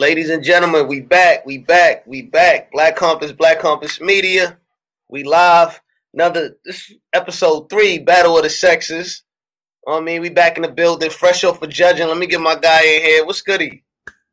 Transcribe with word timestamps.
Ladies 0.00 0.30
and 0.30 0.44
gentlemen, 0.44 0.86
we 0.86 1.00
back, 1.00 1.44
we 1.44 1.58
back, 1.58 2.06
we 2.06 2.22
back. 2.22 2.70
Black 2.70 2.94
Compass, 2.94 3.32
Black 3.32 3.58
Compass 3.58 4.00
Media. 4.00 4.56
We 5.08 5.24
live. 5.24 5.80
Another 6.14 6.56
this 6.64 6.92
episode 7.12 7.68
three, 7.68 7.98
Battle 7.98 8.36
of 8.36 8.44
the 8.44 8.48
Sexes. 8.48 9.24
I 9.88 9.98
mean, 9.98 10.22
we 10.22 10.28
back 10.28 10.56
in 10.56 10.62
the 10.62 10.68
building, 10.68 11.10
fresh 11.10 11.42
off 11.42 11.58
for 11.58 11.66
judging. 11.66 12.06
Let 12.06 12.16
me 12.16 12.28
get 12.28 12.40
my 12.40 12.54
guy 12.54 12.80
in 12.84 13.02
here. 13.02 13.26
What's 13.26 13.42
goody? 13.42 13.82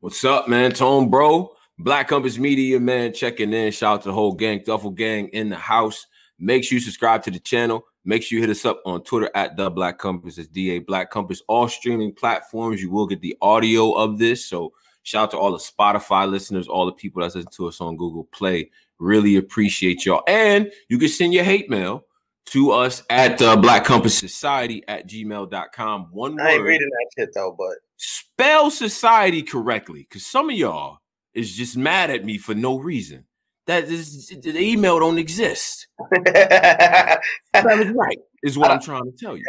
What's 0.01 0.23
up, 0.23 0.47
man? 0.47 0.71
Tone, 0.71 1.09
bro. 1.09 1.51
Black 1.79 2.09
Compass 2.09 2.37
Media, 2.37 2.79
man, 2.79 3.11
checking 3.11 3.51
in. 3.51 3.71
Shout 3.71 3.95
out 3.95 4.01
to 4.03 4.09
the 4.09 4.13
whole 4.13 4.33
gang, 4.33 4.61
Duffel 4.63 4.91
Gang 4.91 5.29
in 5.29 5.49
the 5.49 5.55
house. 5.55 6.05
Make 6.37 6.63
sure 6.63 6.75
you 6.75 6.79
subscribe 6.79 7.23
to 7.23 7.31
the 7.31 7.39
channel. 7.39 7.87
Make 8.03 8.21
sure 8.21 8.37
you 8.37 8.43
hit 8.43 8.51
us 8.51 8.65
up 8.65 8.83
on 8.85 9.03
Twitter 9.03 9.31
at 9.33 9.57
the 9.57 9.71
Black 9.71 9.97
Compass. 9.97 10.37
It's 10.37 10.47
DA 10.47 10.77
Black 10.77 11.09
Compass. 11.09 11.41
All 11.47 11.67
streaming 11.67 12.13
platforms. 12.13 12.83
You 12.83 12.91
will 12.91 13.07
get 13.07 13.21
the 13.21 13.35
audio 13.41 13.93
of 13.93 14.19
this. 14.19 14.45
So 14.45 14.73
Shout 15.05 15.25
out 15.25 15.31
to 15.31 15.37
all 15.37 15.51
the 15.51 15.59
Spotify 15.59 16.27
listeners, 16.27 16.67
all 16.67 16.87
the 16.87 16.91
people 16.91 17.21
that 17.21 17.35
listen 17.35 17.51
to 17.57 17.67
us 17.67 17.79
on 17.79 17.95
Google 17.95 18.23
Play. 18.23 18.71
Really 18.97 19.35
appreciate 19.35 20.03
y'all. 20.03 20.23
And 20.27 20.71
you 20.89 20.97
can 20.97 21.09
send 21.09 21.31
your 21.31 21.43
hate 21.43 21.69
mail 21.69 22.05
to 22.45 22.71
us 22.71 23.03
at 23.11 23.39
uh, 23.39 23.55
Black 23.55 23.85
Compass 23.85 24.17
Society 24.17 24.83
at 24.87 25.07
gmail.com. 25.07 26.07
One 26.11 26.35
word. 26.35 26.41
I 26.41 26.51
ain't 26.53 26.63
reading 26.63 26.89
that 26.89 27.07
shit 27.15 27.29
though, 27.35 27.55
but 27.55 27.75
spell 27.97 28.71
society 28.71 29.43
correctly 29.43 30.07
because 30.09 30.25
some 30.25 30.49
of 30.49 30.55
y'all 30.55 30.97
is 31.35 31.55
just 31.55 31.77
mad 31.77 32.09
at 32.09 32.25
me 32.25 32.39
for 32.39 32.55
no 32.55 32.79
reason. 32.79 33.25
That 33.67 33.83
is 33.83 34.29
the 34.29 34.59
email 34.59 34.99
don't 34.99 35.19
exist. 35.19 35.85
that 36.23 37.21
is 37.53 37.91
right, 37.91 38.19
is 38.41 38.57
what 38.57 38.71
I'm 38.71 38.81
trying 38.81 39.03
to 39.03 39.11
tell 39.11 39.37
you. 39.37 39.45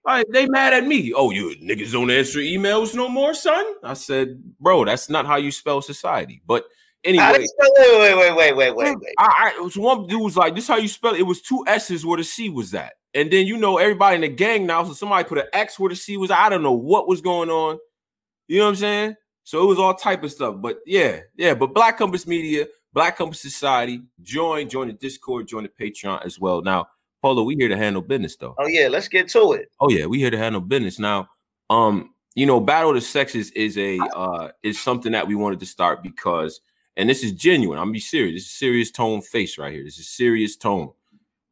Right, 0.03 0.25
they 0.31 0.47
mad 0.47 0.73
at 0.73 0.85
me. 0.87 1.13
Oh, 1.15 1.29
you 1.29 1.55
niggas 1.61 1.91
don't 1.91 2.09
answer 2.09 2.39
emails 2.39 2.95
no 2.95 3.07
more, 3.07 3.35
son. 3.35 3.63
I 3.83 3.93
said, 3.93 4.41
bro, 4.59 4.83
that's 4.85 5.09
not 5.09 5.27
how 5.27 5.35
you 5.35 5.51
spell 5.51 5.81
society. 5.81 6.41
But 6.47 6.65
anyway, 7.03 7.31
wait, 7.33 7.49
wait, 7.59 7.99
wait, 7.99 8.35
wait, 8.35 8.55
wait, 8.55 8.75
wait, 8.75 8.75
wait. 8.75 9.15
I, 9.19 9.53
I 9.57 9.61
was 9.61 9.77
one 9.77 10.07
dude 10.07 10.21
was 10.21 10.35
like, 10.35 10.55
this 10.55 10.67
how 10.67 10.77
you 10.77 10.87
spell 10.87 11.13
it. 11.13 11.19
It 11.19 11.23
was 11.23 11.41
two 11.41 11.63
S's 11.67 12.03
where 12.03 12.17
the 12.17 12.23
C 12.23 12.49
was 12.49 12.73
at. 12.73 12.93
And 13.13 13.29
then 13.29 13.45
you 13.45 13.57
know 13.57 13.77
everybody 13.77 14.15
in 14.15 14.21
the 14.21 14.29
gang 14.29 14.65
now, 14.65 14.83
so 14.85 14.93
somebody 14.93 15.27
put 15.27 15.37
an 15.37 15.47
X 15.53 15.77
where 15.77 15.89
the 15.89 15.95
C 15.95 16.17
was. 16.17 16.31
I 16.31 16.49
don't 16.49 16.63
know 16.63 16.71
what 16.71 17.07
was 17.07 17.21
going 17.21 17.49
on. 17.49 17.77
You 18.47 18.59
know 18.59 18.65
what 18.65 18.69
I'm 18.69 18.75
saying? 18.77 19.15
So 19.43 19.63
it 19.63 19.67
was 19.67 19.77
all 19.77 19.93
type 19.93 20.23
of 20.23 20.31
stuff. 20.31 20.55
But 20.59 20.79
yeah, 20.85 21.19
yeah. 21.35 21.53
But 21.53 21.73
Black 21.73 21.97
Compass 21.97 22.25
Media, 22.25 22.67
Black 22.93 23.17
Compass 23.17 23.41
Society, 23.41 24.01
join, 24.21 24.67
join 24.67 24.87
the 24.87 24.93
Discord, 24.93 25.47
join 25.47 25.63
the 25.63 25.69
Patreon 25.69 26.25
as 26.25 26.39
well. 26.39 26.61
Now 26.61 26.87
Polo, 27.21 27.43
we 27.43 27.55
here 27.55 27.69
to 27.69 27.77
handle 27.77 28.01
business 28.01 28.35
though. 28.35 28.55
Oh 28.57 28.67
yeah, 28.67 28.87
let's 28.87 29.07
get 29.07 29.29
to 29.29 29.53
it. 29.53 29.71
Oh 29.79 29.89
yeah, 29.89 30.05
we 30.05 30.19
here 30.19 30.31
to 30.31 30.37
handle 30.37 30.61
business. 30.61 30.97
Now, 30.99 31.29
um, 31.69 32.13
you 32.35 32.45
know, 32.45 32.59
Battle 32.59 32.91
of 32.91 32.95
the 32.95 33.01
Sexes 33.01 33.51
is 33.51 33.77
a 33.77 33.99
uh 34.15 34.49
is 34.63 34.79
something 34.79 35.11
that 35.11 35.27
we 35.27 35.35
wanted 35.35 35.59
to 35.59 35.65
start 35.65 36.01
because, 36.01 36.61
and 36.97 37.09
this 37.09 37.23
is 37.23 37.31
genuine. 37.33 37.77
I'm 37.77 37.85
gonna 37.85 37.93
be 37.93 37.99
serious. 37.99 38.35
This 38.35 38.45
is 38.45 38.57
serious 38.57 38.91
tone 38.91 39.21
face 39.21 39.57
right 39.57 39.71
here. 39.71 39.83
This 39.83 39.99
is 39.99 40.09
serious 40.09 40.55
tone. 40.55 40.91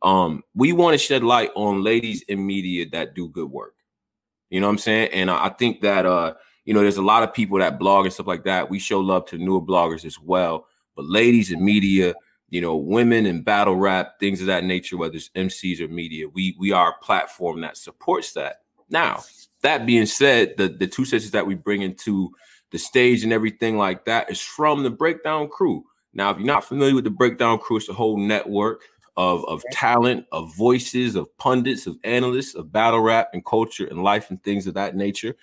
Um, 0.02 0.44
we 0.56 0.72
want 0.72 0.94
to 0.94 0.98
shed 0.98 1.24
light 1.24 1.52
on 1.56 1.84
ladies 1.84 2.24
in 2.24 2.46
media 2.46 2.88
that 2.92 3.14
do 3.16 3.28
good 3.28 3.52
work. 3.52 3.76
You 4.50 4.60
know 4.62 4.68
what 4.68 4.72
I'm 4.72 4.78
saying? 4.80 5.10
And 5.14 5.30
I 5.30 5.50
think 5.50 5.82
that 5.82 6.06
uh, 6.06 6.34
you 6.66 6.74
know, 6.74 6.82
there's 6.82 6.98
a 6.98 7.02
lot 7.02 7.24
of 7.24 7.34
people 7.34 7.60
that 7.60 7.80
blog 7.80 8.06
and 8.06 8.14
stuff 8.14 8.28
like 8.28 8.44
that. 8.46 8.70
We 8.70 8.80
show 8.80 9.00
love 9.00 9.26
to 9.28 9.38
newer 9.38 9.62
bloggers 9.62 10.06
as 10.06 10.20
well. 10.20 10.68
But 10.96 11.06
ladies 11.06 11.52
in 11.52 11.64
media, 11.64 12.14
you 12.50 12.62
know, 12.62 12.76
women 12.76 13.26
and 13.26 13.46
battle 13.46 13.76
rap, 13.76 14.20
things 14.20 14.42
of 14.42 14.48
that 14.48 14.64
nature, 14.64 14.98
whether 14.98 15.16
it's 15.16 15.30
MCs 15.36 15.80
or 15.82 15.88
media. 15.88 16.28
We 16.28 16.56
we 16.60 16.72
are 16.72 16.92
a 16.92 17.04
platform 17.04 17.62
that 17.62 17.78
supports 17.78 18.34
that. 18.34 18.62
Now, 18.90 19.24
that 19.62 19.86
being 19.86 20.06
said, 20.06 20.56
the 20.58 20.68
the 20.68 20.88
two 20.88 21.06
sessions 21.06 21.32
that 21.32 21.46
we 21.48 21.56
bring 21.56 21.82
into 21.82 22.32
the 22.72 22.78
stage 22.78 23.24
and 23.24 23.34
everything 23.34 23.78
like 23.78 24.06
that 24.06 24.30
is 24.30 24.42
from 24.42 24.84
the 24.84 24.90
breakdown 24.90 25.48
crew. 25.48 25.84
Now, 26.14 26.32
if 26.32 26.38
you're 26.38 26.46
not 26.46 26.66
familiar 26.66 26.96
with 26.96 27.04
the 27.04 27.10
breakdown 27.10 27.60
crew, 27.60 27.78
it's 27.78 27.90
a 27.90 27.94
whole 27.94 28.18
network 28.18 28.84
of, 29.18 29.44
of 29.46 29.64
talent, 29.72 30.26
of 30.32 30.56
voices, 30.56 31.16
of 31.16 31.36
pundits, 31.38 31.88
of 31.88 31.98
analysts, 32.04 32.56
of 32.56 32.72
battle 32.72 33.02
rap 33.02 33.30
and 33.34 33.46
culture 33.46 33.86
and 33.86 34.04
life 34.04 34.30
and 34.30 34.42
things 34.44 34.66
of 34.66 34.76
that 34.76 34.96
nature. 34.96 35.36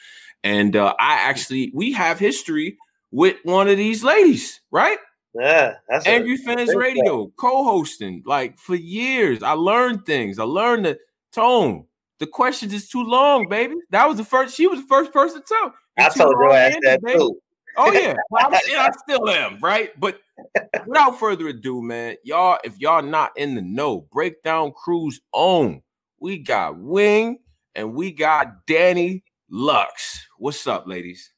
And 0.43 0.77
uh, 0.77 0.95
I 0.99 1.15
actually 1.15 1.73
we 1.75 1.93
have 1.93 2.19
history 2.19 2.79
with 3.11 3.37
one 3.45 3.69
of 3.69 3.77
these 3.77 4.03
ladies, 4.03 4.61
right? 4.71 4.99
Yeah, 5.39 5.75
that's 5.89 6.07
Angry 6.07 6.37
Fans 6.37 6.75
Radio, 6.75 7.33
co-hosting. 7.37 8.23
Like 8.27 8.59
for 8.59 8.75
years, 8.75 9.43
I 9.43 9.53
learned 9.53 10.07
things. 10.07 10.39
I 10.39 10.45
learned 10.45 10.87
the 10.87 10.99
tone. 11.33 11.87
The 12.19 12.27
questions 12.27 12.73
is 12.73 12.89
too 12.89 13.03
long, 13.03 13.49
baby. 13.49 13.75
That 13.91 14.09
was 14.09 14.17
the 14.17 14.25
first. 14.25 14.57
She 14.57 14.67
was 14.67 14.81
the 14.81 14.87
first 14.87 15.13
person 15.13 15.43
to 15.43 15.47
tell. 15.47 15.75
I 15.99 16.09
told 16.09 16.33
your 16.33 16.53
ass 16.53 16.75
that 16.83 17.03
baby. 17.03 17.19
too. 17.19 17.41
Oh 17.77 17.93
yeah, 17.93 18.15
well, 18.31 18.49
I 18.53 18.91
still 19.03 19.29
am, 19.29 19.59
right? 19.61 19.91
But 20.01 20.21
without 20.87 21.19
further 21.19 21.49
ado, 21.49 21.83
man, 21.83 22.17
y'all, 22.25 22.59
if 22.65 22.79
y'all 22.81 23.03
not 23.03 23.37
in 23.37 23.55
the 23.55 23.63
know, 23.63 24.07
breakdown 24.13 24.73
cruise 24.73 25.21
on. 25.33 25.83
We 26.19 26.39
got 26.39 26.79
Wing 26.79 27.41
and 27.75 27.93
we 27.93 28.11
got 28.11 28.67
Danny 28.67 29.23
Lux. 29.51 30.27
What's 30.39 30.67
up, 30.67 30.87
ladies? 30.87 31.31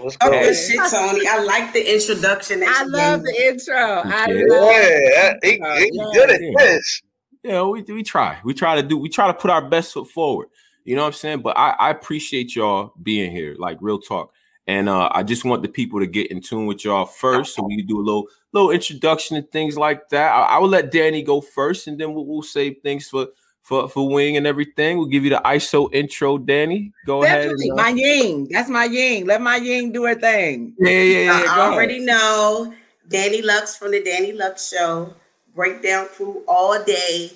What's 0.00 0.16
oh, 0.20 0.30
good 0.30 0.54
shit, 0.54 0.80
Tony. 0.90 1.26
I 1.26 1.38
like 1.42 1.72
the 1.72 1.94
introduction. 1.94 2.62
I 2.66 2.84
love 2.84 3.22
the 3.22 3.34
intro. 3.46 3.74
I 3.76 4.26
yeah. 4.28 4.44
love 4.48 4.70
yeah, 4.70 5.34
he, 5.42 5.60
oh, 5.62 5.76
he 5.78 5.90
yeah. 5.92 6.04
good 6.12 6.30
at 6.30 6.40
this. 6.40 7.02
Yeah, 7.42 7.62
we, 7.62 7.82
we 7.82 8.02
try. 8.02 8.38
We 8.44 8.54
try 8.54 8.74
to 8.74 8.82
do. 8.82 8.96
We 8.98 9.08
try 9.08 9.26
to 9.28 9.34
put 9.34 9.50
our 9.50 9.66
best 9.66 9.92
foot 9.94 10.08
forward. 10.08 10.48
You 10.84 10.96
know 10.96 11.02
what 11.02 11.08
I'm 11.08 11.12
saying? 11.14 11.40
But 11.42 11.56
I, 11.56 11.70
I 11.70 11.90
appreciate 11.90 12.54
y'all 12.54 12.92
being 13.02 13.30
here. 13.30 13.56
Like 13.58 13.78
real 13.80 13.98
talk. 13.98 14.32
And 14.68 14.88
uh, 14.88 15.08
I 15.12 15.22
just 15.22 15.44
want 15.44 15.62
the 15.62 15.68
people 15.68 16.00
to 16.00 16.06
get 16.06 16.30
in 16.32 16.40
tune 16.40 16.66
with 16.66 16.84
y'all 16.84 17.04
first, 17.04 17.54
so 17.54 17.62
we 17.62 17.76
can 17.76 17.86
do 17.86 18.00
a 18.00 18.02
little 18.02 18.26
little 18.52 18.70
introduction 18.70 19.36
and 19.36 19.48
things 19.50 19.76
like 19.76 20.08
that. 20.08 20.32
I, 20.32 20.42
I 20.42 20.58
will 20.58 20.68
let 20.68 20.90
Danny 20.90 21.22
go 21.22 21.40
first, 21.40 21.86
and 21.86 21.98
then 21.98 22.14
we'll, 22.14 22.26
we'll 22.26 22.42
save 22.42 22.78
things 22.82 23.08
for 23.08 23.28
for 23.66 23.88
for 23.88 24.08
wing 24.08 24.36
and 24.36 24.46
everything. 24.46 24.96
We'll 24.96 25.08
give 25.08 25.24
you 25.24 25.30
the 25.30 25.42
ISO 25.44 25.92
intro, 25.92 26.38
Danny. 26.38 26.92
Go 27.04 27.22
Definitely. 27.22 27.68
ahead. 27.68 27.70
And, 27.70 27.72
uh, 27.72 27.82
my 27.82 27.88
ying. 27.88 28.48
That's 28.48 28.70
my 28.70 28.84
ying. 28.84 29.26
Let 29.26 29.42
my 29.42 29.56
ying 29.56 29.90
do 29.90 30.04
her 30.04 30.14
thing. 30.14 30.72
Yeah, 30.78 30.90
yeah, 30.90 31.24
yeah. 31.24 31.44
I 31.50 31.72
already 31.72 31.96
ahead. 31.96 32.06
know 32.06 32.72
Danny 33.08 33.42
Lux 33.42 33.76
from 33.76 33.90
the 33.90 34.04
Danny 34.04 34.30
Lux 34.30 34.70
Show. 34.70 35.12
Breakdown 35.52 36.06
crew 36.14 36.44
all 36.46 36.80
day. 36.84 37.32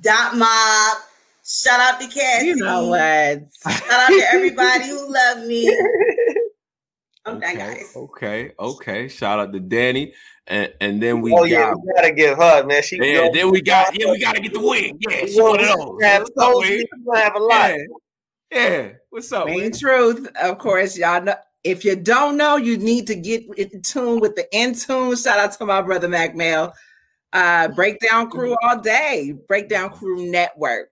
Dot 0.00 0.36
mob. 0.36 0.98
Shout 1.44 1.80
out 1.80 2.00
to 2.00 2.06
Cassie. 2.06 2.46
You 2.46 2.56
know 2.56 2.86
what? 2.86 3.42
Shout 3.60 3.90
out 3.90 4.08
to 4.08 4.24
everybody 4.30 4.84
who 4.88 5.12
love 5.12 5.44
me. 5.46 5.68
okay, 7.26 7.56
guys. 7.56 7.92
Okay, 7.96 8.52
okay. 8.56 9.08
Shout 9.08 9.40
out 9.40 9.52
to 9.52 9.58
Danny. 9.58 10.14
And, 10.48 10.72
and 10.80 11.02
then 11.02 11.20
we 11.20 11.32
oh 11.32 11.38
got, 11.38 11.48
yeah, 11.48 11.74
we 11.74 11.92
gotta 11.94 12.12
give 12.12 12.36
her 12.36 12.64
man. 12.64 12.82
She 12.82 12.96
yeah, 12.96 13.28
then 13.32 13.50
we 13.50 13.60
got 13.60 13.98
yeah, 13.98 14.10
we 14.10 14.18
gotta 14.18 14.40
get 14.40 14.52
the 14.52 14.60
wing. 14.60 14.98
Yeah, 15.08 15.26
she 15.26 15.40
one 15.40 15.60
of 15.60 15.66
those. 15.66 16.02
Have, 16.02 16.26
have 17.14 17.36
a 17.36 17.38
lot. 17.38 17.70
Yeah. 17.70 17.78
yeah. 18.50 18.88
What's 19.10 19.30
up? 19.32 19.46
Main 19.46 19.60
man? 19.60 19.72
truth, 19.72 20.28
of 20.42 20.58
course, 20.58 20.98
y'all 20.98 21.22
know. 21.22 21.34
If 21.62 21.84
you 21.84 21.94
don't 21.94 22.36
know, 22.36 22.56
you 22.56 22.76
need 22.76 23.06
to 23.06 23.14
get 23.14 23.44
in 23.56 23.82
tune 23.82 24.18
with 24.18 24.34
the 24.34 24.46
in 24.52 24.74
tune. 24.74 25.14
Shout 25.14 25.38
out 25.38 25.52
to 25.52 25.64
my 25.64 25.80
brother 25.80 26.08
Mac 26.08 26.34
Mail. 26.34 26.72
Uh, 27.32 27.68
breakdown 27.68 28.28
crew 28.28 28.56
all 28.62 28.80
day. 28.80 29.34
Breakdown 29.46 29.90
crew 29.90 30.28
network. 30.28 30.90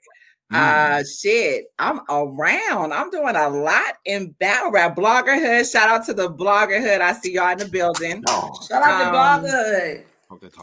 Uh 0.52 0.98
mm. 0.98 1.20
shit, 1.20 1.66
I'm 1.78 2.00
around. 2.08 2.92
I'm 2.92 3.10
doing 3.10 3.36
a 3.36 3.48
lot 3.48 3.98
in 4.04 4.30
battle 4.40 4.72
rap 4.72 4.96
bloggerhood. 4.96 5.70
Shout 5.70 5.88
out 5.88 6.04
to 6.06 6.14
the 6.14 6.28
bloggerhood. 6.28 7.00
I 7.00 7.12
see 7.12 7.34
y'all 7.34 7.52
in 7.52 7.58
the 7.58 7.66
building. 7.66 8.24
Oh. 8.28 8.50
Shout 8.68 8.82
out 8.82 9.14
um, 9.14 9.42
to 9.42 9.48
bloggerhood. 9.48 10.04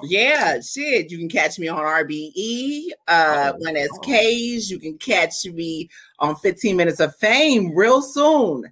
Yeah, 0.03 0.59
shit. 0.59 1.09
You 1.11 1.17
can 1.17 1.29
catch 1.29 1.57
me 1.57 1.67
on 1.67 1.79
RBE 1.79 2.89
uh 3.07 3.51
oh, 3.53 3.57
when 3.59 3.77
it's 3.77 3.97
oh. 3.97 4.01
Cage. 4.01 4.69
You 4.69 4.79
can 4.79 4.97
catch 4.97 5.45
me 5.45 5.89
on 6.19 6.35
15 6.35 6.75
Minutes 6.75 6.99
of 6.99 7.15
Fame 7.15 7.73
real 7.75 8.01
soon. 8.01 8.65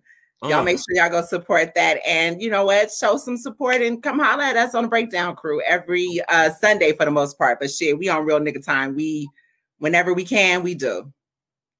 Y'all 0.43 0.63
make 0.63 0.77
sure 0.77 0.85
y'all 0.89 1.09
go 1.09 1.23
support 1.23 1.73
that. 1.73 1.99
And 2.05 2.41
you 2.41 2.51
know 2.51 2.65
what? 2.65 2.91
Show 2.91 3.17
some 3.17 3.37
support 3.37 3.81
and 3.81 4.03
come 4.03 4.19
holler 4.19 4.43
at 4.43 4.57
us 4.57 4.75
on 4.75 4.83
the 4.83 4.89
breakdown 4.89 5.35
crew 5.35 5.61
every 5.67 6.21
uh 6.29 6.51
Sunday 6.51 6.91
for 6.93 7.05
the 7.05 7.11
most 7.11 7.37
part. 7.37 7.59
But 7.59 7.71
shit, 7.71 7.97
we 7.97 8.09
on 8.09 8.25
real 8.25 8.39
nigga 8.39 8.63
time. 8.63 8.95
We 8.95 9.27
whenever 9.79 10.13
we 10.13 10.23
can, 10.23 10.63
we 10.63 10.75
do. 10.75 11.11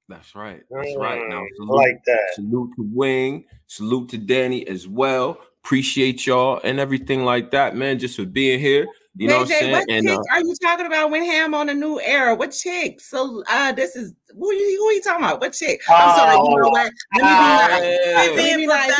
That's 0.07 0.35
right. 0.35 0.61
That's 0.69 0.95
right. 0.97 1.21
Now, 1.29 1.41
mm, 1.41 1.47
salute, 1.55 1.75
like 1.75 2.03
that. 2.05 2.35
Salute 2.35 2.71
to 2.75 2.89
Wing. 2.93 3.45
Salute 3.67 4.09
to 4.09 4.17
Danny 4.17 4.67
as 4.67 4.87
well. 4.87 5.39
Appreciate 5.63 6.27
y'all 6.27 6.61
and 6.63 6.79
everything 6.79 7.25
like 7.25 7.51
that, 7.51 7.75
man. 7.75 7.97
Just 7.97 8.17
for 8.17 8.25
being 8.25 8.59
here. 8.59 8.85
You 9.17 9.29
know 9.29 9.35
what 9.37 9.41
I'm 9.43 9.47
saying? 9.47 9.71
What 9.71 9.89
and, 9.89 10.09
uh, 10.09 10.21
are 10.31 10.41
you 10.41 10.53
talking 10.61 10.85
about 10.85 11.09
when 11.09 11.23
Ham 11.23 11.53
on 11.53 11.69
a 11.69 11.73
new 11.73 12.01
era? 12.01 12.35
What 12.35 12.51
chick? 12.51 12.99
So 12.99 13.43
uh 13.49 13.71
this 13.71 13.95
is 13.95 14.13
who 14.37 14.49
are 14.49 14.53
you 14.53 14.77
who 14.77 14.87
are 14.87 14.91
you 14.91 15.01
talking 15.01 15.23
about? 15.23 15.39
What 15.39 15.53
chick? 15.53 15.79
I'm 15.89 16.17
sorry, 16.17 16.35
you 16.35 16.61
know 16.61 16.69
what? 16.69 16.91
Let 17.15 17.23
me 17.23 17.29
be 17.29 17.47
like, 17.47 17.71
let 18.35 18.57
me 18.57 18.61
be 18.61 18.67
like, 18.67 18.91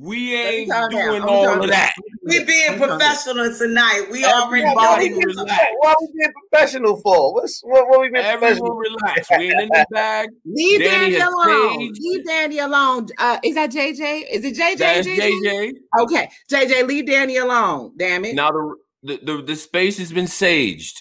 We 0.00 0.34
ain't 0.36 0.70
doing 0.90 1.22
all 1.22 1.60
of 1.62 1.68
that. 1.70 1.92
We 2.24 2.44
being 2.44 2.78
professional 2.78 3.52
tonight. 3.56 4.06
We 4.12 4.24
already 4.24 4.62
Everybody 4.64 5.08
know. 5.10 5.18
relax. 5.18 5.64
What 5.78 5.96
we 6.00 6.08
being 6.20 6.32
professional 6.50 7.00
for? 7.00 7.34
What's 7.34 7.60
what? 7.64 7.88
What 7.88 8.00
we 8.02 8.10
being 8.10 8.24
Everyone 8.24 8.58
professional? 8.58 8.76
relax. 8.76 9.28
We 9.36 9.50
ain't 9.50 9.60
in 9.60 9.68
the 9.70 9.86
bag. 9.90 10.28
Leave 10.44 10.80
Danny 10.80 11.16
Danny, 11.16 11.16
alone. 11.16 11.94
staged. 11.94 12.00
Leave 12.00 12.24
Danny 12.26 12.58
alone. 12.60 13.08
Uh, 13.18 13.38
is 13.42 13.54
that 13.56 13.70
JJ? 13.72 14.24
Is 14.30 14.44
it 14.44 14.54
JJ? 14.56 14.78
That's 14.78 15.06
JJ. 15.08 15.72
Okay, 16.00 16.28
JJ, 16.50 16.86
leave 16.86 17.06
Danny 17.06 17.36
alone. 17.38 17.92
Damn 17.96 18.24
it. 18.24 18.36
Now 18.36 18.50
the, 18.52 18.74
the 19.02 19.16
the 19.36 19.42
the 19.42 19.56
space 19.56 19.98
has 19.98 20.12
been 20.12 20.26
saged. 20.26 20.94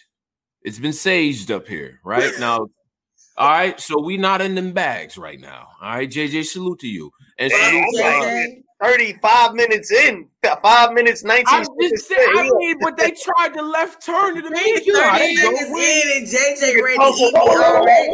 It's 0.64 0.80
been 0.80 0.92
saged 0.92 1.52
up 1.52 1.68
here, 1.68 2.00
right 2.04 2.34
now. 2.40 2.68
All 3.40 3.50
right, 3.50 3.80
so 3.80 4.02
we 4.02 4.18
not 4.18 4.42
in 4.42 4.56
them 4.56 4.72
bags 4.72 5.16
right 5.20 5.40
now. 5.40 5.68
All 5.84 5.90
right, 5.98 6.10
JJ, 6.10 6.46
salute 6.46 6.80
to 6.80 6.88
you 6.88 7.12
and 7.38 7.52
salute. 7.52 7.86
to, 7.96 8.04
uh, 8.04 8.12
JJ. 8.24 8.64
35 8.82 9.54
minutes 9.56 9.92
in, 9.92 10.28
five 10.62 10.94
minutes, 10.94 11.24
19 11.24 11.46
I 11.48 11.64
seconds. 11.64 11.78
just 11.92 12.08
said, 12.08 12.18
I 12.20 12.50
mean, 12.58 12.78
but 12.82 12.96
they 12.98 13.12
tried 13.12 13.54
to 13.56 13.62
left 13.62 14.06
turn 14.06 14.36
to 14.36 14.42
the 14.42 14.50
Thirty 14.50 14.62
midfield. 14.62 15.02
I 15.02 15.18
didn't 15.20 15.38
seconds 15.38 15.68
in 15.70 16.18
and 16.18 16.28
JJ 16.28 16.84
ready 16.84 16.98
to 16.98 17.04
eat 17.18 17.34
me 17.34 17.40
already. 17.40 18.12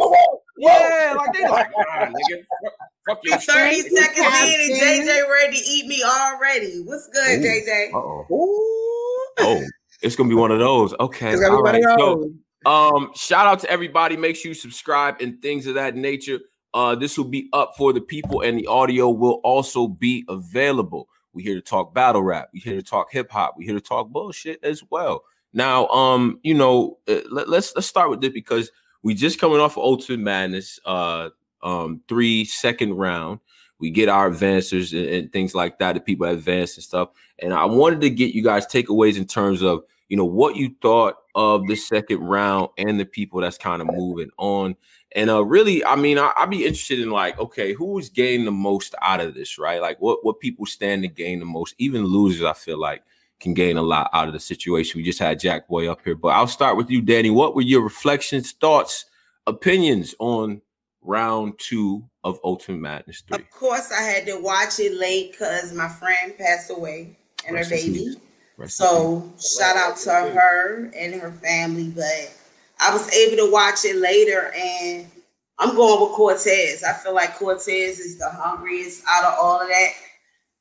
Yeah, 0.56 1.14
like 1.16 1.32
they 1.34 1.48
like, 1.48 1.66
ah, 1.78 2.06
nigga, 2.06 2.44
fuck- 2.62 2.72
fuck 3.08 3.18
your 3.24 3.38
30 3.38 3.74
shit. 3.74 3.92
seconds 3.92 4.18
in 4.18 4.24
and 4.24 4.80
Captain. 4.80 5.06
JJ 5.06 5.28
ready 5.28 5.56
to 5.58 5.62
eat 5.68 5.86
me 5.86 6.02
already. 6.04 6.80
What's 6.84 7.08
good, 7.08 7.40
Ooh. 7.40 7.42
JJ? 7.42 7.88
Uh-oh. 7.92 8.26
Ooh. 8.34 9.44
Oh, 9.46 9.62
it's 10.02 10.16
gonna 10.16 10.28
be 10.28 10.34
one 10.34 10.50
of 10.52 10.60
those. 10.60 10.94
Okay, 11.00 11.30
It's 11.32 11.40
gonna 11.40 11.52
be 11.52 11.56
all 11.56 11.62
one 11.62 11.74
right. 11.74 11.84
of 11.84 11.98
So. 11.98 12.30
Um, 12.66 13.10
shout 13.14 13.46
out 13.46 13.58
to 13.60 13.70
everybody. 13.70 14.16
Make 14.16 14.36
sure 14.36 14.48
you 14.48 14.54
subscribe 14.54 15.20
and 15.20 15.42
things 15.42 15.66
of 15.66 15.74
that 15.74 15.96
nature. 15.96 16.38
Uh, 16.74 16.96
this 16.96 17.16
will 17.16 17.24
be 17.24 17.48
up 17.52 17.74
for 17.76 17.92
the 17.92 18.00
people, 18.00 18.40
and 18.40 18.58
the 18.58 18.66
audio 18.66 19.08
will 19.08 19.40
also 19.44 19.86
be 19.86 20.24
available. 20.28 21.08
We 21.32 21.44
here 21.44 21.54
to 21.54 21.60
talk 21.60 21.94
battle 21.94 22.22
rap. 22.22 22.50
We 22.52 22.58
here 22.58 22.74
to 22.74 22.82
talk 22.82 23.12
hip 23.12 23.30
hop. 23.30 23.54
We 23.56 23.64
here 23.64 23.74
to 23.74 23.80
talk 23.80 24.08
bullshit 24.08 24.58
as 24.64 24.82
well. 24.90 25.22
Now, 25.52 25.86
um, 25.88 26.40
you 26.42 26.52
know, 26.52 26.98
uh, 27.08 27.20
let, 27.30 27.48
let's 27.48 27.72
let's 27.76 27.86
start 27.86 28.10
with 28.10 28.20
this 28.20 28.32
because 28.32 28.72
we 29.04 29.14
just 29.14 29.38
coming 29.38 29.60
off 29.60 29.76
of 29.76 29.84
Ultimate 29.84 30.18
Madness, 30.18 30.80
uh, 30.84 31.30
um, 31.62 32.00
three 32.08 32.44
second 32.44 32.94
round. 32.94 33.38
We 33.78 33.90
get 33.90 34.08
our 34.08 34.28
advancers 34.28 34.92
and, 34.92 35.08
and 35.08 35.32
things 35.32 35.54
like 35.54 35.78
that. 35.78 35.92
The 35.92 36.00
people 36.00 36.26
advance 36.26 36.76
and 36.76 36.82
stuff. 36.82 37.10
And 37.38 37.54
I 37.54 37.66
wanted 37.66 38.00
to 38.00 38.10
get 38.10 38.34
you 38.34 38.42
guys 38.42 38.66
takeaways 38.66 39.16
in 39.16 39.26
terms 39.26 39.62
of 39.62 39.84
you 40.08 40.16
know 40.16 40.24
what 40.24 40.56
you 40.56 40.74
thought 40.82 41.16
of 41.36 41.66
the 41.68 41.76
second 41.76 42.18
round 42.18 42.70
and 42.78 42.98
the 42.98 43.04
people 43.04 43.40
that's 43.40 43.58
kind 43.58 43.80
of 43.80 43.88
moving 43.92 44.30
on 44.38 44.76
and 45.14 45.30
uh 45.30 45.44
really 45.44 45.84
i 45.84 45.96
mean 45.96 46.18
I, 46.18 46.32
i'd 46.38 46.50
be 46.50 46.64
interested 46.64 47.00
in 47.00 47.10
like 47.10 47.38
okay 47.38 47.72
who's 47.72 48.08
gained 48.08 48.46
the 48.46 48.52
most 48.52 48.94
out 49.02 49.20
of 49.20 49.34
this 49.34 49.58
right 49.58 49.80
like 49.80 50.00
what 50.00 50.24
what 50.24 50.40
people 50.40 50.66
stand 50.66 51.02
to 51.02 51.08
gain 51.08 51.38
the 51.38 51.44
most 51.46 51.74
even 51.78 52.04
losers 52.04 52.44
i 52.44 52.52
feel 52.52 52.78
like 52.78 53.02
can 53.40 53.54
gain 53.54 53.76
a 53.76 53.82
lot 53.82 54.10
out 54.12 54.28
of 54.28 54.32
the 54.34 54.40
situation 54.40 54.98
we 54.98 55.04
just 55.04 55.18
had 55.18 55.38
jack 55.40 55.68
boy 55.68 55.90
up 55.90 56.00
here 56.04 56.14
but 56.14 56.28
i'll 56.28 56.46
start 56.46 56.76
with 56.76 56.90
you 56.90 57.00
danny 57.02 57.30
what 57.30 57.54
were 57.54 57.62
your 57.62 57.82
reflections 57.82 58.52
thoughts 58.52 59.06
opinions 59.46 60.14
on 60.18 60.60
round 61.02 61.52
two 61.58 62.02
of 62.24 62.40
ultimate 62.42 62.80
madness 62.80 63.22
3 63.28 63.38
Of 63.38 63.50
course, 63.50 63.92
I 63.92 64.00
had 64.02 64.24
to 64.26 64.40
watch 64.40 64.80
it 64.80 64.94
late 64.98 65.32
because 65.32 65.74
my 65.74 65.88
friend 65.88 66.32
passed 66.38 66.70
away 66.70 67.18
and 67.46 67.54
her 67.56 67.62
Rest 67.62 67.72
in 67.72 67.78
baby. 67.92 67.98
peace. 67.98 68.16
Rest 68.56 68.80
in 68.80 68.86
So 68.86 69.32
shout 69.38 69.76
out 69.76 69.98
to 69.98 70.10
her 70.10 70.90
and 70.96 71.14
her 71.14 71.30
family. 71.30 71.90
But 71.94 72.32
I 72.80 72.92
was 72.92 73.10
able 73.12 73.36
to 73.46 73.52
watch 73.52 73.84
it 73.84 73.96
later, 73.96 74.52
and 74.56 75.06
I'm 75.58 75.74
going 75.76 76.00
with 76.02 76.12
Cortez. 76.16 76.82
I 76.82 76.92
feel 76.92 77.14
like 77.14 77.36
Cortez 77.36 77.98
is 78.00 78.18
the 78.18 78.28
hungriest 78.28 79.02
out 79.10 79.24
of 79.24 79.34
all 79.40 79.60
of 79.60 79.68
that. 79.68 79.90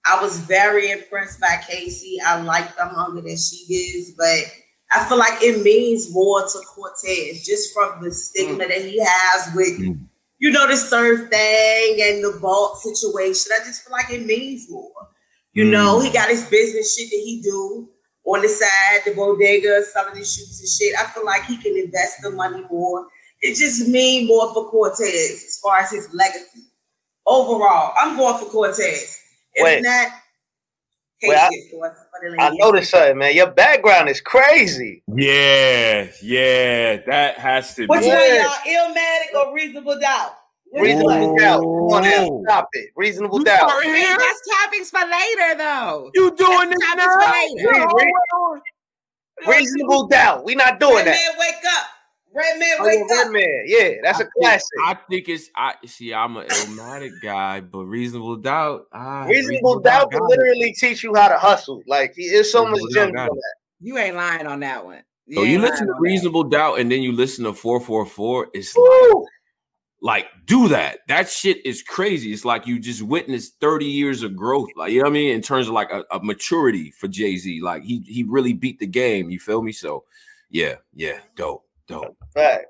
I 0.06 0.22
was 0.22 0.40
very 0.40 0.92
impressed 0.92 1.40
by 1.40 1.62
Casey. 1.68 2.20
I 2.24 2.42
like 2.42 2.76
the 2.76 2.86
hunger 2.86 3.22
that 3.22 3.40
she 3.40 3.66
gives, 3.68 4.12
but 4.12 4.44
I 4.92 5.06
feel 5.08 5.18
like 5.18 5.42
it 5.42 5.64
means 5.64 6.14
more 6.14 6.42
to 6.42 6.60
Cortez 6.76 7.44
just 7.46 7.74
from 7.74 8.04
the 8.04 8.12
stigma 8.12 8.68
that 8.68 8.82
he 8.82 9.00
has 9.04 9.56
with, 9.56 9.80
Mm. 9.80 10.06
you 10.40 10.52
know, 10.52 10.68
the 10.68 10.76
surf 10.78 11.30
thing 11.32 12.02
and 12.02 12.24
the 12.24 12.38
vault 12.40 12.80
situation. 12.82 13.52
I 13.60 13.66
just 13.66 13.84
feel 13.84 13.94
like 13.94 14.12
it 14.12 14.26
means 14.26 14.70
more. 14.70 14.92
You 15.54 15.64
know, 15.66 16.00
Mm. 16.00 16.06
he 16.06 16.12
got 16.12 16.30
his 16.30 16.44
business 16.44 16.96
shit 16.96 17.10
that 17.10 17.22
he 17.24 17.42
do 17.42 17.90
on 18.26 18.42
the 18.42 18.48
side, 18.48 19.00
the 19.06 19.14
bodega, 19.14 19.84
selling 19.84 20.16
his 20.16 20.34
shoes 20.34 20.60
and 20.60 20.70
shit. 20.70 20.96
I 21.00 21.10
feel 21.12 21.26
like 21.26 21.44
he 21.46 21.58
can 21.58 21.76
invest 21.78 22.22
the 22.22 22.32
money 22.32 22.64
more. 22.70 23.08
It 23.42 23.56
just 23.56 23.88
mean 23.90 24.28
more 24.28 24.54
for 24.54 24.70
Cortez 24.70 25.44
as 25.46 25.60
far 25.62 25.78
as 25.80 25.92
his 25.92 26.08
legacy. 26.14 26.62
Overall, 27.26 27.94
I'm 27.98 28.18
going 28.18 28.38
for 28.38 28.50
Cortez. 28.50 29.20
If 29.54 29.64
Wait. 29.64 29.82
not, 29.84 30.08
Wait, 31.24 31.38
I- 31.38 31.50
Casey, 31.50 31.66
of 31.76 31.80
course, 31.80 31.98
for 32.12 32.30
the 32.30 32.42
I 32.42 32.50
noticed 32.52 32.92
something, 32.92 33.18
man. 33.18 33.34
Your 33.36 33.52
background 33.52 34.10
is 34.10 34.20
crazy. 34.22 35.04
yeah 35.16 36.08
yeah 36.22 36.98
that 37.06 37.38
has 37.38 37.76
to 37.76 37.86
Which 37.88 38.02
be 38.02 38.08
Yeah. 38.08 38.48
one, 38.48 38.74
y'all? 38.76 38.94
Illmatic 38.96 39.46
or 39.48 39.54
reasonable 39.54 40.00
doubt? 40.00 40.36
Which 40.74 40.82
Reasonable 40.84 41.28
one? 41.30 41.38
doubt. 41.38 41.60
Come 41.60 41.70
on 41.70 42.04
now. 42.04 42.42
Stop 42.48 42.70
it. 42.74 42.90
Reasonable 42.96 43.38
You 43.40 43.46
doubt. 43.46 43.70
start 43.70 43.84
Hey, 43.84 44.00
here? 44.02 44.18
that's 44.18 44.42
topics 44.62 44.90
for 44.90 45.02
later, 45.02 45.58
though. 45.58 46.12
You 46.16 46.36
doing 46.36 46.70
this 46.72 46.80
That's 46.80 46.98
now? 46.98 47.16
right. 47.16 47.50
Yo, 47.56 47.70
Re- 47.70 48.14
re- 49.46 49.58
Reasonable 49.58 50.08
doubt. 50.08 50.46
We 50.46 50.56
not 50.56 50.80
doing 50.80 50.96
Red 50.98 51.06
that. 51.08 51.12
man, 51.12 51.40
wake 51.40 51.64
up. 51.78 51.86
Red 52.36 52.58
man, 52.60 52.76
Oh, 52.80 52.84
wake 52.86 53.00
yeah, 53.08 53.16
up. 53.16 53.26
Red 53.26 53.32
Man. 53.34 53.64
Yeah, 53.66 53.90
that's 54.02 54.20
a 54.20 54.24
I 54.24 54.26
think- 54.26 54.34
classic. 54.42 54.70
I 54.86 54.98
think 55.10 55.30
it's 55.30 55.50
I 55.56 55.74
see. 55.86 56.14
I'm 56.14 56.38
an 56.38 56.48
illmatic 56.48 57.22
guy, 57.22 57.62
but 57.62 57.86
reasonable 57.86 58.38
doubt. 58.38 58.88
Ah, 58.92 59.26
Reasonable 59.26 59.80
doubt 59.82 60.10
can 60.12 60.20
got 60.22 60.32
it. 60.32 60.40
literally 60.40 60.74
teach 60.74 61.04
you 61.04 61.14
how 61.14 61.28
to 61.28 61.38
hustle. 61.38 61.84
Like 61.86 62.16
there's 62.16 62.52
so 62.52 62.64
much 62.66 62.74
Reasonable 62.82 62.94
gems 62.94 63.12
doubt 63.14 63.16
got 63.28 63.30
on 63.32 63.36
that. 63.38 63.56
You 63.82 63.98
ain't 64.00 64.16
lying 64.16 64.48
on 64.48 64.60
that 64.62 64.84
one. 64.84 65.04
So 65.32 65.44
you 65.44 65.60
listen 65.60 65.86
to 65.88 65.94
on 65.94 65.98
that. 65.98 66.10
reasonable 66.10 66.44
doubt, 66.46 66.80
and 66.80 66.92
then 66.92 67.04
you 67.04 67.12
listen 67.12 67.44
to 67.46 67.54
four 67.54 67.80
four 67.80 68.06
four. 68.06 68.48
It's 68.54 68.76
like, 68.76 68.84
Woo! 68.90 69.26
Like 70.04 70.28
do 70.46 70.68
that. 70.68 71.00
That 71.08 71.30
shit 71.30 71.66
is 71.66 71.82
crazy. 71.82 72.34
It's 72.34 72.44
like 72.44 72.68
you 72.68 72.78
just 72.78 73.02
witnessed 73.02 73.60
thirty 73.62 73.86
years 73.86 74.22
of 74.22 74.36
growth. 74.36 74.68
Like 74.76 74.92
you 74.92 75.00
know 75.00 75.06
what 75.06 75.12
I 75.12 75.14
mean 75.14 75.34
in 75.34 75.42
terms 75.42 75.68
of 75.70 75.74
like 75.74 75.90
a, 75.92 76.04
a 76.12 76.22
maturity 76.22 76.92
for 76.92 77.08
Jay 77.08 77.38
Z. 77.38 77.62
Like 77.62 77.84
he 77.84 78.00
he 78.06 78.24
really 78.24 78.52
beat 78.54 78.80
the 78.80 78.86
game. 78.86 79.30
You 79.30 79.40
feel 79.40 79.62
me? 79.64 79.72
So 79.72 80.04
yeah, 80.50 80.76
yeah, 80.94 81.20
dope, 81.36 81.66
dope. 81.88 82.18
Right. 82.36 82.66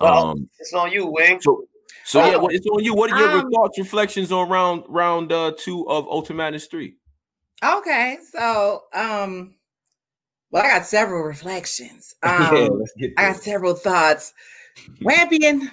Well, 0.00 0.28
Um, 0.30 0.48
It's 0.58 0.72
on 0.72 0.90
you, 0.90 1.06
Wing. 1.06 1.38
So, 1.42 1.66
so 2.04 2.24
yeah, 2.24 2.36
what, 2.36 2.54
it's 2.54 2.66
on 2.66 2.82
you. 2.82 2.94
What 2.94 3.12
are 3.12 3.18
your 3.18 3.40
Um, 3.40 3.50
thoughts, 3.50 3.78
reflections 3.78 4.32
on 4.32 4.48
round 4.48 4.84
round 4.88 5.32
uh, 5.32 5.52
two 5.56 5.86
of 5.88 6.06
Ultimate 6.08 6.38
Madness 6.38 6.66
three? 6.66 6.96
Okay, 7.62 8.18
so 8.32 8.84
um, 8.94 9.54
well, 10.50 10.64
I 10.64 10.68
got 10.78 10.86
several 10.86 11.22
reflections. 11.22 12.14
Um, 12.22 12.80
let's 12.80 12.94
I 13.18 13.32
got 13.32 13.36
several 13.36 13.74
thoughts. 13.74 14.32
Wampian, 15.02 15.70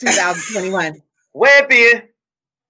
2021. 0.00 1.02
Wampian. 1.34 2.08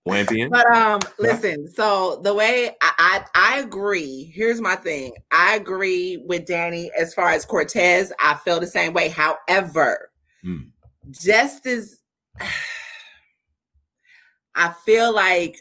Wampian. 0.06 0.50
But 0.50 0.66
um, 0.66 1.00
listen. 1.18 1.66
So 1.68 2.20
the 2.22 2.34
way 2.34 2.70
I, 2.82 2.92
I 2.98 3.24
I 3.34 3.58
agree. 3.60 4.30
Here's 4.34 4.60
my 4.60 4.76
thing. 4.76 5.14
I 5.32 5.54
agree 5.56 6.18
with 6.26 6.46
Danny 6.46 6.90
as 6.98 7.14
far 7.14 7.30
as 7.30 7.44
Cortez. 7.46 8.12
I 8.20 8.34
feel 8.44 8.60
the 8.60 8.66
same 8.66 8.92
way. 8.92 9.08
However, 9.08 10.10
Hmm. 10.42 10.58
just 11.10 11.66
as 11.66 12.00
I 14.54 14.72
feel 14.84 15.12
like 15.14 15.58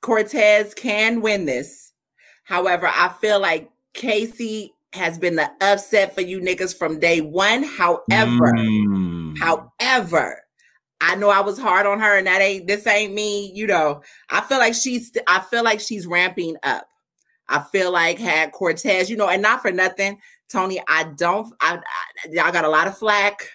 Cortez 0.00 0.74
can 0.74 1.20
win 1.22 1.46
this. 1.46 1.92
However, 2.44 2.88
I 2.88 3.14
feel 3.20 3.40
like 3.40 3.70
Casey 3.94 4.74
has 4.94 5.18
been 5.18 5.36
the 5.36 5.50
upset 5.60 6.14
for 6.14 6.20
you 6.20 6.40
niggas 6.40 6.76
from 6.76 7.00
day 7.00 7.20
one. 7.20 7.62
However, 7.62 8.52
Mm. 8.52 9.38
However, 9.38 10.40
I 11.00 11.16
know 11.16 11.30
I 11.30 11.40
was 11.40 11.58
hard 11.58 11.86
on 11.86 11.98
her, 12.00 12.18
and 12.18 12.26
that 12.26 12.40
ain't 12.40 12.66
this 12.66 12.86
ain't 12.86 13.14
me. 13.14 13.50
You 13.54 13.66
know, 13.66 14.02
I 14.30 14.40
feel 14.42 14.58
like 14.58 14.74
she's 14.74 15.12
I 15.26 15.40
feel 15.40 15.64
like 15.64 15.80
she's 15.80 16.06
ramping 16.06 16.56
up. 16.62 16.86
I 17.48 17.60
feel 17.60 17.90
like 17.90 18.18
had 18.18 18.52
Cortez, 18.52 19.10
you 19.10 19.16
know, 19.16 19.28
and 19.28 19.42
not 19.42 19.62
for 19.62 19.72
nothing, 19.72 20.20
Tony. 20.48 20.80
I 20.88 21.04
don't. 21.16 21.52
I, 21.60 21.76
I 21.76 22.28
y'all 22.30 22.52
got 22.52 22.64
a 22.64 22.68
lot 22.68 22.86
of 22.86 22.96
flack 22.96 23.50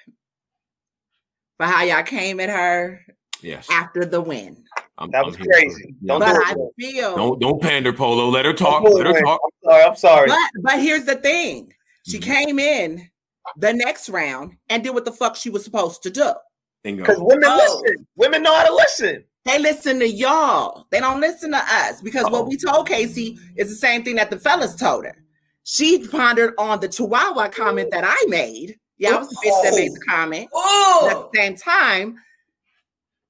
for 1.58 1.66
how 1.66 1.84
y'all 1.84 2.04
came 2.04 2.40
at 2.40 2.50
her 2.50 3.02
Yes, 3.42 3.68
after 3.70 4.04
the 4.06 4.20
win, 4.22 4.64
I'm, 4.98 5.12
That 5.12 5.20
I'm 5.20 5.26
was 5.28 5.38
crazy. 5.38 5.94
Don't 6.06 6.20
but 6.20 6.34
do 6.34 6.42
I 6.44 6.52
it. 6.52 6.72
feel. 6.80 7.16
Don't 7.16 7.40
don't 7.40 7.62
pander, 7.62 7.94
Polo. 7.94 8.30
Let 8.30 8.46
her 8.46 8.54
talk. 8.54 8.84
Let 8.84 9.06
her 9.06 9.22
talk. 9.22 9.40
I'm 9.44 9.70
sorry. 9.70 9.84
I'm 9.84 9.96
sorry. 9.96 10.28
But 10.30 10.50
but 10.64 10.80
here's 10.82 11.06
the 11.06 11.16
thing: 11.16 11.74
she 12.08 12.20
Mhm. 12.20 12.24
came 12.24 12.60
in 12.60 13.10
the 13.58 13.74
next 13.74 14.10
round 14.10 14.58
and 14.70 14.84
did 14.84 14.94
what 14.94 15.06
the 15.06 15.12
fuck 15.12 15.36
she 15.36 15.50
was 15.50 15.64
supposed 15.64 16.04
to 16.04 16.10
do. 16.10 16.32
Because 16.84 17.18
women 17.20 17.50
Oh. 17.50 17.82
listen. 17.84 18.08
Women 18.16 18.44
know 18.44 18.54
how 18.54 18.66
to 18.66 18.74
listen. 18.74 19.24
They 19.46 19.60
listen 19.60 20.00
to 20.00 20.08
y'all. 20.10 20.88
They 20.92 21.00
don't 21.00 21.22
listen 21.22 21.52
to 21.52 21.58
us 21.58 22.02
because 22.02 22.26
Uh-oh. 22.26 22.32
what 22.32 22.48
we 22.48 22.58
told 22.58 22.88
Casey 22.88 23.38
is 23.56 23.70
the 23.70 23.76
same 23.76 24.04
thing 24.04 24.16
that 24.16 24.30
the 24.30 24.40
fellas 24.40 24.76
told 24.76 25.06
her. 25.06 25.16
She 25.64 26.06
pondered 26.08 26.54
on 26.58 26.80
the 26.80 26.88
Chihuahua 26.90 27.50
comment 27.50 27.92
that 27.92 28.04
I 28.06 28.18
made. 28.28 28.78
Yeah, 28.98 29.16
I 29.16 29.20
was 29.20 29.30
the 29.30 29.36
bitch 29.46 29.64
that 29.64 29.74
made 29.76 29.94
the 29.94 30.00
comment. 30.08 30.50
But 30.52 30.60
at 30.60 30.64
Oh, 30.66 31.30
the 31.32 31.38
same 31.40 31.56
time, 31.56 32.18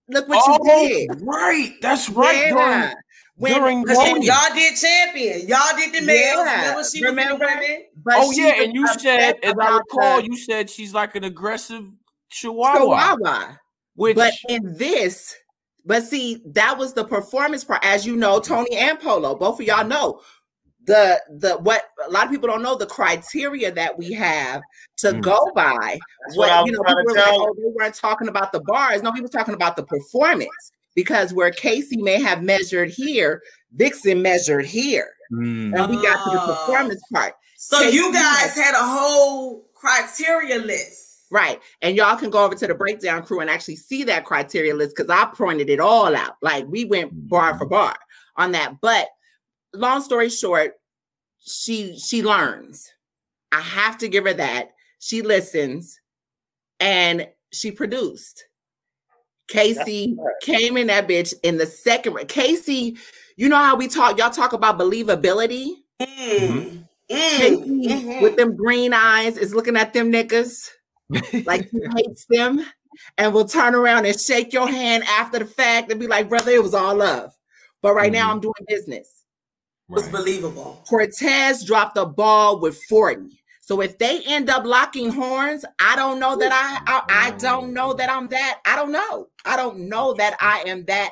look 0.09 0.27
what 0.27 0.43
oh, 0.45 0.83
you 0.83 1.07
did. 1.07 1.21
right. 1.21 1.73
That's 1.81 2.09
right. 2.09 2.47
Yeah. 2.47 2.53
Darn. 2.53 2.95
when, 3.35 3.53
during 3.53 4.21
y'all 4.23 4.53
did 4.53 4.75
champion, 4.75 5.47
y'all 5.47 5.75
did 5.75 5.93
the 5.93 6.01
males. 6.01 6.45
Yeah. 6.45 6.61
Remember 6.61 6.83
she 6.83 7.03
Remember? 7.03 7.45
women. 7.45 7.85
Oh 8.11 8.31
yeah, 8.31 8.61
and 8.63 8.73
you 8.73 8.87
said, 8.87 9.35
as 9.43 9.53
I 9.59 9.77
recall, 9.77 10.21
you 10.21 10.37
said 10.37 10.69
she's 10.69 10.93
like 10.93 11.15
an 11.15 11.23
aggressive 11.23 11.83
chihuahua. 12.29 13.15
Chihuahua. 13.15 13.55
Which, 13.95 14.15
but 14.15 14.33
in 14.47 14.75
this, 14.77 15.35
but 15.85 16.03
see, 16.03 16.43
that 16.47 16.77
was 16.77 16.93
the 16.93 17.03
performance 17.03 17.63
part. 17.63 17.83
As 17.83 18.05
you 18.05 18.15
know, 18.15 18.39
Tony 18.39 18.75
and 18.75 18.99
Polo, 18.99 19.35
both 19.35 19.59
of 19.59 19.65
y'all 19.65 19.87
know 19.87 20.21
the 20.87 21.21
the 21.29 21.57
what 21.57 21.83
a 22.05 22.09
lot 22.09 22.25
of 22.25 22.31
people 22.31 22.47
don't 22.47 22.63
know 22.63 22.75
the 22.75 22.85
criteria 22.85 23.71
that 23.71 23.97
we 23.97 24.13
have 24.13 24.61
to 24.97 25.11
mm. 25.11 25.21
go 25.21 25.51
by. 25.53 25.99
That's 26.25 26.37
what, 26.37 26.49
what 26.49 26.65
you 26.65 26.71
know, 26.71 26.81
people 26.83 27.03
were 27.05 27.13
like, 27.13 27.25
oh, 27.27 27.53
they 27.55 27.69
weren't 27.75 27.93
talking 27.93 28.29
about 28.29 28.51
the 28.51 28.61
bars. 28.61 29.03
No, 29.03 29.11
he 29.11 29.21
was 29.21 29.29
talking 29.29 29.53
about 29.53 29.75
the 29.75 29.83
performance 29.83 30.71
because 30.95 31.33
where 31.33 31.51
Casey 31.51 32.01
may 32.01 32.19
have 32.21 32.41
measured 32.41 32.89
here, 32.89 33.43
Vixen 33.73 34.21
measured 34.21 34.65
here. 34.65 35.11
Mm. 35.31 35.77
And 35.77 35.89
we 35.89 36.01
got 36.01 36.23
to 36.23 36.29
the 36.31 36.41
oh. 36.41 36.55
performance 36.55 37.01
part. 37.13 37.33
So 37.57 37.79
Casey 37.79 37.97
you 37.97 38.13
guys 38.13 38.55
had 38.55 38.73
a 38.73 38.85
whole 38.85 39.67
criteria 39.75 40.57
list. 40.57 41.25
Right. 41.29 41.59
And 41.81 41.97
y'all 41.97 42.15
can 42.15 42.29
go 42.29 42.45
over 42.45 42.55
to 42.55 42.67
the 42.67 42.73
breakdown 42.73 43.21
crew 43.23 43.41
and 43.41 43.49
actually 43.49 43.75
see 43.75 44.05
that 44.05 44.23
criteria 44.23 44.73
list 44.73 44.95
because 44.95 45.09
I 45.09 45.25
pointed 45.35 45.69
it 45.69 45.81
all 45.81 46.15
out. 46.15 46.37
Like 46.41 46.65
we 46.69 46.85
went 46.85 47.27
bar 47.27 47.57
for 47.57 47.65
bar 47.65 47.97
on 48.37 48.53
that. 48.53 48.79
But 48.79 49.07
long 49.73 50.01
story 50.01 50.29
short, 50.29 50.73
she 51.39 51.97
she 51.97 52.23
learns. 52.23 52.91
I 53.51 53.61
have 53.61 53.97
to 53.99 54.07
give 54.07 54.25
her 54.25 54.33
that. 54.33 54.71
She 54.99 55.21
listens 55.21 55.99
and 56.79 57.27
she 57.51 57.71
produced. 57.71 58.45
Casey 59.47 60.17
came 60.41 60.75
in 60.75 60.87
that 60.87 61.07
bitch 61.07 61.33
in 61.43 61.57
the 61.57 61.65
second. 61.65 62.17
Casey, 62.27 62.97
you 63.37 63.47
know 63.47 63.57
how 63.57 63.75
we 63.75 63.87
talk, 63.87 64.17
y'all 64.17 64.29
talk 64.29 64.53
about 64.53 64.77
believability. 64.77 65.69
Mm. 66.01 66.07
Mm. 66.49 66.87
Casey 67.09 67.55
mm-hmm. 67.55 68.21
with 68.21 68.35
them 68.35 68.55
green 68.55 68.93
eyes 68.93 69.37
is 69.37 69.55
looking 69.55 69.77
at 69.77 69.93
them 69.93 70.11
niggas 70.11 70.69
like 71.45 71.69
he 71.69 71.79
hates 71.95 72.25
them 72.25 72.65
and 73.17 73.33
will 73.33 73.45
turn 73.45 73.73
around 73.75 74.05
and 74.05 74.19
shake 74.19 74.51
your 74.51 74.67
hand 74.67 75.03
after 75.07 75.39
the 75.39 75.45
fact 75.45 75.89
and 75.89 75.99
be 75.99 76.07
like, 76.07 76.27
brother, 76.27 76.51
it 76.51 76.63
was 76.63 76.73
all 76.73 76.95
love. 76.95 77.31
But 77.81 77.93
right 77.93 78.11
mm-hmm. 78.11 78.19
now 78.19 78.31
I'm 78.31 78.41
doing 78.41 78.53
business. 78.67 79.16
Right. 79.89 79.99
It's 79.99 80.11
believable. 80.11 80.83
Cortez 80.87 81.63
dropped 81.63 81.95
the 81.95 82.05
ball 82.05 82.59
with 82.59 82.81
40. 82.83 83.39
So 83.61 83.81
if 83.81 83.97
they 83.97 84.21
end 84.25 84.49
up 84.49 84.65
locking 84.65 85.11
horns, 85.11 85.65
I 85.79 85.95
don't 85.95 86.19
know 86.19 86.37
that 86.37 86.51
I, 86.53 86.91
I, 86.91 87.27
I 87.27 87.31
don't 87.31 87.73
know 87.73 87.93
that 87.93 88.09
I'm 88.09 88.27
that. 88.29 88.59
I 88.65 88.75
don't 88.75 88.91
know. 88.91 89.27
I 89.45 89.57
don't 89.57 89.89
know 89.89 90.13
that 90.13 90.37
I 90.39 90.63
am 90.65 90.85
that. 90.85 91.11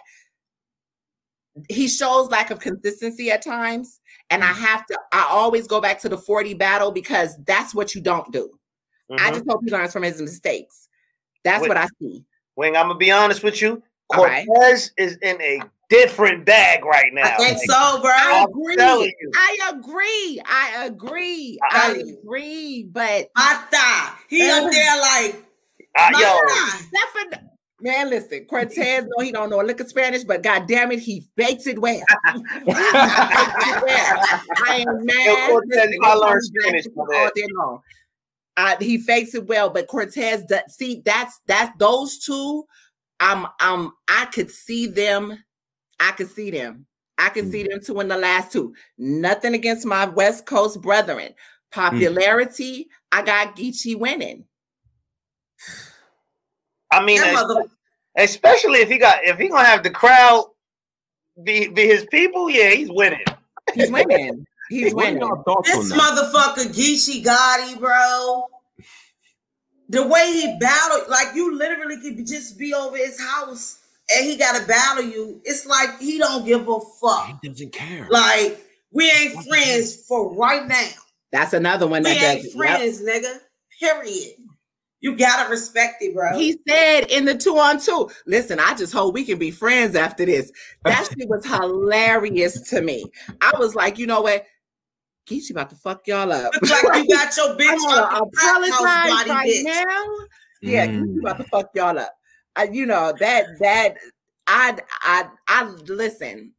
He 1.70 1.88
shows 1.88 2.30
lack 2.30 2.52
of 2.52 2.60
consistency 2.60 3.32
at 3.32 3.44
times. 3.44 4.00
And 4.30 4.44
I 4.44 4.52
mm. 4.52 4.58
have 4.58 4.86
to, 4.88 5.00
I 5.12 5.28
always 5.30 5.68
go 5.68 5.80
back 5.80 6.00
to 6.02 6.10
the 6.10 6.18
40 6.18 6.54
battle 6.56 6.92
because 6.92 7.38
that's 7.46 7.76
what 7.76 7.94
you 7.94 8.02
don't 8.02 8.32
do. 8.32 8.50
Mm-hmm. 9.12 9.26
I 9.26 9.32
just 9.32 9.46
hope 9.48 9.62
he 9.64 9.72
learns 9.72 9.94
from 9.94 10.04
his 10.04 10.22
mistakes. 10.22 10.88
That's 11.44 11.62
Wing, 11.62 11.70
what 11.70 11.78
I 11.78 11.88
see. 12.02 12.24
Wing, 12.56 12.76
I'm 12.76 12.88
gonna 12.88 12.98
be 12.98 13.12
honest 13.12 13.44
with 13.44 13.62
you. 13.62 13.84
Cortez 14.12 14.48
right. 14.48 14.90
is 14.98 15.18
in 15.22 15.42
a 15.42 15.62
different 15.90 16.46
bag 16.46 16.86
right 16.86 17.14
now. 17.14 17.24
I 17.24 17.38
think 17.38 17.58
like, 17.58 17.70
so, 17.70 18.02
bro. 18.02 18.12
I 18.12 18.46
agree. 18.50 18.76
I 19.36 19.72
agree. 19.72 20.42
I 20.46 20.86
agree. 20.86 21.60
I, 21.72 21.92
I 21.92 22.04
agree. 22.20 22.84
But 22.92 23.30
I 23.36 23.56
thigh, 23.72 24.14
he 24.30 24.50
up 24.50 24.72
there 24.72 25.02
like 25.02 25.46
uh, 25.98 26.12
yo. 26.20 26.40
Man, 27.82 28.10
listen, 28.10 28.46
Cortez 28.46 29.06
no, 29.06 29.24
he 29.24 29.34
don't 29.34 29.50
know 29.50 29.62
a 29.62 29.64
lick 29.64 29.82
of 29.82 29.90
Spanish, 29.90 30.24
but 30.24 30.42
god 30.42 30.66
damn 30.66 30.94
it, 30.94 31.00
he 31.04 31.28
fakes 31.38 31.68
it 31.68 31.78
well. 31.78 32.02
I 34.58 34.86
am 34.88 35.06
mad. 35.06 35.26
Yo, 35.26 35.36
Cortez, 35.48 35.90
I 36.02 36.14
learned 36.14 36.44
Spanish 36.44 36.86
all 36.98 37.30
day 37.36 37.46
long. 37.52 37.82
Uh, 38.58 38.78
he 38.80 38.98
fakes 38.98 39.36
it 39.36 39.46
well, 39.48 39.70
but 39.70 39.88
Cortez, 39.88 40.46
see, 40.70 41.02
that's 41.04 41.42
that's 41.48 41.78
those 41.78 42.18
two. 42.20 42.64
I'm, 43.20 43.46
I'm, 43.60 43.92
I 44.08 44.26
could 44.26 44.50
see 44.50 44.88
them 44.88 45.38
I 46.00 46.12
could 46.12 46.30
see 46.30 46.52
them. 46.52 46.86
I 47.18 47.30
could 47.30 47.46
mm. 47.46 47.52
see 47.52 47.64
them 47.64 47.80
two 47.82 48.00
in 48.00 48.08
the 48.08 48.18
last 48.18 48.52
two. 48.52 48.74
Nothing 48.98 49.54
against 49.54 49.86
my 49.86 50.06
West 50.06 50.46
Coast 50.46 50.82
brethren. 50.82 51.30
Mm. 51.30 51.36
Popularity, 51.72 52.84
mm. 52.84 52.88
I 53.12 53.22
got 53.24 53.56
Geechi 53.56 53.98
winning. 53.98 54.46
I 56.92 57.04
mean, 57.04 57.22
especially 58.18 58.80
if 58.80 58.90
he 58.90 58.98
got 58.98 59.24
if 59.24 59.38
he 59.38 59.50
gonna 59.50 59.66
have 59.66 59.84
the 59.84 59.90
crowd 59.90 60.46
be 61.44 61.68
be 61.68 61.86
his 61.88 62.06
people, 62.06 62.50
yeah, 62.50 62.70
he's 62.72 62.90
winning. 62.90 63.26
He's 63.74 63.92
winning. 63.92 64.46
He's 64.70 64.94
winning. 64.94 65.20
This 65.64 65.92
motherfucker 65.92 66.68
Geechi 66.74 67.24
Gotti, 67.24 67.80
bro. 67.80 68.46
The 69.90 70.08
way 70.08 70.32
he 70.32 70.58
battled, 70.60 71.10
like 71.10 71.36
you 71.36 71.56
literally 71.56 72.00
could 72.00 72.26
just 72.26 72.58
be 72.58 72.74
over 72.74 72.98
his 72.98 73.20
house 73.20 73.80
and 74.14 74.26
he 74.26 74.36
gotta 74.36 74.66
battle 74.66 75.04
you, 75.04 75.42
it's 75.44 75.66
like 75.66 76.00
he 76.00 76.18
don't 76.18 76.46
give 76.46 76.68
a 76.68 76.80
fuck. 77.02 77.40
He 77.42 77.50
doesn't 77.50 77.74
care. 77.74 78.08
Like 78.10 78.60
we 78.92 79.10
ain't 79.12 79.36
what 79.36 79.48
friends 79.48 79.96
for 80.08 80.34
right 80.36 80.68
now. 80.68 80.90
That's 81.32 81.54
another 81.54 81.88
one. 81.88 82.04
We 82.04 82.14
that 82.14 82.38
ain't 82.38 82.54
friends, 82.54 83.02
yep. 83.06 83.24
nigga. 83.24 83.40
Period. 83.80 84.36
You 85.02 85.16
gotta 85.16 85.50
respect 85.50 86.02
it, 86.02 86.16
bro. 86.16 86.38
He 86.38 86.58
said 86.68 87.12
in 87.12 87.26
the 87.26 87.36
two 87.36 87.58
on 87.58 87.80
two. 87.80 88.10
Listen, 88.26 88.60
I 88.60 88.74
just 88.76 88.94
hope 88.94 89.14
we 89.14 89.24
can 89.24 89.38
be 89.38 89.52
friends 89.52 89.96
after 89.96 90.26
this. 90.26 90.52
That 90.84 91.08
shit 91.18 91.30
was 91.30 91.46
hilarious 91.46 92.62
to 92.70 92.82
me. 92.82 93.06
I 93.42 93.52
was 93.60 93.76
like, 93.76 94.00
you 94.00 94.08
know 94.08 94.22
what? 94.22 94.46
Geechi 95.28 95.52
about 95.52 95.70
to 95.72 95.76
fuck 95.76 96.08
y'all 96.08 96.32
up. 96.32 96.54
Looks 96.54 96.84
like 96.84 97.08
you 97.08 97.16
got 97.16 97.36
your 97.36 97.56
bitch 97.56 97.78
I'm 97.88 98.22
apologize 98.22 99.28
right 99.28 99.46
bitch. 99.46 99.64
now. 99.64 100.06
Yeah, 100.62 100.88
mm. 100.88 101.20
about 101.20 101.38
to 101.38 101.44
fuck 101.46 101.70
y'all 101.76 102.00
up. 102.00 102.16
I, 102.56 102.64
you 102.66 102.86
know 102.86 103.14
that 103.20 103.60
that 103.60 103.96
I 104.48 104.78
I 105.02 105.28
I 105.48 105.64
listen. 105.88 106.54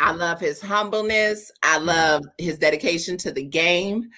I 0.00 0.12
love 0.12 0.40
his 0.40 0.60
humbleness. 0.60 1.52
I 1.62 1.78
love 1.78 2.24
his 2.38 2.58
dedication 2.58 3.16
to 3.18 3.30
the 3.30 3.44
game. 3.44 4.10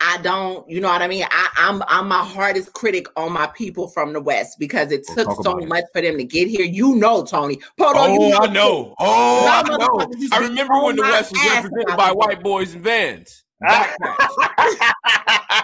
I 0.00 0.18
don't, 0.18 0.68
you 0.70 0.80
know 0.80 0.88
what 0.88 1.02
I 1.02 1.08
mean? 1.08 1.24
I, 1.28 1.48
I'm, 1.56 1.82
I'm 1.88 2.08
my 2.08 2.24
hardest 2.24 2.72
critic 2.72 3.06
on 3.16 3.32
my 3.32 3.48
people 3.48 3.88
from 3.88 4.12
the 4.12 4.20
West 4.20 4.58
because 4.58 4.92
it 4.92 5.04
took 5.06 5.30
so 5.42 5.56
much 5.56 5.84
it. 5.84 5.90
for 5.92 6.00
them 6.00 6.16
to 6.18 6.24
get 6.24 6.46
here. 6.48 6.64
You 6.64 6.94
know, 6.94 7.24
Tony. 7.24 7.56
Poto, 7.76 7.98
oh, 7.98 8.12
you 8.12 8.30
know, 8.30 8.38
I 8.38 8.46
know. 8.46 8.94
Oh, 9.00 9.46
I 9.48 9.62
know. 9.76 10.08
I 10.32 10.38
remember 10.38 10.82
when 10.82 10.96
the 10.96 11.02
West 11.02 11.32
was 11.32 11.44
represented 11.44 11.96
by 11.96 12.12
white 12.12 12.42
boys 12.42 12.74
and 12.74 12.84
vans. 12.84 13.44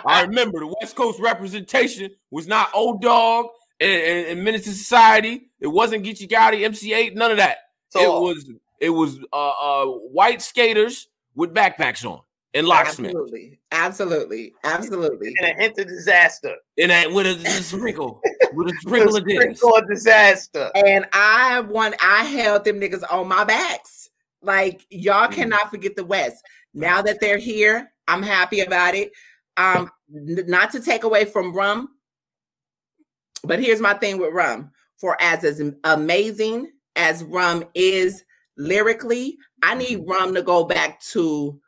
I 0.07 0.25
remember 0.27 0.59
the 0.61 0.75
West 0.81 0.97
Coast 0.97 1.21
representation 1.21 2.11
was 2.33 2.49
not 2.49 2.71
old 2.75 3.01
dog 3.01 3.47
and, 3.85 4.27
and, 4.29 4.45
Menace 4.45 4.67
II 4.67 4.73
Society. 4.73 5.51
It 5.61 5.67
wasn't 5.69 6.05
Geechi 6.05 6.29
Gotti, 6.29 6.67
MC8, 6.67 7.15
none 7.15 7.31
of 7.31 7.37
that. 7.39 7.59
So, 7.89 8.01
it 8.01 8.21
was 8.21 8.51
it 8.81 8.91
was 8.91 9.19
uh, 9.33 9.49
uh, 9.51 9.87
white 9.87 10.43
skaters 10.43 11.09
with 11.35 11.55
backpacks 11.55 12.05
on 12.05 12.21
and 12.55 12.67
locksmith. 12.67 13.11
Absolutely, 13.11 13.59
absolutely, 13.73 14.55
absolutely. 14.65 15.35
And 15.41 15.59
a 15.59 15.63
hint 15.63 15.79
of 15.79 15.89
disaster. 15.89 16.55
And 16.79 16.91
that 16.91 17.13
with 17.13 17.27
a, 17.27 17.47
a 17.47 17.51
sprinkle, 17.63 18.21
with 18.53 18.69
a 18.69 18.77
sprinkle 18.81 19.17
of 19.17 19.25
this. 19.25 19.63
of 19.63 19.89
disaster. 19.89 20.71
And 20.75 21.07
I 21.13 21.61
want, 21.61 21.97
I 22.03 22.25
held 22.25 22.65
them 22.65 22.81
niggas 22.81 23.03
on 23.11 23.29
my 23.29 23.45
backs. 23.45 24.11
Like 24.41 24.87
y'all 24.91 25.29
mm 25.29 25.33
cannot 25.33 25.71
forget 25.71 25.97
the 25.97 26.05
West. 26.05 26.45
Now 26.75 27.03
that 27.03 27.21
they're 27.21 27.39
here, 27.39 27.93
I'm 28.07 28.23
happy 28.23 28.61
about 28.61 28.95
it. 28.95 29.11
Um, 29.57 29.91
n- 30.15 30.45
not 30.47 30.71
to 30.73 30.81
take 30.81 31.05
away 31.05 31.25
from 31.25 31.55
Rum, 31.55 31.89
but 33.47 33.61
here's 33.61 33.81
my 33.81 33.95
thing 33.95 34.19
with 34.19 34.33
Rum. 34.33 34.71
For 34.97 35.17
as 35.21 35.45
as 35.45 35.61
amazing 35.85 36.71
as 36.97 37.25
Rum 37.25 37.65
is 37.75 38.25
lyrically, 38.57 39.37
I 39.63 39.75
need 39.75 40.01
mm-hmm. 40.01 40.11
Rum 40.11 40.35
to 40.35 40.43
go 40.43 40.65
back 40.65 41.01
to 41.13 41.61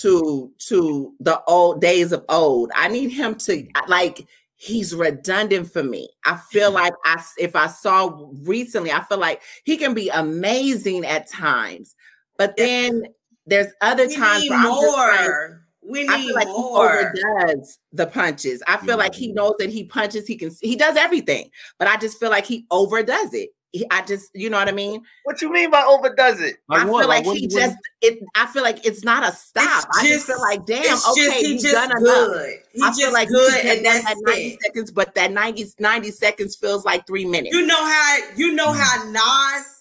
to 0.00 0.52
to 0.68 1.14
the 1.20 1.42
old 1.46 1.80
days 1.80 2.12
of 2.12 2.24
old. 2.28 2.70
I 2.74 2.88
need 2.88 3.10
him 3.10 3.34
to 3.36 3.66
like 3.88 4.26
he's 4.56 4.94
redundant 4.94 5.70
for 5.70 5.82
me. 5.82 6.08
I 6.24 6.36
feel 6.50 6.70
like 6.70 6.94
I 7.04 7.22
if 7.38 7.56
I 7.56 7.66
saw 7.66 8.28
recently, 8.42 8.92
I 8.92 9.02
feel 9.04 9.18
like 9.18 9.42
he 9.64 9.76
can 9.76 9.94
be 9.94 10.08
amazing 10.08 11.04
at 11.04 11.28
times, 11.28 11.94
but 12.38 12.56
then 12.56 13.06
there's 13.46 13.72
other 13.80 14.08
times 14.08 14.48
more. 14.50 15.55
We 15.88 16.02
need 16.02 16.10
I 16.10 16.22
feel 16.22 16.34
like 16.34 16.48
more. 16.48 17.12
he 17.14 17.22
overdoes 17.24 17.78
the 17.92 18.06
punches. 18.06 18.62
I 18.66 18.76
feel 18.76 18.90
mm-hmm. 18.90 18.98
like 18.98 19.14
he 19.14 19.28
mm-hmm. 19.28 19.36
knows 19.36 19.54
that 19.58 19.70
he 19.70 19.84
punches, 19.84 20.26
he 20.26 20.36
can 20.36 20.50
he 20.60 20.76
does 20.76 20.96
everything, 20.96 21.50
but 21.78 21.88
I 21.88 21.96
just 21.96 22.18
feel 22.18 22.30
like 22.30 22.46
he 22.46 22.66
overdoes 22.70 23.32
it. 23.34 23.50
He, 23.72 23.84
I 23.90 24.02
just, 24.02 24.30
you 24.32 24.48
know 24.48 24.56
what 24.56 24.68
I 24.68 24.72
mean? 24.72 25.02
What 25.24 25.42
you 25.42 25.52
mean 25.52 25.70
by 25.70 25.82
overdoes 25.82 26.40
it? 26.40 26.56
Like 26.68 26.82
I 26.82 26.84
feel 26.84 27.08
like, 27.08 27.26
like 27.26 27.36
he 27.36 27.46
just 27.46 27.76
it 28.00 28.20
I 28.34 28.46
feel 28.46 28.62
like 28.62 28.84
it's 28.86 29.04
not 29.04 29.22
a 29.22 29.32
stop. 29.32 29.84
Just, 29.84 29.88
I 29.94 30.06
just 30.06 30.26
feel 30.26 30.40
like 30.40 30.66
damn, 30.66 30.80
okay, 30.80 31.24
just, 31.24 31.36
he 31.36 31.52
he's 31.52 31.72
done 31.72 31.90
good. 31.90 32.36
enough. 32.36 32.56
He 32.72 32.82
I 32.82 32.92
feel 32.92 33.12
like 33.12 33.28
good 33.28 33.66
and 33.66 33.84
that's 33.84 34.04
that 34.04 34.16
90 34.24 34.42
it. 34.42 34.62
seconds, 34.62 34.90
but 34.90 35.14
that 35.14 35.32
90, 35.32 35.66
90 35.78 36.10
seconds 36.10 36.56
feels 36.56 36.84
like 36.84 37.06
three 37.06 37.26
minutes. 37.26 37.54
You 37.54 37.66
know 37.66 37.84
how 37.84 38.18
you 38.36 38.54
know 38.54 38.72
mm. 38.72 38.80
how 38.80 39.10
Nas 39.10 39.76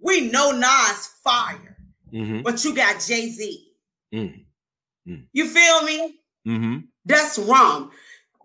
we 0.00 0.30
know 0.30 0.52
Nas 0.52 1.06
fire, 1.22 1.76
mm-hmm. 2.12 2.42
but 2.42 2.64
you 2.64 2.74
got 2.74 3.00
Jay 3.00 3.28
Z. 3.28 3.66
Mm-hmm. 5.10 5.22
You 5.32 5.48
feel 5.48 5.82
me? 5.82 6.20
Mm-hmm. 6.46 6.78
That's 7.04 7.38
rum. 7.38 7.90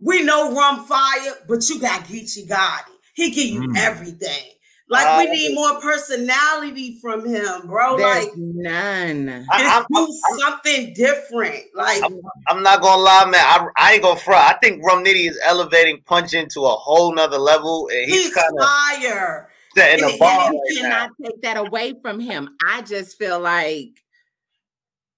We 0.01 0.24
know 0.24 0.53
rum 0.53 0.86
fire, 0.86 1.34
but 1.48 1.67
you 1.69 1.79
got 1.79 2.05
Geechi 2.05 2.48
Gotti. 2.48 2.91
He 3.13 3.31
give 3.31 3.48
you 3.48 3.62
mm. 3.62 3.77
everything. 3.77 4.51
Like 4.88 5.07
uh, 5.07 5.15
we 5.19 5.31
need 5.31 5.55
more 5.55 5.79
personality 5.81 7.00
from 7.01 7.25
him, 7.27 7.65
bro. 7.65 7.95
Like 7.95 8.29
none. 8.36 9.45
I, 9.51 9.84
do 9.91 10.19
something 10.38 10.93
different. 10.93 11.63
Like 11.74 12.03
I'm, 12.03 12.19
I'm, 12.50 12.62
not 12.62 12.81
gonna 12.81 13.01
lie, 13.01 13.25
man. 13.25 13.41
I, 13.41 13.67
I 13.77 13.93
ain't 13.93 14.03
gonna 14.03 14.19
front. 14.19 14.43
I 14.43 14.57
think 14.62 14.84
Rum 14.84 15.03
Nitty 15.03 15.27
is 15.27 15.39
elevating 15.43 16.01
Punch 16.05 16.36
into 16.36 16.62
a 16.62 16.69
whole 16.69 17.15
nother 17.15 17.39
level, 17.39 17.89
and 17.91 18.05
he's, 18.05 18.25
he's 18.25 18.36
kind 18.36 18.51
of 18.60 18.67
fire. 18.67 19.50
Setting 19.75 20.05
the 20.05 20.17
bar. 20.19 20.53
You 20.53 20.62
right 20.62 20.81
cannot 20.81 21.10
now. 21.17 21.29
take 21.29 21.41
that 21.41 21.57
away 21.57 21.95
from 22.01 22.19
him. 22.19 22.55
I 22.67 22.84
just 22.84 23.17
feel 23.17 23.39
like. 23.39 24.03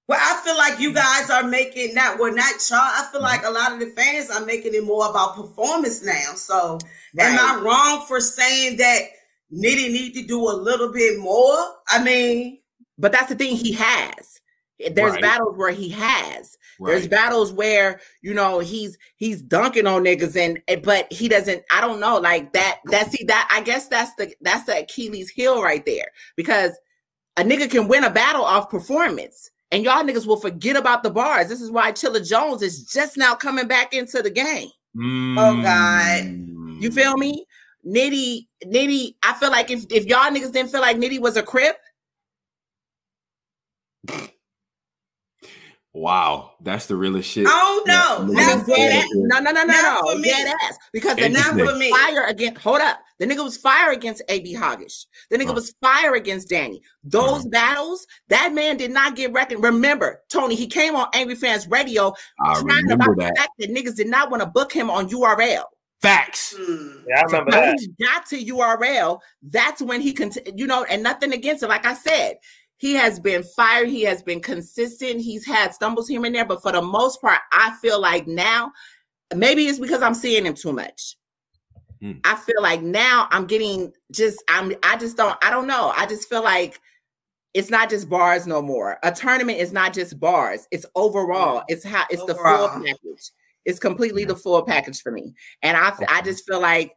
Well, 0.08 0.20
I 0.22 0.42
feel 0.44 0.58
like 0.58 0.80
you 0.80 0.90
mm-hmm. 0.90 0.98
guys 0.98 1.30
are 1.30 1.48
making 1.48 1.96
that. 1.96 2.18
Well, 2.18 2.34
not 2.34 2.54
y'all. 2.70 2.80
I 2.80 3.08
feel 3.12 3.22
like 3.22 3.42
mm-hmm. 3.42 3.56
a 3.56 3.60
lot 3.60 3.74
of 3.74 3.80
the 3.80 3.88
fans 3.88 4.30
are 4.30 4.46
making 4.46 4.74
it 4.74 4.84
more 4.86 5.10
about 5.10 5.36
performance 5.36 6.04
now. 6.04 6.34
So, 6.36 6.80
right. 7.16 7.28
am 7.28 7.40
I 7.40 7.62
wrong 7.62 8.06
for 8.08 8.20
saying 8.20 8.78
that? 8.78 9.02
Nitty 9.54 9.92
need 9.92 10.14
to 10.16 10.24
do 10.24 10.50
a 10.50 10.52
little 10.52 10.92
bit 10.92 11.20
more. 11.20 11.56
I 11.88 12.04
mean, 12.04 12.60
but 12.98 13.14
that's 13.14 13.30
the 13.30 13.36
thing 13.36 13.56
he 13.56 13.72
has. 13.74 14.42
There's 14.92 15.14
right. 15.14 15.22
battles 15.22 15.58
where 15.58 15.72
he 15.72 15.90
has. 15.90 16.58
Right. 16.80 16.92
There's 16.92 17.08
battles 17.08 17.52
where 17.52 18.02
you 18.22 18.34
know 18.34 18.60
he's 18.60 18.98
he's 19.16 19.42
dunking 19.42 19.88
on 19.88 20.04
niggas 20.04 20.36
and 20.36 20.84
but 20.84 21.12
he 21.12 21.30
doesn't. 21.30 21.64
I 21.72 21.82
don't 21.82 22.00
know 22.00 22.18
like 22.18 22.54
that. 22.54 22.80
That 22.86 23.10
see 23.10 23.24
that 23.26 23.48
I 23.52 23.62
guess 23.62 23.88
that's 23.88 24.14
the 24.16 24.34
that's 24.42 24.66
the 24.66 24.82
Achilles 24.82 25.30
heel 25.30 25.64
right 25.64 25.86
there 25.86 26.12
because 26.36 26.74
a 27.38 27.44
nigga 27.44 27.72
can 27.72 27.88
win 27.88 28.04
a 28.04 28.10
battle 28.10 28.44
off 28.44 28.70
performance 28.70 29.50
and 29.72 29.84
y'all 29.84 30.04
niggas 30.04 30.26
will 30.26 30.40
forget 30.40 30.76
about 30.76 31.04
the 31.04 31.10
bars. 31.10 31.48
This 31.48 31.62
is 31.62 31.72
why 31.72 31.92
Chilla 31.92 32.28
Jones 32.28 32.62
is 32.62 32.86
just 32.86 33.18
now 33.18 33.36
coming 33.36 33.68
back 33.68 33.94
into 33.94 34.22
the 34.22 34.30
game. 34.30 34.70
Mm. 34.96 35.36
Oh 35.38 35.62
God, 35.62 36.82
you 36.82 36.92
feel 36.92 37.18
me? 37.18 37.46
Nitty, 37.86 38.48
Nitty, 38.66 39.16
I 39.24 39.34
feel 39.34 39.52
like 39.52 39.72
if, 39.72 39.86
if 39.90 40.06
y'all 40.06 40.30
niggas 40.32 40.52
didn't 40.52 40.72
feel 40.72 40.82
like 40.82 40.98
Nitty 40.98 41.20
was 41.20 41.38
a 41.38 41.44
crip. 41.44 41.78
Wow, 45.98 46.52
that's 46.62 46.86
the 46.86 46.96
realest 46.96 47.28
shit. 47.28 47.48
Oh 47.50 47.84
no, 47.88 48.24
not 48.32 48.66
for 48.66 48.72
me. 48.72 49.04
No, 49.16 49.40
no, 49.40 49.50
no, 49.52 49.64
no, 49.64 50.02
no, 50.04 50.22
dead 50.22 50.54
ass. 50.62 50.78
Because 50.94 51.16
the 51.16 51.24
nigga 51.24 51.66
was 51.66 51.90
fire 51.90 52.24
against. 52.28 52.62
Hold 52.62 52.82
up, 52.82 53.00
the 53.18 53.26
nigga 53.26 53.44
was 53.44 53.58
fire 53.58 53.92
against 53.94 54.22
AB 54.30 54.54
Hoggish. 54.54 55.08
The 55.32 55.38
nigga 55.40 55.48
huh. 55.48 55.54
was 55.54 55.74
fire 55.82 56.14
against 56.14 56.50
Danny. 56.50 56.84
Those 57.04 57.40
uh-huh. 57.40 57.50
battles, 57.50 58.06
that 58.28 58.54
man 58.54 58.78
did 58.78 58.92
not 58.92 59.16
get 59.16 59.34
reckoned. 59.34 59.64
Remember, 59.64 60.22
Tony, 60.30 60.54
he 60.54 60.68
came 60.68 60.96
on 60.96 61.08
Angry 61.16 61.34
Fans 61.34 61.68
Radio 61.68 62.14
I 62.42 62.62
trying 62.62 62.92
about 62.92 63.18
that. 63.18 63.34
the 63.34 63.36
fact 63.36 63.52
that 63.58 63.72
niggas 63.72 63.96
did 63.96 64.08
not 64.08 64.30
want 64.30 64.44
to 64.44 64.48
book 64.48 64.72
him 64.72 64.92
on 64.92 65.10
URL. 65.10 65.64
Facts. 66.00 66.54
Mm. 66.60 67.06
Yeah, 67.08 67.22
I 67.22 67.24
remember 67.24 67.52
so 67.54 67.60
that. 67.60 67.80
He 67.80 68.06
got 68.06 68.28
to 68.28 68.38
URL. 68.38 69.20
That's 69.42 69.82
when 69.82 70.00
he 70.00 70.14
can, 70.14 70.32
you 70.56 70.68
know, 70.68 70.84
and 70.84 71.02
nothing 71.02 71.34
against 71.34 71.64
it. 71.64 71.70
Like 71.70 71.88
I 71.88 71.96
said, 71.96 72.36
he 72.78 72.94
has 72.94 73.20
been 73.20 73.44
fired. 73.44 73.90
He 73.90 74.04
has 74.04 74.22
been 74.22 74.40
consistent. 74.40 75.22
He's 75.22 75.46
had 75.46 75.74
stumbles 75.74 76.08
here 76.08 76.24
and 76.24 76.34
there, 76.34 76.46
but 76.46 76.62
for 76.62 76.72
the 76.72 76.82
most 76.82 77.22
part, 77.22 77.40
I 77.52 77.76
feel 77.82 78.00
like 78.00 78.28
now, 78.28 78.72
maybe 79.36 79.66
it's 79.66 79.80
because 79.80 80.02
I'm 80.02 80.14
seeing 80.14 80.46
him 80.46 80.54
too 80.54 80.74
much. 80.74 81.18
Mm. 82.02 82.20
I 82.24 82.36
feel 82.36 82.62
like 82.62 82.84
now 82.84 83.28
I'm 83.32 83.48
getting 83.48 83.92
just 84.12 84.44
I'm 84.48 84.74
I 84.84 84.98
just 84.98 85.18
don't 85.18 85.38
I 85.44 85.50
don't 85.50 85.66
know. 85.66 85.92
I 85.96 86.06
just 86.06 86.30
feel 86.30 86.44
like 86.44 86.80
it's 87.56 87.72
not 87.72 87.90
just 87.90 88.08
bars 88.08 88.46
no 88.46 88.62
more. 88.62 89.00
A 89.02 89.12
tournament 89.12 89.58
is 89.58 89.74
not 89.74 89.94
just 89.94 90.20
bars. 90.20 90.68
It's 90.70 90.86
overall. 90.94 91.64
It's 91.68 91.84
how 91.84 92.06
it's 92.12 92.22
overall. 92.22 92.68
the 92.68 92.74
full 92.74 92.84
package. 92.84 93.32
It's 93.66 93.80
completely 93.80 94.26
the 94.26 94.36
full 94.36 94.62
package 94.62 95.02
for 95.02 95.12
me. 95.12 95.34
And 95.64 95.76
I, 95.76 95.90
okay. 95.90 96.06
I 96.08 96.22
just 96.22 96.46
feel 96.46 96.62
like 96.62 96.94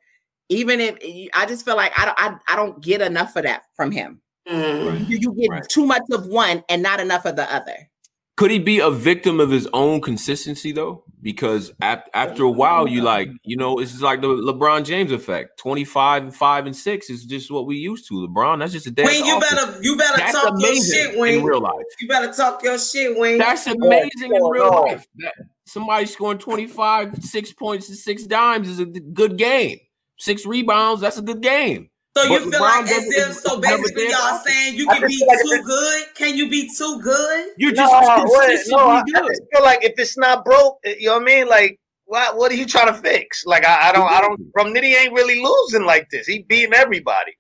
even 0.51 0.81
if 0.81 0.99
I 1.33 1.47
just 1.47 1.65
feel 1.65 1.77
like 1.77 1.99
I 1.99 2.05
don't, 2.05 2.21
I, 2.21 2.53
I 2.53 2.57
don't 2.57 2.83
get 2.83 3.01
enough 3.01 3.37
of 3.37 3.45
that 3.45 3.63
from 3.75 3.91
him. 3.91 4.21
Mm. 4.49 5.09
You, 5.09 5.19
you, 5.19 5.33
get 5.35 5.51
right. 5.51 5.69
too 5.69 5.87
much 5.87 6.03
of 6.11 6.27
one 6.27 6.65
and 6.69 6.83
not 6.83 7.01
enough 7.01 7.25
of 7.25 7.37
the 7.37 7.53
other. 7.53 7.91
Could 8.37 8.51
he 8.51 8.59
be 8.59 8.79
a 8.79 8.91
victim 8.91 9.39
of 9.39 9.51
his 9.51 9.69
own 9.75 10.01
consistency 10.01 10.73
though? 10.73 11.05
Because 11.21 11.75
ap- 11.83 12.09
after 12.15 12.45
a 12.45 12.51
while, 12.51 12.89
you 12.89 13.03
like, 13.03 13.29
you 13.45 13.55
know, 13.55 13.79
it's 13.79 14.01
like 14.01 14.23
the 14.23 14.29
LeBron 14.29 14.87
James 14.87 15.13
effect. 15.13 15.59
Twenty 15.59 15.85
five 15.85 16.23
and 16.23 16.35
five 16.35 16.65
and 16.65 16.75
six 16.75 17.11
is 17.11 17.27
just 17.27 17.51
what 17.51 17.67
we 17.67 17.77
used 17.77 18.09
to. 18.09 18.15
LeBron, 18.15 18.61
that's 18.61 18.73
just 18.73 18.87
a 18.87 18.91
day. 18.91 19.05
Wayne, 19.05 19.27
you 19.27 19.39
better, 19.39 19.79
you 19.83 19.95
better 19.95 20.17
that's 20.17 20.33
talk 20.33 20.55
your 20.59 20.75
shit, 20.75 21.19
Wayne. 21.19 21.41
In 21.41 21.45
real 21.45 21.61
life, 21.61 21.85
you 22.01 22.09
better 22.09 22.33
talk 22.33 22.63
your 22.63 22.79
shit, 22.79 23.19
Wayne. 23.19 23.37
That's 23.37 23.67
amazing 23.67 24.33
oh, 24.33 24.47
in 24.47 24.53
real 24.53 24.71
oh. 24.73 24.83
life. 24.85 25.07
That, 25.17 25.35
somebody 25.67 26.07
scoring 26.07 26.39
25, 26.39 27.23
six 27.23 27.53
points 27.53 27.91
and 27.91 27.99
six 27.99 28.25
dimes 28.25 28.71
is 28.71 28.81
a 28.81 28.87
good 28.87 29.37
game. 29.37 29.81
Six 30.19 30.47
rebounds, 30.47 31.03
that's 31.03 31.19
a 31.19 31.23
good 31.23 31.43
game. 31.43 31.91
So 32.23 32.29
but 32.29 32.45
you 32.45 32.51
feel 32.51 32.61
like 32.61 32.85
as 32.85 33.07
if 33.07 33.35
so 33.37 33.61
basically 33.61 34.11
y'all 34.11 34.41
saying 34.45 34.75
you 34.75 34.87
can 34.87 35.07
be 35.07 35.25
like 35.27 35.39
too 35.41 35.63
good? 35.65 36.05
Can 36.15 36.37
you 36.37 36.51
be 36.51 36.71
too 36.77 37.01
good? 37.03 37.53
You're 37.57 37.73
just 37.73 37.91
no, 37.91 38.25
wait, 38.27 38.61
no, 38.67 38.79
I, 38.79 38.99
I 39.01 39.27
just 39.27 39.43
feel 39.53 39.63
like 39.63 39.83
if 39.83 39.95
it's 39.99 40.19
not 40.19 40.45
broke, 40.45 40.79
eh, 40.85 40.97
you 40.99 41.07
know 41.07 41.15
what 41.15 41.23
I 41.23 41.25
mean? 41.25 41.49
Like 41.49 41.81
what 42.05 42.37
what 42.37 42.53
are 42.53 42.57
you 42.57 42.67
trying 42.67 42.89
to 42.89 42.95
fix? 42.95 43.45
Like 43.47 43.65
I, 43.65 43.89
I 43.89 43.93
don't 43.93 44.11
I 44.11 44.21
don't 44.21 44.39
from 44.53 44.75
Nitty 44.75 44.95
ain't 45.01 45.15
really 45.15 45.41
losing 45.41 45.85
like 45.85 46.09
this. 46.11 46.27
He 46.27 46.43
beating 46.43 46.75
everybody. 46.75 47.33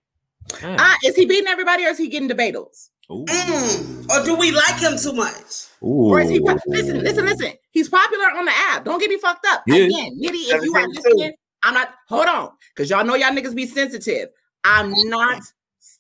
Uh, 0.63 0.95
is 1.05 1.15
he 1.15 1.27
beating 1.27 1.49
everybody 1.49 1.85
or 1.85 1.91
is 1.91 1.99
he 1.99 2.09
getting 2.09 2.29
debatals? 2.29 2.89
Mm. 3.11 4.09
Or 4.11 4.25
do 4.25 4.37
we 4.37 4.53
like 4.53 4.79
him 4.79 4.97
too 4.97 5.13
much? 5.13 5.67
Ooh. 5.83 6.11
Or 6.11 6.21
is 6.21 6.31
he 6.31 6.41
listen, 6.41 7.01
listen, 7.01 7.25
listen. 7.27 7.53
He's 7.73 7.89
popular 7.89 8.31
on 8.37 8.45
the 8.47 8.53
app. 8.53 8.85
Don't 8.85 8.99
get 8.99 9.11
me 9.11 9.19
fucked 9.19 9.47
up. 9.49 9.63
Yeah. 9.67 9.85
Again, 9.85 10.19
Nitty, 10.23 10.55
if 10.55 10.63
you 10.63 10.75
are 10.75 10.89
listening, 10.89 11.33
I'm 11.63 11.75
not 11.75 11.95
hold 12.09 12.27
on, 12.27 12.51
because 12.75 12.89
y'all 12.89 13.05
know 13.05 13.15
y'all 13.15 13.31
niggas 13.31 13.55
be 13.55 13.67
sensitive. 13.67 14.31
I'm 14.65 14.93
not 15.09 15.43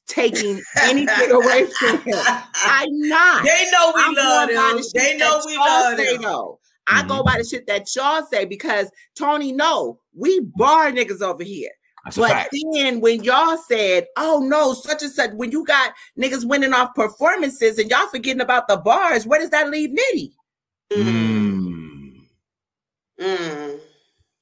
taking 0.06 0.60
anything 0.82 1.30
away 1.30 1.66
from 1.66 1.98
him. 2.02 2.18
I'm 2.18 3.08
not. 3.08 3.44
They 3.44 3.66
know 3.72 3.92
we 3.94 4.02
I'm 4.02 4.14
love 4.14 4.50
him. 4.50 4.84
They 4.94 5.16
know 5.16 5.40
we 5.46 5.56
love 5.56 5.98
him. 5.98 6.22
Though. 6.22 6.58
I 6.86 7.00
mm-hmm. 7.00 7.08
go 7.08 7.22
by 7.22 7.38
the 7.38 7.44
shit 7.44 7.66
that 7.68 7.86
y'all 7.94 8.26
say 8.30 8.44
because 8.44 8.90
Tony, 9.16 9.52
no, 9.52 10.00
we 10.14 10.40
bar 10.40 10.90
niggas 10.90 11.22
over 11.22 11.44
here. 11.44 11.70
That's 12.04 12.16
but 12.16 12.48
then 12.72 13.00
when 13.00 13.22
y'all 13.24 13.58
said, 13.58 14.06
"Oh 14.16 14.40
no, 14.40 14.72
such 14.72 15.02
and 15.02 15.12
such," 15.12 15.32
when 15.32 15.52
you 15.52 15.64
got 15.64 15.92
niggas 16.18 16.46
winning 16.48 16.72
off 16.72 16.94
performances 16.94 17.78
and 17.78 17.90
y'all 17.90 18.08
forgetting 18.08 18.40
about 18.40 18.68
the 18.68 18.78
bars, 18.78 19.26
where 19.26 19.38
does 19.38 19.50
that 19.50 19.68
leave 19.70 19.90
Nitty? 19.90 20.32
Mm. 20.92 22.22
Mm. 23.20 23.80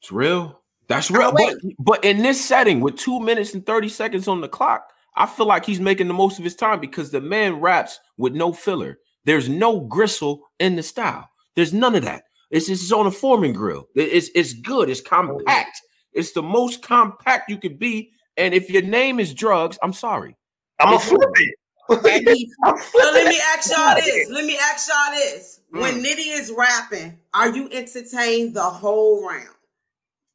It's 0.00 0.12
real. 0.12 0.57
That's 0.88 1.10
real. 1.10 1.32
But, 1.32 1.56
but 1.78 2.04
in 2.04 2.22
this 2.22 2.42
setting, 2.42 2.80
with 2.80 2.96
two 2.96 3.20
minutes 3.20 3.54
and 3.54 3.64
thirty 3.64 3.88
seconds 3.88 4.26
on 4.26 4.40
the 4.40 4.48
clock, 4.48 4.90
I 5.16 5.26
feel 5.26 5.46
like 5.46 5.66
he's 5.66 5.80
making 5.80 6.08
the 6.08 6.14
most 6.14 6.38
of 6.38 6.44
his 6.44 6.54
time 6.54 6.80
because 6.80 7.10
the 7.10 7.20
man 7.20 7.60
raps 7.60 7.98
with 8.16 8.34
no 8.34 8.52
filler. 8.52 8.98
There's 9.24 9.48
no 9.48 9.80
gristle 9.80 10.42
in 10.58 10.76
the 10.76 10.82
style. 10.82 11.28
There's 11.54 11.74
none 11.74 11.94
of 11.94 12.04
that. 12.04 12.22
It's 12.50 12.66
just 12.66 12.92
on 12.92 13.06
a 13.06 13.10
Foreman 13.10 13.52
grill. 13.52 13.88
It's 13.94 14.30
it's 14.34 14.54
good. 14.54 14.88
It's 14.88 15.00
compact. 15.00 15.82
It's 16.12 16.32
the 16.32 16.42
most 16.42 16.82
compact 16.82 17.50
you 17.50 17.58
could 17.58 17.78
be. 17.78 18.10
And 18.36 18.54
if 18.54 18.70
your 18.70 18.82
name 18.82 19.20
is 19.20 19.34
drugs, 19.34 19.78
I'm 19.82 19.92
sorry. 19.92 20.36
I'm 20.80 20.94
a 20.94 20.98
flip 20.98 21.20
it. 21.34 21.54
so 21.88 21.96
let 22.02 22.22
me 22.24 23.40
ask 23.54 23.70
y'all 23.70 23.94
this. 23.96 24.30
Let 24.30 24.44
me 24.44 24.58
ask 24.58 24.88
y'all 24.88 25.12
this. 25.12 25.60
Mm. 25.74 25.80
When 25.80 26.02
Nitty 26.02 26.38
is 26.38 26.52
rapping, 26.56 27.18
are 27.34 27.50
you 27.50 27.68
entertained 27.72 28.54
the 28.54 28.62
whole 28.62 29.26
round? 29.26 29.48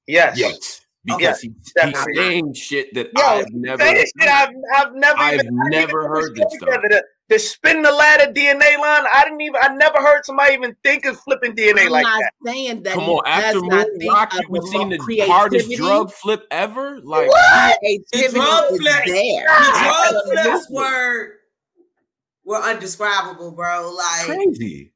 Yes. 0.08 0.38
Yes. 0.38 0.82
Because 1.06 1.44
okay. 1.44 1.54
he, 1.84 1.90
he's 1.90 2.06
saying 2.16 2.54
shit 2.54 2.94
that 2.94 3.10
Yo, 3.18 3.24
I've 3.24 3.52
never 3.52 3.84
shit 3.84 4.08
I've, 4.22 4.50
I've 4.74 4.96
never 4.96 5.20
I've 5.20 5.46
never 5.52 6.08
heard 6.08 6.34
this 6.34 6.46
stuff. 6.50 6.82
The, 6.82 7.04
the 7.28 7.40
spin 7.40 7.82
the 7.82 7.92
ladder 7.92 8.32
DNA 8.32 8.80
line, 8.80 9.04
I 9.14 9.24
didn't 9.26 9.42
even 9.42 9.60
I 9.62 9.76
never 9.76 9.98
heard 9.98 10.24
somebody 10.24 10.54
even 10.54 10.76
think 10.82 11.04
of 11.04 11.20
flipping 11.20 11.56
DNA 11.58 11.88
I'm 11.88 11.92
like 11.92 12.04
not 12.04 12.22
that. 12.22 12.32
Saying 12.46 12.84
that 12.84 12.94
Come 12.94 13.10
on, 13.10 13.22
after 13.26 13.60
Moon 13.60 14.00
Rock, 14.08 14.34
you've 14.50 14.68
seen 14.70 14.90
the 14.90 15.26
hardest 15.28 15.72
drug 15.72 16.12
flip 16.14 16.46
ever. 16.52 17.02
Like 17.02 17.28
what? 17.28 17.80
The 17.82 18.30
drug 18.32 18.68
flips, 18.70 19.06
the 19.06 19.42
drug 19.84 20.24
flips 20.26 20.70
were 20.70 21.34
were 22.46 22.62
undescribable, 22.62 23.52
bro. 23.52 23.94
Like 23.94 24.26
crazy. 24.26 24.94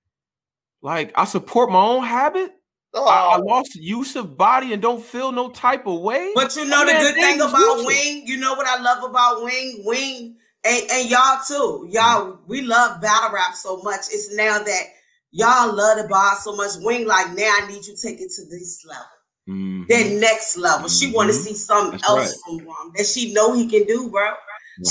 Like 0.82 1.12
I 1.16 1.26
support 1.26 1.70
my 1.70 1.84
own 1.84 2.06
habit. 2.06 2.52
Oh. 2.94 3.06
I, 3.06 3.36
I, 3.36 3.38
lost 3.38 3.76
use 3.76 4.16
of 4.16 4.38
body 4.38 4.74
and 4.74 4.82
don't 4.82 5.04
feel 5.04 5.32
no 5.32 5.50
type 5.50 5.86
of 5.88 6.02
way. 6.02 6.32
But 6.34 6.56
you 6.56 6.66
know 6.66 6.86
the 6.86 6.94
good 6.94 7.16
thing 7.16 7.42
about 7.42 7.86
Wing, 7.86 8.26
you 8.26 8.38
know 8.38 8.54
what 8.54 8.66
I 8.66 8.82
love 8.82 9.04
about 9.04 9.44
Wing, 9.44 9.84
Wing, 9.86 10.36
and, 10.64 10.92
and 10.92 11.10
y'all 11.10 11.40
too. 11.46 11.88
Y'all, 11.92 12.32
mm-hmm. 12.32 12.44
we 12.48 12.62
love 12.62 13.02
battle 13.02 13.34
rap 13.34 13.56
so 13.56 13.82
much. 13.84 14.02
It's 14.12 14.34
now 14.36 14.60
that 14.60 14.84
y'all 15.32 15.76
love 15.76 15.98
the 15.98 16.08
bar 16.08 16.36
so 16.38 16.56
much. 16.56 16.72
Wing, 16.80 17.06
like 17.06 17.28
now 17.34 17.54
I 17.62 17.68
need 17.68 17.86
you 17.86 17.96
to 17.96 18.02
take 18.02 18.22
it 18.22 18.32
to 18.36 18.46
this 18.46 18.86
level. 18.88 19.06
Mm-hmm. 19.50 19.84
That 19.90 20.20
next 20.20 20.58
level. 20.58 20.90
She 20.90 21.12
want 21.12 21.30
to 21.30 21.36
mm-hmm. 21.36 21.44
see 21.44 21.54
something 21.54 21.92
That's 21.92 22.10
else 22.10 22.44
right. 22.48 22.60
from 22.60 22.68
Rum 22.68 22.92
that 22.96 23.06
she 23.06 23.34
know 23.34 23.54
he 23.54 23.68
can 23.68 23.84
do, 23.84 24.10
bro. 24.10 24.34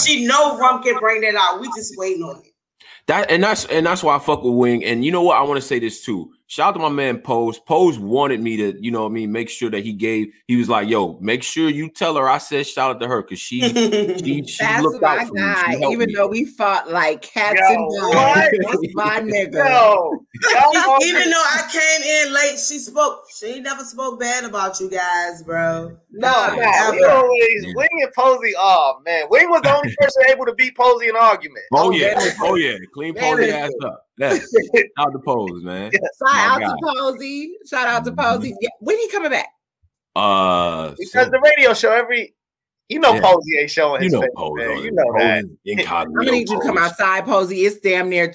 She 0.05 0.27
know 0.27 0.59
Rum 0.59 0.83
can 0.83 0.99
bring 0.99 1.21
that 1.23 1.35
out. 1.35 1.61
We 1.61 1.69
just 1.69 1.95
waiting 1.97 2.23
on 2.23 2.41
it. 2.41 2.53
That 3.07 3.31
and 3.31 3.43
that's 3.43 3.67
and 3.67 3.87
that's 3.87 4.03
why 4.03 4.17
I 4.17 4.19
fuck 4.19 4.43
with 4.43 4.55
Wing. 4.55 4.85
And 4.85 5.05
you 5.05 5.13
know 5.13 5.23
what? 5.23 5.37
I 5.37 5.43
want 5.43 5.61
to 5.61 5.67
say 5.67 5.79
this 5.79 6.05
too. 6.05 6.33
Shout 6.49 6.69
out 6.69 6.73
to 6.75 6.79
my 6.79 6.89
man 6.89 7.19
Pose. 7.19 7.59
Pose 7.59 7.99
wanted 7.99 8.41
me 8.41 8.57
to, 8.57 8.79
you 8.81 8.93
know 8.93 9.03
what 9.03 9.09
I 9.11 9.13
mean, 9.13 9.33
make 9.33 9.51
sure 9.51 9.69
that 9.71 9.83
he 9.85 9.93
gave, 9.93 10.29
he 10.47 10.55
was 10.57 10.69
like, 10.69 10.89
yo, 10.89 11.19
make 11.21 11.43
sure 11.43 11.69
you 11.69 11.89
tell 11.89 12.15
her 12.17 12.29
I 12.29 12.39
said 12.39 12.67
shout 12.67 12.95
out 12.95 13.01
to 13.01 13.09
her 13.09 13.23
because 13.23 13.41
she 13.41 13.61
she, 13.63 14.45
she 14.47 14.57
That's 14.65 14.83
looked 14.83 15.03
my 15.03 15.19
out 15.19 15.27
for 15.29 15.35
me. 15.35 15.41
guy. 15.41 15.73
She 15.75 15.85
Even 15.93 16.07
me. 16.07 16.15
though 16.15 16.29
we 16.29 16.45
fought 16.45 16.89
like 16.91 17.23
cats 17.23 17.59
Yo, 17.61 17.75
and 17.75 18.13
dogs. 18.13 18.41
That's 18.81 18.95
my 18.95 19.21
nigga. 19.23 19.55
Yo, 19.55 20.25
Even 21.03 21.31
though 21.31 21.37
I 21.37 21.69
came 21.73 22.03
in 22.29 22.33
late, 22.33 22.59
she 22.61 22.79
spoke. 22.79 23.25
She 23.37 23.59
never 23.61 23.83
spoke 23.83 24.21
bad 24.21 24.45
about 24.45 24.79
you 24.79 24.89
guys, 24.89 25.43
bro. 25.43 25.97
No, 26.19 26.55
no, 26.57 26.63
Ever. 26.63 26.93
we 26.97 27.05
always 27.05 27.65
Yeah. 27.67 27.73
Wing 27.77 27.89
and 28.03 28.13
Posey. 28.13 28.53
Oh 28.57 29.01
man, 29.05 29.25
Wing 29.31 29.49
was 29.51 29.63
the 29.63 29.75
only 29.77 29.95
person 30.01 30.23
able 30.29 30.47
to 30.47 30.55
beat 30.55 30.77
Posey 30.77 31.09
in 31.09 31.17
argument. 31.17 31.65
Oh 31.73 31.89
Oh, 31.89 31.91
yeah, 31.91 32.15
man. 32.17 32.33
oh 32.41 32.55
yeah, 32.55 32.77
clean 32.95 33.15
Man, 33.15 33.37
Posey 33.37 33.51
ass 33.53 33.71
up. 33.85 34.07
Yeah, 34.19 34.29
out 34.99 35.13
the 35.13 35.19
pose, 35.19 35.63
man. 35.63 35.91
Shout 35.93 36.01
My 36.21 36.31
out 36.53 36.61
guy. 36.61 36.67
to 36.69 36.77
Posey. 36.97 37.55
Shout 37.69 37.87
out 37.87 38.05
to. 38.07 38.13
Posey. 38.13 38.55
Yeah, 38.61 38.69
when 38.81 38.99
he 38.99 39.09
coming 39.11 39.31
back? 39.31 39.49
Uh, 40.15 40.95
Because 40.99 41.29
the 41.31 41.39
radio 41.41 41.75
show 41.75 41.93
every, 41.93 42.35
you 42.89 42.99
know, 43.01 43.15
Yeah. 43.15 43.21
Posey 43.21 43.59
ain't 43.59 43.71
showing 43.71 44.01
you 44.03 44.05
his 44.07 44.13
know, 44.13 44.21
face, 44.21 44.31
pose, 44.37 44.53
man. 44.57 44.79
You 44.79 44.85
it. 44.85 44.93
know 44.95 45.13
that. 45.19 45.45
Incognito 45.65 45.91
I'm 45.97 46.13
gonna 46.15 46.31
need 46.31 46.49
you 46.49 46.59
to 46.61 46.67
come 46.67 46.79
outside, 46.79 47.25
Posey. 47.25 47.65
It's 47.65 47.79
damn 47.81 48.09
near. 48.09 48.33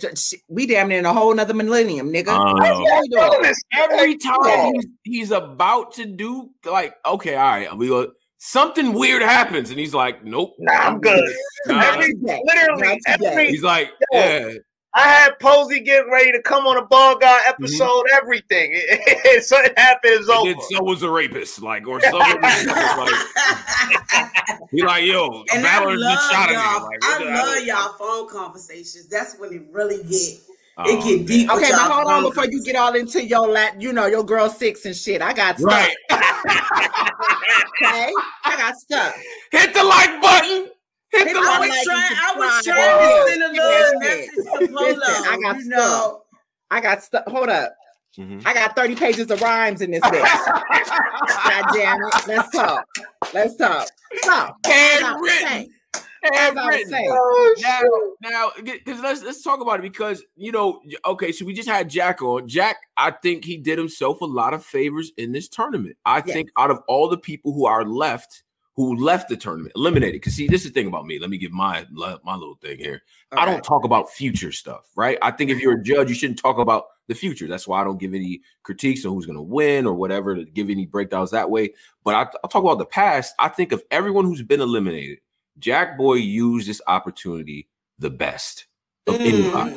We 0.50 0.66
damn 0.68 0.88
near 0.90 1.00
in 1.00 1.06
a 1.06 1.14
whole 1.14 1.34
nother 1.34 1.54
millennium, 1.54 2.12
nigga. 2.12 2.30
I 2.30 2.38
What 2.40 2.64
know. 2.64 2.80
you 2.80 3.10
doing? 3.12 3.30
Doing 3.32 3.42
this 3.44 3.62
Every 3.74 4.18
time 4.18 4.74
he's, 4.74 4.88
he's 5.04 5.32
about 5.32 5.94
to 5.94 6.06
do 6.06 6.50
like, 6.66 6.96
okay, 7.06 7.36
all 7.36 7.44
right, 7.50 7.78
we 7.78 7.88
go. 7.88 8.12
Something 8.44 8.94
weird 8.94 9.22
happens, 9.22 9.70
and 9.70 9.78
he's 9.80 9.94
like, 9.94 10.24
nope. 10.26 10.56
Nah, 10.58 10.74
I'm 10.74 11.00
good. 11.00 11.24
Nah. 11.68 11.76
Not 11.76 11.94
Every- 12.00 12.16
Literally, 12.16 13.00
Not 13.08 13.22
every 13.22 13.48
He's 13.52 13.62
like, 13.62 13.92
yeah, 14.12 14.54
I 14.94 15.08
had 15.08 15.40
Posey 15.40 15.80
getting 15.80 16.12
ready 16.12 16.32
to 16.34 16.42
come 16.42 16.68
on 16.68 16.78
a 16.78 16.86
ball 16.86 17.18
guy 17.18 17.40
Mm-hmm. 17.40 17.64
episode, 17.64 18.04
everything. 18.14 18.72
it 18.74 19.78
happened, 19.78 20.14
it's 20.14 20.28
and 20.30 20.38
over. 20.38 20.52
then 20.54 20.62
so 20.70 20.84
was 20.84 21.02
a 21.04 21.10
rapist, 21.10 21.62
like, 21.62 21.88
or 21.88 22.02
something. 22.02 22.20
like, 22.42 23.14
he 24.72 24.82
like, 24.84 25.06
yo, 25.06 25.44
and 25.54 25.66
I 25.66 25.84
love 25.84 26.00
just 26.00 26.32
shot 26.32 26.50
at 26.50 26.56
me. 26.56 26.62
y'all. 26.62 26.84
Like, 26.84 27.04
I 27.04 27.56
love 27.56 27.64
y'all 27.66 27.94
phone 27.94 28.28
conversations. 28.30 29.08
That's 29.08 29.38
when 29.40 29.54
it 29.54 29.62
really 29.72 30.04
get 30.04 30.40
Oh, 30.78 30.84
it 30.86 31.04
get 31.04 31.18
man. 31.18 31.26
deep. 31.26 31.50
Okay, 31.52 31.70
but 31.70 31.92
hold 31.92 32.08
on 32.12 32.24
before 32.24 32.46
you 32.46 32.64
get 32.64 32.76
all 32.78 32.96
into 32.96 33.24
your 33.24 33.48
lat, 33.50 33.80
you 33.82 33.92
know, 33.94 34.06
your 34.08 34.24
girl 34.24 34.50
six 34.50 34.86
and 34.86 34.96
shit. 34.96 35.22
I 35.22 35.34
got 35.34 35.58
stuff. 35.60 35.72
Right. 35.72 35.96
Okay, 37.84 38.12
I 38.46 38.58
got 38.58 38.76
stuff. 38.78 39.16
Hit 39.52 39.74
the 39.74 39.84
like 39.84 40.22
button. 40.22 40.68
Hit 41.12 41.28
Hit 41.28 41.34
the 41.34 41.42
the 41.42 41.48
I 41.48 41.60
was 41.60 41.70
like 41.70 41.84
trying. 41.84 42.18
I 42.18 42.36
was 42.38 42.54
subscribe. 42.56 42.78
trying 42.78 43.26
to 43.26 43.30
send 43.32 43.44
a 43.44 43.48
little 43.52 44.00
message 44.00 44.30
to 44.36 44.68
Polo. 44.68 44.82
Listen, 44.88 45.26
I 45.28 45.40
got 45.42 45.58
you 45.60 45.66
know, 45.66 46.22
I 46.72 46.82
got 46.82 47.04
stuff. 47.04 47.24
Hold 47.28 47.50
up. 47.50 47.74
Mhm. 48.18 48.42
I 48.46 48.54
got 48.54 48.76
30 48.76 48.96
pages 48.96 49.32
of 49.32 49.42
rhymes 49.42 49.82
in 49.82 49.92
this 49.92 50.02
bitch. 50.02 50.46
God 50.86 51.66
damn 51.74 51.98
it. 52.02 52.28
Let's 52.28 52.50
talk. 52.52 52.86
Let's 53.34 53.56
talk. 53.56 53.88
So, 54.24 54.32
as 54.34 55.02
I 55.02 55.16
was 55.16 55.32
Handwritten. 55.32 55.74
as 55.96 56.02
I 56.26 56.30
was 56.30 56.56
Handwritten. 56.56 56.90
saying, 56.90 57.08
Oh, 57.10 57.56
Now, 58.22 58.30
now, 58.30 58.52
because 58.64 59.00
let's 59.00 59.24
let's 59.24 59.42
talk 59.42 59.62
about 59.62 59.80
it 59.80 59.84
because 59.84 60.24
you 60.36 60.52
know, 60.52 60.82
okay, 61.06 61.32
so 61.32 61.46
we 61.46 61.54
just 61.54 61.70
had 61.70 61.90
Jack 61.90 62.22
on. 62.22 62.48
Jack, 62.50 62.78
I 62.98 63.12
think 63.12 63.46
he 63.46 63.56
did 63.58 63.78
himself 63.78 64.20
a 64.22 64.26
lot 64.26 64.54
of 64.54 64.66
favors 64.66 65.12
in 65.18 65.32
this 65.32 65.48
tournament. 65.48 65.96
I 66.06 66.18
Yes. 66.18 66.34
think 66.34 66.50
out 66.58 66.70
of 66.72 66.80
all 66.90 67.08
the 67.08 67.18
people 67.18 67.54
who 67.54 67.66
are 67.66 67.86
left, 67.86 68.44
who 68.76 68.96
left 68.96 69.28
the 69.30 69.36
tournament, 69.36 69.74
eliminated. 69.76 70.14
Because 70.16 70.36
see, 70.36 70.48
this 70.48 70.62
is 70.66 70.72
the 70.72 70.74
thing 70.74 70.88
about 70.88 71.06
me. 71.06 71.20
Let 71.20 71.30
me 71.30 71.38
give 71.38 71.52
my 71.52 71.86
my 71.92 72.36
little 72.36 72.56
thing 72.56 72.78
here. 72.78 73.02
I 73.32 73.44
Okay. 73.44 73.52
don't 73.52 73.64
talk 73.64 73.84
about 73.84 74.10
future 74.10 74.52
stuff, 74.52 74.90
right? 74.96 75.18
I 75.22 75.32
think 75.32 75.50
if 75.52 75.60
you're 75.60 75.74
a 75.80 75.84
judge, 75.84 76.10
you 76.10 76.16
shouldn't 76.16 76.40
talk 76.40 76.58
about 76.58 76.86
the 77.08 77.16
future. 77.16 77.48
That's 77.48 77.68
why 77.68 77.82
I 77.82 77.84
don't 77.84 78.00
give 78.00 78.14
any 78.14 78.42
critiques 78.64 79.06
on 79.06 79.14
who's 79.14 79.26
going 79.26 79.36
to 79.36 79.42
win 79.42 79.86
or 79.86 79.94
whatever 79.94 80.36
to 80.36 80.46
give 80.46 80.70
any 80.70 80.86
breakdowns 80.86 81.32
that 81.32 81.50
way. 81.50 81.74
But 82.04 82.16
I, 82.16 82.20
I'll 82.44 82.50
talk 82.50 82.64
about 82.64 82.78
the 82.78 82.86
past. 82.86 83.36
I 83.40 83.50
think 83.50 83.74
of 83.74 83.84
everyone 83.92 84.24
who's 84.26 84.42
been 84.42 84.62
eliminated, 84.62 85.20
Jack 85.60 85.98
Boy 85.98 86.16
used 86.16 86.68
this 86.70 86.82
opportunity 86.88 87.68
the 88.00 88.10
best 88.10 88.68
of 89.08 89.20
anybody. 89.20 89.76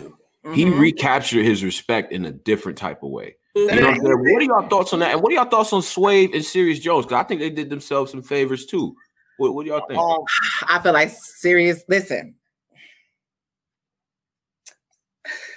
He 0.54 0.66
Mhm. 0.66 0.78
recaptured 0.78 1.44
his 1.44 1.64
respect 1.64 2.12
in 2.12 2.26
a 2.26 2.30
different 2.32 2.78
type 2.78 3.02
of 3.02 3.10
way. 3.10 3.36
You 3.54 3.66
know 3.66 3.74
what 3.74 3.84
I'm 3.84 4.00
saying? 4.00 4.18
What 4.18 4.42
are 4.42 4.44
y'all 4.44 4.68
thoughts 4.68 4.92
on 4.92 4.98
that? 5.00 5.12
And 5.12 5.22
what 5.22 5.32
are 5.32 5.36
y'all 5.36 5.44
thoughts 5.44 5.72
on 5.72 5.82
Swave 5.82 6.34
and 6.34 6.44
Serius 6.44 6.80
Jones? 6.80 7.06
Because 7.06 7.24
I 7.24 7.26
think 7.26 7.40
they 7.40 7.50
did 7.50 7.70
themselves 7.70 8.10
some 8.10 8.22
favors 8.22 8.66
too. 8.66 8.96
What, 9.36 9.54
what 9.54 9.64
do 9.64 9.70
y'all 9.70 9.86
think? 9.86 9.98
Um, 9.98 10.24
I 10.68 10.80
feel 10.80 10.92
like 10.92 11.10
serious. 11.10 11.84
Listen. 11.88 12.34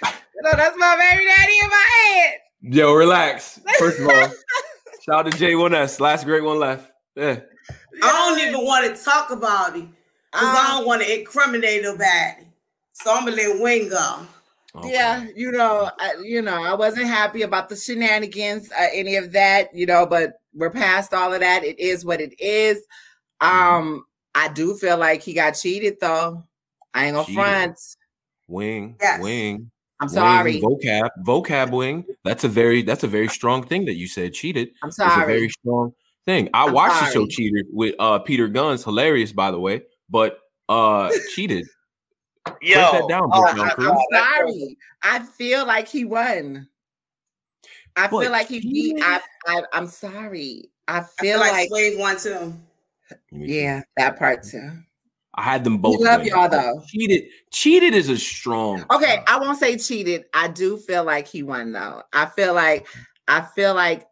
You 0.02 0.50
that's 0.52 0.76
my 0.78 0.96
baby 0.96 1.24
daddy 1.26 1.52
in 1.62 1.68
my 1.68 1.86
head. 2.04 2.34
Yo, 2.60 2.92
relax. 2.94 3.60
First 3.78 3.98
of 3.98 4.06
all, 4.06 4.14
shout 5.02 5.26
out 5.26 5.32
to 5.32 5.36
J1S. 5.36 5.98
Last 5.98 6.24
great 6.24 6.44
one 6.44 6.60
left. 6.60 6.90
Yeah. 7.16 7.40
I 8.02 8.12
don't 8.12 8.48
even 8.48 8.64
want 8.64 8.84
to 8.86 9.02
talk 9.02 9.30
about 9.30 9.76
it 9.76 9.86
because 10.32 10.56
I 10.56 10.68
don't 10.70 10.86
want 10.86 11.02
to 11.02 11.18
incriminate 11.18 11.82
nobody. 11.82 12.46
So 12.92 13.12
I'm 13.12 13.24
gonna 13.24 13.36
let 13.36 13.60
Wing 13.60 13.88
go. 13.88 14.26
Okay. 14.76 14.92
Yeah, 14.92 15.26
you 15.34 15.50
know, 15.50 15.90
I, 15.98 16.14
you 16.22 16.42
know, 16.42 16.62
I 16.62 16.74
wasn't 16.74 17.06
happy 17.06 17.42
about 17.42 17.68
the 17.68 17.76
shenanigans, 17.76 18.70
uh, 18.72 18.86
any 18.92 19.16
of 19.16 19.32
that, 19.32 19.74
you 19.74 19.86
know, 19.86 20.06
but 20.06 20.34
we're 20.54 20.70
past 20.70 21.14
all 21.14 21.32
of 21.32 21.40
that. 21.40 21.64
It 21.64 21.80
is 21.80 22.04
what 22.04 22.20
it 22.20 22.38
is. 22.38 22.84
Um, 23.40 24.04
I 24.34 24.48
do 24.48 24.76
feel 24.76 24.98
like 24.98 25.22
he 25.22 25.32
got 25.32 25.52
cheated, 25.52 25.96
though. 26.00 26.44
I 26.94 27.06
ain't 27.06 27.14
gonna 27.14 27.26
Cheated. 27.26 27.42
front. 27.42 27.78
Wing, 28.46 28.96
Yes. 29.00 29.22
wing. 29.22 29.70
I'm 30.00 30.06
wing, 30.08 30.14
sorry. 30.14 30.60
vocab, 30.60 31.08
vocab 31.26 31.72
wing. 31.72 32.04
That's 32.24 32.44
a 32.44 32.48
very 32.48 32.82
that's 32.82 33.02
a 33.04 33.08
very 33.08 33.28
strong 33.28 33.66
thing 33.66 33.84
that 33.86 33.94
you 33.94 34.06
said 34.06 34.32
cheated. 34.32 34.70
I'm 34.82 34.90
sorry. 34.92 35.08
It's 35.08 35.16
a 35.16 35.20
sorry. 35.20 35.32
very 35.34 35.48
strong 35.48 35.92
thing. 36.24 36.48
I 36.54 36.66
I'm 36.66 36.72
watched 36.72 37.00
the 37.00 37.06
show 37.06 37.12
sorry. 37.12 37.26
Cheated 37.28 37.66
with 37.72 37.94
uh 37.98 38.20
Peter 38.20 38.46
Guns, 38.48 38.84
hilarious 38.84 39.32
by 39.32 39.50
the 39.50 39.58
way, 39.58 39.82
but 40.08 40.38
uh 40.68 41.10
cheated. 41.34 41.66
Yo, 42.62 42.76
that 42.92 43.08
down, 43.08 43.30
oh, 43.32 43.42
Brooke 43.42 43.54
I- 43.54 43.56
Young 43.56 43.70
I'm 43.78 43.96
oh, 43.96 44.06
sorry. 44.12 44.76
I 45.02 45.18
feel 45.20 45.66
like 45.66 45.88
he 45.88 46.04
won. 46.04 46.68
I 47.96 48.06
But 48.06 48.22
feel 48.22 48.30
like 48.32 48.48
he 48.48 48.60
beat. 48.60 48.72
cheated? 48.96 49.02
I, 49.02 49.20
I, 49.46 49.62
I'm 49.72 49.86
sorry. 49.86 50.70
I 50.86 50.98
I 50.98 51.00
feel, 51.00 51.08
feel 51.18 51.40
like, 51.40 51.52
like, 51.52 51.68
Swave 51.68 51.98
won 51.98 52.16
too. 52.18 52.54
yeah, 53.32 53.82
that 53.96 54.18
part 54.18 54.42
too. 54.44 54.70
I 55.34 55.42
had 55.42 55.62
them 55.64 55.78
both. 55.78 55.98
We 55.98 56.04
love 56.04 56.20
winning. 56.20 56.34
y'all, 56.34 56.48
though. 56.48 56.82
Cheated, 56.88 57.24
cheated 57.52 57.94
is 57.94 58.08
a 58.08 58.18
strong. 58.18 58.84
Okay, 58.90 59.22
I 59.26 59.38
won't 59.38 59.58
say 59.58 59.76
cheated. 59.76 60.24
I 60.34 60.48
do 60.48 60.76
feel 60.76 61.04
like 61.04 61.28
he 61.28 61.42
won 61.42 61.72
though. 61.72 62.02
I 62.12 62.26
feel 62.26 62.54
like 62.54 62.88
I 63.28 63.42
feel 63.42 63.74
like 63.74 64.06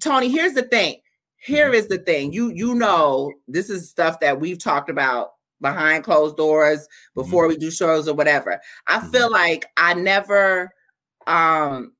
Tony, 0.00 0.28
here's 0.28 0.54
the 0.54 0.62
thing. 0.62 0.96
Here 1.36 1.66
mm-hmm. 1.66 1.74
is 1.74 1.88
the 1.88 1.98
thing. 1.98 2.32
You 2.32 2.50
you 2.50 2.74
know, 2.74 3.32
this 3.46 3.70
is 3.70 3.88
stuff 3.88 4.18
that 4.20 4.40
we've 4.40 4.58
talked 4.58 4.90
about 4.90 5.32
behind 5.60 6.04
closed 6.04 6.36
doors 6.36 6.86
before 7.14 7.48
we 7.48 7.56
do 7.56 7.70
shows 7.70 8.08
or 8.08 8.14
whatever. 8.14 8.60
I 8.86 8.98
Mhm. 8.98 9.12
feel 9.12 9.30
like 9.30 9.66
I 9.76 9.94
never 9.94 10.70
um 11.26 11.92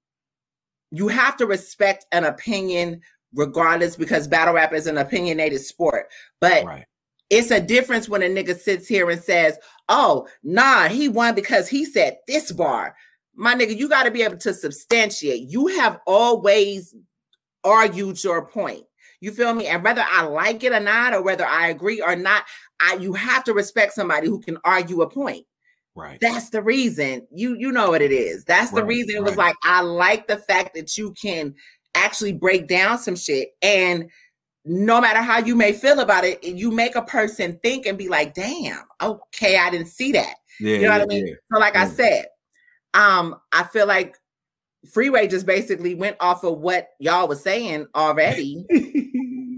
you 0.91 1.09
have 1.09 1.37
to 1.37 1.47
respect 1.47 2.07
an 2.13 2.25
opinion 2.25 3.01
regardless 3.35 3.97
because 3.97 4.29
battle 4.29 4.55
rap 4.55 4.73
is 4.73 4.87
an 4.87 4.99
opinionated 4.99 5.61
sport. 5.61 6.07
But 6.41 6.65
right. 6.65 6.87
it's 7.29 7.51
a 7.51 7.61
difference 7.61 8.09
when 8.09 8.23
a 8.23 8.27
nigga 8.29 8.59
sits 8.59 8.87
here 8.87 9.11
and 9.11 9.21
says, 9.21 9.59
"Oh, 9.89 10.29
nah, 10.43 10.89
he 10.89 11.09
won 11.09 11.35
because 11.35 11.69
he 11.69 11.85
said 11.85 12.19
this 12.29 12.53
bar." 12.53 12.95
My 13.35 13.55
nigga, 13.55 13.77
you 13.77 13.89
got 13.89 14.05
to 14.05 14.11
be 14.11 14.23
able 14.23 14.39
to 14.39 14.55
substantiate. 14.55 15.49
You 15.49 15.67
have 15.67 15.99
always 16.07 16.95
argued 17.65 18.23
your 18.23 18.47
point. 18.47 18.85
You 19.27 19.33
feel 19.33 19.53
me? 19.55 19.67
And 19.67 19.83
whether 19.83 20.05
I 20.09 20.23
like 20.23 20.63
it 20.63 20.71
or 20.73 20.79
not, 20.79 21.13
or 21.13 21.21
whether 21.21 21.45
I 21.45 21.67
agree 21.67 22.01
or 22.01 22.15
not, 22.15 22.45
I 22.81 22.95
you 22.95 23.13
have 23.15 23.43
to 23.45 23.55
respect 23.55 23.93
somebody 23.93 24.29
who 24.29 24.39
can 24.41 24.57
argue 24.63 25.03
a 25.03 25.11
point. 25.11 25.47
Right. 25.97 26.21
That's 26.21 26.51
the 26.51 26.63
reason. 26.63 27.27
You 27.35 27.57
you 27.59 27.73
know 27.73 27.91
what 27.91 28.03
it 28.03 28.13
is. 28.13 28.45
That's 28.45 28.71
the 28.71 28.83
Right, 28.83 28.87
reason 28.87 29.17
it 29.17 29.25
was 29.25 29.37
right. 29.37 29.47
like 29.49 29.57
I 29.65 29.81
like 29.81 30.29
the 30.29 30.37
fact 30.37 30.77
that 30.77 30.97
you 30.97 31.13
can 31.21 31.57
actually 31.97 32.35
break 32.35 32.69
down 32.69 32.99
some 32.99 33.17
shit 33.17 33.49
and 33.63 34.09
no 34.65 35.01
matter 35.01 35.23
how 35.23 35.39
you 35.41 35.57
may 35.57 35.73
feel 35.73 35.99
about 35.99 36.25
it, 36.25 36.45
you 36.45 36.71
make 36.71 36.95
a 36.95 37.03
person 37.03 37.59
think 37.65 37.85
and 37.85 37.99
be 37.99 38.09
like, 38.09 38.33
damn, 38.33 38.85
okay, 39.03 39.59
I 39.59 39.71
didn't 39.71 39.89
see 39.89 40.13
that. 40.13 40.37
yeah, 40.61 40.79
You 40.79 40.87
know 40.87 40.93
what 40.93 41.03
I 41.03 41.07
mean? 41.07 41.27
yeah. 41.27 41.35
So, 41.53 41.59
like 41.59 41.75
I 41.75 41.87
Mm. 41.87 41.97
said, 41.97 42.27
um, 42.95 43.37
I 43.53 43.65
feel 43.65 43.87
like 43.89 44.15
Freeway 44.93 45.27
just 45.27 45.47
basically 45.47 45.95
went 45.97 46.17
off 46.21 46.45
of 46.45 46.59
what 46.59 46.91
y'all 47.01 47.27
was 47.29 47.43
saying 47.43 47.87
already. 47.95 48.65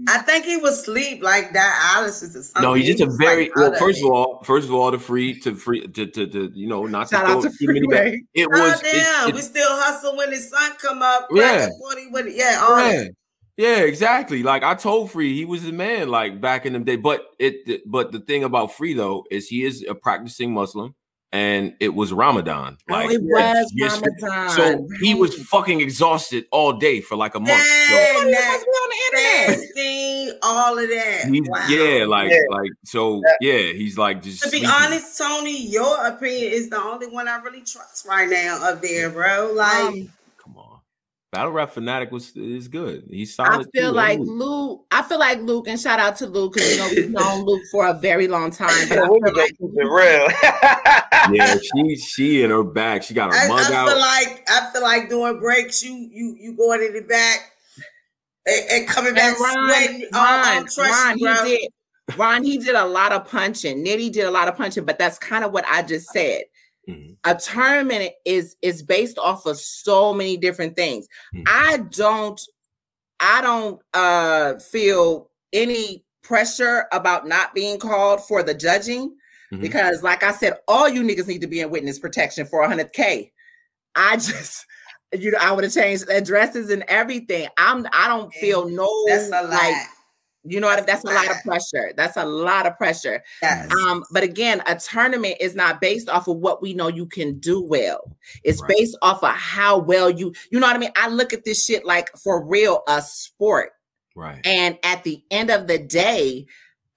I 0.09 0.17
think 0.19 0.45
he 0.45 0.57
was 0.57 0.79
asleep, 0.79 1.21
like 1.23 1.53
or 1.55 2.09
something. 2.11 2.61
No, 2.61 2.73
he's 2.73 2.87
just 2.87 3.01
a 3.01 3.17
very 3.17 3.45
like, 3.49 3.55
well. 3.55 3.73
First 3.75 4.03
of 4.03 4.09
all, 4.11 4.43
first 4.43 4.67
of 4.67 4.73
all, 4.73 4.91
the 4.91 4.99
free 4.99 5.39
to 5.41 5.55
free 5.55 5.87
to 5.87 6.05
to, 6.05 6.27
to 6.27 6.51
you 6.53 6.67
know 6.67 6.85
not 6.85 7.09
to 7.09 7.15
Shout 7.15 7.25
throw 7.25 7.37
out 7.37 7.43
to 7.43 7.49
too 7.49 7.67
many 7.67 7.87
back. 7.87 8.01
Freeway. 8.03 8.21
It 8.33 8.47
Oh 8.51 8.59
was 8.59 8.81
damn, 8.81 9.29
it- 9.29 9.35
we 9.35 9.41
still 9.41 9.69
hustle 9.69 10.17
when 10.17 10.31
the 10.31 10.37
sun 10.37 10.71
come 10.81 11.01
up. 11.01 11.27
Yeah. 11.31 11.67
Yeah, 11.67 11.69
40 11.79 12.07
with. 12.11 12.35
Yeah, 12.35 12.59
all 12.61 12.79
yeah, 12.79 12.91
that. 13.03 13.11
Yeah, 13.57 13.77
exactly. 13.79 14.41
Like 14.41 14.63
I 14.63 14.73
told 14.75 15.11
Free, 15.11 15.35
he 15.35 15.45
was 15.45 15.67
a 15.67 15.71
man 15.71 16.09
like 16.09 16.39
back 16.39 16.65
in 16.65 16.73
the 16.73 16.79
day. 16.79 16.95
But 16.95 17.25
it, 17.39 17.81
but 17.85 18.11
the 18.11 18.19
thing 18.21 18.43
about 18.43 18.73
Free 18.75 18.93
though 18.93 19.25
is 19.29 19.47
he 19.49 19.63
is 19.65 19.85
a 19.87 19.93
practicing 19.93 20.53
Muslim, 20.53 20.95
and 21.31 21.75
it 21.79 21.93
was 21.93 22.11
Ramadan. 22.11 22.77
Oh, 22.89 22.93
Like 22.93 23.11
it 23.11 23.21
was 23.21 23.71
yes, 23.75 24.01
Ramadan. 24.01 24.49
so 24.49 24.87
he 24.99 25.13
was 25.13 25.35
fucking 25.47 25.79
exhausted 25.81 26.45
all 26.51 26.73
day 26.73 27.01
for 27.01 27.15
like 27.15 27.35
a 27.35 27.39
month. 27.39 27.51
So 27.51 27.95
Dang, 27.95 28.25
He 28.27 28.31
that 28.33 28.47
must 28.51 28.65
be 28.65 28.71
on 28.71 28.89
the 28.89 29.17
internet. 29.17 29.59
fasting, 29.59 30.39
all 30.41 30.79
of 30.79 30.89
that. 30.89 31.25
he's, 31.31 31.43
Wow. 31.47 31.67
yeah, 31.69 32.05
like 32.05 32.31
Yeah. 32.31 32.37
like 32.49 32.71
so 32.85 33.21
yeah, 33.41 33.71
he's 33.73 33.97
like 33.97 34.23
just 34.23 34.41
To 34.43 34.49
be 34.49 34.59
sleeping. 34.59 34.69
honest, 34.75 35.17
Tony, 35.17 35.67
your 35.67 36.05
opinion 36.07 36.51
is 36.51 36.69
the 36.69 36.81
only 36.81 37.07
one 37.07 37.27
I 37.27 37.37
really 37.37 37.61
trust 37.61 38.05
right 38.07 38.29
now 38.29 38.57
up 38.63 38.81
there, 38.81 39.09
bro. 39.09 39.51
Like, 39.55 39.75
Um, 39.75 39.85
Come 39.85 39.93
on. 39.93 40.09
Battle 41.31 41.51
Rap 41.51 41.71
Fanatic 41.71 42.11
was 42.11 42.35
is 42.35 42.67
good. 42.67 43.03
He's 43.09 43.35
solid. 43.35 43.67
I 43.67 43.77
feel 43.77 43.91
too. 43.91 43.95
like 43.95 44.17
Ooh. 44.19 44.23
Luke. 44.23 44.85
I 44.89 45.03
feel 45.03 45.19
like 45.19 45.39
Luke, 45.41 45.67
and 45.67 45.79
shout 45.79 45.99
out 45.99 46.15
to 46.17 46.27
Luke 46.27 46.53
because 46.53 46.71
you 46.71 46.77
know 46.77 46.89
we've 46.89 47.11
known 47.11 47.45
Luke 47.45 47.61
for 47.71 47.87
a 47.87 47.93
very 47.93 48.27
long 48.27 48.49
time. 48.49 48.89
But 48.89 48.97
I 48.97 49.01
Yeah, 49.01 49.09
we 49.09 49.21
feel 49.21 49.37
like 49.37 49.57
keep 49.57 49.69
real. 49.75 50.27
yeah, 51.31 51.57
she 51.61 51.95
she 51.97 52.43
in 52.43 52.49
her 52.49 52.63
back. 52.63 53.03
She 53.03 53.13
got 53.13 53.31
her 53.31 53.39
I, 53.39 53.47
mug 53.47 53.71
I 53.71 53.75
out. 53.75 53.89
feel 53.89 53.99
like 53.99 54.49
I 54.49 54.71
feel 54.73 54.81
like 54.81 55.09
doing 55.09 55.39
breaks. 55.39 55.83
You 55.83 55.93
you 56.11 56.35
you 56.39 56.57
going 56.57 56.81
in 56.81 56.93
the 56.93 57.01
back 57.01 57.51
and, 58.47 58.71
and 58.71 58.87
coming 58.87 59.13
back 59.13 59.35
and 59.35 59.39
Ron, 59.39 59.69
sweating. 59.69 60.09
Oh, 60.13 60.17
Ron, 60.17 60.67
I'm 60.77 60.91
Ron, 60.91 61.19
you, 61.19 61.45
he 61.45 61.57
did. 61.57 62.17
Ron, 62.17 62.43
he 62.43 62.57
did 62.57 62.73
a 62.73 62.85
lot 62.85 63.11
of 63.11 63.27
punching. 63.29 63.85
Nitty 63.85 64.11
did 64.11 64.25
a 64.25 64.31
lot 64.31 64.47
of 64.47 64.57
punching, 64.57 64.83
but 64.83 64.97
that's 64.97 65.19
kind 65.19 65.43
of 65.43 65.51
what 65.51 65.63
I 65.67 65.83
just 65.83 66.09
said. 66.09 66.41
Mhm. 66.89 67.17
A 67.25 67.35
tournament 67.35 68.11
is 68.25 68.55
is 68.61 68.81
based 68.83 69.17
off 69.19 69.45
of 69.45 69.57
so 69.57 70.13
many 70.13 70.37
different 70.37 70.75
things. 70.75 71.07
Mhm. 71.33 71.43
I 71.47 71.77
don't, 71.91 72.41
I 73.19 73.41
don't 73.41 73.81
uh 73.93 74.55
feel 74.59 75.29
any 75.53 76.03
pressure 76.23 76.85
about 76.91 77.27
not 77.27 77.53
being 77.53 77.79
called 77.79 78.23
for 78.25 78.43
the 78.43 78.53
judging 78.53 79.15
Mhm. 79.51 79.61
because, 79.61 80.03
like 80.03 80.23
I 80.23 80.31
said, 80.31 80.57
all 80.67 80.87
you 80.87 81.01
niggas 81.03 81.27
need 81.27 81.41
to 81.41 81.47
be 81.47 81.61
in 81.61 81.69
witness 81.71 81.99
protection 81.99 82.45
for 82.45 82.61
100k. 82.61 83.31
I 83.95 84.15
just, 84.17 84.65
you 85.13 85.31
know, 85.31 85.39
I 85.41 85.51
would 85.51 85.63
have 85.63 85.73
changed 85.73 86.09
addresses 86.09 86.69
and 86.69 86.83
everything. 86.87 87.47
I'm, 87.57 87.85
I 87.91 88.07
don't 88.07 88.31
feel 88.33 88.69
no 88.69 88.87
That's 89.07 89.27
a 89.29 89.41
lot. 89.43 89.49
like 89.49 89.75
you 90.49 90.59
know 90.59 90.67
what? 90.67 90.85
That's 90.87 91.03
a 91.03 91.07
lot 91.07 91.29
of 91.29 91.37
pressure. 91.45 91.93
That's 91.95 92.17
a 92.17 92.25
lot 92.25 92.65
of 92.65 92.75
pressure. 92.77 93.23
Yes. 93.41 93.71
Um, 93.71 94.03
but 94.11 94.23
again, 94.23 94.61
a 94.67 94.75
tournament 94.75 95.35
is 95.39 95.55
not 95.55 95.79
based 95.79 96.09
off 96.09 96.27
of 96.27 96.37
what 96.37 96.61
we 96.61 96.73
know 96.73 96.87
you 96.87 97.05
can 97.05 97.39
do 97.39 97.61
well. 97.61 98.17
It's 98.43 98.61
Right. 98.61 98.69
based 98.77 98.97
off 99.01 99.23
of 99.23 99.35
how 99.35 99.77
well 99.77 100.09
you, 100.09 100.33
you 100.51 100.59
know 100.59 100.67
what 100.67 100.75
I 100.75 100.79
mean? 100.79 100.91
I 100.95 101.07
look 101.09 101.33
at 101.33 101.45
this 101.45 101.63
shit 101.65 101.85
like 101.85 102.09
for 102.17 102.43
real, 102.43 102.83
a 102.87 103.01
sport. 103.01 103.71
Right. 104.15 104.41
And 104.45 104.77
at 104.83 105.03
the 105.03 105.23
end 105.31 105.49
of 105.51 105.67
the 105.67 105.77
day, 105.77 106.47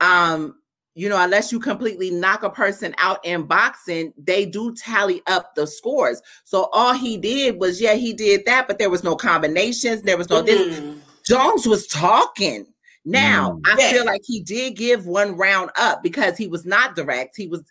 um, 0.01 0.57
you 0.95 1.09
know, 1.09 1.23
unless 1.23 1.51
you 1.53 1.59
completely 1.59 2.11
knock 2.11 2.43
a 2.43 2.51
person 2.51 2.95
out 2.99 3.25
in 3.25 3.45
boxing, 3.45 4.13
they 4.19 4.45
do 4.45 4.75
tally 4.75 5.23
up 5.27 5.55
the 5.55 5.67
scores. 5.67 6.21
So 6.45 6.69
all 6.73 6.93
he 6.93 7.17
did 7.17 7.59
was, 7.59 7.81
yeah, 7.81 7.95
he 7.95 8.13
did 8.13 8.45
that, 8.45 8.67
but 8.69 8.79
there 8.79 8.91
was 8.91 9.03
no 9.03 9.17
combinations. 9.17 10.03
There 10.03 10.19
was 10.19 10.29
no 10.29 10.43
this. 10.43 10.79
Mhm. 10.81 10.99
Jones 11.25 11.67
was 11.67 11.87
talking. 11.87 12.67
Now, 13.05 13.53
Mm. 13.53 13.61
I 13.67 13.77
Yeah. 13.81 13.91
feel 13.93 14.05
like 14.07 14.23
he 14.25 14.41
did 14.43 14.77
give 14.77 15.07
one 15.07 15.37
round 15.37 15.71
up 15.77 16.03
because 16.03 16.37
he 16.37 16.47
was 16.47 16.65
not 16.65 16.95
direct. 16.95 17.37
He 17.37 17.49
was, 17.49 17.63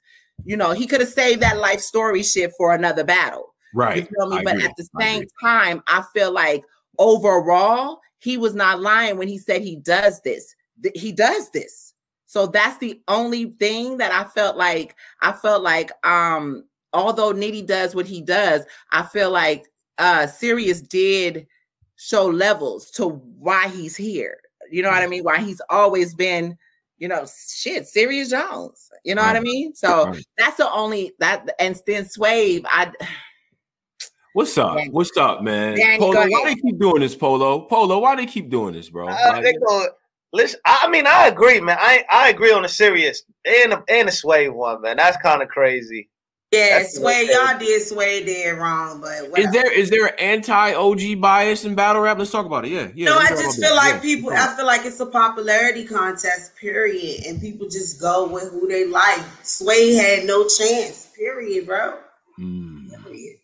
you 0.43 0.57
know, 0.57 0.71
he 0.71 0.85
could 0.87 0.99
have 0.99 1.09
saved 1.09 1.41
that 1.41 1.57
life 1.57 1.79
story 1.81 2.23
shit 2.23 2.51
for 2.57 2.73
another 2.73 3.03
battle. 3.03 3.53
Right. 3.73 3.97
You 3.97 4.03
feel 4.03 4.27
me? 4.27 4.37
I 4.39 4.43
but 4.43 4.53
agree. 4.55 4.65
at 4.65 4.75
the 4.77 4.87
same 4.99 5.17
agree. 5.21 5.29
time, 5.41 5.83
I 5.87 6.03
feel 6.13 6.31
like 6.31 6.63
overall, 6.97 8.01
he 8.19 8.37
was 8.37 8.53
not 8.53 8.81
lying 8.81 9.17
when 9.17 9.27
he 9.27 9.37
said 9.37 9.61
he 9.61 9.77
does 9.77 10.21
this. 10.21 10.53
Th- 10.83 10.99
He 10.99 11.11
does 11.11 11.49
this. 11.51 11.93
So 12.25 12.47
that's 12.47 12.77
the 12.77 13.01
only 13.07 13.51
thing 13.51 13.97
that 13.97 14.11
I 14.11 14.23
felt 14.29 14.55
like 14.57 14.95
I 15.21 15.31
felt 15.31 15.63
like 15.63 15.91
um 16.05 16.65
although 16.93 17.33
Nitty 17.33 17.65
does 17.65 17.95
what 17.95 18.05
he 18.05 18.21
does, 18.21 18.65
I 18.91 19.03
feel 19.03 19.31
like 19.31 19.65
uh 19.97 20.27
Serius 20.27 20.81
did 20.81 21.47
show 21.95 22.25
levels 22.25 22.91
to 22.91 23.07
why 23.07 23.67
he's 23.69 23.95
here. 23.95 24.40
You 24.71 24.81
know 24.83 24.89
what 24.89 25.03
I 25.03 25.07
mean? 25.07 25.23
Why 25.23 25.39
he's 25.39 25.61
always 25.69 26.13
been, 26.15 26.57
you 26.97 27.07
know, 27.07 27.25
shit, 27.47 27.87
Serius 27.87 28.29
Jones. 28.29 28.89
You 29.03 29.15
know 29.15 29.23
what 29.23 29.35
I 29.35 29.39
mean? 29.41 29.75
So 29.75 30.05
Right. 30.05 30.23
that's 30.37 30.57
the 30.57 30.71
only 30.71 31.13
that 31.19 31.47
and 31.59 31.79
then 31.85 32.05
Swave, 32.05 32.63
I 32.65 32.91
What's 34.33 34.57
up? 34.57 34.77
Danny. 34.77 34.89
What's 34.91 35.17
up, 35.17 35.41
man? 35.41 35.75
Danny, 35.77 35.97
Polo, 35.97 36.13
go 36.13 36.27
why 36.29 36.43
they 36.45 36.55
keep 36.55 36.79
doing 36.79 37.01
this, 37.01 37.15
Polo? 37.15 37.61
Polo, 37.67 37.99
why 37.99 38.15
they 38.15 38.25
keep 38.25 38.49
doing 38.49 38.73
this, 38.73 38.89
bro? 38.89 39.09
Uh, 39.09 39.17
Like, 39.27 39.43
they 39.43 39.53
go, 39.53 39.87
listen, 40.31 40.59
I 40.65 40.83
I 40.83 40.89
mean, 40.89 41.05
I 41.05 41.27
agree, 41.27 41.59
man. 41.59 41.77
I 41.79 42.05
I 42.09 42.29
agree 42.29 42.53
on 42.53 42.61
the 42.61 42.69
serious 42.69 43.23
and 43.43 43.73
the, 43.73 43.83
and 43.89 44.07
the 44.07 44.11
sway 44.11 44.47
one, 44.47 44.81
man. 44.81 44.95
That's 44.97 45.17
kind 45.17 45.41
of 45.41 45.49
crazy. 45.49 46.07
Yeah, 46.51 46.79
That's 46.79 46.97
sway 46.97 47.29
y'all 47.31 47.57
did 47.57 47.81
sway 47.81 48.25
dead 48.25 48.57
wrong, 48.57 48.99
but 48.99 49.39
is 49.39 49.49
there 49.51 49.71
is 49.71 49.89
there 49.89 50.07
an 50.07 50.19
anti 50.19 50.73
OG 50.73 51.21
bias 51.21 51.63
in 51.63 51.75
battle 51.75 52.01
rap? 52.01 52.17
Let's 52.19 52.29
talk 52.29 52.45
about 52.45 52.65
it. 52.65 52.71
Yeah, 52.71 52.89
yeah. 52.93 53.05
no, 53.05 53.17
I 53.17 53.29
just 53.29 53.57
feel 53.57 53.69
that. 53.69 53.75
like 53.75 53.93
Yeah, 53.93 53.99
people. 54.01 54.31
let's 54.31 54.51
I 54.51 54.55
feel 54.57 54.65
like 54.65 54.85
it's 54.85 54.99
a 54.99 55.05
popularity 55.05 55.85
contest, 55.85 56.57
period, 56.57 57.23
and 57.25 57.39
people 57.39 57.69
just 57.69 58.01
go 58.01 58.27
with 58.27 58.51
who 58.51 58.67
they 58.67 58.85
like. 58.85 59.21
Sway 59.43 59.93
had 59.93 60.25
no 60.25 60.45
chance, 60.45 61.13
period, 61.17 61.65
bro. 61.67 61.93
it. 62.37 62.41
Mm, 62.41 63.01
Period. 63.01 63.37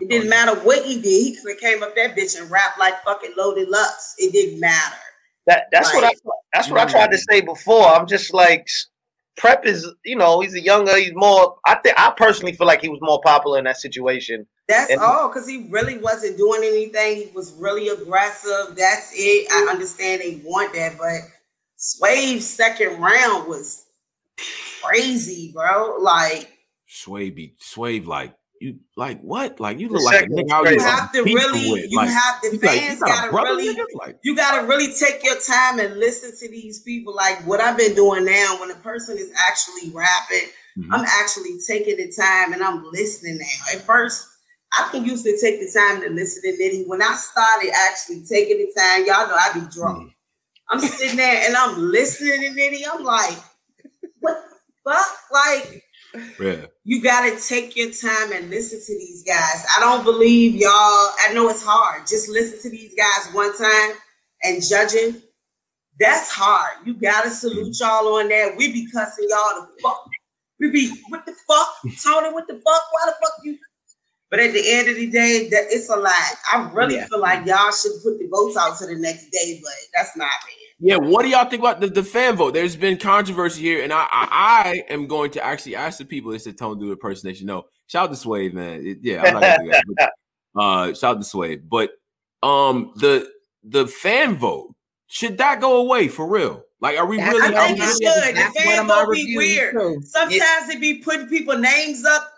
It 0.00 0.08
didn't 0.08 0.30
matter 0.30 0.54
what 0.60 0.86
he 0.86 1.02
did. 1.02 1.04
He 1.04 1.36
could 1.36 1.50
have 1.50 1.60
came 1.60 1.82
up 1.82 1.94
that 1.96 2.16
bitch 2.16 2.40
and 2.40 2.50
rapped 2.50 2.78
like 2.78 3.02
fucking 3.04 3.34
Loaded 3.36 3.68
Lux. 3.68 4.14
It 4.16 4.32
didn't 4.32 4.58
matter. 4.58 4.96
That 5.46 5.66
that's 5.70 5.92
what 5.92 6.04
I 6.04 6.12
that's 6.54 6.70
what 6.70 6.80
I 6.80 6.90
tried 6.90 7.10
to 7.10 7.18
say 7.18 7.42
before. 7.42 7.88
I'm 7.88 8.06
just 8.06 8.32
like 8.32 8.66
Prep 9.38 9.64
is, 9.64 9.90
you 10.04 10.16
know, 10.16 10.40
he's 10.40 10.54
a 10.54 10.60
younger, 10.60 10.96
he's 10.96 11.14
more. 11.14 11.56
I 11.64 11.76
think 11.76 11.98
I 11.98 12.12
personally 12.16 12.52
feel 12.52 12.66
like 12.66 12.82
he 12.82 12.88
was 12.88 13.00
more 13.00 13.20
popular 13.24 13.58
in 13.58 13.64
that 13.64 13.78
situation. 13.78 14.46
That's 14.68 14.90
And- 14.90 15.00
all, 15.00 15.28
because 15.28 15.48
he 15.48 15.66
really 15.70 15.96
wasn't 15.98 16.36
doing 16.36 16.60
anything. 16.62 17.16
He 17.16 17.30
was 17.34 17.52
really 17.52 17.88
aggressive. 17.88 18.76
That's 18.76 19.10
it. 19.14 19.46
I 19.50 19.68
understand 19.70 20.20
they 20.20 20.42
want 20.44 20.74
that, 20.74 20.98
but 20.98 21.22
Swave's 21.76 22.46
second 22.46 23.00
round 23.00 23.48
was 23.48 23.84
crazy, 24.82 25.52
bro. 25.52 25.96
Like 26.00 26.52
Sway 26.86 27.30
be 27.30 27.54
Swave 27.58 28.06
like 28.06 28.34
you 28.60 28.78
like 28.96 29.20
what? 29.20 29.60
Like 29.60 29.78
you 29.78 29.88
look 29.88 29.98
The 30.00 30.04
like 30.04 30.24
a 30.24 30.28
nigga 30.28 30.50
out 30.50 30.62
was 30.62 30.70
here 30.70 30.78
you 30.78 30.84
have 30.84 31.12
to 31.12 31.22
really, 31.22 31.72
with. 31.72 31.90
you 31.90 31.96
Like, 31.96 32.08
have 32.08 32.40
the 32.42 32.50
you 32.52 32.58
like, 32.60 32.98
got 32.98 33.08
a 33.08 33.12
gotta 33.12 33.30
brother, 33.30 33.56
really? 33.56 33.76
Like, 33.94 34.18
you 34.22 34.36
gotta 34.36 34.66
really 34.66 34.92
take 34.92 35.24
your 35.24 35.36
time 35.46 35.78
and 35.78 35.98
listen 35.98 36.32
to 36.38 36.48
these 36.50 36.80
people. 36.82 37.14
Like 37.14 37.38
what 37.46 37.60
I've 37.60 37.76
been 37.76 37.94
doing 37.94 38.24
now, 38.24 38.56
when 38.60 38.70
a 38.70 38.76
person 38.76 39.16
is 39.18 39.32
actually 39.48 39.90
rapping, 39.92 40.48
mhm. 40.78 40.88
I'm 40.90 41.04
actually 41.04 41.58
taking 41.66 41.96
the 41.96 42.12
time 42.12 42.52
and 42.52 42.62
I'm 42.62 42.84
listening 42.92 43.38
now. 43.38 43.74
At 43.74 43.82
first, 43.82 44.26
I 44.74 44.88
didn't 44.92 45.06
used 45.06 45.24
to 45.24 45.38
take 45.40 45.60
the 45.60 45.70
time 45.78 46.02
to 46.02 46.10
listen 46.10 46.42
to 46.42 46.62
Nitty. 46.62 46.86
When 46.88 47.02
I 47.02 47.14
started 47.14 47.72
actually 47.88 48.24
taking 48.24 48.58
the 48.58 48.72
time, 48.78 49.06
y'all 49.06 49.28
know 49.28 49.36
I 49.36 49.52
be 49.54 49.66
drunk. 49.72 50.12
I'm 50.70 50.80
sitting 50.80 51.16
there 51.16 51.46
and 51.46 51.56
I'm 51.56 51.78
listening 51.78 52.40
to 52.42 52.60
Nitty. 52.60 52.82
I'm 52.92 53.02
like, 53.02 53.38
what 54.20 54.36
the 54.84 54.92
fuck? 54.92 55.06
Like, 55.32 55.82
yeah. 56.40 56.66
you 56.84 57.02
gotta 57.02 57.38
take 57.40 57.76
your 57.76 57.90
time 57.90 58.32
and 58.32 58.50
listen 58.50 58.80
to 58.80 58.98
these 58.98 59.22
guys. 59.22 59.64
I 59.76 59.80
don't 59.80 60.04
believe 60.04 60.54
y'all. 60.54 60.70
I 60.70 61.32
know 61.32 61.48
it's 61.48 61.64
hard. 61.64 62.06
Just 62.06 62.28
listen 62.28 62.60
to 62.62 62.70
these 62.70 62.94
guys 62.94 63.32
one 63.34 63.56
time 63.56 63.92
and 64.42 64.62
judging. 64.62 65.22
That's 66.00 66.30
hard. 66.30 66.86
You 66.86 66.94
gotta 66.94 67.30
salute 67.30 67.72
mm-hmm. 67.72 67.84
y'all 67.84 68.14
on 68.16 68.28
that. 68.28 68.54
We 68.56 68.72
be 68.72 68.90
cussing 68.90 69.26
y'all 69.28 69.62
the 69.62 69.82
fuck. 69.82 70.08
We 70.60 70.70
be 70.70 70.92
what 71.08 71.26
the 71.26 71.34
fuck, 71.46 71.68
Tony? 72.02 72.32
What 72.32 72.46
the 72.46 72.54
fuck? 72.54 72.64
Why 72.64 73.06
the 73.06 73.14
fuck 73.20 73.32
you? 73.44 73.58
But 74.30 74.40
at 74.40 74.52
the 74.52 74.62
end 74.64 74.88
of 74.88 74.96
the 74.96 75.10
day, 75.10 75.48
that 75.48 75.66
it's 75.70 75.88
a 75.88 75.96
lot. 75.96 76.12
I 76.52 76.70
really 76.72 76.96
Yeah. 76.96 77.06
feel 77.06 77.20
like 77.20 77.46
y'all 77.46 77.72
should 77.72 77.92
put 78.02 78.18
the 78.18 78.28
votes 78.30 78.56
out 78.56 78.78
to 78.78 78.86
the 78.86 78.96
next 78.96 79.30
day, 79.30 79.60
but 79.62 79.72
that's 79.94 80.16
not 80.16 80.30
me. 80.46 80.57
Yeah, 80.80 80.96
what 80.96 81.22
do 81.22 81.28
y'all 81.28 81.48
think 81.48 81.60
about 81.60 81.80
the, 81.80 81.88
the 81.88 82.04
fan 82.04 82.36
vote? 82.36 82.54
There's 82.54 82.76
been 82.76 82.98
controversy 82.98 83.62
here, 83.62 83.82
and 83.82 83.92
I, 83.92 84.06
I 84.10 84.28
I 84.30 84.92
am 84.92 85.06
going 85.08 85.32
to 85.32 85.44
actually 85.44 85.74
ask 85.74 85.98
the 85.98 86.04
people. 86.04 86.32
It's 86.32 86.46
a 86.46 86.52
tone 86.52 86.74
don't 86.74 86.80
do 86.80 86.92
impersonation. 86.92 87.46
No, 87.46 87.66
shout 87.88 88.04
out 88.04 88.10
to 88.10 88.16
Sway, 88.16 88.48
man. 88.50 88.86
It- 88.86 88.98
yeah, 89.02 89.22
I'm 89.22 89.34
not 89.34 89.42
gonna 89.42 89.82
do 89.84 89.94
that. 89.98 90.12
But, 90.54 90.62
uh, 90.62 90.94
shout 90.94 91.16
out 91.16 91.20
to 91.20 91.24
Sway. 91.24 91.56
But 91.56 91.90
um, 92.42 92.92
the 92.96 93.28
the 93.64 93.86
fan 93.86 94.36
vote 94.36 94.74
should 95.08 95.38
that 95.38 95.60
go 95.60 95.78
away 95.78 96.06
for 96.08 96.26
real? 96.28 96.62
Like, 96.80 96.96
are 96.96 97.06
we 97.06 97.16
That's 97.16 97.32
really? 97.32 97.56
I 97.56 97.60
are 97.60 97.66
think 97.68 97.80
it 97.80 97.86
should. 97.86 98.36
The 98.36 98.60
fan 98.60 98.86
one 98.86 99.00
of 99.00 99.06
vote 99.06 99.14
be 99.14 99.36
weird. 99.36 99.74
too. 99.74 100.00
Sometimes 100.04 100.68
it 100.68 100.80
be 100.80 100.98
putting 100.98 101.26
people 101.28 101.58
names 101.58 102.04
up 102.04 102.30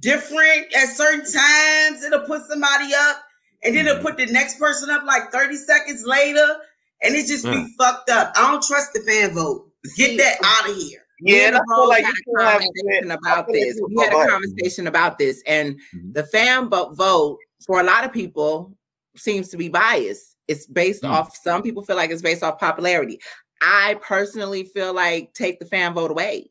different 0.00 0.74
at 0.74 0.88
certain 0.88 1.20
times. 1.20 2.02
It'll 2.02 2.26
put 2.26 2.42
somebody 2.46 2.92
up, 2.92 3.22
and 3.62 3.76
then 3.76 3.86
it'll 3.86 4.02
put 4.02 4.16
the 4.16 4.26
next 4.26 4.58
person 4.58 4.90
up 4.90 5.04
like 5.04 5.30
30 5.30 5.56
seconds 5.56 6.04
later, 6.04 6.56
and 7.02 7.14
it 7.14 7.26
just 7.26 7.44
Yeah. 7.44 7.52
be 7.52 7.74
fucked 7.78 8.10
up. 8.10 8.32
I 8.36 8.50
don't 8.50 8.62
trust 8.62 8.92
the 8.92 9.00
fan 9.00 9.34
vote. 9.34 9.70
Get 9.96 10.16
that 10.18 10.38
out 10.42 10.70
of 10.70 10.76
here. 10.76 11.04
Yeah, 11.20 11.46
and 11.46 11.56
and 11.56 11.56
I 11.56 11.74
feel 11.74 11.88
like 11.88 12.04
had 12.04 12.12
a 12.12 12.58
conversation 12.58 13.10
about 13.10 13.46
this. 13.48 13.80
We 13.86 14.02
had 14.02 14.12
a 14.12 14.28
conversation 14.28 14.86
about 14.86 15.18
this, 15.18 15.42
and 15.46 15.80
Mhm. 15.94 16.14
the 16.14 16.24
fan 16.24 16.68
vote 16.68 16.96
vote 16.96 17.38
for 17.66 17.80
a 17.80 17.84
lot 17.84 18.04
of 18.04 18.12
people 18.12 18.76
seems 19.16 19.48
to 19.50 19.56
be 19.56 19.68
biased. 19.68 20.36
It's 20.48 20.66
based 20.66 21.02
mm. 21.02 21.10
off. 21.10 21.36
Some 21.36 21.62
people 21.62 21.84
feel 21.84 21.96
like 21.96 22.10
it's 22.10 22.22
based 22.22 22.42
off 22.42 22.58
popularity. 22.58 23.20
I 23.60 23.94
personally 24.02 24.64
feel 24.64 24.92
like 24.92 25.32
take 25.34 25.60
the 25.60 25.66
fan 25.66 25.94
vote 25.94 26.10
away. 26.10 26.48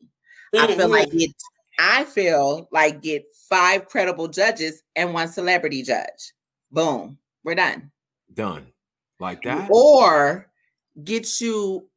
Mm-hmm. 0.54 0.72
I 0.72 0.76
feel 0.76 0.88
like 0.88 1.08
mm-hmm. 1.08 1.20
it. 1.20 1.34
I 1.78 2.04
feel 2.04 2.68
like 2.72 3.02
get 3.02 3.24
five 3.48 3.88
credible 3.88 4.28
judges 4.28 4.82
and 4.96 5.12
one 5.12 5.28
celebrity 5.28 5.82
judge. 5.82 6.32
Boom, 6.70 7.18
we're 7.44 7.54
done. 7.56 7.90
Done 8.32 8.73
like 9.24 9.42
that, 9.42 9.68
or 9.70 10.48
get 11.02 11.40
you 11.40 11.88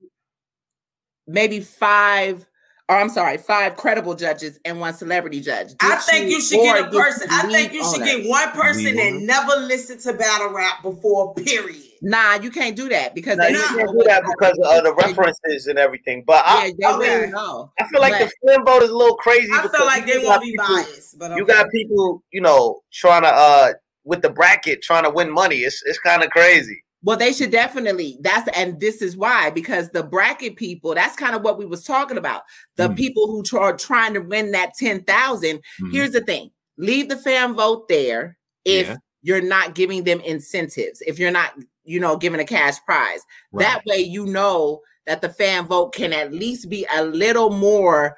maybe 1.28 1.60
five 1.60 2.48
or 2.90 2.96
I'm 2.96 3.10
sorry, 3.10 3.38
five 3.38 3.76
credible 3.76 4.16
judges 4.16 4.60
and 4.64 4.80
one 4.80 4.94
celebrity 4.94 5.42
judge. 5.42 5.70
Did 5.70 5.78
I 5.82 5.98
think 5.98 6.30
you, 6.30 6.36
you 6.36 6.42
should 6.42 6.62
get 6.62 6.88
a 6.88 6.90
person. 6.90 7.28
I 7.30 7.52
think 7.52 7.74
you 7.74 7.84
should 7.84 8.04
get 8.04 8.28
one 8.28 8.50
person 8.52 8.96
that 8.96 9.14
never 9.14 9.62
listened 9.62 10.00
to 10.02 10.14
battle 10.14 10.54
rap 10.54 10.82
before. 10.82 11.34
Period. 11.36 11.84
Nah, 12.02 12.36
you 12.36 12.50
can't 12.50 12.76
do 12.76 12.88
that 12.90 13.14
because 13.14 13.38
nah, 13.38 13.48
you 13.48 13.58
can't 13.58 13.92
do 13.92 14.04
that 14.06 14.24
because 14.24 14.58
of 14.64 14.84
the 14.84 14.94
references 14.96 15.68
and 15.68 15.78
everything. 15.78 16.24
But 16.26 16.46
yeah, 16.78 16.90
I, 16.90 16.94
I, 16.94 16.98
mean, 16.98 17.36
I 17.36 17.88
feel 17.88 18.00
like 18.00 18.14
but, 18.14 18.30
the 18.30 18.48
film 18.48 18.66
vote 18.66 18.84
is 18.84 18.90
a 18.90 18.96
little 18.96 19.18
crazy. 19.18 19.50
I 19.52 19.68
feel 19.68 19.86
like 19.86 20.06
they 20.06 20.20
won't 20.24 20.42
be 20.42 20.52
people, 20.52 20.66
biased. 20.68 21.20
But 21.20 21.32
okay. 21.32 21.40
you 21.40 21.46
got 21.46 21.70
people, 21.72 22.24
you 22.32 22.40
know, 22.40 22.82
trying 22.94 23.24
to 23.24 23.30
uh 23.30 23.74
with 24.06 24.22
the 24.22 24.30
bracket 24.30 24.82
trying 24.82 25.04
to 25.04 25.10
win 25.10 25.30
money. 25.30 25.58
It's 25.58 25.84
it's 25.86 26.00
kind 26.00 26.24
of 26.24 26.30
crazy. 26.30 26.84
Well, 27.04 27.18
they 27.18 27.32
should 27.32 27.52
definitely. 27.52 28.18
That's 28.22 28.50
and 28.56 28.80
this 28.80 29.02
is 29.02 29.16
why 29.16 29.50
because 29.52 29.90
the 29.90 30.04
bracket 30.04 30.56
people. 30.56 30.96
That's 30.96 31.16
kind 31.16 31.36
of 31.36 31.44
what 31.44 31.58
we 31.58 31.66
was 31.66 31.84
talking 31.84 32.18
about. 32.18 32.44
The 32.76 32.90
mm 32.90 32.98
people 32.98 33.28
who 33.28 33.58
are 33.58 33.78
trying 33.78 34.14
to 34.16 34.20
win 34.20 34.52
that 34.52 34.74
ten 34.78 35.04
thousand. 35.04 35.60
mm 35.82 35.92
Here's 35.92 36.12
the 36.12 36.22
thing: 36.22 36.52
leave 36.78 37.10
the 37.10 37.18
fan 37.18 37.54
vote 37.54 37.88
there 37.88 38.38
if 38.66 38.88
yeah. 38.88 38.96
you're 39.22 39.42
not 39.42 39.76
giving 39.76 40.04
them 40.04 40.20
incentives. 40.22 41.02
If 41.06 41.20
you're 41.20 41.32
not, 41.32 41.54
you 41.84 42.00
know, 42.00 42.18
giving 42.18 42.40
a 42.40 42.46
cash 42.46 42.84
prize. 42.86 43.22
Right. 43.52 43.64
That 43.64 43.86
way, 43.86 44.00
you 44.00 44.26
know 44.26 44.82
that 45.06 45.22
the 45.22 45.30
fan 45.30 45.66
vote 45.66 45.94
can 45.94 46.14
at 46.14 46.34
least 46.34 46.70
be 46.70 46.86
a 46.94 47.04
little 47.04 47.52
more 47.52 48.18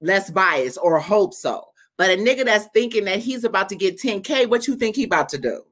less 0.00 0.30
biased 0.30 0.78
or 0.82 0.98
hope 0.98 1.34
so. 1.34 1.64
But 1.96 2.10
a 2.10 2.16
nigga 2.16 2.44
that's 2.44 2.66
thinking 2.72 3.04
that 3.04 3.18
he's 3.18 3.44
about 3.44 3.68
to 3.70 3.76
get 3.76 4.00
10K, 4.00 4.48
what 4.48 4.66
you 4.66 4.76
think 4.76 4.96
he 4.96 5.04
about 5.04 5.28
to 5.30 5.38
do? 5.38 5.62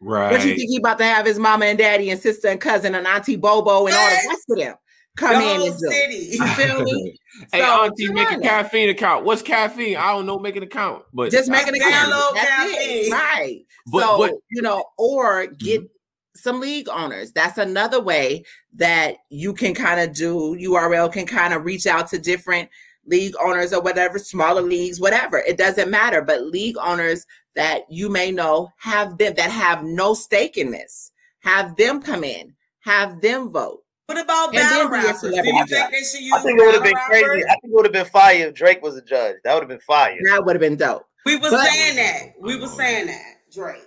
Right. 0.00 0.32
What 0.32 0.44
you 0.44 0.54
think 0.54 0.70
he 0.70 0.76
about 0.76 0.98
to 0.98 1.04
have 1.04 1.24
his 1.24 1.38
mama 1.38 1.66
and 1.66 1.78
daddy 1.78 2.10
and 2.10 2.20
sister 2.20 2.48
and 2.48 2.60
cousin 2.60 2.94
and 2.94 3.06
auntie 3.06 3.36
Bobo 3.36 3.86
and 3.86 3.94
all 3.94 4.10
the 4.10 4.28
rest 4.28 4.44
of 4.50 4.58
them 4.58 4.74
come 5.16 5.42
in 5.42 5.62
and 5.62 5.78
do? 5.78 5.88
City. 5.88 6.36
You 6.36 6.46
feel 6.54 6.82
me? 6.82 7.18
hey, 7.52 7.60
so, 7.60 7.84
auntie, 7.84 8.12
make 8.12 8.30
a 8.30 8.40
caffeine 8.40 8.88
account. 8.88 9.24
What's 9.24 9.42
caffeine? 9.42 9.96
I 9.96 10.12
don't 10.12 10.26
know. 10.26 10.38
Make 10.38 10.56
an 10.56 10.62
account, 10.62 11.04
but 11.12 11.30
just 11.30 11.50
make 11.50 11.66
an 11.66 11.74
account. 11.74 12.12
That's 12.34 12.74
it. 12.76 13.12
Right. 13.12 13.64
But, 13.86 14.00
so 14.00 14.18
but, 14.18 14.32
you 14.50 14.62
know, 14.62 14.84
or 14.98 15.46
get. 15.46 15.80
Mm-hmm. 15.80 15.88
Some 16.36 16.60
league 16.60 16.88
owners. 16.88 17.30
That's 17.30 17.58
another 17.58 18.00
way 18.00 18.42
that 18.74 19.18
you 19.30 19.54
can 19.54 19.72
kind 19.72 20.00
of 20.00 20.12
do. 20.12 20.56
URL 20.60 21.10
can 21.12 21.26
kind 21.26 21.54
of 21.54 21.64
reach 21.64 21.86
out 21.86 22.08
to 22.08 22.18
different 22.18 22.68
league 23.06 23.34
owners 23.40 23.72
or 23.72 23.80
whatever, 23.80 24.18
smaller 24.18 24.60
leagues, 24.60 25.00
whatever. 25.00 25.38
It 25.38 25.56
doesn't 25.56 25.92
matter. 25.92 26.22
But 26.22 26.42
league 26.46 26.76
owners 26.82 27.24
that 27.56 27.82
you 27.88 28.08
may 28.08 28.30
know 28.30 28.70
have 28.76 29.18
them 29.18 29.34
that 29.36 29.50
have 29.50 29.84
no 29.84 30.14
stake 30.14 30.56
in 30.56 30.70
this. 30.70 31.12
Have 31.40 31.76
them 31.76 32.00
come 32.00 32.24
in, 32.24 32.54
have 32.80 33.20
them 33.20 33.50
vote. 33.50 33.80
What 34.06 34.20
about 34.20 34.52
battle 34.52 34.88
rappers? 34.90 35.20
Do 35.20 35.28
you 35.28 35.66
think 35.66 35.90
they 35.90 36.02
should 36.02 36.20
use 36.20 36.32
I 36.34 36.42
think 36.42 36.60
it 36.60 36.64
would 36.64 36.74
have 36.74 36.82
been 36.82 36.94
rappers? 36.94 37.22
crazy. 37.22 37.44
I 37.44 37.52
think 37.52 37.64
it 37.64 37.70
would 37.70 37.84
have 37.86 37.92
been 37.92 38.04
fire 38.06 38.48
if 38.48 38.54
Drake 38.54 38.82
was 38.82 38.96
a 38.96 39.02
judge. 39.02 39.36
That 39.44 39.54
would 39.54 39.62
have 39.62 39.68
been 39.68 39.80
fire. 39.80 40.18
That 40.24 40.44
would 40.44 40.54
have 40.54 40.60
been 40.60 40.76
dope. 40.76 41.06
We 41.24 41.36
were 41.36 41.50
but, 41.50 41.66
saying 41.66 41.96
that. 41.96 42.34
We 42.38 42.56
were 42.56 42.66
saying 42.66 43.06
that. 43.06 43.36
Drake. 43.52 43.82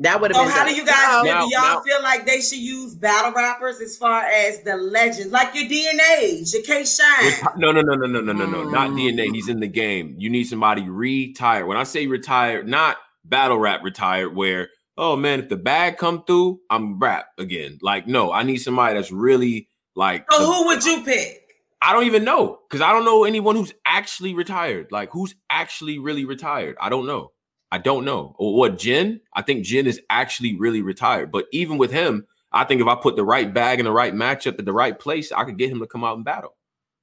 That 0.00 0.18
would 0.18 0.34
have 0.34 0.36
so 0.36 0.44
been. 0.44 0.52
how 0.52 0.64
do 0.64 0.74
you 0.74 0.86
guys 0.86 1.50
y'all 1.52 1.82
feel 1.82 2.02
like 2.02 2.24
they 2.24 2.40
should 2.40 2.58
use 2.58 2.94
battle 2.94 3.32
rappers 3.32 3.82
as 3.82 3.98
far 3.98 4.22
as 4.22 4.62
the 4.62 4.74
legends, 4.76 5.30
like 5.30 5.54
your 5.54 5.64
DNA, 5.64 6.50
your 6.52 6.62
K 6.62 6.86
Shine? 6.86 7.52
No, 7.58 7.70
no, 7.70 7.82
no, 7.82 7.94
no, 7.94 8.06
no, 8.06 8.20
no, 8.22 8.32
no, 8.32 8.46
no. 8.46 8.64
Mm. 8.64 8.72
Not 8.72 8.90
DNA. 8.92 9.34
He's 9.34 9.50
in 9.50 9.60
the 9.60 9.66
game. 9.66 10.14
You 10.18 10.30
need 10.30 10.44
somebody 10.44 10.88
retired. 10.88 11.66
When 11.66 11.76
I 11.76 11.82
say 11.82 12.06
retired, 12.06 12.66
not 12.66 12.96
battle 13.26 13.58
rap 13.58 13.84
retired, 13.84 14.34
where 14.34 14.70
oh 14.96 15.16
man, 15.16 15.40
if 15.40 15.50
the 15.50 15.56
bag 15.56 15.98
come 15.98 16.24
through, 16.24 16.60
I'm 16.70 16.98
rap 16.98 17.26
again. 17.36 17.78
Like 17.82 18.06
no, 18.06 18.32
I 18.32 18.42
need 18.42 18.56
somebody 18.56 18.94
that's 18.94 19.12
really 19.12 19.68
like. 19.94 20.24
So 20.32 20.38
the, 20.38 20.46
who 20.46 20.66
would 20.66 20.82
you 20.82 21.02
pick? 21.04 21.42
I 21.82 21.92
don't 21.92 22.04
even 22.04 22.24
know 22.24 22.58
because 22.68 22.80
I 22.80 22.92
don't 22.92 23.04
know 23.04 23.24
anyone 23.24 23.54
who's 23.54 23.74
actually 23.84 24.32
retired. 24.32 24.88
Like 24.90 25.10
who's 25.12 25.34
actually 25.50 25.98
really 25.98 26.24
retired. 26.24 26.76
I 26.80 26.88
don't 26.88 27.06
know. 27.06 27.32
I 27.72 27.78
don't 27.78 28.04
know. 28.04 28.34
Or 28.38 28.56
what 28.56 28.78
Jin? 28.78 29.20
I 29.32 29.42
think 29.42 29.64
Jin 29.64 29.86
is 29.86 30.00
actually 30.10 30.56
really 30.56 30.82
retired. 30.82 31.30
But 31.30 31.46
even 31.52 31.78
with 31.78 31.92
him, 31.92 32.26
I 32.52 32.64
think 32.64 32.80
if 32.80 32.86
I 32.88 32.96
put 32.96 33.16
the 33.16 33.24
right 33.24 33.52
bag 33.52 33.78
in 33.78 33.84
the 33.84 33.92
right 33.92 34.14
matchup 34.14 34.58
at 34.58 34.64
the 34.64 34.72
right 34.72 34.98
place, 34.98 35.30
I 35.30 35.44
could 35.44 35.56
get 35.56 35.70
him 35.70 35.78
to 35.80 35.86
come 35.86 36.02
out 36.02 36.16
and 36.16 36.24
battle. 36.24 36.56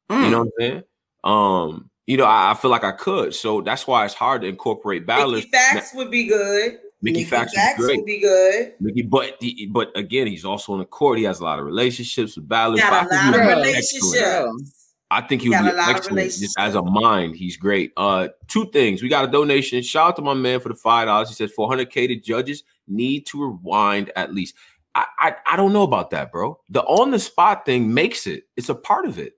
Mm. 0.10 0.24
You 0.24 0.30
know 0.30 0.40
what 0.40 0.46
I'm 0.46 0.52
saying? 0.60 0.84
Um, 1.24 1.90
you 2.06 2.18
know, 2.18 2.26
I, 2.26 2.52
I, 2.52 2.54
feel 2.54 2.72
like 2.72 2.84
I 2.84 2.92
could. 2.92 3.34
So 3.34 3.62
that's 3.62 3.88
why 3.88 4.06
it's 4.06 4.14
hard 4.14 4.42
to 4.42 4.48
incorporate 4.48 5.06
battlers. 5.06 5.46
Mickey 5.46 5.58
Factz 5.58 5.96
would 5.96 6.12
be 6.12 6.28
good. 6.28 6.80
Mickey, 7.02 7.20
Mickey 7.20 7.30
Factz, 7.30 7.52
Facts 7.52 7.80
would 7.80 8.06
be 8.06 8.20
good. 8.20 8.74
Mickey, 8.80 9.04
but 9.04 9.40
but 9.70 9.96
again, 9.96 10.26
he's 10.28 10.46
also 10.46 10.74
on 10.74 10.80
the 10.80 10.86
court. 10.86 11.18
He 11.18 11.26
has 11.26 11.40
a 11.40 11.44
lot 11.44 11.60
of 11.60 11.66
relationships 11.66 12.36
with 12.36 12.48
battlers. 12.48 12.80
Got 12.80 13.12
a 13.12 13.16
lot 13.16 13.36
of 13.36 13.58
relationships. 13.58 14.77
I 15.10 15.22
think 15.22 15.42
he 15.42 15.50
would 15.50 15.62
be 15.62 15.70
excellent 15.78 16.32
just 16.32 16.60
as 16.60 16.76
a 16.76 16.82
mind. 16.82 17.36
He's 17.36 17.56
great. 17.56 17.94
Uh, 17.96 18.28
two 18.48 18.70
things. 18.72 19.02
We 19.02 19.10
got 19.10 19.28
a 19.28 19.32
donation. 19.32 19.82
Shout 19.82 20.10
out 20.10 20.16
to 20.18 20.22
my 20.22 20.34
man 20.34 20.60
for 20.60 20.70
the 20.70 20.76
five 20.76 21.08
dollars. 21.08 21.30
He 21.30 21.36
says 21.36 21.52
400k 21.58 22.08
to 22.08 22.16
judges 22.20 22.64
need 22.88 23.26
to 23.28 23.44
rewind 23.44 24.12
at 24.16 24.34
least. 24.34 24.56
I, 24.96 25.06
I 25.20 25.36
I 25.52 25.56
don't 25.56 25.74
know 25.74 25.84
about 25.84 26.10
that, 26.12 26.32
bro. 26.32 26.60
The 26.70 26.82
on 26.84 27.12
the 27.12 27.20
spot 27.20 27.66
thing 27.66 27.94
makes 27.94 28.28
it. 28.28 28.44
It's 28.58 28.70
a 28.70 28.76
part 28.76 29.06
of 29.06 29.18
it. 29.18 29.34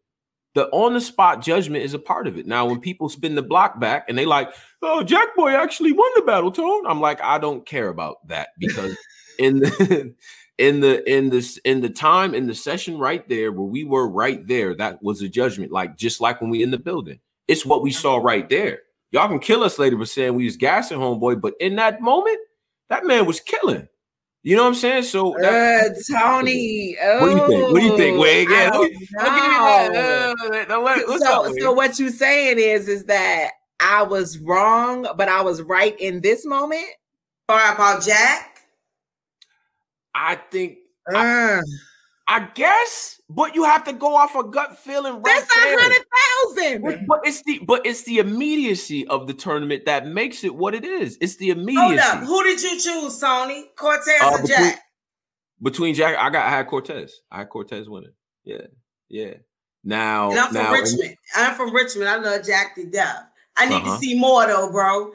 The 0.56 0.68
on 0.70 0.94
the 0.94 1.02
spot 1.02 1.44
judgment 1.44 1.84
is 1.84 1.94
a 1.94 2.00
part 2.00 2.26
of 2.26 2.38
it. 2.38 2.48
Now, 2.48 2.66
when 2.66 2.80
people 2.80 3.08
spin 3.08 3.36
the 3.36 3.44
block 3.44 3.80
back 3.80 4.06
and 4.10 4.18
they 4.18 4.26
like, 4.26 4.50
oh, 4.82 5.04
Jack 5.04 5.36
Boy 5.36 5.52
actually 5.52 5.92
won 5.92 6.10
the 6.16 6.24
battle 6.24 6.52
tone, 6.52 6.88
I'm 6.88 7.00
like, 7.00 7.22
I 7.22 7.38
don't 7.38 7.66
care 7.66 7.90
about 7.90 8.28
that 8.28 8.50
because 8.58 8.98
in 9.38 9.60
the 9.60 10.16
in 10.60 10.82
the 10.82 11.10
in 11.10 11.30
this 11.30 11.58
in 11.64 11.80
the 11.82 11.90
time 11.90 12.36
in 12.36 12.46
the 12.46 12.54
session 12.54 12.98
right 12.98 13.28
there 13.30 13.50
where 13.52 13.64
we 13.64 13.86
were 13.86 14.08
right 14.08 14.46
there 14.46 14.76
that 14.76 15.02
was 15.02 15.22
a 15.22 15.30
judgment 15.30 15.72
like 15.72 15.96
just 15.98 16.20
like 16.20 16.42
when 16.42 16.50
we 16.50 16.62
in 16.62 16.70
the 16.70 16.78
building 16.78 17.18
it's 17.48 17.66
what 17.66 17.82
we 17.82 17.92
saw 17.92 18.18
right 18.18 18.50
there 18.50 18.80
y'all 19.12 19.30
can 19.30 19.40
kill 19.40 19.64
us 19.64 19.80
later 19.80 19.98
for 19.98 20.06
saying 20.06 20.36
we 20.36 20.44
was 20.44 20.58
gassing 20.58 21.00
homeboy 21.00 21.40
but 21.40 21.54
in 21.62 21.78
that 21.78 22.02
moment 22.02 22.38
that 22.90 23.06
man 23.06 23.26
was 23.26 23.40
killing 23.40 23.88
you 24.42 24.56
know 24.56 24.64
what 24.64 24.70
I'm 24.70 24.76
saying? 24.76 25.04
So 25.04 25.36
that, 25.42 25.92
uh, 25.92 25.96
Tony, 26.18 26.96
oh, 27.04 27.20
what 27.20 27.28
do 27.28 27.36
you 27.36 27.46
think? 27.48 27.74
What 27.74 27.82
do 27.82 27.86
you 27.86 27.98
think, 27.98 28.18
oh, 28.18 28.22
Wade? 28.22 28.50
Yeah, 28.50 28.70
don't, 28.70 28.94
don't 30.70 30.88
uh, 30.88 31.18
so, 31.18 31.54
so 31.60 31.74
what 31.74 32.00
you 32.00 32.10
saying 32.10 32.58
is, 32.58 32.88
is 32.88 33.04
that 33.04 33.50
I 33.82 34.04
was 34.04 34.40
wrong, 34.40 35.06
but 35.18 35.28
I 35.28 35.42
was 35.42 35.62
right 35.62 35.94
in 36.00 36.22
this 36.22 36.46
moment. 36.46 36.88
Or 37.50 37.58
about 37.58 38.02
Jack? 38.02 38.59
I 40.14 40.36
think 40.36 40.78
uh. 41.14 41.18
I, 41.18 41.62
I, 42.28 42.48
guess, 42.54 43.22
but 43.30 43.56
you 43.56 43.64
have 43.64 43.84
to 43.86 43.94
go 43.94 44.16
off 44.16 44.36
a 44.36 44.44
gut 44.44 44.78
feeling. 44.78 45.22
Right 45.22 45.24
That's 45.24 45.56
a 45.56 45.60
hundred 45.60 46.06
thousand. 46.86 47.08
But 47.08 47.22
it's 47.24 47.44
the 47.44 47.60
but 47.66 47.86
it's 47.86 48.04
the 48.04 48.20
immediacy 48.20 49.08
of 49.08 49.28
the 49.28 49.34
tournament 49.34 49.86
that 49.86 50.08
makes 50.08 50.44
it 50.44 50.56
what 50.56 50.76
it 50.76 50.86
is. 50.86 51.18
It's 51.22 51.38
the 51.38 51.50
immediacy. 51.50 52.00
Hold 52.00 52.00
up. 52.00 52.24
Who 52.24 52.44
did 52.44 52.62
you 52.62 52.72
choose, 52.72 53.22
Sony? 53.22 53.64
Cortez 53.76 54.22
uh, 54.22 54.30
or 54.32 54.42
between, 54.42 54.48
Jack? 54.48 54.82
Between 55.62 55.96
Jack, 55.96 56.18
I 56.18 56.30
got 56.30 56.46
I 56.46 56.50
had 56.50 56.68
Cortez. 56.68 57.22
I 57.32 57.40
had 57.40 57.50
Cortez 57.50 57.90
winning. 57.90 58.14
Yeah, 58.44 58.68
yeah. 59.10 59.34
Now, 59.84 60.32
and 60.32 60.40
I'm 60.40 60.54
now, 60.54 60.66
from 60.66 60.74
Richmond. 60.74 61.16
I'm 61.36 61.56
from 61.56 61.74
Richmond. 61.74 62.10
I 62.10 62.18
love 62.18 62.46
Jack 62.46 62.76
the 62.76 62.86
death. 62.86 63.24
I 63.58 63.68
need 63.68 63.76
uh-huh. 63.76 63.96
to 63.96 64.00
see 64.00 64.18
more 64.18 64.46
though, 64.46 64.72
bro. 64.72 65.12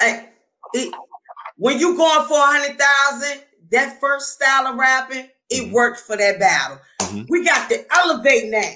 I, 0.00 0.28
it, 0.72 0.94
when 1.56 1.78
you 1.78 1.96
going 1.96 2.26
for 2.26 2.38
a 2.38 2.46
hundred 2.46 2.78
thousand, 2.78 3.43
that 3.70 4.00
first 4.00 4.34
style 4.34 4.66
of 4.66 4.76
rapping, 4.76 5.28
it 5.50 5.64
mm-hmm. 5.64 5.72
worked 5.72 6.00
for 6.00 6.16
that 6.16 6.38
battle. 6.38 6.78
Mm-hmm. 7.00 7.22
We 7.28 7.44
got 7.44 7.68
to 7.70 7.84
elevate 7.94 8.50
now. 8.50 8.70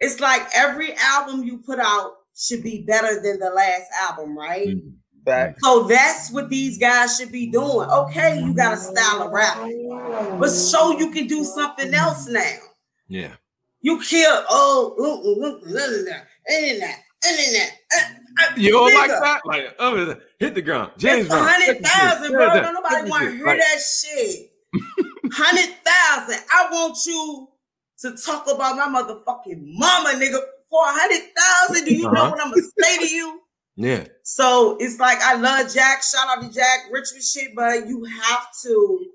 It's 0.00 0.20
like 0.20 0.42
every 0.54 0.94
album 0.98 1.44
you 1.44 1.58
put 1.58 1.78
out 1.78 2.14
should 2.36 2.62
be 2.62 2.82
better 2.82 3.22
than 3.22 3.38
the 3.38 3.50
last 3.50 3.84
album, 4.02 4.36
right? 4.36 4.68
Mm-hmm. 4.68 4.88
Back. 5.24 5.54
So 5.60 5.84
that's 5.84 6.32
what 6.32 6.50
these 6.50 6.78
guys 6.78 7.16
should 7.16 7.30
be 7.30 7.48
doing. 7.48 7.88
Okay, 7.88 8.40
you 8.40 8.52
got 8.54 8.72
a 8.72 8.76
style 8.76 9.22
of 9.22 9.30
rapping, 9.30 9.88
but 10.40 10.48
so 10.48 10.98
you 10.98 11.12
can 11.12 11.28
do 11.28 11.44
something 11.44 11.94
else 11.94 12.26
now. 12.26 12.56
Yeah. 13.06 13.34
You 13.82 14.00
kill 14.00 14.44
oh, 14.48 14.96
uh, 14.98 15.46
uh, 15.46 15.78
uh, 15.78 16.22
internet, 16.48 16.98
internet. 17.24 17.78
You 18.56 18.70
don't 18.72 18.94
like 18.94 19.08
that? 19.08 19.40
Like, 19.44 19.74
oh, 19.78 20.14
hit 20.38 20.54
the 20.54 20.62
ground. 20.62 20.92
James 20.98 21.28
Brown. 21.28 21.46
Hundred 21.48 21.84
thousand, 21.84 22.32
bro. 22.32 22.46
Don't 22.60 22.74
nobody 22.74 23.10
want 23.10 23.24
to 23.24 23.30
hear 23.36 23.46
that 23.46 23.78
shit. 23.80 24.50
Hundred 25.32 25.74
thousand. 25.84 26.44
I 26.52 26.68
want 26.70 26.98
you 27.06 27.48
to 28.00 28.16
talk 28.16 28.46
about 28.50 28.76
my 28.76 29.02
motherfucking 29.02 29.62
mama, 29.78 30.10
nigga. 30.18 30.38
For 30.70 30.82
a 30.84 30.92
hundred 30.92 31.22
thousand, 31.36 31.84
do 31.84 31.94
you 31.94 32.06
uh-huh. 32.06 32.14
know 32.14 32.30
what 32.30 32.40
I'm 32.40 32.50
gonna 32.50 32.62
say 32.78 32.98
to 32.98 33.14
you? 33.14 33.38
Yeah. 33.74 34.04
So 34.22 34.76
it's 34.80 35.00
like 35.00 35.18
I 35.22 35.34
love 35.34 35.72
Jack. 35.72 36.02
Shout 36.02 36.28
out 36.28 36.42
to 36.42 36.52
Jack, 36.52 36.80
Richard 36.90 37.22
shit, 37.22 37.54
but 37.56 37.86
you 37.88 38.04
have 38.04 38.48
to 38.64 39.06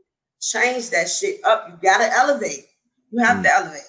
change 0.41 0.89
that 0.89 1.07
shit 1.07 1.45
up. 1.45 1.67
You 1.69 1.77
gotta 1.81 2.11
elevate. 2.11 2.65
You 3.11 3.23
have 3.23 3.37
Mm. 3.37 3.43
to 3.43 3.53
elevate. 3.53 3.81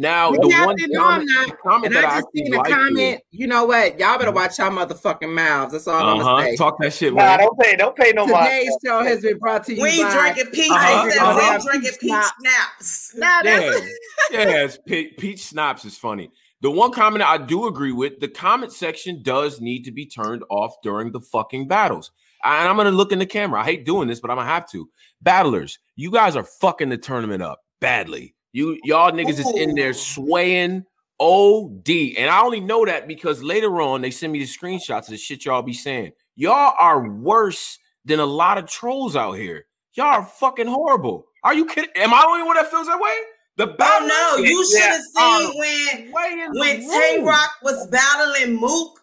Now, 0.00 0.30
You 0.30 0.38
the 0.40 0.48
one 0.64 0.76
to 0.76 0.86
know 0.88 1.00
I'm 1.02 1.10
comment, 1.26 1.30
not. 1.34 1.46
the 1.48 1.56
comment 1.56 1.86
And 1.86 1.94
that 1.96 2.04
I 2.04 2.08
I 2.08 2.10
just 2.20 2.26
actually 2.28 2.44
seen 2.44 2.54
a 2.54 2.56
liked 2.58 2.70
comment. 2.70 3.20
You 3.32 3.46
know 3.48 3.64
what? 3.64 3.98
Y'all 3.98 4.16
better 4.16 4.30
watch 4.30 4.56
y'all 4.58 4.70
motherfucking 4.70 5.34
mouths. 5.34 5.72
That's 5.72 5.88
all 5.88 6.00
I'm 6.06 6.20
Uh 6.20 6.22
gonna 6.22 6.42
say. 6.50 6.56
Talk 6.56 6.76
that 6.80 6.92
shit, 6.92 7.12
Nah, 7.14 7.36
don't 7.36 7.58
pay, 7.58 7.74
don't 7.74 7.96
pay 7.96 8.12
no 8.12 8.24
mind. 8.26 8.46
Today's 8.46 8.76
show 8.84 9.02
has 9.02 9.22
been 9.22 9.38
brought 9.38 9.64
to 9.64 9.74
you 9.74 9.82
We 9.82 10.00
by. 10.04 10.12
drinking 10.32 10.52
peach. 10.52 10.70
Uh-huh, 10.70 11.04
They 11.04 11.10
said 11.10 11.18
uh-huh. 11.20 11.58
we 11.60 11.66
drinking 11.70 11.90
peach 12.00 12.10
Snap. 12.10 12.32
snaps. 12.40 13.12
Nah, 13.16 13.42
that's- 13.42 13.82
Yeah, 14.30 14.38
yes. 14.44 14.78
Pe- 14.86 15.10
Peach 15.18 15.42
Snaps 15.42 15.84
is 15.84 15.98
funny. 15.98 16.30
The 16.60 16.70
one 16.70 16.92
comment 16.92 17.24
I 17.28 17.36
do 17.38 17.66
agree 17.66 17.92
with: 17.92 18.20
the 18.20 18.28
comment 18.28 18.72
section 18.72 19.22
does 19.24 19.60
need 19.60 19.84
to 19.84 19.90
be 19.92 20.06
turned 20.06 20.44
off 20.48 20.74
during 20.82 21.10
the 21.10 21.20
fucking 21.20 21.66
battles. 21.66 22.12
And 22.44 22.68
I'm 22.68 22.76
gonna 22.76 22.92
look 22.92 23.10
in 23.10 23.18
the 23.18 23.26
camera. 23.26 23.60
I 23.62 23.64
hate 23.64 23.84
doing 23.84 24.06
this, 24.06 24.20
but 24.20 24.30
I'm 24.30 24.36
gonna 24.36 24.48
have 24.48 24.68
to. 24.70 24.88
Battlers, 25.22 25.78
you 25.96 26.12
guys 26.12 26.36
are 26.36 26.44
fucking 26.44 26.88
the 26.88 26.98
tournament 26.98 27.42
up 27.42 27.60
badly. 27.80 28.34
You 28.52 28.78
y'all 28.84 29.12
niggas 29.12 29.38
is 29.38 29.52
in 29.56 29.74
there 29.74 29.90
oh. 29.90 29.92
swaying 29.92 30.84
OD. 31.20 31.88
And 32.16 32.30
I 32.30 32.40
only 32.42 32.60
know 32.60 32.84
that 32.84 33.08
because 33.08 33.42
later 33.42 33.80
on 33.80 34.00
they 34.00 34.10
send 34.10 34.32
me 34.32 34.38
the 34.38 34.46
screenshots 34.46 35.02
of 35.02 35.08
the 35.08 35.16
shit 35.16 35.44
y'all 35.44 35.62
be 35.62 35.72
saying. 35.72 36.12
Y'all 36.36 36.74
are 36.78 37.08
worse 37.08 37.78
than 38.04 38.20
a 38.20 38.26
lot 38.26 38.58
of 38.58 38.66
trolls 38.66 39.16
out 39.16 39.32
here. 39.32 39.66
Y'all 39.94 40.06
are 40.06 40.24
fucking 40.24 40.66
horrible. 40.66 41.26
Are 41.42 41.54
you 41.54 41.66
kidding? 41.66 41.90
Am 41.96 42.14
I 42.14 42.22
the 42.22 42.28
only 42.28 42.44
one 42.44 42.56
that 42.56 42.70
feels 42.70 42.86
that 42.86 43.00
way? 43.00 43.16
The 43.56 43.66
Oh 43.66 43.76
battlers 43.76 44.08
no, 44.08 44.36
you 44.44 44.70
should 44.70 44.82
have 44.82 45.02
seen 45.02 45.58
when 45.58 46.12
way 46.12 46.44
in 46.44 46.52
the 46.52 46.60
when 46.60 46.80
Tay. 46.80 47.22
Rock 47.24 47.50
was 47.62 47.88
battling 47.88 48.54
Mook. 48.54 49.00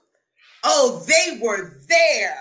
Oh, 0.64 1.04
they 1.06 1.39
were 1.41 1.82
there. 1.89 2.38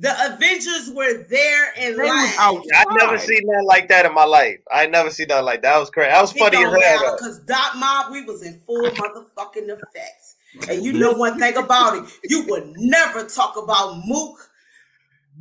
The 0.00 0.32
Avengers 0.32 0.90
were 0.94 1.24
there 1.24 1.72
and 1.76 1.94
They 1.94 2.04
was 2.04 2.36
I 2.38 2.84
never 2.96 3.18
seen 3.18 3.42
nothing 3.44 3.66
like 3.66 3.88
that 3.88 4.06
in 4.06 4.14
my 4.14 4.24
life. 4.24 4.58
I 4.72 4.86
never 4.86 5.10
seen 5.10 5.26
nothing 5.28 5.44
like 5.44 5.60
that. 5.60 5.74
That 5.74 5.78
was 5.78 5.90
crazy. 5.90 6.10
That 6.10 6.22
was 6.22 6.32
funny 6.32 6.56
as 6.56 6.72
hell. 6.82 7.16
Because 7.18 7.38
Dot 7.40 7.76
Mob, 7.76 8.10
we 8.10 8.24
was 8.24 8.42
in 8.42 8.58
full 8.60 8.82
motherfucking 8.92 9.68
effects. 9.68 10.36
And 10.70 10.82
you 10.82 10.94
know 10.94 11.12
one 11.12 11.38
thing 11.38 11.54
about 11.64 11.98
it, 11.98 12.04
you 12.24 12.46
would 12.48 12.72
never 12.78 13.26
talk 13.26 13.58
about 13.62 14.00
Mook, 14.06 14.50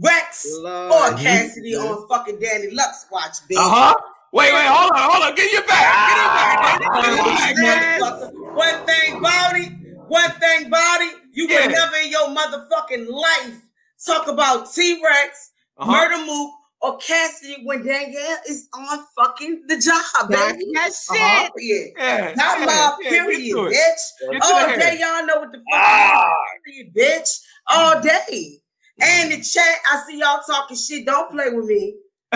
Rex, 0.01 0.45
or 0.53 0.61
Lord. 0.63 1.17
Cassidy 1.17 1.77
on 1.77 2.05
fucking 2.09 2.39
Danny 2.41 2.69
Lux 2.71 3.05
watch, 3.09 3.37
bitch. 3.49 3.55
Uh 3.57 3.69
huh. 3.69 3.95
Wait, 4.33 4.53
wait, 4.53 4.65
hold 4.65 4.91
on, 4.91 5.09
hold 5.09 5.23
on. 5.23 5.35
Get 5.35 5.53
your 5.53 5.63
back. 5.63 6.09
Get 6.09 6.17
your 6.17 7.15
back. 7.15 7.55
Get 7.55 7.55
your 7.55 7.63
back. 7.65 8.33
One 8.55 8.85
thing, 8.85 9.21
Body, 9.21 9.65
one 10.09 10.31
thing, 10.31 10.69
Body, 10.69 11.11
you 11.31 11.47
Yeah. 11.47 11.61
would 11.61 11.71
never 11.71 11.95
in 12.03 12.11
your 12.11 12.27
motherfucking 12.27 13.07
life 13.09 13.61
talk 14.05 14.27
about 14.27 14.71
T 14.73 15.01
Rex, 15.03 15.51
Uh-huh. 15.77 15.91
Murda 15.91 16.25
Mook, 16.25 16.51
or 16.81 16.97
Cassidy 16.97 17.63
when 17.65 17.85
Danielle 17.85 18.37
is 18.47 18.69
on 18.73 19.05
fucking 19.17 19.63
the 19.67 19.77
job, 19.77 20.29
That's 20.29 20.53
baby. 20.53 20.71
that 20.75 20.91
Uh-huh. 20.91 21.43
shit. 21.57 21.93
Yeah, 21.97 22.33
Not 22.35 22.59
yeah, 22.59 22.65
my 22.65 22.95
yeah, 23.01 23.09
period, 23.09 23.39
get 23.39 23.55
bitch. 23.57 24.31
Get 24.31 24.41
All 24.41 24.67
day, 24.67 24.79
hair. 24.79 24.95
y'all 24.95 25.25
know 25.25 25.39
what 25.39 25.51
the 25.51 25.57
fuck 25.57 25.81
Ah. 25.81 26.33
period, 26.65 26.93
bitch. 26.95 27.39
All 27.69 27.99
day. 28.01 28.61
And 29.01 29.31
the 29.31 29.41
chat, 29.41 29.77
I 29.91 30.03
see 30.07 30.19
y'all 30.19 30.41
talking 30.45 30.75
shit. 30.77 31.05
Don't 31.05 31.31
play 31.31 31.49
with 31.51 31.65
me. 31.65 31.95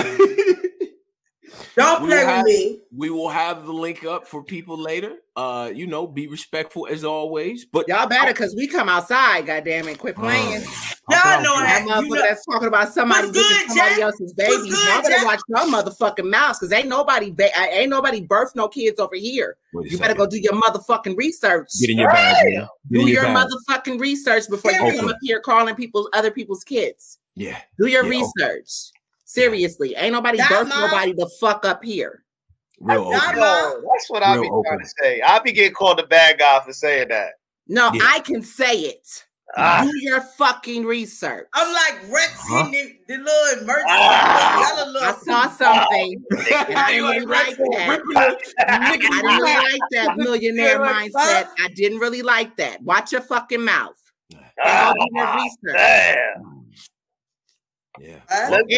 Don't 1.75 2.01
We 2.03 2.07
play 2.07 2.17
will 2.17 2.25
with 2.25 2.35
have- 2.35 2.45
me. 2.45 2.79
We 2.95 3.09
will 3.09 3.29
have 3.29 3.65
the 3.65 3.73
link 3.73 4.03
up 4.05 4.27
for 4.27 4.43
people 4.43 4.77
later. 4.77 5.17
Uh, 5.35 5.71
you 5.73 5.87
know, 5.87 6.05
be 6.07 6.27
respectful 6.27 6.87
as 6.89 7.03
always. 7.03 7.65
But 7.65 7.87
Y'all 7.87 8.07
better 8.07 8.31
because 8.33 8.55
we 8.55 8.67
come 8.67 8.89
outside, 8.89 9.45
goddamn 9.45 9.87
it. 9.87 9.97
Quit 9.99 10.15
playing. 10.15 10.63
Y'all 11.09 11.43
know 11.43 11.59
That 11.59 11.83
that. 11.85 11.87
motherfucker 11.87 12.03
You 12.05 12.15
know, 12.15 12.21
that's 12.21 12.45
talking 12.45 12.67
about 12.69 12.93
somebody 12.93 13.27
What's 13.27 13.37
good, 13.37 13.67
somebody 13.67 13.89
Jack? 13.95 13.99
else's 13.99 14.33
What's 14.35 14.49
babies. 14.49 14.73
good, 14.73 14.87
Y'all 14.87 15.01
better 15.01 15.15
Jack? 15.15 15.25
watch 15.25 15.41
your 15.49 15.59
motherfucking 15.59 16.29
mouth, 16.29 16.57
because 16.59 16.71
ain't 16.71 16.87
nobody 16.87 17.29
ba- 17.31 17.59
uh, 17.59 17.65
ain't 17.71 17.89
nobody 17.89 18.21
birth 18.21 18.55
no 18.55 18.69
kids 18.69 18.99
over 19.01 19.15
here. 19.15 19.57
Wait 19.73 19.87
a 19.87 19.91
You 19.91 19.97
better 19.97 20.13
go 20.13 20.25
do 20.25 20.37
your 20.39 20.53
motherfucking 20.53 21.17
research. 21.17 21.67
Get 21.81 21.89
in 21.89 21.97
your 21.97 22.09
bag. 22.09 22.35
man. 22.45 22.53
Get 22.53 22.69
Do 22.89 23.01
in 23.01 23.07
your 23.07 23.23
bag. 23.23 23.47
motherfucking 23.69 23.99
research 23.99 24.49
before 24.49 24.71
you 24.71 24.77
come 24.97 25.09
up 25.09 25.17
here 25.21 25.41
calling 25.41 25.75
people's 25.75 26.07
other 26.13 26.31
people's 26.31 26.63
kids. 26.63 27.19
Yeah. 27.35 27.59
Do 27.77 27.87
your 27.87 28.03
Yeah, 28.05 28.21
okay. 28.21 28.31
research. 28.37 28.91
Seriously, 29.25 29.95
ain't 29.95 30.13
nobody 30.13 30.37
That 30.37 30.49
birth 30.49 30.67
mom- 30.69 30.81
nobody 30.89 31.11
the 31.13 31.29
fuck 31.39 31.65
up 31.65 31.83
here. 31.83 32.23
Real 32.79 33.09
That 33.09 33.23
open. 33.29 33.39
mom- 33.39 33.83
that's 33.91 34.09
what 34.09 34.23
I 34.23 34.35
Real 34.35 34.43
be 34.43 34.67
trying 34.69 34.79
to 34.79 34.87
say. 35.01 35.21
I 35.21 35.39
be 35.39 35.51
getting 35.51 35.73
called 35.73 35.97
the 35.99 36.03
bad 36.03 36.39
guy 36.39 36.61
for 36.65 36.71
saying 36.71 37.09
that. 37.09 37.33
No, 37.67 37.91
Yeah. 37.93 38.03
I 38.09 38.19
can 38.19 38.41
say 38.41 38.73
it. 38.79 39.25
Ah, 39.55 39.81
Do 39.83 39.91
your 40.01 40.21
fucking 40.21 40.83
research. 40.85 41.47
I'm 41.53 41.71
like 41.73 42.11
Rex 42.11 42.31
Huh? 42.37 42.65
hitting 42.65 42.97
the, 43.07 43.17
the 43.17 43.23
little 43.23 43.61
emergency. 43.63 43.85
Ah. 43.89 44.75
yellow 44.75 44.99
I 44.99 45.13
saw 45.23 45.49
something. 45.49 46.23
And 46.69 46.77
I 46.77 46.91
didn't 46.91 47.05
really 47.05 47.25
like 47.25 47.47
like 47.59 47.59
Red 47.87 48.01
Bull, 48.03 48.13
that. 48.15 48.37
I 48.67 48.97
didn't 48.97 49.11
really 49.25 49.53
like 49.53 49.81
that 49.91 50.13
millionaire 50.17 50.79
mindset. 50.79 51.49
I 51.59 51.67
didn't 51.75 51.99
really 51.99 52.21
like 52.23 52.55
that. 52.57 52.81
Watch 52.81 53.11
your 53.11 53.21
fucking 53.21 53.63
mouth. 53.63 53.95
ah, 54.63 54.93
Go 54.97 55.05
do 55.05 55.17
your 55.17 55.35
research. 55.35 55.75
damn. 55.75 56.65
Yeah. 57.99 58.15
Huh? 58.27 58.47
Well, 58.49 58.51
Let- 58.51 58.69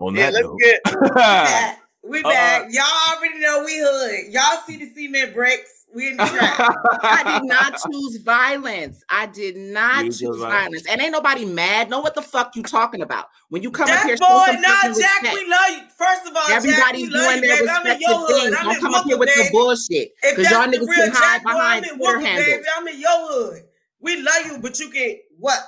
on 0.00 0.14
Yeah, 0.14 0.30
that 0.30 0.32
let's 0.34 0.44
note. 0.44 0.60
get 0.60 1.14
back. 1.14 1.80
We 2.02 2.20
Uh, 2.22 2.28
back. 2.30 2.66
Y'all 2.70 2.84
already 3.16 3.38
know 3.38 3.62
we 3.64 3.78
hood. 3.78 4.30
Y'all 4.32 4.60
see 4.66 4.76
the 4.76 4.92
cement 4.94 5.32
bricks. 5.34 5.83
We 5.94 6.08
in 6.10 6.16
the 6.16 6.24
trap. 6.24 6.58
I 7.02 7.22
did 7.38 7.44
not 7.44 7.78
choose 7.90 8.16
violence. 8.22 9.04
I 9.08 9.26
did 9.26 9.56
not 9.56 10.04
You 10.04 10.10
choose 10.10 10.20
violence. 10.38 10.42
violence. 10.42 10.86
And 10.88 11.00
ain't 11.00 11.12
nobody 11.12 11.44
mad. 11.44 11.88
Know 11.90 12.00
what 12.00 12.14
the 12.14 12.22
fuck 12.22 12.56
you 12.56 12.62
talking 12.62 13.00
about? 13.02 13.26
When 13.50 13.62
you 13.62 13.70
come 13.70 13.88
up 13.88 14.02
here, 14.04 14.16
Jack 14.16 14.28
boy, 14.28 14.46
some 14.46 14.60
nah, 14.60 14.68
fucking 14.68 15.00
Jack, 15.00 15.22
respect. 15.22 15.34
we 15.34 15.48
love 15.50 15.60
you. 15.70 15.82
First 15.96 16.26
of 16.28 16.36
all, 16.36 16.42
Everybody's 16.50 17.10
Jack, 17.10 17.12
doing 17.12 17.36
you, 17.36 17.40
their 17.40 17.40
baby. 17.40 17.68
I'm 17.70 17.86
in 17.86 17.92
respective 17.92 18.00
your 18.00 18.18
hood. 18.18 18.28
things. 18.28 18.56
I'm 18.58 18.64
Don't 18.66 18.80
come 18.80 18.94
up 18.94 19.04
here 19.04 19.16
Booker, 19.16 19.32
with 19.32 19.34
the 19.36 19.48
bullshit. 19.52 20.12
Because 20.22 20.50
y'all 20.50 20.66
niggas 20.66 20.86
can 20.94 21.10
hide 21.12 21.38
Jack 21.38 21.44
boy, 21.44 21.50
I'm 21.50 21.56
behind 21.56 21.86
in 21.86 21.98
Twitter 21.98 22.20
handles. 22.20 22.46
baby. 22.46 22.64
I'm 22.76 22.88
in 22.88 23.00
your 23.00 23.10
hood. 23.28 23.62
We 24.00 24.16
love 24.22 24.46
you, 24.46 24.58
but 24.58 24.78
you 24.80 24.90
can 24.90 25.16
what? 25.38 25.58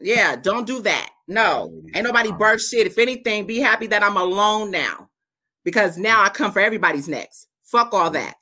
Yeah, 0.00 0.36
don't 0.36 0.66
do 0.66 0.80
that. 0.82 1.10
No, 1.28 1.72
ain't 1.94 2.04
nobody 2.04 2.32
birth 2.32 2.62
shit. 2.62 2.86
If 2.86 2.98
anything, 2.98 3.46
be 3.46 3.58
happy 3.60 3.86
that 3.88 4.02
I'm 4.02 4.16
alone 4.16 4.70
now. 4.70 5.08
Because 5.64 5.96
now 5.96 6.22
I 6.22 6.28
come 6.28 6.52
for 6.52 6.60
everybody's 6.60 7.08
next. 7.08 7.48
Fuck 7.62 7.94
all 7.94 8.10
that. 8.10 8.36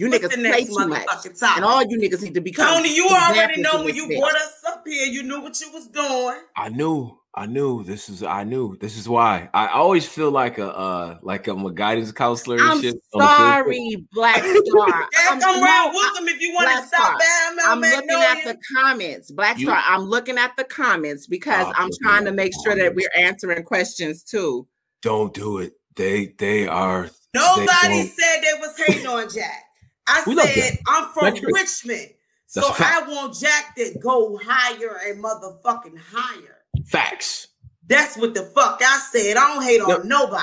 You 0.00 0.08
What's 0.08 0.24
niggas 0.24 0.30
the 0.30 0.36
play 0.36 0.42
next 0.50 0.66
too 0.74 0.88
much. 0.88 1.06
motherfucking 1.06 1.38
topic? 1.38 1.56
And 1.56 1.64
all 1.66 1.82
you 1.84 1.98
niggas 1.98 2.22
need 2.22 2.32
to 2.32 2.40
become. 2.40 2.74
Tony, 2.78 2.94
you 2.96 3.06
already 3.06 3.60
know 3.60 3.84
when 3.84 3.94
you 3.94 4.06
bitch. 4.06 4.18
brought 4.18 4.34
us 4.34 4.62
up 4.66 4.82
here, 4.86 5.04
you 5.04 5.22
knew 5.22 5.42
what 5.42 5.60
you 5.60 5.70
was 5.72 5.88
doing. 5.88 6.40
I 6.56 6.70
knew, 6.70 7.18
I 7.34 7.44
knew 7.44 7.84
this 7.84 8.08
is, 8.08 8.22
I 8.22 8.44
knew 8.44 8.78
this 8.80 8.96
is 8.96 9.06
why. 9.10 9.50
I 9.52 9.66
always 9.66 10.08
feel 10.08 10.30
like 10.30 10.56
a, 10.56 10.74
uh, 10.74 11.18
like 11.22 11.48
I'm 11.48 11.66
a 11.66 11.70
guidance 11.70 12.12
counselor 12.12 12.56
and 12.56 12.64
I'm 12.64 12.80
shit. 12.80 12.94
on 13.12 13.20
the 13.20 13.26
field. 13.26 13.36
sorry, 13.36 14.06
Black 14.12 14.36
Star. 14.42 14.54
Yeah, 14.88 15.06
I'm, 15.32 15.38
come 15.40 15.62
around 15.62 15.92
with 15.92 16.14
them 16.14 16.28
if 16.28 16.40
you 16.40 16.54
want 16.54 16.64
Black 16.68 16.82
to 16.82 16.88
stop 16.88 17.00
Star. 17.00 17.18
by. 17.18 17.62
I'm 17.66 17.84
I'm, 17.84 17.90
looking 17.90 18.10
at 18.10 18.44
the 18.46 18.58
comments, 18.74 19.30
Black 19.32 19.58
You- 19.58 19.66
Star. 19.66 19.82
I'm 19.86 20.04
looking 20.04 20.38
at 20.38 20.56
the 20.56 20.64
comments 20.64 21.26
because 21.26 21.66
Oh, 21.68 21.72
I'm 21.76 21.90
trying 22.02 22.24
to 22.24 22.32
make 22.32 22.54
sure 22.64 22.74
that 22.74 22.94
we're 22.94 23.10
answering 23.18 23.62
questions 23.64 24.24
too. 24.24 24.66
Don't 25.02 25.34
do 25.34 25.58
it. 25.58 25.74
They, 25.94 26.32
they 26.38 26.66
are. 26.66 27.10
Nobody 27.34 27.66
don't. 27.68 28.06
said 28.08 28.40
they 28.40 28.58
was 28.60 28.74
hating 28.78 29.06
on 29.06 29.28
Jack. 29.28 29.64
I 30.10 30.22
We 30.26 30.34
said 30.34 30.78
I'm 30.88 31.08
from 31.10 31.34
That's. 31.34 31.52
Richmond, 31.52 32.10
so 32.46 32.62
That's 32.62 32.80
a. 32.80 32.84
I 32.86 33.02
want 33.08 33.34
Jack 33.38 33.76
to 33.76 33.94
go 34.00 34.38
higher 34.42 34.98
and 35.06 35.22
motherfucking 35.22 35.98
higher. 36.12 36.56
Facts. 36.86 37.48
That's 37.86 38.16
what 38.16 38.34
the 38.34 38.42
fuck 38.42 38.80
I 38.82 38.98
said. 39.12 39.36
I 39.36 39.54
don't 39.54 39.62
hate 39.62 39.80
on 39.80 39.88
Yep. 39.88 40.04
nobody. 40.04 40.42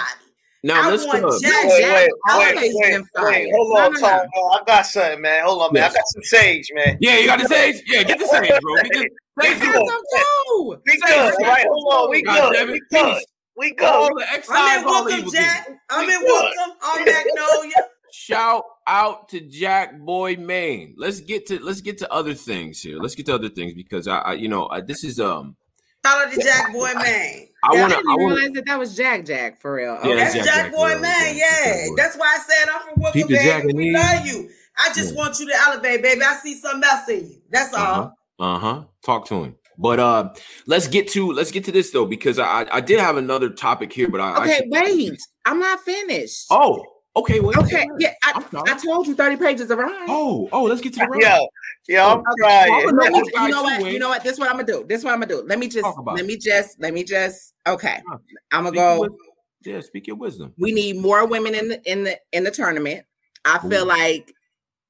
Now 0.63 0.83
I 0.87 0.89
let's 0.91 1.05
want 1.05 1.21
go. 1.21 1.39
Jack- 1.39 1.63
wait, 1.65 1.79
Jack 1.81 1.93
wait, 1.93 2.09
always 2.29 2.55
wait, 2.55 2.71
wait, 2.75 2.91
been 2.91 3.05
wait. 3.23 3.51
Hold 3.53 3.77
on, 3.79 3.93
No, 3.93 3.99
no, 3.99 4.23
no. 4.35 4.47
I 4.49 4.63
got 4.65 4.85
something, 4.85 5.21
man. 5.21 5.45
Hold 5.45 5.61
on, 5.61 5.73
man. 5.73 5.83
Yes. 5.83 5.91
I 5.91 5.95
got 5.95 6.07
some 6.07 6.23
sage, 6.23 6.67
man. 6.73 6.97
Yeah, 6.99 7.17
you 7.17 7.27
got 7.27 7.39
the 7.39 7.47
sage. 7.47 7.83
Yeah, 7.85 8.03
get 8.03 8.19
the 8.19 8.25
sage, 8.27 8.59
bro. 8.61 8.75
Get 8.75 8.91
the 8.93 8.97
sage. 8.99 9.09
Get 9.41 9.57
I 9.57 9.59
good. 9.59 9.71
bro. 9.73 9.85
got 9.85 9.85
some 9.85 10.03
too. 10.15 10.81
We 10.85 10.97
good. 10.99 11.33
All 11.33 11.39
right, 11.51 11.67
hold 11.67 11.93
on. 11.93 12.09
We 12.09 12.21
God 12.23 12.41
good. 12.41 12.53
damn 12.53 12.67
We 12.71 12.77
it. 12.77 12.83
good. 12.89 13.05
Peace. 13.15 13.25
We 13.55 13.75
All 13.81 14.07
good. 14.09 14.17
the 14.17 14.25
I'm 14.33 14.37
exiles, 14.37 14.81
in 14.81 14.87
all 14.87 15.03
the 15.03 15.09
Wookham, 15.11 15.19
evil 15.19 15.31
Jack. 15.31 15.65
people. 15.65 15.79
I'm 15.89 16.07
We 16.07 16.13
in 16.15 16.19
good. 16.21 16.27
Wookham. 16.31 16.77
I'm 16.83 17.05
Magnolia. 17.05 17.73
Shout 18.19 18.63
out 18.87 19.29
to 19.29 19.39
Jack 19.41 19.99
Boy 19.99 20.35
Maine. 20.37 20.95
Let's 20.97 21.19
get 21.21 21.45
to 21.47 21.63
let's 21.63 21.81
get 21.81 21.99
to 21.99 22.11
other 22.11 22.33
things 22.33 22.81
here. 22.81 22.97
Let's 22.97 23.13
get 23.13 23.27
to 23.27 23.35
other 23.35 23.47
things 23.47 23.75
because 23.75 24.07
I, 24.07 24.17
I 24.17 24.33
you 24.33 24.47
know, 24.49 24.67
I, 24.69 24.81
this 24.81 25.03
is 25.03 25.19
um 25.19 25.55
Shout 26.03 26.27
out 26.27 26.33
to 26.33 26.41
Jack 26.41 26.73
Boy 26.73 26.91
Man. 26.95 27.03
I 27.03 27.47
I 27.63 27.79
wanna 27.81 27.95
didn't 27.95 28.09
I 28.09 28.15
wanna 28.15 28.35
realize 28.35 28.51
that 28.53 28.65
that 28.65 28.79
was 28.79 28.95
Jack 28.97 29.23
Jack 29.25 29.61
for 29.61 29.75
real. 29.75 29.99
Yeah, 30.03 30.15
That's 30.15 30.33
Jack, 30.33 30.45
Jack, 30.45 30.55
Jack, 30.55 30.71
Boy 30.73 30.89
yeah, 30.89 30.99
Man. 30.99 31.11
Jack, 31.11 31.35
Yeah, 31.37 31.73
Jack 31.85 31.89
that's 31.95 32.17
why 32.17 32.37
I 32.37 32.39
said 32.39 32.69
I'm 32.73 32.81
from 32.81 33.13
Keep 33.13 33.27
Wookham, 33.27 33.29
the 33.29 33.35
Jack 33.43 33.61
baby. 33.63 33.73
We 33.75 33.91
there. 33.93 34.01
love 34.01 34.25
you. 34.25 34.49
I 34.79 34.93
just 34.93 35.13
Yeah. 35.13 35.17
want 35.19 35.39
you 35.39 35.45
to 35.49 35.55
elevate, 35.55 36.01
baby. 36.01 36.21
I 36.23 36.35
see 36.37 36.55
something 36.55 36.89
else 36.89 37.07
in 37.09 37.29
you. 37.29 37.41
That's 37.51 37.73
all. 37.75 38.15
Uh-huh. 38.39 38.45
Uh-huh. 38.55 38.83
Talk 39.05 39.27
to 39.27 39.43
him. 39.43 39.55
But 39.77 39.99
uh 39.99 40.33
let's 40.65 40.87
get 40.87 41.07
to 41.09 41.31
let's 41.33 41.51
get 41.51 41.65
to 41.65 41.71
this 41.71 41.91
though, 41.91 42.07
because 42.07 42.39
I 42.39 42.65
I 42.71 42.81
did 42.81 42.99
have 42.99 43.17
another 43.17 43.49
topic 43.49 43.93
here, 43.93 44.07
but 44.09 44.21
I 44.21 44.41
Okay, 44.41 44.53
actually- 44.55 44.69
wait. 45.11 45.19
I'm 45.45 45.59
not 45.59 45.81
finished. 45.81 46.47
Oh, 46.49 46.83
okay, 47.17 47.39
wait. 47.39 47.57
okay. 47.57 47.87
Yeah, 47.99 48.13
I, 48.23 48.33
I'm 48.35 48.51
sorry. 48.51 48.71
I 48.71 48.77
told 48.77 49.07
you 49.07 49.15
30 49.15 49.37
pages 49.37 49.71
of 49.71 49.77
rhyme. 49.79 50.09
Oh, 50.09 50.47
oh, 50.51 50.63
let's 50.63 50.81
get 50.81 50.93
to 50.93 50.99
the 50.99 51.07
rhyme. 51.07 51.19
Yeah, 51.21 51.39
yeah, 51.87 52.07
I'm 52.07 52.19
Okay. 52.19 52.25
crying. 52.39 52.71
Well, 52.85 52.95
Let 52.95 53.11
me- 53.11 53.19
you 53.19 53.47
know 53.49 53.63
what? 53.63 53.81
Wayne. 53.83 53.93
You 53.93 53.99
know 53.99 54.09
what? 54.09 54.23
This 54.23 54.33
is 54.33 54.39
what 54.39 54.49
I'm 54.49 54.55
gonna 54.55 54.67
do. 54.67 54.85
This 54.87 54.99
is 54.99 55.05
what 55.05 55.13
I'm 55.13 55.19
gonna 55.19 55.41
do. 55.41 55.43
Let 55.47 55.59
me 55.59 55.67
just 55.67 55.87
let 56.05 56.25
me 56.25 56.37
just 56.37 56.79
let 56.79 56.93
me 56.93 57.03
just 57.03 57.53
okay. 57.67 58.01
Huh. 58.07 58.17
I'm 58.51 58.63
gonna 58.63 58.69
Speak 58.69 58.77
go. 58.77 59.17
Yeah, 59.65 59.81
speak 59.81 60.07
your 60.07 60.15
wisdom. 60.15 60.53
We 60.57 60.71
need 60.71 60.97
more 60.97 61.25
women 61.27 61.53
in 61.55 61.67
the 61.69 61.91
in 61.91 62.03
the 62.03 62.19
in 62.31 62.43
the 62.43 62.51
tournament. 62.51 63.05
I 63.45 63.59
feel 63.67 63.83
Ooh. 63.83 63.87
like 63.87 64.33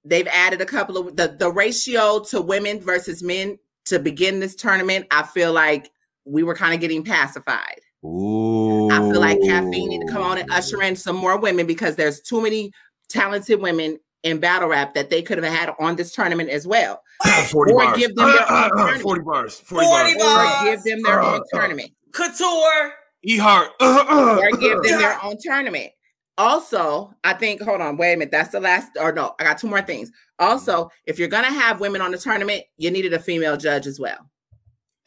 they've 0.04 0.28
added 0.28 0.62
a 0.62 0.66
couple 0.66 0.98
of 0.98 1.16
the, 1.16 1.36
the 1.40 1.52
ratio 1.52 2.20
to 2.26 2.42
women 2.42 2.80
versus 2.80 3.22
men 3.24 3.58
to 3.86 4.00
begin 4.00 4.40
this 4.40 4.56
tournament. 4.56 5.06
I 5.12 5.24
feel 5.24 5.54
like 5.54 5.92
we 6.26 6.44
were 6.44 6.56
kind 6.56 6.74
of 6.74 6.80
getting 6.80 7.04
pacified. 7.04 7.80
Ooh. 8.08 8.90
I 8.90 9.00
feel 9.00 9.20
like 9.20 9.42
caffeine 9.42 9.90
need 9.90 10.02
to 10.02 10.08
come 10.08 10.24
on 10.24 10.38
and 10.38 10.50
usher 10.52 10.82
in 10.82 10.96
some 10.96 11.16
more 11.16 11.38
women 11.38 11.68
because 11.68 11.96
there's 11.96 12.22
too 12.22 12.42
many 12.42 12.72
talented 13.10 13.62
women 13.62 14.00
in 14.24 14.40
battle 14.40 14.70
rap 14.70 14.94
that 14.94 15.10
they 15.10 15.22
could 15.22 15.42
have 15.44 15.54
had 15.54 15.74
on 15.80 15.96
this 15.96 16.14
tournament 16.14 16.50
as 16.50 16.66
well. 16.66 17.02
40 17.52 17.74
or 17.74 17.78
bars. 17.78 17.98
give 17.98 18.16
them 18.16 18.30
their 18.30 18.52
own 18.52 18.70
tournament. 18.78 19.02
40 19.02 19.22
bars. 19.22 19.60
40, 19.60 19.86
40 19.86 20.14
bars. 20.14 20.18
Uh, 20.22 20.28
uh, 20.28 20.32
uh. 20.32 20.46
bars. 20.46 20.62
Or 20.62 20.66
give 20.72 20.84
them 20.84 21.04
their 21.04 21.22
own 21.22 21.42
tournament. 21.54 21.92
Couture. 22.14 22.94
E 23.24 23.38
Heart. 23.38 23.72
or 23.82 24.52
give 24.58 24.82
them 24.84 25.00
their 25.00 25.24
own 25.24 25.38
tournament. 25.40 25.92
Also, 26.38 27.14
I 27.24 27.34
think, 27.34 27.62
hold 27.62 27.82
on, 27.82 27.98
wait 27.98 28.14
a 28.14 28.18
minute. 28.18 28.32
That's 28.32 28.52
the 28.52 28.60
last, 28.60 28.92
or 29.00 29.12
no, 29.12 29.34
I 29.40 29.44
got 29.44 29.58
two 29.58 29.68
more 29.68 29.82
things. 29.82 30.12
Also, 30.38 30.92
if 31.08 31.18
you're 31.18 31.28
gonna 31.28 31.48
have 31.52 31.80
women 31.80 32.00
on 32.00 32.12
the 32.12 32.18
tournament, 32.18 32.64
you 32.78 32.92
needed 32.92 33.14
a 33.14 33.20
female 33.20 33.58
judge 33.58 33.88
as 33.88 34.00
well. 34.00 34.30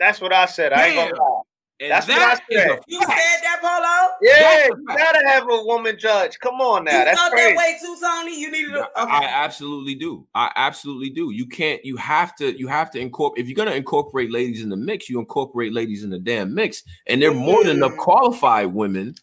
That's 0.00 0.20
what 0.20 0.32
I 0.32 0.46
said. 0.46 0.72
I 0.72 0.86
ain't 0.88 0.96
gonna 0.96 1.22
lie. 1.22 1.42
And 1.80 1.90
That's 1.90 2.06
what 2.06 2.18
I 2.18 2.34
said. 2.52 2.70
a 2.72 2.78
You 2.86 3.00
said 3.00 3.08
that, 3.08 3.58
Polo? 3.62 4.10
Yeah, 4.20 4.66
you 4.66 4.84
gotta 4.86 5.26
have 5.26 5.44
a 5.44 5.64
woman 5.64 5.96
judge. 5.98 6.38
Come 6.38 6.56
on 6.60 6.84
now, 6.84 6.98
you 6.98 7.04
that's 7.06 7.18
felt 7.18 7.32
crazy. 7.32 7.52
that 7.52 7.56
way 7.56 7.76
too, 7.80 7.96
Tony? 8.00 8.38
You 8.38 8.50
needed 8.50 8.74
a 8.74 8.86
I 8.96 9.02
okay. 9.18 9.26
absolutely 9.26 9.94
do. 9.94 10.26
I 10.34 10.50
absolutely 10.56 11.08
do. 11.08 11.30
You 11.30 11.46
can't. 11.46 11.82
You 11.82 11.96
have 11.96 12.36
to. 12.36 12.58
You 12.58 12.68
have 12.68 12.90
to 12.90 13.00
incorporate. 13.00 13.42
If 13.42 13.48
you're 13.48 13.56
gonna 13.56 13.76
incorporate 13.76 14.30
ladies 14.30 14.62
in 14.62 14.68
the 14.68 14.76
mix, 14.76 15.08
you 15.08 15.18
incorporate 15.18 15.72
ladies 15.72 16.04
in 16.04 16.10
the 16.10 16.18
damn 16.18 16.54
mix, 16.54 16.82
and 17.06 17.22
they're 17.22 17.32
more 17.32 17.64
than 17.64 17.76
enough 17.78 17.92
Mhm. 17.92 17.98
qualified 17.98 18.66
women 18.74 19.14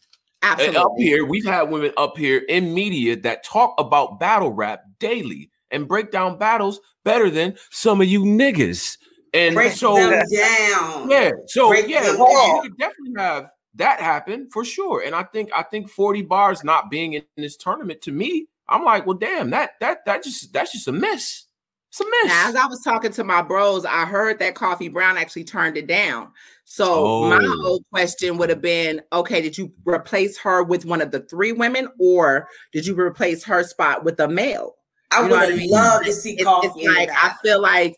uh, 0.41 0.47
Absolutely. 0.53 0.77
up 0.77 0.91
here. 0.97 1.25
We've 1.25 1.45
had 1.45 1.63
women 1.69 1.91
up 1.97 2.17
here 2.17 2.43
in 2.49 2.73
media 2.73 3.15
that 3.17 3.43
talk 3.43 3.75
about 3.79 4.19
battle 4.19 4.51
rap 4.51 4.81
daily 4.99 5.51
and 5.69 5.87
break 5.87 6.11
down 6.11 6.37
battles 6.39 6.79
better 7.03 7.29
than 7.29 7.55
some 7.71 8.01
of 8.01 8.07
you 8.07 8.21
niggas. 8.23 8.97
And 9.33 9.55
Break 9.55 9.73
so, 9.73 9.95
them 9.95 10.11
down. 10.33 11.09
yeah, 11.09 11.31
so 11.47 11.69
Break 11.69 11.87
yeah, 11.87 12.03
them 12.03 12.17
down. 12.17 12.27
you 12.29 12.59
could 12.63 12.77
definitely 12.77 13.13
have 13.17 13.49
that 13.75 13.99
happen 13.99 14.49
for 14.51 14.63
sure. 14.65 15.03
And 15.05 15.13
I 15.13 15.23
think 15.23 15.49
I 15.55 15.63
think 15.63 15.89
40 15.89 16.23
bars 16.23 16.63
not 16.63 16.89
being 16.89 17.13
in 17.13 17.23
this 17.35 17.57
tournament 17.57 18.01
to 18.03 18.11
me, 18.11 18.47
I'm 18.69 18.83
like, 18.83 19.05
well, 19.05 19.17
damn, 19.17 19.49
that 19.51 19.71
that 19.81 20.05
that 20.05 20.23
just 20.23 20.51
that's 20.53 20.71
just 20.71 20.87
a 20.87 20.91
miss. 20.91 21.43
It's 21.89 22.01
a 22.01 22.05
miss. 22.05 22.27
Now, 22.33 22.49
as 22.49 22.55
I 22.55 22.65
was 22.67 22.81
talking 22.83 23.11
to 23.13 23.23
my 23.23 23.41
bros, 23.41 23.85
I 23.85 24.05
heard 24.05 24.39
that 24.39 24.55
Coffee 24.55 24.89
Brown 24.89 25.17
actually 25.17 25.45
turned 25.45 25.77
it 25.77 25.87
down. 25.87 26.31
So 26.65 27.29
my 27.29 27.39
Oh. 27.41 27.61
whole 27.61 27.81
question 27.93 28.37
would 28.37 28.49
have 28.49 28.61
been, 28.61 29.01
okay, 29.13 29.41
did 29.41 29.57
you 29.57 29.71
replace 29.85 30.37
her 30.39 30.63
with 30.63 30.83
one 30.85 31.01
of 31.01 31.11
the 31.11 31.21
three 31.21 31.53
women, 31.53 31.87
or 31.97 32.49
did 32.73 32.85
you 32.85 32.99
replace 32.99 33.43
her 33.45 33.63
spot 33.63 34.03
with 34.03 34.19
a 34.19 34.27
male? 34.27 34.75
I 35.11 35.17
You 35.17 35.23
would 35.23 35.29
know 35.29 35.35
what 35.37 35.49
have 35.49 35.53
I 35.57 35.61
mean? 35.61 35.71
loved 35.71 36.05
to 36.05 36.11
see 36.13 36.33
It's, 36.33 36.43
coffee. 36.43 36.67
it's 36.81 36.95
like 36.97 37.07
that. 37.07 37.37
I 37.39 37.47
feel 37.47 37.61
like 37.61 37.95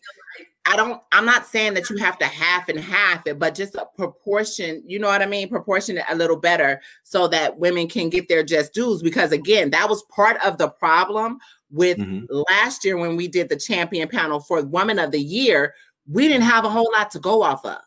I 0.66 0.76
don't. 0.76 1.00
I'm 1.12 1.24
not 1.24 1.46
saying 1.46 1.74
that 1.74 1.88
you 1.88 1.96
have 1.96 2.18
to 2.18 2.26
half 2.26 2.68
and 2.68 2.78
half 2.78 3.26
it, 3.26 3.38
but 3.38 3.54
just 3.54 3.74
a 3.74 3.86
proportion. 3.96 4.82
You 4.86 4.98
know 4.98 5.08
what 5.08 5.22
I 5.22 5.26
mean? 5.26 5.48
Proportion 5.48 5.98
it 5.98 6.04
a 6.08 6.14
little 6.14 6.36
better 6.36 6.80
so 7.02 7.26
that 7.28 7.58
women 7.58 7.88
can 7.88 8.10
get 8.10 8.28
their 8.28 8.42
just 8.42 8.74
dues. 8.74 9.02
Because 9.02 9.32
again, 9.32 9.70
that 9.70 9.88
was 9.88 10.02
part 10.14 10.36
of 10.44 10.58
the 10.58 10.68
problem 10.68 11.38
with 11.70 11.98
Mhm. 11.98 12.26
last 12.50 12.84
year 12.84 12.96
when 12.98 13.16
we 13.16 13.26
did 13.26 13.48
the 13.48 13.56
champion 13.56 14.08
panel 14.08 14.40
for 14.40 14.62
Woman 14.62 14.98
of 14.98 15.12
the 15.12 15.20
Year. 15.20 15.74
We 16.06 16.28
didn't 16.28 16.42
have 16.44 16.64
a 16.64 16.70
whole 16.70 16.90
lot 16.96 17.10
to 17.12 17.18
go 17.20 17.42
off 17.42 17.64
of. 17.64 17.80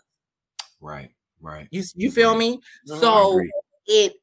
Right, 0.82 1.11
right. 1.41 1.67
You 1.71 1.84
you 1.95 2.11
feel 2.11 2.32
Right. 2.32 2.39
me? 2.39 2.61
I 2.91 2.99
So 2.99 3.41
it 3.86 4.13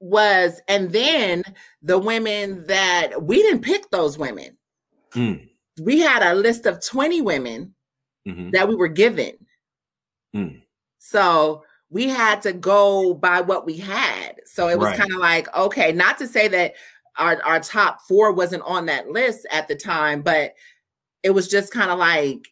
was, 0.00 0.60
and 0.66 0.90
then 0.90 1.44
the 1.82 1.98
women 1.98 2.66
that 2.66 3.22
we 3.22 3.36
didn't 3.42 3.62
pick 3.62 3.88
those 3.90 4.18
women. 4.18 4.56
Mm. 5.12 5.48
We 5.80 6.00
had 6.00 6.22
a 6.22 6.34
list 6.34 6.66
of 6.66 6.84
20 6.84 7.20
women 7.20 7.74
Mhm. 8.26 8.52
that 8.52 8.68
we 8.68 8.74
were 8.74 8.88
given. 8.88 9.32
Mm. 10.34 10.62
So 10.98 11.64
we 11.88 12.08
had 12.08 12.42
to 12.42 12.52
go 12.52 13.14
by 13.14 13.40
what 13.40 13.66
we 13.66 13.76
had. 13.76 14.40
So 14.46 14.68
it 14.68 14.78
was 14.78 14.88
Right. 14.88 14.98
kind 14.98 15.12
of 15.12 15.18
like, 15.18 15.54
okay, 15.56 15.92
not 15.92 16.18
to 16.18 16.26
say 16.28 16.46
that 16.48 16.74
our, 17.16 17.42
our 17.42 17.60
top 17.60 18.00
four 18.02 18.32
wasn't 18.32 18.62
on 18.62 18.86
that 18.86 19.08
list 19.10 19.46
at 19.50 19.66
the 19.68 19.74
time, 19.74 20.22
but 20.22 20.54
it 21.22 21.30
was 21.30 21.48
just 21.48 21.72
kind 21.72 21.90
of 21.90 21.98
like, 21.98 22.48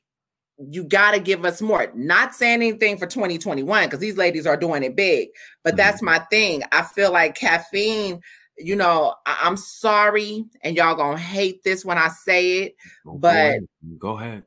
you 0.59 0.83
got 0.83 1.13
to 1.13 1.21
give 1.21 1.45
us 1.45 1.63
more. 1.63 1.93
Not 1.95 2.35
saying 2.35 2.55
anything 2.63 2.99
for 2.99 3.07
2021 3.07 3.85
because 3.87 4.01
these 4.01 4.17
ladies 4.17 4.45
are 4.45 4.57
doing 4.57 4.83
it 4.83 4.97
big, 4.97 5.29
but 5.63 5.75
Mhm. 5.75 5.77
that's 5.77 6.03
my 6.03 6.19
thing. 6.31 6.65
I 6.73 6.83
feel 6.83 7.13
like 7.13 7.37
caffeine, 7.37 8.21
you 8.57 8.75
know, 8.75 9.15
I- 9.25 9.39
I'm 9.43 9.57
sorry, 9.57 10.45
and 10.63 10.77
y'all 10.77 10.97
gonna 10.97 11.17
hate 11.17 11.63
this 11.63 11.85
when 11.85 11.97
I 11.97 12.09
say 12.09 12.63
it. 12.63 12.77
But- 13.05 13.61
go 13.99 14.19
ahead. 14.19 14.43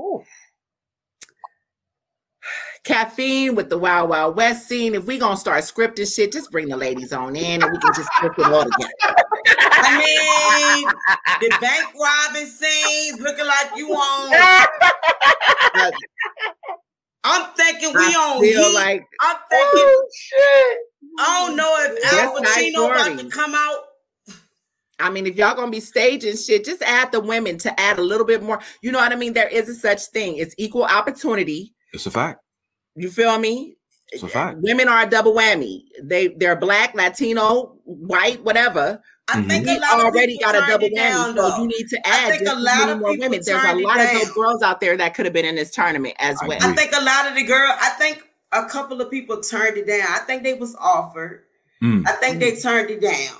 Ooh. 0.00 0.24
caffeine 2.84 3.54
with 3.54 3.68
the 3.68 3.78
Wild 3.78 4.08
Wild 4.08 4.36
West 4.36 4.66
scene. 4.66 4.94
If 4.94 5.04
we 5.06 5.18
gonna 5.18 5.36
start 5.36 5.62
scripting 5.64 6.12
shit, 6.12 6.32
just 6.32 6.50
bring 6.50 6.68
the 6.68 6.76
ladies 6.76 7.12
on 7.12 7.36
in 7.36 7.62
and 7.62 7.70
we 7.70 7.78
can 7.78 7.92
just 7.94 8.08
script 8.14 8.38
it 8.38 8.46
all 8.46 8.64
together. 8.64 8.92
I 9.82 9.98
mean, 9.98 10.88
the 11.40 11.56
bank 11.60 11.88
robbing 12.00 12.46
scenes 12.46 13.20
looking 13.20 13.46
like 13.46 13.76
you 13.76 13.92
on. 13.92 14.62
I'm 17.22 17.52
thinking 17.54 17.90
we 17.94 17.98
I 17.98 18.14
on 18.16 18.42
feel 18.42 18.62
heat. 18.64 18.74
like 18.74 19.04
I'm 19.20 19.36
thinking. 19.50 19.68
Oh 19.74 20.08
shit. 20.14 20.78
I 21.18 21.46
don't 21.46 21.56
know 21.56 21.76
if 21.80 22.04
Al 22.14 22.36
Pacino 22.36 22.86
about 22.86 23.18
to 23.18 23.28
come 23.28 23.54
out. 23.54 23.78
I 25.00 25.10
mean, 25.10 25.26
if 25.26 25.36
y'all 25.36 25.54
gonna 25.54 25.70
be 25.70 25.80
staging 25.80 26.36
shit, 26.36 26.64
just 26.64 26.82
add 26.82 27.12
the 27.12 27.20
women 27.20 27.58
to 27.58 27.80
add 27.80 27.98
a 27.98 28.02
little 28.02 28.26
bit 28.26 28.42
more. 28.42 28.60
You 28.82 28.92
know 28.92 28.98
what 28.98 29.12
I 29.12 29.16
mean? 29.16 29.32
There 29.32 29.48
is 29.48 29.68
a 29.68 29.74
such 29.74 30.02
thing. 30.06 30.36
It's 30.36 30.54
equal 30.58 30.84
opportunity. 30.84 31.74
It's 31.92 32.06
a 32.06 32.10
fact. 32.10 32.40
You 32.96 33.10
feel 33.10 33.38
me? 33.38 33.76
It's 34.12 34.22
a 34.22 34.28
fact. 34.28 34.58
Women 34.60 34.88
are 34.88 35.02
a 35.06 35.08
double 35.08 35.32
whammy. 35.34 35.82
They 36.02 36.28
they're 36.28 36.56
black, 36.56 36.94
Latino, 36.94 37.76
white, 37.84 38.42
whatever. 38.42 39.00
I 39.28 39.34
Mhm. 39.36 39.48
think 39.48 39.66
We 39.66 39.76
a 39.76 39.80
lot 39.80 40.00
already 40.04 40.32
people 40.38 40.52
got 40.52 40.64
a 40.64 40.66
double 40.66 40.86
it 40.86 40.96
down, 40.96 41.34
whammy, 41.36 41.50
so 41.56 41.62
you 41.62 41.68
need 41.68 41.88
to 41.88 41.98
I 42.04 42.10
add 42.10 42.30
think 42.30 42.42
just 42.44 42.52
a 42.52 42.58
as 42.58 42.64
lot 42.64 42.88
of 42.88 42.98
more 42.98 43.10
women. 43.10 43.40
There's 43.44 43.48
a 43.64 43.74
lot 43.74 44.00
of 44.00 44.06
down. 44.08 44.20
dope 44.24 44.34
girls 44.34 44.62
out 44.62 44.80
there 44.80 44.96
that 44.96 45.14
could 45.14 45.26
have 45.26 45.32
been 45.32 45.44
in 45.44 45.54
this 45.54 45.70
tournament 45.70 46.16
as 46.18 46.36
I 46.42 46.48
well. 46.48 46.56
agree. 46.58 46.70
I 46.70 46.74
think 46.74 46.92
a 46.96 47.00
lot 47.04 47.28
of 47.28 47.36
the 47.36 47.44
girl. 47.44 47.72
I 47.80 47.90
think 47.90 48.24
a 48.50 48.64
couple 48.64 49.00
of 49.00 49.08
people 49.10 49.40
turned 49.40 49.76
it 49.76 49.86
down. 49.86 50.06
I 50.08 50.18
think 50.26 50.42
they 50.42 50.54
was 50.54 50.74
offered. 50.74 51.44
Mm. 51.80 52.04
I 52.08 52.12
think 52.12 52.40
they 52.40 52.56
turned 52.56 52.90
it 52.90 53.00
down. 53.00 53.36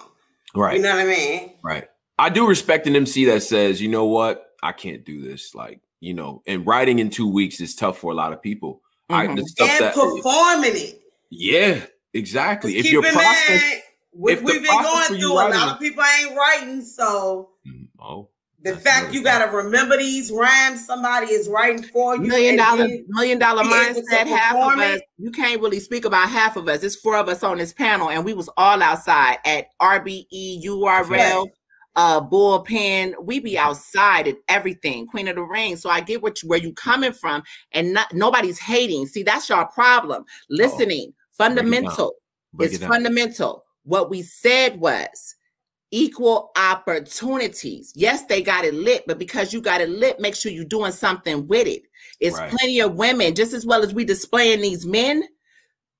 Right. 0.55 0.77
You 0.77 0.83
know 0.83 0.91
what 0.97 1.07
I 1.07 1.09
mean? 1.09 1.55
Right. 1.63 1.89
I 2.19 2.29
do 2.29 2.47
respect 2.47 2.87
an 2.87 2.97
MC 2.97 3.25
that 3.27 3.43
says, 3.43 3.81
you 3.81 3.89
know 3.89 4.05
what, 4.05 4.47
I 4.63 4.73
can't 4.73 5.05
do 5.05 5.23
this. 5.23 5.55
Like, 5.55 5.81
you 6.01 6.13
know, 6.15 6.43
and 6.47 6.67
writing 6.67 6.99
in 6.99 7.09
two 7.11 7.29
weeks 7.31 7.61
is 7.61 7.75
tough 7.75 7.99
for 7.99 8.13
a 8.13 8.15
lot 8.15 8.33
of 8.33 8.43
people. 8.43 8.83
I 9.09 9.27
Mhm. 9.27 9.37
the 9.37 9.47
stuff 9.47 9.69
and 9.71 9.81
that 9.85 9.95
performing 9.95 10.77
it. 10.77 11.01
yeah, 11.31 11.85
exactly. 12.15 12.77
If 12.77 12.85
Keep 12.85 12.93
your 12.93 13.07
in 13.07 13.13
process, 13.13 13.63
mind, 13.63 13.83
what 14.13 14.33
if 14.33 14.43
we've 14.43 14.63
been 14.63 14.83
going 14.83 15.05
through, 15.21 15.33
a 15.33 15.35
lot 15.35 15.69
of 15.73 15.79
people 15.81 16.03
ain't 16.21 16.37
writing. 16.37 16.83
So 16.83 17.51
Mm, 17.67 17.89
oh, 18.01 18.29
the 18.63 18.73
That's 18.73 18.83
fact 18.83 19.15
you 19.15 19.23
got 19.23 19.45
to 19.45 19.57
remember 19.57 19.97
these 19.97 20.31
rhymes, 20.31 20.85
somebody 20.85 21.33
is 21.33 21.49
writing 21.49 21.83
for 21.83 22.17
you. 22.17 22.23
million 22.23 22.59
and 22.59 22.59
dollar 22.59 22.89
million 23.09 23.39
dollar 23.39 23.63
be 23.63 23.69
able 23.69 23.95
to 23.95 24.01
mindset 24.03 24.27
half 24.27 24.57
of 24.57 24.79
us 24.79 25.01
you 25.19 25.31
can't 25.31 25.61
really 25.61 25.81
speak 25.81 26.05
about 26.05 26.29
half 26.29 26.57
of 26.57 26.69
us. 26.69 26.83
It's 26.83 26.97
four 26.97 27.17
of 27.17 27.29
us 27.29 27.43
on 27.43 27.59
this 27.59 27.73
panel 27.73 28.11
and 28.11 28.25
we 28.25 28.35
was 28.35 28.49
all 28.57 28.83
outside 28.83 29.39
at 29.45 29.67
rbe 29.81 30.27
url 30.65 31.47
uh 31.97 32.21
bullpen. 32.21 33.15
We 33.23 33.41
be 33.41 33.59
outside 33.59 34.29
at 34.29 34.37
everything 34.49 35.07
queen 35.07 35.29
of 35.29 35.37
the 35.37 35.43
ring. 35.43 35.77
So 35.77 35.91
i 35.91 36.01
get 36.01 36.23
what 36.23 36.43
you, 36.43 36.49
where 36.49 36.59
you 36.59 36.73
coming 36.75 37.13
from 37.13 37.43
and 37.73 37.95
not, 37.95 38.13
nobody's 38.13 38.59
hating. 38.59 39.07
See 39.07 39.23
that's 39.23 39.49
your 39.49 39.67
problem. 39.67 40.25
Listening 40.51 41.13
fundamental. 41.33 42.15
Break 42.53 42.73
it's 42.73 42.85
fundamental. 42.85 43.65
What 43.85 44.11
we 44.11 44.23
said 44.23 44.81
was 44.81 45.35
equal 45.91 46.53
opportunities. 46.57 47.93
Yes, 47.97 48.25
they 48.27 48.43
got 48.43 48.65
it 48.65 48.75
lit, 48.75 49.05
but 49.07 49.19
because 49.19 49.53
you 49.53 49.61
got 49.61 49.81
it 49.81 49.89
lit, 49.89 50.21
make 50.21 50.35
sure 50.35 50.53
you're 50.53 50.65
doing 50.65 50.93
something 50.93 51.47
with 51.49 51.67
it. 51.67 51.83
It's 52.21 52.39
Right. 52.39 52.51
plenty 52.51 52.81
of 52.81 52.95
women, 52.95 53.35
just 53.35 53.53
as 53.53 53.67
well 53.67 53.83
as 53.83 53.93
we 53.95 54.05
displaying 54.05 54.61
these 54.61 54.87
men. 54.87 55.25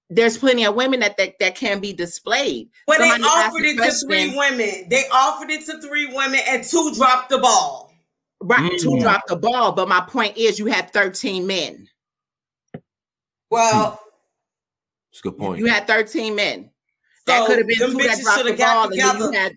There's 0.09 0.37
plenty 0.37 0.65
of 0.65 0.75
women 0.75 1.01
that 1.01 1.17
that, 1.19 1.39
that 1.39 1.55
can 1.55 1.81
be 1.81 1.93
displayed. 1.93 2.69
But 2.87 2.99
they 2.99 3.09
Somebody 3.09 3.25
asked 3.25 3.47
offered 3.55 3.65
a 3.65 3.69
it 3.69 3.77
to 3.77 4.07
three 4.07 4.37
women. 4.37 4.89
They 4.89 5.05
offered 5.13 5.51
it 5.51 5.65
to 5.67 5.81
three 5.81 6.07
women, 6.07 6.41
and 6.49 6.65
two 6.65 6.93
dropped 6.95 7.31
the 7.31 7.39
ball. 7.39 7.93
Right, 8.43 8.73
two 8.79 8.91
Mm. 8.91 9.03
dropped 9.03 9.29
the 9.29 9.37
ball, 9.37 9.73
but 9.73 9.89
my 9.89 10.01
point 10.01 10.37
is, 10.37 10.59
you 10.59 10.67
had 10.67 10.93
13 10.93 11.47
men. 11.47 11.89
Well, 13.51 14.01
It's 15.11 15.19
a 15.21 15.23
good 15.25 15.39
point. 15.39 15.59
You 15.59 15.67
had 15.67 15.87
13 15.89 16.35
men. 16.37 16.71
That 17.27 17.47
could 17.47 17.59
have 17.59 17.67
been 17.67 17.79
two 17.79 17.99
that 17.99 18.21
dropped 18.21 18.45
the 18.45 18.53
ball, 18.55 18.85
and 18.85 18.93
then 18.93 19.19
you 19.19 19.31
had 19.33 19.53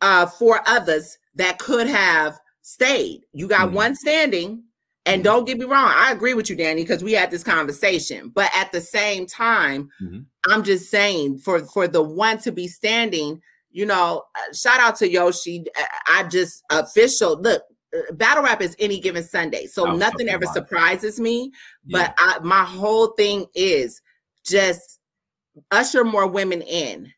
uh, 0.00 0.26
four 0.26 0.60
others 0.66 1.18
that 1.34 1.58
could 1.58 1.86
have 1.88 2.38
stayed. 2.62 3.22
You 3.32 3.46
got 3.48 3.70
Mhm. 3.70 3.72
one 3.72 3.94
standing, 3.96 4.62
And 5.06 5.16
mm-hmm. 5.16 5.24
don't 5.24 5.44
get 5.46 5.58
me 5.58 5.66
wrong, 5.66 5.92
I 5.94 6.12
agree 6.12 6.32
with 6.32 6.48
you, 6.48 6.56
Danny, 6.56 6.82
because 6.82 7.04
we 7.04 7.12
had 7.12 7.30
this 7.30 7.42
conversation. 7.42 8.30
But 8.34 8.50
at 8.56 8.72
the 8.72 8.80
same 8.80 9.26
time, 9.26 9.90
mm-hmm. 10.02 10.20
I'm 10.50 10.62
just 10.64 10.90
saying 10.90 11.38
for 11.38 11.60
for 11.66 11.86
the 11.86 12.02
one 12.02 12.38
to 12.38 12.50
be 12.52 12.66
standing, 12.68 13.42
you 13.70 13.84
know, 13.84 14.22
uh, 14.34 14.52
shout 14.54 14.80
out 14.80 14.96
to 14.96 15.10
Yoshi. 15.10 15.64
I 16.06 16.24
just 16.24 16.62
official 16.70 17.38
look. 17.40 17.62
Uh, 17.94 18.14
battle 18.14 18.42
rap 18.44 18.62
is 18.62 18.74
any 18.78 18.98
given 18.98 19.22
Sunday, 19.22 19.66
so 19.66 19.94
nothing 19.94 20.28
ever 20.30 20.46
surprises 20.46 21.20
me. 21.20 21.52
Yeah. 21.84 21.98
But 21.98 22.14
I, 22.18 22.38
my 22.42 22.64
whole 22.64 23.08
thing 23.08 23.46
is 23.54 24.00
just 24.46 25.00
usher 25.70 26.02
more 26.04 26.26
women 26.26 26.62
in 26.62 27.12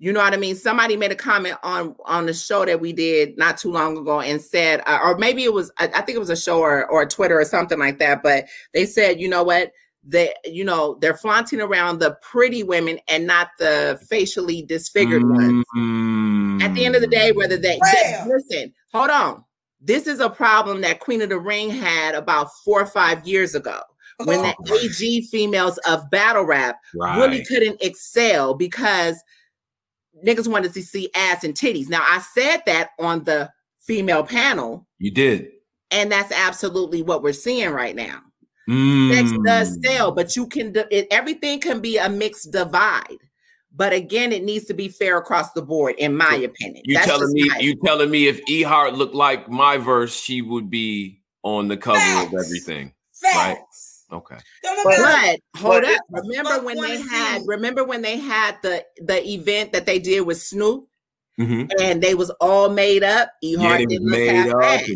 you 0.00 0.14
know 0.14 0.20
what 0.20 0.32
I 0.32 0.38
mean? 0.38 0.56
Somebody 0.56 0.96
made 0.96 1.12
a 1.12 1.16
comment 1.16 1.56
on 1.62 1.94
on 2.06 2.24
the 2.24 2.32
show 2.32 2.64
that 2.64 2.80
we 2.80 2.90
did 2.90 3.36
not 3.36 3.58
too 3.58 3.70
long 3.70 3.98
ago 3.98 4.22
and 4.22 4.40
said, 4.40 4.82
uh, 4.86 4.98
or 5.04 5.18
maybe 5.18 5.44
it 5.44 5.52
was, 5.52 5.70
I, 5.78 5.88
I, 5.94 6.00
think 6.00 6.16
it 6.16 6.20
was 6.20 6.30
a 6.30 6.36
show 6.36 6.58
or, 6.60 6.90
or 6.90 7.04
Twitter 7.04 7.38
or 7.38 7.44
something 7.44 7.78
like 7.78 7.98
that. 7.98 8.22
But 8.22 8.46
they 8.72 8.86
said, 8.86 9.20
you 9.20 9.28
know 9.28 9.42
what? 9.42 9.72
They, 10.02 10.32
you 10.46 10.64
know, 10.64 10.96
they're 11.02 11.16
flaunting 11.18 11.60
around 11.60 11.98
the 11.98 12.16
pretty 12.22 12.62
women 12.62 12.98
and 13.08 13.26
not 13.26 13.48
the 13.58 14.00
facially 14.08 14.62
disfigured 14.62 15.22
mm-hmm. 15.22 16.54
ones. 16.54 16.62
At 16.64 16.74
the 16.74 16.86
end 16.86 16.94
of 16.94 17.02
the 17.02 17.06
day, 17.06 17.32
whether 17.32 17.58
they, 17.58 17.78
they 17.92 18.24
listen, 18.26 18.72
hold 18.90 19.10
on. 19.10 19.44
This 19.82 20.06
is 20.06 20.20
a 20.20 20.30
problem 20.30 20.80
that 20.80 21.00
Queen 21.00 21.20
of 21.20 21.28
the 21.28 21.38
Ring 21.38 21.68
had 21.68 22.14
about 22.14 22.48
four 22.64 22.80
or 22.80 22.86
five 22.86 23.26
years 23.26 23.54
ago 23.54 23.80
when 24.24 24.40
the 24.42 24.80
AG 24.82 25.22
females 25.26 25.78
of 25.86 26.10
battle 26.10 26.44
rap 26.44 26.76
right. 26.94 27.18
really 27.18 27.44
couldn't 27.44 27.82
excel 27.82 28.54
because 28.54 29.22
niggas 30.24 30.48
wanted 30.48 30.74
to 30.74 30.82
see 30.82 31.10
ass 31.14 31.44
and 31.44 31.54
titties. 31.54 31.88
Now 31.88 32.02
I 32.02 32.20
said 32.20 32.62
that 32.66 32.90
on 32.98 33.24
the 33.24 33.50
female 33.80 34.24
panel. 34.24 34.86
You 34.98 35.10
did. 35.10 35.48
And 35.90 36.10
that's 36.10 36.32
absolutely 36.32 37.02
what 37.02 37.22
we're 37.22 37.32
seeing 37.32 37.70
right 37.70 37.96
now. 37.96 38.20
Mm. 38.68 39.12
Sex 39.12 39.32
does 39.44 39.78
sell, 39.84 40.12
but 40.12 40.36
you 40.36 40.46
can 40.46 40.72
it, 40.90 41.08
everything 41.10 41.60
can 41.60 41.80
be 41.80 41.96
a 41.96 42.08
mixed 42.08 42.52
divide. 42.52 43.18
But 43.74 43.92
again, 43.92 44.32
it 44.32 44.44
needs 44.44 44.64
to 44.66 44.74
be 44.74 44.88
fair 44.88 45.18
across 45.18 45.52
the 45.52 45.62
board, 45.62 45.94
in 45.98 46.16
my 46.16 46.34
opinion. 46.34 46.82
You 46.84 46.98
telling 46.98 47.32
me 47.32 47.50
you 47.60 47.76
telling 47.84 48.10
me 48.10 48.28
if 48.28 48.40
E 48.48 48.62
Heart 48.62 48.94
looked 48.94 49.14
like 49.14 49.48
my 49.48 49.76
verse, 49.76 50.14
she 50.14 50.42
would 50.42 50.70
be 50.70 51.20
on 51.42 51.68
the 51.68 51.76
cover 51.76 51.98
Facts. 51.98 52.32
of 52.32 52.40
everything. 52.40 52.92
Facts. 53.12 53.34
Right? 53.36 53.58
Okay. 54.12 54.36
But 54.84 55.38
hold 55.56 55.84
up. 55.84 56.00
Remember 56.10 56.64
when 56.64 56.80
they 56.80 57.00
had 57.00 57.42
remember 57.46 57.84
when 57.84 58.02
they 58.02 58.18
had 58.18 58.56
the 58.62 58.84
the 58.98 59.26
event 59.28 59.72
that 59.72 59.86
they 59.86 59.98
did 59.98 60.22
with 60.22 60.40
Snoop 60.40 60.88
mm-hmm. 61.38 61.66
and 61.80 62.02
they 62.02 62.14
was 62.14 62.30
all 62.40 62.68
made 62.68 63.02
up. 63.02 63.30
E 63.42 63.54
Heart 63.54 63.80
yeah, 63.80 63.86
didn't 63.86 64.06
look 64.06 64.28
half 64.28 64.58
bad. 64.58 64.88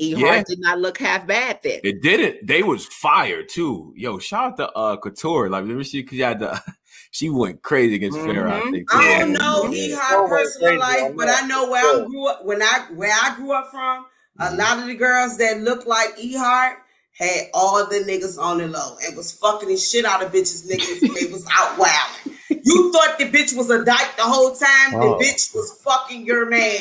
E 0.00 0.12
Heart 0.12 0.36
yeah. 0.36 0.42
did 0.46 0.60
not 0.60 0.78
look 0.80 0.98
half 0.98 1.26
bad 1.26 1.60
then. 1.62 1.80
It 1.82 2.02
didn't. 2.02 2.46
They 2.46 2.62
was 2.62 2.86
fire 2.86 3.42
too. 3.42 3.92
Yo, 3.96 4.18
shout 4.18 4.52
out 4.52 4.56
to 4.58 4.72
uh 4.72 4.96
Couture. 4.96 5.48
Like 5.48 5.62
remember 5.62 5.84
she 5.84 6.02
cause 6.02 6.18
had 6.18 6.40
the 6.40 6.60
she 7.10 7.30
went 7.30 7.62
crazy 7.62 7.96
against 7.96 8.18
mm-hmm. 8.18 8.30
Farrah. 8.30 8.66
I, 8.66 8.70
think, 8.70 8.94
I 8.94 9.18
don't 9.18 9.32
know 9.32 9.70
E 9.72 9.92
Heart 9.92 10.28
personal 10.28 10.78
life, 10.78 11.12
but 11.16 11.28
I 11.28 11.46
know 11.46 11.70
where 11.70 11.82
I 11.82 12.04
grew 12.06 12.28
up 12.28 12.44
when 12.44 12.62
I 12.62 12.86
where 12.94 13.12
I 13.12 13.34
grew 13.36 13.52
up 13.52 13.70
from, 13.70 14.06
a 14.38 14.44
mm-hmm. 14.44 14.58
lot 14.58 14.78
of 14.78 14.86
the 14.86 14.94
girls 14.94 15.38
that 15.38 15.60
look 15.60 15.86
like 15.86 16.10
E 16.18 16.36
Heart 16.36 16.78
had 17.18 17.48
all 17.52 17.84
the 17.86 17.96
niggas 17.96 18.38
on 18.40 18.58
the 18.58 18.68
low 18.68 18.96
and 19.04 19.16
was 19.16 19.32
fucking 19.32 19.68
the 19.68 19.76
shit 19.76 20.04
out 20.04 20.24
of 20.24 20.30
bitches 20.30 20.68
niggas 20.68 21.02
and 21.02 21.16
they 21.16 21.30
was 21.32 21.46
out 21.52 21.76
wilding. 21.76 22.38
You 22.50 22.92
thought 22.92 23.18
the 23.18 23.24
bitch 23.24 23.56
was 23.56 23.70
a 23.70 23.84
dyke 23.84 24.16
the 24.16 24.22
whole 24.22 24.54
time. 24.54 24.94
Oh. 24.94 25.18
The 25.18 25.24
bitch 25.24 25.54
was 25.54 25.80
fucking 25.82 26.24
your 26.24 26.46
man. 26.46 26.80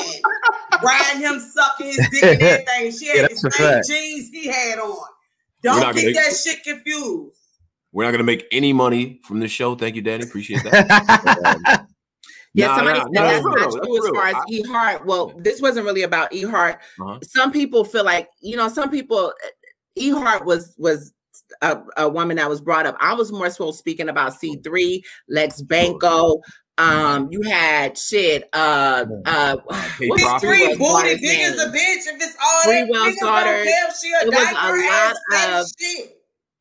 Riding 0.83 1.21
him 1.21 1.39
sucking 1.39 1.87
his 1.87 2.07
dick 2.11 2.23
and 2.23 2.41
everything. 2.41 2.91
She 2.91 3.07
had 3.17 3.17
yeah, 3.17 3.27
the 3.29 3.51
same 3.51 3.81
jeans 3.87 4.29
he 4.29 4.47
had 4.47 4.79
on. 4.79 4.97
Don't 5.63 5.95
get 5.95 6.13
that 6.13 6.35
shit 6.35 6.63
confused. 6.63 7.39
We're 7.91 8.03
not 8.03 8.11
gonna 8.11 8.23
make 8.23 8.45
any 8.51 8.73
money 8.73 9.19
from 9.23 9.39
the 9.39 9.47
show. 9.47 9.75
Thank 9.75 9.95
you, 9.95 10.01
Danny. 10.03 10.23
Appreciate 10.23 10.63
that. 10.63 11.65
um, 11.79 11.87
yeah, 12.53 12.67
nah, 12.67 12.75
somebody 12.75 12.99
nah, 12.99 13.05
said 13.05 13.11
nah, 13.11 13.21
that's 13.23 13.43
not 13.43 13.53
true 13.53 13.93
that's 13.93 14.07
as 14.07 14.15
far 14.15 14.27
as 14.27 14.35
E 14.49 14.61
Heart. 14.63 15.05
Well, 15.05 15.33
this 15.37 15.61
wasn't 15.61 15.85
really 15.85 16.03
about 16.03 16.31
E 16.33 16.43
Heart. 16.43 16.79
Uh-huh. 16.99 17.19
Some 17.23 17.51
people 17.51 17.83
feel 17.83 18.03
like, 18.03 18.27
you 18.41 18.55
know, 18.55 18.67
some 18.67 18.89
people 18.89 19.33
Ehart 19.97 20.45
was 20.45 20.73
was 20.77 21.13
a, 21.61 21.79
a, 21.97 22.09
woman 22.09 22.37
that 22.37 22.49
was 22.49 22.61
brought 22.61 22.85
up. 22.85 22.97
I 22.99 23.13
was 23.13 23.31
more 23.31 23.49
so 23.49 23.71
speaking 23.71 24.09
about 24.09 24.33
C3, 24.33 25.01
Lex 25.29 25.61
Banco. 25.61 26.41
Um, 26.77 27.29
you 27.31 27.41
had 27.41 27.97
shit. 27.97 28.47
Uh, 28.53 29.05
uh, 29.25 29.57
what's 29.67 30.41
three 30.43 30.75
booty 30.75 31.15
big 31.15 31.39
as 31.41 31.59
a 31.59 31.67
bitch. 31.67 32.05
If 32.07 32.15
it's 32.15 32.35
all 32.41 32.63
Free 32.63 32.87
well 32.89 33.11
starter, 33.13 33.63
it 33.63 34.27
was 34.27 34.51
a 34.51 34.87
lot 34.87 35.61
of. 35.61 35.67
Shit. 35.79 36.13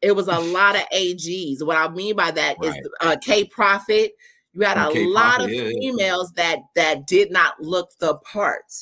It 0.03 0.15
was 0.15 0.29
a 0.29 0.39
lot 0.39 0.77
of 0.77 0.83
AGs. 0.95 1.65
What 1.65 1.77
I 1.77 1.89
mean 1.89 2.17
by 2.17 2.31
that 2.31 2.57
right. 2.61 2.71
is 2.71 2.89
uh, 3.01 3.17
K 3.23 3.45
Profit. 3.45 4.13
You 4.53 4.63
had 4.63 4.79
a 4.79 5.09
lot 5.09 5.43
of 5.43 5.51
yeah. 5.51 5.69
females 5.69 6.33
that 6.33 6.61
that 6.77 7.07
did 7.07 7.31
not 7.31 7.61
look 7.61 7.91
the 7.99 8.17
part. 8.19 8.73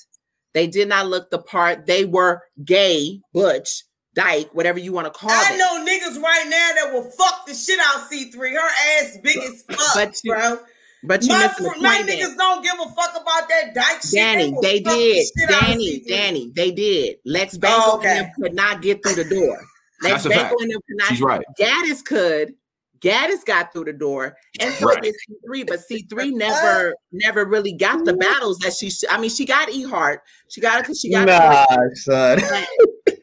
They 0.53 0.69
did 0.69 0.89
not 0.89 1.09
look 1.09 1.31
the 1.31 1.41
part. 1.41 1.87
They 1.87 2.05
were 2.05 2.43
gay, 2.65 3.21
butch, 3.33 3.83
dyke, 4.15 4.49
whatever 4.53 4.79
you 4.79 4.93
want 4.93 5.07
to 5.07 5.11
call 5.11 5.31
I 5.31 5.51
it. 5.51 5.55
I 5.55 5.57
know 5.57 5.85
niggas 5.85 6.21
right 6.23 6.47
now 6.49 6.71
that 6.83 6.93
will 6.93 7.11
fuck 7.11 7.47
the 7.47 7.55
shit 7.55 7.79
out 7.81 8.11
C3. 8.11 8.35
Her 8.35 9.03
ass 9.03 9.19
big 9.23 9.39
as 9.39 9.63
fuck, 9.63 9.95
but 9.95 10.21
you, 10.23 10.33
bro. 10.33 10.59
But 11.07 11.23
you 11.23 11.29
my, 11.29 11.53
the 11.59 11.75
my 11.81 12.03
niggas 12.07 12.37
don't 12.37 12.63
give 12.63 12.75
a 12.75 12.89
fuck 12.91 13.11
about 13.11 13.49
that 13.49 13.75
dyke 13.75 14.01
Danny, 14.11 14.51
shit. 14.51 14.63
They, 14.63 14.81
they 14.81 14.81
did. 14.81 15.27
The 15.35 15.47
Danny, 15.61 16.01
Danny, 16.07 16.53
they 16.55 16.71
did. 16.71 17.17
Lex 17.25 17.59
Banco 17.59 17.83
oh, 17.85 17.99
okay. 17.99 18.31
could 18.41 18.55
not 18.55 18.81
get 18.81 19.03
through 19.03 19.23
the 19.23 19.29
door. 19.29 19.61
Lex 20.03 20.27
Banco 20.27 20.57
and 20.61 20.71
them 20.71 20.81
could 20.89 20.97
not. 20.97 21.09
She's 21.09 21.21
right. 21.21 21.45
Gaddis 21.59 22.05
could. 22.05 22.55
Gaddis 23.01 23.45
got 23.45 23.71
through 23.71 23.85
the 23.85 23.93
door, 23.93 24.35
and 24.61 24.73
so 24.73 24.87
right. 24.87 25.03
did 25.03 25.15
C3. 25.47 25.67
But 25.67 25.81
C3 25.81 26.33
never, 26.37 26.95
never 27.13 27.45
really 27.45 27.73
got 27.73 28.03
the 28.07 28.13
mm-hmm. 28.13 28.21
battles 28.21 28.59
that 28.61 28.73
she. 28.73 28.91
I 29.11 29.21
mean, 29.21 29.29
she 29.29 29.45
got 29.45 29.71
E 29.71 29.83
Heart. 29.83 30.23
She 30.49 30.63
got 30.63 30.79
it 30.79 30.85
because 30.85 31.01
she 31.01 31.11
got. 31.11 31.27
Nah, 31.27 31.67
son. 31.97 32.41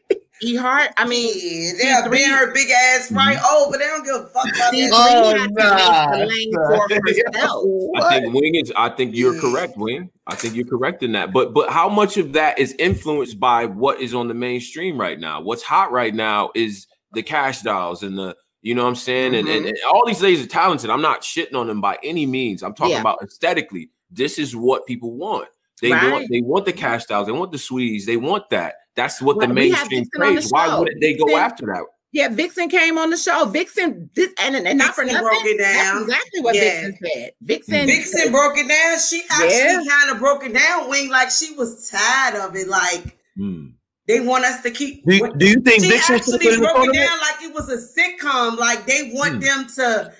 E 0.42 0.56
Heart. 0.56 0.90
I 0.96 1.06
mean, 1.06 1.76
yeah, 1.78 2.00
they'll 2.00 2.10
bring 2.10 2.28
her 2.28 2.52
big 2.52 2.68
ass 2.70 3.10
right 3.12 3.36
mm-hmm. 3.36 3.66
over. 3.66 3.78
They 3.78 3.84
don't 3.84 4.04
give 4.04 4.14
a 4.16 4.26
fuck 4.26 4.46
about 4.46 4.72
that. 4.72 4.90
Oh, 4.92 5.46
nah. 5.52 6.12
I 8.06 8.20
think 8.20 8.34
Wing 8.34 8.54
is. 8.56 8.72
I 8.76 8.88
think 8.90 9.14
you're 9.14 9.40
correct, 9.40 9.76
Wing. 9.76 10.10
I 10.26 10.34
think 10.34 10.54
you're 10.54 10.66
correct 10.66 11.02
in 11.02 11.12
that. 11.12 11.32
But 11.32 11.54
but 11.54 11.70
how 11.70 11.88
much 11.88 12.16
of 12.16 12.32
that 12.32 12.58
is 12.58 12.74
influenced 12.78 13.38
by 13.38 13.66
what 13.66 14.00
is 14.00 14.14
on 14.14 14.28
the 14.28 14.34
mainstream 14.34 14.98
right 15.00 15.18
now? 15.18 15.40
What's 15.40 15.62
hot 15.62 15.92
right 15.92 16.14
now 16.14 16.50
is 16.54 16.86
the 17.12 17.22
cash 17.22 17.62
dolls 17.62 18.02
and 18.02 18.18
the 18.18 18.36
you 18.62 18.74
know 18.74 18.82
what 18.82 18.90
I'm 18.90 18.94
saying? 18.94 19.32
Mm-hmm. 19.32 19.48
And, 19.48 19.56
and, 19.56 19.66
and, 19.66 19.78
all 19.92 20.06
these 20.06 20.22
ladies 20.22 20.44
are 20.44 20.48
talented. 20.48 20.88
I'm 20.88 21.02
not 21.02 21.22
shitting 21.22 21.54
on 21.54 21.66
them 21.66 21.80
by 21.80 21.98
any 22.02 22.26
means. 22.26 22.62
I'm 22.62 22.74
talking 22.74 22.92
yeah. 22.92 23.00
about 23.00 23.22
aesthetically. 23.22 23.90
This 24.10 24.38
is 24.38 24.54
what 24.54 24.86
people 24.86 25.12
want. 25.12 25.48
They 25.80 25.90
right. 25.90 26.12
want 26.12 26.28
they 26.30 26.40
want 26.40 26.64
the 26.64 26.72
cash 26.72 27.06
dolls. 27.06 27.26
They 27.26 27.32
want 27.32 27.50
the 27.50 27.58
sweeties. 27.58 28.06
They 28.06 28.16
want 28.16 28.48
that. 28.50 28.76
That's 28.96 29.22
what 29.22 29.36
well, 29.36 29.48
the 29.48 29.54
mainstream 29.54 30.06
praise. 30.12 30.50
Why 30.50 30.78
wouldn't 30.78 31.00
they 31.00 31.14
go 31.14 31.36
after 31.36 31.66
that? 31.66 31.84
Yeah, 32.12 32.28
Vixen 32.28 32.68
came 32.68 32.98
on 32.98 33.08
the 33.08 33.16
show. 33.16 33.46
Vixen, 33.46 34.10
this, 34.14 34.30
and, 34.38 34.54
and 34.54 34.78
not 34.78 34.94
for 34.94 35.02
nothing. 35.02 35.22
Broke 35.22 35.44
it 35.46 35.58
down. 35.58 36.06
That's 36.06 36.10
exactly 36.10 36.40
what 36.42 36.54
yeah. 36.54 36.60
Vixen 36.60 36.98
said. 37.02 37.30
Vixen, 37.40 37.86
Vixen 37.86 38.30
broke 38.30 38.58
it 38.58 38.68
down. 38.68 38.98
She 39.00 39.22
actually 39.30 39.86
yeah. 39.86 39.90
kind 39.90 40.10
of 40.10 40.18
broke 40.18 40.44
it 40.44 40.52
down, 40.52 40.90
Wing, 40.90 41.10
like 41.10 41.30
she 41.30 41.54
was 41.54 41.88
tired 41.88 42.34
of 42.34 42.54
it. 42.54 42.68
Like 42.68 43.16
hmm. 43.34 43.68
they 44.06 44.20
want 44.20 44.44
us 44.44 44.62
to 44.62 44.70
keep. 44.70 45.06
Do 45.06 45.16
you, 45.16 45.32
do 45.38 45.46
you 45.48 45.60
think 45.60 45.84
she 45.84 45.90
Vixen 45.90 46.16
actually 46.16 46.38
broke 46.58 46.86
it 46.86 46.92
down 46.92 47.18
like 47.18 47.42
it 47.42 47.54
was 47.54 47.70
a 47.70 47.78
sitcom? 47.78 48.58
Like 48.58 48.84
they 48.84 49.10
want 49.14 49.36
hmm. 49.36 49.40
them 49.40 49.66
to 49.76 50.12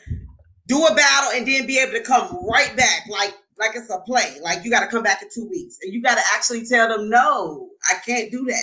do 0.68 0.86
a 0.86 0.94
battle 0.94 1.32
and 1.34 1.46
then 1.46 1.66
be 1.66 1.78
able 1.78 1.92
to 1.92 2.02
come 2.02 2.38
right 2.46 2.74
back. 2.74 3.02
Like 3.10 3.34
like 3.62 3.76
it's 3.76 3.90
a 3.90 3.98
play. 4.00 4.36
Like 4.42 4.64
you 4.64 4.70
got 4.70 4.80
to 4.80 4.86
come 4.86 5.02
back 5.02 5.22
in 5.22 5.28
two 5.32 5.48
weeks, 5.48 5.78
and 5.82 5.92
you 5.92 6.02
got 6.02 6.16
to 6.16 6.22
actually 6.34 6.66
tell 6.66 6.88
them, 6.88 7.08
no, 7.08 7.70
I 7.90 7.94
can't 8.04 8.30
do 8.30 8.44
that. 8.46 8.62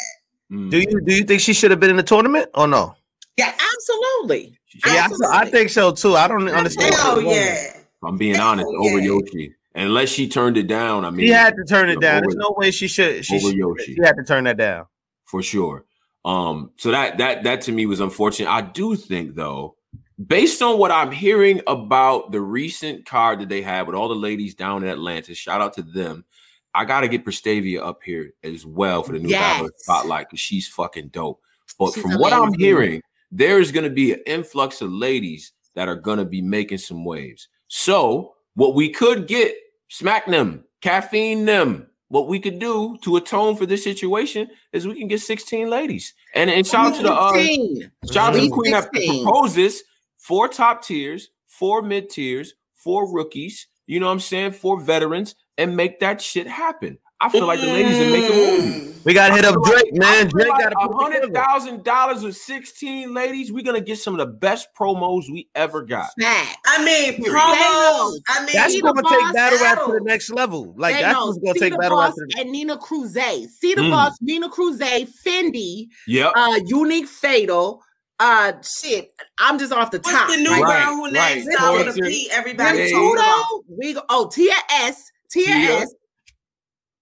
Mm. 0.52 0.70
Do 0.70 0.80
you 0.80 1.02
do 1.02 1.14
you 1.14 1.24
think 1.24 1.42
she 1.42 1.54
should 1.54 1.72
have 1.72 1.80
been 1.80 1.90
in 1.90 1.98
the 1.98 2.04
tournament 2.04 2.50
or 2.54 2.68
no? 2.68 2.96
Yeah, 3.38 3.54
absolutely. 3.74 4.58
Yeah, 4.86 5.04
absolutely. 5.06 5.38
I, 5.38 5.42
I, 5.42 5.50
think 5.50 5.70
so 5.70 5.92
too. 5.92 6.16
I 6.16 6.28
don't 6.28 6.48
understand. 6.50 6.94
Oh 6.98 7.20
yeah. 7.20 7.74
I'm 8.04 8.18
being 8.18 8.36
Hell 8.36 8.50
honest. 8.50 8.70
Yeah. 8.72 8.90
Over 8.90 9.00
Yoshi, 9.00 9.56
unless 9.76 10.10
she 10.10 10.28
turned 10.28 10.58
it 10.58 10.68
down. 10.68 11.06
I 11.06 11.10
mean, 11.10 11.28
she 11.28 11.32
had 11.32 11.56
to 11.56 11.64
turn 11.64 11.90
it 11.90 12.02
down. 12.02 12.18
Over, 12.18 12.26
There's 12.26 12.36
no 12.36 12.56
way 12.58 12.72
she 12.72 12.88
should. 12.88 13.26
She, 13.26 13.38
over 13.38 13.52
Yoshi. 13.52 13.96
she 13.96 14.02
had 14.04 14.16
to 14.18 14.24
turn 14.24 14.44
that 14.46 14.58
down 14.58 14.86
for 15.26 15.42
sure. 15.42 15.86
Um, 16.26 16.72
so 16.78 16.92
that 16.92 17.18
that 17.18 17.44
that 17.44 17.62
to 17.62 17.72
me 17.72 17.86
was 17.86 18.00
unfortunate. 18.00 18.50
I 18.50 18.62
do 18.62 18.96
think 18.96 19.36
though 19.36 19.76
based 20.28 20.62
on 20.62 20.78
what 20.78 20.92
I'm 20.92 21.12
hearing 21.12 21.62
about 21.68 22.32
the 22.32 22.42
recent 22.42 23.06
card 23.06 23.40
that 23.40 23.50
they 23.50 23.62
had 23.62 23.88
with 23.88 23.96
all 23.96 24.10
the 24.10 24.16
ladies 24.16 24.56
down 24.56 24.84
in 24.84 24.90
Atlanta, 24.90 25.34
shout 25.34 25.62
out 25.62 25.74
to 25.74 25.82
them. 25.82 26.26
I 26.76 26.86
gotta 26.86 27.08
get 27.08 27.26
Prestavia 27.26 27.82
up 27.82 28.02
here 28.04 28.34
as 28.44 28.66
well 28.66 29.02
for 29.02 29.14
the 29.14 29.20
new 29.20 29.30
yes. 29.30 29.70
spotlight 29.78 30.28
because 30.28 30.40
she's 30.40 30.68
fucking 30.68 31.10
dope. 31.10 31.42
But 31.78 31.94
she's 31.94 32.02
from 32.02 32.12
amazing. 32.12 32.22
what 32.22 32.34
I'm 32.34 32.54
hearing, 32.54 33.02
there's 33.32 33.72
gonna 33.72 33.90
be 33.90 34.14
an 34.14 34.22
influx 34.26 34.82
of 34.82 34.92
ladies 34.92 35.54
that 35.76 35.88
are 35.88 35.96
gonna 35.96 36.26
be 36.26 36.42
making 36.42 36.78
some 36.80 37.06
waves. 37.06 37.48
So 37.68 38.36
what 38.56 38.76
we 38.76 38.90
could 38.90 39.28
get, 39.28 39.56
smack 39.88 40.28
them, 40.28 40.64
caffeine 40.82 41.46
them, 41.46 41.88
what 42.10 42.28
we 42.28 42.40
could 42.40 42.60
do 42.60 42.98
to 43.04 43.18
atone 43.18 43.56
for 43.56 43.66
this 43.66 43.84
situation 43.84 44.50
is 44.74 44.88
we 44.88 44.98
can 44.98 45.08
get 45.08 45.22
16 45.22 45.70
ladies. 45.70 46.14
And, 46.36 46.50
and 46.50 46.66
shout 46.66 46.88
out 46.88 46.96
to 46.98 47.04
the 47.04 47.14
uh, 47.14 48.12
shout 48.12 48.30
out 48.30 48.36
to 48.36 48.42
the 48.42 48.50
queen 48.50 48.72
that 48.72 48.92
proposed 48.92 49.56
this: 49.56 49.84
four 50.30 50.48
top 50.48 50.84
tiers, 50.84 51.32
four 51.48 51.82
mid 51.82 52.08
tiers, 52.08 52.54
four 52.76 53.12
rookies. 53.12 53.68
You 53.88 54.00
know 54.00 54.06
what 54.06 54.12
I'm 54.12 54.20
saying? 54.20 54.52
Four 54.52 54.80
veterans, 54.80 55.34
and 55.58 55.76
make 55.76 56.00
that 56.02 56.22
shit 56.22 56.46
happen. 56.46 57.00
I 57.20 57.30
feel 57.30 57.48
like 57.48 57.60
the 57.60 57.66
ladies 57.66 58.00
are 58.00 58.12
making 58.12 58.38
move. 58.38 59.06
We 59.06 59.14
gotta 59.14 59.34
hit 59.34 59.44
up 59.44 59.56
Drake, 59.64 59.94
man. 59.94 60.28
Drake 60.28 60.50
like 60.50 60.64
got 60.64 60.74
a 60.74 60.94
hundred 60.94 61.34
thousand 61.34 61.84
dollars 61.84 62.22
with 62.22 62.38
sixteen 62.38 63.14
ladies. 63.14 63.52
We're 63.52 63.64
gonna 63.64 63.82
get 63.82 63.98
some 63.98 64.14
of 64.14 64.20
the 64.20 64.32
best 64.32 64.68
promos 64.80 65.24
we 65.32 65.50
ever 65.56 65.82
got. 65.82 66.12
I 66.22 66.86
mean, 66.86 67.16
promos. 67.24 68.20
I 68.28 68.46
mean, 68.46 68.54
that's 68.54 68.80
gonna 68.80 69.02
take 69.02 69.34
battle 69.34 69.60
rap 69.60 69.84
to 69.86 69.94
the 69.94 70.02
next 70.04 70.30
level. 70.30 70.76
Like 70.78 70.96
they 70.96 71.02
that's 71.02 71.14
know. 71.14 71.26
what's 71.26 71.40
gonna 71.40 71.60
take 71.60 71.78
battle 71.80 72.00
rap 72.00 72.14
to 72.14 72.26
the 72.28 72.42
and 72.42 72.52
Nina 72.52 72.78
Cruz. 72.78 73.14
See 73.14 73.74
the 73.74 73.82
mm. 73.82 73.90
boss, 73.90 74.16
Nina 74.22 74.48
Cruz, 74.48 74.80
Fendi, 74.80 75.88
yeah, 76.08 76.32
uh, 76.36 76.60
Unique 76.68 77.08
Fatal. 77.08 77.82
Uh, 78.20 78.54
shit, 78.62 79.14
I'm 79.38 79.58
just 79.58 79.72
off 79.72 79.92
the 79.92 80.00
What's 80.00 80.12
top. 80.12 80.30
the 80.30 80.38
new 80.38 80.52
right, 80.52 80.86
girl 80.86 80.96
who 80.96 81.12
names 81.12 81.48
right. 81.48 81.86
with 81.86 81.98
a 81.98 82.02
P? 82.02 82.30
Everybody, 82.32 82.92
Tudo. 82.92 83.64
We 83.70 83.94
go. 83.94 84.02
Oh, 84.10 84.28
Tia 84.28 84.52
S. 84.72 85.10
Tia, 85.32 85.46
Tia. 85.46 85.72
S. 85.80 85.96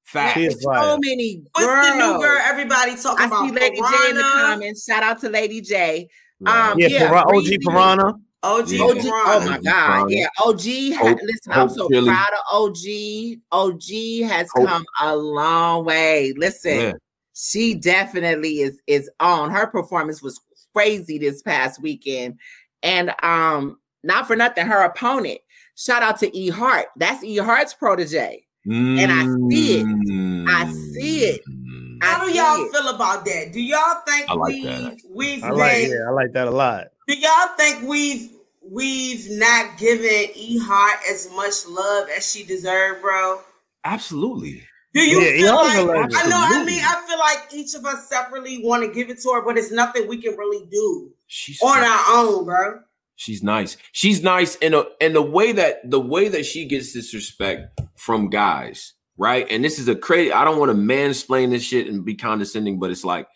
Fact. 0.05 0.39
So 0.61 0.97
many 1.03 1.41
girls. 1.53 1.67
What's 1.67 1.89
the 1.89 1.95
new 1.95 2.19
girl 2.19 2.39
everybody 2.43 2.95
talking 2.95 3.23
I 3.23 3.25
about? 3.25 3.43
I 3.43 3.47
see 3.47 3.53
Lady 3.53 3.75
Piranha. 3.77 3.97
J 3.97 4.09
in 4.09 4.15
the 4.15 4.21
comments. 4.21 4.85
Shout 4.85 5.03
out 5.03 5.19
to 5.19 5.29
Lady 5.29 5.59
J. 5.59 6.07
Um, 6.45 6.77
yeah, 6.77 6.87
yeah 6.87 7.23
OG 7.25 7.45
Piranha. 7.61 8.13
OG, 8.43 8.69
yeah. 8.69 8.83
OG, 8.83 8.97
oh 9.03 9.45
my 9.45 9.59
God, 9.59 10.11
yeah. 10.11 10.27
OG, 10.39 10.95
Hope, 10.95 11.19
listen, 11.23 11.51
Hope 11.51 11.57
I'm 11.57 11.69
so 11.69 11.89
Chili. 11.89 12.07
proud 12.07 12.29
of 12.29 12.39
OG. 12.51 13.39
OG 13.51 14.29
has 14.29 14.47
Hope. 14.53 14.67
come 14.67 14.85
a 15.01 15.15
long 15.15 15.85
way. 15.85 16.33
Listen, 16.37 16.79
yeah. 16.79 16.91
she 17.33 17.73
definitely 17.73 18.59
is 18.59 18.79
is 18.85 19.09
on. 19.19 19.49
Her 19.49 19.65
performance 19.65 20.21
was 20.21 20.39
crazy 20.77 21.17
this 21.17 21.41
past 21.41 21.81
weekend, 21.81 22.37
and 22.83 23.13
um, 23.23 23.79
not 24.03 24.27
for 24.27 24.35
nothing, 24.35 24.67
her 24.67 24.83
opponent. 24.83 25.39
Shout 25.75 26.03
out 26.03 26.19
to 26.19 26.37
E 26.37 26.49
Hart. 26.49 26.87
That's 26.97 27.23
E 27.23 27.37
Hart's 27.37 27.73
protege. 27.73 28.45
Mm. 28.67 28.99
And 28.99 29.11
I 29.11 29.49
see 29.49 29.79
it. 29.79 30.45
I 30.49 30.71
see 30.93 31.19
it. 31.25 31.41
Mm. 31.49 31.97
How 32.03 32.25
do 32.25 32.31
y'all 32.31 32.65
it. 32.65 32.71
feel 32.71 32.89
about 32.89 33.25
that? 33.25 33.51
Do 33.53 33.61
y'all 33.61 34.01
think 34.05 34.29
like 34.29 34.53
we've 34.53 34.63
that. 34.63 34.97
we've 35.09 35.43
I 35.43 35.49
like, 35.49 35.71
been, 35.73 35.91
yeah, 35.91 36.07
I 36.07 36.11
like 36.11 36.33
that 36.33 36.47
a 36.47 36.51
lot. 36.51 36.87
Do 37.07 37.17
y'all 37.17 37.55
think 37.57 37.87
we've 37.87 38.31
we've 38.69 39.29
not 39.31 39.77
given 39.79 40.29
E 40.35 40.59
Hart 40.59 40.99
as 41.09 41.29
much 41.35 41.65
love 41.67 42.07
as 42.15 42.29
she 42.31 42.43
deserved, 42.43 43.01
bro? 43.01 43.41
Absolutely. 43.83 44.63
Do 44.97 45.07
you 45.07 45.21
yeah, 45.21 45.73
feel 45.73 45.85
like 45.85 46.11
I 46.15 46.27
know? 46.27 46.39
I 46.41 46.63
mean, 46.65 46.81
I 46.83 47.03
feel 47.07 47.19
like 47.19 47.53
each 47.53 47.75
of 47.75 47.85
us 47.85 48.09
separately 48.09 48.63
want 48.63 48.83
to 48.83 48.91
give 48.91 49.11
it 49.11 49.19
to 49.21 49.29
her, 49.33 49.41
but 49.43 49.55
it's 49.55 49.71
nothing 49.71 50.07
we 50.07 50.19
can 50.19 50.35
really 50.35 50.65
do 50.71 51.11
She's 51.27 51.61
on 51.61 51.77
our 51.77 52.03
own, 52.15 52.45
bro. 52.45 52.79
She's 53.15 53.43
nice. 53.43 53.77
She's 53.91 54.23
nice 54.23 54.55
in 54.55 54.73
a 54.73 54.85
in 54.99 55.13
the 55.13 55.21
way 55.21 55.51
that 55.51 55.89
the 55.89 55.99
way 55.99 56.29
that 56.29 56.45
she 56.45 56.65
gets 56.65 56.93
this 56.93 57.13
respect 57.13 57.79
from 57.95 58.29
guys, 58.29 58.93
right? 59.17 59.45
And 59.51 59.63
this 59.63 59.77
is 59.77 59.87
a 59.87 59.95
crazy. 59.95 60.31
I 60.31 60.43
don't 60.43 60.57
want 60.57 60.71
to 60.71 60.77
mansplain 60.77 61.51
this 61.51 61.63
shit 61.63 61.87
and 61.87 62.03
be 62.03 62.15
condescending, 62.15 62.79
but 62.79 62.89
it's 62.89 63.05
like 63.05 63.27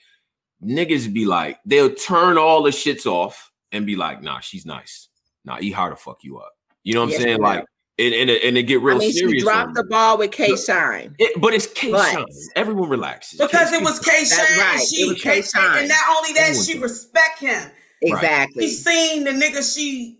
niggas 0.63 1.13
be 1.13 1.25
like 1.25 1.59
they'll 1.65 1.93
turn 1.93 2.37
all 2.37 2.63
the 2.63 2.71
shits 2.71 3.05
off 3.05 3.51
and 3.71 3.85
be 3.85 3.95
like, 3.95 4.23
nah, 4.23 4.39
she's 4.39 4.65
nice. 4.65 5.09
Nah, 5.45 5.57
eat 5.59 5.71
hard 5.71 5.95
to 5.95 6.01
fuck 6.01 6.23
you 6.23 6.39
up. 6.39 6.53
You 6.83 6.95
know 6.95 7.05
what 7.05 7.13
I'm 7.13 7.21
saying? 7.21 7.39
Like. 7.39 7.65
And, 8.01 8.13
and, 8.13 8.29
and 8.29 8.57
it 8.57 8.63
get 8.63 8.81
real 8.81 8.95
I 8.95 8.99
mean, 8.99 9.13
serious. 9.13 9.41
She 9.41 9.45
dropped 9.45 9.75
the 9.75 9.83
ball 9.83 10.17
with 10.17 10.31
K 10.31 10.55
Shine, 10.55 11.15
but 11.37 11.53
it's 11.53 11.67
K 11.67 11.91
Shine. 11.91 12.25
Everyone 12.55 12.89
relaxes 12.89 13.39
because 13.39 13.69
K- 13.69 13.77
it 13.77 13.83
was 13.83 13.99
K 13.99 14.25
Shine. 14.25 14.57
Right. 14.57 14.81
She, 14.89 15.03
it 15.03 15.09
was 15.09 15.21
K 15.21 15.41
Shine, 15.41 15.79
and 15.79 15.89
not 15.89 16.17
only 16.17 16.33
that, 16.33 16.55
she 16.55 16.79
respect 16.79 17.39
him. 17.39 17.69
Exactly. 18.01 18.63
She 18.63 18.73
seen 18.73 19.23
the 19.23 19.31
nigga 19.31 19.75
she 19.75 20.17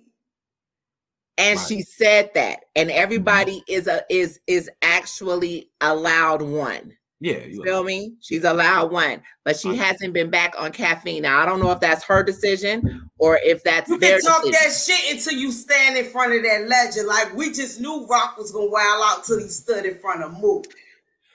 and 1.38 1.58
right. 1.58 1.68
she 1.68 1.82
said 1.82 2.30
that 2.36 2.60
and 2.76 2.90
mm-hmm. 2.90 3.00
everybody 3.00 3.64
is 3.68 3.88
a 3.88 4.04
is 4.10 4.40
is 4.48 4.70
actually 4.82 5.70
allowed 5.82 6.42
one 6.42 6.96
yeah 7.22 7.38
you 7.46 7.64
feel 7.64 7.84
me 7.84 8.14
she's 8.20 8.44
allowed 8.44 8.92
one 8.92 9.22
but 9.46 9.58
she 9.58 9.76
hasn't 9.78 10.14
been 10.14 10.30
back 10.30 10.54
on 10.58 10.72
caffeine 10.72 11.22
now 11.22 11.40
i 11.40 11.46
don't 11.46 11.60
know 11.60 11.72
if 11.72 11.80
that's 11.80 12.04
her 12.04 12.24
decision 12.24 13.10
or 13.20 13.40
if 13.44 13.64
that's 13.64 13.90
you 13.90 13.98
their 14.00 14.20
can 14.20 14.28
talk 14.28 14.44
decision. 14.44 14.60
that 14.64 14.76
shit 14.76 15.16
until 15.16 15.40
you 15.40 15.52
stand 15.52 15.96
in 15.96 16.06
front 16.06 16.34
of 16.34 16.42
that 16.44 16.68
legend 16.68 17.08
like 17.08 17.34
we 17.36 17.52
just 17.52 17.80
knew 17.80 18.06
Roc 18.08 18.38
was 18.38 18.52
gonna 18.52 18.70
wild 18.70 19.04
out 19.06 19.24
till 19.24 19.40
he 19.40 19.48
stood 19.48 19.86
in 19.86 19.98
front 20.00 20.24
of 20.24 20.34
mook 20.40 20.66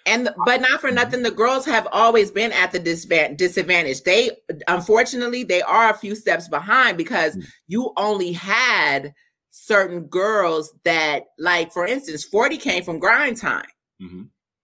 and 0.06 0.30
but 0.44 0.60
not 0.60 0.80
for 0.80 0.92
nothing, 0.92 1.22
the 1.22 1.32
girls 1.32 1.66
have 1.66 1.88
always 1.90 2.30
been 2.30 2.52
at 2.52 2.70
the 2.70 2.78
disadvantage. 2.78 4.02
They 4.04 4.30
unfortunately 4.68 5.42
they 5.42 5.62
are 5.62 5.90
a 5.90 5.98
few 5.98 6.14
steps 6.14 6.48
behind 6.48 6.96
because 6.96 7.36
mm. 7.36 7.44
you 7.66 7.92
only 7.96 8.30
had 8.32 9.12
certain 9.50 10.04
girls 10.04 10.72
that, 10.84 11.24
like 11.38 11.72
for 11.72 11.86
instance, 11.86 12.24
40 12.24 12.56
came 12.56 12.84
from 12.84 13.00
grind 13.00 13.36
time. 13.36 13.66
Mm-hmm. 14.00 14.22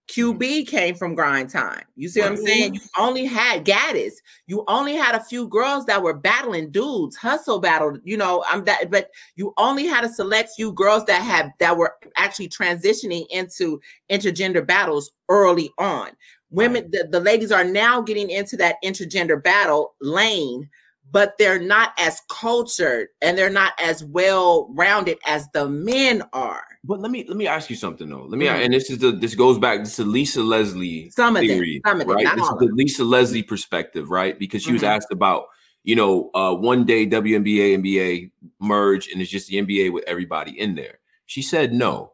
QB 0.09 0.37
mm-hmm. 0.39 0.65
came 0.65 0.95
from 0.95 1.15
grind 1.15 1.49
time. 1.49 1.83
You 1.95 2.09
see 2.09 2.19
what 2.19 2.31
I'm 2.31 2.37
saying? 2.37 2.75
You 2.75 2.81
only 2.97 3.25
had 3.25 3.65
Gaddis. 3.65 4.13
You 4.47 4.63
only 4.67 4.95
had 4.95 5.15
a 5.15 5.23
few 5.23 5.47
girls 5.47 5.85
that 5.85 6.03
were 6.03 6.13
battling 6.13 6.71
dudes, 6.71 7.15
hustle 7.15 7.59
battle. 7.59 7.97
You 8.03 8.17
know, 8.17 8.43
I'm 8.47 8.65
that, 8.65 8.91
but 8.91 9.09
you 9.35 9.53
only 9.57 9.85
had 9.85 10.03
a 10.03 10.09
select 10.09 10.51
few 10.55 10.73
girls 10.73 11.05
that 11.05 11.21
had 11.21 11.51
that 11.59 11.77
were 11.77 11.95
actually 12.17 12.49
transitioning 12.49 13.25
into 13.29 13.79
intergender 14.11 14.65
battles 14.65 15.11
early 15.29 15.71
on. 15.77 16.11
Women, 16.49 16.89
the, 16.91 17.07
the 17.09 17.19
ladies 17.19 17.51
are 17.51 17.63
now 17.63 18.01
getting 18.01 18.29
into 18.29 18.57
that 18.57 18.75
intergender 18.83 19.41
battle 19.41 19.95
lane, 20.01 20.69
but 21.11 21.33
they're 21.39 21.61
not 21.61 21.93
as 21.97 22.21
cultured 22.29 23.07
and 23.21 23.37
they're 23.37 23.49
not 23.49 23.73
as 23.79 24.03
well 24.03 24.67
rounded 24.75 25.17
as 25.25 25.47
the 25.53 25.67
men 25.67 26.23
are. 26.33 26.65
But 26.85 26.99
let 26.99 27.11
me 27.11 27.25
let 27.27 27.37
me 27.37 27.47
ask 27.47 27.69
you 27.69 27.77
something 27.77 28.09
though. 28.09 28.23
Let 28.23 28.37
me 28.37 28.45
mm-hmm. 28.45 28.63
and 28.63 28.73
this 28.73 28.89
is 28.89 28.97
the 28.97 29.11
this 29.13 29.35
goes 29.35 29.57
back. 29.57 29.79
This 29.79 29.97
is 29.99 30.05
Lisa 30.05 30.43
Leslie 30.43 31.09
some 31.11 31.35
theory, 31.35 31.81
of 31.85 31.97
them, 31.97 31.99
some 31.99 32.09
of 32.09 32.15
right? 32.15 32.35
this 32.35 32.45
is 32.45 32.55
the 32.59 32.69
Lisa 32.73 33.03
Leslie 33.05 33.43
perspective, 33.43 34.09
right? 34.09 34.37
Because 34.37 34.63
she 34.63 34.67
mm-hmm. 34.67 34.75
was 34.75 34.83
asked 34.83 35.11
about 35.11 35.45
you 35.83 35.95
know 35.95 36.29
uh, 36.33 36.53
one 36.53 36.85
day 36.85 37.07
WNBA 37.07 37.79
NBA 37.79 38.31
merge 38.59 39.07
and 39.07 39.21
it's 39.21 39.31
just 39.31 39.47
the 39.47 39.61
NBA 39.61 39.93
with 39.93 40.03
everybody 40.07 40.59
in 40.59 40.75
there. 40.75 40.99
She 41.25 41.41
said 41.41 41.73
no 41.73 42.13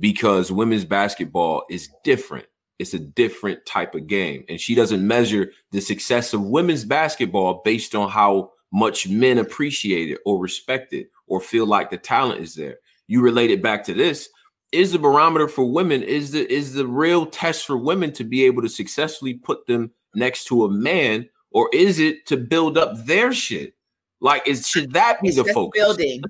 because 0.00 0.50
women's 0.50 0.84
basketball 0.84 1.62
is 1.70 1.88
different. 2.02 2.46
It's 2.80 2.94
a 2.94 2.98
different 2.98 3.66
type 3.66 3.94
of 3.94 4.08
game, 4.08 4.44
and 4.48 4.60
she 4.60 4.74
doesn't 4.74 5.06
measure 5.06 5.52
the 5.70 5.80
success 5.80 6.32
of 6.32 6.42
women's 6.42 6.84
basketball 6.84 7.62
based 7.64 7.94
on 7.94 8.10
how 8.10 8.50
much 8.72 9.08
men 9.08 9.38
appreciate 9.38 10.10
it 10.10 10.18
or 10.26 10.40
respect 10.40 10.92
it 10.92 11.08
or 11.28 11.40
feel 11.40 11.66
like 11.66 11.90
the 11.90 11.96
talent 11.96 12.40
is 12.40 12.54
there 12.54 12.78
you 13.08 13.20
relate 13.20 13.50
it 13.50 13.62
back 13.62 13.82
to 13.84 13.94
this 13.94 14.28
is 14.72 14.92
the 14.92 14.98
barometer 14.98 15.48
for 15.48 15.64
women 15.64 16.02
is 16.02 16.32
the 16.32 16.50
is 16.52 16.74
the 16.74 16.86
real 16.86 17.26
test 17.26 17.66
for 17.66 17.76
women 17.76 18.12
to 18.12 18.24
be 18.24 18.44
able 18.44 18.62
to 18.62 18.68
successfully 18.68 19.34
put 19.34 19.66
them 19.66 19.90
next 20.14 20.44
to 20.44 20.64
a 20.64 20.70
man 20.70 21.28
or 21.50 21.70
is 21.72 21.98
it 21.98 22.26
to 22.26 22.36
build 22.36 22.76
up 22.76 23.04
their 23.06 23.32
shit? 23.32 23.74
Like 24.20 24.46
is 24.46 24.68
should 24.68 24.92
that 24.92 25.20
be 25.22 25.28
it's 25.28 25.36
the 25.36 25.44
focus? 25.44 25.80
building. 25.80 26.22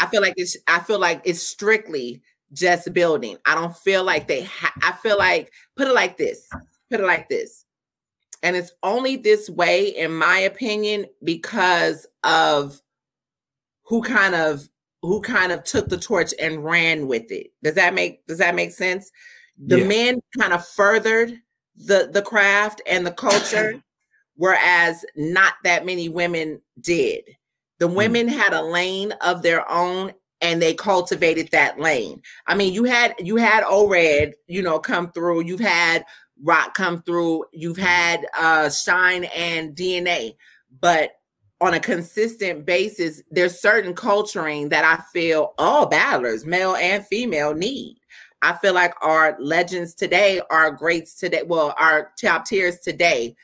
I 0.00 0.06
feel 0.06 0.20
like 0.20 0.34
it's 0.36 0.56
i 0.66 0.78
feel 0.80 0.98
like 0.98 1.22
it's 1.24 1.42
strictly 1.42 2.22
just 2.52 2.92
building. 2.92 3.38
I 3.46 3.54
don't 3.54 3.76
feel 3.76 4.04
like 4.04 4.28
they 4.28 4.44
ha- 4.44 4.74
i 4.82 4.92
feel 4.92 5.18
like 5.18 5.52
put 5.76 5.88
it 5.88 5.94
like 5.94 6.16
this 6.16 6.48
put 6.90 7.00
it 7.00 7.06
like 7.06 7.28
this. 7.28 7.64
And 8.42 8.54
it's 8.54 8.72
only 8.82 9.16
this 9.16 9.48
way 9.48 9.88
in 9.88 10.14
my 10.14 10.38
opinion 10.38 11.06
because 11.24 12.06
of 12.22 12.80
who 13.84 14.02
kind 14.02 14.34
of 14.34 14.68
who 15.06 15.20
kind 15.20 15.52
of 15.52 15.64
took 15.64 15.88
the 15.88 15.98
torch 15.98 16.34
and 16.40 16.64
ran 16.64 17.06
with 17.06 17.30
it. 17.30 17.48
Does 17.62 17.74
that 17.74 17.94
make 17.94 18.26
does 18.26 18.38
that 18.38 18.54
make 18.54 18.72
sense? 18.72 19.10
The 19.58 19.80
yeah. 19.80 19.86
men 19.86 20.20
kind 20.38 20.52
of 20.52 20.66
furthered 20.66 21.38
the 21.76 22.10
the 22.12 22.22
craft 22.22 22.82
and 22.86 23.06
the 23.06 23.12
culture, 23.12 23.82
whereas 24.34 25.04
not 25.16 25.54
that 25.64 25.86
many 25.86 26.08
women 26.08 26.60
did. 26.80 27.24
The 27.78 27.88
hmm. 27.88 27.94
women 27.94 28.28
had 28.28 28.52
a 28.52 28.62
lane 28.62 29.12
of 29.20 29.42
their 29.42 29.70
own 29.70 30.12
and 30.42 30.60
they 30.60 30.74
cultivated 30.74 31.48
that 31.52 31.80
lane. 31.80 32.20
I 32.46 32.54
mean, 32.54 32.74
you 32.74 32.84
had 32.84 33.14
you 33.18 33.36
had 33.36 33.64
O-Red, 33.66 34.34
you 34.46 34.62
know, 34.62 34.78
come 34.78 35.10
through. 35.12 35.44
You've 35.44 35.60
had 35.60 36.04
Roc 36.42 36.74
come 36.74 37.02
through. 37.02 37.44
You've 37.52 37.78
had 37.78 38.26
uh 38.38 38.70
Shine 38.70 39.24
and 39.24 39.74
DNA, 39.74 40.36
but 40.80 41.12
on 41.60 41.74
a 41.74 41.80
consistent 41.80 42.66
basis, 42.66 43.22
there's 43.30 43.60
certain 43.60 43.94
culturing 43.94 44.68
that 44.68 44.84
I 44.84 45.02
feel 45.12 45.54
all 45.58 45.86
battlers, 45.86 46.44
male 46.44 46.76
and 46.76 47.04
female, 47.06 47.54
need. 47.54 47.98
I 48.42 48.52
feel 48.54 48.74
like 48.74 48.94
our 49.00 49.36
legends 49.40 49.94
today, 49.94 50.40
our 50.50 50.70
greats 50.70 51.14
today, 51.14 51.42
well, 51.46 51.74
our 51.78 52.12
top 52.20 52.44
tiers 52.44 52.80
today 52.80 53.34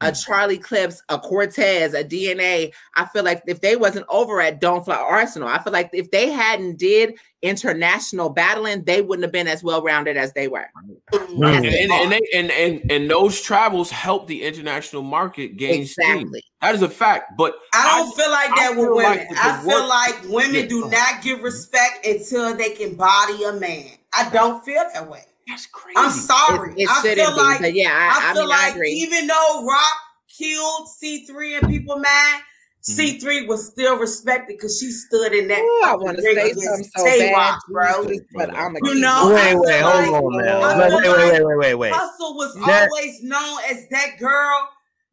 a 0.00 0.06
mm. 0.06 0.24
Charlie 0.24 0.58
Clips, 0.58 1.02
a 1.08 1.18
Cortez, 1.18 1.94
a 1.94 2.04
DNA. 2.04 2.72
I 2.96 3.06
feel 3.06 3.24
like 3.24 3.42
if 3.46 3.60
they 3.60 3.76
wasn't 3.76 4.06
over 4.08 4.40
at 4.40 4.60
Don't 4.60 4.84
Fly 4.84 4.96
Arsenal, 4.96 5.48
I 5.48 5.62
feel 5.62 5.72
like 5.72 5.90
if 5.92 6.10
they 6.10 6.30
hadn't 6.30 6.78
did 6.78 7.14
international 7.42 8.30
battling, 8.30 8.84
they 8.84 9.02
wouldn't 9.02 9.24
have 9.24 9.32
been 9.32 9.46
as 9.46 9.62
well 9.62 9.82
rounded 9.82 10.16
as 10.16 10.32
they 10.32 10.48
were. 10.48 10.66
And, 11.12 11.44
and, 11.44 11.66
and, 11.66 12.12
they, 12.12 12.20
and, 12.34 12.50
and 12.50 12.90
and 12.90 13.10
those 13.10 13.40
travels 13.40 13.90
help 13.90 14.26
the 14.26 14.42
international 14.42 15.02
market 15.02 15.56
gain 15.56 15.82
exactly. 15.82 16.20
steam. 16.20 16.42
That 16.62 16.74
is 16.74 16.82
a 16.82 16.88
fact. 16.88 17.32
But 17.36 17.54
I 17.72 17.98
don't 17.98 18.18
I, 18.18 18.22
feel 18.22 18.30
like 18.30 18.56
that 18.56 18.70
with 18.76 18.88
women. 18.88 19.26
Like 19.28 19.38
I 19.38 19.60
feel 19.62 19.80
work, 19.80 19.88
like 19.88 20.24
women 20.28 20.62
yeah. 20.62 20.66
do 20.66 20.88
not 20.90 21.22
give 21.22 21.42
respect 21.42 22.06
until 22.06 22.56
they 22.56 22.70
can 22.70 22.94
body 22.94 23.44
a 23.44 23.52
man. 23.52 23.90
I 24.12 24.30
don't 24.30 24.64
feel 24.64 24.82
that 24.92 25.08
way. 25.08 25.24
That's 25.48 25.66
crazy. 25.66 25.96
I'm 25.96 26.10
sorry. 26.10 26.72
It, 26.72 26.82
it 26.84 26.88
I 26.90 27.02
feel 27.02 27.30
be, 27.34 27.40
like 27.40 27.74
yeah, 27.74 27.90
I, 27.92 28.30
I 28.30 28.34
feel 28.34 28.42
mean, 28.42 28.50
like 28.50 28.88
even 28.88 29.26
though 29.26 29.66
Roc 29.66 29.92
killed 30.36 30.88
C3 31.02 31.58
and 31.58 31.68
people 31.68 31.98
mad, 31.98 32.40
mm-hmm. 32.88 33.00
C3 33.00 33.46
was 33.46 33.66
still 33.66 33.98
respected 33.98 34.56
because 34.56 34.78
she 34.78 34.90
stood 34.90 35.32
in 35.32 35.48
that. 35.48 35.60
Ooh, 35.60 35.82
I 35.84 35.96
want 35.96 36.16
to 36.16 36.22
say 36.22 36.52
something 36.52 36.84
so 36.96 37.04
bad, 37.04 37.32
Rock, 37.32 37.62
bro. 37.68 38.06
But 38.34 38.54
I'm 38.54 38.74
you 38.82 38.94
know, 38.94 39.32
wait, 39.34 39.54
wait, 39.58 39.80
hold 39.82 39.94
like, 39.94 40.22
on 40.22 40.44
now. 40.44 40.78
Wait, 40.78 41.02
wait, 41.02 41.32
wait, 41.32 41.44
wait, 41.44 41.56
wait, 41.58 41.74
wait. 41.74 41.92
Hustle 41.92 42.36
was 42.36 42.54
that, 42.66 42.88
always 42.90 43.22
known 43.22 43.58
as 43.70 43.86
that 43.88 44.18
girl 44.18 44.68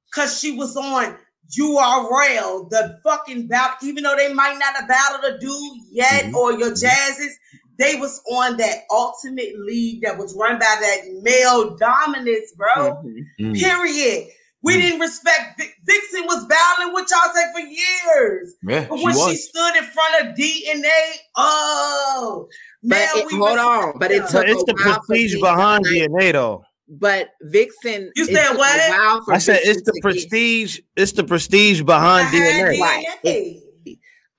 because 0.05 0.39
she 0.39 0.55
was 0.55 0.77
on 0.77 1.17
URL, 1.59 2.69
the 2.69 2.99
fucking 3.03 3.47
battle, 3.47 3.87
even 3.87 4.03
though 4.03 4.15
they 4.15 4.33
might 4.33 4.57
not 4.57 4.75
have 4.75 4.87
battled 4.87 5.33
a 5.33 5.37
dude 5.37 5.77
yet 5.91 6.25
mm-hmm. 6.25 6.35
or 6.35 6.53
your 6.53 6.71
jazzes, 6.71 7.33
they 7.81 7.95
was 7.95 8.21
on 8.31 8.57
that 8.57 8.83
ultimate 8.91 9.59
league 9.59 10.01
that 10.03 10.17
was 10.17 10.35
run 10.35 10.59
by 10.59 10.75
that 10.81 11.01
male 11.21 11.75
dominance, 11.77 12.53
bro. 12.55 13.01
Mm-hmm. 13.03 13.53
Period. 13.53 14.27
We 14.63 14.73
mm-hmm. 14.73 14.81
didn't 14.81 14.99
respect 14.99 15.59
Vixen 15.59 16.25
was 16.25 16.45
battling 16.45 16.93
with 16.93 17.09
y'all 17.09 17.33
say 17.33 17.51
for 17.53 17.59
years. 17.61 18.53
Yeah, 18.63 18.85
but 18.87 19.01
when 19.01 19.15
she, 19.15 19.31
she, 19.31 19.35
stood 19.37 19.75
in 19.77 19.83
front 19.85 20.27
of 20.27 20.35
DNA, 20.35 20.89
oh, 21.35 22.47
but 22.83 22.99
it, 22.99 23.31
hold 23.31 23.57
on, 23.57 23.97
but 23.97 24.11
it 24.11 24.27
took 24.29 24.47
it's 24.47 24.63
the 24.65 24.75
prestige 24.75 25.39
behind 25.39 25.85
DNA 25.85 26.33
though. 26.33 26.63
But 26.87 27.29
Vixen, 27.41 28.11
you 28.15 28.25
said 28.25 28.53
what? 28.53 29.29
I 29.29 29.37
said 29.39 29.61
it's 29.63 29.81
the 29.83 29.97
prestige. 30.01 30.75
Get... 30.75 30.85
It's 30.97 31.11
the 31.13 31.23
prestige 31.23 31.81
behind, 31.81 32.29
behind 32.31 32.53
DNA. 32.53 32.75
DNA. 32.75 32.79
Right. 32.79 33.05
It, 33.23 33.63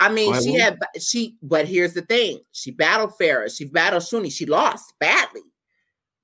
I 0.02 0.08
mean, 0.12 0.34
she 0.42 0.54
had 0.54 0.80
she, 0.98 1.36
but 1.42 1.68
here's 1.68 1.94
the 1.94 2.02
thing: 2.02 2.40
she 2.50 2.72
battled 2.72 3.12
Farrah, 3.20 3.56
she 3.56 3.66
battled 3.66 4.02
Shuni, 4.02 4.32
she 4.32 4.46
lost 4.46 4.94
badly, 4.98 5.42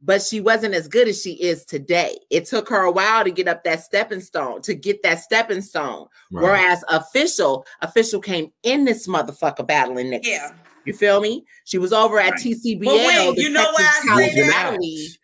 but 0.03 0.21
she 0.21 0.41
wasn't 0.41 0.75
as 0.75 0.89
good 0.89 1.07
as 1.07 1.23
she 1.23 1.35
is 1.35 1.65
today. 1.65 2.19
It 2.29 2.47
took 2.47 2.69
her 2.71 2.83
a 2.83 2.91
while 2.91 3.23
to 3.23 3.31
get 3.31 3.47
up 3.47 3.63
that 3.63 3.85
stepping 3.85 4.21
stone, 4.21 4.63
to 4.63 4.75
get 4.75 5.05
that 5.05 5.21
stepping 5.21 5.61
stone. 5.61 6.09
Right. 6.33 6.43
Whereas 6.43 6.85
official, 6.89 7.65
official 7.81 8.21
came 8.21 8.53
in 8.65 8.85
this 8.85 9.07
motherfucker 9.07 9.65
battling 9.65 10.09
niggas. 10.09 10.25
Yeah. 10.25 10.53
You 10.85 10.93
feel 10.93 11.21
me? 11.21 11.45
She 11.65 11.79
was 11.79 11.93
over 11.93 12.19
at 12.19 12.33
TCBL. 12.35 12.83
But 12.83 12.95
wait, 12.95 13.39
you 13.39 13.51
know 13.51 13.71
why 13.73 13.93
I 14.11 14.29
say 14.29 14.43
that? 14.49 14.79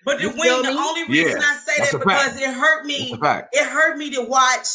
But 0.04 0.20
the, 0.20 0.28
wait, 0.28 0.62
the 0.62 0.68
only 0.68 1.08
reason 1.08 1.40
yeah, 1.40 1.46
I 1.46 1.56
say 1.56 1.78
that 1.78 1.98
because 1.98 2.26
fact. 2.26 2.40
it 2.40 2.54
hurt 2.54 2.84
me. 2.84 3.18
It 3.52 3.66
hurt 3.66 3.96
me 3.96 4.10
to 4.10 4.22
watch 4.22 4.68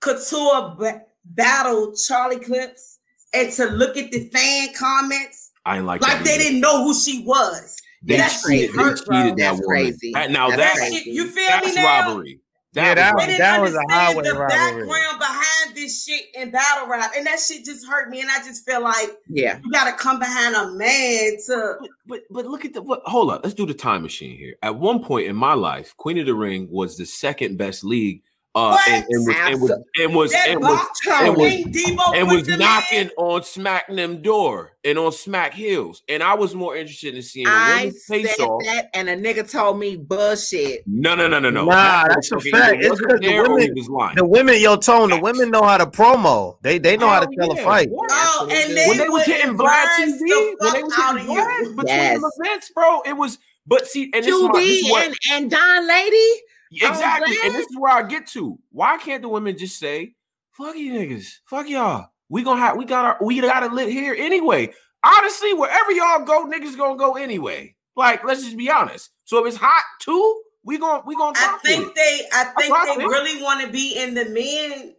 Couture 0.00 0.76
battle 1.24 1.94
Charlie 1.94 2.38
Clips 2.38 2.98
and 3.32 3.52
to 3.52 3.66
look 3.66 3.96
at 3.96 4.10
the 4.12 4.28
fan 4.30 4.68
comments. 4.74 5.50
I 5.66 5.78
ain't 5.78 5.86
like 5.86 6.02
like 6.02 6.22
they 6.24 6.38
didn't 6.38 6.60
know 6.60 6.84
who 6.84 6.94
she 6.94 7.24
was. 7.24 7.76
They 8.02 8.18
that 8.18 8.38
cheated, 8.46 8.70
shit 8.70 8.76
hurt, 8.76 9.00
they 9.08 9.22
cheated 9.22 9.36
that 9.38 9.62
crazy. 9.66 10.12
That, 10.12 10.30
now 10.30 10.50
that's 10.50 10.78
that, 10.78 10.92
shit, 10.92 11.06
you 11.06 11.26
feel 11.26 11.58
me 11.60 11.74
now? 11.74 11.84
robbery. 11.84 12.40
That, 12.74 12.88
yeah, 12.88 12.94
that, 12.94 13.14
was, 13.14 13.38
that 13.38 13.60
was 13.60 13.74
a 13.76 13.82
highway 13.88 14.24
the 14.24 14.32
robbery. 14.32 14.48
background 14.48 15.18
behind 15.20 15.76
this 15.76 16.04
shit 16.04 16.24
in 16.34 16.50
battle 16.50 16.88
rap, 16.88 17.12
and 17.16 17.24
that 17.24 17.38
shit 17.38 17.64
just 17.64 17.86
hurt 17.86 18.10
me. 18.10 18.20
And 18.20 18.28
I 18.28 18.38
just 18.38 18.66
feel 18.66 18.82
like, 18.82 19.10
yeah, 19.28 19.60
you 19.64 19.70
got 19.70 19.84
to 19.84 19.92
come 19.92 20.18
behind 20.18 20.56
a 20.56 20.72
man 20.72 21.36
to. 21.46 21.76
But, 21.80 21.90
but, 22.06 22.20
but 22.30 22.46
look 22.46 22.64
at 22.64 22.74
the 22.74 22.82
what? 22.82 23.00
Hold 23.04 23.30
up, 23.30 23.42
let's 23.44 23.54
do 23.54 23.64
the 23.64 23.74
time 23.74 24.02
machine 24.02 24.36
here. 24.36 24.56
At 24.62 24.74
one 24.74 25.02
point 25.04 25.28
in 25.28 25.36
my 25.36 25.54
life, 25.54 25.96
Queen 25.96 26.18
of 26.18 26.26
the 26.26 26.34
Ring 26.34 26.66
was 26.68 26.96
the 26.96 27.06
second 27.06 27.58
best 27.58 27.84
league 27.84 28.22
uh, 28.56 28.78
and, 28.88 29.04
and, 29.08 29.26
was, 29.26 29.36
and, 29.40 29.60
was, 29.60 29.70
and 29.98 30.14
was 30.14 30.32
and 30.36 30.60
was 30.60 30.90
and 31.08 31.36
was, 31.36 32.14
and 32.14 32.28
was 32.28 32.46
knocking 32.46 33.10
on 33.16 33.42
Smack 33.42 33.88
them 33.88 34.22
door 34.22 34.76
and 34.84 34.96
on 34.96 35.10
Smack 35.10 35.54
Hills, 35.54 36.02
and 36.08 36.22
I 36.22 36.34
was 36.34 36.54
more 36.54 36.76
interested 36.76 37.16
in 37.16 37.22
seeing. 37.22 37.48
I 37.48 37.90
said 37.90 38.26
off. 38.40 38.62
that, 38.64 38.90
and 38.94 39.08
a 39.08 39.16
nigga 39.16 39.50
told 39.50 39.80
me 39.80 39.96
bullshit. 39.96 40.84
No, 40.86 41.16
no, 41.16 41.26
no, 41.26 41.40
no, 41.40 41.50
no. 41.50 41.64
Nah, 41.64 42.06
that's 42.06 42.30
a 42.30 42.38
fact. 42.38 42.76
It's 42.84 43.00
because 43.00 43.20
the 43.20 43.42
women, 43.42 44.14
the 44.14 44.24
women, 44.24 44.60
yo, 44.60 44.76
tone, 44.76 45.10
the 45.10 45.20
women 45.20 45.50
know 45.50 45.62
how 45.62 45.78
to 45.78 45.86
promo. 45.86 46.56
They 46.62 46.78
they 46.78 46.96
know 46.96 47.06
oh, 47.06 47.10
how 47.10 47.20
to 47.20 47.36
tell 47.36 47.56
yeah. 47.56 47.60
a 47.60 47.64
fight. 47.64 47.88
Oh, 47.92 48.48
and 48.52 48.76
they 48.76 48.86
when 48.86 48.98
they 48.98 49.08
was 49.08 49.24
hitting 49.24 49.56
Vlad 49.56 49.86
TV, 49.98 50.54
when 50.60 50.72
they 50.74 50.82
was 50.82 50.94
hitting 50.94 51.26
Vlad 51.26 51.76
between 51.76 51.86
yes. 51.86 52.20
the 52.20 52.32
events, 52.44 52.70
bro, 52.70 53.00
it 53.00 53.14
was. 53.14 53.38
But 53.66 53.88
see, 53.88 54.12
and 54.14 54.22
this, 54.22 54.26
is, 54.26 54.42
my, 54.42 54.60
this 54.60 54.84
is 54.84 54.90
what, 54.90 55.06
and, 55.06 55.16
and 55.32 55.50
Don 55.50 55.88
Lady. 55.88 56.42
Exactly. 56.74 57.36
And 57.44 57.54
this 57.54 57.66
is 57.66 57.76
where 57.78 57.92
I 57.92 58.02
get 58.02 58.26
to. 58.28 58.58
Why 58.70 58.98
can't 58.98 59.22
the 59.22 59.28
women 59.28 59.56
just 59.56 59.78
say, 59.78 60.14
fuck 60.52 60.76
you 60.76 60.92
niggas, 60.92 61.26
fuck 61.46 61.68
y'all. 61.68 62.08
We 62.28 62.42
gonna 62.42 62.60
have 62.60 62.76
we 62.76 62.84
got 62.84 63.04
our 63.04 63.18
we 63.20 63.40
gotta 63.40 63.72
live 63.74 63.90
here 63.90 64.14
anyway. 64.16 64.72
Honestly, 65.04 65.52
wherever 65.52 65.92
y'all 65.92 66.24
go, 66.24 66.46
niggas 66.46 66.76
gonna 66.76 66.96
go 66.96 67.16
anyway. 67.16 67.74
Like, 67.96 68.24
let's 68.24 68.42
just 68.42 68.56
be 68.56 68.70
honest. 68.70 69.10
So 69.24 69.44
if 69.44 69.52
it's 69.52 69.60
hot 69.60 69.84
too, 70.00 70.42
we 70.64 70.78
gonna 70.78 71.02
we 71.06 71.16
gonna 71.16 71.36
I 71.36 71.58
think 71.62 71.94
they 71.94 72.20
I 72.32 72.44
think 72.58 72.74
they 72.98 73.04
really 73.04 73.42
want 73.42 73.64
to 73.64 73.70
be 73.70 73.96
in 73.96 74.14
the 74.14 74.24
men 74.30 74.94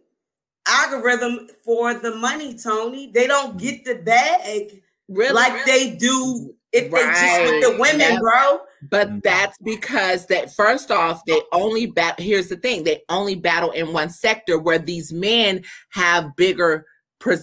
algorithm 0.66 1.48
for 1.64 1.94
the 1.94 2.14
money, 2.16 2.56
Tony. 2.56 3.10
They 3.12 3.26
don't 3.26 3.56
get 3.58 3.84
the 3.84 3.96
bag 3.96 4.82
really, 5.08 5.34
like 5.34 5.52
really? 5.52 5.90
they 5.90 5.96
do 5.96 6.54
if 6.72 6.92
right. 6.92 7.04
they 7.04 7.20
just 7.20 7.52
with 7.52 7.62
the 7.62 7.80
women, 7.80 8.00
yep. 8.00 8.20
bro. 8.20 8.60
But 8.82 9.08
mm-hmm. 9.08 9.18
that's 9.22 9.56
because 9.58 10.26
that 10.26 10.54
first 10.54 10.90
off, 10.90 11.22
they 11.26 11.40
only 11.52 11.86
bat. 11.86 12.18
Here's 12.18 12.48
the 12.48 12.56
thing: 12.56 12.84
they 12.84 13.02
only 13.08 13.34
battle 13.34 13.70
in 13.70 13.92
one 13.92 14.10
sector 14.10 14.58
where 14.58 14.78
these 14.78 15.12
men 15.12 15.62
have 15.90 16.34
bigger. 16.36 16.86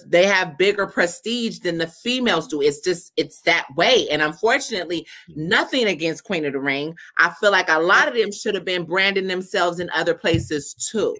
They 0.05 0.27
have 0.27 0.57
bigger 0.57 0.88
prestige 0.88 1.59
than 1.59 1.77
the 1.77 1.88
females 1.88 2.47
do. 2.47 2.61
It's 2.61 2.79
just 2.79 3.11
it's 3.17 3.41
that 3.41 3.65
way. 3.75 4.07
And 4.09 4.21
unfortunately, 4.21 5.05
nothing 5.36 5.88
against 5.88 6.23
Queen 6.23 6.45
of 6.45 6.53
the 6.53 6.59
Ring. 6.59 6.95
I 7.17 7.34
feel 7.41 7.51
like 7.51 7.69
a 7.69 7.79
lot 7.79 8.07
of 8.07 8.13
them 8.13 8.31
should 8.31 8.55
have 8.55 8.63
been 8.63 8.86
branding 8.86 9.27
themselves 9.27 9.79
in 9.79 9.89
other 9.89 10.13
places 10.13 10.73
too. 10.73 11.17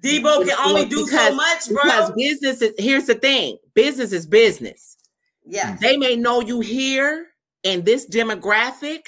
Debo 0.00 0.46
can 0.46 0.56
only 0.64 0.84
do 0.84 1.06
because, 1.06 1.28
so 1.28 1.34
much, 1.34 1.68
bro. 1.68 1.82
Because 1.82 2.12
business 2.12 2.62
is 2.62 2.74
here's 2.78 3.06
the 3.06 3.14
thing: 3.14 3.56
business 3.74 4.12
is 4.12 4.26
business. 4.26 4.96
Yeah, 5.46 5.76
they 5.80 5.96
may 5.96 6.14
know 6.14 6.40
you 6.40 6.60
here 6.60 7.28
in 7.62 7.82
this 7.82 8.06
demographic, 8.08 9.00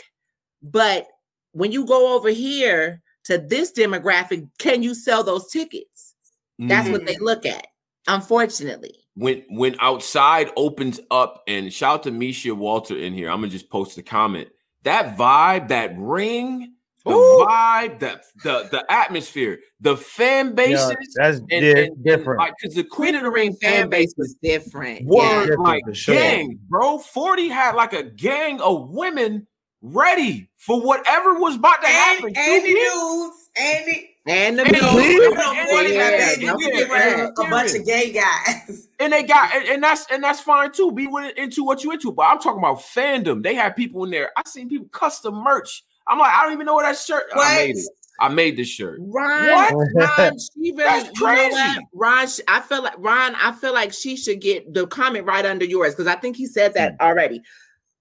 but 0.71 1.07
when 1.53 1.73
you 1.73 1.87
go 1.87 2.15
over 2.17 2.29
here 2.29 3.03
to 3.25 3.39
this 3.39 3.73
demographic, 3.73 4.49
can 4.59 4.83
you 4.83 4.95
sell 4.95 5.23
those 5.25 5.51
tickets? 5.51 6.15
That's 6.59 6.85
mm-hmm. 6.85 6.93
what 6.93 7.07
they 7.07 7.17
look 7.19 7.45
at, 7.45 7.67
unfortunately. 8.07 8.95
When 9.15 9.45
when 9.49 9.77
outside 9.81 10.51
opens 10.57 11.01
up, 11.11 11.43
and 11.47 11.73
shout 11.73 12.03
to 12.05 12.11
Misha 12.11 12.55
Walter 12.55 12.97
in 12.97 13.15
here, 13.15 13.31
I'm 13.31 13.41
gonna 13.41 13.49
just 13.49 13.71
post 13.71 13.97
a 13.99 14.03
comment. 14.03 14.49
That 14.85 15.17
vibe, 15.17 15.69
that 15.69 15.95
ring, 15.97 16.75
the 17.05 17.13
Ooh. 17.13 17.45
vibe, 17.45 17.99
the 17.99 18.21
the 18.43 18.69
the 18.71 18.93
atmosphere, 18.93 19.59
the 19.81 19.97
fan 19.97 20.55
bases. 20.55 20.91
Yeah, 20.91 20.97
that's 21.17 21.39
and, 21.51 21.65
and, 21.65 22.05
different. 22.05 22.41
Because 22.41 22.77
like, 22.77 22.85
the 22.85 22.91
Queen 22.91 23.15
of 23.15 23.23
the 23.23 23.31
Ring 23.31 23.55
fan 23.55 23.89
base 23.89 24.15
was 24.17 24.37
different. 24.43 25.07
Were 25.07 25.49
yeah. 25.49 25.55
like 25.59 25.83
sure. 25.93 26.15
gang, 26.15 26.59
bro. 26.69 26.99
Forty 26.99 27.49
had 27.49 27.75
like 27.75 27.93
a 27.93 28.03
gang 28.03 28.61
of 28.61 28.91
women 28.91 29.47
ready 29.83 30.49
for 30.57 30.81
whatever 30.81 31.39
was 31.39 31.57
about 31.57 31.83
to 31.83 31.89
happen. 31.89 32.29
And, 32.29 32.37
and 32.37 32.65
the 32.65 32.69
dudes, 32.69 33.51
and 33.57 33.87
the 33.87 34.09
and 34.29 34.59
the 34.59 34.65
and, 34.65 36.43
yeah, 36.43 37.29
a 37.29 37.51
bunch 37.51 37.75
of 37.75 37.87
gay 37.87 38.13
guys. 38.13 38.89
And 38.99 39.13
they 39.13 39.25
got 39.25 39.55
and, 39.55 39.69
and, 39.69 39.83
that's 39.83 40.07
and 40.11 40.25
that's 40.25 40.41
fine 40.41 40.73
too. 40.73 40.91
Be 40.91 41.07
into 41.37 41.63
what 41.65 41.85
you 41.85 41.93
into. 41.93 42.13
But 42.13 42.23
I'm 42.23 42.39
talking 42.39 42.61
about 42.61 42.79
fandom. 42.79 43.43
They 43.43 43.55
had 43.55 43.77
people 43.77 44.05
in 44.05 44.11
there. 44.11 44.31
I 44.39 44.43
seen 44.47 44.71
people 44.71 44.89
custom 44.89 45.35
merch 45.35 45.85
I'm 46.09 46.19
like, 46.19 46.33
I 46.33 46.45
don't 46.45 46.53
even 46.53 46.67
know 46.67 46.75
what 46.75 46.85
that 46.85 46.97
shirt. 46.97 47.25
What? 47.33 47.47
I 47.47 47.55
made 47.57 47.77
it. 47.77 47.89
I 48.19 48.29
made 48.29 48.57
this 48.57 48.69
shirt. 48.69 48.99
Ron, 49.03 49.75
what? 49.75 49.75
Ron, 49.95 50.39
she 50.55 50.73
really, 50.73 50.77
That's 50.77 51.19
crazy. 51.19 51.43
You 51.51 51.51
know 51.51 51.81
Ron, 51.93 52.29
I 52.49 52.61
feel 52.61 52.83
like 52.83 52.95
Ron, 52.97 53.35
I 53.35 53.53
feel 53.53 53.75
like 53.75 53.93
she 53.93 54.17
should 54.17 54.41
get 54.41 54.73
the 54.73 54.87
comment 54.87 55.27
right 55.27 55.45
under 55.45 55.67
yours 55.67 55.95
because 55.95 56.07
I 56.07 56.15
think 56.15 56.37
he 56.37 56.47
said 56.47 56.73
that 56.75 56.93
mm-hmm. 56.93 57.07
already. 57.07 57.43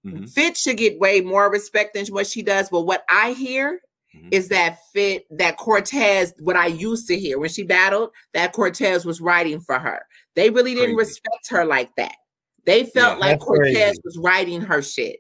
Mm-hmm. 0.06 0.26
Fit 0.26 0.56
should 0.56 0.78
get 0.78 1.00
way 1.00 1.22
more 1.22 1.52
respect 1.52 1.96
than 1.96 2.06
what 2.08 2.28
she 2.28 2.42
does. 2.44 2.70
But 2.70 2.82
what 2.82 3.04
I 3.10 3.32
hear 3.32 3.80
mm-hmm. 4.16 4.30
is 4.32 4.50
that 4.50 4.78
Fit, 4.94 5.26
that 5.32 5.58
Cortez, 5.58 6.34
what 6.40 6.56
I 6.56 6.68
used 6.68 7.08
to 7.08 7.20
hear 7.20 7.40
when 7.40 7.50
she 7.50 7.64
battled, 7.64 8.12
that 8.34 8.54
Cortez 8.54 9.06
was 9.06 9.20
writing 9.20 9.60
for 9.60 9.80
her. 9.80 10.06
They 10.36 10.50
really 10.50 10.76
didn't 10.76 10.96
respect 10.96 11.50
her 11.50 11.66
like 11.66 11.90
that. 11.98 12.16
They 12.66 12.84
felt 12.84 13.20
yeah, 13.20 13.28
like 13.28 13.40
Cortez 13.40 13.74
crazy. 13.74 14.02
was 14.04 14.18
writing 14.18 14.62
her 14.62 14.82
shit. 14.82 15.20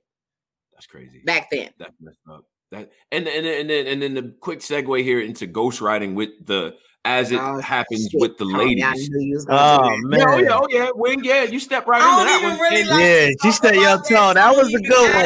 That's 0.73 0.87
crazy. 0.87 1.21
Back 1.25 1.49
then. 1.51 1.69
That's 1.79 1.93
messed 1.99 2.19
up. 2.29 2.45
That 2.71 2.91
and 3.11 3.27
and 3.27 3.45
and 3.45 3.69
then 3.69 3.87
and 3.87 4.01
then 4.01 4.13
the 4.15 4.35
quick 4.41 4.59
segue 4.59 5.03
here 5.03 5.21
into 5.21 5.47
ghostwriting 5.47 6.15
with 6.15 6.29
the 6.45 6.75
as 7.05 7.31
it 7.31 7.39
oh, 7.39 7.59
happens 7.59 8.09
shit. 8.09 8.19
with 8.19 8.37
the 8.37 8.45
ladies. 8.45 9.45
Oh 9.47 9.95
man! 10.03 10.27
Oh 10.27 10.37
yeah, 10.37 10.49
oh 10.51 10.67
yeah, 10.69 10.89
Wing, 10.95 11.23
yeah, 11.23 11.43
you 11.43 11.59
step 11.59 11.87
right 11.87 12.01
into 12.01 12.25
that 12.25 12.41
one. 12.43 12.59
Really 12.59 12.83
like 12.83 12.99
yeah, 12.99 13.29
she 13.41 13.51
said 13.51 13.75
your 13.75 14.01
tone. 14.01 14.35
That 14.35 14.55
was 14.55 14.73
a 14.73 14.81
good 14.81 15.13
one. 15.13 15.23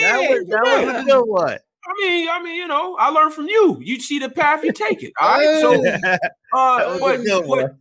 That 0.00 0.30
was 0.30 0.46
that 0.48 0.62
yeah. 0.64 0.84
was 0.84 1.02
a 1.02 1.04
good 1.04 1.24
one. 1.24 1.58
I 1.86 1.92
mean, 2.00 2.28
I 2.28 2.42
mean, 2.42 2.56
you 2.56 2.66
know, 2.66 2.96
I 2.98 3.10
learned 3.10 3.32
from 3.32 3.46
you. 3.46 3.78
You 3.80 4.00
see 4.00 4.18
the 4.18 4.28
path, 4.28 4.64
you 4.64 4.72
take 4.72 5.04
it. 5.04 5.12
All 5.20 5.38
right. 5.38 5.60
So, 5.60 5.72
uh, 6.52 6.98
but, 6.98 7.24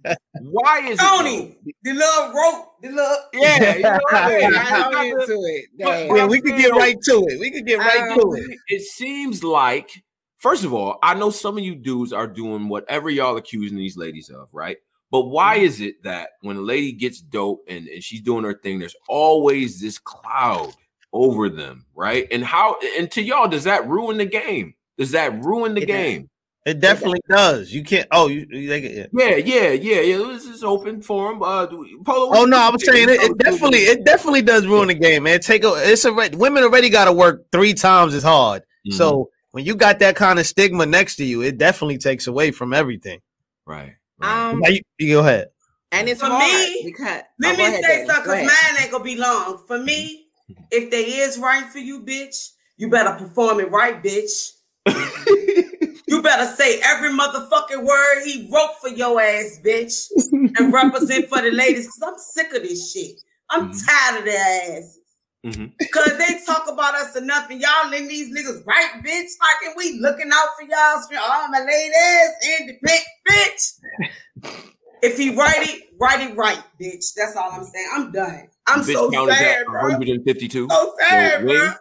but 0.04 0.18
why 0.42 0.88
is 0.88 1.00
Tony? 1.00 1.58
It, 1.66 1.76
the 1.82 1.94
little 1.94 2.34
rope, 2.34 2.68
the 2.82 2.90
little 2.90 3.18
yeah. 3.34 3.76
You 3.76 3.82
know, 3.82 4.00
I 4.12 5.06
into 5.06 5.42
it. 5.46 5.66
But, 5.80 6.16
yeah, 6.16 6.28
we 6.28 6.40
could 6.40 6.58
get 6.58 6.72
right 6.74 6.98
to 7.02 7.26
it. 7.30 7.40
We 7.40 7.50
could 7.50 7.66
get 7.66 7.80
right 7.80 8.12
um, 8.12 8.20
to 8.20 8.34
it. 8.34 8.58
It 8.68 8.84
seems 8.84 9.44
like, 9.44 9.90
first 10.38 10.64
of 10.64 10.74
all, 10.74 11.00
I 11.02 11.14
know 11.14 11.30
some 11.30 11.58
of 11.58 11.64
you 11.64 11.76
dudes 11.76 12.14
are 12.14 12.28
doing 12.28 12.68
whatever 12.68 13.10
y'all 13.10 13.38
accusing 13.38 13.78
these 13.78 13.98
ladies 13.98 14.30
of, 14.30 14.50
right? 14.54 14.78
But 15.12 15.28
why 15.28 15.58
mm-hmm. 15.58 15.66
is 15.66 15.82
it 15.82 16.04
that 16.04 16.30
when 16.42 16.58
a 16.58 16.62
lady 16.62 16.92
gets 16.92 17.22
dope 17.22 17.64
and, 17.68 17.88
and 17.88 18.04
she's 18.04 18.22
doing 18.22 18.44
her 18.44 18.54
thing, 18.54 18.80
there's 18.80 18.96
always 19.08 19.80
this 19.80 19.98
cloud 19.98 20.74
over 21.14 21.50
them, 21.50 21.86
right? 21.96 22.28
And 22.32 22.44
how 22.44 22.78
and 22.98 23.10
to 23.12 23.22
y'all, 23.22 23.48
does 23.48 23.64
that 23.66 23.88
ruin 23.88 24.18
the 24.18 24.26
game? 24.26 24.74
Does 24.98 25.12
that 25.12 25.44
ruin 25.44 25.76
the 25.76 25.84
it 25.84 25.88
game? 25.88 26.22
Does. 26.22 26.30
It 26.66 26.80
definitely 26.80 27.20
it 27.30 27.32
does. 27.32 27.60
does. 27.60 27.74
You 27.74 27.84
can't. 27.84 28.08
Oh, 28.12 28.28
you, 28.28 28.48
you 28.50 28.74
yeah. 28.74 29.06
yeah, 29.14 29.36
yeah, 29.36 29.70
yeah, 29.70 30.02
yeah. 30.02 30.18
This 30.18 30.46
is 30.46 30.64
open 30.64 31.00
forum. 31.00 31.44
Uh, 31.44 31.68
Polo, 31.68 32.36
oh 32.36 32.46
no, 32.46 32.58
I 32.58 32.70
was 32.70 32.84
saying 32.84 33.08
it, 33.08 33.22
it, 33.22 33.38
definitely, 33.38 33.80
it 33.80 34.04
definitely 34.04 34.42
does 34.42 34.66
ruin 34.66 34.88
the 34.88 34.96
game, 34.96 35.24
man. 35.24 35.40
Take 35.42 35.64
a. 35.64 35.74
It's 35.76 36.06
a 36.06 36.12
women 36.12 36.64
already 36.64 36.90
got 36.90 37.06
to 37.06 37.14
work 37.14 37.46
three 37.52 37.76
times 37.76 38.16
as 38.16 38.24
hard. 38.24 38.64
Mm-hmm. 38.64 38.98
So 38.98 39.30
when 39.56 39.64
you 39.64 39.74
got 39.74 40.00
that 40.00 40.18
kind 40.18 40.38
of 40.38 40.46
stigma 40.46 40.86
next 40.86 41.16
to 41.16 41.24
you, 41.24 41.42
it 41.42 41.58
definitely 41.58 41.98
takes 41.98 42.28
away 42.28 42.52
from 42.52 42.74
everything. 42.74 43.22
Right. 43.66 43.96
right. 44.18 44.50
Um. 44.52 44.62
You, 44.66 44.82
you, 45.00 45.14
go 45.14 45.20
ahead. 45.22 45.48
And 45.94 46.10
it's 46.10 46.20
for 46.20 46.28
hard 46.28 46.44
me. 46.44 46.82
Because, 46.84 47.22
let 47.40 47.58
oh, 47.58 47.58
me 47.58 47.82
say 47.82 48.06
something 48.06 48.24
because 48.24 48.48
mine 48.48 48.82
ain't 48.82 48.92
gonna 48.92 49.02
be 49.02 49.16
long. 49.16 49.64
For 49.66 49.80
me, 49.80 50.26
if 50.72 50.92
they 50.92 51.04
is 51.04 51.38
right 51.38 51.64
for 51.68 51.80
you, 51.80 52.02
bitch, 52.02 52.52
you 52.76 52.90
better 52.90 53.14
perform 53.18 53.62
it 53.62 53.72
right, 53.72 54.04
bitch. 54.04 54.56
you 56.06 56.22
better 56.22 56.54
say 56.54 56.82
every 56.84 57.12
motherfucking 57.12 57.82
word 57.82 58.24
he 58.26 58.50
wrote 58.54 58.76
for 58.82 58.90
your 58.90 59.22
ass, 59.22 59.62
bitch, 59.64 60.10
and 60.34 60.74
represent 60.74 61.30
for 61.30 61.42
the 61.42 61.52
ladies. 61.52 61.88
Cause 61.88 62.02
I'm 62.06 62.20
sick 62.20 62.54
of 62.54 62.62
this 62.62 62.92
shit. 62.92 63.22
I'm 63.50 63.72
mm-hmm. 63.72 63.86
tired 63.88 64.20
of 64.20 64.26
their 64.26 64.80
asses. 64.80 65.00
Mm-hmm. 65.46 65.66
Because 65.78 66.18
they 66.18 66.40
talk 66.44 66.68
about 66.68 66.96
us 66.96 67.16
enough, 67.16 67.52
and 67.52 67.62
y'all 67.62 67.90
letting 67.92 68.08
these 68.08 68.36
niggas 68.36 68.66
right, 68.66 68.92
bitch. 69.06 69.30
Like, 69.40 69.68
and 69.68 69.76
we 69.78 70.00
looking 70.00 70.32
out 70.34 70.48
for 70.58 70.66
y'all. 70.66 71.22
Oh, 71.22 71.48
my 71.52 71.60
ladies, 71.60 72.60
independent, 72.60 73.06
bitch. 73.30 74.62
if 75.04 75.18
he 75.18 75.36
write 75.36 75.70
it, 75.70 75.84
write 76.02 76.28
it 76.28 76.36
right, 76.36 76.64
bitch. 76.82 77.14
That's 77.16 77.36
all 77.36 77.52
I'm 77.52 77.64
saying. 77.64 77.88
I'm 77.94 78.12
done. 78.12 78.50
I'm 78.68 78.82
so 78.82 79.12
sad, 79.12 79.68
bro. 79.68 79.84
152. 79.84 80.68
So 80.68 80.94
sad, 81.00 81.42
so, 81.42 81.46
Wing, 81.46 81.74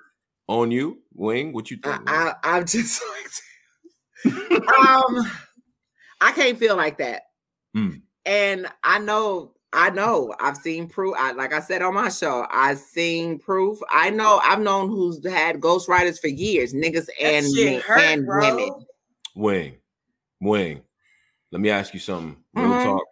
On 0.49 0.71
you, 0.71 0.99
Wing. 1.15 1.55
What 1.55 1.71
you 1.71 1.79
think? 1.79 2.03
I, 2.07 2.35
I, 2.43 2.59
am 2.59 2.67
just 2.67 3.03
like, 4.25 4.33
um, 4.53 5.31
I 6.21 6.33
can't 6.33 6.59
feel 6.59 6.77
like 6.77 6.99
that. 6.99 7.23
Mm. 7.75 8.03
And 8.27 8.67
I 8.83 8.99
know, 8.99 9.54
I 9.75 9.91
know, 9.91 10.35
I've 10.41 10.57
seen 10.57 10.89
proof. 10.89 11.15
I, 11.19 11.33
like 11.33 11.53
I 11.53 11.61
said 11.61 11.83
on 11.83 11.95
my 11.95 12.09
show, 12.09 12.47
I've 12.51 12.79
seen 12.79 13.39
proof. 13.41 13.79
I 13.91 14.11
know, 14.11 14.41
I've 14.45 14.61
known 14.61 14.89
who's 14.89 15.25
had 15.27 15.61
ghostwriters 15.61 16.21
for 16.21 16.29
years, 16.29 16.73
niggas 16.73 17.09
and 17.21 17.47
men, 17.53 17.81
hurt, 17.81 18.01
and 18.01 18.25
bro. 18.25 18.57
women. 18.57 18.87
Wing, 19.35 19.77
Wing. 20.41 20.83
Let 21.51 21.61
me 21.61 21.71
ask 21.71 21.93
you 21.93 22.01
something. 22.01 22.37
Real 22.55 22.67
mm-hmm. 22.67 22.85
talk. 22.85 23.05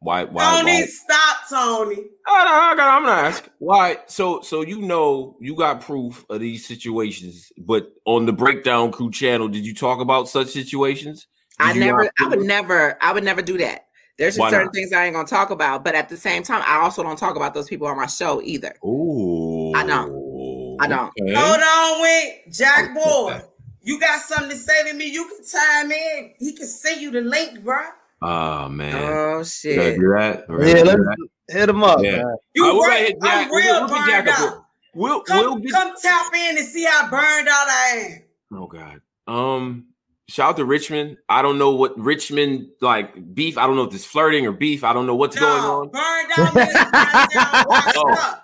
Why? 0.00 0.24
Why? 0.24 0.60
Tony, 0.60 0.72
why? 0.72 0.86
stop, 0.86 1.36
Tony. 1.48 2.02
I, 2.26 2.72
I 2.72 2.76
got, 2.76 2.88
I'm 2.88 3.04
gonna 3.04 3.28
ask 3.28 3.48
why. 3.58 3.98
So, 4.06 4.42
so 4.42 4.60
you 4.60 4.82
know, 4.82 5.36
you 5.40 5.56
got 5.56 5.80
proof 5.80 6.26
of 6.28 6.40
these 6.40 6.66
situations, 6.66 7.50
but 7.56 7.90
on 8.04 8.26
the 8.26 8.32
Breakdown 8.32 8.92
Crew 8.92 9.10
channel, 9.10 9.48
did 9.48 9.64
you 9.64 9.74
talk 9.74 10.00
about 10.00 10.28
such 10.28 10.48
situations? 10.48 11.26
Did 11.58 11.68
I 11.68 11.72
never. 11.72 12.10
I 12.20 12.28
would 12.28 12.40
never. 12.40 12.98
I 13.02 13.14
would 13.14 13.24
never 13.24 13.40
do 13.40 13.56
that. 13.58 13.83
There's 14.16 14.36
just 14.36 14.50
certain 14.50 14.70
things 14.70 14.92
I 14.92 15.06
ain't 15.06 15.14
gonna 15.14 15.26
talk 15.26 15.50
about, 15.50 15.82
but 15.82 15.94
at 15.94 16.08
the 16.08 16.16
same 16.16 16.42
time, 16.42 16.62
I 16.66 16.76
also 16.76 17.02
don't 17.02 17.18
talk 17.18 17.34
about 17.34 17.52
those 17.52 17.68
people 17.68 17.86
on 17.88 17.96
my 17.96 18.06
show 18.06 18.40
either. 18.42 18.74
Ooh, 18.84 19.72
I 19.74 19.84
don't. 19.84 20.78
I 20.80 20.86
don't. 20.86 21.12
Okay. 21.20 21.34
Hold 21.34 21.60
on, 21.60 22.02
wait, 22.02 22.44
Jack 22.50 22.94
Boy. 22.94 23.40
You 23.82 24.00
got 24.00 24.20
something 24.20 24.50
to 24.50 24.56
say 24.56 24.90
to 24.90 24.94
me? 24.94 25.10
You 25.10 25.28
can 25.28 25.44
time 25.44 25.92
in. 25.92 26.32
He 26.38 26.52
can 26.52 26.66
send 26.66 27.00
you 27.00 27.10
the 27.10 27.20
link, 27.20 27.62
bro. 27.62 27.82
Oh 28.22 28.68
man. 28.68 28.94
Oh 28.94 29.42
shit. 29.42 29.98
Do 29.98 30.14
that? 30.16 30.46
Yeah, 30.48 30.82
let's 30.82 31.02
hit 31.48 31.68
him 31.68 31.84
up. 31.84 32.00
Yeah. 32.02 32.22
Man. 32.22 32.36
You 32.54 32.80
right, 32.82 33.14
right 33.20 33.46
I'm 33.46 33.54
real 33.54 33.80
we'll, 33.80 33.88
burned 33.88 34.28
out. 34.28 34.64
We'll, 34.94 35.20
come, 35.22 35.44
we'll 35.44 35.56
get... 35.56 35.72
come 35.72 35.92
tap 36.00 36.32
in 36.34 36.56
and 36.56 36.66
see 36.66 36.84
how 36.84 37.10
burned 37.10 37.48
out 37.48 37.68
I 37.68 38.22
am. 38.52 38.58
Oh 38.58 38.66
God. 38.66 39.00
Um, 39.26 39.86
shout 40.28 40.50
out 40.50 40.56
to 40.56 40.64
Richmond. 40.64 41.18
I 41.28 41.42
don't 41.42 41.58
know 41.58 41.70
what 41.70 41.98
Richmond 41.98 42.68
like 42.80 43.34
beef. 43.34 43.58
I 43.58 43.66
don't 43.66 43.76
know 43.76 43.84
if 43.84 43.94
it's 43.94 44.04
flirting 44.04 44.46
or 44.46 44.52
beef. 44.52 44.84
I 44.84 44.92
don't 44.92 45.06
know 45.06 45.14
what's 45.14 45.36
no, 45.36 45.42
going 45.42 45.62
on. 45.62 45.88
Burned 45.88 46.32
out. 46.38 46.54
down, 46.54 47.64
oh. 47.96 48.40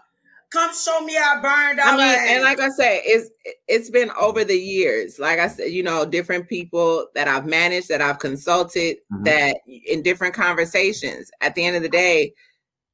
Come 0.50 0.74
show 0.74 1.00
me 1.02 1.14
how 1.14 1.40
burned 1.40 1.78
out. 1.78 1.94
I 1.94 1.96
mean, 1.96 2.34
and 2.34 2.42
like 2.42 2.58
I 2.58 2.70
said, 2.70 3.02
it's 3.04 3.30
it's 3.68 3.88
been 3.88 4.10
over 4.20 4.42
the 4.42 4.58
years. 4.58 5.20
Like 5.20 5.38
I 5.38 5.46
said, 5.46 5.70
you 5.70 5.84
know, 5.84 6.04
different 6.04 6.48
people 6.48 7.06
that 7.14 7.28
I've 7.28 7.46
managed, 7.46 7.88
that 7.88 8.02
I've 8.02 8.18
consulted, 8.18 8.96
mm-hmm. 9.12 9.22
that 9.24 9.58
in 9.86 10.02
different 10.02 10.34
conversations. 10.34 11.30
At 11.40 11.54
the 11.54 11.64
end 11.64 11.76
of 11.76 11.82
the 11.82 11.88
day, 11.88 12.34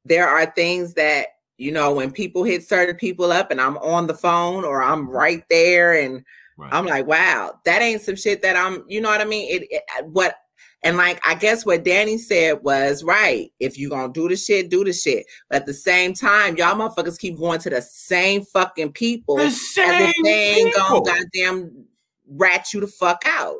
there 0.05 0.27
are 0.27 0.45
things 0.45 0.93
that 0.93 1.29
you 1.57 1.71
know 1.71 1.91
when 1.91 2.11
people 2.11 2.43
hit 2.43 2.63
certain 2.63 2.95
people 2.95 3.31
up, 3.31 3.49
and 3.49 3.59
I'm 3.59 3.77
on 3.77 4.05
the 4.05 4.13
phone 4.13 4.63
or 4.63 4.83
I'm 4.83 5.09
right 5.09 5.43
there, 5.49 5.99
and 5.99 6.23
right. 6.57 6.73
I'm 6.73 6.85
like, 6.85 7.07
wow, 7.07 7.59
that 7.65 7.81
ain't 7.81 8.01
some 8.01 8.15
shit 8.15 8.41
that 8.41 8.55
I'm. 8.55 8.83
You 8.87 9.01
know 9.01 9.09
what 9.09 9.21
I 9.21 9.25
mean? 9.25 9.49
It, 9.49 9.67
it 9.69 10.05
what 10.05 10.35
and 10.83 10.95
like 10.97 11.19
I 11.27 11.35
guess 11.35 11.65
what 11.65 11.83
Danny 11.83 12.17
said 12.17 12.63
was 12.63 13.03
right. 13.03 13.51
If 13.59 13.77
you 13.77 13.89
gonna 13.89 14.13
do 14.13 14.29
the 14.29 14.35
shit, 14.35 14.69
do 14.69 14.83
the 14.83 14.93
shit. 14.93 15.25
But 15.49 15.61
at 15.61 15.65
the 15.65 15.73
same 15.73 16.13
time, 16.13 16.55
y'all 16.55 16.75
motherfuckers 16.75 17.17
keep 17.17 17.37
going 17.37 17.59
to 17.59 17.69
the 17.69 17.81
same 17.81 18.43
fucking 18.43 18.93
people. 18.93 19.37
The 19.37 19.49
same 19.49 20.11
they 20.23 20.55
ain't 20.59 20.75
gonna 20.75 21.01
goddamn 21.01 21.85
rat 22.29 22.73
you 22.73 22.81
the 22.81 22.87
fuck 22.87 23.23
out. 23.25 23.57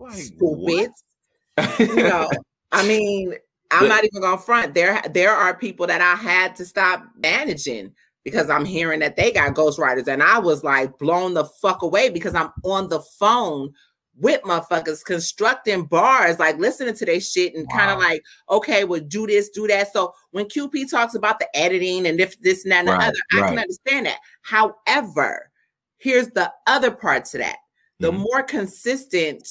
Like, 0.00 0.14
Stupid. 0.14 0.90
you 1.78 1.96
know, 1.96 2.28
I 2.72 2.86
mean, 2.86 3.34
I'm 3.70 3.88
not 3.88 4.04
even 4.04 4.20
gonna 4.20 4.38
front. 4.38 4.74
There, 4.74 5.00
there 5.10 5.32
are 5.32 5.56
people 5.56 5.86
that 5.86 6.00
I 6.00 6.14
had 6.14 6.56
to 6.56 6.64
stop 6.64 7.04
managing 7.16 7.92
because 8.24 8.50
I'm 8.50 8.64
hearing 8.64 9.00
that 9.00 9.16
they 9.16 9.32
got 9.32 9.54
ghostwriters, 9.54 10.08
and 10.08 10.22
I 10.22 10.38
was 10.38 10.64
like 10.64 10.98
blown 10.98 11.34
the 11.34 11.44
fuck 11.44 11.82
away 11.82 12.10
because 12.10 12.34
I'm 12.34 12.50
on 12.64 12.88
the 12.88 13.00
phone 13.00 13.72
with 14.20 14.42
motherfuckers 14.42 15.04
constructing 15.04 15.84
bars, 15.84 16.38
like 16.38 16.58
listening 16.58 16.94
to 16.94 17.04
their 17.04 17.20
shit 17.20 17.54
and 17.54 17.66
wow. 17.70 17.78
kind 17.78 17.90
of 17.92 17.98
like, 17.98 18.22
okay, 18.50 18.84
well, 18.84 19.00
do 19.00 19.26
this, 19.26 19.48
do 19.50 19.66
that. 19.68 19.92
So 19.92 20.12
when 20.32 20.46
QP 20.46 20.90
talks 20.90 21.14
about 21.14 21.38
the 21.38 21.48
editing 21.56 22.06
and 22.06 22.20
if 22.20 22.38
this 22.40 22.64
and 22.64 22.72
that 22.72 22.80
and 22.80 22.88
right, 22.88 23.00
the 23.00 23.06
other, 23.06 23.16
I 23.32 23.40
right. 23.40 23.48
can 23.50 23.58
understand 23.60 24.06
that. 24.06 24.18
However, 24.42 25.50
here's 25.98 26.28
the 26.28 26.52
other 26.66 26.90
part 26.90 27.26
to 27.26 27.38
that. 27.38 27.58
The 28.00 28.10
mm-hmm. 28.10 28.22
more 28.22 28.42
consistent 28.42 29.48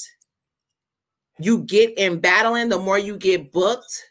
you 1.40 1.60
get 1.60 1.98
in 1.98 2.20
battling, 2.20 2.70
the 2.70 2.80
more 2.80 3.00
you 3.00 3.16
get 3.16 3.52
booked, 3.52 4.04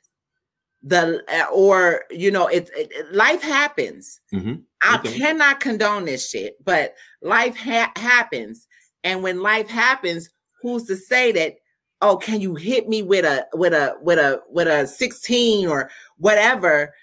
the 0.86 1.22
uh, 1.28 1.52
or 1.52 2.04
you 2.10 2.30
know, 2.30 2.46
it, 2.46 2.70
it 2.76 3.12
life 3.12 3.42
happens. 3.42 4.20
Mm-hmm. 4.32 4.54
I 4.82 4.98
okay. 4.98 5.18
cannot 5.18 5.58
condone 5.58 6.04
this 6.04 6.30
shit, 6.30 6.64
but 6.64 6.94
life 7.22 7.56
ha- 7.56 7.92
happens. 7.96 8.68
And 9.02 9.22
when 9.22 9.42
life 9.42 9.68
happens, 9.68 10.30
who's 10.62 10.84
to 10.84 10.96
say 10.96 11.32
that 11.32 11.56
oh 12.02 12.16
can 12.16 12.40
you 12.40 12.54
hit 12.54 12.88
me 12.88 13.02
with 13.02 13.24
a 13.24 13.46
with 13.52 13.72
a 13.72 13.96
with 14.00 14.18
a 14.18 14.40
with 14.48 14.68
a 14.68 14.86
16 14.86 15.66
or 15.66 15.90
whatever 16.18 16.94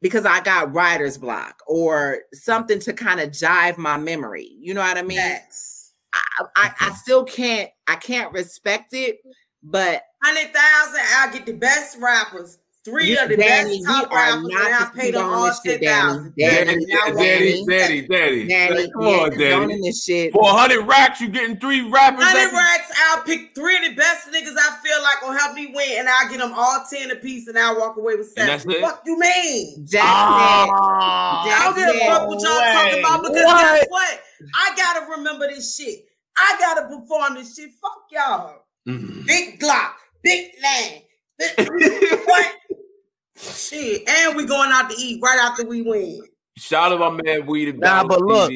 because 0.00 0.24
I 0.24 0.40
got 0.40 0.72
writer's 0.72 1.18
block 1.18 1.60
or 1.66 2.20
something 2.32 2.80
to 2.80 2.92
kind 2.92 3.20
of 3.20 3.30
jive 3.30 3.78
my 3.78 3.96
memory. 3.96 4.52
You 4.58 4.74
know 4.74 4.80
what 4.80 4.96
I 4.96 5.02
mean? 5.02 5.18
Yes. 5.18 5.92
I, 6.12 6.44
I, 6.56 6.72
I 6.80 6.90
still 6.94 7.24
can't 7.24 7.70
I 7.86 7.96
can't 7.96 8.32
respect 8.32 8.94
it, 8.94 9.18
but 9.62 10.02
hundred 10.22 10.52
thousand, 10.52 11.00
I'll 11.16 11.32
get 11.32 11.46
the 11.46 11.52
best 11.52 11.98
rappers 11.98 12.58
Three 12.88 13.10
you, 13.10 13.18
of 13.20 13.28
the 13.28 13.36
Danny, 13.36 13.82
best 13.82 13.86
top 13.86 14.10
rappers, 14.10 14.44
and 14.44 14.54
I 14.56 14.90
paid 14.94 15.14
them 15.14 15.28
all 15.28 15.52
ten 15.62 15.78
thousand. 15.78 16.34
Daddy, 16.38 16.86
daddy, 16.86 17.64
daddy, 17.66 18.06
daddy, 18.06 18.46
daddy. 18.48 18.90
Come 18.92 19.02
on, 19.02 19.38
daddy. 19.38 19.80
This 19.82 20.04
shit. 20.04 20.32
For 20.32 20.44
hundred 20.46 20.86
racks, 20.86 21.20
you 21.20 21.28
getting 21.28 21.58
three 21.58 21.88
rappers. 21.88 22.24
Hundred 22.24 22.56
racks, 22.56 22.90
I'll 23.10 23.22
pick 23.24 23.54
three 23.54 23.76
of 23.76 23.82
the 23.84 23.94
best 23.94 24.28
niggas 24.28 24.56
I 24.56 24.78
feel 24.82 25.02
like 25.02 25.22
will 25.22 25.38
help 25.38 25.54
me 25.54 25.72
win, 25.74 25.98
and 25.98 26.08
I'll 26.08 26.30
get 26.30 26.38
them 26.38 26.52
all 26.56 26.82
ten 26.90 27.10
a 27.10 27.16
piece, 27.16 27.46
and 27.46 27.58
I'll 27.58 27.78
walk 27.78 27.98
away 27.98 28.16
with 28.16 28.30
seven. 28.30 28.80
What 28.80 29.02
you 29.04 29.18
mean? 29.18 29.86
Jack 29.86 30.04
oh, 30.04 30.72
I 30.72 31.60
don't 31.64 31.76
give 31.76 31.94
a 31.94 32.06
fuck 32.06 32.26
what 32.26 32.40
y'all 32.40 32.72
talking 32.72 33.00
about 33.00 33.22
because 33.22 33.44
what? 33.44 33.80
guess 33.80 33.86
what? 33.88 34.20
I 34.54 34.74
gotta 34.76 35.10
remember 35.10 35.48
this 35.48 35.76
shit. 35.76 36.06
I 36.38 36.56
gotta 36.58 36.88
perform 36.88 37.34
this 37.34 37.54
shit. 37.54 37.70
Fuck 37.82 38.04
y'all. 38.10 38.64
Mm. 38.88 39.26
Big 39.26 39.60
Glock, 39.60 39.92
big 40.22 40.52
land. 40.62 41.02
What? 42.28 42.57
Shit, 43.40 44.08
and 44.08 44.36
we 44.36 44.44
going 44.46 44.70
out 44.72 44.90
to 44.90 44.96
eat 44.96 45.20
right 45.22 45.38
after 45.40 45.64
we 45.64 45.82
win. 45.82 46.22
Shout 46.56 46.92
out 46.92 46.96
to 46.96 46.98
my 46.98 47.22
man 47.22 47.46
Weed. 47.46 47.78
Nah, 47.78 48.04
but 48.04 48.20
look, 48.20 48.50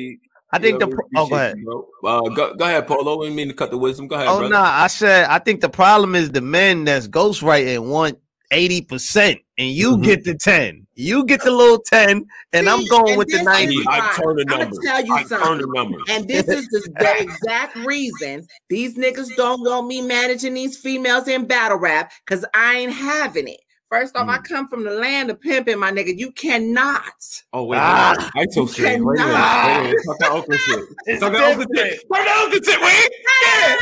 I 0.52 0.58
think 0.58 0.80
the 0.80 0.86
we 0.88 0.94
pro- 0.94 1.04
oh, 1.16 1.28
go 1.28 1.36
ahead. 1.36 1.56
you, 1.58 1.64
bro. 1.64 1.88
Uh, 2.04 2.28
go, 2.34 2.54
go 2.54 2.64
ahead, 2.64 2.86
Polo. 2.86 3.18
We 3.18 3.26
didn't 3.26 3.36
mean 3.36 3.48
to 3.48 3.54
cut 3.54 3.70
the 3.70 3.78
wisdom. 3.78 4.08
Go 4.08 4.16
ahead, 4.16 4.28
Oh 4.28 4.38
brother. 4.38 4.54
no, 4.54 4.60
I 4.60 4.88
said 4.88 5.26
I 5.28 5.38
think 5.38 5.60
the 5.60 5.68
problem 5.68 6.14
is 6.14 6.30
the 6.30 6.40
men 6.40 6.84
that's 6.84 7.06
ghostwriting 7.08 7.88
want 7.88 8.18
80% 8.52 9.40
and 9.56 9.68
you 9.70 9.96
Mhm. 9.96 10.04
get 10.04 10.24
the 10.24 10.34
10. 10.34 10.86
You 10.94 11.24
get 11.24 11.42
the 11.42 11.50
little 11.50 11.78
10 11.78 12.26
and 12.52 12.68
I'm 12.68 12.86
going 12.88 13.08
and 13.08 13.18
with 13.18 13.28
the 13.28 13.42
90. 13.42 13.82
I 13.88 14.12
turn 14.14 14.36
the 14.36 14.44
I'ma 14.48 14.70
tell 14.84 15.04
you 15.04 15.14
I 15.14 15.22
turn 15.22 15.28
something. 15.28 15.58
the 15.58 15.72
numbers. 15.74 16.02
And 16.10 16.28
this 16.28 16.46
is 16.48 16.66
the, 16.68 16.80
the 17.00 17.22
exact 17.22 17.76
reason 17.76 18.46
these 18.68 18.96
niggas 18.98 19.34
don't 19.36 19.62
want 19.62 19.86
me 19.86 20.02
managing 20.02 20.52
these 20.52 20.76
females 20.76 21.28
in 21.28 21.46
battle 21.46 21.78
rap 21.78 22.12
because 22.26 22.44
I 22.54 22.74
ain't 22.76 22.92
having 22.92 23.48
it. 23.48 23.60
First 23.92 24.16
off, 24.16 24.26
I 24.26 24.38
Mm. 24.38 24.44
come 24.44 24.68
from 24.68 24.84
the 24.84 24.90
land 24.90 25.30
of 25.30 25.38
pimping, 25.38 25.78
my 25.78 25.92
nigga. 25.92 26.16
You 26.18 26.32
cannot. 26.32 27.12
Oh 27.52 27.64
wait, 27.64 27.76
Ah. 27.78 28.14
ah, 28.18 28.30
I 28.34 28.46
told 28.46 28.70
You 28.70 28.84
shit. 28.84 28.84
Wait 28.84 28.94
a 28.94 28.98
minute. 29.00 29.18
cannot. 29.18 29.66
Wait 29.66 29.76
a 29.76 29.82
minute. 29.82 29.96
Talk 30.06 30.18
that 30.18 30.30
Oakland 30.30 30.60
shit. 30.62 30.78
It's 31.06 31.20
Talk 31.20 31.32
that 31.32 31.42
Oakland 31.50 31.70
different. 31.74 31.92
shit. 31.92 32.08
Talk 32.08 32.24
that 32.24 32.42
Oakland 32.42 32.64
shit. 32.64 32.80
Wait. 32.80 33.10
Yeah. 33.42 33.76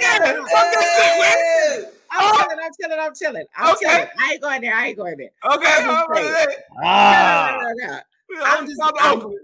Yeah. 0.00 0.18
Talk 0.34 0.48
that 0.50 0.84
shit. 0.96 1.20
Wait. 1.20 1.88
I'm 2.10 2.34
chilling, 2.36 2.58
I'm 2.62 2.72
chilling, 2.78 2.98
I'm 3.00 3.14
chilling. 3.14 3.46
I'm 3.56 3.72
Okay. 3.74 3.86
chilling. 3.86 4.08
I 4.20 4.32
ain't 4.32 4.42
going 4.42 4.60
there. 4.60 4.74
I 4.74 4.86
ain't 4.88 4.96
going 4.98 5.16
there. 5.16 5.30
Okay. 5.54 5.66
I'm 5.72 5.84
just 5.84 5.88
all 5.98 6.08
right. 6.08 6.24
saying. 6.46 6.58
Ah. 6.84 7.58
No, 7.62 7.68
no, 7.68 7.86
no, 7.86 7.86
no. 7.86 8.00
I'm 8.44 8.58
I'm 8.58 8.66
just- 8.66 8.78
just. 8.80 8.94
I'm- 9.00 9.16
Oakland. 9.16 9.38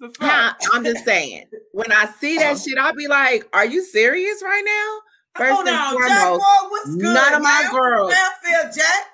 The 0.00 0.06
Nah, 0.20 0.28
fact. 0.28 0.66
I'm 0.74 0.84
just 0.84 1.04
saying. 1.06 1.46
When 1.72 1.90
I 1.92 2.06
see 2.20 2.36
that 2.38 2.58
shit, 2.58 2.76
I'll 2.78 2.94
be 2.94 3.06
like, 3.08 3.46
"Are 3.54 3.64
you 3.66 3.82
serious 3.82 4.42
right 4.42 4.62
now?" 4.64 5.00
First 5.36 5.52
Hold 5.54 5.68
and 5.68 5.76
on, 5.76 5.92
foremost, 5.92 6.08
Jack, 6.10 6.28
boy, 6.30 6.68
what's 6.70 6.96
good? 6.96 7.14
none 7.14 7.34
of 7.34 7.42
my 7.42 7.62
man? 7.62 7.72
girls- 7.72 8.12
Fairfield, 8.14 8.74
Jack. 8.76 9.06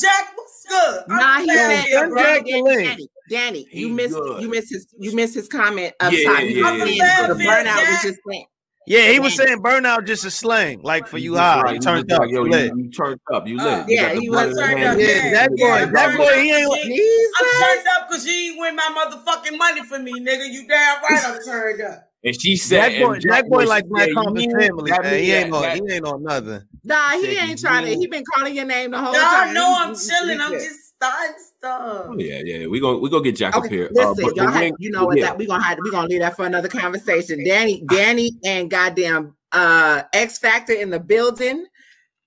Jack, 0.00 0.32
what's 0.36 0.64
good? 0.68 1.02
I'm 1.10 1.16
Nah, 1.16 1.38
he 1.40 1.46
from 1.46 1.56
said, 1.56 1.84
Fairfield, 1.84 2.18
Jack 2.18 2.44
the. 2.46 2.84
Danny, 2.84 3.08
Danny, 3.30 3.68
you 3.72 3.88
missed 3.88 4.14
good. 4.14 4.42
you 4.42 4.48
missed 4.48 4.70
his 4.70 4.86
you 4.98 5.14
missed 5.14 5.34
his 5.34 5.48
comment 5.48 5.92
up 6.00 6.12
Yeah, 6.12 6.24
top. 6.24 6.40
yeah, 6.42 6.46
yeah, 6.46 6.84
yeah. 6.84 7.26
the 7.26 7.34
from 7.34 7.42
burnout 7.42 7.90
was 7.90 8.02
just 8.02 8.18
saying. 8.28 8.46
Yeah, 8.86 9.10
he 9.10 9.20
was 9.20 9.34
saying 9.36 9.58
burnout 9.58 10.06
just 10.06 10.24
a 10.24 10.30
slang, 10.30 10.80
like 10.82 11.06
for 11.06 11.18
you 11.18 11.32
just 11.32 11.40
high. 11.42 11.60
right. 11.60 11.74
You 11.74 11.80
turned 11.80 12.10
up. 12.10 12.22
Yo, 12.22 12.28
you 12.28 12.44
you, 12.44 12.50
lit. 12.50 12.72
you 12.74 12.90
turned 12.90 13.20
up. 13.34 13.46
You 13.46 13.58
lit. 13.58 13.66
Uh, 13.66 13.84
You 13.86 13.96
yeah, 13.96 14.02
got 14.14 14.22
he 14.22 14.30
was 14.30 14.56
turned 14.58 14.82
up, 14.84 14.98
yeah. 14.98 15.30
that 15.34 15.50
boy- 15.50 15.56
Yeah, 15.58 15.84
that 15.84 16.16
bro. 16.16 16.24
boy, 16.24 16.40
he 16.40 16.52
ain't- 16.52 17.32
I'm 17.38 17.76
turned 17.76 17.86
up 17.88 18.08
because 18.08 18.24
you 18.26 18.32
ain't 18.32 18.58
win 18.58 18.76
my 18.76 18.82
motherfucking 18.96 19.58
money 19.58 19.84
for 19.84 19.98
me, 19.98 20.12
nigga. 20.20 20.50
You 20.50 20.66
damn 20.66 21.02
right 21.02 21.22
I'm 21.26 21.42
turned 21.44 21.82
up. 21.82 22.07
And 22.24 22.40
she 22.40 22.56
said, 22.56 22.90
Jack 22.90 23.00
boy, 23.02 23.12
and 23.12 23.22
Jack 23.22 23.48
boy 23.48 23.64
like 23.64 23.86
Black 23.86 24.06
said, 24.06 24.14
Compass 24.14 24.46
family, 24.58 24.90
man. 24.90 25.04
He 25.22 25.32
ain't 25.32 25.52
that- 25.52 25.80
on, 25.80 25.86
he 25.88 25.94
ain't 25.94 26.04
on 26.04 26.22
nothing. 26.24 26.62
Nah, 26.84 27.10
he 27.12 27.22
Said 27.36 27.48
ain't 27.48 27.60
trying 27.60 27.84
to. 27.84 27.94
He 27.94 28.06
been 28.08 28.24
calling 28.34 28.54
your 28.56 28.64
name 28.64 28.90
the 28.90 28.98
whole 28.98 29.12
Y'all 29.14 29.22
time. 29.22 29.54
know 29.54 29.68
He- 29.74 29.80
I'm 29.82 29.94
he- 29.94 30.00
chilling. 30.08 30.38
he 30.38 30.44
I'm 30.44 30.50
good. 30.50 30.60
just 30.62 30.80
starting 30.96 31.34
stuff. 31.58 32.06
Oh, 32.08 32.16
yeah, 32.18 32.40
yeah. 32.44 32.66
We 32.66 32.80
go, 32.80 32.98
we 32.98 33.08
go 33.08 33.20
get 33.20 33.36
Jack 33.36 33.54
up 33.56 33.66
here. 33.66 33.86
Uh, 33.86 33.90
listen, 34.10 34.24
but- 34.24 34.36
y'all 34.36 34.48
have, 34.50 34.62
we- 34.62 34.72
you 34.80 34.90
know 34.90 35.04
what 35.06 35.16
yeah. 35.18 35.26
that 35.26 35.38
we 35.38 35.46
gonna 35.46 35.62
have 35.62 35.78
we 35.80 35.90
gonna 35.92 36.08
leave 36.08 36.20
that 36.20 36.34
for 36.34 36.44
another 36.44 36.68
conversation. 36.68 37.44
Danny, 37.44 37.84
Danny, 37.88 38.32
and 38.44 38.68
goddamn 38.68 39.36
uh 39.52 40.02
X 40.12 40.38
Factor 40.38 40.72
in 40.72 40.90
the 40.90 40.98
building 41.00 41.66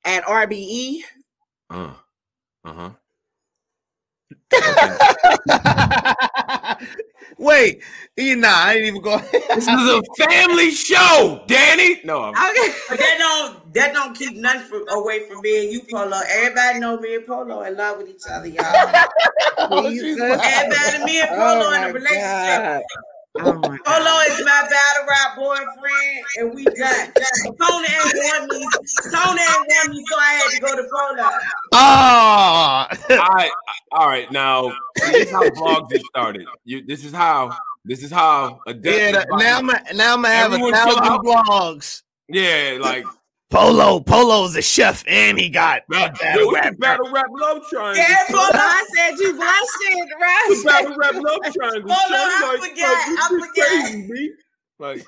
at 0.05 0.23
RBE. 0.23 0.99
Uh, 1.69 1.93
uh-huh. 2.63 2.91
Wait, 7.61 7.83
he 8.15 8.35
nah, 8.35 8.49
I 8.49 8.73
ain't 8.73 8.85
even 8.85 9.01
going. 9.01 9.23
This 9.53 9.67
is 9.67 9.67
a 9.67 10.01
family 10.17 10.71
show, 10.71 11.43
Danny. 11.45 12.01
No, 12.03 12.23
I'm, 12.23 12.33
Okay. 12.33 12.73
But 12.89 12.97
that 12.97 13.15
don't 13.19 13.73
that 13.73 13.93
don't 13.93 14.15
keep 14.15 14.35
nothing 14.37 14.61
from, 14.61 14.87
away 14.89 15.27
from 15.27 15.41
me 15.41 15.63
and 15.63 15.71
you, 15.71 15.81
Polo. 15.91 16.19
Everybody 16.27 16.79
know 16.79 16.97
me 16.97 17.15
and 17.15 17.25
Polo 17.27 17.61
in 17.61 17.77
love 17.77 17.97
with 17.97 18.09
each 18.09 18.23
other, 18.31 18.47
y'all. 18.47 18.63
Jesus. 19.91 20.19
Everybody, 20.19 21.03
me 21.05 21.21
and 21.21 21.29
Polo 21.29 21.71
in 21.73 21.83
a 21.83 21.87
oh 21.87 21.91
relationship. 21.91 22.63
God. 22.63 22.81
Oh 23.39 23.53
my 23.53 23.77
Polo 23.85 24.19
is 24.27 24.43
my 24.43 24.67
battle 24.69 25.07
rap 25.07 25.37
boyfriend, 25.37 26.25
and 26.37 26.53
we 26.53 26.65
done. 26.65 27.13
Tony 27.61 27.87
ain't 27.87 28.13
want 28.13 28.51
me. 28.51 28.67
Tony 29.09 29.41
ain't 29.41 29.67
want 29.67 29.89
me, 29.89 30.05
so 30.05 30.17
I 30.19 30.33
had 30.33 30.49
to 30.51 30.59
go 30.59 30.75
to 30.75 30.83
Polo. 30.83 31.29
Oh, 31.71 31.73
ah! 31.73 32.87
all 33.11 33.33
right, 33.33 33.51
all 33.93 34.07
right. 34.09 34.29
Now, 34.33 34.73
this 34.97 35.27
is 35.27 35.31
how 35.31 35.49
vlogs 35.49 35.89
get 35.89 36.01
started. 36.01 36.45
You, 36.65 36.85
this 36.85 37.05
is 37.05 37.13
how. 37.13 37.57
This 37.85 38.03
is 38.03 38.11
how. 38.11 38.59
A 38.67 38.75
yeah. 38.83 39.23
now 39.29 39.59
I'm 39.59 39.67
now 39.95 40.13
I'm 40.13 40.21
gonna 40.21 40.27
have 40.27 40.51
a 40.51 40.55
Everyone 40.55 40.73
chill 40.73 40.95
thousand 40.97 41.03
out. 41.03 41.23
blogs. 41.23 42.03
yeah, 42.27 42.77
like 42.81 43.05
Polo, 43.51 43.99
Polo's 43.99 44.55
a 44.55 44.61
chef, 44.61 45.03
and 45.07 45.37
he 45.37 45.49
got 45.49 45.81
a 45.93 46.09
battle 46.11 46.47
we 46.47 46.55
rap. 46.55 46.77
battle 46.79 47.11
rap 47.11 47.25
love 47.29 47.61
triangle. 47.69 47.95
Yeah, 48.01 48.15
Polo. 48.29 48.49
I 48.53 48.85
said 48.95 49.19
you 49.19 49.33
blushing, 49.33 50.07
The 50.07 50.15
right? 50.19 50.61
battle 50.65 50.95
rap 50.97 51.13
love 51.15 51.53
triangle. 51.53 51.91
Hold 51.93 52.13
on, 52.13 52.31
son. 52.31 52.43
I 52.43 52.57
Like- 52.59 52.71
forgot, 52.71 53.09
like, 53.09 53.19
I 53.19 53.35
is 53.35 53.45
forgot. 53.45 53.67
crazy, 53.67 54.11
B. 54.11 54.31
Like, 54.79 55.05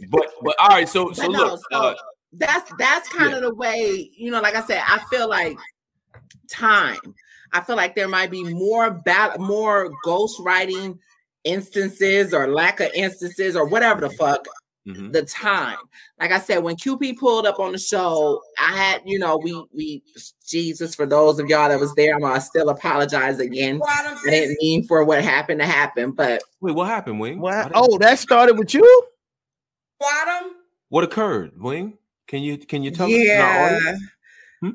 but 0.10 0.26
but 0.42 0.56
all 0.58 0.68
right. 0.70 0.88
So 0.88 1.12
so 1.12 1.26
no, 1.28 1.38
look. 1.38 1.60
so 1.70 1.78
uh, 1.78 1.94
that's 2.32 2.72
that's 2.78 3.08
kind 3.10 3.30
yeah. 3.30 3.36
of 3.36 3.42
the 3.42 3.54
way 3.54 4.10
you 4.16 4.30
know 4.30 4.40
like 4.42 4.54
i 4.54 4.60
said 4.62 4.82
i 4.86 4.98
feel 5.10 5.30
like 5.30 5.56
time 6.50 6.98
i 7.54 7.60
feel 7.62 7.74
like 7.74 7.94
there 7.94 8.06
might 8.06 8.30
be 8.30 8.44
more 8.44 8.90
bat 8.90 9.40
more 9.40 9.90
ghost 10.04 10.38
writing 10.40 10.98
instances 11.44 12.34
or 12.34 12.46
lack 12.48 12.80
of 12.80 12.90
instances 12.94 13.56
or 13.56 13.66
whatever 13.66 14.02
the 14.02 14.10
fuck 14.10 14.44
mhm. 14.88 15.12
the 15.12 15.22
time 15.22 15.76
like 16.18 16.32
i 16.32 16.38
said 16.38 16.58
when 16.58 16.74
qp 16.76 17.16
pulled 17.18 17.46
up 17.46 17.58
on 17.60 17.72
the 17.72 17.78
show 17.78 18.40
i 18.58 18.76
had 18.76 19.02
you 19.04 19.18
know 19.18 19.36
we 19.36 19.64
we 19.72 20.02
jesus 20.46 20.94
for 20.94 21.06
those 21.06 21.38
of 21.38 21.48
y'all 21.48 21.68
that 21.68 21.78
was 21.78 21.94
there 21.94 22.14
i'm 22.14 22.20
gonna 22.20 22.40
still 22.40 22.70
apologize 22.70 23.38
again 23.38 23.80
i 23.86 24.16
didn't 24.24 24.56
mean 24.60 24.82
for 24.84 25.04
what 25.04 25.22
happened 25.22 25.60
to 25.60 25.66
happen 25.66 26.10
but 26.10 26.42
Wait, 26.60 26.74
what 26.74 26.88
happened, 26.88 27.20
Wing? 27.20 27.40
What? 27.40 27.70
Oh, 27.74 27.98
that 27.98 28.18
started 28.18 28.58
with 28.58 28.74
you? 28.74 29.02
Why 29.98 30.40
them? 30.42 30.54
what 30.88 31.04
occurred, 31.04 31.52
Wing? 31.60 31.98
Can 32.26 32.42
you 32.42 32.58
can 32.58 32.82
you 32.82 32.90
tell 32.90 33.06
us? 33.06 33.12
yeah 33.12 33.78
audience? 33.80 34.02
Hmm? 34.60 34.70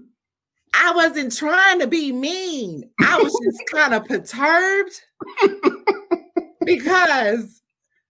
I 0.73 0.93
wasn't 0.95 1.35
trying 1.35 1.79
to 1.79 1.87
be 1.87 2.11
mean. 2.11 2.89
I 3.01 3.21
was 3.21 3.33
just 3.43 3.61
kind 3.71 3.93
of 3.93 4.05
perturbed 4.05 4.91
because 6.65 7.61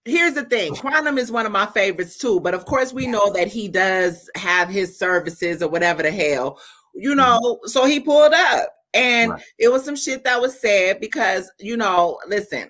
here's 0.06 0.34
the 0.34 0.44
thing 0.44 0.76
Quantum 0.76 1.18
is 1.18 1.32
one 1.32 1.46
of 1.46 1.52
my 1.52 1.66
favorites 1.68 2.18
too. 2.18 2.40
But 2.40 2.54
of 2.54 2.66
course, 2.66 2.94
we 2.94 3.08
know 3.08 3.32
that 3.34 3.48
he 3.48 3.68
does 3.68 4.30
have 4.36 4.70
his 4.70 4.98
services 4.98 5.62
or 5.62 5.70
whatever 5.70 6.04
the 6.04 6.12
hell, 6.12 6.60
you 6.94 7.16
know. 7.16 7.40
Mm-hmm. 7.44 7.68
So 7.68 7.86
he 7.86 8.00
pulled 8.00 8.34
up 8.34 8.70
and 8.94 9.32
Right. 9.32 9.44
it 9.58 9.72
was 9.72 9.84
some 9.84 9.96
shit 9.96 10.24
that 10.24 10.42
was 10.42 10.60
said 10.60 11.00
because, 11.00 11.52
you 11.60 11.78
know, 11.78 12.20
listen, 12.28 12.70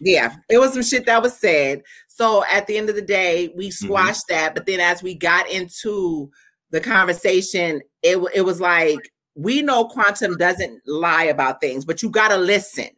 yeah, 0.00 0.34
it 0.50 0.58
was 0.58 0.74
some 0.74 0.82
shit 0.82 1.06
that 1.06 1.22
was 1.22 1.38
said. 1.38 1.82
So 2.08 2.44
at 2.50 2.66
the 2.66 2.76
end 2.76 2.88
of 2.90 2.96
the 2.96 3.02
day, 3.02 3.52
we 3.56 3.68
mm-hmm. 3.68 3.86
squashed 3.86 4.28
that. 4.28 4.54
But 4.54 4.66
then 4.66 4.80
as 4.80 5.02
we 5.02 5.14
got 5.14 5.48
into 5.50 6.30
the 6.70 6.80
conversation, 6.80 7.80
it, 8.02 8.18
it 8.34 8.42
was 8.42 8.60
like, 8.60 8.98
we 9.34 9.62
know 9.62 9.84
quantum 9.86 10.36
doesn't 10.36 10.80
lie 10.86 11.24
about 11.24 11.60
things, 11.60 11.84
but 11.84 12.02
you 12.02 12.08
gotta 12.08 12.38
listen 12.38 12.88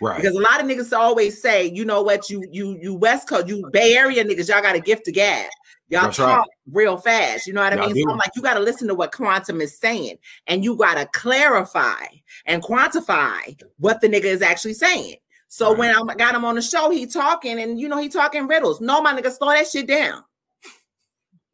Right. 0.00 0.20
because 0.20 0.36
a 0.36 0.40
lot 0.40 0.60
of 0.60 0.66
niggas 0.66 0.96
always 0.96 1.40
say, 1.40 1.66
you 1.66 1.84
know 1.84 2.02
what, 2.02 2.30
you 2.30 2.44
you 2.52 2.78
you 2.80 2.94
West 2.94 3.28
Coast, 3.28 3.48
you 3.48 3.68
Bay 3.72 3.94
Area 3.96 4.24
niggas, 4.24 4.48
y'all 4.48 4.62
got 4.62 4.76
a 4.76 4.80
gift 4.80 5.04
to 5.06 5.12
gab. 5.12 5.50
Y'all 5.90 6.02
That's 6.02 6.18
talk 6.18 6.40
right. 6.40 6.48
real 6.70 6.98
fast. 6.98 7.46
You 7.46 7.54
know 7.54 7.62
what 7.62 7.72
I 7.72 7.76
Y'all 7.76 7.86
mean? 7.86 7.94
do. 7.94 8.02
So 8.02 8.10
I'm 8.10 8.18
like, 8.18 8.32
you 8.36 8.42
gotta 8.42 8.60
listen 8.60 8.88
to 8.88 8.94
what 8.94 9.10
quantum 9.12 9.60
is 9.60 9.78
saying, 9.78 10.18
and 10.46 10.62
you 10.62 10.76
gotta 10.76 11.06
clarify 11.12 12.04
and 12.46 12.62
quantify 12.62 13.60
what 13.78 14.00
the 14.00 14.08
nigga 14.08 14.24
is 14.24 14.42
actually 14.42 14.74
saying. 14.74 15.16
So 15.48 15.70
Right. 15.70 15.78
when 15.78 16.10
I 16.10 16.14
got 16.14 16.34
him 16.34 16.44
on 16.44 16.56
the 16.56 16.62
show, 16.62 16.90
he 16.90 17.06
talking, 17.06 17.58
and 17.58 17.80
you 17.80 17.88
know 17.88 17.98
he 17.98 18.08
talking 18.10 18.46
riddles. 18.46 18.80
No, 18.82 19.00
my 19.00 19.18
nigga, 19.18 19.32
slow 19.32 19.48
that 19.48 19.66
shit 19.66 19.86
down. 19.86 20.22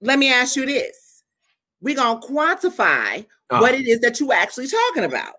Let 0.01 0.19
me 0.19 0.33
ask 0.33 0.57
you 0.57 0.67
this: 0.67 1.23
We 1.81 1.95
gonna 1.95 2.21
quantify 2.21 3.25
Uh, 3.51 3.59
what 3.61 3.75
it 3.75 3.87
is 3.87 4.01
that 4.01 4.19
you 4.21 4.33
actually 4.33 4.67
talking 4.67 5.05
about. 5.05 5.35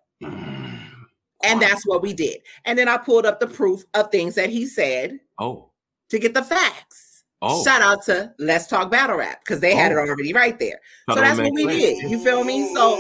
And 1.44 1.62
that's 1.62 1.86
what 1.86 2.02
we 2.02 2.14
did. 2.14 2.38
And 2.66 2.78
then 2.80 2.88
I 2.88 2.98
pulled 2.98 3.26
up 3.26 3.40
the 3.40 3.48
proof 3.48 3.84
of 3.94 4.12
things 4.12 4.36
that 4.36 4.50
he 4.50 4.66
said 4.66 5.20
oh 5.40 5.70
to 6.10 6.20
get 6.20 6.34
the 6.34 6.44
facts. 6.44 7.24
oh. 7.42 7.64
Shout 7.64 7.82
out 7.82 8.04
to 8.06 8.34
Let's 8.40 8.68
Talk 8.68 8.90
Battle 8.90 9.18
Rap 9.18 9.40
because 9.44 9.60
they 9.60 9.76
had 9.76 9.92
it 9.92 9.96
Oh. 9.96 10.00
already 10.02 10.34
right 10.34 10.58
there. 10.58 10.80
So 11.12 11.16
that's 11.22 11.38
what 11.40 11.54
we 11.54 11.68
did. 11.68 11.98
You 12.10 12.20
feel 12.20 12.44
me? 12.44 12.68
So 12.74 12.98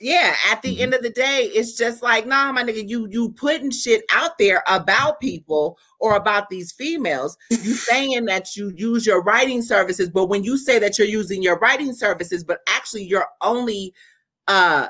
yeah, 0.00 0.34
at 0.50 0.60
the 0.62 0.76
Mhm. 0.76 0.80
end 0.80 0.94
of 0.94 1.02
the 1.02 1.10
day, 1.10 1.44
it's 1.54 1.74
just 1.74 2.02
like, 2.02 2.26
nah, 2.26 2.50
my 2.52 2.62
nigga, 2.64 2.86
you 2.88 3.06
you 3.10 3.30
putting 3.30 3.70
shit 3.70 4.02
out 4.10 4.36
there 4.38 4.62
about 4.66 5.20
people 5.20 5.78
or 6.00 6.16
about 6.16 6.50
these 6.50 6.72
females. 6.72 7.36
You 7.50 7.58
saying 7.74 8.24
that 8.26 8.56
you 8.56 8.70
use 8.74 9.06
your 9.06 9.22
writing 9.22 9.62
services, 9.62 10.10
but 10.10 10.26
when 10.26 10.42
you 10.42 10.58
say 10.58 10.78
that 10.78 10.98
you're 10.98 11.06
using 11.06 11.42
your 11.42 11.58
writing 11.58 11.92
services, 11.92 12.42
but 12.44 12.60
actually 12.68 13.04
you're 13.04 13.28
only 13.40 13.94
uh 14.48 14.88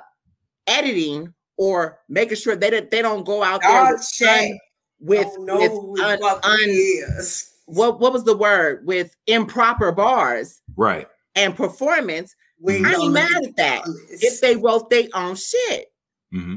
editing 0.66 1.32
or 1.56 1.98
making 2.09 2.36
sure 2.36 2.56
they 2.56 2.70
don't 2.70 2.90
they 2.90 3.02
don't 3.02 3.24
go 3.24 3.43
out 3.43 3.60
there 3.62 3.93
with, 3.93 4.09
check. 4.12 4.51
un- 4.51 4.59
with, 5.01 5.28
with 5.39 5.72
un- 6.01 6.18
un- 6.43 7.24
what 7.66 8.01
what 8.01 8.12
was 8.12 8.24
the 8.24 8.36
word 8.36 8.86
with 8.86 9.14
improper 9.26 9.93
bars 9.93 10.60
Right. 10.76 11.06
and 11.35 11.56
performance, 11.56 12.35
We 12.60 12.78
I 12.85 12.93
know 12.93 13.02
ain't 13.02 13.12
mad 13.12 13.44
at 13.44 13.56
that. 13.56 13.82
If 14.10 14.40
they 14.40 14.56
wrote 14.56 14.90
their 14.90 15.09
own 15.14 15.36
shit. 15.36 15.86
hmm 16.32 16.56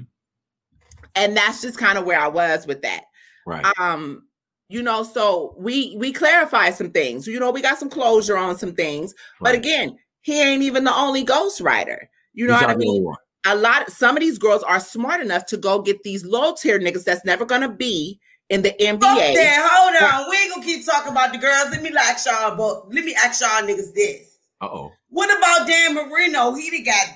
And 1.16 1.36
that's 1.38 1.62
just 1.62 1.78
kind 1.78 1.98
of 1.98 2.06
where 2.06 2.20
I 2.20 2.28
was 2.28 2.68
with 2.68 2.82
that. 2.82 3.04
Right. 3.46 3.66
Um, 3.80 4.24
you 4.70 4.84
know, 4.84 5.04
so 5.04 5.56
we 5.58 5.96
we 5.98 6.12
clarify 6.12 6.72
some 6.72 6.92
things. 6.92 7.26
You 7.28 7.40
know, 7.40 7.52
we 7.52 7.62
got 7.62 7.78
some 7.80 7.90
closure 7.90 8.38
on 8.38 8.58
some 8.58 8.74
things. 8.76 9.14
But 9.40 9.56
again, 9.56 9.98
he 10.22 10.42
ain't 10.42 10.62
even 10.64 10.84
the 10.84 10.94
only 10.94 11.24
ghostwriter. 11.24 12.08
You 12.34 12.48
know 12.48 12.54
He's 12.54 12.62
what 12.64 12.70
I 12.70 12.74
not 12.74 12.80
the 12.80 12.86
only 12.86 13.00
mean? 13.00 13.04
one. 13.06 13.18
A 13.50 13.56
lot 13.56 13.90
some 13.90 14.18
of 14.18 14.22
these 14.22 14.38
girls 14.38 14.62
are 14.64 14.80
smart 14.82 15.22
enough 15.22 15.46
to 15.48 15.56
go 15.58 15.82
get 15.82 16.04
these 16.04 16.26
low 16.26 16.54
tier 16.54 16.80
niggas 16.80 17.06
that's 17.06 17.24
never 17.24 17.46
gonna 17.46 17.70
be 17.72 18.20
in 18.50 18.62
the 18.62 18.72
NBA. 18.80 19.00
Fuck 19.00 19.18
that. 19.18 19.70
Hold 19.72 19.96
on. 20.04 20.30
We 20.30 20.38
ain't 20.38 20.54
gonna 20.54 20.66
keep 20.66 20.86
talking 20.86 21.14
about 21.14 21.32
the 21.32 21.38
girls. 21.40 21.70
Let 21.72 21.82
me 21.82 21.92
ask 21.98 22.26
y'all 22.26 22.58
but 22.58 22.94
let 22.94 23.06
me 23.06 23.16
ask 23.16 23.40
y'all 23.40 23.62
niggas 23.62 23.94
this. 23.94 24.38
Uh 24.60 24.66
oh. 24.66 24.92
What 25.10 25.30
about 25.38 25.66
Dan 25.66 25.96
Marino? 25.96 26.54
He 26.56 26.70
done 26.70 26.84
got 26.84 27.08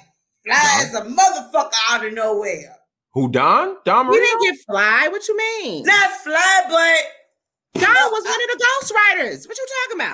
fly 0.45 0.83
as 0.83 0.93
a 0.95 1.01
motherfucker 1.01 1.73
out 1.89 2.05
of 2.05 2.13
nowhere. 2.13 2.77
Who 3.13 3.29
Don? 3.29 3.75
Don 3.83 4.05
He 4.05 4.11
Marino? 4.11 4.25
didn't 4.25 4.41
get 4.41 4.55
fly. 4.65 5.09
What 5.09 5.27
you 5.27 5.35
mean? 5.37 5.83
Not 5.83 6.11
fly, 6.11 6.61
but 6.69 7.81
Don 7.81 8.11
was 8.11 8.23
one 8.23 8.33
of 8.33 8.49
the 8.51 8.57
Ghost 8.63 8.93
ghostwriters. 8.93 9.47
What 9.49 9.57
you 9.57 9.65
talking 9.89 9.97
about? 9.99 10.13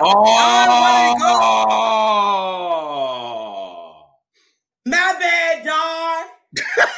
Oh. 1.60 3.57
My 4.88 5.16
bad, 5.18 5.64
Don. 5.64 6.86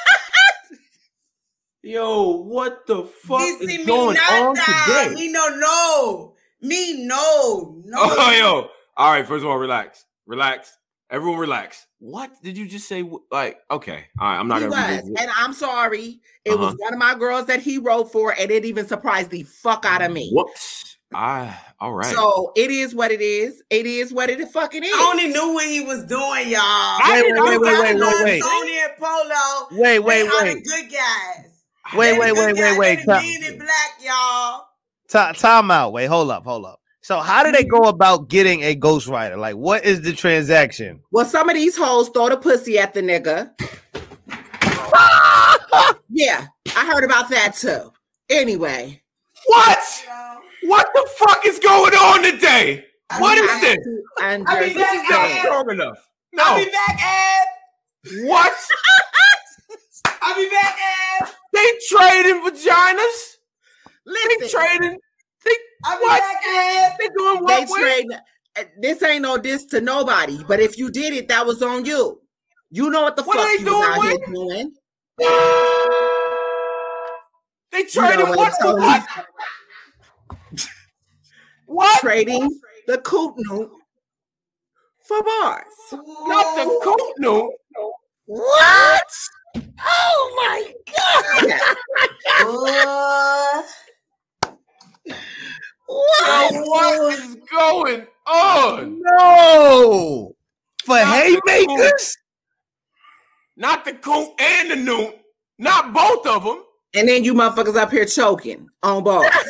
Yo, 1.82 2.36
what 2.42 2.86
the 2.86 3.04
fuck 3.04 3.40
is 3.40 3.60
me 3.60 3.84
going 3.86 4.16
on 4.18 4.54
not 4.54 4.86
today? 4.86 5.14
Me 5.14 5.32
no 5.32 5.48
no. 5.48 6.34
Me 6.60 7.04
no. 7.06 7.80
No. 7.84 7.98
Oh, 8.02 8.32
yo. 8.38 8.68
All 8.96 9.12
right, 9.12 9.26
first 9.26 9.44
of 9.44 9.50
all, 9.50 9.56
relax. 9.56 10.04
Relax. 10.26 10.76
Everyone 11.10 11.38
relax. 11.40 11.86
What 11.98 12.30
did 12.42 12.58
you 12.58 12.68
just 12.68 12.86
say? 12.86 13.02
Like, 13.32 13.58
okay. 13.70 14.04
All 14.20 14.28
right, 14.28 14.38
I'm 14.38 14.46
not 14.46 14.60
he 14.62 14.68
gonna 14.68 14.96
was, 14.96 15.04
and 15.08 15.30
I'm 15.34 15.54
sorry. 15.54 16.20
It 16.44 16.50
was 16.58 16.68
Uh-huh. 16.68 16.76
one 16.78 16.92
of 16.92 16.98
my 16.98 17.14
girls 17.14 17.46
that 17.46 17.60
he 17.60 17.78
wrote 17.78 18.12
for, 18.12 18.34
and 18.38 18.50
it 18.50 18.64
even 18.66 18.86
surprised 18.86 19.30
the 19.30 19.42
fuck 19.44 19.84
out 19.86 20.02
of 20.02 20.12
me. 20.12 20.30
Whoops. 20.34 20.89
I 21.12 21.57
all 21.81 21.93
right. 21.93 22.15
So 22.15 22.53
it 22.57 22.70
is 22.70 22.95
what 22.95 23.11
it 23.11 23.20
is. 23.20 23.62
It 23.70 23.87
is 23.87 24.12
what 24.12 24.31
it 24.31 24.47
fucking 24.49 24.85
is. 24.85 24.93
I 24.95 25.09
only 25.11 25.28
knew 25.28 25.55
what 25.55 25.66
he 25.66 25.81
was 25.81 26.05
doing, 26.05 26.49
y'all. 26.49 26.61
Wait, 26.61 27.05
I 27.05 27.23
wait, 27.23 27.32
knew 27.32 27.43
wait, 27.43 27.74
I 27.74 27.81
wait, 27.81 27.97
love 27.97 28.12
wait, 28.15 28.24
wait. 28.24 28.43
Tony 28.43 28.78
and 28.78 28.93
Polo. 28.99 29.81
Wait, 29.81 29.99
wait, 29.99 30.23
They 30.23 30.28
are 30.28 30.45
wait. 30.45 30.65
the 30.65 30.70
good 30.70 30.91
guys. 30.93 31.65
Wait, 31.97 32.12
They 32.12 32.19
wait, 32.19 32.28
the 32.28 32.35
wait, 32.35 32.47
good 32.47 32.55
wait, 32.55 32.62
guys. 32.62 32.78
wait. 32.78 32.97
They 32.97 33.03
the 33.03 33.12
Time, 33.12 33.23
mean 33.23 33.45
and 33.45 33.59
black, 33.59 33.99
y'all. 34.05 34.66
ti- 35.09 35.39
time 35.41 35.70
out. 35.70 35.93
Wait, 35.93 36.07
hold 36.07 36.31
up, 36.31 36.45
hold 36.45 36.65
up. 36.66 36.81
So, 37.03 37.19
how 37.20 37.43
do 37.43 37.51
they 37.51 37.65
go 37.65 37.89
about 37.89 38.28
getting 38.28 38.62
a 38.62 38.77
ghostwriter? 38.77 39.37
Like, 39.39 39.57
what 39.57 39.85
is 39.85 40.03
the 40.03 40.12
transaction? 40.12 41.01
Well, 41.11 41.24
some 41.24 41.49
of 41.49 41.57
these 41.57 41.74
hoes 41.77 42.11
throw 42.11 42.28
the 42.28 42.37
pussy 42.37 42.78
at 42.78 42.93
the 42.95 43.01
nigga. 43.01 43.51
yeah, 46.11 46.47
I 46.77 46.87
heard 46.87 47.03
about 47.05 47.31
that 47.31 47.55
too. 47.57 47.91
Anyway, 48.28 49.01
what? 49.47 49.78
What 50.62 50.89
the 50.95 51.09
fuck 51.16 51.47
is 51.47 51.59
going 51.59 51.95
on 51.95 52.23
today? 52.23 52.85
What 53.19 53.39
I 53.39 53.55
is 53.55 53.61
this? 53.61 53.77
to 53.85 54.03
I 54.20 54.37
mean, 54.37 54.45
understand. 54.51 54.77
that's 54.77 55.11
Not 55.11 55.31
strong 55.41 55.70
enough. 55.70 56.09
I'll 56.39 56.59
No. 56.59 56.65
be 56.65 56.70
back, 56.70 56.99
Ed. 57.03 57.47
What? 58.28 58.53
I'll 60.23 60.37
be 60.37 60.49
back, 60.51 60.77
Ed. 61.23 61.28
They 61.53 61.73
trading 61.89 62.43
vaginas? 62.43 63.37
They 64.07 64.12
Listen, 64.41 64.61
trading? 64.61 64.99
I'll 65.85 65.99
be 65.99 66.05
What? 66.05 66.20
back, 66.20 66.37
Ed. 66.47 66.97
They 66.99 67.09
doing 67.16 67.43
what? 67.43 67.69
with? 67.69 67.81
trade. 67.81 68.07
uh, 68.59 68.65
This 68.81 69.03
ain't 69.03 69.23
no 69.23 69.39
diss 69.39 69.65
to 69.66 69.81
nobody, 69.81 70.45
but 70.47 70.61
if 70.61 70.77
you 70.78 70.91
did 70.91 71.15
it, 71.15 71.28
that 71.28 71.47
was 71.47 71.62
on 71.62 71.85
you. 71.85 72.20
You 72.70 72.91
know 72.91 73.03
what 73.03 73.16
the 73.16 73.23
What 73.23 73.37
fuck 73.39 73.47
they 73.59 73.65
you 73.65 73.70
was 73.74 73.89
out 73.89 73.97
doing 74.03 74.19
here 74.19 74.27
doing. 74.35 74.73
They 77.73 77.78
You 77.78 77.82
know 77.82 78.09
trading 78.09 78.28
what 78.28 78.39
what 78.39 78.78
what? 78.78 79.07
What? 81.66 82.01
Trading 82.01 82.51
the 82.86 82.98
coot 82.98 83.35
note 83.36 83.70
for 85.07 85.23
bars. 85.23 85.65
Not 85.93 86.57
the 86.57 86.81
coat 86.82 87.15
no. 87.19 87.52
What? 88.27 89.12
Oh 89.82 90.35
my 90.36 90.73
Uh, 92.43 93.62
Yo, 95.09 96.62
what 96.62 97.15
is 97.15 97.36
going 97.51 98.07
on? 98.27 99.01
No! 99.02 100.35
For 100.85 100.97
Not 100.97 101.24
the 101.24 101.40
haymakers? 101.47 102.16
Not 103.57 103.85
the 103.85 103.94
coat 103.94 104.35
and 104.39 104.70
the 104.70 104.77
noon. 104.77 105.12
Not 105.59 105.93
both 105.93 106.27
of 106.27 106.44
them. 106.44 106.65
And 106.94 107.08
then 107.08 107.22
you 107.24 107.34
motherfuckers 107.34 107.76
up 107.76 107.90
here 107.90 108.04
choking 108.04 108.68
on 108.82 109.04
bars. 109.04 109.30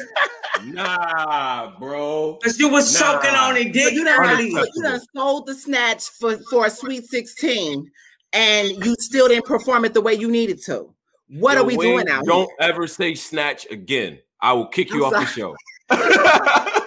Nah, 0.63 1.73
bro. 1.79 2.39
Cause 2.45 2.59
you 2.59 2.69
was 2.69 2.93
Nah. 2.93 3.15
choking 3.15 3.35
on 3.35 3.57
it, 3.57 3.69
So 3.69 3.73
dick. 3.73 3.95
you 3.95 4.05
done, 4.05 4.21
early. 4.21 4.53
Unacceptable. 4.53 4.67
you 4.77 4.83
done 4.83 5.01
sold 5.17 5.47
the 5.47 5.55
snatch 5.55 6.05
for, 6.11 6.37
for 6.51 6.67
a 6.67 6.71
sweet 6.71 7.07
16 7.07 7.91
and 8.35 8.69
you 8.85 8.95
still 8.99 9.27
didn't 9.29 9.47
perform 9.47 9.87
it 9.87 9.95
the 9.95 10.03
way 10.03 10.13
you 10.13 10.31
needed 10.31 10.63
to. 10.67 10.93
What 11.29 11.55
Yo, 11.55 11.63
are 11.63 11.65
we 11.65 11.79
Wayne, 11.79 11.89
doing 11.95 12.05
now? 12.05 12.21
Don't 12.21 12.41
here? 12.61 12.69
ever 12.71 12.87
say 12.87 13.15
snatch 13.15 13.67
again. 13.71 14.19
I 14.43 14.53
will 14.53 14.67
kick 14.67 14.91
you 14.91 15.07
I'm 15.07 15.15
off 15.15 15.21
the 15.21 15.27
show. 15.27 15.57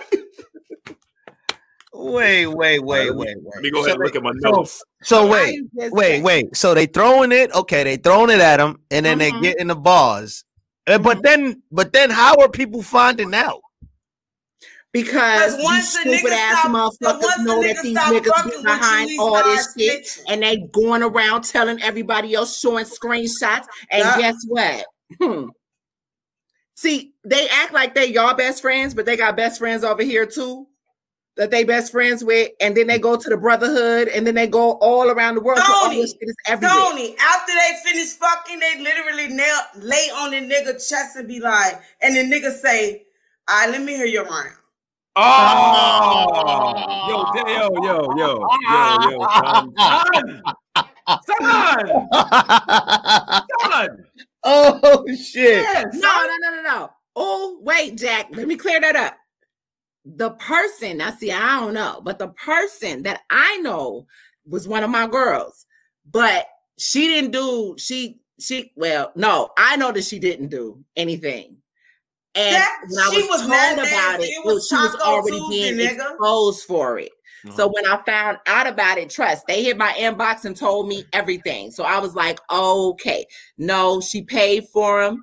Wait, 1.96 2.48
wait, 2.48 2.80
wait, 2.80 3.06
Let 3.08 3.16
me- 3.16 3.20
wait, 3.26 3.38
Let 3.54 3.62
me 3.64 3.70
go 3.72 3.80
ahead 3.86 3.92
and 3.96 4.04
look 4.04 4.16
at 4.16 4.24
my 4.24 4.32
so- 4.42 4.50
notes. 4.50 4.84
So 5.04 5.28
I 5.28 5.30
wait, 5.30 5.60
wait, 5.74 5.92
saying. 6.10 6.24
wait. 6.24 6.56
So 6.56 6.74
they 6.74 6.88
throwing 6.88 7.32
it? 7.32 7.54
Okay, 7.54 7.84
they 7.84 7.98
throwing 7.98 8.32
it 8.32 8.40
at 8.40 8.60
him, 8.60 8.80
and 8.90 9.06
then 9.06 9.18
Mhm. 9.18 9.20
they 9.20 9.32
get 9.42 9.60
in 9.60 9.68
the 9.68 9.76
bars. 9.76 10.44
Uh, 10.88 10.98
But 10.98 11.22
then, 11.24 11.62
but 11.72 11.94
then, 11.94 12.10
how 12.10 12.36
are 12.42 12.50
people 12.50 12.82
finding 12.82 13.34
out? 13.34 13.62
Because 14.92 15.56
these 15.56 15.64
once 15.66 15.96
a 15.96 16.00
nigga 16.00 16.18
stupid 16.18 16.34
ass 16.34 16.60
stop- 16.60 16.72
motherfuckers 16.72 17.22
once 17.22 17.38
a 17.38 17.44
know 17.44 17.64
that 17.64 17.82
these 17.82 17.98
niggas 17.98 18.26
fucking 18.26 18.52
be 18.60 18.64
behind 18.64 19.20
all 19.20 19.44
this 19.44 19.64
start 19.64 19.80
shit 19.80 20.04
snitching. 20.04 20.24
and 20.28 20.44
they 20.44 20.58
going 20.72 21.02
around 21.04 21.44
telling 21.46 21.82
everybody 21.82 22.34
else 22.36 22.60
showing 22.60 22.86
screenshots. 22.86 23.66
And 23.90 24.04
Yeah. 24.04 24.18
guess 24.20 24.36
what? 24.48 24.86
Hmm. 25.22 25.46
See, 26.76 27.14
they 27.24 27.48
act 27.50 27.74
like 27.74 27.96
they 27.96 28.08
y'all 28.08 28.34
best 28.36 28.62
friends, 28.62 28.94
but 28.94 29.06
they 29.06 29.16
got 29.16 29.36
best 29.38 29.58
friends 29.60 29.84
over 29.84 30.04
here 30.04 30.26
too 30.26 30.68
that 31.36 31.50
they 31.50 31.64
best 31.64 31.92
friends 31.92 32.24
with, 32.24 32.52
and 32.62 32.78
then 32.78 32.88
they 32.88 33.00
go 33.00 33.16
to 33.18 33.30
the 33.30 33.38
brotherhood, 33.38 34.08
and 34.08 34.26
then 34.26 34.36
they 34.36 34.48
go 34.48 34.74
all 34.74 35.10
around 35.10 35.36
the 35.36 35.42
world. 35.42 35.60
so 35.60 35.74
all 35.74 35.86
Tony, 35.86 36.02
this 36.02 36.12
shit 36.12 36.30
is 36.30 36.36
everywhere. 36.48 36.76
Tony, 36.78 37.16
after 37.20 37.52
they 37.54 37.90
finish 37.92 38.10
fucking, 38.14 38.60
they 38.60 38.80
literally 38.82 39.28
nail, 39.28 39.58
lay 39.78 40.10
on 40.16 40.32
the 40.32 40.42
nigga 40.42 40.74
chest 40.74 41.16
and 41.16 41.28
be 41.28 41.40
like, 41.40 41.82
and 42.02 42.16
the 42.16 42.22
nigga 42.24 42.52
say, 42.52 43.04
all 43.48 43.62
right, 43.62 43.72
let 43.72 43.82
me 43.82 43.96
hear 43.96 44.06
your 44.06 44.26
round. 44.26 44.52
Oh, 45.16 46.26
yo, 47.08 47.26
yo, 47.36 47.70
yo, 47.84 48.16
yo, 48.18 48.48
yo, 48.72 48.98
yo, 49.10 49.28
son, 49.38 49.74
son, 49.78 50.42
son, 51.28 51.88
son. 53.62 53.90
oh 54.44 55.04
shit! 55.10 55.62
Yes, 55.62 55.86
No, 55.94 56.26
no, 56.26 56.38
no, 56.42 56.50
no, 56.56 56.62
no. 56.64 56.90
Oh, 57.16 57.60
wait, 57.62 57.96
Jack. 57.96 58.30
Let 58.32 58.48
me 58.48 58.56
clear 58.56 58.82
that 58.82 58.96
up. 58.96 59.16
The 60.06 60.32
person, 60.32 60.98
now 60.98 61.12
see, 61.12 61.32
I 61.32 61.60
don't 61.60 61.74
know, 61.74 62.02
but 62.04 62.20
the 62.20 62.28
person 62.30 63.04
that 63.04 63.22
I 63.30 63.58
know 63.58 64.06
was 64.46 64.68
one 64.68 64.84
of 64.84 64.90
my 64.90 65.08
girls, 65.08 65.66
but 66.12 66.46
she 66.78 67.08
didn't 67.08 67.32
do, 67.32 67.76
she, 67.78 68.20
she, 68.40 68.74
well, 68.76 69.12
no, 69.16 69.52
I 69.58 69.78
know 69.78 69.92
that 69.94 70.04
she 70.04 70.20
didn't 70.20 70.50
do 70.50 70.84
anything. 70.98 71.58
And 72.36 72.56
That- 72.56 72.82
when 72.90 73.00
I 73.00 73.10
she 73.12 73.22
was, 73.22 73.30
was 73.30 73.42
told 73.42 73.88
about 73.88 74.20
it, 74.20 74.24
It 74.24 74.46
was 74.46 74.68
she 74.68 74.76
was 74.76 74.96
already 74.96 75.38
Tuesday, 75.38 75.76
being 75.76 75.98
nigga. 75.98 76.12
exposed 76.12 76.66
for 76.66 77.00
it. 77.00 77.12
Uh-huh. 77.46 77.56
So 77.58 77.68
when 77.68 77.86
I 77.86 78.02
found 78.06 78.40
out 78.48 78.68
about 78.68 78.98
it, 78.98 79.10
trust, 79.10 79.46
they 79.48 79.64
hit 79.64 79.78
my 79.78 79.94
inbox 79.94 80.46
and 80.46 80.56
told 80.56 80.88
me 80.88 81.06
everything. 81.14 81.72
So 81.72 81.84
I 81.84 82.00
was 82.00 82.16
like, 82.16 82.40
okay, 82.52 83.26
no, 83.58 84.02
she 84.02 84.22
paid 84.24 84.66
for 84.74 85.02
him. 85.04 85.22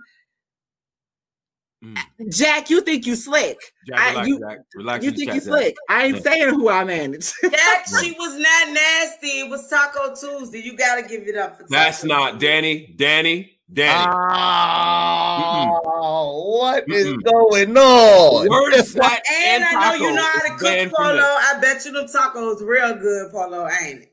Mm. 1.85 1.97
Jack, 2.31 2.69
you 2.69 2.83
think 2.83 3.07
you 3.07 3.15
slick? 3.17 3.59
Jack, 3.87 3.99
I- 3.99 4.11
relax, 4.11 4.29
you- 4.29 4.39
Jack. 4.41 4.59
Relax. 4.75 5.05
You 5.05 5.11
think 5.13 5.27
chat, 5.29 5.35
you 5.37 5.41
Jack. 5.41 5.49
slick? 5.49 5.77
I 5.89 6.05
ain't 6.05 6.17
Yeah. 6.17 6.23
saying 6.23 6.49
who 6.55 6.69
I 6.69 6.85
manage. 6.85 7.33
That 7.43 7.85
she 8.03 8.13
was 8.19 8.37
not 8.39 8.69
nasty. 8.73 9.41
It 9.41 9.49
was 9.49 9.67
Taco 9.69 10.15
Tuesday. 10.15 10.61
You 10.61 10.77
gotta 10.77 11.03
give 11.03 11.23
it 11.27 11.37
up 11.37 11.57
for 11.59 11.65
That's 11.71 12.03
Taco 12.03 12.09
not 12.09 12.33
Tuesday. 12.33 12.47
Danny. 12.47 12.95
Danny. 12.97 13.57
Danny. 13.73 14.05
Oh, 15.33 16.59
what 16.61 16.85
is 16.89 17.17
going 17.19 17.77
on? 17.77 18.49
Word 18.49 18.75
is 18.75 18.93
that 18.95 19.23
And 19.33 19.65
I 19.65 19.97
know 19.97 20.05
you 20.07 20.13
know 20.15 20.23
how 20.23 20.41
to 20.41 20.51
cook 20.59 20.93
polo. 20.97 21.23
I 21.23 21.59
bet 21.61 21.85
you 21.85 21.93
them 21.93 22.07
tacos 22.07 22.61
real 22.67 22.95
good, 22.97 23.31
polo, 23.31 23.69
ain't 23.83 24.03
it? 24.03 24.10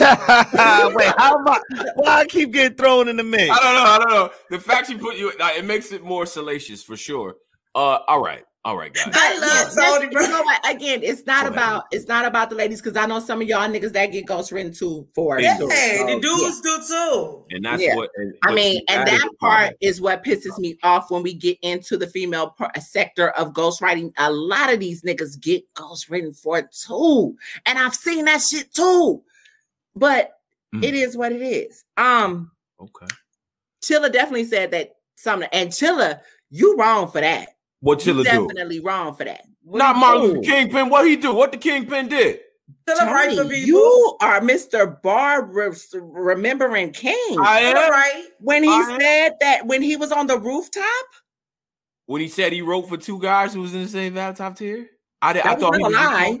Wait, 0.00 1.12
how 1.18 1.38
am 1.38 1.48
I? 1.48 1.60
Why 1.96 2.20
I 2.20 2.24
keep 2.26 2.52
getting 2.52 2.76
thrown 2.76 3.08
in 3.08 3.16
the 3.16 3.24
mix? 3.24 3.50
I 3.50 3.60
don't 3.60 3.74
know. 3.74 3.90
I 3.90 3.98
don't 3.98 4.10
know. 4.10 4.30
The 4.50 4.58
fact 4.60 4.88
she 4.88 4.96
put 4.96 5.16
you, 5.16 5.32
uh, 5.40 5.50
it 5.56 5.64
makes 5.64 5.92
it 5.92 6.02
more 6.02 6.26
salacious 6.26 6.82
for 6.82 6.96
sure. 6.96 7.36
Uh, 7.74 7.98
all 8.08 8.22
right. 8.22 8.42
All 8.64 8.76
right, 8.76 8.94
guys. 8.94 9.08
I 9.12 9.38
love 9.40 9.74
Tony, 9.74 10.08
bro. 10.08 10.22
You 10.22 10.28
know 10.28 10.42
what? 10.42 10.70
Again, 10.72 11.00
it's 11.02 11.26
not 11.26 11.40
Go 11.42 11.48
ahead. 11.48 11.52
about 11.52 11.84
it's 11.90 12.06
not 12.06 12.24
about 12.24 12.48
the 12.48 12.54
ladies 12.54 12.80
because 12.80 12.96
I 12.96 13.06
know 13.06 13.18
some 13.18 13.42
of 13.42 13.48
y'all 13.48 13.68
niggas 13.68 13.92
that 13.94 14.12
get 14.12 14.24
ghost 14.24 14.52
written 14.52 14.72
too 14.72 15.08
for 15.16 15.40
Yeah, 15.40 15.56
so- 15.58 15.68
Hey, 15.68 15.96
so, 15.98 16.06
the 16.06 16.12
yeah. 16.12 16.18
dudes 16.20 16.60
do 16.60 16.78
too. 16.86 17.44
And 17.50 17.64
that's 17.64 17.82
Yeah. 17.82 17.96
what. 17.96 18.10
And, 18.14 18.32
I 18.44 18.54
mean, 18.54 18.82
and 18.88 19.04
that 19.08 19.20
the 19.20 19.34
part 19.40 19.58
problem. 19.62 19.74
is 19.80 20.00
what 20.00 20.22
pisses 20.22 20.56
me 20.60 20.78
off 20.84 21.10
when 21.10 21.24
we 21.24 21.34
get 21.34 21.58
into 21.62 21.96
the 21.96 22.06
female 22.06 22.50
part, 22.50 22.80
sector 22.80 23.30
of 23.30 23.52
ghostwriting. 23.52 24.12
A 24.16 24.30
lot 24.30 24.72
of 24.72 24.78
these 24.78 25.02
niggas 25.02 25.40
get 25.40 25.64
ghostwritten 25.74 26.38
for 26.38 26.58
it 26.58 26.66
too, 26.70 27.34
and 27.66 27.80
I've 27.80 27.96
seen 27.96 28.26
that 28.26 28.42
shit 28.42 28.72
too. 28.72 29.24
But 29.94 30.32
Mm. 30.74 30.84
it 30.84 30.94
is 30.94 31.16
what 31.16 31.32
it 31.32 31.42
is. 31.42 31.84
Um, 31.96 32.50
Okay. 32.80 33.06
Chilla 33.84 34.10
definitely 34.12 34.44
said 34.44 34.70
that 34.70 34.94
something, 35.16 35.48
and 35.52 35.70
Chilla, 35.70 36.20
you 36.50 36.76
wrong 36.76 37.10
for 37.10 37.20
that. 37.20 37.50
What 37.80 38.04
You 38.06 38.14
Chilla 38.14 38.24
do? 38.24 38.46
definitely 38.48 38.80
wrong 38.80 39.14
for 39.14 39.24
that. 39.24 39.42
Not 39.64 39.96
Martin 39.96 40.22
Luther? 40.22 40.40
Kingpin. 40.42 40.88
What 40.88 41.06
he 41.06 41.16
do? 41.16 41.34
What 41.34 41.52
the 41.52 41.58
Kingpin 41.58 42.08
did? 42.08 42.40
Still 42.88 43.06
right 43.06 43.30
for 43.30 43.42
Tony, 43.42 43.56
people. 43.56 43.66
you 43.66 44.16
are 44.22 44.40
Mr. 44.40 45.00
Barbara 45.02 45.74
remembering 45.94 46.90
King. 46.92 47.38
I 47.40 47.60
am. 47.60 47.90
right. 47.90 48.24
when 48.40 48.62
he 48.64 48.70
I 48.70 48.74
am. 48.94 49.00
said 49.00 49.32
that 49.40 49.66
when 49.66 49.82
he 49.82 49.96
was 49.96 50.10
on 50.10 50.26
the 50.26 50.38
rooftop, 50.38 50.84
When 52.06 52.20
he 52.20 52.28
said 52.28 52.52
he 52.52 52.62
wrote 52.62 52.88
for 52.88 52.96
two 52.96 53.20
guys 53.20 53.52
who 53.54 53.60
was 53.60 53.74
in 53.74 53.82
the 53.82 53.88
same 53.88 54.14
top 54.14 54.56
tier. 54.56 54.88
I 55.20 55.32
did. 55.34 55.42
I 55.42 55.50
that 55.50 55.60
thought 55.60 55.70
was 55.72 55.78
he 55.78 55.82
not 55.82 55.90
a 55.92 56.28
was. 56.30 56.38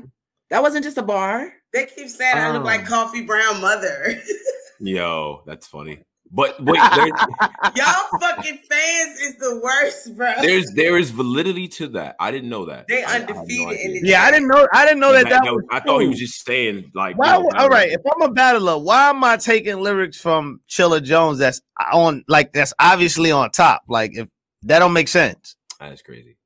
That 0.50 0.62
wasn't 0.62 0.84
just 0.84 0.98
a 0.98 1.02
bar. 1.02 1.52
They 1.72 1.86
keep 1.86 2.08
saying 2.08 2.36
I 2.36 2.52
look 2.52 2.64
like 2.64 2.80
um. 2.80 2.86
Coffee 2.86 3.22
Brown 3.22 3.60
mother. 3.60 4.20
Yo, 4.80 5.42
that's 5.46 5.66
funny. 5.66 6.02
But 6.34 6.62
wait, 6.64 6.80
there's, 6.94 7.10
Y'all 7.76 8.18
fucking 8.18 8.58
fans 8.68 9.20
is 9.20 9.36
the 9.36 9.60
worst, 9.62 10.16
bro. 10.16 10.32
there's 10.40 10.70
there 10.72 10.96
is 10.96 11.10
validity 11.10 11.68
to 11.68 11.88
that. 11.88 12.16
I 12.18 12.30
didn't 12.30 12.48
know 12.48 12.64
that. 12.66 12.88
They 12.88 13.04
I- 13.04 13.16
I 13.16 13.18
no 13.18 13.26
undefeated 13.26 13.60
in 13.80 13.90
idea. 13.90 14.00
the 14.00 14.08
Yeah, 14.08 14.22
I 14.24 14.30
didn't 14.30 14.48
know. 14.48 14.66
I 14.72 14.84
didn't 14.86 15.00
know 15.00 15.12
that. 15.12 15.28
that, 15.28 15.42
was 15.44 15.64
I 15.70 15.80
thought 15.80 15.98
he 15.98 16.08
was 16.08 16.18
just 16.18 16.44
saying 16.44 16.90
like. 16.94 17.18
Why, 17.18 17.36
yo, 17.36 17.48
all 17.58 17.68
right, 17.68 17.90
if 17.92 18.00
I'm 18.14 18.22
a 18.22 18.32
battler, 18.32 18.78
why 18.78 19.10
am 19.10 19.22
I 19.24 19.36
taking 19.36 19.80
lyrics 19.80 20.18
from 20.18 20.60
Chilla 20.68 21.02
Jones 21.02 21.38
that's 21.38 21.60
on 21.92 22.24
like 22.28 22.52
that's 22.54 22.72
obviously 22.78 23.30
on 23.30 23.50
top? 23.50 23.82
Like 23.86 24.16
if 24.16 24.26
that 24.62 24.78
don't 24.78 24.94
make 24.94 25.08
sense. 25.08 25.54
that's 25.78 26.00
crazy. 26.00 26.18
What 26.18 26.22
do 26.22 26.24
you 26.24 26.26
mean? 26.28 26.36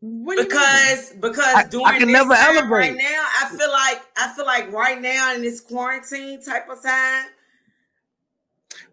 Because 0.00 1.12
because 1.20 1.54
I- 1.54 1.60
I 1.60 1.64
during 1.64 1.86
can 1.98 2.08
this 2.08 2.12
never 2.12 2.34
time 2.34 2.56
elevate. 2.56 2.70
right 2.70 2.96
now, 2.96 3.24
I 3.42 3.48
feel 3.56 3.70
like 3.70 4.02
I 4.16 4.32
feel 4.34 4.46
like 4.46 4.72
right 4.72 5.00
now 5.00 5.34
in 5.34 5.42
this 5.42 5.60
quarantine 5.60 6.40
type 6.42 6.68
of 6.68 6.82
time, 6.82 7.26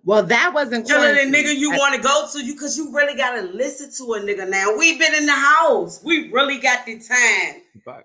well, 0.04 0.24
that 0.24 0.52
wasn't 0.54 0.88
killing 0.88 1.32
the 1.32 1.38
nigga 1.38 1.56
you 1.56 1.72
want 1.72 1.96
to 1.96 2.02
go 2.02 2.28
to 2.32 2.44
you 2.46 2.54
because 2.54 2.78
you 2.78 2.92
really 2.94 3.16
gotta 3.16 3.42
listen 3.44 3.92
to 3.98 4.14
a 4.14 4.20
nigga 4.20 4.48
now. 4.50 4.76
We've 4.78 5.00
been 5.00 5.14
in 5.16 5.26
the 5.26 5.34
house. 5.34 6.02
We 6.04 6.32
really 6.32 6.58
got 6.60 6.86
the 6.86 7.00
time 7.00 7.62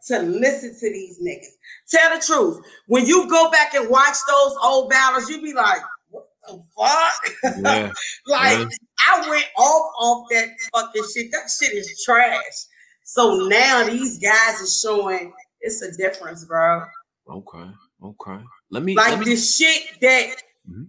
to 0.06 0.18
listen 0.20 0.74
to 0.74 0.92
these 0.92 1.20
niggas. 1.20 1.56
Tell 1.88 2.14
the 2.18 2.22
truth. 2.22 2.64
When 2.86 3.06
you 3.06 3.28
go 3.28 3.50
back 3.50 3.74
and 3.74 3.88
watch 3.88 4.16
those 4.28 4.56
old 4.62 4.90
battles, 4.90 5.28
you 5.30 5.40
be 5.42 5.52
like, 5.54 5.80
what 6.10 6.26
the 6.46 6.62
fuck? 6.76 7.54
Yeah. 7.62 7.92
like 8.26 8.58
Yeah. 8.58 8.64
I 9.08 9.28
went 9.30 9.46
off 9.56 9.92
off 9.98 10.26
that 10.30 10.48
fucking 10.74 11.04
shit. 11.14 11.32
That 11.32 11.50
shit 11.50 11.72
is 11.74 12.02
trash. 12.04 12.66
So 13.12 13.48
now 13.48 13.84
these 13.88 14.18
guys 14.20 14.62
are 14.62 14.66
showing 14.88 15.32
it's 15.62 15.82
a 15.82 15.90
difference, 15.96 16.44
bro. 16.44 16.84
Okay. 17.28 17.68
Okay. 18.04 18.44
Let 18.70 18.84
me. 18.84 18.94
Like 18.94 19.10
let 19.10 19.18
me 19.18 19.24
the 19.24 19.36
shit 19.36 19.82
that 20.00 20.36
Mhm. 20.70 20.86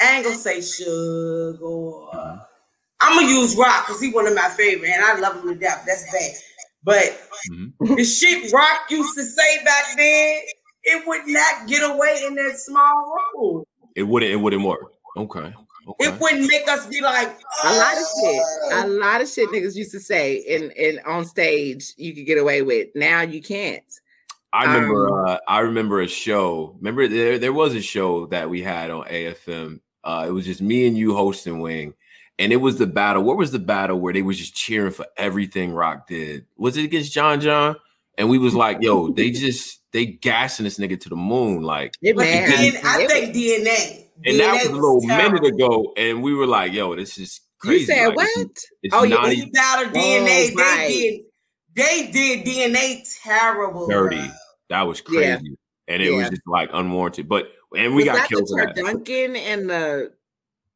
I 0.00 0.14
ain't 0.16 0.24
gonna 0.24 0.36
say 0.36 0.58
Suge 0.58 1.60
or 1.60 2.10
Mm-hmm. 2.12 2.38
I'm 3.00 3.18
gonna 3.18 3.26
use 3.40 3.56
Roc 3.56 3.86
because 3.88 4.00
he 4.00 4.12
one 4.12 4.28
of 4.28 4.36
my 4.36 4.48
favorite 4.50 4.90
and 4.90 5.04
I 5.04 5.18
love 5.18 5.42
him 5.42 5.48
to 5.48 5.54
death. 5.56 5.82
That's 5.84 6.04
bad. 6.12 6.30
But 6.84 7.20
Mhm. 7.50 7.96
the 7.96 8.04
shit 8.04 8.52
Roc 8.52 8.88
used 8.88 9.16
to 9.16 9.24
say 9.24 9.64
back 9.64 9.96
then, 9.96 10.42
it 10.84 11.06
would 11.08 11.26
not 11.26 11.66
get 11.66 11.82
away 11.90 12.22
in 12.24 12.36
that 12.36 12.56
small 12.60 13.18
room. 13.34 13.64
it 13.96 14.04
wouldn't. 14.04 14.30
It 14.30 14.36
wouldn't 14.36 14.62
work. 14.62 14.92
Okay. 15.16 15.52
Okay. 15.86 16.08
It 16.08 16.20
wouldn't 16.20 16.48
make 16.48 16.66
us 16.68 16.86
be 16.86 17.00
like 17.00 17.28
a 17.64 17.76
lot 17.76 17.92
of 17.92 18.04
shit. 18.20 18.42
A 18.72 18.84
"Oh." 18.84 18.98
lot 19.00 19.20
of 19.20 19.28
shit 19.28 19.48
niggas 19.50 19.74
used 19.74 19.92
to 19.92 20.00
say 20.00 20.36
in 20.36 20.70
in 20.72 20.98
on 21.06 21.24
stage 21.24 21.92
you 21.96 22.14
could 22.14 22.26
get 22.26 22.38
away 22.38 22.62
with. 22.62 22.88
Now 22.94 23.20
you 23.20 23.42
can't. 23.42 23.84
I 24.52 24.64
remember. 24.64 25.08
Um, 25.08 25.28
uh, 25.28 25.38
I 25.48 25.60
remember 25.60 26.00
a 26.00 26.08
show. 26.08 26.74
Remember 26.78 27.08
there 27.08 27.38
there 27.38 27.52
was 27.52 27.74
a 27.74 27.82
show 27.82 28.26
that 28.26 28.48
we 28.48 28.62
had 28.62 28.90
on 28.90 29.04
AFM. 29.04 29.80
Uh, 30.04 30.26
it 30.28 30.30
was 30.30 30.44
just 30.44 30.62
me 30.62 30.86
and 30.86 30.96
you 30.96 31.14
hosting 31.14 31.60
Wing, 31.60 31.94
and 32.38 32.52
it 32.52 32.56
was 32.56 32.78
the 32.78 32.86
battle. 32.86 33.22
What 33.22 33.36
was 33.36 33.50
the 33.50 33.58
battle 33.58 33.98
where 33.98 34.12
they 34.12 34.22
was 34.22 34.38
just 34.38 34.54
cheering 34.54 34.92
for 34.92 35.06
everything 35.16 35.72
Roc 35.72 36.06
did? 36.06 36.46
Was 36.56 36.76
it 36.76 36.84
against 36.84 37.12
John 37.12 37.40
John? 37.40 37.76
And 38.16 38.30
we 38.30 38.38
was 38.38 38.54
like, 38.54 38.78
yo, 38.80 39.10
they 39.10 39.30
just 39.32 39.80
they 39.92 40.06
gassing 40.06 40.64
this 40.64 40.78
nigga 40.78 41.00
to 41.00 41.08
the 41.08 41.16
moon, 41.16 41.62
like. 41.62 41.94
It 42.00 42.14
But 42.16 42.26
man, 42.26 42.48
DNA 42.48 42.84
I 42.84 43.06
think 43.06 43.34
DNA. 43.34 44.03
And 44.26 44.38
that 44.40 44.54
was 44.54 44.66
a 44.66 44.72
little 44.72 45.00
terrible. 45.00 45.32
minute 45.40 45.54
ago, 45.54 45.92
and 45.96 46.22
we 46.22 46.34
were 46.34 46.46
like, 46.46 46.72
yo, 46.72 46.94
this 46.96 47.18
is 47.18 47.40
crazy. 47.58 47.80
you 47.80 47.86
said 47.86 48.06
like, 48.08 48.16
what? 48.16 48.28
It's, 48.36 48.66
it's 48.82 48.94
Oh, 48.94 49.02
yeah, 49.04 49.14
not 49.14 49.22
When 49.24 49.32
even 49.32 49.46
you 49.46 49.52
battle 49.52 49.92
DNA, 49.92 50.52
Oh, 50.52 50.62
right. 50.62 50.88
they 50.88 50.92
did 50.94 51.20
they 51.76 52.10
did 52.12 52.46
DNA 52.46 53.04
terrible. 53.22 53.88
dirty. 53.88 54.16
bro. 54.16 54.28
That 54.70 54.82
was 54.82 55.02
Yeah. 55.10 55.36
crazy. 55.36 55.56
And 55.88 56.02
it 56.02 56.10
was 56.12 56.30
just 56.30 56.42
like 56.46 56.70
unwarranted. 56.72 57.28
But 57.28 57.48
and 57.76 57.94
we 57.94 58.02
Was 58.02 58.04
got 58.06 58.14
that 58.14 58.28
killed 58.28 58.44
the 58.46 58.56
for 58.58 58.66
that. 58.66 58.76
Duncan 58.76 59.36
and 59.36 59.68
the 59.68 60.12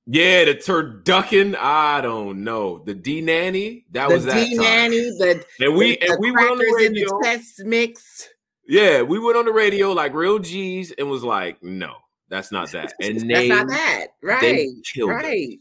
Yeah, 0.06 0.44
the 0.46 0.54
turducken. 0.56 1.54
I 1.56 2.00
don't 2.00 2.42
know. 2.44 2.82
The 2.84 2.94
D 2.94 3.20
nanny. 3.20 3.84
That 3.92 4.08
the 4.08 4.14
was 4.14 4.24
that 4.26 4.34
D 4.48 4.54
nanny, 4.56 4.98
the 5.18 5.44
And 5.60 5.76
we 5.76 5.92
the, 5.96 6.08
and 6.10 6.16
we 6.20 6.32
went 6.32 6.50
on 6.50 6.58
the 6.58 6.64
crackers 6.64 6.86
in 6.86 6.92
the 6.94 7.00
radio. 7.00 7.20
test 7.22 7.64
mix. 7.64 8.28
Yeah, 8.66 9.00
we 9.02 9.18
went 9.18 9.36
on 9.38 9.44
the 9.46 9.52
radio 9.52 9.92
like 9.92 10.12
real 10.12 10.38
G's 10.38 10.90
and 10.92 11.08
was 11.08 11.22
like, 11.24 11.62
no, 11.62 11.94
that's 12.28 12.52
not 12.52 12.70
that. 12.72 12.92
And 13.00 13.16
That's 13.16 13.40
they 13.40 13.48
not 13.48 13.68
that, 13.68 14.06
they 14.22 14.26
right? 14.26 14.68
killed 14.94 15.10
Right. 15.10 15.58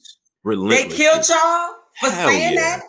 They 0.70 0.88
killed 0.88 1.28
y'all 1.28 1.76
for 2.00 2.10
Hell 2.10 2.30
saying 2.30 2.54
yeah. 2.54 2.78
that? 2.78 2.84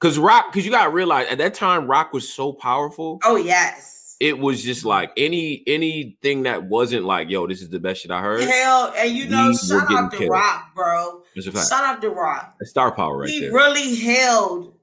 Cause 0.00 0.18
Roc, 0.18 0.52
because 0.52 0.64
you 0.64 0.70
gotta 0.70 0.90
realize 0.90 1.26
at 1.28 1.38
that 1.38 1.54
time, 1.54 1.86
Roc 1.86 2.12
was 2.12 2.32
so 2.32 2.52
powerful. 2.52 3.18
Oh 3.24 3.36
yes. 3.36 4.16
It 4.18 4.38
was 4.38 4.62
just 4.62 4.84
like 4.84 5.12
any 5.16 5.62
anything 5.66 6.44
that 6.44 6.64
wasn't 6.64 7.04
like, 7.04 7.28
yo, 7.28 7.46
this 7.46 7.60
is 7.60 7.68
the 7.68 7.80
best 7.80 8.00
shit 8.00 8.10
I 8.10 8.20
heard. 8.20 8.42
Hell, 8.42 8.94
and 8.96 9.10
you 9.10 9.28
know, 9.28 9.52
shout 9.52 9.92
out 9.92 10.12
to. 10.12 10.26
Roc, 10.28 10.74
bro. 10.74 11.22
It's 11.34 11.46
a 11.46 11.52
fact. 11.52 11.68
Shout 11.68 11.84
out 11.84 12.00
to 12.00 12.10
Roc. 12.10 12.54
That's 12.58 12.70
star 12.70 12.92
power 12.92 13.18
right 13.18 13.28
he 13.28 13.40
there. 13.40 13.52
really 13.52 13.94
held 13.96 14.74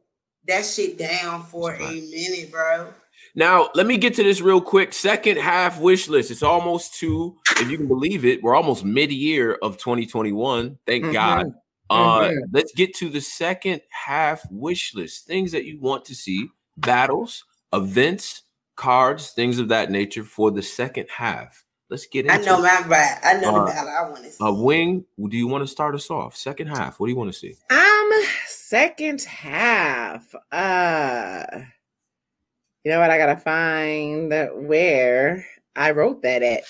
that 0.48 0.66
shit 0.66 0.98
down 0.98 1.44
for 1.44 1.74
a 1.74 1.80
minute, 1.80 2.52
bro. 2.52 2.94
Now, 3.36 3.70
let 3.74 3.88
me 3.88 3.98
get 3.98 4.14
to 4.16 4.24
this 4.24 4.42
real 4.42 4.62
quick. 4.62 4.94
Second 4.94 5.38
half 5.38 5.80
wish 5.80 6.08
list. 6.08 6.30
It's 6.30 6.44
almost 6.44 6.96
two, 7.00 7.36
if 7.58 7.70
you 7.70 7.78
can 7.78 7.88
believe 7.88 8.26
it. 8.26 8.44
We're 8.44 8.56
almost 8.56 8.86
mid-year 8.86 9.56
of 9.62 9.78
2021. 9.78 10.78
Thank 10.86 11.06
Mhm. 11.06 11.14
God. 11.14 11.54
Uh, 11.90 12.20
Mhm. 12.30 12.38
let's 12.54 12.72
get 12.74 12.94
to 12.96 13.10
the 13.10 13.22
second 13.22 13.82
half 13.90 14.42
wish 14.52 14.94
list. 14.94 15.26
Things 15.26 15.52
that 15.52 15.66
you 15.66 15.80
want 15.80 16.06
to 16.06 16.16
see, 16.16 16.48
battles, 16.78 17.44
events, 17.74 18.44
cards, 18.76 19.32
things 19.32 19.58
of 19.60 19.68
that 19.70 19.90
nature 19.92 20.24
for 20.24 20.52
the 20.52 20.62
second 20.62 21.08
half. 21.10 21.64
Let's 21.90 22.06
get 22.08 22.26
into 22.26 22.36
I 22.36 22.44
know 22.46 22.60
it. 22.60 22.62
my 22.64 22.88
bad. 22.88 23.20
I 23.24 23.40
know 23.40 23.56
Uh, 23.56 23.66
the 23.66 23.72
battle 23.72 23.90
I 23.90 24.10
want 24.10 24.24
to 24.24 24.32
see. 24.32 24.44
Uh, 24.44 24.52
Wing, 24.54 25.06
do 25.30 25.38
you 25.38 25.48
want 25.48 25.64
to 25.64 25.68
start 25.68 25.94
us 25.96 26.10
off? 26.10 26.36
Second 26.36 26.68
half. 26.68 27.00
What 27.00 27.08
do 27.08 27.12
you 27.12 27.18
want 27.18 27.32
to 27.34 27.38
see? 27.38 27.56
Um, 27.70 28.12
second 28.48 29.22
half. 29.24 30.34
Uh, 30.52 31.44
you 32.84 32.92
know 32.92 33.00
what? 33.00 33.10
I 33.12 33.18
gotta 33.18 33.38
find 33.38 34.30
where 34.68 35.46
I 35.76 35.92
wrote 35.92 36.22
that 36.24 36.44
at. 36.44 36.64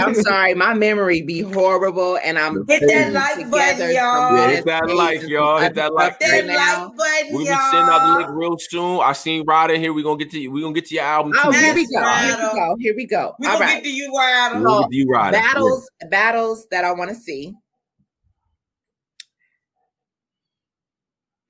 I'm 0.00 0.14
sorry, 0.22 0.54
my 0.54 0.74
memory 0.74 1.22
be 1.22 1.40
horrible, 1.40 2.18
and 2.24 2.38
I'm 2.38 2.66
Hit 2.66 2.80
that 2.80 3.12
like 3.12 3.50
button, 3.50 3.94
y'all. 3.94 4.36
Yeah, 4.36 4.48
hit 4.48 4.64
that 4.64 4.88
like, 4.88 5.20
and 5.20 5.28
y'all. 5.28 5.58
Hit 5.58 5.74
that 5.74 5.92
like 5.92 6.18
that 6.18 6.30
right 6.30 6.46
like 6.46 6.96
button, 6.96 7.34
We're 7.34 7.44
y'all. 7.44 7.44
gonna 7.44 7.56
be 7.56 7.70
sending 7.70 7.94
out 7.94 8.02
the 8.02 8.18
link 8.18 8.28
real 8.32 8.56
soon. 8.58 9.00
I 9.00 9.12
seen 9.12 9.44
Rod 9.46 9.70
in 9.70 9.80
here. 9.80 9.92
We're 9.92 10.02
gonna 10.02 10.18
get 10.18 10.30
to 10.32 10.40
you. 10.40 10.50
We're 10.50 10.62
gonna 10.62 10.74
get 10.74 10.86
to 10.86 10.94
your 10.94 11.04
album 11.04 11.32
Oh, 11.44 11.52
too. 11.52 11.58
here 11.58 11.74
we 11.74 11.86
go. 11.86 12.16
Here 12.16 12.36
we 12.36 12.54
go. 12.54 12.76
Here 12.80 12.94
we 12.96 13.06
go. 13.06 13.34
We 13.38 13.46
All 13.46 13.52
gonna 13.54 13.64
right. 13.66 13.74
get 13.82 13.84
to 13.84 13.90
you, 13.94 14.16
Rattle. 14.18 14.62
We'll 14.62 14.80
get 14.82 14.90
to 14.90 14.96
you, 14.96 15.06
Rod. 15.08 15.32
battles 15.32 15.90
battles 16.10 16.66
that 16.70 16.84
I 16.84 16.92
want 16.92 17.10
to 17.10 17.16
see. 17.16 17.54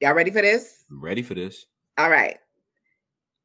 Y'all 0.00 0.12
ready 0.12 0.30
for 0.30 0.42
this? 0.42 0.84
I'm 0.90 1.00
ready 1.02 1.22
for 1.22 1.34
this. 1.34 1.64
All 1.96 2.10
right. 2.10 2.36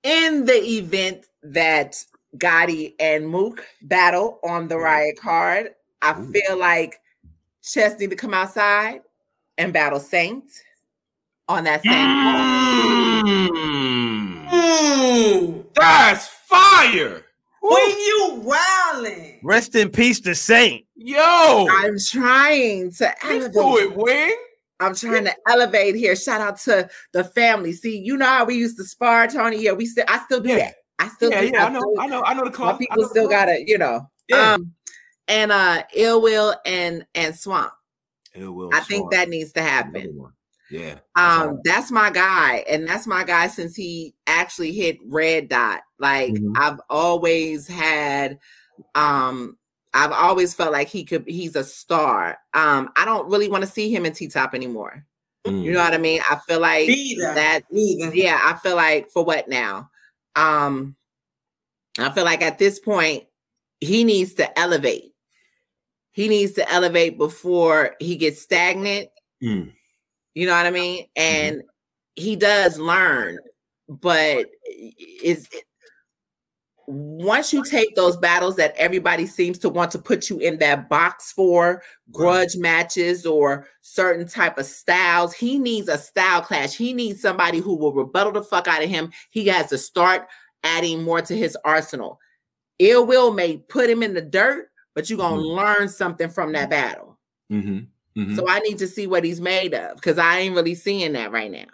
In 0.04 0.46
the 0.46 0.54
event 0.54 1.26
that 1.44 1.96
Gotti 2.38 2.94
and 3.00 3.28
Mook 3.28 3.66
battle 3.82 4.40
on 4.44 4.68
the 4.68 4.78
riot 4.78 5.20
card, 5.20 5.76
I 6.02 6.18
Ooh. 6.20 6.32
feel 6.32 6.58
like 6.58 7.00
Chess 7.62 8.00
need 8.00 8.10
to 8.12 8.16
come 8.16 8.34
outside 8.34 9.02
and 9.58 9.74
battle 9.74 10.00
Saint 10.00 10.46
on 11.50 11.66
that 11.66 11.84
same 11.84 11.92
card. 11.94 13.26
Mm. 13.26 14.50
Mm. 14.50 15.66
That's 15.76 16.28
fire. 16.28 17.26
When 17.62 17.90
you 17.90 18.42
wildin'. 18.46 19.40
Rest 19.44 19.76
in 19.76 19.90
peace 19.90 20.22
to 20.22 20.34
Saint. 20.34 20.86
Yo, 20.96 21.68
I'm 21.70 21.98
trying 22.00 22.92
to 22.94 23.04
let's 23.04 23.24
elevate. 23.26 23.54
do 23.54 23.78
it, 23.80 23.96
Wing. 23.96 24.38
I'm 24.80 24.96
trying 24.96 25.26
to 25.26 25.36
elevate 25.50 25.96
here. 25.96 26.16
Shout 26.16 26.42
out 26.42 26.58
to 26.62 26.90
the 27.14 27.24
family. 27.24 27.74
See, 27.74 27.98
you 28.00 28.18
know 28.18 28.26
how 28.26 28.46
we 28.46 28.56
used 28.56 28.78
to 28.78 28.84
spar, 28.84 29.28
Tony. 29.28 29.62
Yeah, 29.62 29.74
we 29.74 29.86
still 29.86 30.06
I 30.08 30.20
still 30.26 30.40
do 30.40 30.50
Yeah. 30.50 30.58
that. 30.58 30.76
I 31.00 31.08
still 31.10 31.32
Yeah, 31.32 31.42
do 31.42 31.48
yeah, 31.54 31.66
I 31.66 31.70
that. 31.70 31.74
know, 31.74 31.96
I 32.00 32.08
know, 32.08 32.24
I 32.24 32.34
know 32.34 32.46
the 32.46 32.52
club. 32.52 32.76
I 32.76 32.78
people 32.80 33.04
still 33.06 33.28
club. 33.28 33.48
gotta, 33.48 33.64
you 33.66 33.78
know. 33.78 34.10
Yeah. 34.28 34.54
Um 34.54 34.74
and 35.28 35.52
uh 35.52 35.84
ill 35.94 36.22
will 36.22 36.56
and 36.66 37.06
and 37.16 37.36
swamp. 37.36 37.72
Ill 38.36 38.54
Will 38.54 38.74
I 38.74 38.80
think 38.82 39.12
that 39.12 39.30
needs 39.30 39.52
to 39.54 39.62
happen. 39.62 40.32
Yeah. 40.72 40.94
that's 40.94 41.04
Um, 41.16 41.24
hard. 41.48 41.58
that's 41.64 41.92
my 41.92 42.10
guy, 42.12 42.64
and 42.70 42.88
that's 42.88 43.08
my 43.08 43.24
guy 43.24 43.48
since 43.48 43.76
he 43.76 44.14
actually 44.28 44.72
hit 44.72 44.98
red 45.06 45.50
dot. 45.50 45.82
Like 45.98 46.34
Mhm. 46.34 46.54
I've 46.56 46.80
always 46.90 47.68
had, 47.68 48.38
um, 48.96 49.58
I've 49.94 50.12
always 50.12 50.54
felt 50.54 50.72
like 50.72 50.88
he 50.88 51.04
could. 51.04 51.26
He's 51.28 51.56
a 51.56 51.64
star. 51.64 52.38
Um, 52.54 52.92
I 52.96 53.06
don't 53.06 53.30
really 53.30 53.50
want 53.50 53.64
to 53.64 53.70
see 53.70 53.94
him 53.94 54.06
in 54.06 54.14
T 54.14 54.28
top 54.28 54.54
anymore. 54.54 55.06
Mm. 55.48 55.64
You 55.64 55.72
know 55.72 55.80
what 55.80 55.94
I 55.94 55.98
mean? 55.98 56.22
I 56.30 56.38
feel 56.48 56.60
like 56.60 56.88
Neither. 56.88 57.34
that. 57.34 57.62
Neither. 57.72 58.14
Yeah, 58.16 58.40
I 58.44 58.56
feel 58.60 58.76
like 58.76 59.10
for 59.10 59.24
what 59.24 59.48
now? 59.50 59.90
Um, 60.36 60.96
I 61.98 62.12
feel 62.12 62.24
like 62.26 62.42
at 62.42 62.60
this 62.60 62.80
point 62.80 63.24
he 63.80 64.04
needs 64.04 64.34
to 64.36 64.60
elevate. 64.60 65.14
He 66.12 66.28
needs 66.28 66.54
to 66.54 66.70
elevate 66.72 67.18
before 67.18 67.96
he 68.00 68.16
gets 68.16 68.42
stagnant 68.42 69.10
Mm. 69.42 69.72
you 70.34 70.46
know 70.46 70.52
what 70.54 70.66
I 70.66 70.72
mean? 70.72 71.06
And 71.16 71.64
he 72.16 72.36
does 72.36 72.78
learn, 72.78 73.40
but 73.88 74.48
is 75.24 75.48
once 76.92 77.54
you 77.54 77.64
take 77.64 77.96
those 77.96 78.18
battles 78.18 78.56
that 78.56 78.74
everybody 78.76 79.28
seems 79.28 79.60
to 79.60 79.70
want 79.70 79.92
to 79.92 80.00
put 80.00 80.28
you 80.28 80.40
in 80.40 80.58
that 80.58 80.90
box 80.90 81.32
for 81.32 81.84
grudge 82.12 82.56
matches 82.58 83.28
or 83.28 83.68
certain 83.82 84.28
type 84.28 84.58
of 84.58 84.66
styles, 84.66 85.32
he 85.34 85.60
needs 85.60 85.88
a 85.88 86.00
style 86.00 86.42
clash. 86.42 86.76
He 86.76 86.94
needs 86.94 87.22
somebody 87.22 87.60
who 87.60 87.76
will 87.76 87.94
rebuttal 87.94 88.32
the 88.32 88.42
fuck 88.42 88.68
out 88.68 88.82
of 88.84 88.90
him. 88.90 89.12
He 89.30 89.46
has 89.48 89.68
to 89.70 89.78
start 89.78 90.28
adding 90.64 91.04
more 91.04 91.22
to 91.22 91.38
his 91.38 91.56
arsenal. 91.64 92.20
Ill 92.80 93.06
will 93.06 93.32
may 93.34 93.58
put 93.58 93.88
him 93.88 94.02
in 94.02 94.16
the 94.16 94.22
dirt, 94.22 94.72
but 94.96 95.10
you're 95.10 95.20
gonna 95.20 95.42
Mhm. 95.44 95.56
learn 95.56 95.90
something 95.90 96.30
from 96.30 96.54
that 96.54 96.72
battle. 96.72 97.20
Mm-hmm. 97.52 98.20
Mm-hmm. 98.20 98.36
So 98.36 98.50
I 98.50 98.60
need 98.62 98.80
to 98.80 98.88
see 98.88 99.06
what 99.06 99.24
he's 99.24 99.40
made 99.40 99.76
of 99.76 99.96
because 99.96 100.18
I 100.18 100.40
ain't 100.40 100.56
really 100.56 100.74
seeing 100.76 101.14
that 101.14 101.32
right 101.32 101.52
now. 101.52 101.66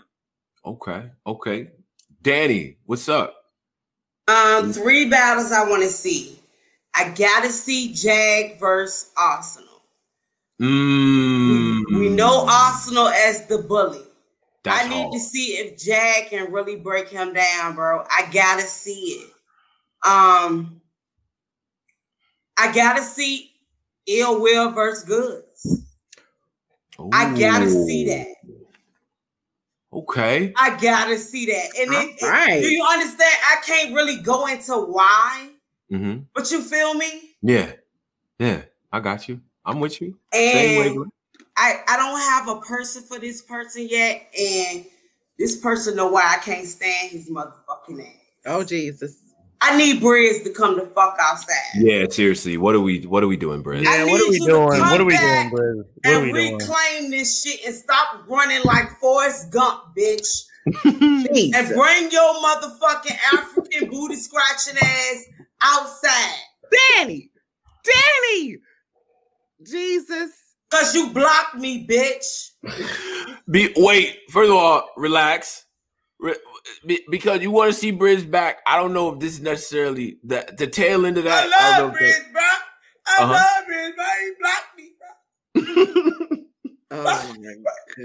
okay. 0.65 1.09
Okay. 1.25 1.69
Danny, 2.21 2.79
what's 2.85 3.07
up? 3.07 3.44
Um, 4.27 4.73
three 4.73 5.09
battles 5.09 5.51
I 5.51 5.69
want 5.69 5.83
to 5.83 5.89
see. 5.89 6.39
I 6.95 7.09
gotta 7.09 7.49
see 7.49 7.93
Jag 7.93 8.59
versus 8.59 9.11
Arsonal. 9.17 9.81
Mm. 10.61 11.83
We 11.99 12.09
know 12.09 12.45
Arsonal 12.45 13.11
as 13.11 13.45
the 13.47 13.59
bully. 13.59 14.01
That's 14.63 14.85
I 14.85 14.89
need 14.89 15.11
to 15.11 15.19
see 15.19 15.57
if 15.57 15.77
Jag 15.77 16.29
can 16.29 16.51
really 16.51 16.77
break 16.77 17.09
him 17.09 17.33
down, 17.33 17.75
bro. 17.75 18.03
I 18.09 18.27
gotta 18.31 18.63
see 18.63 19.21
it. 19.21 19.31
Um, 20.07 20.81
I 22.57 22.73
gotta 22.73 23.03
see 23.03 23.51
Ill 24.07 24.41
Will 24.41 24.71
versus 24.71 25.03
Goodz. 25.03 25.85
I 27.11 27.37
gotta 27.37 27.69
see 27.69 28.05
that. 28.07 28.34
Okay. 29.95 30.53
I 30.57 30.77
gotta 30.77 31.17
see 31.17 31.45
that. 31.47 31.67
And 31.79 31.93
it, 31.93 32.23
All 32.23 32.29
right. 32.29 32.61
do 32.61 32.67
you 32.67 32.83
understand? 32.83 33.21
I 33.21 33.57
can't 33.65 33.93
really 33.95 34.17
go 34.17 34.45
into 34.47 34.73
why, 34.75 35.49
Mm-hmm. 35.91 36.23
but 36.33 36.51
you 36.51 36.61
feel 36.61 36.93
me? 36.95 37.35
Yeah. 37.41 37.71
Yeah. 38.39 38.63
I 38.91 38.99
got 38.99 39.27
you. 39.29 39.39
I'm 39.65 39.79
with 39.79 40.01
you. 40.01 40.17
And. 40.33 41.05
I, 41.57 41.79
I 41.87 41.95
don't 41.95 42.19
have 42.19 42.49
a 42.49 42.59
person 42.59 43.03
for 43.03 43.17
this 43.17 43.41
person 43.41 43.87
yet, 43.89 44.29
and 44.37 44.83
this 45.39 45.55
person 45.57 45.95
know 45.95 46.07
why 46.07 46.35
I 46.37 46.43
can't 46.43 46.67
stand 46.67 47.11
his 47.11 47.29
motherfucking 47.29 48.01
ass. 48.05 48.13
Oh 48.45 48.63
Jesus. 48.63 49.17
I 49.61 49.77
need 49.77 50.01
Brizz 50.01 50.43
to 50.43 50.51
come 50.51 50.75
the 50.75 50.85
fuck 50.87 51.17
outside. 51.19 51.55
Yeah, 51.79 52.05
seriously. 52.09 52.57
What 52.57 52.75
are 52.75 52.81
we 52.81 53.01
what 53.01 53.23
are 53.23 53.27
we 53.27 53.37
doing, 53.37 53.61
Brad? 53.61 53.85
I 53.85 53.97
Yeah, 53.97 54.05
what 54.05 54.21
are 54.21 54.29
we 54.29 54.39
doing? 54.39 54.79
What 54.79 55.01
are 55.01 55.05
we 55.05 55.17
doing, 55.17 55.51
Brizz? 55.51 55.77
What 55.77 55.87
are 56.05 56.23
and 56.23 56.23
we 56.23 56.33
doing? 56.33 56.57
reclaim 56.57 57.11
this 57.11 57.43
shit 57.43 57.65
and 57.65 57.73
stop 57.75 58.23
running 58.27 58.63
like 58.63 58.99
Forrest 58.99 59.51
Gump, 59.51 59.95
bitch. 59.97 60.45
And 60.85 61.67
bring 61.75 62.11
your 62.11 62.33
motherfucking 62.41 63.17
African 63.33 63.89
booty 63.91 64.15
scratching 64.15 64.77
ass 64.81 65.23
outside. 65.61 66.35
Danny. 66.97 67.29
Danny. 67.83 68.57
Jesus. 69.63 70.31
Cause 70.71 70.95
you 70.95 71.11
blocked 71.11 71.55
me, 71.55 71.87
bitch. 71.87 72.49
Be 73.49 73.71
wait, 73.77 74.17
first 74.31 74.49
of 74.49 74.55
all, 74.57 74.89
relax. 74.97 75.64
Re- 76.19 76.35
be- 76.85 77.05
because 77.11 77.41
you 77.41 77.51
want 77.51 77.71
to 77.73 77.77
see 77.79 77.91
Brizz 77.91 78.29
back. 78.29 78.59
I 78.65 78.77
don't 78.77 78.93
know 78.93 79.13
if 79.13 79.19
this 79.19 79.33
is 79.33 79.41
necessarily 79.41 80.17
the 80.23 80.45
the 80.57 80.67
tail 80.67 81.05
end 81.05 81.17
of 81.17 81.23
that. 81.25 81.49
I 81.53 81.75
I 81.75 81.79
love 81.79 81.93
don't 81.93 82.01
Brizz, 82.01 82.31
bro. 82.31 82.41
I 82.41 83.23
Uh-huh. 83.23 83.33
love 83.33 83.65
Brizz, 83.69 83.95
bro. 83.95 84.05
He 84.21 84.31
blocked 84.39 84.77
me, 84.77 84.91
bro. 84.99 86.35
Oh 86.91 87.03
my 87.03 87.53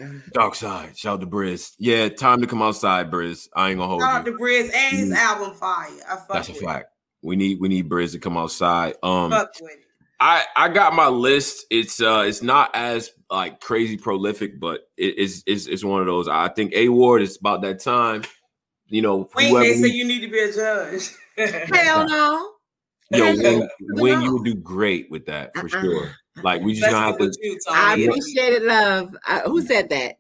god. 0.01 0.23
Dark 0.33 0.55
side. 0.55 0.97
Shout 0.99 1.15
out 1.15 1.21
to 1.21 1.27
Brizz. 1.27 1.75
Yeah, 1.79 2.09
time 2.09 2.41
to 2.41 2.47
come 2.47 2.63
outside, 2.63 3.11
Brizz. 3.11 3.49
I 3.55 3.69
ain't 3.71 3.79
gonna 3.79 3.89
hold 3.89 4.03
Shout 4.03 4.21
out 4.23 4.27
you. 4.27 4.33
to 4.33 4.39
Brizz 4.43 4.75
and 4.75 4.97
his 4.97 5.11
Mm. 5.11 5.17
album 5.17 5.55
Fire. 5.55 5.87
I 6.09 6.17
fuck 6.17 6.29
That's 6.33 6.49
a 6.49 6.53
with 6.53 6.63
fact. 6.63 6.87
We 7.23 7.37
need 7.37 7.59
we 7.61 7.69
need 7.69 7.89
Brizz 7.89 8.13
to 8.13 8.19
come 8.19 8.37
outside. 8.37 8.95
Um, 9.03 9.31
Fuck 9.31 9.53
with 9.61 9.71
it. 9.73 9.85
I 10.21 10.45
I 10.55 10.69
got 10.69 10.95
my 10.95 11.09
list. 11.09 11.67
It's 11.71 12.01
uh 12.01 12.25
it's 12.27 12.43
not 12.43 12.71
as 12.75 13.11
like 13.31 13.61
crazy 13.61 13.97
prolific, 13.97 14.61
but 14.61 14.83
it 14.97 15.17
is 15.19 15.43
is 15.47 15.67
it's 15.67 15.83
one 15.83 16.01
of 16.01 16.07
those. 16.07 16.29
I 16.29 16.49
think 16.49 16.73
A 16.75 16.89
Ward 16.91 17.23
is 17.23 17.39
about 17.39 17.63
that 17.63 17.81
time. 17.81 18.23
You 18.89 19.03
know, 19.03 19.31
Wait, 19.35 19.49
whoever 19.49 19.65
they 19.65 19.75
say 19.75 19.83
we- 19.83 19.93
you 19.93 20.05
need 20.05 20.21
to 20.21 20.29
be 20.29 20.41
a 20.41 20.53
judge. 20.53 21.11
Hell 21.37 22.07
no. 22.09 22.53
yo, 23.13 23.35
when, 23.37 23.69
when 23.81 24.21
you 24.21 24.33
would 24.35 24.45
do 24.45 24.55
great 24.55 25.11
with 25.11 25.27
that 25.27 25.55
for 25.55 25.63
Uh-uh. 25.63 25.83
sure. 25.83 26.15
Like 26.43 26.63
we 26.63 26.75
just 26.75 26.91
gonna 26.91 27.07
have 27.07 27.19
to. 27.19 27.25
with 27.25 27.37
you, 27.41 27.59
I 27.71 27.93
Tony. 27.95 28.07
appreciate 28.07 28.53
it, 28.53 28.63
love. 28.63 29.17
Uh, 29.27 29.41
who 29.43 29.63
said 29.63 29.89
that? 29.91 30.17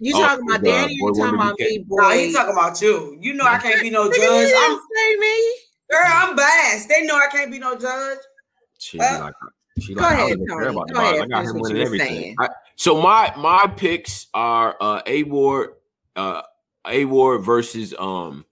You 0.00 0.14
Oh, 0.14 0.20
talking 0.22 0.44
about 0.46 0.60
uh, 0.60 0.62
Danny? 0.64 0.94
You 0.94 1.14
talking 1.14 1.34
about 1.34 1.58
me, 1.58 1.84
boy? 1.86 1.96
No, 1.96 2.10
he 2.10 2.32
talking 2.32 2.52
about 2.52 2.80
you. 2.80 3.18
You 3.20 3.34
know 3.34 3.44
I 3.44 3.58
can't 3.58 3.80
be 3.82 3.90
no 3.90 4.04
judge. 4.08 4.18
you 4.18 4.56
I'm, 4.56 4.70
didn't 4.70 4.82
say 4.94 5.16
me. 5.16 5.52
Girl, 5.90 6.02
I'm 6.06 6.36
biased. 6.36 6.88
They 6.88 7.02
know 7.04 7.16
I 7.16 7.28
can't 7.30 7.50
be 7.50 7.58
no 7.58 7.76
judge. 7.76 8.18
She, 8.78 8.98
Uh, 8.98 9.20
like, 9.24 9.34
she 9.80 9.94
go 9.94 10.02
like, 10.02 10.12
ahead, 10.14 10.38
care 10.48 10.64
Tony. 10.72 10.92
Go 10.92 11.00
ahead. 11.00 11.20
I 11.22 11.26
got 11.26 11.44
him 11.44 11.58
winning 11.58 11.82
everything. 11.82 12.36
I- 12.38 12.48
so 12.76 13.00
my 13.02 13.32
my 13.36 13.66
picks 13.76 14.26
are 14.34 14.76
uh 14.80 15.02
A 15.06 15.24
Ward, 15.24 15.70
uh 16.14 16.42
A 16.86 17.04
Ward 17.04 17.42
versus 17.42 17.92
um 17.98 18.44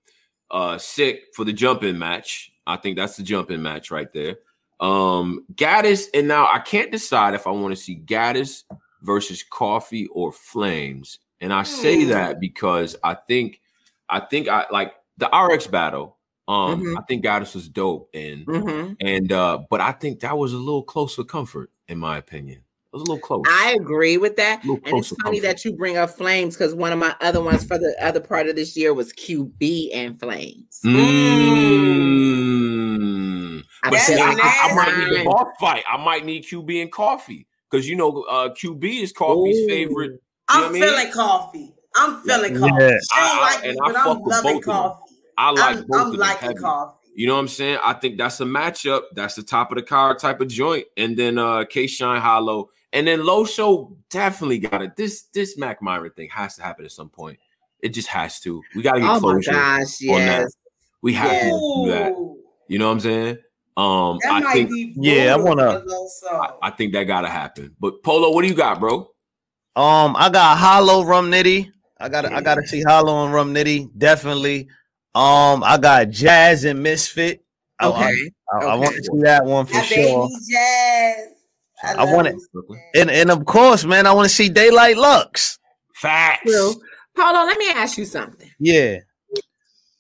uh 0.51 0.79
Sick 0.79 1.25
for 1.35 1.45
the 1.45 1.53
jump-in 1.53 1.99
match. 1.99 2.51
I 2.67 2.77
think 2.77 2.97
that's 2.97 3.17
the 3.17 3.23
jump-in 3.23 3.63
match 3.63 3.91
right 3.93 4.13
there. 4.13 4.39
Um 4.81 5.47
Gaddis, 5.55 6.09
and 6.13 6.27
now 6.27 6.49
I 6.53 6.59
can't 6.59 6.91
decide 6.91 7.35
if 7.35 7.47
I 7.47 7.51
want 7.51 7.75
to 7.77 7.81
see 7.81 7.97
Gaddis 7.97 8.65
versus 9.03 9.45
Coffee 9.49 10.09
or 10.09 10.33
Flames. 10.33 11.21
And 11.41 11.53
I 11.53 11.63
say 11.63 12.03
Hmm. 12.03 12.11
that 12.11 12.41
because 12.41 12.97
I 13.05 13.15
think 13.15 13.61
I 14.09 14.21
think 14.21 14.49
I 14.49 14.67
like 14.73 14.93
the 15.19 15.29
RX 15.33 15.67
battle. 15.69 16.16
Um, 16.49 16.81
Mhm. 16.83 16.97
I 16.99 17.03
think 17.09 17.23
Goddess 17.25 17.55
was 17.55 17.69
dope, 17.69 18.09
and 18.15 18.45
hmm 18.47 18.93
and 19.01 19.33
uh, 19.33 19.59
but 19.69 19.81
I 19.81 19.93
think 19.93 20.21
that 20.21 20.39
was 20.39 20.53
a 20.53 20.59
little 20.59 20.83
close 20.85 21.15
for 21.17 21.25
comfort, 21.25 21.71
in 21.89 21.99
my 21.99 22.19
opinion. 22.19 22.59
It 22.59 22.93
was 22.93 23.03
a 23.03 23.05
little 23.05 23.19
close. 23.19 23.43
I 23.49 23.73
agree 23.79 24.17
with 24.17 24.37
that. 24.37 24.63
And 24.65 24.79
it's 24.85 25.09
funny 25.23 25.41
comfort. 25.41 25.43
that 25.43 25.65
you 25.65 25.73
bring 25.77 25.97
up 25.97 26.09
Flames 26.11 26.57
because 26.57 26.73
one 26.75 26.93
of 26.93 26.99
my 27.01 27.15
other 27.21 27.43
ones 27.43 27.65
for 27.65 27.77
the 27.79 27.95
other 28.01 28.21
part 28.21 28.47
of 28.47 28.55
this 28.57 28.77
year 28.77 28.95
was 28.95 29.13
QB 29.13 29.91
and 29.93 30.19
Flames. 30.21 30.81
Mm. 32.27 33.63
I 33.85 33.91
But 33.91 33.99
see, 34.01 34.15
I, 34.15 34.19
I- 34.31 34.71
I 34.71 34.75
might 34.75 34.97
need 34.99 35.05
nasty. 35.11 35.19
the 35.19 35.25
boss 35.25 35.47
fight. 35.61 35.85
I 35.91 35.97
might 36.03 36.25
need 36.25 36.45
QB 36.45 36.81
and 36.83 36.91
coffee 36.93 37.47
because 37.71 37.89
you 37.89 37.97
know 37.97 38.23
uh, 38.31 38.49
QB 38.51 39.03
is 39.03 39.13
coffee's 39.13 39.59
Ooh. 39.59 39.69
favorite. 39.69 40.13
You 40.13 40.21
I'm 40.49 40.61
what 40.63 40.69
I 40.71 40.73
mean? 40.73 40.83
feeling 40.83 41.11
coffee. 41.13 41.73
I'm 41.97 42.23
feeling 42.23 42.55
Yeah. 42.55 42.61
coffee. 42.61 42.73
She 42.73 42.81
don't 42.81 42.99
I- 43.11 43.39
I- 43.39 43.41
like 43.55 43.65
and 43.65 43.73
me, 43.73 43.79
but 43.85 43.97
I'm 43.97 44.21
with 44.23 44.33
loving 44.33 44.53
both 44.55 44.61
of 44.61 44.65
them. 44.67 44.75
coffee. 44.75 45.06
I 45.39 45.51
like 45.51 45.77
I'm, 45.79 45.87
both 45.87 46.01
I'm 46.01 46.07
of 46.13 46.19
them 46.19 46.27
heavy. 46.39 46.55
coffee. 46.55 46.93
You 47.15 47.27
know 47.27 47.35
what 47.35 47.41
I'm 47.41 47.49
saying? 47.49 47.79
I 47.83 47.95
think 47.95 48.19
that's 48.19 48.41
a 48.41 48.45
matchup. 48.45 49.03
That's 49.15 49.35
the 49.35 49.43
top 49.43 49.73
of 49.73 49.77
the 49.77 49.83
car 49.83 50.15
type 50.15 50.41
of 50.41 50.49
joint. 50.49 50.87
And 50.97 51.17
then 51.17 51.39
uh 51.39 51.65
K 51.65 51.87
Shine 51.87 52.21
Hollow. 52.21 52.71
And 52.93 53.07
then 53.07 53.25
Low 53.25 53.45
Show 53.45 53.97
definitely 54.11 54.59
got 54.59 54.83
it. 54.83 54.97
This 54.97 55.25
this 55.33 55.57
Mac 55.59 55.81
Myron 55.83 56.11
thing 56.13 56.29
has 56.31 56.57
to 56.57 56.63
happen 56.63 56.85
at 56.85 56.93
some 56.93 57.09
point. 57.09 57.39
It 57.83 57.91
just 57.91 58.09
has 58.09 58.41
to. 58.41 58.63
We 58.75 58.83
gotta 58.83 59.01
get 59.01 59.09
Oh 59.09 59.15
my 59.15 59.33
closure. 59.33 59.53
gosh, 59.53 60.03
on 60.09 60.19
that. 60.19 60.49
We 61.03 61.13
have 61.15 61.33
Yeah. 61.33 61.43
to 61.45 61.51
do 61.51 61.91
that. 61.93 62.13
You 62.69 62.79
know 62.79 62.87
what 62.87 62.93
I'm 62.93 63.01
saying? 63.01 63.39
Um 63.79 64.19
that 64.23 64.33
I 64.33 64.41
might 64.41 64.53
think 64.55 64.71
be 64.71 64.95
Yeah, 64.97 65.35
I 65.35 65.37
wanna- 65.39 65.83
Low 65.87 66.07
Soul. 66.09 66.31
I, 66.41 66.51
I 66.63 66.71
think 66.71 66.93
that 66.95 67.05
gotta 67.05 67.29
happen. 67.29 67.75
But 67.81 68.03
Polo, 68.03 68.31
what 68.33 68.43
do 68.43 68.49
you 68.49 68.55
got, 68.55 68.79
bro? 68.81 69.11
Um, 69.75 70.17
I 70.17 70.31
got 70.31 70.57
Hollow 70.57 71.05
Rum 71.05 71.31
Nitty. 71.31 71.71
I 72.01 72.09
got 72.09 72.23
to 72.23 72.33
I 72.35 72.41
got 72.41 72.55
to 72.55 72.67
see 72.67 72.83
Hollow 72.83 73.25
and 73.25 73.33
Rum 73.35 73.55
Nitty 73.55 73.91
definitely. 73.99 74.69
Um, 75.17 75.65
I 75.65 75.79
got 75.79 76.11
Jazz 76.11 76.65
and 76.65 76.83
Misfit. 76.83 77.43
I- 77.79 77.87
I- 77.87 77.89
Okay. 77.89 78.31
I, 78.53 78.65
I 78.65 78.75
want 78.77 78.95
to 78.95 79.03
see 79.03 79.19
that 79.23 79.45
one 79.45 79.67
for 79.67 79.73
That 79.73 79.85
sure. 79.87 80.29
baby 80.29 80.35
jazz. 80.51 81.29
I, 81.99 82.05
want 82.15 82.29
it, 82.29 82.37
and 82.95 83.11
and 83.11 83.31
of 83.31 83.45
course, 83.45 83.85
man, 83.85 84.07
I 84.07 84.13
want 84.13 84.29
to 84.29 84.35
see 84.35 84.49
Daylyt 84.49 84.97
Lux. 84.97 85.59
Facts. 85.97 86.43
True. 86.51 86.75
Hold 87.19 87.37
on, 87.37 87.47
let 87.47 87.59
me 87.59 87.69
ask 87.71 87.99
you 87.99 88.05
something. 88.07 88.49
Yeah. 88.61 88.99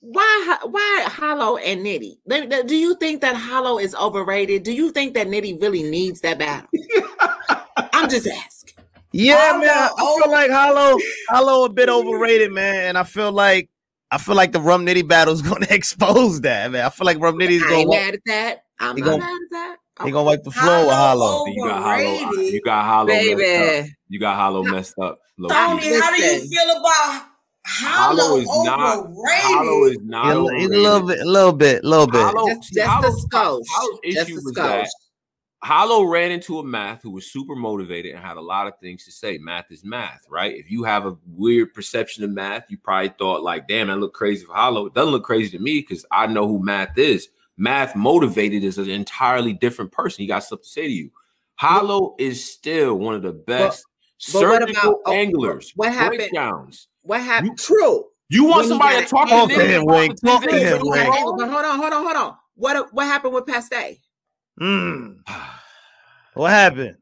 Why 0.00 0.58
why 0.62 1.04
Hollow 1.08 1.56
and 1.56 1.84
Nitty? 1.84 2.18
Do 2.66 2.76
you 2.76 2.94
think 2.96 3.20
that 3.22 3.34
Hollow 3.36 3.78
is 3.78 3.94
overrated? 3.96 4.62
Do 4.62 4.72
you 4.72 4.90
think 4.92 5.14
that 5.14 5.26
Nitty 5.26 5.60
really 5.60 5.82
needs 5.82 6.20
that 6.20 6.38
battle? 6.38 6.68
I'm 7.92 8.08
just 8.08 8.26
asking. 8.28 8.84
Yeah, 9.12 9.36
Hollow, 9.52 9.58
man. 9.60 9.70
I 9.98 10.18
feel 10.22 10.30
like 10.30 10.50
Hollow 10.50 10.98
Hollow 11.28 11.64
a 11.64 11.68
bit 11.68 11.88
overrated, 11.88 12.52
man. 12.52 12.86
And 12.90 12.98
I 12.98 13.02
feel 13.02 13.32
like 13.32 13.68
I 14.10 14.18
feel 14.18 14.34
like 14.34 14.52
the 14.52 14.60
Rum 14.60 14.86
Nitty 14.86 15.06
battle 15.06 15.34
is 15.34 15.42
going 15.50 15.62
to 15.62 15.74
expose 15.74 16.40
that, 16.42 16.70
man. 16.70 16.84
I 16.84 16.90
feel 16.90 17.06
like 17.06 17.18
Rum 17.18 17.36
Nitty's 17.38 17.62
going. 17.62 17.90
to 17.90 17.96
mad 17.96 18.14
at 18.14 18.20
that. 18.26 18.64
I'm 18.78 18.96
not 18.96 19.04
gonna, 19.04 19.18
mad 19.18 19.30
at 19.30 19.50
that. 19.52 19.76
He 20.04 20.10
gonna 20.10 20.24
wipe 20.24 20.42
the 20.42 20.50
floor 20.50 20.86
with 20.86 20.94
Hollow. 20.94 21.46
You 21.46 21.64
got 21.64 21.82
Hollow. 21.82 22.28
Uh, 22.28 22.40
you 22.42 22.60
got 22.60 22.84
Hollow. 22.84 23.06
Baby. 23.06 23.94
You 24.08 24.20
got 24.20 24.36
Hollow 24.36 24.62
messed 24.62 24.98
up. 24.98 25.18
Tony, 25.48 25.98
how 25.98 26.14
do 26.14 26.22
you 26.22 26.40
feel 26.48 26.70
about 26.70 27.22
Hollow, 27.66 28.22
Hollow 28.22 28.36
is 28.36 28.46
not. 28.64 29.06
Hollow 29.16 29.84
is 29.86 29.98
not. 30.02 30.54
He's 30.54 30.68
a 30.68 30.70
little 30.70 31.06
bit, 31.06 31.18
a 31.20 31.24
little 31.24 31.52
bit, 31.52 31.84
a 31.84 31.88
little 31.88 32.06
bit. 32.06 32.22
Hollow, 32.22 32.48
just, 32.48 32.72
just 32.74 32.86
Hollow, 32.86 33.10
the 33.10 33.28
skosh. 33.28 33.62
Hollow's 33.68 33.98
issue 34.04 34.34
was 34.34 34.52
that 34.54 34.88
Hollow 35.66 36.04
ran 36.04 36.30
into 36.30 36.60
a 36.60 36.64
math 36.64 37.02
who 37.02 37.10
was 37.10 37.26
super 37.26 37.56
motivated 37.56 38.14
and 38.14 38.24
had 38.24 38.36
a 38.36 38.40
lot 38.40 38.68
of 38.68 38.78
things 38.78 39.04
to 39.04 39.10
say. 39.10 39.36
Math 39.38 39.72
is 39.72 39.84
math, 39.84 40.24
right? 40.30 40.54
If 40.54 40.70
you 40.70 40.84
have 40.84 41.06
a 41.06 41.16
weird 41.26 41.74
perception 41.74 42.22
of 42.22 42.30
math, 42.30 42.66
you 42.68 42.78
probably 42.78 43.12
thought 43.18 43.42
like, 43.42 43.66
"Damn, 43.66 43.88
that 43.88 43.96
look 43.96 44.14
crazy 44.14 44.46
for 44.46 44.54
Hollow." 44.54 44.86
It 44.86 44.94
doesn't 44.94 45.10
look 45.10 45.24
crazy 45.24 45.58
to 45.58 45.58
me 45.58 45.80
because 45.80 46.06
I 46.12 46.28
know 46.28 46.46
who 46.46 46.62
math 46.62 46.96
is. 46.96 47.30
Math 47.56 47.96
motivated 47.96 48.62
is 48.62 48.78
an 48.78 48.88
entirely 48.88 49.54
different 49.54 49.90
person. 49.90 50.22
He 50.22 50.28
got 50.28 50.44
stuff 50.44 50.62
to 50.62 50.68
say 50.68 50.86
to 50.86 50.92
you. 50.92 51.10
Hollow 51.56 52.14
is 52.16 52.48
still 52.48 52.94
one 52.94 53.16
of 53.16 53.22
the 53.22 53.32
best 53.32 53.84
but, 53.88 54.32
but 54.32 54.38
surgical 54.38 54.60
what 54.60 54.70
about, 54.70 55.00
oh, 55.06 55.12
anglers. 55.12 55.72
What 55.74 55.92
happened? 55.92 56.18
Breakdowns. 56.18 56.86
What 57.02 57.22
happened? 57.22 57.48
You, 57.48 57.56
True. 57.56 58.04
You 58.28 58.44
want 58.44 58.58
when 58.60 58.68
somebody 58.68 59.02
to 59.02 59.08
talk 59.08 59.28
to 59.28 59.60
him, 59.60 59.84
Wink. 59.84 60.20
Talk 60.20 60.44
to 60.44 60.56
him, 60.56 60.78
Wink. 60.80 61.12
Hold 61.12 61.42
on, 61.42 61.50
hold 61.50 61.64
on, 61.92 62.04
hold 62.04 62.16
on. 62.16 62.36
What 62.54 62.94
what 62.94 63.06
happened 63.06 63.34
with 63.34 63.46
Pat 63.46 63.64
Stay? 63.64 63.98
Hmm. 64.58 65.12
what 66.34 66.50
happened? 66.50 66.96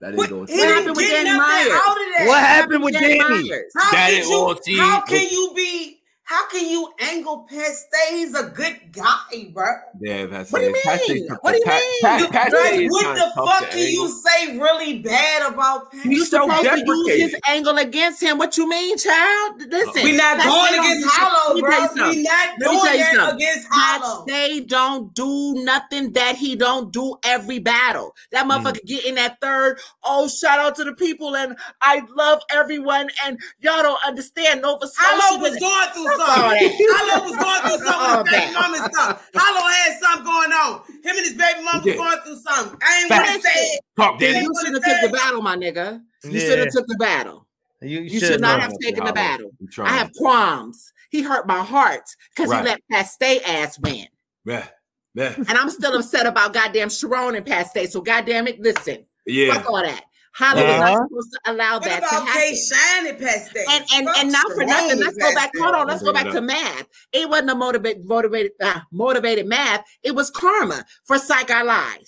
That 0.00 0.14
is 0.14 0.18
what, 0.18 0.30
what 0.30 0.50
happened 0.50 0.96
with 0.96 1.10
Danny 1.10 1.36
Myers? 1.36 1.80
What 2.26 2.40
happened 2.40 2.84
with 2.84 2.94
Danny? 2.94 3.18
Myers? 3.18 3.72
How, 3.76 3.90
that 3.90 4.10
can 4.10 4.72
you, 4.72 4.80
how 4.80 5.00
can 5.00 5.28
you 5.28 5.52
be 5.56 5.97
how 6.28 6.46
can 6.50 6.68
you 6.68 6.92
angle 6.98 7.46
Pat 7.48 7.72
Stay? 7.72 8.18
He's 8.18 8.34
a 8.34 8.50
good 8.50 8.92
guy, 8.92 9.48
bro. 9.50 9.64
Yeah, 9.98 10.26
Pat 10.26 10.46
Stay. 10.46 10.52
What 10.52 10.60
do 10.60 10.66
you 10.66 11.16
mean? 11.16 11.28
what 11.40 11.52
do 11.52 11.58
you 11.58 11.66
mean? 11.66 12.02
Pa- 12.02 12.28
pa- 12.30 12.48
what 12.88 13.14
the 13.16 13.32
fuck 13.34 13.70
can 13.70 13.88
you 13.88 14.08
say 14.08 14.58
really 14.58 14.98
bad 14.98 15.50
about 15.50 15.90
Pat 15.90 16.00
Stay? 16.02 16.10
You 16.10 16.24
supposed 16.26 16.68
to 16.68 16.84
use 16.84 17.32
his 17.32 17.36
angle 17.48 17.78
against 17.78 18.22
him. 18.22 18.36
What 18.36 18.58
you 18.58 18.68
mean, 18.68 18.98
child? 18.98 19.62
Listen, 19.70 20.02
we're 20.02 20.18
not 20.18 20.44
going 20.44 20.74
against 20.74 21.08
Hollow, 21.08 21.60
bro. 21.60 21.70
We're 21.70 21.96
not 21.96 21.96
doing 21.96 22.22
that 22.24 23.32
against 23.34 23.66
Hollow. 23.70 24.26
They 24.26 24.60
don't 24.60 25.14
do 25.14 25.54
nothing 25.64 26.12
that 26.12 26.36
he 26.36 26.56
don't 26.56 26.92
do 26.92 27.16
every 27.24 27.58
battle. 27.58 28.14
That 28.32 28.44
mm. 28.44 28.50
motherfucker 28.50 28.82
mm. 28.82 28.86
get 28.86 29.06
in 29.06 29.14
that 29.14 29.40
third. 29.40 29.78
Oh, 30.04 30.28
shout 30.28 30.58
out 30.58 30.76
to 30.76 30.84
the 30.84 30.92
people, 30.92 31.36
and 31.36 31.56
I 31.80 32.02
love 32.14 32.42
everyone, 32.50 33.08
and 33.24 33.38
y'all 33.60 33.82
don't 33.82 34.00
understand 34.06 34.60
Nova 34.60 34.86
Scotia. 34.86 35.22
Hollow 35.22 35.40
was 35.40 35.56
going 35.56 35.88
through 35.94 36.17
something. 36.18 36.74
Hollow 36.74 37.24
was 37.24 37.36
going 37.38 37.62
through 37.62 37.86
something 37.86 38.18
with 38.18 38.30
baby 38.32 38.52
mama 38.52 38.76
and 38.82 38.92
stuff. 38.92 39.30
Hollow 39.34 39.66
had 39.70 39.98
something 40.00 40.24
going 40.24 40.52
on. 40.52 40.82
Him 41.02 41.16
and 41.16 41.24
his 41.24 41.34
baby 41.34 41.62
mama 41.62 41.82
was 41.84 41.94
going 41.94 42.18
through 42.24 42.40
something. 42.42 42.78
I 42.82 43.00
ain't 43.02 43.10
want 43.10 43.26
to 43.26 43.40
say 43.40 43.60
it. 43.60 43.80
Talk, 43.96 44.20
You 44.20 44.52
should 44.60 44.74
have 44.74 44.84
took 44.84 45.10
the 45.10 45.16
battle, 45.16 45.42
my 45.42 45.56
nigga. 45.56 46.02
You 46.24 46.40
should 46.40 46.58
have 46.58 46.70
took 46.70 46.86
the 46.86 46.96
battle. 46.98 47.46
You, 47.80 48.00
you 48.00 48.20
should 48.20 48.40
not 48.40 48.60
have 48.60 48.72
taken 48.82 49.04
the 49.04 49.12
battle. 49.12 49.52
I 49.78 49.90
have 49.90 50.12
qualms. 50.14 50.92
He 51.10 51.22
hurt 51.22 51.46
my 51.46 51.62
heart 51.62 52.02
because 52.34 52.50
right. 52.50 52.60
he 52.60 52.70
let 52.70 52.80
Pat 52.90 53.06
Stay 53.06 53.40
ass 53.40 53.78
win. 53.78 54.06
Yeah. 54.44 54.66
Yeah. 55.14 55.34
And 55.36 55.50
I'm 55.50 55.70
still 55.70 55.96
upset 55.96 56.26
about 56.26 56.52
goddamn 56.52 56.90
Sharon 56.90 57.34
and 57.34 57.46
Pat 57.46 57.68
Stay. 57.68 57.86
So 57.86 58.00
goddamn 58.00 58.46
it, 58.46 58.60
listen. 58.60 59.04
Yeah. 59.26 59.54
Fuck 59.54 59.70
all 59.70 59.82
that. 59.82 60.04
Holly 60.38 60.62
uh-huh. 60.62 60.70
was 60.70 60.80
not 60.80 61.08
supposed 61.08 61.32
to 61.32 61.50
allow 61.50 61.74
what 61.74 61.82
that 61.82 62.00
to 62.00 62.06
happen. 62.06 62.32
K-Shine 62.32 63.06
and 63.08 63.18
And 63.18 63.84
and, 63.92 64.08
and 64.18 64.32
not 64.32 64.46
for 64.52 64.64
nothing. 64.64 65.00
Let's 65.00 65.16
go 65.16 65.34
back. 65.34 65.50
Hold 65.58 65.74
on. 65.74 65.88
Let's 65.88 66.02
go 66.02 66.12
back 66.12 66.30
to 66.30 66.40
math. 66.40 66.86
It 67.12 67.28
wasn't 67.28 67.50
a 67.50 67.54
motivated 67.56 68.04
motivated 68.04 68.52
uh, 68.62 68.80
motivated 68.92 69.46
math. 69.46 69.84
It 70.04 70.14
was 70.14 70.30
karma 70.30 70.84
for 71.04 71.18
Psych. 71.18 71.50
I 71.50 71.62
lied. 71.62 72.04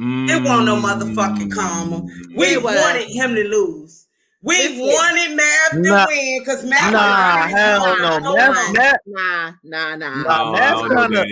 Mm. 0.00 0.30
It 0.30 0.42
wasn't 0.42 0.66
no 0.66 0.76
motherfucking 0.76 1.52
karma. 1.52 2.02
We 2.34 2.56
wanted 2.56 3.10
him 3.10 3.34
to 3.34 3.44
lose. 3.44 4.06
We 4.42 4.80
wanted 4.80 5.36
Math 5.36 5.72
to 5.72 5.80
nah, 5.80 6.06
win 6.08 6.38
because 6.38 6.64
Math. 6.64 6.92
Nah, 6.94 7.46
hell 7.46 8.20
no. 8.20 8.34
Math, 8.34 8.72
Math, 8.72 8.96
nah, 9.06 9.52
nah, 9.62 9.96
nah. 9.96 10.22
Nah, 10.22 10.52
Math 10.52 10.88
kind 10.88 11.14
of. 11.14 11.26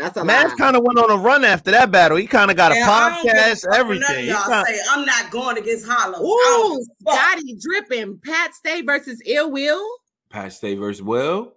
That's 0.00 0.16
a 0.16 0.24
Matt 0.24 0.56
kind 0.56 0.76
of 0.76 0.82
went 0.82 0.98
on 0.98 1.10
a 1.10 1.16
run 1.16 1.44
after 1.44 1.70
that 1.72 1.90
battle. 1.90 2.16
He 2.16 2.26
kind 2.26 2.50
of 2.50 2.56
got 2.56 2.72
a 2.72 2.76
podcast, 2.76 3.66
everything. 3.74 4.28
Y'all 4.28 4.42
kinda... 4.44 4.64
say 4.66 4.80
I'm 4.88 5.04
not 5.04 5.30
going 5.30 5.58
against 5.58 5.86
Hollow. 5.86 6.24
Ooh, 6.24 6.84
Scotty 7.02 7.58
dripping. 7.60 8.18
Pat 8.24 8.54
Stay 8.54 8.80
versus 8.80 9.20
Ill 9.26 9.50
Will. 9.50 9.86
Pat 10.30 10.54
Stay 10.54 10.74
versus 10.74 11.02
Will. 11.02 11.52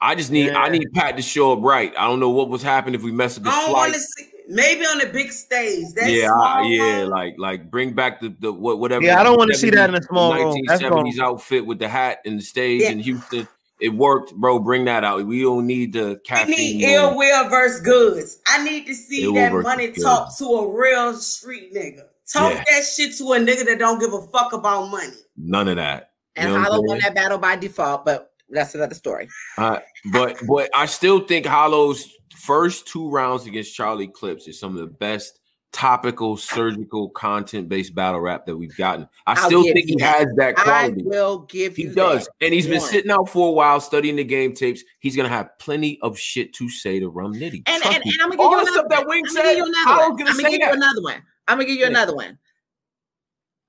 I 0.00 0.16
just 0.16 0.32
need 0.32 0.46
yeah. 0.46 0.58
I 0.58 0.70
need 0.70 0.92
Pat 0.92 1.16
to 1.16 1.22
show 1.22 1.52
up 1.52 1.60
right. 1.62 1.92
I 1.96 2.08
don't 2.08 2.18
know 2.18 2.30
what 2.30 2.48
was 2.48 2.64
happening 2.64 2.96
if 2.96 3.02
we 3.04 3.12
messed 3.12 3.38
up 3.38 3.44
his 3.44 3.54
I 3.54 3.70
flight. 3.70 3.94
See, 3.94 4.26
maybe 4.48 4.84
on 4.84 4.98
the 4.98 5.06
big 5.06 5.30
stage. 5.30 5.86
That's 5.94 6.10
yeah, 6.10 6.32
I, 6.32 6.62
yeah, 6.62 7.04
like 7.04 7.36
like 7.38 7.70
bring 7.70 7.92
back 7.92 8.20
the 8.20 8.34
the 8.40 8.52
whatever. 8.52 9.04
Yeah, 9.04 9.20
I 9.20 9.22
don't 9.22 9.38
want 9.38 9.52
to 9.52 9.56
see 9.56 9.70
that 9.70 9.88
in 9.88 9.94
a 9.94 10.02
small 10.02 10.34
room. 10.34 10.56
1970s 10.68 11.20
outfit 11.20 11.64
with 11.64 11.78
the 11.78 11.88
hat 11.88 12.22
and 12.24 12.40
the 12.40 12.42
stage 12.42 12.82
yeah. 12.82 12.90
in 12.90 12.98
Houston. 12.98 13.46
It 13.80 13.88
worked, 13.88 14.34
bro. 14.34 14.58
Bring 14.58 14.84
that 14.84 15.04
out. 15.04 15.26
We 15.26 15.42
don't 15.42 15.66
need 15.66 15.92
the 15.92 16.20
caffeine. 16.24 16.56
We 16.56 16.74
need 16.76 16.84
ill 16.84 17.16
will 17.16 17.48
versus 17.48 17.80
Goodz. 17.80 18.40
I 18.46 18.62
need 18.62 18.86
to 18.86 18.94
see 18.94 19.24
Ill 19.24 19.34
that 19.34 19.52
money 19.52 19.90
talk 19.90 20.36
to 20.38 20.44
a 20.44 20.72
real 20.72 21.14
street 21.14 21.74
nigga. 21.74 22.04
Talk 22.32 22.54
yeah. 22.54 22.64
that 22.70 22.84
shit 22.84 23.16
to 23.18 23.24
a 23.32 23.38
nigga 23.38 23.66
that 23.66 23.78
don't 23.78 23.98
give 23.98 24.12
a 24.12 24.22
fuck 24.28 24.52
about 24.52 24.90
money. 24.90 25.12
None 25.36 25.68
of 25.68 25.76
that. 25.76 26.12
And 26.36 26.50
you 26.50 26.56
know 26.56 26.62
Hollow 26.62 26.82
won 26.82 26.98
that 27.00 27.14
battle 27.14 27.38
by 27.38 27.56
default, 27.56 28.04
but 28.04 28.32
that's 28.48 28.74
another 28.74 28.94
story. 28.94 29.28
Uh, 29.58 29.80
but 30.12 30.36
but 30.46 30.70
I 30.74 30.86
still 30.86 31.20
think 31.20 31.46
Hollow's 31.46 32.08
first 32.36 32.88
two 32.88 33.10
rounds 33.10 33.46
against 33.46 33.74
Charlie 33.74 34.08
Clips 34.08 34.48
is 34.48 34.58
some 34.58 34.72
of 34.72 34.80
the 34.80 34.86
best 34.86 35.40
topical, 35.74 36.36
surgical, 36.36 37.10
content-based 37.10 37.94
battle 37.96 38.20
rap 38.20 38.46
that 38.46 38.56
we've 38.56 38.76
gotten. 38.76 39.08
I 39.26 39.32
I'll 39.32 39.46
still 39.46 39.64
think 39.64 39.86
he 39.86 39.96
that. 39.96 40.18
has 40.18 40.28
that 40.36 40.54
quality. 40.54 41.02
I 41.02 41.04
will 41.04 41.40
give 41.40 41.74
he 41.74 41.86
does, 41.86 42.28
and 42.40 42.54
he's 42.54 42.68
been 42.68 42.80
sitting 42.80 43.10
out 43.10 43.28
for 43.28 43.48
a 43.48 43.52
while 43.52 43.80
studying 43.80 44.14
the 44.14 44.24
game 44.24 44.54
tapes. 44.54 44.84
He's 45.00 45.16
gonna 45.16 45.28
have 45.28 45.58
plenty 45.58 45.98
of 46.00 46.16
shit 46.16 46.52
to 46.54 46.70
say 46.70 47.00
to 47.00 47.08
Rum 47.08 47.34
Nitty. 47.34 47.64
And, 47.66 47.84
and, 47.84 47.96
and, 47.96 48.04
I'm 48.22 48.30
gonna 48.30 48.36
give 48.36 48.50
you 48.50 48.72
another 48.72 48.88
that 48.88 49.30
said. 49.32 49.58
I'm 49.86 50.16
gonna 50.16 50.50
give 50.50 50.60
you 50.60 50.72
another 50.72 51.02
one. 51.02 51.22
I'm 51.48 51.58
gonna 51.58 51.64
give 51.68 51.78
you 51.78 51.86
another 51.86 52.14
one. 52.14 52.38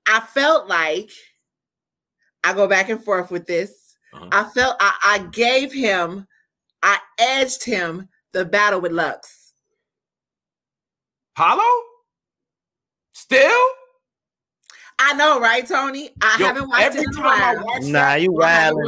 I 0.06 0.20
felt 0.20 0.68
like 0.68 1.10
I 2.44 2.54
go 2.54 2.68
back 2.68 2.88
and 2.88 3.02
forth 3.02 3.32
with 3.32 3.46
this. 3.46 3.96
Uh-huh. 4.14 4.28
I 4.30 4.44
felt 4.44 4.76
I, 4.78 4.94
I 5.04 5.18
gave 5.32 5.72
him, 5.72 6.28
I 6.84 6.98
edged 7.18 7.64
him 7.64 8.08
the 8.32 8.44
battle 8.44 8.80
with 8.80 8.92
Lux. 8.92 9.54
Hollow? 11.36 11.85
Still? 13.26 13.68
I 15.00 15.14
know, 15.14 15.40
right, 15.40 15.66
Tony? 15.66 16.10
I 16.22 16.36
Yo, 16.38 16.46
haven't 16.46 16.68
watched 16.68 16.94
it 16.94 17.06
in 17.08 17.18
a 17.18 17.22
while. 17.22 17.80
Nah, 17.82 18.14
you 18.14 18.30
wild. 18.30 18.78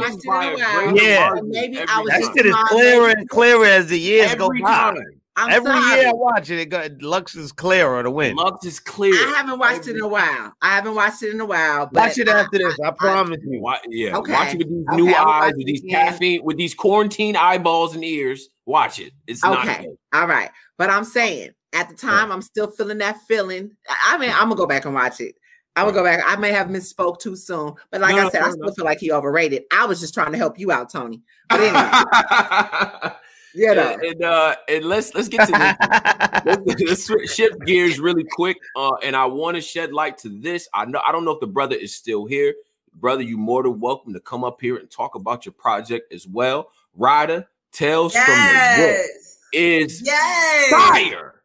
Yeah, 0.95 1.33
maybe 1.43 1.79
I 1.79 1.99
was. 1.99 2.09
That 2.09 2.33
shit 2.35 2.45
is 2.45 2.55
clearer 2.67 3.09
and 3.09 3.27
clearer 3.27 3.65
as 3.65 3.87
the 3.87 3.99
years 3.99 4.33
go 4.35 4.49
by. 4.61 4.95
I'm 5.35 5.51
Every 5.51 5.71
sorry. 5.71 5.99
year 6.01 6.09
I 6.09 6.13
watch 6.13 6.49
it, 6.49 6.59
it 6.59 6.65
got, 6.65 7.01
Lux 7.01 7.35
is 7.35 7.51
clearer 7.51 8.01
to 8.03 8.11
win. 8.11 8.35
Lux 8.35 8.65
is 8.65 8.79
clear. 8.79 9.13
I 9.13 9.33
haven't 9.37 9.59
watched 9.59 9.79
Every 9.79 9.93
it 9.93 9.95
in 9.97 10.01
a 10.03 10.07
while. 10.07 10.53
I 10.61 10.75
haven't 10.75 10.95
watched 10.95 11.23
it 11.23 11.33
in 11.33 11.39
a 11.39 11.45
while. 11.45 11.89
watch 11.93 12.17
it 12.17 12.27
after 12.27 12.57
this. 12.57 12.77
I, 12.83 12.87
I 12.87 12.91
promise 12.91 13.39
I, 13.41 13.49
you. 13.49 13.61
Watch, 13.61 13.81
yeah, 13.89 14.17
okay. 14.17 14.33
watch 14.33 14.53
it 14.53 14.57
with 14.57 14.69
these 14.69 14.85
okay, 14.91 15.01
new 15.01 15.13
eyes, 15.13 15.53
with 15.55 15.67
these 15.67 15.83
caffeine, 15.89 16.43
with 16.43 16.57
these 16.57 16.73
quarantine 16.73 17.35
eyeballs 17.35 17.95
and 17.95 18.03
ears. 18.03 18.49
Watch 18.65 18.99
it. 18.99 19.13
It's 19.27 19.43
okay. 19.43 19.87
All 20.13 20.27
right, 20.27 20.49
but 20.77 20.89
I'm 20.89 21.03
saying 21.03 21.51
at 21.73 21.89
the 21.89 21.95
time, 21.95 22.31
I'm 22.31 22.41
still 22.41 22.69
feeling 22.69 22.97
that 22.99 23.21
feeling. 23.27 23.75
I 24.05 24.17
mean, 24.17 24.31
I'm 24.31 24.49
gonna 24.49 24.55
go 24.55 24.65
back 24.65 24.85
and 24.85 24.93
watch 24.93 25.21
it. 25.21 25.35
I'm 25.75 25.85
gonna 25.85 25.97
go 25.97 26.03
back. 26.03 26.21
I 26.25 26.35
may 26.35 26.51
have 26.51 26.67
misspoke 26.67 27.19
too 27.19 27.35
soon, 27.35 27.73
but 27.91 28.01
like 28.01 28.15
no, 28.15 28.27
I 28.27 28.29
said, 28.29 28.41
no, 28.41 28.47
I 28.47 28.51
still 28.51 28.65
no. 28.65 28.73
feel 28.73 28.85
like 28.85 28.99
he 28.99 29.11
overrated. 29.11 29.63
I 29.71 29.85
was 29.85 29.99
just 29.99 30.13
trying 30.13 30.31
to 30.31 30.37
help 30.37 30.59
you 30.59 30.71
out, 30.71 30.91
Tony. 30.91 31.21
But 31.49 31.61
anyway, 31.61 33.15
yeah, 33.55 33.93
and, 33.93 34.03
and, 34.03 34.23
uh, 34.23 34.55
and 34.67 34.85
let's 34.85 35.15
let's 35.15 35.27
get 35.27 35.47
to 35.47 36.65
this. 36.67 37.07
let's, 37.07 37.33
shift 37.33 37.65
gears 37.65 37.99
really 37.99 38.23
quick. 38.23 38.57
Uh, 38.75 38.93
and 39.03 39.15
I 39.15 39.25
want 39.25 39.55
to 39.55 39.61
shed 39.61 39.91
light 39.91 40.19
to 40.19 40.29
this. 40.29 40.69
I 40.73 40.85
know 40.85 41.01
I 41.05 41.11
don't 41.11 41.25
know 41.25 41.31
if 41.31 41.39
the 41.39 41.47
brother 41.47 41.75
is 41.75 41.95
still 41.95 42.25
here. 42.25 42.53
Brother, 42.93 43.23
you 43.23 43.37
more 43.37 43.63
than 43.63 43.79
welcome 43.79 44.13
to 44.13 44.19
come 44.19 44.43
up 44.43 44.61
here 44.61 44.77
and 44.77 44.89
talk 44.91 45.15
about 45.15 45.45
your 45.45 45.53
project 45.53 46.13
as 46.13 46.27
well. 46.27 46.69
Ryder, 46.95 47.47
Tales 47.71 48.13
yes. 48.13 48.25
from 48.25 48.35
the 48.35 48.87
Wood 48.87 49.05
is 49.53 50.01
yes. 50.01 50.69
fire. 50.69 51.38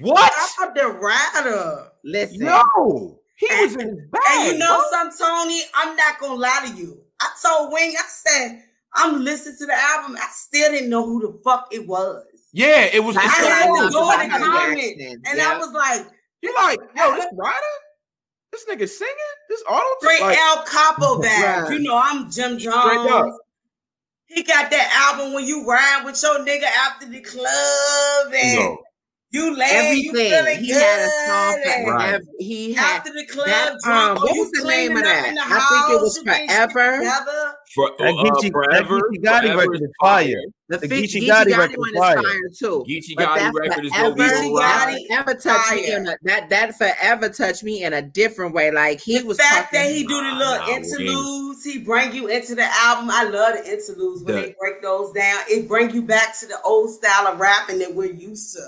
What? 0.00 0.32
Shout 0.56 0.68
out 0.68 0.74
to 0.76 0.88
Ryder. 0.88 1.86
Listen, 2.04 2.40
No, 2.40 3.18
he 3.36 3.48
And- 3.50 3.60
was 3.60 3.74
in 3.74 3.88
his 3.96 4.06
bag. 4.10 4.22
And 4.30 4.52
you 4.52 4.58
know 4.58 4.78
bro. 4.78 4.90
something, 4.90 5.18
Tony? 5.26 5.62
I'm 5.74 5.96
not 5.96 6.18
gonna 6.18 6.34
lie 6.34 6.66
to 6.66 6.72
you. 6.74 7.00
I 7.20 7.28
told 7.42 7.72
Wing, 7.72 7.94
I 7.98 8.02
said, 8.08 8.64
I'm 8.94 9.22
listening 9.22 9.56
to 9.58 9.66
the 9.66 9.74
album. 9.74 10.16
I 10.20 10.26
still 10.32 10.70
didn't 10.72 10.88
know 10.90 11.04
who 11.04 11.20
the 11.20 11.40
fuck 11.44 11.68
it 11.72 11.86
was. 11.86 12.24
Yeah, 12.52 12.82
it 12.92 13.04
was. 13.04 13.16
I 13.16 13.20
what 13.24 13.30
had 13.30 13.62
to 13.62 13.66
go 13.68 13.76
in 13.84 13.90
the 13.92 14.38
Michael 14.38 14.46
comment, 14.46 15.00
and 15.24 15.38
Yeah. 15.38 15.52
I 15.54 15.58
was 15.58 15.70
like, 15.72 16.06
you 16.42 16.54
like, 16.56 16.80
yo, 16.96 17.14
this 17.14 17.26
Ryder, 17.34 17.60
this 18.52 18.64
nigga 18.64 18.88
singing, 18.88 19.14
this 19.48 19.62
auto 19.68 19.86
straight 20.00 20.20
like, 20.22 20.36
El 20.38 20.62
Capo 20.64 21.18
Right. 21.20 21.30
vibe. 21.30 21.72
You 21.72 21.78
know, 21.80 21.96
I'm 22.02 22.30
Jim 22.30 22.58
Straight. 22.58 22.72
Jones. 22.74 23.38
He 24.26 24.42
got 24.42 24.70
that 24.70 25.08
album 25.10 25.32
when 25.34 25.44
you 25.44 25.64
ride 25.66 26.02
with 26.04 26.20
your 26.22 26.38
nigga 26.44 26.64
after 26.64 27.06
the 27.06 27.20
club 27.20 28.32
and 28.34 28.58
yo, 28.58 28.78
you 29.32 29.56
lay, 29.56 29.66
you 29.96 30.10
everything. 30.10 30.30
feeling 30.30 30.58
He 30.58 30.72
good. 30.72 30.82
had 30.82 31.00
a 31.00 31.10
song 31.26 31.62
for 31.84 31.92
Right. 31.94 32.14
every, 32.14 32.26
he 32.38 32.72
had 32.72 32.96
After 32.98 33.12
the 33.12 33.26
club, 33.26 33.46
that, 33.46 33.76
drunk, 33.84 34.10
um, 34.18 34.22
what 34.22 34.36
was 34.36 34.50
the 34.50 34.64
name 34.68 34.96
of 34.96 35.04
that? 35.04 35.34
I 35.38 35.86
think 35.86 35.98
it 35.98 36.02
was 36.02 36.16
you 36.16 36.22
Forever. 36.24 36.96
together. 36.98 37.54
for, 37.74 37.90
That 37.98 38.08
uh, 38.08 38.12
Geechi- 38.12 38.42
that 38.42 38.52
forever, 38.52 39.00
Geechi 39.00 39.22
Gotti 39.22 39.56
record 39.56 39.76
is 39.76 39.82
is 39.82 39.90
fire. 40.00 40.40
The, 40.68 40.78
The 40.78 40.88
Fe- 40.88 41.02
Geechi 41.02 41.20
Geechi 41.22 41.28
Gotti 41.28 41.44
Gotti 41.52 41.58
record 41.58 41.88
is 41.92 41.98
fire. 41.98 42.22
fire 42.22 42.50
too. 42.58 42.84
Geechi 42.88 43.14
Gotti 43.16 43.52
record 43.54 43.84
is 43.84 43.92
forever, 43.92 44.08
no 44.08 44.14
Geechi 44.16 44.30
reason 44.30 44.44
Gotti- 44.46 44.52
why. 44.52 45.32
touched 45.34 45.72
me 45.72 45.86
Fire. 45.86 45.96
in 45.98 46.06
a, 46.08 46.16
that 46.24 46.48
that 46.50 46.76
forever 46.78 47.28
touched 47.28 47.62
me 47.62 47.84
in 47.84 47.92
a 47.92 48.02
different 48.02 48.54
way. 48.54 48.70
Like 48.72 49.00
he 49.00 49.18
the 49.18 49.26
was 49.26 49.36
fact 49.38 49.72
that 49.72 49.90
he 49.92 50.02
do 50.02 50.08
the 50.20 50.36
little 50.36 50.68
interludes, 50.68 51.62
he 51.64 51.78
bring 51.78 52.12
you 52.12 52.26
into 52.26 52.54
the 52.56 52.64
album. 52.64 53.10
I 53.10 53.24
love 53.24 53.54
the 53.54 53.72
interludes 53.72 54.22
when 54.24 54.34
they 54.34 54.54
break 54.60 54.82
those 54.82 55.12
down. 55.12 55.40
It 55.48 55.68
bring 55.68 55.90
you 55.94 56.02
back 56.02 56.36
to 56.40 56.46
the 56.46 56.60
old 56.62 56.90
style 56.90 57.28
of 57.28 57.38
rapping 57.38 57.78
that 57.78 57.94
we're 57.94 58.12
used 58.12 58.56
to. 58.56 58.62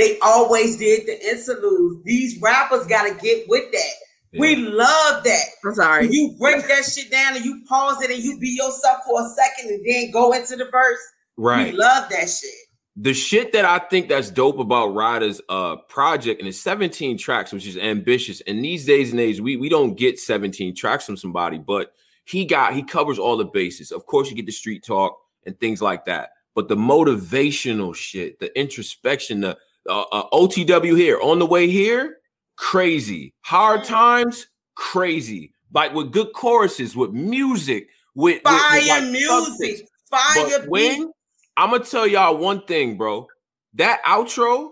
They 0.00 0.18
always 0.20 0.78
did 0.78 1.06
the 1.06 1.20
interludes. 1.28 2.02
These 2.04 2.40
rappers 2.40 2.86
got 2.86 3.06
to 3.06 3.14
get 3.22 3.46
with 3.48 3.70
that. 3.70 3.92
We 4.32 4.56
love 4.56 5.24
that. 5.24 5.44
I'm 5.62 5.74
sorry. 5.74 6.06
When 6.06 6.12
you 6.14 6.36
break 6.38 6.66
that 6.68 6.84
shit 6.84 7.10
down 7.10 7.36
and 7.36 7.44
you 7.44 7.62
pause 7.68 8.00
it 8.00 8.10
and 8.10 8.22
you 8.22 8.38
be 8.38 8.48
yourself 8.48 9.02
for 9.06 9.20
a 9.20 9.28
second 9.28 9.70
and 9.70 9.84
then 9.84 10.10
go 10.10 10.32
into 10.32 10.56
the 10.56 10.64
verse. 10.70 10.98
right. 11.36 11.72
We 11.74 11.78
love 11.78 12.08
that 12.08 12.30
shit. 12.30 12.50
the 12.96 13.12
shit 13.12 13.52
that 13.52 13.66
I 13.66 13.78
think 13.78 14.08
that's 14.08 14.30
dope 14.30 14.58
about 14.58 14.94
Ryder's 14.94 15.42
uh 15.50 15.76
project 15.76 16.40
and 16.40 16.48
it's 16.48 16.60
17 16.60 17.18
tracks, 17.18 17.52
which 17.52 17.66
is 17.66 17.76
ambitious. 17.76 18.40
And 18.46 18.64
these 18.64 18.86
days 18.86 19.10
and 19.10 19.20
age, 19.20 19.38
we 19.38 19.58
we 19.58 19.68
don't 19.68 19.98
get 19.98 20.18
17 20.18 20.74
tracks 20.74 21.04
from 21.04 21.18
somebody, 21.18 21.58
but 21.58 21.92
he 22.24 22.46
got 22.46 22.72
he 22.72 22.82
covers 22.82 23.18
all 23.18 23.36
the 23.36 23.44
bases. 23.44 23.92
Of 23.92 24.06
course, 24.06 24.30
you 24.30 24.36
get 24.36 24.46
the 24.46 24.52
street 24.52 24.82
talk 24.82 25.18
and 25.44 25.60
things 25.60 25.82
like 25.82 26.06
that, 26.06 26.30
but 26.54 26.68
the 26.68 26.76
motivational 26.76 27.94
shit, 27.94 28.38
the 28.38 28.58
introspection, 28.58 29.40
the 29.40 29.58
uh, 29.88 30.02
uh, 30.12 30.28
OTW 30.30 30.96
here 30.96 31.18
on 31.20 31.38
the 31.38 31.46
way 31.46 31.68
here, 31.68 32.18
crazy. 32.56 33.32
Hard 33.42 33.84
times, 33.84 34.46
crazy. 34.74 35.52
Like 35.72 35.94
with 35.94 36.12
good 36.12 36.32
choruses, 36.34 36.96
with 36.96 37.12
music, 37.12 37.88
with, 38.14 38.40
with- 38.44 38.44
with, 38.44 38.52
Fire 38.52 38.78
like, 38.78 38.88
substance. 38.88 39.58
music, 39.60 39.88
fire 40.10 40.58
But 40.60 40.68
when 40.68 41.12
I'm 41.56 41.70
gonna 41.70 41.84
tell 41.84 42.06
y'all 42.06 42.36
one 42.36 42.62
thing, 42.66 42.96
bro. 42.96 43.26
That 43.74 44.02
outro, 44.04 44.70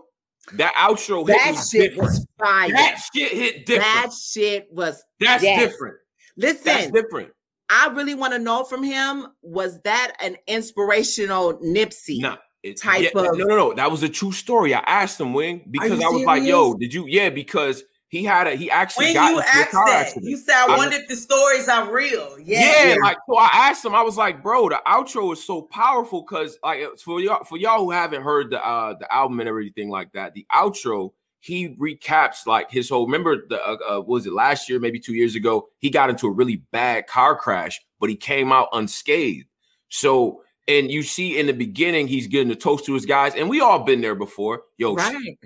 that 0.54 0.74
outro 0.74 1.26
hit 1.28 1.36
that 1.36 1.52
me 1.52 1.58
shit 1.58 1.90
different. 1.90 2.10
was 2.10 2.26
fire. 2.38 2.70
That 2.70 3.00
shit 3.14 3.30
hit 3.32 3.66
different. 3.66 3.84
That 3.92 4.12
shit 4.12 4.66
was. 4.72 5.04
That's 5.20 5.44
yes. 5.44 5.60
different. 5.70 5.96
Listen, 6.36 6.62
That's 6.64 6.90
different. 6.90 7.30
I 7.70 7.88
really 7.88 8.14
want 8.14 8.32
to 8.32 8.38
know 8.38 8.64
from 8.64 8.82
him 8.82 9.26
was 9.42 9.80
that 9.82 10.14
an 10.20 10.36
inspirational 10.46 11.58
Nipsey? 11.58 12.20
Nah, 12.20 12.38
it- 12.62 12.80
type 12.80 13.02
yeah, 13.02 13.08
of- 13.20 13.36
no, 13.38 13.44
no, 13.44 13.56
no. 13.56 13.72
That 13.74 13.90
was 13.90 14.02
a 14.02 14.08
true 14.08 14.32
story. 14.32 14.74
I 14.74 14.80
asked 14.80 15.20
him 15.20 15.32
when 15.32 15.62
because 15.70 15.92
I 16.02 16.08
was 16.08 16.24
like, 16.24 16.42
"Yo, 16.42 16.74
did 16.74 16.92
you?" 16.94 17.06
Yeah, 17.06 17.30
because 17.30 17.84
he 18.08 18.24
had 18.24 18.46
a 18.46 18.54
he 18.56 18.70
actually 18.70 19.06
when 19.06 19.14
got 19.14 19.30
you 19.30 19.36
into 19.38 19.48
a 19.48 19.52
asked 19.60 19.70
car 19.70 19.86
that, 19.86 20.00
accident. 20.06 20.26
you 20.30 20.36
said, 20.38 20.54
I 20.54 20.74
I- 20.74 20.76
wonder 20.78 20.96
if 20.96 21.08
the 21.08 21.16
stories 21.16 21.68
are 21.68 21.92
real. 21.92 22.36
Yeah, 22.42 22.86
Yeah. 22.94 22.96
like 23.02 23.18
so 23.28 23.36
I 23.36 23.50
asked 23.52 23.84
him, 23.84 23.94
I 23.94 24.02
was 24.02 24.16
like, 24.16 24.42
bro, 24.42 24.68
the 24.70 24.80
outro 24.86 25.32
is 25.32 25.44
so 25.44 25.62
powerful 25.62 26.22
because 26.22 26.58
like 26.62 26.80
it's 26.80 27.02
for 27.02 27.20
y'all 27.20 27.44
for 27.44 27.58
y'all 27.58 27.80
who 27.84 27.90
haven't 27.90 28.22
heard 28.22 28.50
the 28.50 28.64
uh 28.66 28.94
the 28.98 29.12
album 29.14 29.40
and 29.40 29.48
everything 29.48 29.90
like 29.90 30.12
that, 30.12 30.32
the 30.34 30.46
outro 30.52 31.12
he 31.40 31.68
recaps 31.76 32.46
like 32.46 32.68
his 32.70 32.88
whole 32.88 33.04
remember 33.06 33.46
the 33.48 33.62
uh, 33.64 33.76
uh 33.88 33.96
what 33.98 34.08
was 34.08 34.26
it 34.26 34.32
last 34.32 34.68
year, 34.68 34.80
maybe 34.80 34.98
two 34.98 35.14
years 35.14 35.34
ago, 35.36 35.68
he 35.78 35.88
got 35.90 36.10
into 36.10 36.26
a 36.26 36.32
really 36.32 36.56
bad 36.72 37.06
car 37.06 37.36
crash, 37.36 37.78
but 38.00 38.08
he 38.08 38.16
came 38.16 38.50
out 38.52 38.68
unscathed. 38.72 39.46
So 39.90 40.42
and 40.68 40.90
you 40.90 41.02
see 41.02 41.38
in 41.38 41.46
the 41.46 41.52
beginning, 41.52 42.06
he's 42.06 42.26
getting 42.26 42.52
a 42.52 42.56
toast 42.56 42.84
to 42.86 42.94
his 42.94 43.06
guys, 43.06 43.34
and 43.34 43.48
we 43.48 43.60
all 43.60 43.80
been 43.80 44.00
there 44.00 44.14
before. 44.14 44.62
Yo, 44.76 44.94
right. 44.94 45.38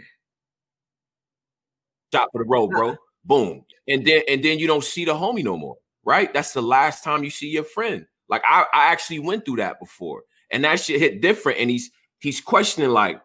shot 2.12 2.28
for 2.32 2.42
the 2.42 2.48
road, 2.48 2.70
bro. 2.70 2.90
Uh-uh. 2.90 2.96
Boom. 3.24 3.64
And 3.88 4.04
then 4.04 4.22
and 4.28 4.44
then 4.44 4.58
you 4.58 4.66
don't 4.66 4.84
see 4.84 5.04
the 5.04 5.14
homie 5.14 5.44
no 5.44 5.56
more, 5.56 5.76
right? 6.04 6.32
That's 6.34 6.52
the 6.52 6.62
last 6.62 7.04
time 7.04 7.24
you 7.24 7.30
see 7.30 7.48
your 7.48 7.64
friend. 7.64 8.06
Like 8.28 8.42
I, 8.44 8.66
I 8.74 8.92
actually 8.92 9.20
went 9.20 9.44
through 9.44 9.56
that 9.56 9.78
before, 9.80 10.22
and 10.50 10.64
that 10.64 10.80
shit 10.80 11.00
hit 11.00 11.22
different. 11.22 11.58
And 11.58 11.70
he's 11.70 11.90
he's 12.18 12.40
questioning 12.40 12.90
like, 12.90 13.20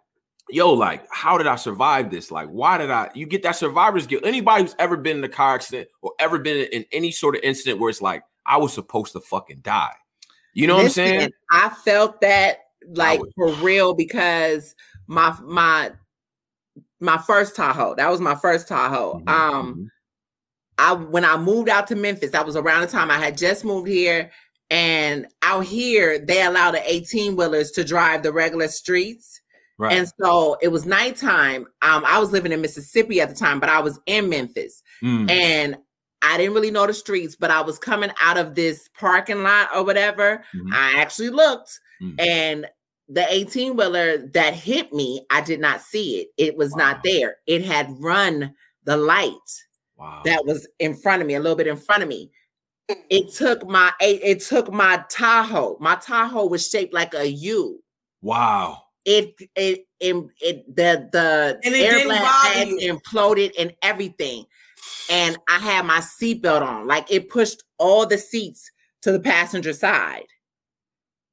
yo, 0.49 0.73
like, 0.73 1.05
how 1.11 1.37
did 1.37 1.47
I 1.47 1.55
survive 1.55 2.11
this? 2.11 2.31
Like, 2.31 2.49
why 2.49 2.77
did 2.77 2.91
I? 2.91 3.09
You 3.15 3.25
get 3.25 3.43
that 3.43 3.55
survivor's 3.55 4.07
guilt. 4.07 4.23
Anybody 4.25 4.63
who's 4.63 4.75
ever 4.77 4.97
been 4.97 5.17
in 5.17 5.23
a 5.23 5.29
car 5.29 5.55
accident 5.55 5.89
or 6.01 6.13
ever 6.19 6.37
been 6.37 6.67
in 6.71 6.85
any 6.91 7.11
sort 7.11 7.35
of 7.35 7.41
incident 7.43 7.79
where 7.79 7.89
it's 7.89 8.01
like, 8.01 8.23
I 8.45 8.57
was 8.57 8.73
supposed 8.73 9.13
to 9.13 9.19
fucking 9.19 9.59
die. 9.61 9.93
You 10.57 10.67
know 10.67 10.77
Listen, 10.77 11.03
what 11.05 11.11
I'm 11.13 11.19
saying? 11.19 11.31
I 11.51 11.69
felt 11.69 12.21
that 12.21 12.57
like 12.89 13.21
for 13.35 13.53
real 13.55 13.93
because 13.93 14.75
my 15.07 15.37
my 15.43 15.91
my 16.99 17.17
first 17.19 17.55
Tahoe. 17.55 17.95
That 17.95 18.09
was 18.09 18.19
my 18.21 18.35
first 18.35 18.67
Tahoe. 18.67 19.21
Mhm, 19.25 19.29
Um, 19.29 19.75
mhm. 19.75 19.87
I 20.79 20.93
when 20.93 21.25
I 21.25 21.37
moved 21.37 21.69
out 21.69 21.87
to 21.87 21.95
Memphis, 21.95 22.31
that 22.31 22.45
was 22.45 22.55
around 22.55 22.81
the 22.81 22.87
time 22.87 23.11
I 23.11 23.17
had 23.19 23.37
just 23.37 23.65
moved 23.65 23.87
here, 23.87 24.31
and 24.69 25.27
out 25.43 25.65
here 25.65 26.19
they 26.19 26.41
allow 26.43 26.71
the 26.71 26.81
18 26.91 27.35
wheelers 27.35 27.71
to 27.71 27.83
drive 27.83 28.23
the 28.23 28.33
regular 28.33 28.67
streets. 28.67 29.41
right. 29.77 29.93
And 29.93 30.11
so 30.19 30.57
it 30.61 30.69
was 30.69 30.85
nighttime. 30.87 31.67
Um, 31.83 32.03
I 32.05 32.19
was 32.19 32.31
living 32.31 32.51
in 32.51 32.61
Mississippi 32.61 33.21
at 33.21 33.29
the 33.29 33.35
time, 33.35 33.59
but 33.59 33.69
I 33.69 33.79
was 33.79 33.99
in 34.07 34.29
Memphis. 34.29 34.81
Mm, 35.03 35.29
And 35.29 35.77
I 36.21 36.37
didn't 36.37 36.53
really 36.53 36.71
know 36.71 36.87
the 36.87 36.93
streets, 36.93 37.35
but 37.35 37.51
I 37.51 37.61
was 37.61 37.77
coming 37.79 38.11
out 38.21 38.37
of 38.37 38.55
this 38.55 38.89
parking 38.97 39.43
lot 39.43 39.69
or 39.75 39.83
whatever. 39.83 40.43
Mhm. 40.55 40.73
I 40.73 40.99
actually 40.99 41.29
looked, 41.29 41.79
Mm. 42.01 42.15
and 42.19 42.67
the 43.09 43.25
18 43.33 43.75
wheeler 43.75 44.17
that 44.33 44.53
hit 44.53 44.91
me, 44.93 45.25
I 45.29 45.41
did 45.41 45.59
not 45.59 45.81
see 45.81 46.19
it. 46.21 46.27
It 46.37 46.57
was 46.57 46.71
Wow. 46.71 46.77
not 46.77 47.03
there. 47.03 47.37
It 47.47 47.63
had 47.63 47.87
run 47.99 48.53
the 48.83 48.97
light 48.97 49.31
wow. 49.95 50.21
that 50.25 50.45
was 50.45 50.67
in 50.79 50.95
front 50.95 51.21
of 51.21 51.27
me, 51.27 51.35
a 51.35 51.39
little 51.39 51.55
bit 51.55 51.67
in 51.67 51.77
front 51.77 52.03
of 52.03 52.09
me. 52.09 52.31
It 53.09 53.33
took 53.33 53.65
my 53.67 53.91
it, 53.99 54.21
it 54.23 54.39
took 54.41 54.71
my 54.71 55.03
Tahoe. 55.09 55.77
My 55.79 55.95
Tahoe 55.95 56.45
was 56.47 56.69
shaped 56.69 56.93
like 56.93 57.13
a 57.13 57.29
U. 57.29 57.83
wow. 58.21 58.83
It 59.05 59.35
it 59.55 59.87
it, 60.01 60.15
it 60.41 60.75
the 60.75 61.07
the 61.13 61.59
And 61.63 61.73
it 61.73 61.93
air 61.93 62.03
blast 62.05 62.47
had 62.53 62.67
imploded 62.67 63.53
and 63.57 63.73
everything. 63.81 64.45
And 65.09 65.37
I 65.47 65.59
had 65.59 65.85
my 65.85 65.99
seatbelt 65.99 66.61
on. 66.61 66.87
Like 66.87 67.11
it 67.11 67.29
pushed 67.29 67.63
all 67.77 68.05
the 68.05 68.17
seats 68.17 68.69
to 69.03 69.11
the 69.11 69.19
passenger 69.19 69.73
side. 69.73 70.25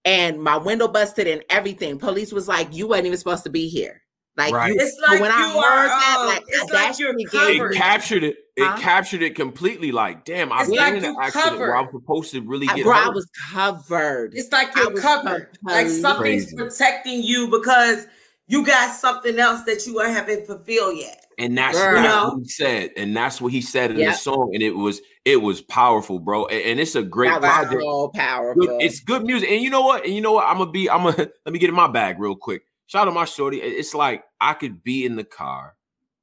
And 0.05 0.42
my 0.42 0.56
window 0.56 0.86
busted 0.86 1.26
and 1.26 1.42
everything. 1.48 1.98
Police 1.98 2.32
was 2.32 2.46
like, 2.46 2.74
"You 2.74 2.86
wasn't 2.88 3.06
even 3.06 3.18
supposed 3.18 3.44
to 3.44 3.51
be 3.51 3.68
here." 3.68 4.02
Like 4.36 4.52
Right. 4.52 4.72
you, 4.72 4.80
It's 4.80 4.98
like 5.01 5.20
when 5.20 5.30
I 5.30 5.48
heard 5.48 5.56
are, 5.56 5.86
that, 5.86 6.24
like 6.26 6.42
it's 6.48 6.70
that 6.72 6.88
like 6.88 6.98
you're 6.98 7.14
covered. 7.28 7.72
it 7.72 7.76
captured 7.76 8.24
it. 8.24 8.36
It 8.56 8.64
Huh? 8.64 8.76
captured 8.78 9.22
it 9.22 9.34
completely. 9.36 9.92
Like, 9.92 10.24
damn, 10.24 10.52
I've 10.52 10.66
been 10.66 10.76
like 10.76 10.94
in 10.94 11.05
an 11.05 11.14
you 11.14 11.20
accident 11.20 11.59
where 11.59 11.76
I'm 11.76 11.88
supposed 11.92 12.32
to 12.32 12.40
really 12.40 12.68
I, 12.68 12.76
get 12.76 12.84
bro, 12.84 12.94
I 12.94 13.09
was 13.09 13.28
covered. 13.52 14.34
It's 14.34 14.51
like 14.52 14.74
you're 14.76 14.90
was 14.90 15.01
covered. 15.01 15.56
Like 15.62 15.88
something's 15.88 16.46
crazy. 16.46 16.56
protecting 16.56 17.22
you 17.22 17.48
because 17.48 18.06
you 18.47 18.65
got 18.66 18.95
something 18.95 19.39
else 19.39 19.62
that 19.65 19.87
you 19.87 19.99
haven't 19.99 20.47
fulfilled 20.47 20.97
yet. 20.99 21.21
and 21.39 21.57
that's 21.59 21.77
Girl. 21.79 21.95
what 21.95 22.03
You 22.03 22.09
know? 22.09 22.39
he 22.43 22.49
said, 22.49 22.91
and 22.97 23.16
that's 23.16 23.41
what 23.41 23.53
he 23.53 23.61
said 23.61 23.91
in 23.91 23.99
Yep. 23.99 24.12
the 24.12 24.19
song, 24.19 24.51
and 24.55 24.62
it 24.62 24.71
was 24.77 25.01
it 25.25 25.37
was 25.43 25.61
powerful, 25.62 26.19
bro. 26.19 26.47
And, 26.47 26.62
and 26.62 26.81
it's 26.81 26.95
a 26.95 27.03
great 27.03 27.31
that 27.31 27.41
project. 27.41 27.83
so 27.83 28.09
powerful. 28.15 28.66
Good- 28.66 28.83
it's 28.83 29.01
good 29.01 29.25
music, 29.25 29.49
and 29.51 29.62
you 29.62 29.71
know 29.71 29.81
what? 29.83 30.05
And 30.05 30.15
you 30.15 30.21
know 30.21 30.33
what? 30.33 30.47
I'm 30.47 30.59
gonna 30.59 30.71
be. 30.71 30.89
I'm 30.91 31.03
gonna 31.05 31.16
let 31.47 31.53
me 31.53 31.59
get 31.59 31.69
in 31.71 31.75
my 31.75 31.89
bag 31.89 32.19
real 32.21 32.37
quick. 32.37 32.62
Shout 32.87 33.03
out 33.03 33.05
to 33.07 33.11
my 33.12 33.25
shorty. 33.25 33.61
It's 33.62 33.95
like 33.95 34.25
I 34.41 34.53
could 34.55 34.85
be 34.85 35.07
in 35.07 35.16
the 35.16 35.25
car 35.25 35.75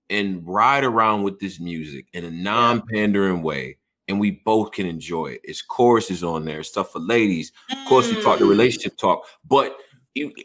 and 0.09 0.45
ride 0.47 0.83
around 0.83 1.23
with 1.23 1.39
this 1.39 1.59
music 1.59 2.05
in 2.13 2.23
a 2.25 2.29
non-pandering 2.31 3.41
way, 3.41 3.77
and 4.07 4.19
we 4.19 4.31
both 4.45 4.71
can 4.71 4.85
enjoy 4.85 5.27
it. 5.27 5.41
It's 5.43 5.61
choruses 5.61 6.23
on 6.23 6.45
there, 6.45 6.63
stuff 6.63 6.91
for 6.91 6.99
ladies. 6.99 7.51
Of 7.71 7.77
course, 7.87 8.07
we 8.13 8.21
talk 8.21 8.39
the 8.39 8.45
Mm. 8.45 8.49
relationship 8.49 8.97
talk, 8.97 9.25
but 9.47 9.71
you 9.71 9.75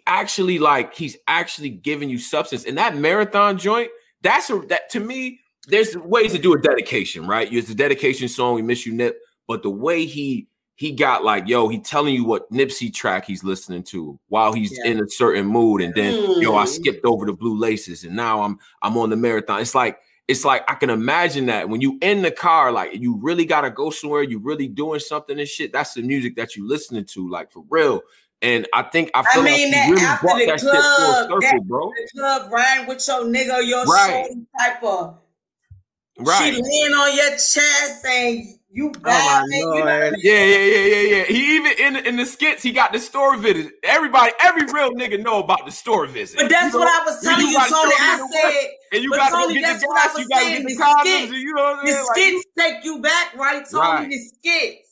actually 0.06 0.58
like 0.58 0.94
he's 0.94 1.16
actually 1.26 1.70
giving 1.70 2.08
you 2.08 2.18
substance. 2.18 2.64
And 2.64 2.78
that 2.78 2.96
marathon 2.96 3.58
joint, 3.58 3.90
that's 4.22 4.50
a 4.50 4.58
that 4.68 4.90
to 4.90 5.00
me, 5.00 5.40
there's 5.68 5.96
ways 5.96 6.32
to 6.32 6.38
do 6.38 6.54
a 6.54 6.60
dedication, 6.60 7.26
right? 7.26 7.52
It's 7.52 7.70
a 7.70 7.74
dedication 7.74 8.28
song. 8.28 8.54
We 8.54 8.62
miss 8.62 8.86
you, 8.86 8.92
Nip, 8.92 9.18
but 9.48 9.62
the 9.62 9.70
way 9.70 10.06
he 10.06 10.48
he 10.76 10.92
got 10.92 11.24
like, 11.24 11.48
yo, 11.48 11.68
he 11.68 11.78
telling 11.78 12.14
you 12.14 12.24
what 12.24 12.50
Nipsey 12.52 12.92
track 12.92 13.24
he's 13.24 13.42
listening 13.42 13.82
to 13.84 14.18
while 14.28 14.52
he's 14.52 14.78
Yeah. 14.84 14.90
in 14.92 15.00
a 15.00 15.08
certain 15.08 15.46
mood, 15.46 15.80
and 15.80 15.94
then 15.94 16.14
yo, 16.40 16.54
I 16.54 16.64
Mm. 16.64 16.68
skipped 16.68 17.04
over 17.06 17.24
the 17.26 17.32
blue 17.32 17.56
laces, 17.58 18.04
and 18.04 18.14
now 18.14 18.42
I'm 18.42 18.58
I'm 18.82 18.96
on 18.98 19.10
the 19.10 19.16
marathon. 19.16 19.60
It's 19.60 19.74
like 19.74 19.98
it's 20.28 20.44
like 20.44 20.64
I 20.68 20.74
can 20.74 20.90
imagine 20.90 21.46
that 21.46 21.68
when 21.68 21.80
you 21.80 21.98
in 22.02 22.22
the 22.22 22.30
car, 22.32 22.72
like 22.72 22.94
you 22.94 23.16
really 23.22 23.44
gotta 23.46 23.70
go 23.70 23.90
somewhere, 23.90 24.22
you 24.22 24.38
really 24.38 24.68
doing 24.68 25.00
something 25.00 25.38
and 25.38 25.48
shit. 25.48 25.72
That's 25.72 25.94
the 25.94 26.02
music 26.02 26.36
that 26.36 26.56
you 26.56 26.66
listening 26.66 27.04
to, 27.06 27.28
like 27.28 27.50
for 27.52 27.64
real. 27.70 28.02
And 28.42 28.66
I 28.74 28.82
think 28.82 29.10
I 29.14 29.22
feel 29.32 29.42
mean, 29.42 29.70
like 29.70 29.72
that 29.72 29.90
really 29.90 30.02
after 30.04 30.26
brought 30.26 30.38
the 30.38 30.46
that 30.46 30.60
club, 30.60 30.74
full 30.96 31.14
circle, 31.24 31.40
that- 31.40 31.62
bro. 31.66 31.90
The 31.90 32.20
club 32.20 32.52
riding 32.52 32.86
with 32.86 33.08
your 33.08 33.24
nigga, 33.24 33.66
your 33.66 33.84
Right. 33.84 34.28
type 34.58 34.82
of 34.84 35.18
Right. 36.18 36.38
she 36.54 36.62
laying 36.62 36.94
on 36.94 37.14
your 37.16 37.30
chest 37.30 38.02
saying 38.02 38.58
you 38.70 38.92
Oh 38.94 39.00
my 39.04 39.44
you 39.50 39.64
know? 39.64 39.70
lord. 39.70 40.16
Yeah, 40.22 40.44
yeah, 40.44 40.56
yeah, 40.56 40.76
yeah, 40.76 41.16
yeah. 41.16 41.22
He 41.24 41.56
even 41.56 41.72
in 41.78 41.96
in 42.06 42.16
the 42.16 42.26
skits, 42.26 42.62
he 42.62 42.72
got 42.72 42.92
the 42.92 42.98
store 42.98 43.36
visit. 43.36 43.72
Everybody, 43.82 44.32
every 44.40 44.64
real 44.72 44.90
nigga 44.92 45.22
know 45.22 45.42
about 45.42 45.64
the 45.64 45.72
store 45.72 46.06
visit. 46.06 46.38
But 46.38 46.50
that's 46.50 46.72
You 46.74 46.80
what? 46.80 46.88
I 46.88 47.04
was 47.04 47.20
telling 47.22 47.46
you, 47.46 47.54
gotta 47.54 47.70
Tony. 47.70 47.94
I 47.98 48.28
said 48.32 48.68
and 48.92 49.02
you 49.02 49.10
got 49.10 49.30
to 49.30 49.54
get 49.54 49.78
the 49.80 49.86
gas, 49.88 50.18
you 50.18 50.28
got 50.28 50.40
to 50.40 50.50
get 50.50 50.62
the 50.66 50.74
the 50.74 50.82
condoms, 50.82 51.26
skits- 51.26 51.32
you 51.42 51.54
know 51.54 51.62
what 51.62 51.78
I'm 51.80 51.86
the 51.86 51.92
saying? 51.92 52.04
Like, 52.06 52.16
skits 52.16 52.44
take 52.58 52.84
you 52.84 52.98
back, 53.00 53.34
right, 53.36 53.64
Tony? 53.70 53.80
Right. 53.88 54.10
The 54.10 54.18
skits. 54.18 54.85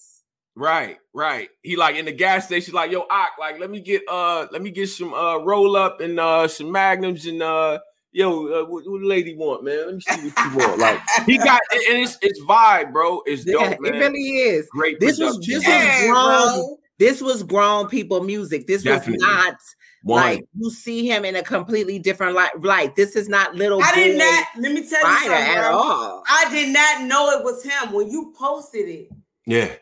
Right, 0.56 0.98
right. 1.12 1.48
He 1.62 1.76
like 1.76 1.96
in 1.96 2.04
the 2.04 2.12
gas 2.12 2.46
station, 2.46 2.74
like, 2.74 2.90
yo, 2.92 3.00
Ock, 3.10 3.30
like, 3.40 3.58
let 3.58 3.70
me 3.70 3.80
get 3.80 4.02
uh 4.08 4.46
let 4.52 4.62
me 4.62 4.70
get 4.70 4.88
some 4.88 5.12
uh 5.12 5.38
roll 5.38 5.76
up 5.76 6.00
and 6.00 6.18
uh 6.20 6.46
some 6.46 6.70
magnums 6.70 7.26
and 7.26 7.42
uh 7.42 7.78
yo, 8.12 8.46
uh, 8.46 8.64
what, 8.66 8.84
what 8.88 9.00
the 9.00 9.06
lady 9.06 9.34
want, 9.34 9.64
man? 9.64 9.86
Let 9.86 9.94
me 9.96 10.00
see 10.00 10.28
what 10.28 10.52
you 10.52 10.56
want. 10.68 10.78
Like 10.78 11.00
he 11.26 11.38
got 11.38 11.60
and 11.72 11.98
it's 11.98 12.16
it's 12.22 12.40
vibe, 12.42 12.92
bro. 12.92 13.20
It's 13.26 13.44
dope, 13.44 13.62
Yeah, 13.62 13.76
man. 13.80 13.94
it 13.94 13.98
really 13.98 14.20
is. 14.20 14.68
Great 14.68 15.00
This 15.00 15.18
was 15.18 15.38
this 15.40 15.66
man. 15.66 16.08
was 16.10 16.12
grown. 16.12 16.54
bro. 16.60 16.76
This 17.00 17.20
was 17.20 17.42
grown 17.42 17.88
people 17.88 18.22
music. 18.22 18.68
This 18.68 18.84
Definitely. 18.84 19.14
was 19.14 19.34
not 19.34 19.56
One. 20.04 20.22
like 20.22 20.44
you 20.56 20.70
see 20.70 21.04
him 21.10 21.24
in 21.24 21.34
a 21.34 21.42
completely 21.42 21.98
different 21.98 22.36
light. 22.36 22.62
Light. 22.62 22.94
This 22.94 23.16
is 23.16 23.28
not 23.28 23.56
little 23.56 23.82
I 23.82 23.92
did 23.96 24.16
not. 24.16 24.44
Let 24.58 24.72
me 24.72 24.88
tell 24.88 25.00
you 25.10 25.18
something, 25.18 25.32
at 25.32 25.68
bro. 25.68 25.76
all. 25.76 26.22
I 26.28 26.48
did 26.52 26.72
not 26.72 27.02
know 27.08 27.30
it 27.36 27.42
was 27.42 27.64
him 27.64 27.92
when 27.92 28.08
you 28.08 28.32
posted 28.38 28.88
it, 28.88 29.08
yeah. 29.44 29.72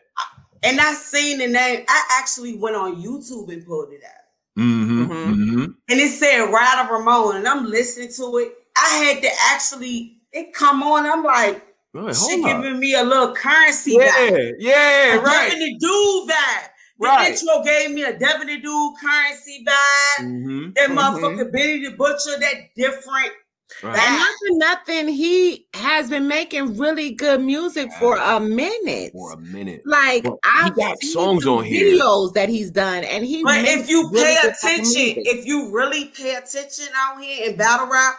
And 0.63 0.79
I 0.79 0.93
seen 0.93 1.39
the 1.39 1.47
name. 1.47 1.85
I 1.87 2.03
actually 2.19 2.55
went 2.57 2.75
on 2.75 3.01
YouTube 3.01 3.51
and 3.51 3.65
pulled 3.65 3.91
it 3.93 4.01
out, 4.03 4.61
Mm-hmm. 4.61 5.03
Mhm. 5.03 5.33
Mm-hmm. 5.33 5.63
and 5.89 5.99
it 5.99 6.09
said 6.11 6.45
Ryder 6.51 6.93
Ramon, 6.93 7.37
and 7.37 7.47
I'm 7.47 7.65
listening 7.65 8.09
to 8.17 8.37
it. 8.37 8.53
I 8.77 8.89
had 9.03 9.21
to 9.23 9.29
actually 9.51 10.17
it 10.31 10.53
come 10.53 10.81
on. 10.83 11.05
I'm 11.05 11.23
like, 11.23 11.63
Wait, 11.93 12.15
she 12.15 12.41
hold 12.41 12.45
up. 12.45 12.63
giving 12.63 12.79
me 12.79 12.95
a 12.95 13.03
little 13.03 13.35
currency 13.35 13.91
Yeah, 13.93 14.07
back. 14.29 14.31
yeah, 14.59 15.15
A 15.15 15.21
right. 15.21 15.49
Devin 15.51 15.59
the 15.59 15.77
Dude 15.79 16.29
vibe. 16.29 16.69
The 16.99 17.07
Right. 17.07 17.31
intro 17.33 17.63
gave 17.63 17.91
me 17.91 18.03
a 18.03 18.17
Devin 18.17 18.47
the 18.47 18.57
Dude 18.59 18.93
currency 19.01 19.63
vibe. 19.67 20.25
Mm-hmm. 20.25 20.69
That 20.75 20.89
Mhm. 20.89 20.95
motherfucker 20.97 21.51
Benny 21.51 21.85
the 21.85 21.91
Butcher, 21.91 22.39
that 22.39 22.53
different. 22.75 23.33
Right. 23.81 23.97
And 23.97 24.15
not 24.17 24.31
for 24.39 24.57
nothing, 24.57 25.07
he 25.07 25.67
has 25.73 26.09
been 26.09 26.27
making 26.27 26.77
really 26.77 27.11
good 27.11 27.41
music 27.41 27.91
for 27.99 28.17
a 28.17 28.39
minute. 28.39 29.11
For 29.13 29.33
a 29.33 29.37
minute. 29.37 29.81
Like 29.85 30.23
Well, 30.23 30.39
I've 30.43 30.75
got 30.75 31.01
songs 31.01 31.45
on 31.45 31.63
here. 31.63 31.97
videos 31.97 32.33
that 32.33 32.49
he's 32.49 32.71
done, 32.71 33.03
and 33.03 33.25
he. 33.25 33.43
But 33.43 33.65
if 33.65 33.89
you 33.89 34.09
really 34.11 34.35
pay 34.35 34.41
good 34.41 34.53
type 34.61 34.73
of 34.73 34.79
attention, 34.79 35.23
if 35.25 35.45
you 35.45 35.71
really 35.71 36.05
pay 36.05 36.35
attention 36.35 36.87
out 36.95 37.21
here 37.21 37.49
in 37.49 37.57
battle 37.57 37.87
rap, 37.87 38.15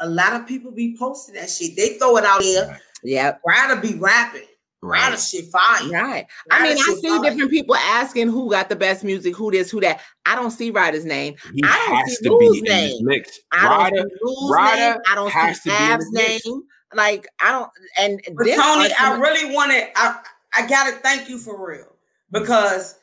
a 0.00 0.08
lot 0.08 0.34
of 0.34 0.46
people 0.46 0.70
be 0.70 0.96
posting 0.96 1.34
that 1.34 1.50
shit. 1.50 1.74
They 1.76 1.98
throw 1.98 2.16
it 2.18 2.24
out 2.24 2.40
there. 2.40 2.80
yep, 3.02 3.40
Ryder 3.46 3.80
be 3.80 3.94
rapping. 3.94 4.42
Ryder 4.80 5.10
Right. 5.10 5.18
shit 5.20 5.46
fire. 5.50 5.88
right. 5.90 6.26
I 6.52 6.62
mean, 6.62 6.78
I 6.78 6.98
see 7.00 7.08
fire. 7.08 7.22
different 7.22 7.50
people 7.50 7.74
asking 7.74 8.28
who 8.28 8.48
got 8.50 8.68
the 8.68 8.76
best 8.76 9.02
music, 9.02 9.34
who 9.36 9.50
this, 9.50 9.70
who 9.70 9.80
that. 9.80 10.00
I 10.24 10.34
don't 10.36 10.52
see 10.52 10.70
Ryder's 10.70 11.04
name. 11.04 11.34
He 11.52 11.62
I 11.64 11.84
don't 11.88 11.96
has 11.96 12.16
see 12.18 12.24
to 12.28 12.32
Lou's 12.32 12.58
in 12.58 12.64
this 12.64 12.72
name. 12.94 13.06
mix. 13.06 13.40
I 13.50 13.68
don't 13.68 13.78
Ryder, 13.78 14.08
see 14.08 14.16
Lou's 14.22 14.50
Ryder 14.52 14.76
name. 14.92 15.00
I 15.08 15.14
don't 15.16 15.32
see 15.56 15.70
to 15.70 15.76
Ab's 15.76 16.10
name. 16.12 16.62
Like 16.94 17.26
I 17.40 17.50
don't. 17.50 17.70
And 17.98 18.20
But 18.36 18.44
this 18.44 18.56
Tony, 18.56 18.88
I 19.00 19.16
really 19.18 19.54
want 19.54 19.72
to. 19.72 19.86
I 19.98 20.20
I 20.56 20.66
gotta 20.66 20.92
thank 20.98 21.28
you 21.28 21.38
for 21.38 21.66
real 21.68 21.94
because 22.30 22.94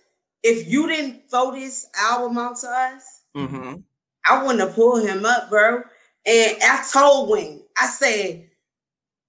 if 0.43 0.67
you 0.67 0.87
didn't 0.87 1.29
throw 1.29 1.51
this 1.51 1.87
album 1.99 2.37
out 2.37 2.57
to 2.59 2.67
us, 2.67 3.21
Mhm. 3.35 3.83
I 4.25 4.41
wouldn't 4.41 4.61
have 4.61 4.73
pulled 4.75 5.07
him 5.07 5.25
up, 5.25 5.49
bro. 5.49 5.83
And 6.25 6.57
I 6.63 6.83
told 6.91 7.29
Wayne, 7.29 7.63
I 7.79 7.87
said, 7.87 8.44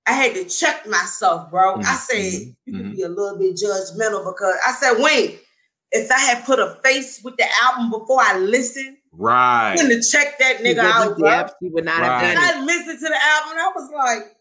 I 0.07 0.13
had 0.13 0.35
to 0.35 0.45
check 0.45 0.87
myself, 0.87 1.51
bro. 1.51 1.77
I 1.77 1.83
Mhm, 1.83 1.97
said, 1.99 2.33
you 2.65 2.73
can 2.73 2.93
mhm. 2.93 2.97
be 2.97 3.03
a 3.03 3.09
little 3.09 3.39
bit 3.39 3.57
judgmental 3.57 4.25
because 4.25 4.55
I 4.67 4.73
said, 4.73 4.99
Wayne, 5.03 5.39
if 5.93 6.11
I 6.11 6.19
had 6.21 6.45
put 6.45 6.59
a 6.61 6.79
face 6.85 7.21
with 7.25 7.37
the 7.37 7.47
album 7.63 7.91
before 7.91 8.21
I 8.21 8.39
listened, 8.39 8.97
I 8.99 9.17
Right. 9.19 9.75
wouldn't 9.77 9.93
have 9.95 10.05
checked 10.09 10.39
that 10.41 10.59
nigga 10.59 10.77
wouldn't- 10.77 10.87
out, 10.87 11.19
bro. 11.19 11.29
yep, 11.31 11.55
he 11.61 11.69
would 11.71 11.85
not 11.85 12.01
Right. 12.01 12.07
have 12.07 12.23
And 12.23 12.39
done 12.41 12.49
it. 12.49 12.57
I 12.57 12.65
listened 12.65 12.99
to 13.01 13.09
the 13.09 13.25
album 13.25 13.59
I 13.59 13.73
was 13.75 13.91
like, 13.91 14.37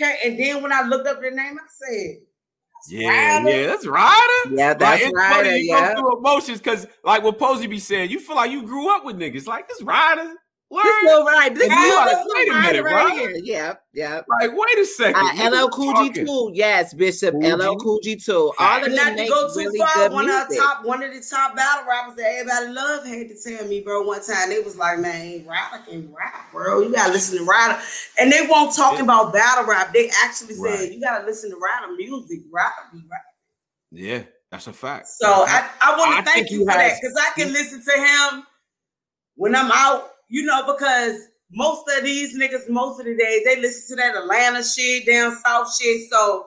okay. 0.00 0.18
And 0.24 0.38
then 0.38 0.62
when 0.62 0.72
I 0.72 0.82
looked 0.82 1.06
up 1.08 1.20
the 1.20 1.30
name, 1.30 1.58
I 1.58 1.66
said, 1.68 2.16
Yeah, 2.88 3.08
Ryder. 3.40 3.50
yeah, 3.50 3.66
that's 3.66 3.86
Ryder. 3.86 4.54
Yeah, 4.54 4.72
that's 4.74 5.02
it's 5.02 5.12
Ryder. 5.14 5.34
funny, 5.34 5.58
you 5.58 5.74
Yeah. 5.76 5.94
go 5.94 6.00
through 6.00 6.18
emotions 6.18 6.58
because, 6.60 6.86
like, 7.04 7.22
what 7.22 7.38
Posey 7.38 7.66
be 7.66 7.78
saying, 7.78 8.08
you 8.08 8.18
feel 8.20 8.36
like 8.36 8.50
you 8.50 8.62
grew 8.62 8.88
up 8.88 9.04
with 9.04 9.16
niggas. 9.18 9.46
Like, 9.46 9.68
this 9.68 9.82
Ryder. 9.82 10.32
What? 10.70 10.84
This 10.84 11.10
little 11.10 11.24
right. 11.26 11.52
This 11.52 11.68
And 11.68 11.80
little, 11.80 11.96
like, 11.96 12.26
wait 12.32 12.48
a 12.48 12.54
minute, 12.60 12.84
Ryder 12.84 12.84
right 12.84 13.12
here. 13.18 13.30
Yep, 13.42 13.82
yep. 13.92 14.24
Like, 14.40 14.50
wait 14.52 14.78
a 14.78 14.84
second. 14.86 15.16
Uh, 15.20 15.30
niggas 15.32 15.64
LL 15.64 15.68
Cool 15.70 15.92
G 15.94 16.08
talking. 16.10 16.26
too. 16.26 16.50
Yes, 16.54 16.94
Bishop 16.94 17.32
Cool 17.32 17.42
G. 17.42 17.52
LL 17.52 17.76
Cool 17.76 17.98
G 18.04 18.14
too. 18.14 18.32
All 18.36 18.52
Fact. 18.56 18.86
of 18.86 18.92
them 18.94 19.04
not 19.04 19.16
to 19.18 19.28
go 19.28 19.48
too 19.52 19.58
really 19.58 19.78
far, 19.80 19.88
good 19.96 20.12
one 20.12 20.30
of 20.30 20.48
the 20.48 20.54
top, 20.56 20.84
one 20.84 21.02
of 21.02 21.12
the 21.12 21.20
top 21.28 21.56
battle 21.56 21.88
rappers 21.88 22.14
that 22.18 22.30
everybody 22.38 22.68
love 22.68 23.04
had 23.04 23.28
to 23.30 23.34
tell 23.44 23.66
me, 23.66 23.80
bro. 23.80 24.02
One 24.02 24.24
time 24.24 24.48
they 24.50 24.60
was 24.60 24.76
like, 24.76 25.00
"Man, 25.00 25.44
Ryder 25.44 25.84
can 25.90 26.14
rap, 26.14 26.52
bro. 26.52 26.82
You 26.82 26.92
gotta 26.92 27.12
listen 27.12 27.38
to 27.38 27.44
Ryder." 27.44 27.80
And 28.20 28.30
they 28.30 28.46
won't 28.48 28.72
talk 28.72 28.94
Yeah. 28.94 29.02
about 29.02 29.32
battle 29.32 29.64
rap. 29.64 29.92
They 29.92 30.08
actually 30.22 30.54
said, 30.54 30.62
Right. 30.62 30.92
"You 30.92 31.00
gotta 31.00 31.26
listen 31.26 31.50
to 31.50 31.56
Ryder 31.56 31.94
music. 31.96 32.42
Ryder 32.48 32.70
be 32.92 33.02
rap." 33.10 33.22
Yeah, 33.90 34.22
that's 34.52 34.68
a 34.68 34.72
fact. 34.72 35.08
So 35.08 35.26
I, 35.48 35.68
I 35.82 35.98
want 35.98 36.24
to 36.24 36.30
thank 36.32 36.48
you 36.52 36.64
for 36.64 36.70
has- 36.70 36.92
that 36.92 37.00
because 37.02 37.16
I 37.20 37.30
can 37.34 37.52
listen 37.52 37.82
to 37.84 38.00
him 38.00 38.46
when 39.34 39.56
I'm 39.56 39.72
out, 39.72 40.09
you 40.30 40.44
know, 40.44 40.72
because 40.72 41.16
most 41.52 41.84
of 41.98 42.04
these 42.04 42.38
niggas, 42.38 42.68
most 42.70 43.00
of 43.00 43.06
the 43.06 43.16
days, 43.16 43.42
they 43.44 43.60
listen 43.60 43.96
to 43.96 44.02
that 44.02 44.16
Atlanta 44.16 44.62
shit, 44.64 45.04
down 45.06 45.36
south 45.44 45.76
shit. 45.76 46.08
So 46.10 46.46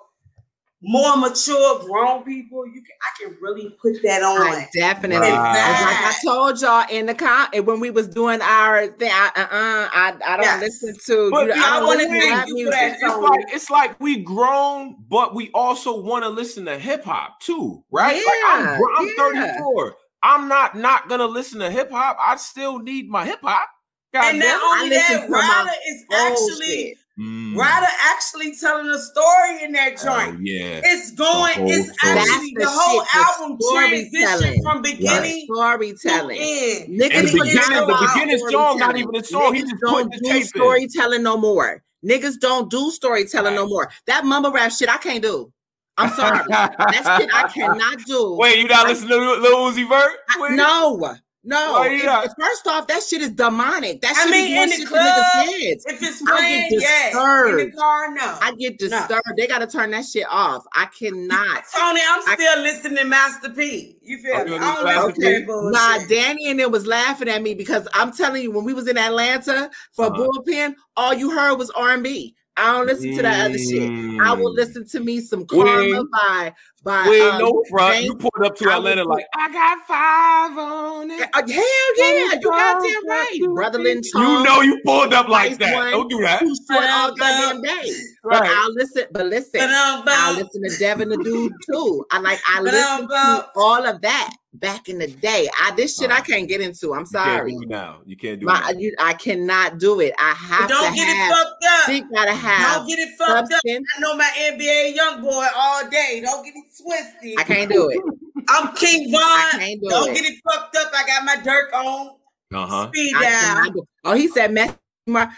more 0.86 1.16
mature, 1.18 1.80
grown 1.86 2.24
people, 2.24 2.66
you 2.68 2.82
can 2.82 2.96
I 3.02 3.24
can 3.24 3.38
really 3.42 3.70
put 3.82 3.96
that 4.04 4.22
on. 4.22 4.38
I 4.42 4.68
definitely. 4.74 5.30
Right. 5.30 5.54
Like 5.54 6.14
I 6.14 6.14
told 6.26 6.60
y'all 6.62 6.86
in 6.90 7.06
the 7.06 7.14
com 7.16 7.48
when 7.66 7.80
we 7.80 7.90
was 7.90 8.08
doing 8.10 8.42
our 8.42 8.88
thing, 8.88 9.10
I, 9.14 9.32
uh-uh, 9.36 9.90
I, 9.94 10.14
I 10.26 10.38
don't 10.38 10.44
Yes. 10.46 10.62
listen 10.62 10.96
to. 11.06 11.32
But 11.32 11.48
you 11.48 11.54
yeah, 11.56 11.62
I 11.66 11.78
I 11.80 11.84
wanna 11.86 11.98
listen 12.00 12.14
to 12.16 12.20
thank 12.22 12.48
you 12.48 12.54
for 12.66 12.70
music. 12.70 12.72
that. 12.72 12.98
it's 13.02 13.18
like 13.22 13.54
it's 13.54 13.70
like 13.70 14.00
we 14.02 14.24
grown, 14.24 14.98
but 15.10 15.34
we 15.36 15.52
also 15.54 16.02
want 16.02 16.24
to 16.26 16.30
listen 16.30 16.66
to 16.66 16.78
hip 16.78 17.06
hop 17.06 17.40
too, 17.40 17.84
right? 17.92 18.16
like 18.16 18.26
I'm, 18.48 18.66
Yeah, 18.66 18.80
I'm 18.98 19.36
yeah. 19.36 19.54
34. 19.58 19.96
I'm 20.24 20.48
not 20.48 20.76
not 20.76 21.10
gonna 21.10 21.28
listen 21.28 21.60
to 21.60 21.70
hip 21.70 21.92
hop. 21.92 22.18
I 22.20 22.38
still 22.38 22.80
need 22.80 23.10
my 23.10 23.26
hip 23.26 23.40
hop. 23.44 23.70
And 24.16 24.40
not 24.40 24.48
I 24.48 24.78
only 24.84 24.90
listen 24.96 25.16
that, 25.22 25.26
to 25.26 25.32
my 25.32 25.40
Ryder 25.40 25.72
is 25.90 26.06
actually 26.14 26.66
shit. 26.68 26.98
Mm. 27.20 27.56
Ryder 27.58 27.88
actually 28.00 28.56
telling 28.60 28.88
a 28.90 28.98
story 29.00 29.64
in 29.64 29.72
that 29.74 29.94
Oh, 30.00 30.04
joint. 30.06 30.40
yeah. 30.44 30.82
It's 30.84 31.12
going, 31.12 31.56
whole 31.56 31.72
it's 31.72 31.94
story. 32.00 32.20
actually 32.20 32.54
the 32.58 32.66
the 32.66 32.70
whole 32.70 33.06
album 33.14 33.58
storytelling. 33.62 34.12
transition 34.12 34.64
from 34.64 34.82
beginning 34.82 35.48
to 35.48 35.54
storytelling. 35.56 36.38
end. 36.42 37.02
Niggas 37.02 37.12
And 37.14 37.28
the 37.28 37.32
forget 37.38 37.54
beginning, 37.54 37.78
the 37.78 37.84
about 37.84 38.14
beginning 38.14 38.40
song, 38.50 38.80
not 38.80 38.96
storytelling. 38.96 38.98
even 38.98 39.16
a 39.16 39.24
song. 39.24 39.54
He 39.56 39.62
just 39.62 39.76
don't 39.82 40.04
put 40.04 40.12
the 40.12 40.20
do 40.24 40.30
tape 40.32 40.42
in. 40.42 40.48
storytelling 40.48 41.24
no 41.24 41.38
more. 41.38 41.84
Niggas 42.06 42.40
don't 42.40 42.70
do 42.72 42.92
storytelling 42.92 43.56
no 43.56 43.68
more. 43.68 43.92
That 44.08 44.26
mumble 44.26 44.52
rap 44.52 44.72
shit, 44.72 44.90
I 44.90 44.98
can't 44.98 45.24
do. 45.24 45.53
I'm 45.98 46.10
sorry. 46.12 46.40
that 46.50 47.18
shit 47.20 47.30
I 47.34 47.48
cannot 47.48 47.98
do. 48.06 48.36
Wait, 48.40 48.58
you 48.60 48.68
not 48.68 48.88
listening 48.88 49.10
to 49.10 49.18
Lil 49.18 49.58
Uzi 49.72 49.88
Vert? 49.88 50.12
I- 50.30 50.56
no, 50.56 51.16
no. 51.46 51.74
Why 51.74 51.90
you 51.90 52.10
It- 52.10 52.32
first 52.40 52.66
off, 52.68 52.88
that 52.88 53.04
shit 53.04 53.22
is 53.22 53.30
demonic. 53.32 54.02
That 54.02 54.14
I 54.18 54.32
mean, 54.32 54.46
is 54.46 54.48
doing 54.50 54.62
in 54.64 54.70
the 54.70 54.76
shit 54.78 54.88
club, 54.88 55.04
niggas' 55.04 55.62
heads. 55.68 55.86
If 55.88 56.02
it's 56.02 56.22
playing, 56.22 56.68
yeah. 56.72 57.48
In 57.50 57.58
the 57.58 57.72
car, 57.78 58.12
no. 58.14 58.38
I 58.42 58.54
get 58.58 58.80
disturbed. 58.80 59.22
They 59.38 59.46
gotta 59.46 59.68
turn 59.68 59.92
that 59.92 60.06
shit 60.06 60.26
off. 60.30 60.64
I 60.74 60.86
cannot. 60.98 61.64
Tony, 61.76 62.00
I'm 62.10 62.22
I- 62.28 62.36
still 62.36 62.62
listening 62.64 62.98
to 62.98 63.04
Master 63.06 63.50
P. 63.50 63.98
You 64.02 64.18
feel 64.20 64.36
Oh, 64.38 64.44
me? 64.46 64.52
you 64.52 64.58
I 64.58 64.60
don't 64.60 64.84
listen 64.86 64.86
to 64.86 65.06
listen 65.06 65.14
to 65.14 65.22
Master 65.22 65.40
that 65.40 65.46
bullshit. 65.46 65.74
Nah, 65.74 66.08
Danny 66.08 66.50
and 66.50 66.60
them 66.60 66.72
was 66.72 66.88
laughing 66.88 67.28
at 67.30 67.42
me 67.44 67.54
because 67.54 67.88
I'm 67.94 68.12
telling 68.12 68.42
you, 68.42 68.52
when 68.52 68.64
we 68.66 68.74
was 68.74 68.88
in 68.88 68.98
Atlanta 68.98 69.70
for 69.92 70.06
Uh-huh. 70.06 70.16
bullpen, 70.16 70.76
all 70.98 71.14
you 71.14 71.30
heard 71.32 71.56
was 71.56 71.70
R 71.72 71.92
and 71.92 72.04
B. 72.04 72.36
I 72.56 72.74
don't 72.74 72.86
listen 72.86 73.16
to 73.16 73.22
that 73.24 73.46
other 73.50 73.58
shit. 73.58 73.82
I 74.22 74.34
will 74.34 74.52
Mm. 74.54 74.56
listen 74.56 74.86
to 74.90 75.00
me 75.00 75.22
some 75.22 75.46
Karma 75.46 75.82
ain't- 75.82 76.12
by 76.12 76.54
by. 76.84 77.08
Wait, 77.08 77.22
uh, 77.22 77.38
no 77.38 77.64
front. 77.70 77.96
James- 77.96 78.06
You 78.06 78.16
pulled 78.16 78.46
up 78.46 78.56
to 78.58 78.70
I 78.70 78.78
Atlanta 78.78 79.04
like 79.04 79.26
I 79.36 79.52
got 79.52 79.88
five 79.88 80.58
on 80.58 81.12
it. 81.12 81.22
Uh, 81.22 81.28
hell 81.34 81.98
yeah, 81.98 82.34
you 82.34 82.42
goddamn 82.42 83.08
right, 83.08 83.40
brother 83.54 83.80
You 83.80 84.02
know 84.44 84.62
you 84.62 84.80
pulled 84.86 85.14
up 85.14 85.28
like 85.28 85.58
that. 85.60 85.74
one. 85.74 85.92
Don't 85.92 86.10
do 86.10 86.22
that. 86.22 86.40
Too 86.40 86.56
short 86.70 86.86
all 86.86 87.10
um, 87.10 87.16
goddamn 87.16 87.62
day. 87.62 87.94
But 88.24 88.42
um, 88.42 88.48
I'll 88.48 88.74
listen. 88.74 89.06
But 89.12 89.28
listen, 89.28 89.62
um, 89.62 90.04
I'll 90.08 90.36
listen 90.36 90.62
to 90.62 90.78
Devin 90.80 91.10
the 91.10 91.18
Dude 91.18 91.54
too. 91.70 92.06
I 92.12 92.20
like. 92.20 92.40
I 92.48 92.62
listen 92.62 93.08
to 93.08 93.48
all 93.56 93.86
of 93.86 94.02
that 94.02 94.36
back 94.54 94.88
in 94.88 95.00
the 95.00 95.08
day. 95.08 95.50
I 95.62 95.72
this 95.76 95.98
shit 95.98 96.12
I 96.12 96.20
ah. 96.20 96.22
can't 96.22 96.48
get 96.48 96.62
into. 96.62 96.94
I'm 96.94 97.06
sorry. 97.06 97.54
You 97.54 97.66
now 97.66 98.00
you 98.06 98.16
can't 98.16 98.40
do 98.40 98.46
My, 98.46 98.74
it. 98.78 98.94
I 99.00 99.14
cannot 99.14 99.80
do 99.80 100.00
it. 100.00 100.14
I 100.20 100.34
have 100.34 100.70
don't 100.70 100.92
to 100.92 100.96
get 100.96 101.08
have, 101.08 101.32
it 101.32 101.36
fucked 101.36 101.66
up. 101.66 101.86
She 101.90 102.02
gotta 102.02 102.34
have. 102.34 102.78
Don't 102.78 102.88
get 102.88 103.00
it 103.00 103.18
fucked 103.18 103.52
substance. 103.52 103.88
up. 103.96 103.98
I 103.98 104.02
know 104.02 104.16
my 104.16 104.32
NBA 104.38 104.96
young 104.96 105.22
boy 105.22 105.48
all 105.56 105.90
day. 105.90 106.22
Don't 106.24 106.44
get 106.44 106.56
it 106.56 106.66
twisted. 106.82 107.40
I 107.40 107.44
can't 107.44 107.72
do 107.72 107.90
it. 107.90 108.02
I'm 108.50 108.76
King 108.76 109.12
Von. 109.12 109.22
I 109.22 109.78
do 109.82 109.90
don't 109.90 110.10
it. 110.10 110.16
get 110.16 110.26
it 110.26 110.40
fucked 110.44 110.76
up. 110.76 110.92
I 110.94 111.08
got 111.08 111.26
my 111.26 111.36
Durk 111.38 111.74
on. 111.74 112.16
Uh 112.54 112.68
huh. 112.68 112.88
Speed 112.88 113.16
down. 113.20 113.74
Oh, 114.04 114.14
he 114.16 114.28
said 114.28 114.52
mess. 114.52 114.76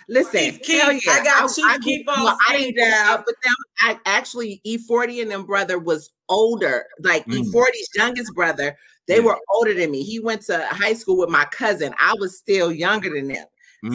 Listen, 0.07 0.39
keep, 0.39 0.63
keep, 0.63 1.05
yeah. 1.05 1.11
I 1.11 1.23
got 1.23 1.49
two. 1.49 1.63
I, 1.65 1.79
keep 1.79 2.07
on 2.07 2.23
well, 2.23 2.37
I 2.47 2.57
didn't 2.57 2.77
down. 2.77 3.23
But 3.25 3.35
them, 3.43 3.55
I 3.81 3.97
actually 4.05 4.61
E40 4.65 5.23
and 5.23 5.31
them 5.31 5.45
brother 5.45 5.79
was 5.79 6.11
older. 6.29 6.85
Like 6.99 7.25
mm. 7.25 7.41
E40's 7.41 7.89
youngest 7.95 8.31
brother, 8.35 8.77
they 9.07 9.17
yeah. 9.17 9.23
were 9.23 9.39
older 9.55 9.73
than 9.73 9.89
me. 9.89 10.03
He 10.03 10.19
went 10.19 10.43
to 10.43 10.67
high 10.69 10.93
school 10.93 11.17
with 11.17 11.29
my 11.29 11.45
cousin. 11.45 11.95
I 11.99 12.13
was 12.19 12.37
still 12.37 12.71
younger 12.71 13.09
than 13.09 13.27
them. 13.27 13.45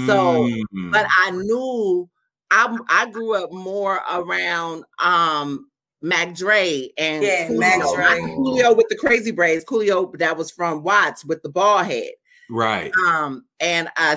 So, 0.07 0.49
mm. 0.49 0.93
but 0.93 1.07
I 1.09 1.31
knew 1.33 2.09
I 2.51 2.77
I 2.89 3.11
grew 3.11 3.43
up 3.43 3.53
more 3.53 4.01
around 4.11 4.85
um 4.99 5.69
Mac 6.02 6.35
Dre 6.35 6.90
and 6.97 7.22
yeah, 7.22 7.48
Coolio. 7.48 7.59
Mac 7.59 7.78
Dre. 7.81 8.20
Coolio 8.20 8.77
with 8.77 8.89
the 8.89 8.97
crazy 8.97 9.31
braids. 9.31 9.64
Coolio 9.64 10.16
that 10.18 10.36
was 10.36 10.51
from 10.51 10.82
Watts 10.82 11.24
with 11.24 11.43
the 11.43 11.48
ball 11.48 11.82
head. 11.82 12.12
Right. 12.48 12.90
Um 13.06 13.44
and 13.60 13.89
uh 13.97 14.16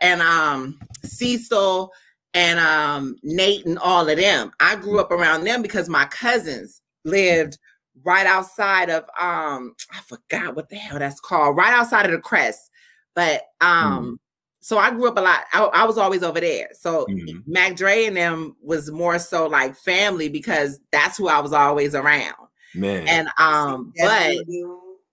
and 0.00 0.20
um 0.20 0.78
Cecil 1.04 1.92
and 2.34 2.58
um 2.58 3.16
Nate 3.22 3.64
and 3.64 3.78
all 3.78 4.08
of 4.08 4.18
them. 4.18 4.50
I 4.60 4.76
grew 4.76 4.98
up 5.00 5.10
around 5.10 5.44
them 5.44 5.62
because 5.62 5.88
my 5.88 6.04
cousins 6.06 6.80
lived 7.04 7.58
right 8.02 8.26
outside 8.26 8.90
of 8.90 9.04
um 9.18 9.74
I 9.92 10.00
forgot 10.06 10.56
what 10.56 10.68
the 10.68 10.76
hell 10.76 10.98
that's 10.98 11.20
called, 11.20 11.56
right 11.56 11.72
outside 11.72 12.06
of 12.06 12.12
the 12.12 12.18
crest. 12.18 12.70
But 13.14 13.42
um 13.60 14.04
mm. 14.04 14.16
So 14.60 14.78
I 14.78 14.90
grew 14.90 15.08
up 15.08 15.16
a 15.16 15.20
lot. 15.20 15.44
I, 15.52 15.64
I 15.64 15.84
was 15.84 15.98
always 15.98 16.22
over 16.22 16.40
there. 16.40 16.68
So 16.72 17.06
mm. 17.06 17.42
Mac 17.46 17.76
Dre 17.76 18.04
and 18.04 18.16
them 18.16 18.56
was 18.62 18.90
more 18.90 19.18
so 19.18 19.46
like 19.46 19.74
family 19.74 20.28
because 20.28 20.80
that's 20.92 21.16
who 21.16 21.28
I 21.28 21.40
was 21.40 21.52
always 21.52 21.94
around. 21.94 22.34
Man. 22.74 23.08
And 23.08 23.28
um, 23.38 23.92
but 23.98 24.36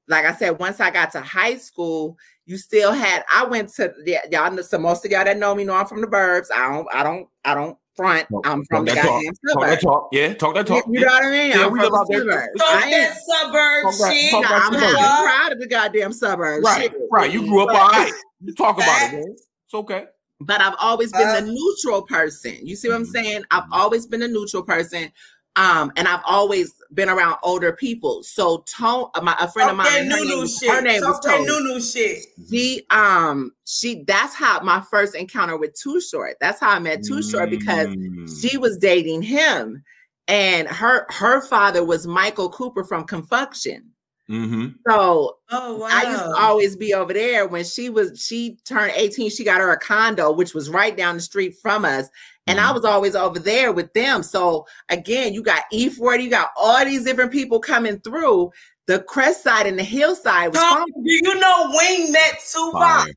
like 0.07 0.25
I 0.25 0.33
said, 0.33 0.59
once 0.59 0.79
I 0.79 0.91
got 0.91 1.11
to 1.11 1.21
high 1.21 1.55
school, 1.55 2.17
you 2.45 2.57
still 2.57 2.91
had 2.91 3.23
I 3.33 3.45
went 3.45 3.69
to 3.75 3.93
yeah, 4.05 4.21
y'all 4.31 4.51
know 4.51 4.61
so 4.61 4.77
most 4.77 5.05
of 5.05 5.11
y'all 5.11 5.25
that 5.25 5.37
know 5.37 5.55
me 5.55 5.63
know 5.63 5.75
I'm 5.75 5.87
from 5.87 6.01
the 6.01 6.07
burbs. 6.07 6.47
I 6.53 6.71
don't 6.71 6.87
I 6.93 7.03
don't 7.03 7.27
I 7.45 7.53
don't 7.53 7.77
front. 7.97 8.27
I'm 8.45 8.63
from 8.65 8.85
the 8.85 8.95
goddamn 8.95 9.23
talk. 9.23 9.53
Talk 9.53 9.63
that 9.63 9.81
talk. 9.81 10.09
Yeah, 10.11 10.33
talk 10.33 10.55
that 10.55 10.67
talk. 10.67 10.85
You, 10.87 10.99
you 10.99 11.05
know 11.05 11.11
what 11.11 11.25
I 11.25 11.31
mean? 11.31 11.49
Yeah, 11.51 11.65
I'm 11.65 11.73
we 11.73 11.79
from 11.79 11.89
the 11.89 12.05
suburbs. 12.11 12.61
Talk 12.61 12.83
that 12.83 13.17
suburbs 13.17 13.99
talk 13.99 14.11
shit. 14.13 14.31
Talk 14.31 14.45
I'm 14.49 14.73
happy, 14.73 15.23
proud 15.25 15.51
of 15.53 15.59
the 15.59 15.67
goddamn 15.67 16.13
suburbs. 16.13 16.65
Right, 16.65 16.91
shit. 16.91 17.01
right. 17.11 17.31
You 17.31 17.47
grew 17.47 17.67
up 17.67 17.69
all 17.69 17.89
right. 17.89 18.13
You 18.39 18.53
talk 18.53 18.77
about 18.77 19.13
it, 19.13 19.15
man. 19.15 19.35
It's 19.65 19.73
okay. 19.73 20.05
But 20.39 20.61
I've 20.61 20.75
always 20.79 21.11
been 21.11 21.27
uh, 21.27 21.41
the 21.41 21.47
neutral 21.47 22.03
person. 22.03 22.55
You 22.61 22.75
see 22.75 22.89
what 22.89 22.95
I'm 22.95 23.03
mm-hmm. 23.03 23.11
saying? 23.11 23.43
I've 23.51 23.67
always 23.71 24.05
been 24.05 24.21
a 24.21 24.27
neutral 24.27 24.63
person. 24.63 25.11
Um, 25.55 25.91
and 25.95 26.07
I've 26.07 26.21
always 26.23 26.75
been 26.93 27.09
around 27.09 27.37
older 27.41 27.73
people. 27.73 28.21
So 28.21 28.63
Tone, 28.71 29.09
uh, 29.15 29.21
my 29.21 29.35
a 29.39 29.47
friend 29.47 29.71
of 29.71 29.75
mine, 29.75 29.87
her 29.87 30.23
name, 30.23 30.47
shit. 30.47 30.69
her 30.69 30.81
name 30.81 31.01
was 31.01 31.19
Tone. 31.19 31.47
Nunu 31.47 31.81
shit. 31.81 32.27
She 32.47 32.85
um 32.91 33.51
she 33.65 34.03
that's 34.03 34.35
how 34.35 34.61
my 34.61 34.81
first 34.91 35.15
encounter 35.15 35.57
with 35.57 35.73
Too 35.73 35.99
Short. 35.99 36.35
That's 36.39 36.59
how 36.59 36.69
I 36.69 36.79
met 36.79 37.03
Too 37.03 37.23
Short 37.23 37.49
because 37.49 37.87
mm. 37.87 38.41
she 38.41 38.57
was 38.57 38.77
dating 38.77 39.23
him, 39.23 39.83
and 40.27 40.67
her 40.67 41.07
her 41.09 41.41
father 41.41 41.83
was 41.83 42.05
Michael 42.05 42.51
Cooper 42.51 42.83
from 42.83 43.05
Con 43.05 43.23
Funk 43.23 43.55
Shun. 43.55 43.83
Mm-hmm. 44.29 44.67
So 44.89 45.37
oh, 45.51 45.77
wow. 45.77 45.87
I 45.89 46.09
used 46.09 46.23
to 46.23 46.35
always 46.37 46.75
be 46.75 46.93
over 46.93 47.13
there 47.13 47.47
when 47.47 47.63
she 47.63 47.89
was 47.89 48.21
she 48.21 48.57
turned 48.65 48.91
18. 48.95 49.29
She 49.29 49.45
got 49.45 49.61
her 49.61 49.71
a 49.71 49.79
condo, 49.79 50.31
which 50.31 50.53
was 50.53 50.69
right 50.69 50.95
down 50.95 51.15
the 51.15 51.21
street 51.21 51.55
from 51.61 51.85
us. 51.85 52.09
And 52.45 52.59
mm-hmm. 52.59 52.69
I 52.69 52.71
was 52.73 52.83
always 52.83 53.15
over 53.15 53.39
there 53.39 53.71
with 53.71 53.93
them. 53.93 54.23
So 54.23 54.67
again, 54.89 55.33
you 55.33 55.43
got 55.43 55.63
E40, 55.73 56.23
you 56.23 56.29
got 56.29 56.49
all 56.57 56.83
these 56.83 57.05
different 57.05 57.31
people 57.31 57.59
coming 57.59 57.99
through. 57.99 58.51
The 58.87 58.99
crest 59.03 59.43
side 59.43 59.65
and 59.65 59.77
the 59.77 59.83
hillside 59.83 60.49
was 60.49 60.57
Tom, 60.57 60.85
Do 60.85 61.01
you 61.03 61.39
know 61.39 61.71
Wayne 61.73 62.11
met 62.11 62.39
Tupac? 62.51 62.71
Fire. 62.71 63.13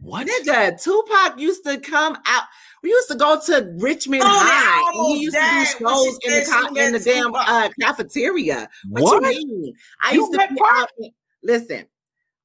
What? 0.00 0.26
Nigga, 0.26 0.80
Tupac 0.80 1.38
used 1.38 1.64
to 1.64 1.78
come 1.78 2.16
out. 2.26 2.44
We 2.84 2.90
used 2.90 3.08
to 3.08 3.14
go 3.14 3.40
to 3.46 3.74
Richmond 3.78 4.22
oh, 4.22 4.28
High. 4.28 4.92
And 4.92 5.16
he 5.16 5.22
used 5.24 5.34
died. 5.34 5.66
to 5.68 5.78
do 5.78 5.88
shows 5.88 6.18
in 6.22 6.32
the, 6.32 6.84
in 6.84 6.92
the 6.92 7.00
damn 7.00 7.34
uh, 7.34 7.70
cafeteria. 7.80 8.68
What, 8.90 9.22
what, 9.22 9.34
you 9.34 9.48
mean? 9.48 9.74
I 10.02 10.12
you 10.12 10.20
used 10.20 10.38
to 10.38 10.48
be 10.54 10.60
out. 10.62 10.90
Listen, 11.42 11.86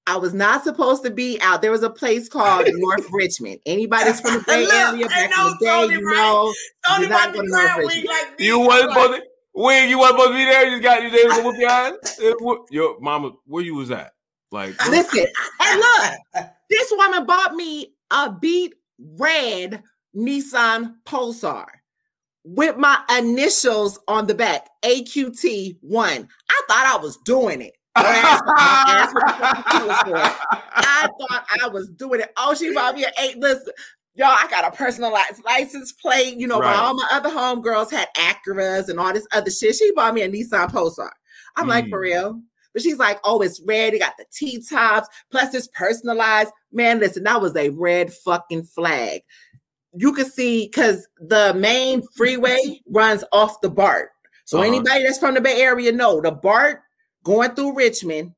I 0.08 0.16
was 0.16 0.34
not 0.34 0.64
supposed 0.64 1.04
to 1.04 1.12
be 1.12 1.42
out. 1.42 1.62
There 1.62 1.72
was 1.72 1.84
a 1.84 1.90
place 1.90 2.30
called 2.30 2.68
North 2.72 3.06
Richmond. 3.12 3.60
Anybody's 3.66 4.22
from 4.22 4.36
the 4.36 4.44
Bay 4.48 4.66
Area 4.72 5.08
back 5.08 5.26
in 5.26 5.50
the 5.50 5.58
day, 5.60 5.88
you 5.88 6.02
know, 6.04 6.54
you're 7.00 7.10
not 7.10 7.34
going 7.34 7.46
to 7.46 7.52
North 7.52 7.78
Richmond. 7.78 8.08
Like 8.08 8.40
you 8.40 8.60
wasn't 8.60 8.94
supposed 8.94 9.14
to. 9.16 9.24
When 9.52 9.90
you 9.90 9.98
wasn't 9.98 10.20
supposed 10.20 10.32
to 10.32 10.38
be 10.38 10.46
there, 10.46 10.68
you 10.70 10.82
got 10.82 11.04
you 11.04 11.10
there 11.10 11.30
to 11.32 11.42
whoop 11.44 11.58
your 11.60 11.70
ass. 11.70 12.22
Your 12.72 12.98
mama, 13.02 13.32
where 13.46 13.62
you 13.62 13.76
was 13.76 13.92
at? 13.92 14.14
Like, 14.54 14.74
listen, 14.88 15.26
and 15.60 15.80
look, 15.82 16.48
this 16.70 16.94
woman 16.96 17.26
bought 17.26 17.56
me 17.56 17.94
a 18.10 18.32
beat 18.32 18.74
red 19.18 19.84
Nissan 20.20 20.96
Pulsar 21.06 21.66
with 22.44 22.78
my 22.78 23.00
initials 23.18 24.00
on 24.08 24.28
the 24.28 24.36
back, 24.36 24.68
AQT1. 24.84 25.78
I 26.50 26.62
thought 26.68 26.86
I 26.86 26.98
was 27.02 27.18
doing 27.26 27.62
it. 27.62 27.74
I 27.96 29.10
thought 31.20 31.46
I 31.62 31.68
was 31.68 31.90
doing 31.90 32.22
it. 32.22 32.32
Oh, 32.38 32.54
she 32.54 32.74
bought 32.74 32.96
me 32.96 33.04
an 33.06 33.12
eight. 33.20 33.38
Listen, 33.38 33.74
y'all, 34.16 34.28
I 34.28 34.48
got 34.50 34.72
a 34.72 34.76
personalized 34.76 35.44
license 35.44 35.92
plate. 35.92 36.38
You 36.38 36.48
know, 36.48 36.60
right. 36.60 36.76
all 36.76 36.94
my 36.94 37.08
other 37.12 37.30
homegirls 37.30 37.92
had 37.92 38.08
Acuras 38.16 38.90
and 38.90 39.00
all 39.00 39.14
this 39.14 39.28
other 39.32 39.52
shit. 39.52 39.76
She 39.76 39.92
bought 39.94 40.14
me 40.14 40.22
a 40.22 40.30
Nissan 40.30 40.72
Pulsar. 40.72 41.10
I'm 41.56 41.66
mm. 41.66 41.70
like, 41.70 41.90
for 41.90 42.00
real? 42.00 42.42
But 42.74 42.84
she's 42.84 43.00
like, 43.00 43.20
oh, 43.24 43.42
it's 43.42 43.62
red. 43.66 43.94
It 43.94 44.00
got 44.00 44.16
the 44.18 44.26
T 44.32 44.62
tops, 44.62 45.08
plus 45.32 45.54
it's 45.54 45.68
personalized. 45.70 46.52
Man, 46.72 47.00
listen, 47.00 47.24
that 47.24 47.42
was 47.42 47.56
a 47.56 47.70
red 47.70 48.14
fucking 48.14 48.64
flag. 48.64 49.22
You 49.94 50.14
can 50.14 50.26
see 50.26 50.68
because 50.68 51.08
the 51.20 51.54
main 51.56 52.04
freeway 52.16 52.82
runs 52.88 53.24
off 53.32 53.62
the 53.62 53.70
BART. 53.70 54.10
So 54.46 54.60
uh-huh. 54.60 54.68
anybody 54.68 55.04
that's 55.04 55.18
from 55.18 55.36
the 55.36 55.42
Bay 55.42 55.62
Area 55.62 55.92
know 55.92 56.22
the 56.22 56.32
BART 56.32 56.82
going 57.24 57.52
through 57.52 57.76
Richmond, 57.76 58.34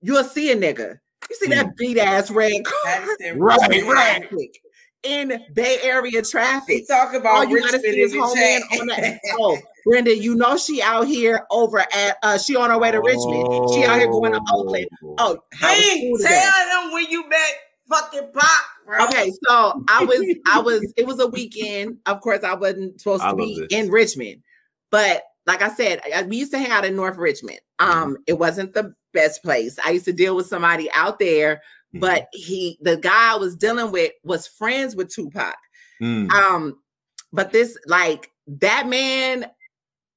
you'll 0.00 0.24
see 0.24 0.52
a 0.52 0.56
nigga. 0.56 0.98
You 1.28 1.36
see 1.36 1.48
that 1.48 1.66
hmm. 1.66 1.72
beat 1.76 1.98
ass 1.98 2.30
red 2.30 2.64
car, 2.64 3.06
right, 3.36 3.84
right. 3.84 4.56
In 5.02 5.42
Bay 5.54 5.78
Area 5.82 6.22
traffic. 6.22 6.68
We 6.68 6.86
talk 6.86 7.14
about 7.14 7.34
All 7.34 7.44
you 7.44 7.56
Richmond 7.56 7.82
gotta 7.82 7.92
see 7.92 8.00
is 8.00 8.12
homie 8.12 8.80
on 8.80 8.86
that. 8.88 9.20
Oh, 9.38 9.58
Brenda, 9.84 10.16
you 10.16 10.34
know 10.34 10.56
she 10.56 10.82
out 10.82 11.06
here 11.06 11.46
over 11.50 11.80
at 11.80 12.16
uh 12.22 12.38
she 12.38 12.56
on 12.56 12.70
her 12.70 12.78
way 12.78 12.90
to 12.90 13.00
Richmond. 13.00 13.70
She 13.72 13.84
out 13.84 13.98
here 13.98 14.08
going 14.08 14.32
to 14.32 14.40
Oakland. 14.52 14.86
Oh, 15.18 15.38
hey, 15.54 16.12
tell 16.20 16.82
them 16.82 16.92
when 16.92 17.06
you 17.08 17.28
met 17.28 17.54
fucking 17.88 18.30
pop. 18.32 18.64
Bro. 18.86 19.04
Okay, 19.06 19.32
so 19.48 19.82
I 19.88 20.04
was 20.04 20.36
I 20.46 20.60
was 20.60 20.92
it 20.96 21.06
was 21.06 21.20
a 21.20 21.26
weekend. 21.26 21.98
Of 22.06 22.20
course, 22.20 22.44
I 22.44 22.54
wasn't 22.54 23.00
supposed 23.00 23.22
I 23.22 23.30
to 23.30 23.36
be 23.36 23.60
this. 23.60 23.68
in 23.70 23.90
Richmond, 23.90 24.42
but 24.90 25.22
like 25.46 25.62
I 25.62 25.68
said, 25.68 26.00
we 26.28 26.36
used 26.36 26.52
to 26.52 26.58
hang 26.58 26.70
out 26.70 26.84
in 26.84 26.96
North 26.96 27.16
Richmond. 27.16 27.60
Mm-hmm. 27.80 27.90
Um, 27.90 28.16
it 28.26 28.34
wasn't 28.34 28.74
the 28.74 28.94
best 29.12 29.42
place. 29.42 29.78
I 29.84 29.90
used 29.90 30.04
to 30.06 30.12
deal 30.12 30.36
with 30.36 30.46
somebody 30.46 30.90
out 30.92 31.18
there, 31.18 31.56
mm-hmm. 31.56 32.00
but 32.00 32.26
he, 32.32 32.78
the 32.80 32.96
guy 32.96 33.32
I 33.32 33.36
was 33.36 33.56
dealing 33.56 33.92
with, 33.92 34.12
was 34.24 34.46
friends 34.46 34.96
with 34.96 35.12
Tupac. 35.12 35.56
Mm. 36.02 36.30
Um, 36.30 36.78
but 37.32 37.52
this, 37.52 37.78
like 37.86 38.30
that 38.48 38.88
man, 38.88 39.46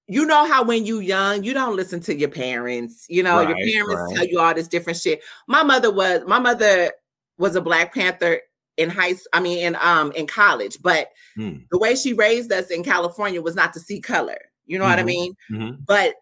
you 0.08 0.26
know 0.26 0.46
how 0.46 0.64
when 0.64 0.86
you 0.86 1.00
young, 1.00 1.44
you 1.44 1.54
don't 1.54 1.76
listen 1.76 2.00
to 2.02 2.16
your 2.16 2.30
parents. 2.30 3.06
You 3.08 3.22
know, 3.22 3.38
right, 3.38 3.50
your 3.50 3.58
parents 3.58 4.02
right. 4.08 4.16
tell 4.16 4.26
you 4.26 4.40
all 4.40 4.56
this 4.56 4.68
different 4.68 4.98
shit. 4.98 5.22
My 5.48 5.62
mother 5.62 5.94
was, 5.94 6.22
my 6.26 6.40
mother 6.40 6.92
was 7.40 7.56
a 7.56 7.62
Black 7.62 7.94
Panther 7.94 8.42
in 8.78 8.90
high 8.90 9.16
I 9.34 9.40
mean 9.40 9.60
in 9.60 9.76
um 9.82 10.12
in 10.12 10.28
college, 10.28 10.78
but 10.82 11.10
mm. 11.38 11.64
the 11.72 11.80
way 11.80 11.96
she 11.96 12.14
raised 12.14 12.52
us 12.52 12.68
in 12.70 12.84
California 12.84 13.42
was 13.42 13.56
not 13.56 13.74
to 13.74 13.80
see 13.80 14.00
color. 14.00 14.38
You 14.66 14.78
know 14.78 14.86
mm-hmm. 14.86 14.92
what 14.92 15.00
I 15.00 15.02
mm-hmm. 15.02 15.08
mean? 15.08 15.34
Mm-hmm. 15.52 15.82
But 15.86 16.16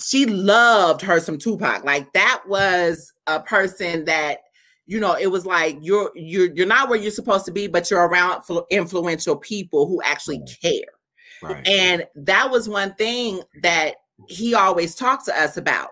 she 0.00 0.26
loved 0.26 1.02
her 1.02 1.20
some 1.20 1.38
Tupac. 1.38 1.84
Like 1.84 2.12
that 2.14 2.42
was 2.46 3.12
a 3.26 3.40
person 3.40 4.06
that 4.06 4.38
you 4.86 4.98
know 4.98 5.14
it 5.14 5.28
was 5.28 5.44
like 5.46 5.78
you're 5.82 6.10
you're 6.14 6.52
you're 6.54 6.66
not 6.66 6.88
where 6.88 6.98
you're 6.98 7.10
supposed 7.10 7.44
to 7.46 7.52
be, 7.52 7.66
but 7.66 7.90
you're 7.90 8.06
around 8.06 8.42
influential 8.70 9.36
people 9.36 9.86
who 9.86 10.00
actually 10.02 10.42
care. 10.62 10.80
Right. 11.42 11.66
And 11.66 12.06
that 12.14 12.50
was 12.50 12.68
one 12.68 12.94
thing 12.94 13.42
that 13.62 13.96
he 14.28 14.54
always 14.54 14.94
talked 14.94 15.26
to 15.26 15.40
us 15.40 15.56
about 15.56 15.88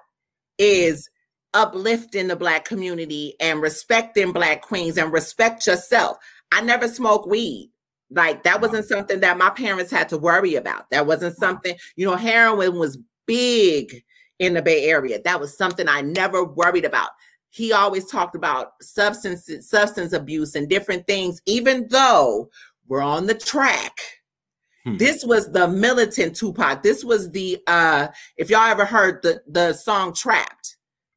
is 0.58 1.08
uplifting 1.54 2.28
the 2.28 2.36
black 2.36 2.64
community 2.64 3.34
and 3.40 3.60
respecting 3.62 4.32
black 4.32 4.62
queens 4.62 4.98
and 4.98 5.12
respect 5.12 5.66
yourself. 5.66 6.18
I 6.52 6.60
never 6.62 6.88
smoke 6.88 7.26
weed 7.26 7.70
Like 8.10 8.42
that 8.44 8.60
wasn't 8.60 8.86
something 8.86 9.20
that 9.20 9.38
my 9.38 9.50
parents 9.50 9.90
had 9.90 10.08
to 10.10 10.18
worry 10.18 10.56
about. 10.56 10.90
That 10.90 11.06
wasn't 11.06 11.36
something, 11.36 11.76
you 11.96 12.06
know, 12.06 12.16
heroin 12.16 12.78
was 12.78 12.98
big 13.26 14.02
in 14.38 14.54
the 14.54 14.62
Bay 14.62 14.86
Area. 14.88 15.20
That 15.22 15.40
was 15.40 15.56
something 15.56 15.88
I 15.88 16.00
never 16.02 16.44
worried 16.44 16.84
about. 16.84 17.10
He 17.50 17.72
always 17.72 18.06
talked 18.06 18.34
about 18.36 18.72
substance 18.82 19.50
substance 19.60 20.12
abuse 20.12 20.54
and 20.54 20.68
different 20.68 21.06
things, 21.06 21.40
even 21.46 21.88
though 21.88 22.50
we're 22.88 23.02
on 23.02 23.26
the 23.26 23.34
track. 23.34 23.98
Hmm. 24.84 24.96
This 24.96 25.24
was 25.24 25.50
the 25.52 25.68
militant 25.68 26.36
Tupac. 26.36 26.82
This 26.82 27.04
was 27.04 27.30
the 27.32 27.58
uh 27.66 28.08
if 28.36 28.50
y'all 28.50 28.66
ever 28.70 28.84
heard 28.84 29.22
the 29.22 29.42
the 29.48 29.72
song 29.74 30.14
Trapped. 30.14 30.69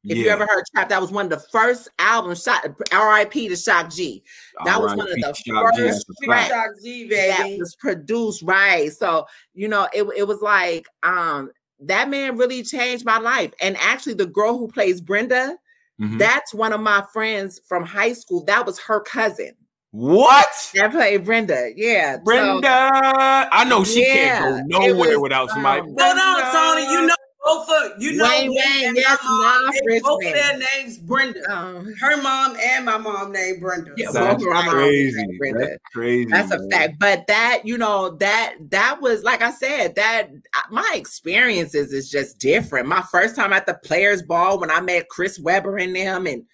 If 0.04 0.18
yeah. 0.18 0.24
you 0.24 0.30
ever 0.30 0.46
heard 0.46 0.64
Trap, 0.74 0.90
that 0.90 1.00
was 1.00 1.10
one 1.10 1.26
of 1.26 1.30
the 1.30 1.46
first 1.50 1.88
albums. 1.98 2.42
Shot 2.42 2.66
R.I.P. 2.92 3.48
to 3.48 3.56
Shock 3.56 3.90
G. 3.90 4.22
That 4.64 4.80
was 4.80 4.94
one 4.94 5.08
of 5.08 5.14
the 5.14 5.20
Shock 5.20 5.74
first 5.76 6.06
tracks 6.22 6.82
that 6.82 7.56
was 7.58 7.74
produced. 7.76 8.42
Right. 8.42 8.92
So 8.92 9.26
you 9.54 9.68
know, 9.68 9.88
it 9.94 10.04
it 10.16 10.28
was 10.28 10.42
like 10.42 10.86
um 11.02 11.50
that 11.80 12.08
man 12.08 12.36
really 12.36 12.62
changed 12.62 13.04
my 13.04 13.18
life. 13.18 13.52
And 13.60 13.76
actually, 13.78 14.14
the 14.14 14.26
girl 14.26 14.58
who 14.58 14.68
plays 14.68 15.00
Brenda, 15.00 15.56
mm-hmm. 16.00 16.18
that's 16.18 16.52
one 16.52 16.72
of 16.72 16.80
my 16.80 17.04
friends 17.12 17.60
from 17.66 17.84
high 17.84 18.12
school. 18.12 18.44
That 18.44 18.66
was 18.66 18.78
her 18.80 19.00
cousin. 19.00 19.52
What? 19.90 20.46
That 20.74 20.90
played 20.90 21.24
Brenda. 21.24 21.70
Yeah. 21.76 22.16
Brenda. 22.18 22.66
So, 22.66 22.68
I 22.68 23.64
know 23.68 23.84
she 23.84 24.02
yeah, 24.02 24.40
can't 24.40 24.70
go 24.70 24.78
nowhere 24.80 25.10
was, 25.10 25.22
without 25.22 25.50
somebody. 25.50 25.82
Um, 25.82 25.86
Hold 25.86 26.18
on, 26.18 26.52
Tony. 26.52 26.92
You 26.92 27.06
know 27.06 27.14
both 27.44 27.68
of 27.68 28.02
you 28.02 28.16
know 28.16 28.28
Wayne, 28.28 28.50
Wayne, 28.50 28.96
yes, 28.96 29.18
mom, 29.22 29.70
both 30.02 30.20
their 30.22 30.58
names 30.76 30.98
Brenda. 30.98 31.40
Um, 31.52 31.94
Her 32.00 32.20
mom 32.22 32.56
and 32.58 32.84
my 32.86 32.96
mom 32.96 33.32
named 33.32 33.60
Brenda. 33.60 33.92
Yeah, 33.96 34.10
that's 34.10 34.42
crazy. 34.42 35.38
Brenda. 35.38 35.58
That's 35.58 35.82
crazy. 35.92 36.30
That's 36.30 36.50
man. 36.50 36.60
a 36.60 36.70
fact. 36.70 36.98
But 36.98 37.26
that 37.26 37.62
you 37.64 37.76
know 37.76 38.10
that 38.16 38.56
that 38.70 39.00
was 39.02 39.22
like 39.24 39.42
I 39.42 39.50
said 39.50 39.94
that 39.96 40.30
my 40.70 40.90
experiences 40.94 41.92
is 41.92 42.10
just 42.10 42.38
different. 42.38 42.88
My 42.88 43.02
first 43.02 43.36
time 43.36 43.52
at 43.52 43.66
the 43.66 43.74
Players 43.74 44.22
Ball 44.22 44.58
when 44.58 44.70
I 44.70 44.80
met 44.80 45.08
Chris 45.10 45.38
Webber 45.38 45.76
and 45.76 45.94
them, 45.94 46.26
and 46.26 46.44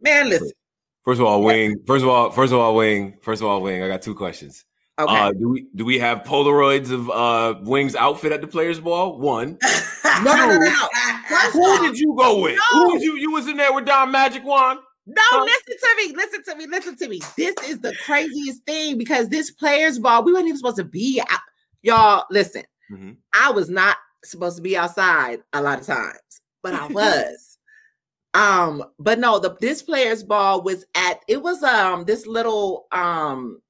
man, 0.00 0.28
listen. 0.28 0.52
First 1.04 1.20
of 1.20 1.26
all, 1.26 1.42
Wing. 1.42 1.76
First 1.86 2.04
of 2.04 2.08
all, 2.08 2.30
first 2.30 2.52
of 2.52 2.58
all, 2.60 2.74
Wing. 2.76 3.16
First 3.20 3.42
of 3.42 3.48
all, 3.48 3.62
Wing. 3.62 3.82
I 3.82 3.88
got 3.88 4.02
two 4.02 4.14
questions. 4.14 4.64
Okay. 4.98 5.14
Uh, 5.14 5.32
do 5.32 5.48
we 5.50 5.66
do 5.74 5.84
we 5.84 5.98
have 5.98 6.22
Polaroids 6.22 6.90
of 6.90 7.10
uh, 7.10 7.58
Wing's 7.62 7.94
outfit 7.94 8.32
at 8.32 8.40
the 8.40 8.46
Players 8.46 8.80
Ball? 8.80 9.18
One. 9.18 9.58
no, 10.24 10.34
no, 10.34 10.58
no, 10.58 10.58
no. 10.58 11.50
Who 11.50 11.86
did 11.86 11.98
you 11.98 12.14
go 12.16 12.40
with? 12.40 12.58
No. 12.72 12.90
Who 12.90 13.02
you? 13.02 13.16
You 13.16 13.32
was 13.32 13.48
in 13.48 13.56
there 13.56 13.72
with 13.72 13.86
Don 13.86 14.10
Magic 14.10 14.44
Juan. 14.44 14.78
No, 15.06 15.22
huh? 15.22 15.44
listen 15.44 15.76
to 15.78 15.96
me, 15.96 16.16
listen 16.16 16.42
to 16.44 16.56
me, 16.56 16.66
listen 16.66 16.96
to 16.96 17.08
me. 17.08 17.20
This 17.36 17.54
is 17.68 17.78
the 17.78 17.94
craziest 18.04 18.64
thing 18.64 18.98
because 18.98 19.28
this 19.28 19.52
Players 19.52 20.00
Ball, 20.00 20.24
we 20.24 20.32
weren't 20.32 20.46
even 20.46 20.56
supposed 20.56 20.78
to 20.78 20.84
be 20.84 21.22
out. 21.30 21.40
Y'all, 21.82 22.24
listen. 22.30 22.64
Mm-hmm. 22.90 23.12
I 23.32 23.52
was 23.52 23.68
not 23.68 23.96
supposed 24.24 24.56
to 24.56 24.62
be 24.62 24.76
outside 24.76 25.42
a 25.52 25.62
lot 25.62 25.80
of 25.80 25.86
times, 25.86 26.18
but 26.62 26.74
I 26.74 26.86
was. 26.90 27.58
um, 28.34 28.82
but 28.98 29.20
no, 29.20 29.38
the 29.38 29.56
this 29.60 29.82
Players 29.82 30.24
Ball 30.24 30.62
was 30.62 30.84
at 30.96 31.20
it 31.28 31.40
was 31.40 31.62
um 31.62 32.04
this 32.04 32.26
little 32.26 32.86
um 32.90 33.60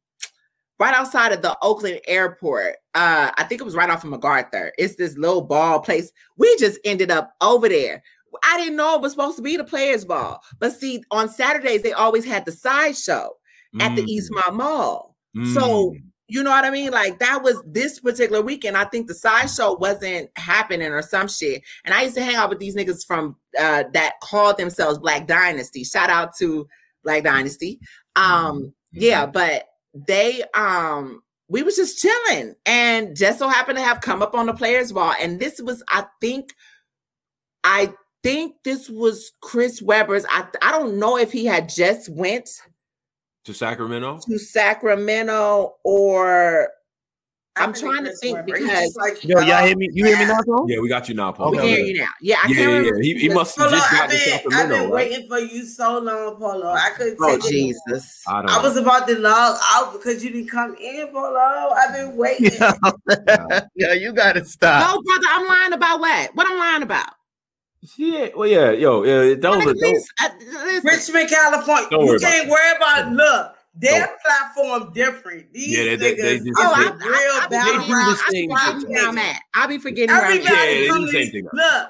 right 0.78 0.94
outside 0.94 1.32
of 1.32 1.42
the 1.42 1.56
Oakland 1.62 2.00
airport. 2.06 2.76
Uh, 2.94 3.30
I 3.36 3.44
think 3.44 3.60
it 3.60 3.64
was 3.64 3.74
right 3.74 3.90
off 3.90 4.04
of 4.04 4.10
MacArthur. 4.10 4.72
It's 4.78 4.96
this 4.96 5.16
little 5.16 5.42
ball 5.42 5.80
place. 5.80 6.12
We 6.36 6.54
just 6.58 6.78
ended 6.84 7.10
up 7.10 7.32
over 7.40 7.68
there. 7.68 8.02
I 8.44 8.58
didn't 8.58 8.76
know 8.76 8.96
it 8.96 9.00
was 9.00 9.12
supposed 9.12 9.36
to 9.36 9.42
be 9.42 9.56
the 9.56 9.64
players' 9.64 10.04
ball. 10.04 10.40
But 10.58 10.74
see, 10.74 11.02
on 11.10 11.28
Saturdays, 11.28 11.82
they 11.82 11.92
always 11.92 12.24
had 12.24 12.44
the 12.44 12.52
sideshow 12.52 13.30
mm. 13.74 13.82
at 13.82 13.96
the 13.96 14.02
Eastmont 14.02 14.52
mm. 14.52 14.56
Mall. 14.56 15.16
Mm. 15.36 15.54
So, 15.54 15.94
you 16.28 16.42
know 16.42 16.50
what 16.50 16.64
I 16.64 16.70
mean? 16.70 16.90
Like 16.90 17.18
that 17.20 17.42
was 17.42 17.62
this 17.66 18.00
particular 18.00 18.42
weekend. 18.42 18.76
I 18.76 18.84
think 18.84 19.06
the 19.06 19.14
sideshow 19.14 19.76
wasn't 19.78 20.30
happening 20.36 20.92
or 20.92 21.02
some 21.02 21.28
shit. 21.28 21.62
And 21.84 21.94
I 21.94 22.02
used 22.02 22.16
to 22.16 22.24
hang 22.24 22.34
out 22.34 22.50
with 22.50 22.58
these 22.58 22.76
niggas 22.76 23.06
from 23.06 23.36
uh, 23.58 23.84
that 23.92 24.14
called 24.22 24.58
themselves 24.58 24.98
Black 24.98 25.26
Dynasty. 25.26 25.84
Shout 25.84 26.10
out 26.10 26.36
to 26.38 26.66
Black 27.04 27.22
Dynasty. 27.24 27.80
Um, 28.16 28.60
mm. 28.60 28.72
yeah, 28.92 29.24
but 29.24 29.66
they 30.06 30.42
um 30.54 31.22
we 31.48 31.62
was 31.62 31.76
just 31.76 31.98
chilling. 32.00 32.54
And 32.64 33.16
just 33.16 33.38
so 33.38 33.48
happened 33.48 33.78
to 33.78 33.84
have 33.84 34.00
come 34.00 34.22
up 34.22 34.34
on 34.34 34.46
the 34.46 34.54
players 34.54 34.92
ball 34.92 35.14
and 35.20 35.38
this 35.40 35.60
was 35.60 35.82
i 35.88 36.04
think 36.20 36.54
i 37.64 37.92
think 38.22 38.56
this 38.64 38.88
was 38.88 39.32
chris 39.40 39.80
webber's 39.80 40.24
i 40.28 40.46
i 40.62 40.72
don't 40.72 40.98
know 40.98 41.16
if 41.16 41.32
he 41.32 41.44
had 41.44 41.68
just 41.68 42.08
went 42.08 42.48
to 43.44 43.54
sacramento? 43.54 44.18
to 44.26 44.38
sacramento 44.38 45.74
or 45.84 46.68
I'm 47.56 47.72
trying 47.72 48.04
to 48.04 48.12
think 48.16 48.44
because 48.44 48.94
like, 48.96 49.24
yo, 49.24 49.40
y'all 49.40 49.66
hear 49.66 49.76
me? 49.76 49.88
You 49.92 50.04
hear 50.04 50.18
me 50.18 50.26
now, 50.26 50.40
Paul? 50.44 50.66
Yeah, 50.68 50.78
we 50.80 50.88
got 50.88 51.08
you 51.08 51.14
now, 51.14 51.32
Paul. 51.32 51.52
We 51.52 51.58
hear 51.58 51.84
you 51.84 51.98
now. 51.98 52.06
Yeah, 52.20 52.36
I 52.42 52.48
yeah, 52.48 52.54
can't 52.56 52.84
yeah, 52.84 52.92
yeah. 52.94 53.02
He, 53.02 53.18
he 53.18 53.28
must 53.30 53.58
have 53.58 53.70
just 53.70 53.90
got 53.90 54.10
to 54.10 54.16
Sacramento. 54.16 54.56
I've 54.56 54.68
been 54.68 54.90
right? 54.90 55.10
waiting 55.10 55.28
for 55.28 55.38
you 55.38 55.64
so 55.64 55.98
long, 55.98 56.36
Polo. 56.36 56.72
I 56.72 56.90
couldn't 56.96 57.16
oh, 57.20 57.38
Jesus. 57.48 58.22
I, 58.26 58.40
I, 58.40 58.62
was 58.62 58.76
about 58.76 59.08
to 59.08 59.18
log 59.18 59.58
out 59.62 59.92
because 59.92 60.22
you 60.22 60.30
didn't 60.30 60.50
come 60.50 60.74
in, 60.76 61.08
Polo. 61.08 61.38
I've 61.38 61.94
been 61.94 62.16
waiting. 62.16 62.52
yeah, 63.74 63.92
you 63.94 64.12
gotta 64.12 64.44
stop. 64.44 64.94
No, 64.94 65.02
brother, 65.02 65.26
I'm 65.30 65.46
lying 65.46 65.72
about 65.72 66.00
what? 66.00 66.34
What 66.34 66.46
I'm 66.50 66.58
lying 66.58 66.82
about? 66.82 67.08
Yeah, 67.96 68.28
well, 68.36 68.48
yeah, 68.48 68.72
yo, 68.72 69.04
yeah, 69.04 69.34
don't, 69.36 69.64
don't, 69.64 69.78
don't 69.78 70.04
uh, 70.22 70.80
Richmond, 70.82 71.30
California. 71.30 71.88
Don't 71.90 72.06
you 72.06 72.18
can't 72.18 72.48
worry 72.48 72.76
about 72.76 73.12
look. 73.12 73.55
Their 73.78 74.16
platform 74.24 74.92
different. 74.94 75.52
These 75.52 75.76
yeah, 75.76 75.96
they, 75.96 75.96
niggas 75.96 75.98
they, 75.98 76.14
they 76.14 76.38
just, 76.38 76.58
oh, 76.58 76.72
I, 76.74 76.80
real 76.80 77.12
I, 77.12 77.44
I, 77.44 77.48
they 77.48 77.86
do 77.86 77.92
the 77.92 78.16
same 78.30 78.86
thing. 78.86 78.96
I'm 78.98 79.18
at. 79.18 79.42
I'll 79.54 79.68
be 79.68 79.78
forgetting 79.78 80.10
Everybody 80.10 80.44
where 80.44 80.52
I'm 80.52 80.58
at. 80.58 80.72
Yeah, 80.72 80.80
they 80.80 80.86
do 80.86 81.06
the 81.06 81.12
same 81.12 81.30
thing. 81.30 81.48
Look, 81.52 81.88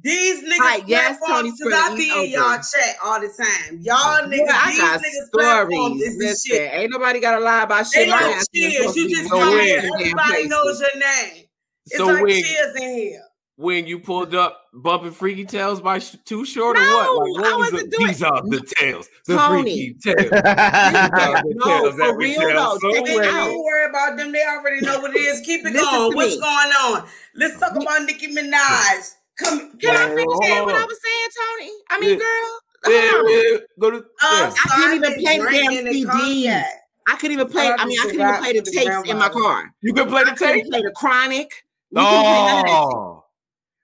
these 0.00 0.44
niggas 0.44 0.58
right, 0.58 0.84
yes, 0.86 1.18
Tony 1.26 1.50
because 1.50 1.72
I 1.74 1.96
be 1.96 2.24
in 2.24 2.30
y'all 2.30 2.56
chat 2.56 2.96
all 3.04 3.20
the 3.20 3.28
time. 3.28 3.80
Y'all 3.82 4.26
niggas, 4.26 4.46
yeah, 4.46 4.66
these 4.68 4.78
got 4.78 5.00
niggas 5.00 5.66
stories. 5.66 6.02
Is 6.02 6.16
Listen, 6.18 6.56
shit. 6.56 6.70
Ain't 6.72 6.92
nobody 6.92 7.20
got 7.20 7.38
to 7.38 7.44
lie 7.44 7.62
about 7.64 7.86
shit. 7.86 8.06
They 8.06 8.10
don't 8.10 8.46
cheers. 8.54 8.96
You 8.96 9.08
just 9.10 9.30
come 9.30 9.60
here. 9.60 9.90
Everybody 10.00 10.48
knows 10.48 10.80
your 10.80 10.98
name. 10.98 11.44
It's 11.86 11.96
so 11.96 12.06
like 12.06 12.26
cheers 12.26 12.76
in 12.76 12.96
here 12.96 13.27
when 13.58 13.88
you 13.88 13.98
pulled 13.98 14.36
up 14.36 14.66
bumping 14.72 15.10
freaky 15.10 15.44
Tales 15.44 15.80
by 15.80 15.98
sh- 15.98 16.14
too 16.24 16.44
short 16.44 16.76
no, 16.76 16.82
or 16.82 17.18
what? 17.18 17.28
Like, 17.28 17.42
what 17.42 17.52
I 17.52 17.56
wasn't 17.56 17.90
the, 17.90 17.96
doing 17.96 18.08
These 18.08 18.22
are 18.22 18.42
the 18.42 18.74
tails. 18.78 19.08
the 19.26 19.36
Tony. 19.36 19.62
freaky 19.62 19.94
tales. 19.94 20.30
no, 21.56 21.90
tales 21.90 21.94
for 21.96 22.16
real 22.16 22.40
though. 22.40 22.78
So 22.80 22.92
they 22.92 23.16
don't 23.16 23.64
worry 23.64 23.90
about 23.90 24.16
them. 24.16 24.30
They 24.30 24.44
already 24.44 24.80
know 24.80 25.00
what 25.00 25.10
it 25.10 25.18
is. 25.18 25.40
Keep 25.40 25.66
it 25.66 25.74
going. 25.74 26.14
What's 26.14 26.36
me. 26.36 26.40
going 26.40 26.48
on? 26.48 27.08
Let's 27.34 27.58
talk 27.58 27.72
about 27.74 28.04
Nicki 28.04 28.28
Minaj. 28.28 29.14
Come, 29.38 29.76
can 29.78 29.96
I 29.96 30.08
finish 30.14 30.36
saying 30.42 30.64
what 30.64 30.74
I 30.76 30.84
was 30.84 30.98
saying, 31.02 31.28
Tony? 31.58 31.72
I 31.90 32.00
mean, 32.00 32.10
yeah. 32.10 32.16
girl. 32.16 32.60
Yeah, 32.86 33.52
yeah. 33.52 33.58
Go 33.80 33.90
to. 33.90 33.96
Uh, 33.98 34.02
yeah. 34.22 34.52
I 34.54 34.76
couldn't 34.76 34.96
even 35.04 35.14
play 35.14 35.36
damn 35.36 35.84
CDs. 35.86 36.64
I 37.08 37.16
couldn't 37.16 37.32
even 37.32 37.48
play. 37.48 37.72
I 37.76 37.84
mean, 37.86 37.98
I 37.98 38.02
couldn't 38.04 38.20
even 38.20 38.36
play 38.36 38.52
the 38.52 38.62
tapes 38.62 39.10
in 39.10 39.18
my 39.18 39.28
car. 39.30 39.74
You 39.80 39.94
could 39.94 40.08
play 40.08 40.22
the 40.22 40.36
tape. 40.36 40.66
Play 40.66 40.82
the 40.82 40.92
Chronic. 40.94 41.64
oh. 41.96 43.17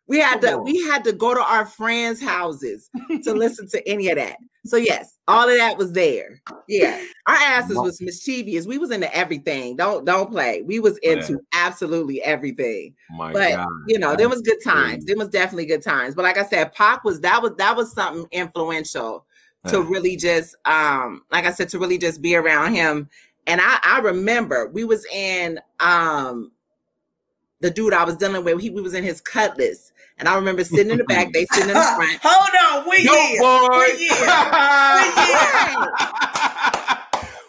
We 0.07 0.19
had 0.19 0.41
to 0.43 0.59
we 0.59 0.83
had 0.83 1.03
to 1.05 1.13
go 1.13 1.35
to 1.35 1.43
our 1.43 1.65
friends' 1.65 2.21
houses 2.23 2.91
to 3.23 3.33
listen 3.35 3.69
to 3.69 3.89
any 3.89 4.09
of 4.09 4.17
that. 4.17 4.37
So 4.67 4.77
yes, 4.77 5.19
all 5.29 5.49
of 5.49 5.57
that 5.57 5.77
was 5.77 5.93
there. 5.93 6.41
Yeah, 6.69 7.03
our 7.27 7.35
asses 7.35 7.77
was 7.77 8.01
mischievous. 8.01 8.67
We 8.67 8.79
was 8.79 8.91
into 8.91 9.15
everything. 9.15 9.77
Don't 9.77 10.05
don't 10.05 10.31
play. 10.31 10.63
We 10.63 10.79
was 10.79 10.99
into 10.99 11.41
absolutely 11.55 12.23
everything. 12.23 12.95
My 13.11 13.33
but 13.33 13.53
God. 13.53 13.69
you 13.87 13.99
know, 13.99 14.17
there 14.17 14.29
was 14.29 14.43
good 14.43 14.63
times. 14.63 15.05
There 15.05 15.17
was 15.17 15.29
definitely 15.29 15.67
good 15.67 15.83
times. 15.83 16.15
But 16.15 16.23
like 16.23 16.39
I 16.39 16.45
said, 16.45 16.73
Pac 16.75 17.05
was 17.05 17.21
that 17.21 17.43
was 17.43 17.53
that 17.57 17.77
was 17.77 17.93
something 17.93 18.27
influential 18.31 19.27
to 19.69 19.81
really 19.81 20.17
just 20.17 20.55
um 20.67 21.23
like 21.31 21.47
I 21.47 21.53
said 21.53 21.71
to 21.71 21.79
really 21.79 21.99
just 21.99 22.21
be 22.21 22.37
around 22.37 22.75
him. 22.75 23.09
And 23.47 23.61
I 23.63 23.79
I 23.83 23.99
remember 24.01 24.69
we 24.69 24.85
was 24.85 25.07
in 25.07 25.61
um 25.81 26.53
the 27.61 27.71
dude 27.71 27.95
I 27.95 28.05
was 28.05 28.17
dealing 28.17 28.45
with, 28.45 28.61
he 28.61 28.71
we 28.71 28.83
was 28.83 28.95
in 28.95 29.05
his 29.05 29.21
cutlass. 29.23 29.93
And 30.19 30.29
I 30.29 30.37
remember 30.37 30.63
sitting 30.65 30.91
in 30.93 30.99
the 30.99 31.05
back, 31.05 31.33
they 31.33 31.47
sitting 31.47 31.71
in 31.71 31.75
the 31.75 31.83
front. 31.97 32.21
Hold 32.23 32.85
on, 32.85 32.89
we 32.89 32.99
here. 32.99 33.41
Boy. 33.41 33.69
We 33.87 34.07
here. 34.07 34.15
We 34.95 35.23
here. 35.23 36.25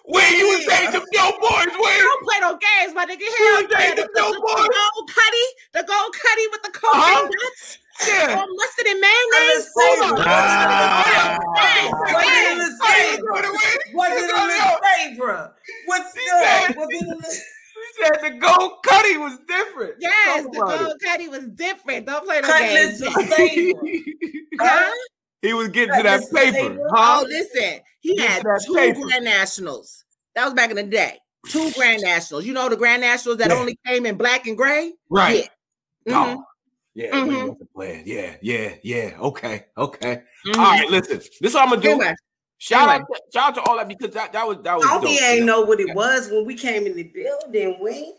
Where 0.05 0.31
you 0.37 0.45
was 0.47 0.65
dating 0.69 0.91
them 0.91 1.03
dope 1.13 1.41
boys? 1.41 1.65
Where? 1.65 1.99
Don't 1.99 2.23
play 2.23 2.39
no 2.39 2.57
games, 2.61 2.93
my 2.93 3.05
nigga. 3.05 3.25
Hell, 3.25 3.61
you 3.61 3.67
dating 3.67 3.95
them 3.97 4.07
dope 4.15 4.37
boys? 4.37 4.63
The 4.63 4.69
gold 4.69 5.09
cutty, 5.09 5.45
the 5.73 5.83
gold 5.83 6.13
cutty 6.13 6.45
with 6.51 6.61
the 6.61 6.69
cocaine 6.77 7.01
uh-huh. 7.01 7.29
nuts. 7.29 7.77
Yeah. 8.05 8.37
Oh, 8.37 8.45
mustard 8.45 8.87
and 8.87 9.01
mayonnaise. 9.01 9.71
Hold 9.73 10.03
on. 10.05 10.21
Was 12.13 12.27
it 12.27 12.51
in 12.51 12.57
the 12.59 12.71
same? 12.85 13.23
Was 13.95 14.11
it 14.13 14.29
in 14.29 14.35
the 14.35 14.81
same, 14.83 15.17
bro? 15.17 15.49
What's 15.85 16.13
good? 16.13 16.75
Was 16.75 16.87
it 16.91 17.01
in 17.01 17.07
the 17.09 17.41
said 18.01 18.21
the 18.21 18.37
gold 18.39 18.71
cutty 18.83 19.17
was 19.17 19.37
different. 19.47 19.95
Yes, 19.99 20.45
the 20.45 20.57
gold 20.59 20.93
cutty 21.03 21.27
was 21.27 21.47
different. 21.49 22.05
Don't 22.05 22.25
play 22.25 22.41
the 22.41 22.47
game. 22.47 23.73
huh? 24.59 24.91
He 25.41 25.53
was 25.53 25.67
getting 25.69 25.95
to 25.95 26.03
that 26.03 26.23
paper. 26.33 26.77
Huh? 26.91 27.21
Oh, 27.21 27.25
listen, 27.27 27.79
he 27.99 28.17
had 28.17 28.43
two 28.65 28.93
Grand 28.93 29.25
Nationals. 29.25 30.03
That 30.35 30.45
was 30.45 30.53
back 30.53 30.69
in 30.69 30.75
the 30.75 30.83
day. 30.83 31.17
two 31.47 31.71
Grand 31.75 32.01
Nationals. 32.01 32.45
You 32.45 32.53
know 32.53 32.67
the 32.69 32.77
Grand 32.77 33.01
Nationals 33.01 33.37
that 33.39 33.49
Yeah. 33.49 33.55
only 33.57 33.77
came 33.85 34.05
in 34.05 34.15
black 34.17 34.47
and 34.47 34.57
gray. 34.57 34.93
Right. 35.09 35.47
Yeah. 36.05 36.13
Mhm. 36.13 36.35
Oh, 36.37 36.43
yeah. 36.95 37.11
Mhm. 37.11 37.27
Wayne 37.27 37.47
wasn't 37.49 37.73
playing. 37.73 38.03
Yeah. 38.07 38.35
Yeah. 38.41 38.75
Yeah. 38.83 39.17
Okay. 39.19 39.65
Okay. 39.77 40.21
Mhm. 40.47 40.57
All 40.57 40.71
right. 40.71 40.89
Listen. 40.89 41.17
This 41.17 41.39
is 41.41 41.53
what 41.53 41.63
I'm 41.63 41.69
gonna 41.69 41.81
do. 41.81 41.89
Anyway, 41.91 42.15
Shout 42.65 42.89
Anyway. 42.89 42.95
out, 42.95 43.07
to, 43.07 43.21
shout 43.31 43.43
out 43.49 43.55
to 43.55 43.61
all 43.69 43.77
that 43.77 43.87
because 43.87 44.09
that, 44.15 44.33
that 44.33 44.47
was 44.47 44.57
that 44.63 44.75
was. 44.75 44.85
Sophie 44.89 45.05
dope, 45.13 45.21
ain't 45.21 45.39
man. 45.41 45.45
know 45.45 45.61
what 45.61 45.79
it 45.79 45.93
was 45.93 46.29
when 46.31 46.45
we 46.45 46.55
came 46.55 46.87
in 46.87 46.95
the 46.95 47.03
building. 47.03 47.77
We 47.79 48.11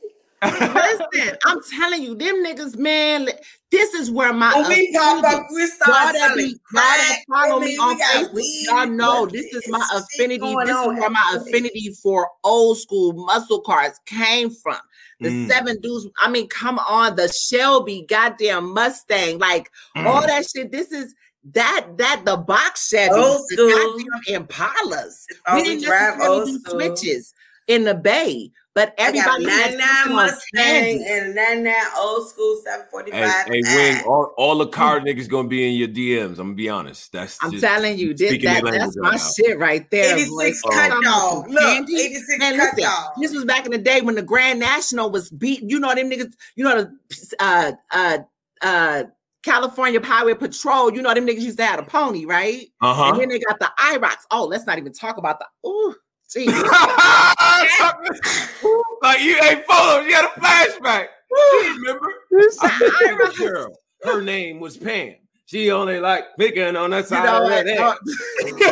listen, 0.43 1.37
I'm 1.45 1.59
telling 1.79 2.03
you, 2.03 2.15
them 2.15 2.45
niggas, 2.45 2.77
man. 2.77 3.29
This 3.73 3.95
is 3.95 4.11
where 4.11 4.33
my 4.33 4.55
when 4.55 4.69
we 4.69 4.93
pop 4.97 5.19
affinity- 5.25 5.37
up, 5.37 5.47
we 5.53 5.61
Y'all 5.63 5.69
start 5.69 6.17
selling 6.17 6.37
be, 6.37 6.43
y'all 6.51 6.59
crack. 6.65 6.99
that 6.99 7.19
follow 7.29 7.61
I 7.61 7.65
me 7.65 7.77
on 7.79 7.99
Facebook, 7.99 8.43
y'all 8.69 8.87
know 8.87 9.27
this 9.27 9.47
is 9.47 9.65
my 9.69 9.85
affinity. 9.95 10.55
This 10.65 10.71
is 10.71 10.87
where 10.87 11.11
my 11.11 11.33
everywhere. 11.35 11.49
affinity 11.49 11.97
for 12.03 12.29
old 12.45 12.79
school 12.79 13.13
muscle 13.15 13.61
cars 13.63 13.99
came 14.07 14.51
from. 14.51 14.79
The 15.21 15.31
Mm. 15.31 15.49
seven 15.49 15.81
dudes. 15.81 16.07
I 16.21 16.29
mean, 16.31 16.47
come 16.49 16.79
on, 16.79 17.17
the 17.17 17.27
Shelby, 17.33 18.05
goddamn 18.09 18.73
Mustang, 18.75 19.39
like 19.39 19.71
Mm. 19.97 20.07
all 20.07 20.21
that 20.27 20.45
shit. 20.49 20.71
This 20.71 20.93
is 20.93 21.15
that 21.53 21.87
that 21.97 22.23
the 22.25 22.37
box 22.37 22.89
Chevy, 22.89 23.15
Old 23.15 23.45
the 23.49 23.57
school. 23.57 24.05
goddamn 24.27 24.47
Impalas. 24.47 25.25
Oh, 25.47 25.55
we 25.55 25.63
we 25.63 25.69
didn't 25.69 25.85
drive 25.85 26.19
necessarily 26.19 26.39
old 26.39 26.47
do 26.47 26.59
school. 26.59 26.81
switches 26.81 27.35
in 27.69 27.85
the 27.85 27.95
bay, 27.95 28.51
but 28.75 28.95
everybody 28.99 29.45
a 29.47 29.51
had 29.51 29.79
99 30.07 30.17
Mustang 30.17 31.05
and 31.09 31.33
a 31.33 31.35
99 31.35 31.75
old 31.99 32.29
school 32.29 32.61
745. 32.65 33.47
Hey, 33.47 33.63
hey, 33.65 33.95
Wing, 33.95 34.05
all, 34.07 34.35
all 34.37 34.59
the 34.59 34.67
car 34.67 35.01
niggas 35.01 35.29
gonna 35.29 35.49
be 35.49 35.67
in 35.69 35.75
your 35.75 35.89
DMs. 35.89 36.33
I'm 36.33 36.49
gonna 36.49 36.55
be 36.55 36.69
honest. 36.69 37.13
That's 37.13 37.39
I'm 37.43 37.53
just, 37.53 37.65
telling 37.65 37.99
you, 37.99 38.13
this 38.15 38.31
that, 38.43 38.63
that's 38.65 38.65
language 38.65 38.97
my 38.97 39.11
now. 39.13 39.17
shit 39.17 39.59
right 39.59 39.91
there. 39.91 40.15
86 40.15 40.63
boy. 40.63 40.69
cut 40.71 40.89
Talking 40.89 41.07
about 41.07 41.47
dog. 41.47 41.51
Look, 41.51 41.91
86 41.91 42.39
cut 42.39 42.53
listen, 42.57 42.83
dog. 42.83 43.13
this 43.21 43.33
was 43.33 43.45
back 43.45 43.67
in 43.67 43.73
the 43.73 43.79
day 43.79 44.01
when 44.01 44.15
the 44.15 44.23
Grand 44.23 44.61
National 44.61 45.11
was 45.11 45.31
beat. 45.31 45.63
You 45.63 45.81
know 45.81 45.95
them 45.95 46.11
niggas. 46.11 46.33
You 46.55 46.65
know 46.65 46.83
the 46.83 47.37
uh 47.41 47.73
uh 47.93 48.19
uh 48.63 49.05
California 49.47 50.05
Highway 50.05 50.35
Patrol. 50.35 50.93
You 50.93 51.01
know 51.03 51.15
them 51.15 51.25
niggas 51.27 51.41
used 51.41 51.57
to 51.59 51.65
have 51.65 51.79
a 51.79 51.85
pony, 51.85 52.25
right? 52.27 52.67
Uh 52.83 52.93
huh. 52.93 53.11
And 53.13 53.21
then 53.21 53.29
they 53.29 53.39
got 53.39 53.59
the 53.61 53.71
IROCs. 53.79 54.25
Oh, 54.33 54.45
let's 54.45 54.67
not 54.67 54.77
even 54.77 54.93
talk 54.93 55.17
about 55.19 55.39
the. 55.39 55.47
Ooh, 55.69 55.95
geez. 56.31 56.49
like 59.03 59.21
you, 59.23 59.37
hey, 59.37 59.63
photo, 59.69 60.01
you 60.05 60.11
got 60.11 60.37
a 60.37 60.41
flashback. 60.41 61.07
Remember? 61.77 62.13
I 62.61 63.17
this 63.19 63.39
girl. 63.39 63.73
Her 64.03 64.21
name 64.21 64.59
was 64.61 64.77
Pam. 64.77 65.15
She 65.47 65.71
only 65.71 66.01
like 66.01 66.25
picking 66.39 66.75
on 66.77 66.91
the 66.91 66.99
You 66.99 67.03
side 67.05 67.25
know 67.25 67.45
of 67.45 67.51
what? 67.51 67.65
that 67.67 67.99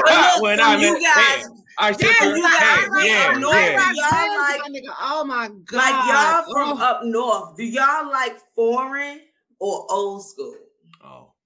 Oh, 0.07 0.39
when 0.43 0.61
I 0.61 0.77
met 0.77 1.01
guys- 1.01 1.45
Pam, 1.45 1.53
I 1.79 1.93
said, 1.93 2.07
Yeah, 2.07 2.13
her 2.31 2.37
you 2.37 2.43
guys 2.43 2.59
Pam. 2.59 2.91
like 2.91 3.07
Yeah, 3.07 3.31
up 3.33 3.39
north, 3.41 3.57
yeah. 3.57 3.93
y'all 3.93 3.95
Y'all 3.95 4.39
like- 4.39 4.61
nigga, 4.73 4.93
oh 5.01 5.25
my 5.25 5.49
god. 5.67 5.77
Like 5.77 5.95
y'all 6.09 6.43
from 6.53 6.79
Oh. 6.81 6.85
up 6.85 7.01
north, 7.05 7.57
do 7.57 7.65
y'all 7.65 8.11
like 8.11 8.37
foreign 8.57 9.21
or 9.61 9.87
old 9.91 10.25
school? 10.25 10.57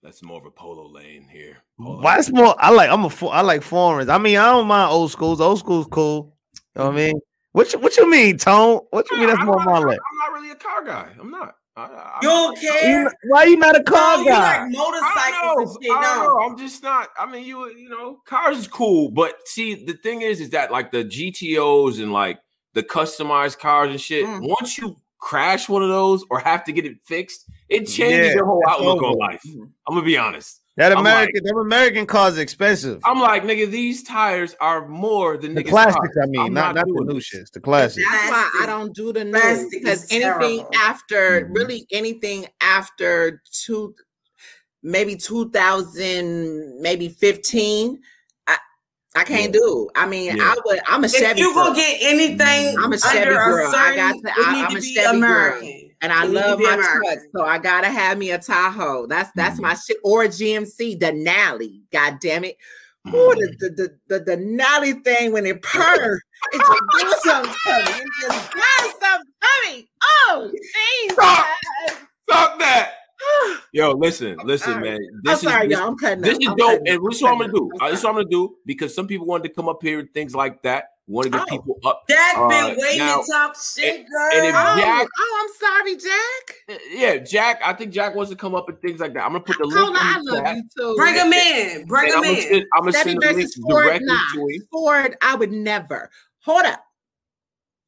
That's 0.09 0.23
more 0.23 0.39
of 0.39 0.47
a 0.47 0.51
polo 0.51 0.89
lane 0.89 1.29
here. 1.31 1.59
Polo 1.79 2.01
Why 2.01 2.17
it's 2.19 2.31
more? 2.33 2.55
I 2.59 2.71
like. 2.71 2.89
I'm 2.89 3.05
a 3.05 3.27
I 3.27 3.43
like 3.43 3.61
foreigners. 3.61 4.09
I 4.09 4.17
mean, 4.17 4.39
I 4.39 4.47
don't 4.47 4.67
mind 4.67 4.91
old 4.91 5.11
schools. 5.11 5.39
Old 5.39 5.59
school's 5.59 5.87
cool. 5.91 6.35
You 6.55 6.61
know 6.81 6.87
what 6.87 6.95
I 6.95 6.97
mean? 6.97 7.21
What 7.53 7.71
you, 7.75 7.79
What 7.79 7.95
you 7.99 8.11
mean, 8.11 8.39
Tone? 8.39 8.81
What 8.89 9.05
you 9.11 9.19
mean? 9.19 9.27
That's 9.27 9.41
I'm 9.41 9.45
more 9.47 9.57
not, 9.57 9.67
my 9.67 9.79
I'm 9.81 9.85
not 9.87 10.33
really 10.33 10.51
a 10.51 10.55
car 10.55 10.83
guy. 10.83 11.11
I'm 11.21 11.31
not. 11.31 11.57
I, 11.77 11.83
I, 11.83 12.19
You 12.23 12.31
I'm 12.31 12.37
don't 12.37 12.55
not- 12.55 12.63
You 12.63 12.71
care? 12.71 13.01
n- 13.07 13.13
Why 13.29 13.45
you 13.45 13.57
not 13.59 13.77
a 13.79 13.83
car 13.83 14.17
No, 14.17 14.23
you 14.23 14.29
guy? 14.31 14.41
like 14.41 14.61
I 14.61 14.69
motorcycles 14.71 15.43
don't 15.43 15.59
and 15.61 15.67
know. 15.67 15.79
shit, 15.83 15.91
I 15.91 16.03
don't 16.17 16.25
no. 16.25 16.39
know. 16.39 16.47
I'm 16.47 16.57
just 16.59 16.83
not. 16.83 17.09
I 17.19 17.31
mean, 17.31 17.45
you 17.45 17.69
you 17.77 17.91
know, 17.91 18.21
cars 18.27 18.57
is 18.57 18.67
cool, 18.67 19.11
but 19.11 19.35
see, 19.47 19.75
the 19.85 19.93
thing 19.93 20.23
is, 20.23 20.41
is 20.41 20.49
that 20.51 20.73
like 20.73 20.91
the 20.91 21.05
GTOs 21.05 22.03
and 22.03 22.15
like 22.15 22.39
the 22.73 22.83
customized 22.83 23.59
cars 23.59 23.91
and 23.91 24.01
shit. 24.01 24.25
Mm. 24.25 24.49
Once 24.59 24.79
you 24.79 24.97
crash 25.19 25.69
one 25.69 25.83
of 25.83 25.91
those 25.91 26.25
or 26.31 26.39
have 26.41 26.65
to 26.65 26.73
get 26.73 26.87
it 26.87 26.97
fixed, 27.05 27.45
it 27.69 27.86
changes 27.86 28.28
Yeah, 28.28 28.35
your 28.35 28.47
whole 28.47 28.61
it's 28.62 28.70
outlook 28.73 29.03
on 29.03 29.15
life. 29.19 29.43
I'm 29.45 29.73
gonna 29.95 30.03
be 30.03 30.16
honest. 30.16 30.61
That 30.77 30.93
I'm 30.93 31.03
like- 31.03 31.12
American, 31.31 31.45
them 31.45 31.59
American 31.59 32.07
cars 32.07 32.39
are 32.39 32.40
expensive. 32.40 33.01
I'm 33.05 33.19
like, 33.19 33.43
nigga, 33.43 33.69
these 33.69 34.05
tires 34.05 34.55
are 34.61 34.86
more 34.86 35.36
than 35.36 35.55
The 35.57 35.65
niggas' 35.65 35.69
classics, 35.70 35.97
cars. 35.97 36.16
I 36.23 36.27
mean, 36.27 36.40
I'm 36.40 36.53
not 36.55 36.77
not 36.77 36.86
the 36.86 36.93
doing 36.93 37.07
new 37.09 37.15
this. 37.15 37.28
shits. 37.35 37.51
The 37.51 37.61
classics. 37.61 38.07
That's 38.09 38.31
why 38.31 38.51
I 38.62 38.66
don't 38.66 38.95
do 38.95 39.12
the 39.12 39.24
new 39.24 39.32
because 39.73 40.07
anything 40.12 40.59
terrible. 40.61 40.70
after 40.77 41.47
Mhm. 41.47 41.57
really 41.57 41.86
anything 41.90 42.47
after 42.61 43.43
two, 43.53 43.93
maybe 44.85 45.16
two 45.16 45.51
thousand, 45.51 46.81
maybe 46.81 47.09
fifteen, 47.09 48.01
I 48.47 48.57
I 49.16 49.24
can't 49.24 49.53
do. 49.53 49.90
I 49.97 50.07
mean, 50.07 50.36
Yeah. 50.36 50.55
I 50.55 50.57
would. 50.65 50.81
I'm 50.86 51.03
a 51.03 51.07
If 51.07 51.12
Chevy. 51.16 51.40
you 51.40 51.53
girl. 51.55 51.65
gonna 51.66 51.77
get 51.77 51.99
anything 52.03 52.77
I'm 52.78 52.93
a 52.93 52.99
Chevy 53.01 53.19
under 53.19 53.35
girl. 53.35 53.66
a 53.66 53.69
I 53.69 53.73
certain, 53.73 53.97
got 53.97 54.12
to- 54.36 54.40
I- 54.47 54.53
need 54.55 54.65
I'm 54.65 54.70
to 54.70 54.78
a 54.78 54.81
be 54.81 54.95
Chevy 54.95 55.20
girl. 55.20 55.61
And 56.01 56.12
I 56.12 56.25
It 56.25 56.29
need 56.29 56.35
to 56.35 56.41
love 56.41 56.61
my 56.61 56.77
trucks, 56.77 57.25
so 57.35 57.45
I 57.45 57.59
gotta 57.59 57.89
have 57.89 58.19
me 58.19 58.31
a 58.31 58.39
Tahoe. 58.39 59.07
That's 59.07 59.31
that's 59.35 59.61
my 59.61 59.73
mm-hmm. 59.73 59.81
shit. 59.87 59.97
Or 60.05 60.25
a 60.25 60.29
GMC 60.29 60.99
Denali. 60.99 61.81
God 61.93 62.19
damn 62.20 62.45
it! 62.45 62.57
Ooh, 63.09 63.11
mm-hmm. 63.11 63.41
the, 63.41 63.69
the 63.70 63.97
the 64.07 64.19
the 64.19 64.37
Denali 64.37 65.03
thing 65.03 65.33
when 65.33 65.45
it 65.45 65.61
purrs, 65.62 66.23
it 66.53 66.59
just 66.59 66.83
do 67.25 67.31
something 67.31 67.53
to. 67.53 67.81
It 67.81 68.09
just 68.23 68.53
does 68.53 68.93
something 69.01 69.27
to. 69.65 69.85
Oh, 70.29 70.53
Stop. 71.11 71.47
Jesus! 71.89 71.99
Fuck 72.29 72.59
that. 72.61 72.93
Yo, 73.73 73.93
listen, 73.93 74.37
listen, 74.45 74.75
sorry. 74.75 74.91
man. 74.91 74.99
I'm 74.99 75.20
This 75.25 75.43
is 75.43 75.51
sorry, 75.51 75.69
this, 75.69 75.79
y'all. 75.79 75.89
I'm 75.89 75.97
cutting 75.99 76.23
this 76.23 76.37
up. 76.37 76.43
is 76.43 76.49
I'm 76.49 76.57
dope. 76.57 76.83
And 76.87 77.07
this 77.07 77.16
is 77.16 77.23
what 77.23 77.33
I'm 77.33 77.39
gonna 77.39 77.53
do. 77.53 77.70
this 77.81 77.99
is 77.99 78.05
what 78.05 78.11
I'm 78.11 78.16
gonna 78.16 78.29
do 78.31 78.57
because 78.66 78.95
some 78.95 79.07
people 79.07 79.27
wanted 79.27 79.49
to 79.49 79.55
come 79.55 79.69
up 79.69 79.83
here 79.83 80.01
and 80.01 80.12
things 80.12 80.35
like 80.35 80.62
that. 80.62 80.85
Want 81.09 81.25
to 81.25 81.31
get 81.31 81.41
Oh. 81.41 81.47
people 81.47 81.79
up. 81.87 82.05
Jack 82.09 82.37
Uh, 82.37 82.49
been 82.49 82.77
waiting 82.79 82.99
now- 82.99 83.23
to 83.23 83.33
talk 83.33 83.57
shit, 83.57 84.07
girl. 84.11 84.31
and 84.35 84.47
if 84.47 84.55
Oh, 84.55 84.77
Jack- 84.79 85.09
oh, 85.19 85.39
I'm 85.41 85.55
sorry, 85.59 85.97
Jack. 85.97 86.57
Uh, 86.69 86.79
Yeah, 86.91 87.17
Jack. 87.17 87.61
I 87.65 87.73
think 87.73 87.93
Jack 87.93 88.15
wants 88.15 88.31
to 88.31 88.37
come 88.37 88.55
up 88.55 88.69
and 88.69 88.79
things 88.83 89.01
like 89.01 89.15
that. 89.15 89.25
I'm 89.25 89.33
gonna 89.33 89.41
put 89.41 89.57
the 89.59 89.65
link 89.65 89.79
Hold 89.79 89.97
on, 89.97 90.03
I 90.03 90.19
love 90.21 90.45
chat. 90.45 90.57
you 90.57 90.63
too. 90.79 90.95
Bring 90.97 91.15
him 91.15 91.33
in. 91.33 91.87
Bring 91.87 92.13
and 92.13 92.13
him 92.13 92.19
I'm 92.19 92.23
gonna 92.25 92.37
in. 92.37 92.43
send, 92.53 92.65
I'm 92.75 92.81
gonna 92.81 92.93
Chevy 92.93 93.11
send 93.11 93.23
the 93.23 93.27
link 93.27 93.37
versus 93.39 93.63
Ford, 93.63 93.85
directly 93.85 94.07
nah. 94.07 94.33
to 94.35 94.39
him. 94.49 94.69
Ford, 94.71 95.17
I 95.23 95.35
would 95.35 95.53
never. 95.53 96.11
Hold 96.41 96.65
up. 96.67 96.85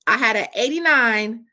I 0.06 0.16
had 0.16 0.36
an 0.36 0.46
89 0.54 1.44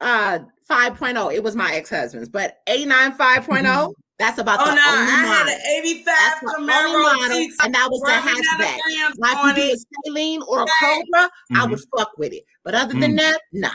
uh 0.00 0.38
5.0. 0.70 1.34
It 1.34 1.42
was 1.42 1.56
my 1.56 1.72
ex-husband's, 1.74 2.28
but 2.28 2.58
89 2.68 3.12
5.0, 3.16 3.92
that's 4.18 4.38
about 4.38 4.60
Oh 4.60 4.66
the 4.66 4.74
no, 4.74 4.80
I 4.82 4.96
only 4.98 5.12
had 5.12 5.38
model. 5.38 5.54
an 5.54 5.60
85 5.84 6.04
That's 6.06 6.40
the 6.40 6.54
only 6.58 6.72
Camaro 6.72 7.02
model, 7.02 7.36
T- 7.36 7.52
and 7.62 7.74
that 7.74 7.88
was 7.90 8.00
the 8.00 8.06
Rubbing 8.06 8.34
down 8.34 8.42
hatchback. 8.42 8.78
rims 8.86 9.18
Like 9.18 9.56
you 9.56 9.62
do 9.62 9.72
a 9.72 10.10
Saleen 10.10 10.48
or 10.48 10.58
a 10.60 10.64
Right. 10.64 11.04
Cobra, 11.12 11.30
I 11.52 11.66
Mhm. 11.66 11.70
would 11.70 11.80
fuck 11.96 12.12
with 12.18 12.32
it. 12.32 12.44
But 12.64 12.74
other 12.74 12.94
than 12.94 13.12
Mhm. 13.12 13.18
that, 13.18 13.40
nah. 13.52 13.70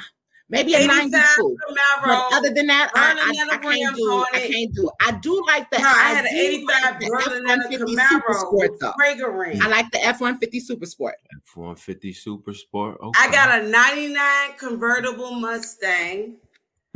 Maybe 0.49 0.73
a 0.73 0.79
85 0.79 1.11
92. 1.11 1.57
But 2.03 2.33
other 2.33 2.49
than 2.49 2.67
that, 2.67 2.91
I, 2.93 3.13
Burning 3.13 3.23
I, 3.23 3.31
yellow 3.31 3.53
I 3.53 3.57
can't 3.57 3.65
rims 3.95 3.97
do. 3.97 4.03
on 4.11 4.25
I 4.33 4.39
can't 4.51 4.73
do. 4.75 4.87
it. 4.89 4.93
I 4.99 5.11
do 5.11 5.43
like 5.47 5.69
the. 5.71 5.79
No, 5.79 5.87
I 5.87 5.91
had 6.11 6.25
an 6.25 6.35
85 6.35 6.81
like 6.83 6.99
the 6.99 7.07
brother 7.07 7.35
than 7.35 7.45
a 7.49 7.53
F-150 7.53 7.95
Super 8.09 8.33
Camaro 8.33 8.39
Sport 8.41 8.79
though. 8.81 8.91
fragrance. 8.97 9.61
I 9.63 9.67
like 9.69 9.91
the 9.91 10.03
F 10.05 10.19
one 10.19 10.37
fifty 10.39 10.59
Super 10.59 10.85
Sport. 10.87 11.15
F-150 11.47 12.11
Super 12.13 12.53
Sport. 12.53 12.97
Okay. 13.01 13.23
I 13.23 13.31
got 13.31 13.61
a 13.61 13.63
99 13.69 14.53
convertible 14.57 15.31
Mustang 15.35 16.35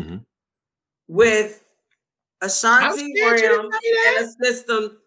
Mhm. 0.01 0.26
with 1.07 1.61
I 1.61 1.65
Ashanti 2.45 3.11
was 3.11 3.11
scared 3.17 3.39
you 3.39 3.49
rim 3.49 3.72
didn't 3.72 3.73
say 3.81 4.17
and 4.17 4.26
a 4.26 4.45
system 4.45 4.97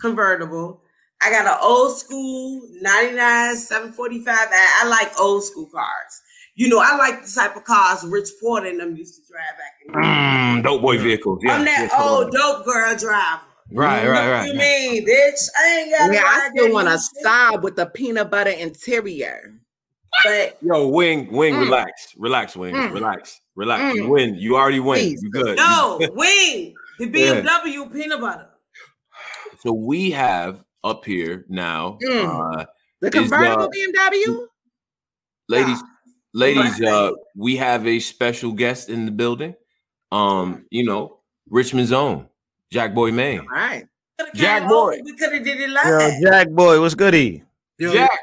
convertible. 0.00 0.82
I 1.22 1.30
got 1.30 1.46
an 1.46 1.58
old 1.62 1.96
school 1.96 2.62
99 2.80 3.56
745. 3.56 4.34
I, 4.34 4.82
I 4.82 4.88
like 4.88 5.18
old 5.18 5.44
school 5.44 5.66
cars. 5.66 6.22
You 6.54 6.68
know, 6.68 6.80
I 6.82 6.96
like 6.96 7.24
the 7.24 7.30
type 7.30 7.56
of 7.56 7.64
cars 7.64 8.04
Rich 8.04 8.30
Porter 8.40 8.66
and 8.66 8.80
them 8.80 8.96
used 8.96 9.14
to 9.16 9.20
drive 9.30 9.58
back 9.58 9.74
in 9.84 9.92
the. 9.92 9.98
Mm, 9.98 10.62
dope 10.62 10.82
boy 10.82 10.98
vehicles. 10.98 11.40
Yeah. 11.42 11.56
I'm 11.56 11.64
that 11.64 11.88
yes, 11.90 12.00
old 12.00 12.32
dope 12.32 12.64
girl 12.64 12.96
driver. 12.96 13.42
Right, 13.72 14.06
right, 14.06 14.24
What 14.24 14.30
right. 14.30 14.46
You 14.46 14.52
right. 14.52 14.58
mean, 14.58 15.06
bitch? 15.06 15.48
I 15.58 15.80
ain't 15.80 15.90
got. 15.90 16.14
Yeah, 16.14 16.22
I 16.24 16.50
still 16.54 16.72
want 16.72 16.88
a 16.88 16.92
new 16.92 16.96
shit. 16.98 17.26
Saab 17.26 17.62
with 17.62 17.76
the 17.76 17.86
peanut 17.86 18.30
butter 18.30 18.50
interior. 18.50 19.55
But 20.24 20.58
Yo, 20.62 20.88
Wing, 20.88 21.30
Wing, 21.30 21.54
Mm. 21.54 21.60
relax, 21.60 22.14
relax, 22.16 22.56
Wing, 22.56 22.74
Mm. 22.74 22.92
relax, 22.92 23.40
relax. 23.54 23.82
Mm. 23.82 23.94
You 23.96 24.08
win. 24.08 24.34
You 24.34 24.56
already 24.56 24.80
win. 24.80 24.98
Please. 25.00 25.22
You 25.22 25.30
good. 25.30 25.56
no, 25.56 25.98
wing 26.14 26.74
the 26.98 27.06
Yeah. 27.06 27.40
BMW 27.42 27.86
peanut 27.92 28.20
butter. 28.20 28.48
So 29.60 29.72
we 29.72 30.10
have 30.12 30.64
up 30.84 31.04
here 31.04 31.44
now, 31.48 31.98
Mm. 32.02 32.60
uh, 32.60 32.64
The 33.02 33.08
Is, 33.08 33.12
convertible 33.14 33.64
uh, 33.64 33.68
BMW. 33.68 34.48
ladies, 35.48 35.82
Nah. 35.82 35.88
ladies, 36.32 36.82
uh, 36.82 37.10
we 37.36 37.56
have 37.56 37.86
a 37.86 37.98
special 38.00 38.52
guest 38.52 38.88
in 38.88 39.04
the 39.04 39.12
building. 39.12 39.54
Um, 40.12 40.64
you 40.70 40.84
know, 40.84 41.20
Richmond's 41.50 41.92
own 41.92 42.28
Jack 42.72 42.94
Boy 42.94 43.12
Maine. 43.12 43.40
All 43.40 43.46
right. 43.48 43.86
Jack 44.34 44.62
came 44.62 44.70
over, 44.72 44.92
Boy. 44.92 45.00
We 45.04 45.12
could 45.14 45.32
have 45.34 45.44
did 45.44 45.60
it 45.60 45.68
Yo, 45.68 45.74
live. 45.74 46.22
Jack 46.22 46.48
boy, 46.48 46.80
what's 46.80 46.94
goody? 46.94 47.42
Yo, 47.78 47.92
Jack, 47.92 48.18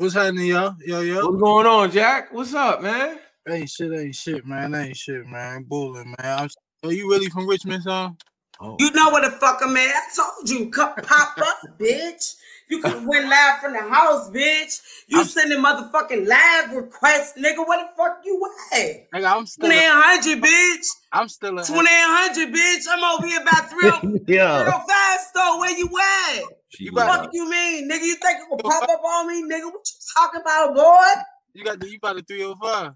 what's 0.00 0.14
happening, 0.14 0.46
y'all? 0.46 0.74
Yo, 0.84 1.02
yo. 1.02 1.26
what's 1.26 1.42
going 1.42 1.66
on, 1.66 1.90
Jack? 1.90 2.32
What's 2.32 2.54
up, 2.54 2.82
man? 2.82 3.18
Ain't 3.46 3.68
shit, 3.68 3.92
ain't 3.92 4.14
shit, 4.14 4.46
man. 4.46 4.74
Ain't 4.74 4.96
shit, 4.96 5.26
man. 5.26 5.64
Bullying, 5.64 6.14
man. 6.18 6.38
I'm, 6.38 6.48
are 6.84 6.92
you 6.92 7.10
really 7.10 7.28
from 7.28 7.46
Richmond, 7.46 7.82
son? 7.82 8.16
Oh. 8.62 8.76
You 8.78 8.90
know 8.92 9.10
what 9.10 9.24
the 9.24 9.30
fuck 9.30 9.60
I'm 9.62 9.76
at? 9.76 9.82
I 9.82 10.00
told 10.16 10.48
you, 10.48 10.70
pop 10.70 11.38
up, 11.38 11.58
bitch. 11.78 12.36
You 12.70 12.80
could 12.80 13.04
win 13.04 13.28
live 13.28 13.58
from 13.58 13.72
the 13.72 13.80
house, 13.80 14.30
bitch. 14.30 14.80
You 15.08 15.20
I'm, 15.20 15.26
sending 15.26 15.58
motherfucking 15.58 16.26
live 16.26 16.72
requests, 16.72 17.36
nigga. 17.36 17.58
What 17.58 17.80
the 17.80 17.96
fuck 17.96 18.20
you 18.24 18.50
at? 18.72 19.10
Nigga, 19.10 19.36
I'm 19.36 19.44
still 19.44 19.68
2800, 19.68 20.42
bitch. 20.42 20.86
I'm 21.12 21.28
still 21.28 21.58
at 21.58 21.66
2800, 21.66 22.54
bitch. 22.54 22.84
I'm 22.88 23.18
over 23.18 23.26
here 23.26 23.42
about 23.42 23.70
305 24.00 24.28
yeah. 24.28 25.16
store. 25.30 25.60
Where 25.60 25.76
you 25.76 25.88
at? 25.88 26.59
You 26.78 26.92
fuck 26.92 27.30
you 27.32 27.48
mean, 27.50 27.90
nigga? 27.90 28.02
You 28.02 28.16
think 28.16 28.40
it 28.40 28.50
will 28.50 28.58
pop 28.58 28.82
up 28.88 29.02
on 29.04 29.28
me, 29.28 29.42
nigga? 29.42 29.64
What 29.66 29.82
you 29.86 30.00
talking 30.16 30.40
about, 30.40 30.74
boy? 30.74 31.22
You 31.52 31.64
got 31.64 31.84
you 31.84 31.96
about 31.96 32.16
the 32.16 32.22
305. 32.22 32.92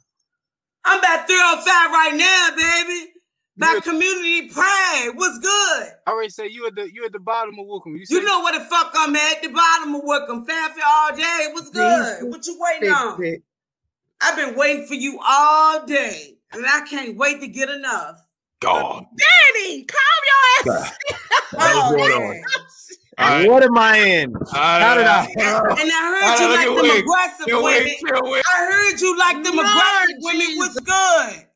I'm 0.85 0.99
about 0.99 1.27
305 1.27 1.67
right 1.91 2.15
now, 2.15 2.51
baby. 2.57 3.11
That 3.57 3.83
community 3.85 4.49
pride. 4.49 5.11
What's 5.15 5.39
good? 5.39 5.93
I 6.07 6.11
already 6.11 6.31
said 6.31 6.51
you 6.51 6.67
at 6.67 6.75
the 6.75 6.93
you 6.93 7.05
at 7.05 7.13
the 7.13 7.21
bottom 7.21 7.57
of 7.59 7.67
Wickham. 7.69 7.97
You, 7.97 8.05
you 8.09 8.25
know 8.25 8.43
where 8.43 8.59
the 8.59 8.65
fuck 8.65 8.93
I'm 8.95 9.15
at? 9.15 9.43
The 9.43 9.49
bottom 9.49 9.95
of 9.95 10.01
Wickham. 10.05 10.45
Fanfare 10.45 10.85
all 10.87 11.17
day. 11.17 11.49
What's 11.53 11.71
good? 11.71 12.31
What 12.31 12.45
you 12.47 12.59
waiting 12.59 12.91
on? 12.91 13.37
I've 14.21 14.37
been 14.37 14.57
waiting 14.57 14.87
for 14.87 14.95
you 14.95 15.21
all 15.25 15.87
day, 15.87 16.37
and 16.53 16.65
I 16.67 16.81
can't 16.89 17.17
wait 17.17 17.41
to 17.41 17.49
get 17.49 17.69
enough. 17.71 18.17
God, 18.61 19.05
Danny, 19.17 19.85
calm 19.85 20.67
your 20.67 20.75
ass. 20.75 20.93
oh, 21.55 22.35
Right. 23.19 23.49
What 23.49 23.63
am 23.63 23.79
I 23.79 23.99
in? 23.99 24.33
Right. 24.33 24.49
How 24.53 24.95
did 24.97 25.07
I? 25.07 25.27
And, 25.37 25.79
and 25.79 25.91
I 25.93 26.03
heard 26.15 26.41
you 26.41 26.49
like 26.55 26.67
them 26.77 26.99
aggressive 27.01 27.47
women. 27.63 28.43
I 28.47 28.69
heard 28.71 29.01
you 29.01 29.19
like 29.19 29.45
them 29.45 29.59
aggressive 29.59 30.17
women. 30.21 30.47
What's 30.57 30.81
good? 30.81 31.47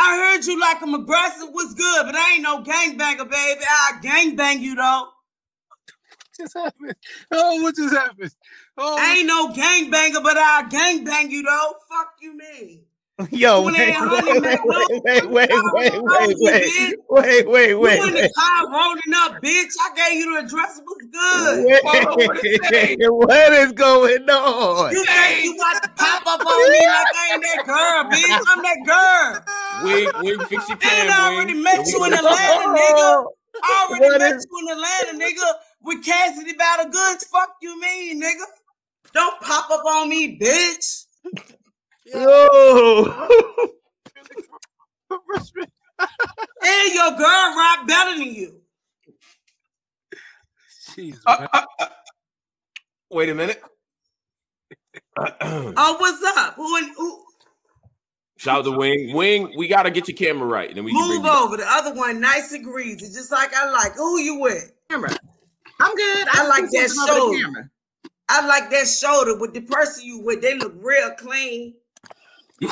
I 0.00 0.16
heard 0.16 0.46
you 0.46 0.60
like 0.60 0.80
I'm 0.80 0.94
aggressive 0.94 1.48
was 1.52 1.74
good, 1.74 2.06
but 2.06 2.14
I 2.14 2.34
ain't 2.34 2.42
no 2.42 2.62
gangbanger, 2.62 3.28
baby. 3.28 3.64
I 3.68 3.98
gangbang 4.00 4.60
you 4.60 4.76
though. 4.76 5.08
What 5.08 6.36
just 6.38 6.54
happened? 6.54 6.94
Oh, 7.32 7.62
what 7.62 7.74
just 7.74 7.94
happened? 7.94 8.30
Oh, 8.76 8.96
I 8.96 9.18
ain't 9.18 9.26
no 9.26 9.48
gangbanger, 9.48 10.22
but 10.22 10.36
I 10.36 10.62
gangbang 10.68 11.30
you 11.30 11.42
though. 11.42 11.74
Fuck 11.88 12.14
you, 12.20 12.36
me. 12.36 12.84
Yo, 13.32 13.62
wait, 13.62 13.74
wait, 13.74 13.98
wait, 13.98 14.62
wait, 14.64 14.94
wait, 15.02 15.26
wait, 15.26 15.50
wait, 15.66 15.98
wait, 16.38 16.94
wait, 17.08 17.48
wait, 17.48 17.74
wait. 17.74 17.98
You 17.98 18.06
in 18.06 18.14
the 18.14 18.30
car 18.30 18.70
rolling 18.70 19.12
up, 19.16 19.42
bitch. 19.42 19.74
I 19.82 19.90
gave 19.96 20.20
you 20.20 20.34
the 20.34 20.46
address. 20.46 20.80
What's 20.84 21.04
good? 21.10 21.66
What 23.10 23.52
is 23.54 23.72
going 23.72 24.30
on? 24.30 24.92
You 24.92 25.04
think 25.04 25.44
you 25.44 25.56
about 25.56 25.82
to 25.82 25.88
pop 25.96 26.22
up 26.28 26.46
on 26.46 26.70
me 26.70 26.78
like 26.86 27.12
I 27.12 27.32
ain't 27.32 27.42
that 27.42 27.66
girl, 27.66 28.04
bitch? 28.12 28.44
I'm 28.54 28.62
that 28.62 28.78
girl. 28.86 29.42
Wait, 29.84 30.06
wait, 30.22 30.48
fix 30.48 30.68
your 30.68 30.78
cam, 30.78 31.10
I 31.10 31.34
already 31.34 31.54
met 31.54 31.86
you 31.88 32.04
in 32.04 32.12
Atlanta, 32.12 32.68
nigga. 32.68 33.24
I 33.64 33.88
already 33.90 34.18
met 34.18 34.44
you 34.48 34.58
in 34.62 34.68
Atlanta, 34.78 35.24
nigga. 35.24 35.52
With 35.82 36.04
Cassidy 36.04 36.52
Battle 36.52 36.92
Goodz. 36.92 37.24
Fuck 37.24 37.56
you 37.62 37.80
mean, 37.80 38.22
nigga. 38.22 38.44
Don't 39.12 39.40
pop 39.40 39.70
up 39.70 39.84
on 39.84 40.08
me, 40.08 40.38
bitch. 40.38 41.06
Oh. 42.14 43.28
and 46.00 46.94
your 46.94 47.10
girl 47.10 47.56
rap 47.56 47.86
better 47.86 48.18
than 48.18 48.34
you. 48.34 48.60
Jeez, 50.90 51.18
uh, 51.26 51.46
uh, 51.52 51.62
uh, 51.78 51.86
wait 53.10 53.28
a 53.28 53.34
minute. 53.34 53.62
oh, 55.18 55.96
what's 55.98 56.22
up? 56.38 56.54
Who, 56.54 56.92
who? 56.94 57.24
Shout 58.38 58.58
out 58.58 58.64
to 58.64 58.70
Wing. 58.70 59.14
Wing, 59.14 59.52
we 59.56 59.66
gotta 59.66 59.90
get 59.90 60.06
your 60.06 60.16
camera 60.16 60.46
right. 60.46 60.72
Then 60.72 60.84
we 60.84 60.92
move 60.92 61.24
over. 61.24 61.56
The 61.56 61.66
other 61.66 61.92
one, 61.92 62.20
nice 62.20 62.52
and 62.52 62.64
greasy, 62.64 63.06
just 63.06 63.32
like 63.32 63.52
I 63.54 63.70
like. 63.70 63.96
Who 63.96 64.20
you 64.20 64.38
with? 64.38 64.72
Camera. 64.88 65.10
I'm 65.80 65.94
good. 65.94 66.28
I, 66.28 66.44
I 66.44 66.46
like 66.46 66.70
that 66.70 66.90
shoulder. 66.90 67.70
I 68.28 68.46
like 68.46 68.70
that 68.70 68.86
shoulder 68.86 69.38
with 69.38 69.54
the 69.54 69.62
person 69.62 70.04
you 70.04 70.20
with. 70.20 70.40
They 70.40 70.56
look 70.56 70.74
real 70.80 71.10
clean. 71.12 71.74
All 72.62 72.70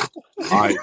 right, 0.50 0.76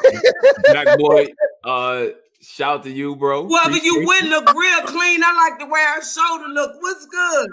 Jack 0.71 0.97
boy. 0.97 1.27
Uh, 1.63 2.07
shout 2.41 2.83
to 2.83 2.91
you, 2.91 3.15
bro. 3.15 3.43
Well, 3.43 3.69
but 3.69 3.83
you 3.83 4.05
wouldn't 4.05 4.29
look 4.29 4.53
real 4.53 4.81
clean. 4.81 5.23
I 5.23 5.49
like 5.49 5.59
the 5.59 5.65
way 5.65 5.79
her 5.79 6.03
shoulder 6.03 6.47
look. 6.47 6.75
What's 6.81 7.05
good? 7.05 7.49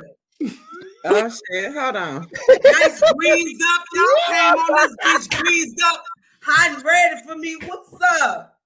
Oh 1.05 1.28
shit! 1.28 1.74
Hold 1.74 1.97
on. 1.97 2.27
Nice 2.72 3.02
greased 3.16 3.62
up. 3.66 3.85
Y'all 3.94 4.06
came 4.28 4.55
on 4.55 4.77
this 4.77 4.97
bitch 5.28 5.43
greased 5.43 5.82
up, 5.86 6.05
hot 6.43 6.77
and 6.77 6.85
ready 6.85 7.16
for 7.27 7.36
me. 7.36 7.56
What's 7.64 7.93
up? 8.22 8.59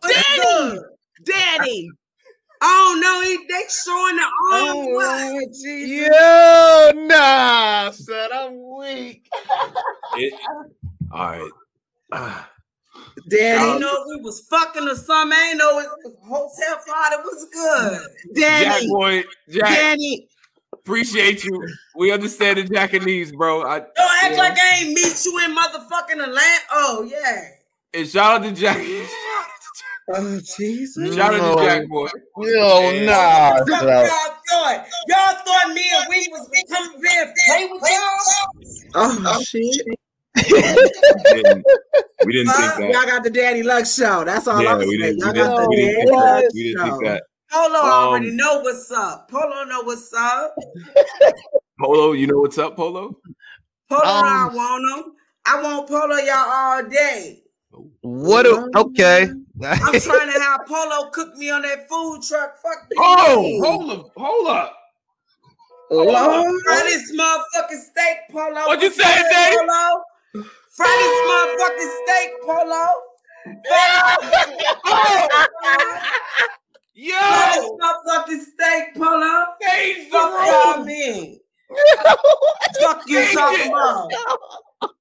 What's 0.00 0.14
Daddy, 0.14 0.40
good? 0.40 0.80
Daddy. 1.24 1.90
Oh 2.60 2.98
no, 3.00 3.22
he 3.22 3.38
they 3.48 3.64
showing 3.68 4.16
the 4.16 4.22
arm. 4.22 4.32
Oh, 4.44 4.88
Yo, 6.94 7.00
nah, 7.06 7.90
son, 7.90 8.30
I'm 8.32 8.78
weak. 8.78 9.28
it, 10.14 10.34
all 11.12 11.26
right. 11.26 11.50
Danny, 13.28 13.72
you 13.72 13.78
know 13.78 14.04
we 14.08 14.22
was 14.22 14.40
fucking 14.50 14.88
or 14.88 14.94
something. 14.94 15.38
I 15.38 15.54
know 15.54 15.78
it 15.78 15.88
was 16.04 16.14
hotel 16.22 16.78
party 16.86 17.16
was 17.24 17.46
good. 17.52 18.34
Danny, 18.34 18.64
Jack 18.64 18.88
boy, 18.88 19.24
Jack, 19.48 19.68
Danny, 19.68 20.28
appreciate 20.72 21.44
you. 21.44 21.66
We 21.96 22.12
understand 22.12 22.58
the 22.58 22.64
Japanese, 22.64 23.32
bro. 23.32 23.62
I, 23.62 23.80
Don't 23.80 23.90
act 23.98 24.32
yeah. 24.32 24.38
like 24.38 24.58
I 24.58 24.80
ain't 24.80 24.94
meet 24.94 25.24
you 25.24 25.38
in 25.44 25.56
motherfucking 25.56 26.22
Atlanta. 26.22 26.60
Oh 26.70 27.08
yeah. 27.10 27.48
And 27.94 28.08
shout 28.08 28.40
out 28.40 28.48
to 28.48 28.52
Jack. 28.52 28.78
Oh 30.14 30.40
Jesus! 30.56 31.14
Shout 31.14 31.32
out 31.32 31.58
to 31.58 31.64
Jack 31.64 31.88
boy. 31.88 32.08
Yo, 32.38 32.90
yeah. 32.90 33.04
nah. 33.04 33.54
Y'all 33.58 33.66
thought 34.50 34.86
y'all 35.06 35.34
thought 35.46 35.72
me 35.72 35.84
and 35.94 36.06
we 36.08 36.26
was 36.32 36.50
coming 36.68 37.00
here 37.08 37.32
play 37.46 37.68
with 37.70 37.82
y'all. 37.82 38.82
Oh, 38.94 39.22
oh 39.24 39.42
shit 39.42 39.86
we 39.86 39.94
didn't, 40.60 41.64
we 42.24 42.32
didn't 42.32 42.52
think 42.52 42.74
that. 42.76 42.90
Y'all 42.92 43.06
got 43.06 43.22
the 43.24 43.30
Daddy 43.30 43.62
Luck 43.62 43.86
show. 43.86 44.24
That's 44.24 44.46
all 44.46 44.62
yeah, 44.62 44.72
I'm 44.74 44.78
we 44.78 44.98
saying. 44.98 45.18
Didn't, 45.18 45.18
y'all 45.18 45.28
we 45.28 45.34
didn't, 45.34 45.54
got 45.54 45.70
the 45.70 45.76
Daddy 45.76 46.10
Luck 46.10 46.44
We 46.54 46.62
didn't 46.62 46.82
think 46.82 47.04
that. 47.04 47.22
Polo 47.52 47.78
um, 47.78 47.90
already 47.90 48.30
know 48.30 48.60
what's 48.60 48.90
up. 48.90 49.30
Polo 49.30 49.64
know 49.64 49.82
what's 49.82 50.12
up. 50.14 50.54
Polo, 51.78 52.12
you 52.12 52.26
know 52.26 52.38
what's 52.38 52.56
up, 52.56 52.76
Polo? 52.76 53.18
Polo, 53.90 54.02
um, 54.02 54.24
I 54.24 54.48
want 54.52 55.06
him. 55.06 55.12
I 55.44 55.62
want 55.62 55.88
Polo 55.88 56.16
y'all 56.16 56.36
all 56.36 56.82
day. 56.84 57.42
What? 58.00 58.46
A, 58.46 58.70
okay. 58.76 59.28
I'm 59.62 60.00
trying 60.00 60.32
to 60.32 60.40
have 60.40 60.66
Polo 60.66 61.10
cook 61.10 61.36
me 61.36 61.50
on 61.50 61.62
that 61.62 61.88
food 61.88 62.22
truck. 62.26 62.56
Fuck 62.62 62.86
me. 62.90 62.96
Oh, 62.98 63.60
hold 63.62 63.90
up, 63.90 64.12
hold 64.16 64.48
up. 64.48 64.78
Lord. 65.90 66.62
Fry 66.64 66.82
this 66.84 67.12
motherfucking 67.12 67.82
steak, 67.82 68.16
Polo. 68.30 68.66
What 68.66 68.80
you 68.80 68.90
say, 68.90 69.22
Dave? 69.30 69.58
Polo? 69.58 70.02
Fry 70.34 70.92
this 70.98 71.16
motherfucking 71.28 71.90
steak, 72.02 72.30
Polo. 72.42 72.84
Yo! 76.94 77.18
Fry 77.18 77.56
this 77.56 77.70
motherfucking 77.70 78.40
steak, 78.40 78.94
Polo. 78.94 79.44
Change 79.62 80.10
the 80.10 80.12
Fuck 80.12 80.46
y'all 80.46 80.84
mean. 80.84 81.40
Fuck 82.80 83.02
you 83.06 83.24
talking 83.34 83.70
about. 83.72 84.10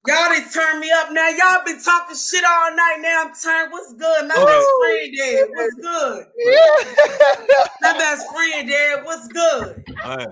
Y'all 0.08 0.30
done 0.30 0.50
turn 0.52 0.80
me 0.80 0.92
up 0.92 1.12
now. 1.12 1.30
Y'all 1.30 1.64
been 1.66 1.80
talking 1.82 2.16
shit 2.16 2.44
all 2.44 2.76
night. 2.76 2.98
Now 3.00 3.24
I'm 3.26 3.34
turned. 3.34 3.72
What's 3.72 3.94
good? 3.94 4.28
My 4.28 4.36
best 4.36 4.68
friend 4.82 5.14
dead. 5.18 5.48
What's 5.54 5.76
good? 5.76 6.26
My 7.82 7.94
best 7.94 8.28
friend 8.34 8.68
dead. 8.68 9.04
What's 9.06 9.28
good? 9.28 9.84
All 10.04 10.18
right. 10.18 10.28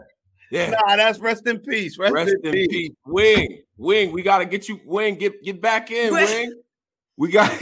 Yeah. 0.52 0.72
Nah, 0.72 0.96
that's 0.96 1.20
rest 1.20 1.46
in 1.48 1.60
peace. 1.60 1.98
Rest, 1.98 2.14
rest 2.14 2.36
in, 2.44 2.48
in 2.48 2.54
peace. 2.54 2.68
peace. 2.68 2.92
Wing, 3.06 3.62
Wing, 3.78 4.12
we 4.12 4.22
gotta 4.24 4.46
get 4.46 4.68
you. 4.68 4.80
Wing, 4.86 5.16
get 5.16 5.44
get 5.44 5.62
back 5.62 5.92
in. 5.92 6.14
Wing, 6.14 6.62
we 7.18 7.32
got. 7.32 7.50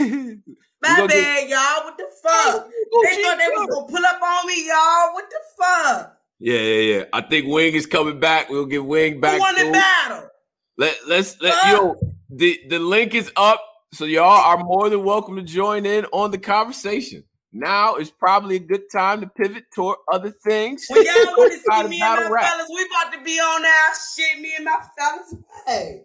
My 0.80 1.06
bad, 1.06 1.08
get... 1.08 1.48
y'all. 1.48 1.84
What 1.84 1.98
the 1.98 2.06
fuck? 2.22 2.68
they 2.68 3.22
thought 3.22 3.38
they 3.38 3.48
was 3.48 3.66
gonna 3.68 3.86
pull 3.86 4.06
up 4.06 4.22
on 4.22 4.46
me, 4.46 4.68
y'all. 4.68 5.12
What 5.12 5.24
the 5.28 5.40
fuck? 5.58 6.18
Yeah, 6.38 6.60
yeah, 6.60 6.94
yeah. 6.96 7.04
I 7.12 7.20
think 7.22 7.46
Wing 7.48 7.74
is 7.74 7.86
coming 7.86 8.20
back. 8.20 8.48
We'll 8.48 8.66
get 8.66 8.84
Wing 8.84 9.20
back. 9.20 9.34
Who 9.34 9.40
won 9.40 9.54
the 9.56 9.72
battle? 9.72 10.28
Let 10.76 10.96
let's 11.06 11.40
let 11.42 11.54
uh, 11.64 11.70
yo. 11.70 11.96
The 12.30 12.60
the 12.68 12.78
link 12.78 13.14
is 13.14 13.32
up, 13.36 13.62
so 13.92 14.04
y'all 14.04 14.24
are 14.24 14.62
more 14.62 14.88
than 14.88 15.02
welcome 15.02 15.36
to 15.36 15.42
join 15.42 15.84
in 15.84 16.04
on 16.06 16.30
the 16.30 16.38
conversation. 16.38 17.24
Now 17.58 17.96
is 17.96 18.08
probably 18.08 18.56
a 18.56 18.60
good 18.60 18.88
time 18.90 19.20
to 19.20 19.26
pivot 19.26 19.64
toward 19.74 19.98
other 20.12 20.30
things. 20.30 20.86
When 20.88 21.04
y'all 21.04 21.14
want 21.36 21.52
to 21.52 21.58
see 21.58 21.88
me 21.88 22.00
and 22.00 22.20
my 22.20 22.28
rap. 22.28 22.44
fellas, 22.44 22.68
we 22.68 22.86
about 22.86 23.12
to 23.12 23.24
be 23.24 23.32
on 23.32 23.64
our 23.64 23.94
shit. 24.16 24.40
Me 24.40 24.54
and 24.54 24.64
my 24.64 24.78
fellas. 24.96 25.34
Hey. 25.66 26.02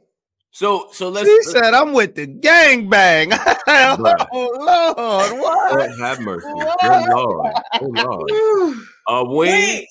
So 0.49 0.87
so 0.91 1.09
let's. 1.09 1.29
She 1.29 1.51
said, 1.51 1.75
"I'm 1.75 1.93
with 1.93 2.15
the 2.15 2.25
gang 2.25 2.89
bang." 2.89 3.31
oh 3.67 3.95
Lord, 3.99 5.39
what? 5.39 5.91
Oh, 5.91 5.97
have 5.97 6.19
mercy, 6.21 6.47
oh 6.47 7.05
Lord, 7.09 7.53
oh 7.81 7.87
Lord. 8.03 8.77
Uh, 9.07 9.23
Wayne. 9.27 9.85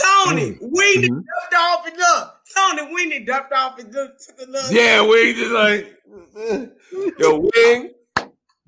Tony, 0.00 0.52
mm. 0.52 0.58
we 0.60 0.96
mm-hmm. 0.96 1.14
ducked 1.14 1.54
off 1.54 1.86
and 1.86 2.00
up. 2.00 2.42
Tony, 2.56 2.94
we 2.94 3.24
ducked 3.24 3.52
off 3.52 3.78
and 3.78 3.92
look, 3.92 4.18
took 4.18 4.48
a 4.48 4.50
look. 4.50 4.72
Yeah, 4.72 5.06
we 5.06 5.34
just 5.34 5.52
like, 5.52 5.98
yo, 7.18 7.50
Wing, 7.54 7.90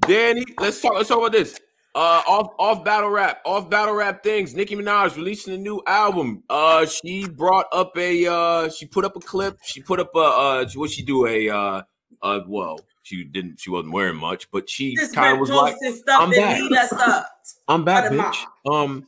Danny. 0.06 0.44
Let's 0.60 0.80
talk. 0.80 0.94
Let's 0.94 1.08
talk 1.08 1.18
about 1.18 1.32
this. 1.32 1.58
Uh, 1.96 2.22
off 2.28 2.52
off 2.58 2.84
battle 2.84 3.08
rap, 3.08 3.40
off 3.46 3.70
battle 3.70 3.94
rap 3.94 4.22
things. 4.22 4.54
Nicki 4.54 4.76
Minaj 4.76 5.16
releasing 5.16 5.54
a 5.54 5.56
new 5.56 5.82
album. 5.86 6.42
Uh, 6.50 6.84
she 6.84 7.26
brought 7.26 7.66
up 7.72 7.96
a 7.96 8.26
uh, 8.26 8.68
she 8.68 8.84
put 8.84 9.06
up 9.06 9.16
a 9.16 9.20
clip. 9.20 9.58
She 9.62 9.80
put 9.80 9.98
up 9.98 10.14
a 10.14 10.18
uh, 10.18 10.68
what 10.74 10.90
she 10.90 11.02
do 11.02 11.26
a 11.26 11.48
uh, 11.48 11.82
uh, 12.22 12.40
well, 12.46 12.80
she 13.02 13.24
didn't, 13.24 13.60
she 13.60 13.70
wasn't 13.70 13.92
wearing 13.92 14.16
much, 14.16 14.50
but 14.50 14.68
she 14.68 14.96
kind 15.14 15.34
of 15.34 15.40
was 15.40 15.50
like, 15.50 15.76
I'm 16.08 16.30
back. 16.30 16.60
up. 16.92 17.26
I'm 17.68 17.84
back, 17.84 18.10
bitch. 18.10 18.44
Um, 18.70 19.06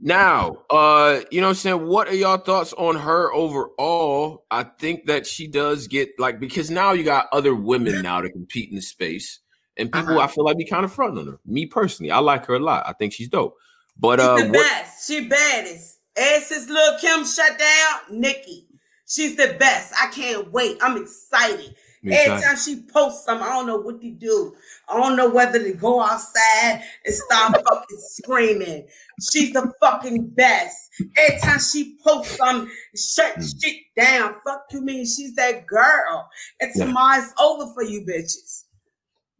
now, 0.00 0.58
uh, 0.70 1.20
you 1.30 1.40
know 1.40 1.48
what 1.48 1.50
I'm 1.50 1.56
saying? 1.56 1.86
What 1.86 2.08
are 2.08 2.14
y'all 2.14 2.38
thoughts 2.38 2.72
on 2.72 2.96
her 2.96 3.32
overall? 3.32 4.44
I 4.50 4.62
think 4.62 5.06
that 5.06 5.26
she 5.26 5.46
does 5.46 5.88
get 5.88 6.18
like 6.18 6.40
because 6.40 6.70
now 6.70 6.92
you 6.92 7.04
got 7.04 7.28
other 7.32 7.54
women 7.54 8.02
now 8.02 8.20
to 8.20 8.30
compete 8.30 8.70
in 8.70 8.76
the 8.76 8.82
space, 8.82 9.40
and 9.80 9.90
people 9.92 10.10
Uh-huh. 10.18 10.20
I 10.20 10.26
feel 10.28 10.44
like 10.44 10.56
be 10.58 10.64
kind 10.64 10.84
of 10.84 10.92
fronting 10.92 11.18
on 11.18 11.26
her. 11.32 11.40
Me 11.46 11.66
personally, 11.66 12.10
I 12.10 12.18
like 12.18 12.46
her 12.46 12.54
a 12.54 12.58
lot. 12.60 12.84
I 12.86 12.92
think 12.92 13.12
she's 13.12 13.28
dope. 13.28 13.56
But 13.98 14.18
She's 14.20 14.28
uh, 14.28 14.36
the 14.36 14.44
what, 14.46 14.52
best. 14.52 15.06
She 15.06 15.26
baddest. 15.28 15.98
Ever 16.16 16.44
since 16.44 16.68
Lil 16.68 16.98
Kim 16.98 17.24
shut 17.24 17.58
down, 17.58 18.20
Nicki. 18.20 18.66
She's 19.08 19.36
the 19.36 19.56
best. 19.58 19.92
I 20.00 20.06
can't 20.12 20.50
wait. 20.52 20.78
I'm 20.80 20.96
excited. 21.00 21.74
Every 22.10 22.40
time 22.42 22.56
she 22.56 22.82
posts 22.90 23.26
something, 23.26 23.46
I 23.46 23.50
don't 23.50 23.66
know 23.66 23.76
what 23.76 24.00
to 24.00 24.10
do. 24.10 24.54
I 24.88 24.98
don't 24.98 25.16
know 25.16 25.28
whether 25.28 25.58
to 25.62 25.72
go 25.74 26.00
outside 26.00 26.82
and 27.04 27.14
start 27.14 27.52
fucking 27.68 27.98
screaming. 27.98 28.86
She's 29.30 29.52
the 29.52 29.70
fucking 29.82 30.28
best. 30.28 30.76
Every 31.18 31.38
time 31.40 31.58
she 31.58 31.98
posts 32.02 32.36
something, 32.38 32.72
shut 32.96 33.36
Mm. 33.36 33.62
shit 33.62 33.76
down. 33.98 34.36
Fuck 34.46 34.62
you 34.72 34.80
mean 34.80 35.04
she's 35.04 35.34
that 35.34 35.66
girl. 35.66 36.26
And 36.60 36.70
Yeah. 36.74 36.86
tomorrow's 36.86 37.32
over 37.38 37.66
for 37.74 37.82
you 37.82 38.00
bitches. 38.08 38.64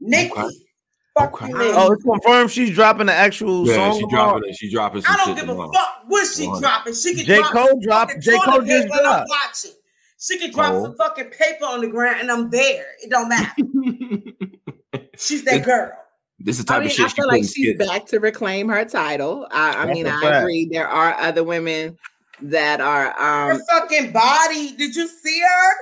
Nicki. 0.00 0.32
Okay. 0.32 0.48
Fuck 1.18 1.34
Okay. 1.42 1.48
you 1.50 1.58
mean. 1.58 1.72
Oh, 1.74 1.92
it's 1.92 2.04
confirmed 2.04 2.50
she's 2.50 2.70
dropping 2.74 3.06
the 3.06 3.12
actual 3.12 3.66
yeah, 3.66 3.74
song. 3.74 3.98
she 4.00 4.06
dropping 4.08 4.48
it. 4.48 4.56
She 4.56 4.70
dropping 4.70 5.02
some 5.02 5.12
I 5.12 5.16
don't 5.16 5.26
shit 5.28 5.36
give 5.36 5.44
a 5.44 5.52
tomorrow. 5.52 5.72
fuck 5.72 6.02
what 6.06 6.26
she 6.34 6.46
Wow. 6.48 6.60
dropping. 6.60 6.94
She 6.94 7.14
can 7.14 7.24
J. 7.24 7.36
drop 7.38 7.52
Cole 7.52 7.80
dropped. 7.82 8.20
J. 8.20 8.38
Cole 8.38 8.60
just 8.62 8.66
paper 8.66 8.82
and 8.82 8.92
I'm 8.92 9.02
dropped. 9.02 9.28
watching. 9.30 9.70
She 10.18 10.38
can 10.38 10.50
drop 10.52 10.72
Oh. 10.74 10.82
some 10.84 10.96
fucking 10.96 11.30
paper 11.30 11.64
on 11.64 11.80
the 11.80 11.88
ground 11.88 12.20
and 12.20 12.30
I'm 12.30 12.48
there. 12.50 12.86
It 13.02 13.10
don't 13.10 13.28
matter. 13.28 13.52
She's 15.18 15.44
that 15.44 15.64
girl. 15.64 15.92
This 16.38 16.58
is 16.58 16.64
the 16.64 16.72
I 16.72 16.76
type 16.76 16.82
mean, 16.82 16.90
of 16.90 16.92
shit 16.94 17.06
I 17.06 17.08
feel 17.10 17.24
put 17.24 17.32
like 17.32 17.42
she's 17.42 17.50
skits. 17.76 17.86
back 17.86 18.06
to 18.06 18.18
reclaim 18.20 18.68
her 18.68 18.84
title. 18.86 19.46
I, 19.50 19.82
I 19.84 19.92
mean, 19.92 20.06
I 20.06 20.20
fact. 20.20 20.42
agree. 20.42 20.68
There 20.70 20.88
are 20.88 21.12
other 21.14 21.44
women 21.44 21.98
that 22.42 22.80
are 22.80 23.12
Her 23.18 23.52
um 23.54 23.60
fucking 23.68 24.12
body. 24.12 24.74
Did 24.76 24.96
you 24.96 25.06
see 25.06 25.40
her 25.40 25.72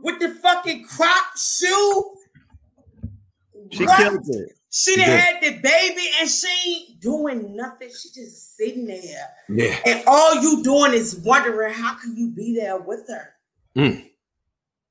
with 0.00 0.20
the 0.20 0.30
fucking 0.42 0.84
crop 0.84 1.24
shoe? 1.38 2.10
She 3.72 3.84
What? 3.84 3.96
killed 3.96 4.28
it. 4.28 4.52
She 4.70 4.94
She 4.94 5.00
had 5.02 5.40
the 5.42 5.50
baby 5.58 6.02
and 6.20 6.28
she 6.30 6.48
ain't 6.66 7.00
doing 7.00 7.54
nothing. 7.56 7.88
She 7.88 8.08
just 8.10 8.56
sitting 8.56 8.86
there. 8.86 9.28
Yeah. 9.48 9.78
And 9.86 10.02
all 10.06 10.36
you 10.42 10.62
doing 10.62 10.92
is 10.94 11.16
wondering 11.16 11.74
how 11.74 11.94
can 11.94 12.16
you 12.16 12.30
be 12.30 12.56
there 12.58 12.78
with 12.78 13.06
her? 13.08 13.34
Mm. 13.76 14.08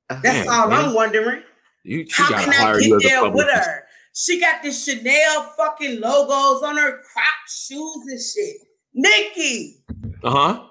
That's 0.08 0.22
Damn, 0.22 0.48
all 0.48 0.68
man. 0.68 0.84
I'm 0.86 0.94
wondering. 0.94 1.42
You, 1.84 2.06
How 2.12 2.28
can 2.28 2.52
I 2.54 2.78
get 2.80 2.92
as 2.92 3.04
a 3.04 3.08
there 3.08 3.30
with 3.30 3.48
her? 3.52 3.84
She 4.14 4.38
got 4.38 4.62
the 4.62 4.70
Chanel 4.70 5.42
fucking 5.56 6.00
logos 6.00 6.62
on 6.62 6.76
her 6.76 6.98
crop 7.02 7.48
shoes 7.48 8.06
and 8.08 8.20
shit. 8.20 8.56
Nicki, 8.94 9.82
Uh 10.22 10.30
huh. 10.30 10.66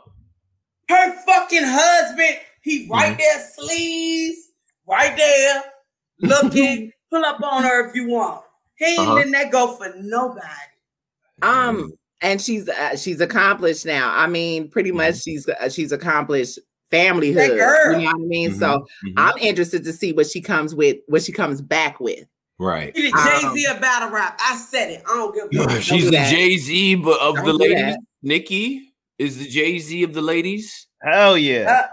her 0.90 1.14
fucking 1.26 1.64
husband, 1.66 2.38
he 2.62 2.84
Mm-hmm. 2.84 2.92
right 2.94 3.18
there, 3.18 3.40
sleeves, 3.56 4.38
right 4.88 5.18
there, 5.18 5.64
looking. 6.20 6.92
Pull 7.12 7.26
up 7.26 7.42
on 7.44 7.64
her 7.64 7.90
if 7.90 7.96
you 7.96 8.08
want. 8.08 8.42
He 8.78 8.86
ain't 8.86 9.00
Uh-huh. 9.00 9.14
letting 9.14 9.32
that 9.34 9.52
go 9.52 9.76
for 9.76 9.94
nobody. 9.98 10.46
um 11.42 11.92
and 12.22 12.40
she's 12.40 12.70
uh, 12.70 12.96
she's 12.96 13.20
accomplished 13.20 13.86
now. 13.86 14.14
I 14.16 14.28
mean, 14.28 14.70
pretty 14.70 14.92
much 14.92 15.22
she's 15.24 15.48
uh, 15.50 15.70
she's 15.70 15.92
accomplished 15.92 16.60
familyhood. 16.92 17.58
Girl. 17.58 17.94
You 18.00 18.06
know 18.06 18.12
what 18.12 18.16
I 18.16 18.28
mean? 18.28 18.52
Mhm, 18.52 18.60
So 18.60 18.86
mhm. 19.08 19.14
I'm 19.18 19.38
interested 19.40 19.84
to 19.86 19.94
see 19.94 20.14
what 20.14 20.28
she 20.28 20.40
comes 20.42 20.76
with, 20.76 20.98
what 21.08 21.24
she 21.24 21.32
comes 21.32 21.62
back 21.62 22.00
with. 22.00 22.26
right. 22.60 22.96
He 22.96 23.10
the 23.10 23.18
Um, 23.18 23.26
Jay 23.56 23.62
Z 23.62 23.66
of 23.74 23.82
battle 23.82 24.10
rap. 24.10 24.40
I 24.40 24.56
said 24.56 24.92
it. 24.92 25.04
I 25.08 25.16
don't 25.16 25.34
give 25.52 25.66
a 25.66 25.68
fuck. 25.70 25.82
She's 25.82 26.04
do 26.06 26.12
the. 26.12 26.18
Jay 26.30 26.58
Z 26.58 26.96
but 26.96 27.20
of 27.20 27.36
Don't 27.38 27.46
the 27.46 27.54
ladies. 27.54 27.96
that. 27.96 28.00
Nicki 28.22 28.94
is 29.18 29.40
the 29.40 29.48
Jay 29.48 29.80
Z 29.80 30.04
of 30.04 30.14
the 30.14 30.22
ladies. 30.22 30.88
Hell 31.02 31.38
yeah. 31.40 31.72
Uh, 31.72 31.88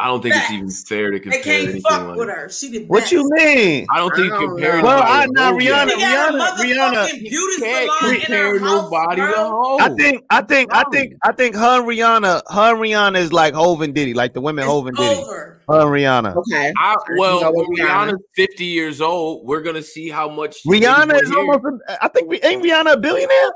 I 0.00 0.06
don't 0.06 0.22
think 0.22 0.36
it's 0.36 0.50
even 0.52 0.70
fair 0.70 1.10
to 1.10 1.18
they 1.18 1.20
compare 1.20 1.42
can't 1.42 1.62
anything 1.64 1.82
fuck 1.82 2.06
like 2.06 2.16
with 2.16 2.28
that. 2.28 2.36
her. 2.36 2.48
She 2.48 2.68
the 2.70 2.84
What 2.86 3.00
best. 3.00 3.12
you 3.12 3.28
mean? 3.32 3.84
I 3.92 3.98
don't 3.98 4.14
think 4.14 4.32
I 4.32 4.38
don't 4.38 4.48
compare. 4.50 4.80
Well, 4.82 5.02
I- 5.04 5.26
to 5.26 5.32
nah, 5.32 5.50
Ho 5.50 5.58
She 5.58 5.66
Rihanna- 5.66 5.98
yet. 5.98 5.98
got 5.98 6.34
a 6.34 6.62
Rihanna- 6.62 7.08
Rihanna- 7.08 7.20
beauty 7.28 7.62
Can't 7.62 7.90
compare 8.20 8.52
her 8.52 8.58
house, 8.60 8.82
nobody 8.90 9.20
to 9.22 9.26
bro. 9.26 9.34
Ho. 9.50 9.78
I 9.80 9.88
think, 9.96 10.24
I 10.30 10.42
think, 10.42 10.72
I 10.72 10.84
think, 10.92 11.14
I 11.24 11.32
think 11.32 11.56
her 11.56 11.78
and 11.80 11.88
Rihanna, 11.88 12.42
her 12.48 12.72
and 12.74 12.78
Rihanna 12.80 13.16
is 13.18 13.32
like 13.32 13.54
Hov 13.54 13.80
and 13.82 13.92
Diddy, 13.92 14.14
like 14.14 14.34
the 14.34 14.40
women 14.40 14.62
It's 14.64 14.70
Hov 14.70 14.86
and 14.86 14.96
Diddy. 14.96 15.20
over. 15.20 15.60
Her 15.68 15.80
and 15.80 15.90
Rihanna. 15.90 16.36
Okay. 16.36 16.72
I, 16.78 16.94
well, 17.16 17.40
know 17.42 17.50
when 17.52 17.66
Rihanna- 17.66 18.12
Rihanna's 18.12 18.22
50 18.36 18.64
years 18.66 19.00
old, 19.00 19.46
we're 19.48 19.62
gonna 19.62 19.82
see 19.82 20.08
how 20.10 20.28
much 20.28 20.62
Rihanna 20.64 21.06
niggas 21.10 21.22
is 21.24 21.30
wanna 21.30 21.52
almost. 21.52 21.82
A, 21.88 22.04
I 22.04 22.08
think. 22.08 22.28
We 22.28 22.40
ain't 22.42 22.62
Rihanna 22.62 22.92
a 22.92 22.96
billionaire? 22.98 23.50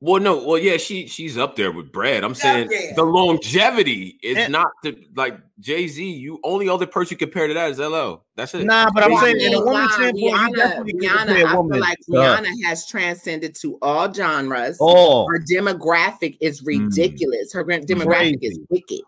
Well, 0.00 0.22
no, 0.22 0.46
well, 0.46 0.58
yeah, 0.58 0.76
she 0.76 1.08
she's 1.08 1.36
up 1.36 1.56
there 1.56 1.72
with 1.72 1.90
Brad. 1.90 2.22
I'm 2.22 2.34
saying 2.36 2.68
there. 2.68 2.94
the 2.94 3.02
longevity 3.02 4.16
is 4.22 4.36
Yeah. 4.36 4.46
not 4.46 4.68
the 4.84 4.96
like 5.16 5.36
Jay 5.58 5.88
Z. 5.88 6.08
You 6.08 6.38
only 6.44 6.68
other 6.68 6.86
person 6.86 7.14
you 7.14 7.18
compare 7.18 7.48
to 7.48 7.54
that 7.54 7.70
is 7.72 7.80
LL. 7.80 8.24
That's 8.36 8.54
it. 8.54 8.64
Nah, 8.64 8.90
but 8.94 9.02
I'm 9.02 9.10
Well, 9.10 9.24
I 9.24 9.32
saying 9.32 9.40
in 9.40 9.54
a 9.54 9.56
mean, 9.56 9.64
woman's 9.64 9.88
nah, 9.88 9.94
standpoint, 9.96 10.18
you 10.22 10.30
Rihanna, 10.30 10.54
definitely 10.56 10.92
can 10.92 11.00
Rihanna, 11.00 11.26
compare 11.26 11.46
I 11.48 11.54
woman. 11.56 11.72
feel 11.72 11.80
like 11.80 11.98
to 11.98 12.12
her. 12.12 12.18
Rihanna 12.20 12.64
has 12.66 12.86
transcended 12.86 13.56
to 13.56 13.78
all 13.82 14.12
genres. 14.14 14.78
Oh, 14.80 15.26
Her 15.26 15.40
demographic 15.50 16.38
is 16.40 16.62
ridiculous. 16.62 17.52
Her 17.52 17.64
gra- 17.64 17.80
demographic 17.80 18.38
Crazy. 18.38 18.46
is 18.46 18.60
wicked. 18.70 19.00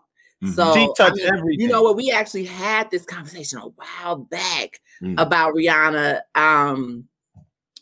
Mhm. 0.43 0.53
So 0.55 0.73
She 0.73 0.87
touched 0.97 1.21
I 1.21 1.23
mean, 1.23 1.25
everything. 1.37 1.61
You 1.61 1.67
know 1.69 1.83
what? 1.83 1.95
We 1.95 2.11
actually 2.11 2.45
had 2.45 2.91
this 2.91 3.05
conversation 3.05 3.59
a 3.59 3.67
while 3.69 4.17
back 4.17 4.81
Mm. 5.01 5.15
about 5.21 5.53
Rihanna. 5.55 6.19
Um, 6.35 7.07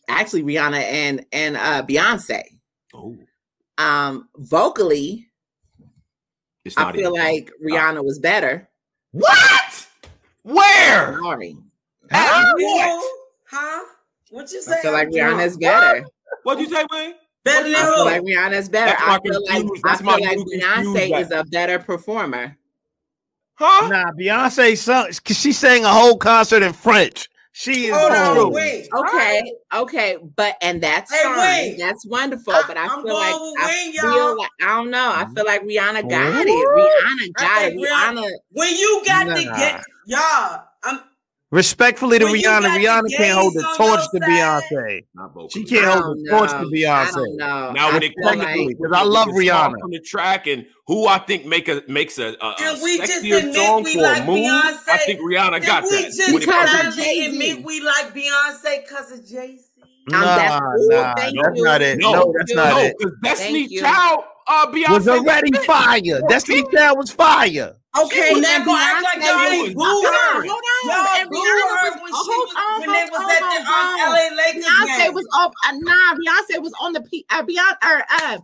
actually, 0.07 0.43
Rihanna 0.43 0.79
and 0.79 1.25
and 1.31 1.57
uh, 1.57 1.81
Beyonce. 1.87 2.43
Um, 3.79 4.27
vocally, 4.35 5.27
it's 6.65 6.77
I 6.77 6.91
feel 6.91 6.99
even- 7.01 7.13
like 7.13 7.51
Rihanna 7.65 8.03
was 8.03 8.19
better. 8.19 8.69
what? 9.11 9.87
Where? 10.43 11.17
Sorry, 11.21 11.57
At 12.11 12.53
what? 12.55 13.11
Huh? 13.49 13.85
What 14.31 14.51
you 14.51 14.61
say? 14.61 14.73
I 14.79 14.81
feel 14.81 14.91
like 14.91 15.07
Rihanna's 15.09 15.57
better. 15.57 16.05
What'd 16.43 16.61
you 16.61 16.73
say, 16.75 16.85
Wayne? 16.91 17.13
Better 17.43 17.63
than 17.69 17.75
I 17.75 17.79
feel 17.83 17.95
who? 17.95 18.05
like 18.05 18.21
Rihanna's 18.21 18.69
better. 18.69 18.91
That's 18.91 19.01
I 19.01 19.19
feel 19.21 19.45
like 19.45 19.65
I 19.85 19.95
feel 19.97 20.07
like 20.07 20.37
Beyonce 20.39 21.09
guy. 21.11 21.19
is 21.21 21.31
a 21.31 21.43
better 21.45 21.79
performer. 21.79 22.57
Huh? 23.55 23.87
nah, 23.87 24.11
Beyonce 24.11 24.77
sung. 24.77 25.07
She 25.25 25.51
sang 25.53 25.83
a 25.85 25.89
whole 25.89 26.17
concert 26.17 26.63
in 26.63 26.73
French. 26.73 27.29
She 27.59 27.87
is. 27.87 27.93
Hold 27.97 28.13
on, 28.13 28.35
cool. 28.37 28.51
wait. 28.53 28.87
Okay, 28.95 29.53
okay, 29.75 30.17
but 30.37 30.55
and 30.61 30.81
that's 30.81 31.13
Hey, 31.13 31.23
fine. 31.23 31.39
Wayne. 31.39 31.77
That's 31.77 32.05
wonderful. 32.05 32.53
I- 32.53 32.63
but 32.65 32.77
I 32.77 32.85
I'm 32.85 33.03
feel 33.03 33.13
like 33.13 33.35
going 33.35 33.53
I 33.59 33.67
Wayne, 33.67 33.91
feel 33.91 34.09
y'all. 34.13 34.37
like 34.37 34.49
I 34.61 34.67
don't 34.77 34.89
know. 34.89 35.11
I 35.13 35.25
feel 35.35 35.43
like 35.45 35.63
Rihanna 35.63 36.09
got 36.09 36.35
What? 36.35 36.47
it. 36.47 36.67
Rihanna 36.69 37.31
I 37.37 37.43
got 37.43 37.65
it. 37.65 37.73
Rihanna- 37.75 38.23
Rihanna. 38.23 38.31
When 38.51 38.73
you 38.77 39.01
got 39.05 39.23
to 39.35 39.43
Nah. 39.45 39.57
get 39.57 39.83
y'all, 40.05 40.21
I'm 40.21 40.61
Respectfully 41.51 42.19
to 42.19 42.25
When 42.25 42.35
Rihanna, 42.35 42.77
Rihanna 42.77 43.09
can't 43.17 43.39
hold 43.39 43.55
the 43.55 43.63
torch 43.75 44.01
to 44.13 44.19
Beyonce. 44.19 45.01
She 45.51 45.63
can't 45.63 45.85
hold 45.85 46.03
don't 46.03 46.23
the 46.23 46.29
torch 46.29 46.51
to 46.51 46.57
Beyonce. 46.71 47.11
don't. 47.15 47.37
Now, 47.73 47.89
I 47.89 47.93
when 47.93 48.03
it 48.03 48.13
comes 48.21 48.25
like- 48.37 48.47
technically, 48.47 48.75
to 48.75 48.81
'cause 48.83 48.91
I 48.93 49.03
love 49.03 49.27
Rihanna. 49.29 49.79
from 49.81 49.89
the 49.89 49.99
track 50.01 50.45
and 50.45 50.67
who 50.85 51.07
I 51.07 51.17
think 51.17 51.47
make 51.47 51.67
a 51.67 51.81
makes 51.87 52.19
a, 52.19 52.35
a, 52.39 52.47
a 52.49 52.79
we 52.83 52.99
just 52.99 53.23
sexier 53.23 53.37
admit 53.39 53.55
song 53.55 53.81
we 53.83 53.95
for 53.95 54.01
like 54.01 54.21
a 54.21 54.25
move, 54.25 54.45
I 54.45 54.97
think 55.07 55.19
Rihanna 55.21 55.51
Then 55.53 55.61
got 55.65 55.83
we 55.85 55.89
that. 55.89 56.03
just 56.13 56.33
when 56.33 56.41
it 56.43 56.45
comes 56.45 56.69
to- 56.69 56.77
gotta 56.77 56.95
Jay-Z. 56.95 57.25
admit 57.25 57.63
we 57.65 57.81
like 57.81 58.13
Beyonce 58.13 58.83
because 58.87 59.11
of 59.11 59.25
Jay 59.27 59.57
Z. 59.57 59.63
That's 60.07 60.23
Nah, 60.23 60.59
nah, 60.59 61.13
that's 61.15 61.31
you. 61.33 61.63
not 61.63 61.81
it. 61.81 61.97
No, 61.99 62.11
No, 62.13 62.33
that's 62.37 62.53
not 62.53 62.69
no, 62.73 62.79
it. 62.79 62.95
because 62.97 63.13
Destiny 63.23 63.67
Child, 63.79 64.23
uh, 64.47 64.67
Beyonce 64.67 64.89
Was 64.91 65.07
already 65.07 65.51
fire. 65.65 66.21
Destiny 66.29 66.63
Child 66.73 66.97
was 66.99 67.09
fire. 67.11 67.73
Okay, 68.05 68.33
was 68.33 68.41
now 68.41 68.57
not 68.57 68.65
gonna 68.65 68.83
act 68.83 69.03
like 69.03 69.19
Beyonce 69.19 69.27
y'all 69.27 69.43
was- 69.43 69.53
ain't 69.53 69.75
booed 69.75 69.85
Hold 69.85 70.05
her. 70.05 70.11
on, 70.11 70.47
hold 70.47 70.49
on. 70.49 70.89
Y'all 70.89 71.07
And 71.19 71.29
her 71.29 72.01
when 72.01 72.11
she 72.11 72.15
hold 72.15 72.47
was 72.47 72.55
on, 72.55 72.79
when 72.79 72.89
they 72.91 72.99
hold 72.99 73.11
was 73.11 73.19
on, 73.19 73.31
at 73.31 73.39
the 73.39 73.45
um, 73.45 73.65
hold 73.65 73.99
on. 73.99 74.13
LA 74.13 74.35
Lakers 74.35 74.65
Beyonce 74.65 74.97
game. 74.97 75.13
was 75.13 75.27
up. 75.33 75.53
Uh, 75.67 75.71
nah, 75.79 76.15
Beyonce 76.15 76.61
was 76.61 76.73
on 76.81 76.93
the 76.93 77.01
P. 77.01 77.25
Uh, 77.29 77.43
Beyonce. 77.43 77.77
Or, 77.83 78.03
uh, 78.11 78.37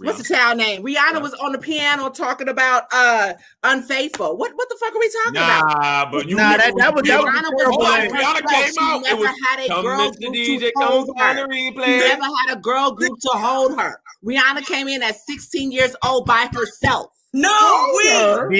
what's 0.00 0.18
the 0.18 0.34
child 0.34 0.58
name? 0.58 0.82
Rihanna 0.82 0.94
Yeah. 1.14 1.18
was 1.18 1.34
on 1.34 1.52
the 1.52 1.58
piano 1.58 2.08
talking 2.10 2.48
about 2.48 2.84
uh 2.92 3.34
unfaithful. 3.64 4.36
What 4.36 4.52
what 4.54 4.68
the 4.68 4.76
fuck 4.80 4.94
are 4.94 4.98
we 4.98 5.10
talking 5.24 5.36
about? 5.42 5.64
Nah, 5.66 6.10
but 6.10 6.28
you 6.28 6.36
Nah, 6.36 6.56
that- 6.56 6.72
that 6.78 6.94
was- 6.94 7.02
that 7.04 7.20
Rihanna 7.20 7.50
terrible 7.58 7.78
was 7.78 7.88
on 7.88 8.00
Rihanna 8.08 8.48
came 8.48 8.72
She 8.72 8.78
out, 8.80 9.02
never 9.02 9.20
was 9.20 9.30
had 9.48 9.60
a 9.60 9.68
girl 9.82 10.10
group 10.12 10.34
DJ, 10.34 10.70
to 10.70 10.86
hold 10.86 11.10
her. 11.18 11.34
the 11.34 11.52
She 11.52 11.70
replay. 11.70 11.98
never 11.98 12.22
had 12.24 12.56
a 12.56 12.60
girl 12.60 12.92
group 12.92 13.18
to 13.20 13.28
hold 13.30 13.78
her. 13.78 14.00
Rihanna 14.24 14.64
came 14.66 14.86
in 14.88 15.02
at 15.02 15.16
16 15.18 15.72
years 15.72 15.96
old 16.04 16.26
by 16.26 16.48
herself. 16.54 17.10
No, 17.32 17.92
we 17.96 18.08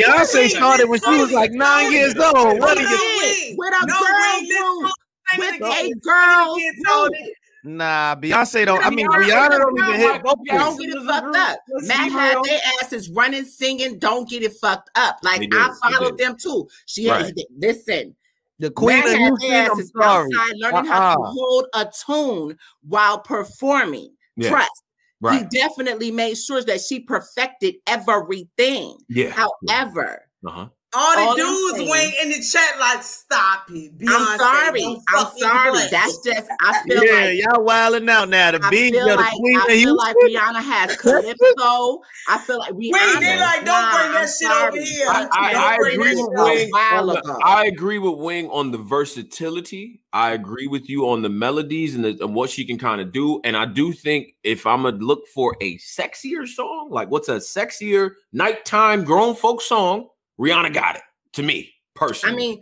Beyonce 0.03 0.43
we- 0.43 0.49
started 0.51 0.89
when 0.89 1.01
she 1.01 1.11
was 1.11 1.33
like 1.33 1.51
nine 1.53 1.93
years 1.93 2.15
old. 2.17 2.61
What 2.61 2.79
are 2.79 2.83
you? 2.83 2.89
we- 2.89 3.55
With 3.59 3.75
a 3.83 3.87
no, 3.87 3.99
girl 3.99 4.41
we- 4.41 4.49
this 4.49 4.59
group. 4.59 4.83
song 4.83 4.93
With 5.39 5.63
ain't 5.79 5.97
a 5.97 6.01
girl 6.01 6.55
Again, 6.57 7.33
Nah, 7.63 8.15
Beyonce 8.17 8.65
don't. 8.65 8.85
I 8.85 8.89
mean, 8.91 9.07
Rihanna 9.07 9.59
don't 9.59 9.79
even 9.79 10.01
hit 10.01 10.23
vocals. 10.23 10.47
Don't 10.49 10.81
get 10.81 10.89
it 10.95 11.05
fucked 11.07 11.37
up. 11.37 11.59
Mac 11.83 12.11
had 12.11 12.39
their 12.45 12.61
asses 12.83 13.11
running, 13.11 13.45
singing. 13.45 13.99
Don't 13.99 14.27
get 14.29 14.43
it 14.43 14.55
fucked 14.55 14.89
up. 14.95 15.19
Like 15.23 15.43
I 15.53 15.75
followed 15.83 16.17
them 16.17 16.37
too. 16.41 16.67
She 16.87 17.11
Right. 17.11 17.27
had 17.27 17.35
listen. 17.59 18.17
The 18.61 18.71
Queen 18.71 18.99
Mac 18.99 19.05
of 19.07 19.11
had 19.13 19.19
Houston. 19.19 19.51
their 19.51 19.65
I'm 19.65 19.71
asses 19.73 19.93
sorry. 19.95 20.31
outside 20.35 20.55
learning 20.57 20.91
how 20.91 21.15
to 21.17 21.21
Uh-uh. 21.21 21.31
hold 21.33 21.67
a 21.75 21.93
tune 22.07 22.59
while 22.89 23.19
performing. 23.19 24.13
Yeah. 24.37 24.51
Trust. 24.51 24.83
Right. 25.21 25.47
He 25.51 25.59
definitely 25.59 26.11
made 26.11 26.37
sure 26.37 26.63
that 26.63 26.81
she 26.81 27.01
perfected 27.01 27.77
everything. 27.87 28.99
Yeah. 29.09 29.31
However, 29.31 30.23
Uh-huh. 30.45 30.69
All 30.93 31.15
the 31.15 31.23
All 31.23 31.37
do 31.37 31.43
I'm 31.47 31.55
is 31.55 31.73
saying- 31.77 31.89
wing 31.91 32.12
in 32.23 32.29
the 32.31 32.41
chat 32.43 32.81
like, 32.81 33.03
stop 33.05 33.71
it. 33.71 33.97
Beyonce, 33.97 34.09
I'm 34.12 34.39
sorry. 34.39 34.97
I'm 35.15 35.27
sorry. 35.39 35.71
play. 35.71 35.89
That's 35.89 36.19
just 36.19 36.51
I 36.61 36.83
feel 36.83 37.05
Yeah, 37.05 37.12
like 37.27 37.39
y'all 37.39 37.65
wilding 37.65 38.09
out 38.09 38.29
now. 38.29 38.51
The 38.51 38.61
I 38.65 38.71
big, 38.71 38.95
the 38.95 39.05
like 39.05 39.33
Queen 39.35 39.57
I 39.57 39.61
of 39.61 39.67
feel 39.67 39.77
Houston. 39.79 39.97
like 39.97 40.17
Rihanna 40.17 40.62
has 40.65 40.97
Calypso. 41.01 42.01
I 42.29 42.39
feel 42.39 42.59
like 42.59 42.73
we. 42.75 42.91
Wait, 42.93 43.21
they 43.21 43.39
like, 43.39 43.65
don't 43.65 43.67
Nah, 43.67 43.97
bring 43.97 44.12
that 44.12 44.17
I'm 44.17 44.27
shit 44.27 44.33
sorry. 44.33 44.69
over 44.69 44.81
here. 44.81 45.07
I, 45.09 45.29
I, 45.33 45.53
I 45.55 45.75
agree 45.77 45.99
with 45.99 46.17
Wing. 46.17 46.71
on 46.75 47.07
the- 47.07 47.41
I 47.45 47.65
agree 47.67 47.99
with 47.99 48.19
Wing 48.19 48.49
on 48.51 48.73
the 48.73 48.79
versatility. 48.79 50.01
I 50.12 50.33
agree 50.33 50.67
with 50.67 50.89
you 50.91 51.09
on 51.09 51.23
the 51.23 51.29
melodies 51.29 51.95
and, 51.95 52.05
the, 52.05 52.19
and 52.21 52.35
what 52.35 52.51
she 52.51 52.65
can 52.65 52.79
kind 52.79 53.01
of 53.01 53.12
do. 53.12 53.41
And 53.45 53.57
I 53.57 53.65
do 53.65 53.93
think 53.93 54.35
if 54.43 54.67
I'm 54.67 54.83
gonna 54.83 54.97
look 54.97 55.29
for 55.29 55.57
a 55.61 55.79
sexier 55.79 56.49
song, 56.49 56.89
like 56.91 57.11
what's 57.11 57.29
a 57.29 57.37
sexier 57.37 58.11
nighttime 58.33 59.05
grown 59.05 59.37
folk 59.37 59.62
song, 59.62 60.09
Rihanna 60.41 60.73
got 60.73 60.97
it 60.97 61.03
to 61.35 61.43
me 61.43 61.71
personally. 61.95 62.35
I 62.35 62.37
mean, 62.37 62.61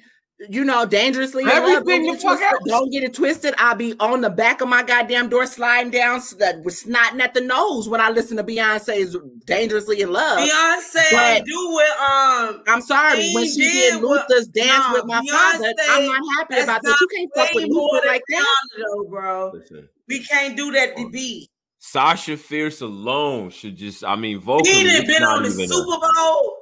you 0.49 0.65
know, 0.65 0.87
dangerously. 0.87 1.43
in 1.43 1.49
love, 1.49 1.57
Everything 1.65 2.05
don't, 2.07 2.07
the 2.07 2.13
get 2.13 2.15
it 2.15 2.23
fuck 2.23 2.39
twisted, 2.39 2.69
don't 2.69 2.91
get 2.93 3.03
it 3.03 3.15
twisted. 3.15 3.55
I'll 3.59 3.75
be 3.75 3.95
on 3.99 4.21
the 4.21 4.31
back 4.31 4.61
of 4.61 4.69
my 4.69 4.85
goddamn 4.85 5.29
door 5.29 5.47
sliding 5.47 5.91
down, 5.91 6.17
s- 6.19 6.35
that 6.35 6.63
was 6.65 6.85
snotting 6.85 7.21
at 7.21 7.35
the 7.35 7.41
nose 7.41 7.89
when 7.89 8.01
I 8.01 8.11
listen 8.11 8.37
to 8.37 8.45
Beyonce's 8.45 9.17
"Dangerously 9.47 10.01
in 10.01 10.13
Love." 10.13 10.39
Beyonce 10.49 11.11
But- 11.11 11.45
do 11.45 11.69
with 11.75 11.91
um 12.01 12.63
I'm 12.69 12.81
sorry 12.83 13.33
when 13.33 13.47
She 13.47 13.51
she 13.53 13.61
did 13.63 13.91
did 13.95 14.03
what- 14.05 14.29
Luther's 14.31 14.47
dance 14.49 14.85
no, 14.89 14.93
with 14.95 15.07
my 15.07 15.21
Beyonce, 15.23 15.31
father. 15.33 15.75
I'm 15.91 16.07
not 16.07 16.23
happy 16.39 16.63
about 16.63 16.83
that. 16.83 16.97
You 17.01 17.07
can't 17.17 17.31
fuck 17.35 17.55
way 17.57 17.65
with 17.65 17.73
Luther 17.73 18.01
than 18.03 18.13
like 18.13 18.23
that. 18.29 18.39
Rihanna 18.79 18.85
though, 18.95 19.05
bro. 19.11 19.51
Listen, 19.55 19.89
We 20.07 20.23
can't 20.25 20.57
do 20.57 20.71
that 20.73 20.97
to 20.99 21.11
beat. 21.11 21.49
Sasha 21.81 22.37
Fierce 22.37 22.81
alone 22.81 23.51
should 23.51 23.77
just, 23.77 24.05
I 24.05 24.15
mean, 24.15 24.39
vocally, 24.41 24.73
He 24.73 24.85
done 24.85 24.95
it's 24.97 25.05
been 25.07 25.23
not 25.23 25.39
on 25.39 25.43
the 25.45 25.49
even 25.51 25.69
Super 25.69 25.99
Bowl. 26.15 26.57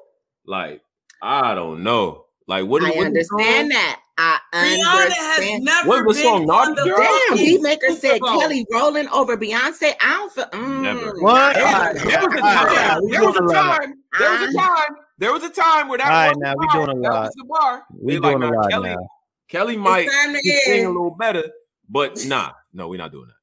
like, 0.46 0.80
I 1.26 1.54
don't 1.56 1.82
know. 1.82 2.26
Like, 2.46 2.66
what 2.66 2.84
I 2.84 2.90
what 2.90 2.96
is 3.16 3.28
the 3.28 3.34
understand 3.36 3.70
that. 3.72 4.00
I 4.18 4.38
Rihanna 4.54 5.10
has 5.12 5.38
understand. 5.38 5.64
never 5.64 5.88
What 5.88 6.06
was 6.06 6.16
the 6.16 6.22
song, 6.22 6.42
on 6.42 6.46
Naughty 6.46 6.74
the 6.74 6.84
Girl? 6.84 6.98
Damn, 7.28 7.36
Beatmaker 7.36 7.98
said 7.98 8.20
Kelly 8.22 8.64
rolling 8.72 9.08
over 9.08 9.36
Beyonce. 9.36 9.92
I 10.00 10.12
don't 10.12 10.32
feel. 10.32 10.44
Mm, 10.52 10.82
Never. 10.82 11.20
What? 11.20 11.54
There 11.54 11.66
All 11.66 11.72
was, 11.72 11.82
right, 11.82 11.94
there 12.08 12.20
was 12.22 12.32
a 12.32 12.44
all 12.46 12.64
right, 12.64 12.76
time. 12.86 13.02
we 13.02 13.10
There 13.12 13.20
was 13.26 13.36
a 13.36 13.38
doing 13.40 13.50
a 13.50 13.52
lot. 13.52 13.78
time. 13.80 13.94
There 14.18 14.30
was 14.30 14.42
a 14.42 14.58
time. 14.58 14.96
There 15.18 15.32
was 15.32 15.42
a 15.42 15.50
time 15.50 15.88
where 15.88 15.98
that 15.98 16.06
All 16.06 16.12
right, 16.12 16.28
was 16.28 16.38
now 16.38 16.52
the 16.54 16.58
we 16.60 16.66
bar. 16.66 16.86
doing 16.86 16.98
a 16.98 17.00
That 17.02 17.12
lot. 17.12 17.22
was 17.24 17.34
the 17.34 17.44
bar. 17.44 17.84
We 18.00 18.14
They 18.14 18.20
doing 18.20 18.40
like, 18.40 18.48
a 18.48 18.52
nah, 18.52 18.60
lot 18.60 18.70
Kelly, 18.70 18.88
now. 18.90 19.08
Kelly 19.48 19.76
might 19.76 20.06
It's 20.06 20.14
time 20.14 20.34
to 20.34 20.40
be 20.42 20.60
sing 20.64 20.84
a 20.86 20.88
little 20.88 21.10
better, 21.18 21.44
but 21.90 22.24
nah, 22.26 22.52
no, 22.72 22.88
we're 22.88 22.98
not 22.98 23.12
doing 23.12 23.26
that. 23.26 23.35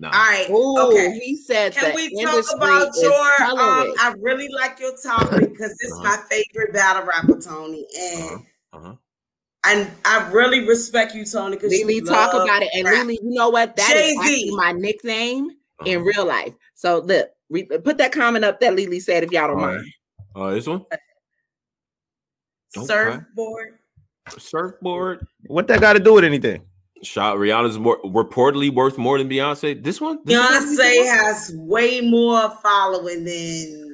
No, 0.00 0.08
no. 0.10 0.16
All 0.16 0.24
right. 0.24 0.50
Ooh, 0.50 0.88
okay. 0.92 1.20
he 1.22 1.36
said 1.36 1.74
Can 1.74 1.90
the 1.90 1.94
we 1.94 2.22
talk 2.24 2.44
about 2.54 2.88
your? 2.96 3.12
Um. 3.12 3.92
I 4.00 4.14
really 4.18 4.48
like 4.48 4.80
your 4.80 4.96
topic 4.96 5.50
because 5.50 5.76
this 5.78 5.90
is 5.90 5.98
Uh-huh. 5.98 6.04
my 6.04 6.16
favorite 6.30 6.72
battle 6.72 7.04
rapper, 7.06 7.38
Tony, 7.40 7.86
and 8.00 8.24
Uh-huh. 8.72 8.78
Uh-huh. 8.78 8.94
and 9.66 9.90
I 10.06 10.30
really 10.30 10.66
respect 10.66 11.14
you, 11.14 11.26
Tony, 11.26 11.56
because 11.56 11.70
Lily 11.70 11.96
you 11.96 12.04
talk 12.06 12.32
about 12.32 12.62
it, 12.62 12.70
and 12.74 12.84
rap. 12.86 12.94
Lily, 12.94 13.18
you 13.22 13.30
know 13.30 13.50
what? 13.50 13.76
That 13.76 13.94
is 13.94 14.16
Jay-Z. 14.16 14.18
actually 14.20 14.50
my 14.56 14.72
nickname 14.72 15.50
in 15.84 15.98
Uh-huh. 15.98 16.06
real 16.16 16.24
life. 16.24 16.54
So 16.74 17.00
look, 17.00 17.28
re- 17.50 17.64
put 17.66 17.98
that 17.98 18.10
comment 18.12 18.44
up 18.44 18.58
that 18.60 18.74
Lily 18.74 19.00
said 19.00 19.22
if 19.22 19.30
y'all 19.32 19.48
don't 19.48 19.60
All 19.60 19.66
right. 19.66 19.76
mind. 19.76 19.92
Uh, 20.34 20.50
this 20.54 20.66
one, 20.66 20.86
Okay. 22.74 22.86
surfboard. 22.86 23.78
surfboard. 24.38 25.26
What 25.46 25.66
that 25.68 25.80
got 25.80 25.92
to 25.94 25.98
do 26.00 26.14
with 26.14 26.24
anything? 26.24 26.64
Shot 27.02 27.36
Rihanna's 27.36 27.78
more 27.78 28.00
reportedly 28.02 28.72
worth 28.72 28.98
more 28.98 29.18
than 29.18 29.28
Beyonce. 29.28 29.82
This 29.82 30.00
one, 30.00 30.18
This 30.24 30.38
one? 30.38 30.52
Beyonce 30.76 31.06
has 31.06 31.52
way 31.56 32.00
more 32.00 32.50
following 32.62 33.24
than 33.24 33.86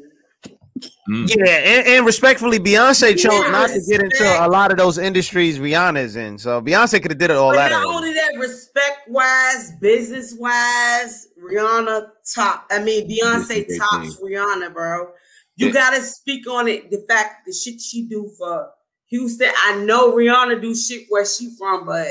Mm. 1.08 1.32
Yeah, 1.34 1.46
and, 1.52 1.86
and 1.86 2.06
respectfully, 2.06 2.58
Beyonce 2.58 3.16
chose 3.16 3.32
Yeah, 3.32 3.50
not 3.50 3.70
to 3.70 3.80
get 3.88 4.00
into 4.02 4.24
a 4.24 4.48
lot 4.48 4.72
of 4.72 4.76
those 4.76 4.98
industries 4.98 5.58
Rihanna's 5.58 6.16
in. 6.16 6.36
So 6.36 6.60
Beyonce 6.60 7.00
could 7.00 7.12
have 7.12 7.18
did 7.18 7.30
it 7.30 7.36
all 7.36 7.50
But 7.52 7.56
that. 7.58 7.70
not 7.70 7.86
only 7.86 8.12
that, 8.12 8.32
respect 8.38 9.08
wise, 9.08 9.72
business 9.80 10.34
wise, 10.36 11.28
Rihanna 11.40 12.08
top. 12.34 12.66
I 12.70 12.80
mean, 12.80 13.08
Beyonce 13.08 13.48
This 13.66 13.68
is 13.68 13.76
a 13.76 13.78
tops 13.78 14.20
Rihanna, 14.20 14.74
bro. 14.74 15.08
You 15.54 15.68
Yeah. 15.68 15.72
gotta 15.72 16.02
speak 16.02 16.48
on 16.50 16.66
it. 16.66 16.90
The 16.90 17.04
fact 17.08 17.46
the 17.46 17.52
shit 17.52 17.80
she 17.80 18.02
do 18.08 18.30
for 18.36 18.68
Houston. 19.06 19.50
I 19.64 19.76
know 19.84 20.12
Rihanna 20.12 20.60
do 20.60 20.74
shit 20.74 21.06
where 21.08 21.24
she 21.24 21.54
from, 21.56 21.86
but 21.86 22.08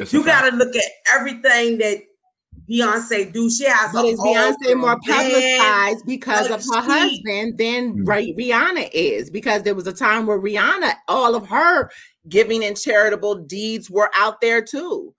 That's 0.00 0.14
you 0.14 0.24
gotta 0.24 0.56
look 0.56 0.74
at 0.74 0.84
everything 1.14 1.76
that 1.78 1.98
Beyonce 2.68 3.30
do. 3.30 3.50
She 3.50 3.64
has 3.64 3.92
But 3.92 4.06
is 4.06 4.18
Beyonce 4.18 4.74
more 4.76 4.98
publicized 5.06 6.06
because 6.06 6.46
of 6.46 6.62
her 6.64 6.82
she- 6.82 6.90
husband 6.90 7.58
than 7.58 8.04
right 8.06 8.34
Rihanna 8.34 8.88
is? 8.94 9.28
Because 9.30 9.62
there 9.62 9.74
was 9.74 9.86
a 9.86 9.92
time 9.92 10.24
where 10.24 10.40
Rihanna, 10.40 10.94
all 11.06 11.34
of 11.34 11.48
her 11.48 11.90
giving 12.30 12.64
and 12.64 12.80
charitable 12.80 13.34
deeds 13.44 13.90
were 13.90 14.10
out 14.16 14.40
there 14.40 14.62
too. 14.62 15.14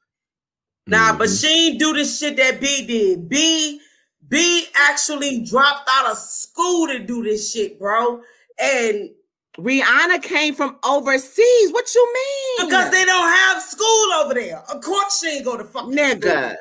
Nah, 0.88 1.16
but 1.16 1.30
Mhm. 1.30 1.41
she 1.41 1.48
ain't 1.48 1.80
do 1.80 1.94
the 1.94 2.03
shit 2.03 2.38
that 2.38 2.60
B 2.60 2.84
did. 2.84 3.30
B 3.30 3.80
B 4.28 4.66
actually 4.90 5.41
dropped 5.44 5.88
out 5.91 6.10
of 6.10 6.18
school 6.18 6.88
to 6.88 6.98
do 6.98 7.22
this 7.24 7.52
shit, 7.52 7.78
bro. 7.78 8.22
And 8.58 9.12
Rihanna 9.57 10.22
came 10.23 10.53
from 10.56 10.78
overseas. 10.84 11.72
What 11.72 11.94
you 11.94 12.14
mean? 12.14 12.69
because 12.69 12.91
they 12.91 13.03
don't 13.06 13.28
have 13.28 13.61
school 13.61 14.14
over 14.23 14.34
there. 14.34 14.64
Of 14.72 14.82
course 14.82 15.19
she 15.19 15.28
ain't 15.38 15.45
go 15.45 15.57
to 15.57 15.64
fucking 15.64 15.91
nigga, 15.95 16.22
school. 16.22 16.56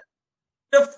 The 0.73 0.95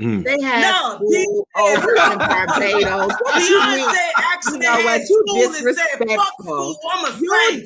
Mm. 0.00 0.24
they 0.24 0.40
had 0.42 0.62
No, 0.62 0.96
school 0.96 1.48
over 1.56 1.94
in 2.12 2.18
Barbados. 2.26 3.12
What 3.20 3.48
you 3.48 3.60
mean? 3.76 3.94
Actually 4.16 4.54
You 4.54 4.58
know 4.60 4.70
had 4.72 4.84
what? 4.84 5.00
You 5.00 5.24
school 5.26 5.44
and 5.44 5.54
said, 5.54 5.64
fuck 5.64 5.76
disrespectful. 5.76 6.34
school, 6.40 6.78
I'ma 6.92 7.08
You 7.20 7.50
sing. 7.52 7.64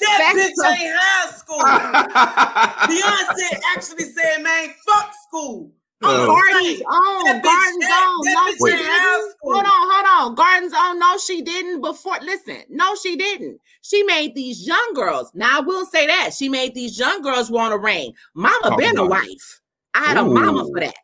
That 0.00 0.34
bitch 0.36 0.70
ain't 0.70 0.96
have 0.98 1.34
school. 1.36 1.58
Beyonce 2.96 3.58
actually 3.76 4.04
said, 4.04 4.42
man, 4.42 4.74
fuck 4.86 5.12
school. 5.28 5.70
I'ma 6.02 6.26
Gardens 6.26 6.76
sing. 6.78 6.86
own, 6.86 7.24
bitch- 7.26 7.42
Gardens 7.42 7.78
that- 7.86 8.06
own. 8.06 8.24
that 8.24 8.54
No, 8.60 8.66
she 8.68 8.76
didn't. 8.76 9.34
Hold 9.42 9.64
on, 9.64 9.64
hold 9.66 10.06
on. 10.28 10.34
Gardens 10.34 10.72
own. 10.76 10.98
No, 10.98 11.18
she 11.18 11.42
didn't. 11.42 11.80
Before, 11.80 12.18
listen. 12.22 12.62
No, 12.68 12.94
she 12.96 13.16
didn't. 13.16 13.58
She 13.82 14.02
made 14.02 14.34
these 14.34 14.66
young 14.66 14.92
girls. 14.94 15.30
Now 15.34 15.58
I 15.58 15.60
will 15.60 15.86
say 15.86 16.06
that 16.06 16.30
she 16.34 16.48
made 16.48 16.74
these 16.74 16.98
young 16.98 17.22
girls 17.22 17.50
want 17.50 17.72
to 17.72 17.78
reign. 17.78 18.12
Mama 18.34 18.58
Talk 18.70 18.78
been 18.78 18.98
a 18.98 19.04
about 19.04 19.10
wife. 19.10 19.60
I 19.94 20.00
had 20.00 20.16
a 20.18 20.24
mama 20.24 20.66
for 20.66 20.80
that. 20.80 20.94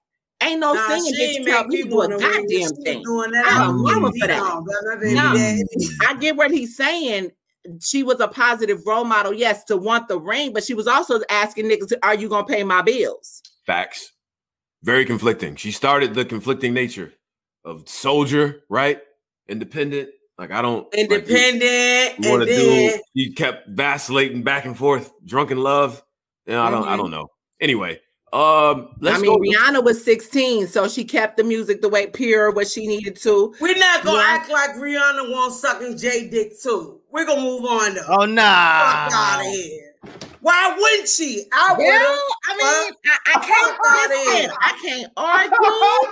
Ain't 0.42 0.60
no 0.60 0.74
Nah, 0.74 0.88
singing 0.88 1.14
she 1.14 1.40
bitch 1.40 1.46
tell 1.46 1.60
make 1.62 1.68
me 1.68 1.76
me 1.76 1.82
to 1.84 1.88
do 1.88 2.00
a 2.02 2.08
goddamn 2.08 2.70
thing. 2.84 3.02
Doing 3.04 3.30
that. 3.30 3.44
I 3.46 3.48
had 3.50 3.60
a 3.60 3.64
I'm 3.70 3.82
mama 3.82 4.10
for 4.20 4.26
that. 4.26 4.40
on, 4.42 4.64
but 4.64 4.74
my 4.84 4.96
baby 4.96 5.14
No. 5.14 5.32
I 6.08 6.14
get 6.18 6.36
what 6.36 6.50
he's 6.50 6.76
saying. 6.76 7.30
She 7.80 8.02
was 8.02 8.18
a 8.18 8.26
positive 8.26 8.80
role 8.84 9.04
model, 9.04 9.32
yes, 9.32 9.62
to 9.66 9.76
want 9.76 10.08
the 10.08 10.18
ring, 10.18 10.52
but 10.52 10.64
she 10.64 10.74
was 10.74 10.88
also 10.88 11.20
asking 11.30 11.66
niggas, 11.66 11.92
"Are 12.02 12.14
you 12.16 12.28
gonna 12.28 12.44
pay 12.44 12.64
my 12.64 12.82
bills?" 12.82 13.40
Facts. 13.64 14.10
Very 14.82 15.04
conflicting. 15.04 15.56
She 15.56 15.70
started 15.70 16.14
the 16.14 16.24
conflicting 16.24 16.74
nature 16.74 17.12
of 17.64 17.88
soldier, 17.88 18.62
right? 18.68 19.00
Independent. 19.48 20.10
Like 20.38 20.50
I 20.50 20.62
don't 20.62 20.92
Independent, 20.94 22.18
you 22.24 22.30
want 22.30 22.42
and 22.42 22.50
to 22.50 22.56
then 22.56 22.96
do. 22.96 23.02
You 23.14 23.32
kept 23.34 23.68
vacillating 23.68 24.42
back 24.42 24.64
and 24.64 24.76
forth, 24.76 25.12
drunken 25.24 25.58
love. 25.58 26.02
You 26.46 26.54
know, 26.54 26.62
I 26.62 26.70
don't. 26.70 26.88
I 26.88 26.94
Mhm. 26.94 26.96
don't 26.98 27.10
know. 27.12 27.28
Anyway, 27.60 28.00
um, 28.32 28.88
let's 29.00 29.18
I 29.18 29.22
mean, 29.22 29.30
go. 29.30 29.38
Rihanna 29.38 29.84
was 29.84 30.02
16, 30.02 30.66
so 30.66 30.88
she 30.88 31.04
kept 31.04 31.36
the 31.36 31.44
music 31.44 31.80
the 31.80 31.88
way 31.88 32.06
pure 32.08 32.50
what 32.50 32.66
she 32.66 32.86
needed 32.88 33.14
to. 33.22 33.54
we're 33.60 33.76
not 33.76 34.02
gonna 34.04 34.18
Yeah. 34.18 34.24
act 34.26 34.50
like 34.50 34.70
Rihanna 34.70 35.30
won't 35.30 35.52
sucking 35.54 35.96
J 35.98 36.28
Dick 36.28 36.60
too. 36.60 37.00
We're 37.12 37.26
gonna 37.26 37.42
move 37.42 37.64
on 37.64 37.94
though. 37.94 38.00
Oh 38.08 38.20
Fuck 38.22 38.30
nah. 38.30 39.08
out 39.12 39.40
of 39.46 39.52
here. 39.52 39.91
Why 40.42 40.76
wouldn't 40.76 41.08
she? 41.08 41.44
I 41.52 41.72
would 41.72 41.78
Well. 41.78 42.18
I 42.48 42.56
mean, 42.56 42.92
I, 43.06 43.18
I 43.26 43.38
can't 43.46 43.78
outta 43.86 44.14
listen. 44.14 44.50
I 44.60 44.78
can't 44.82 45.12
argue. 45.16 45.56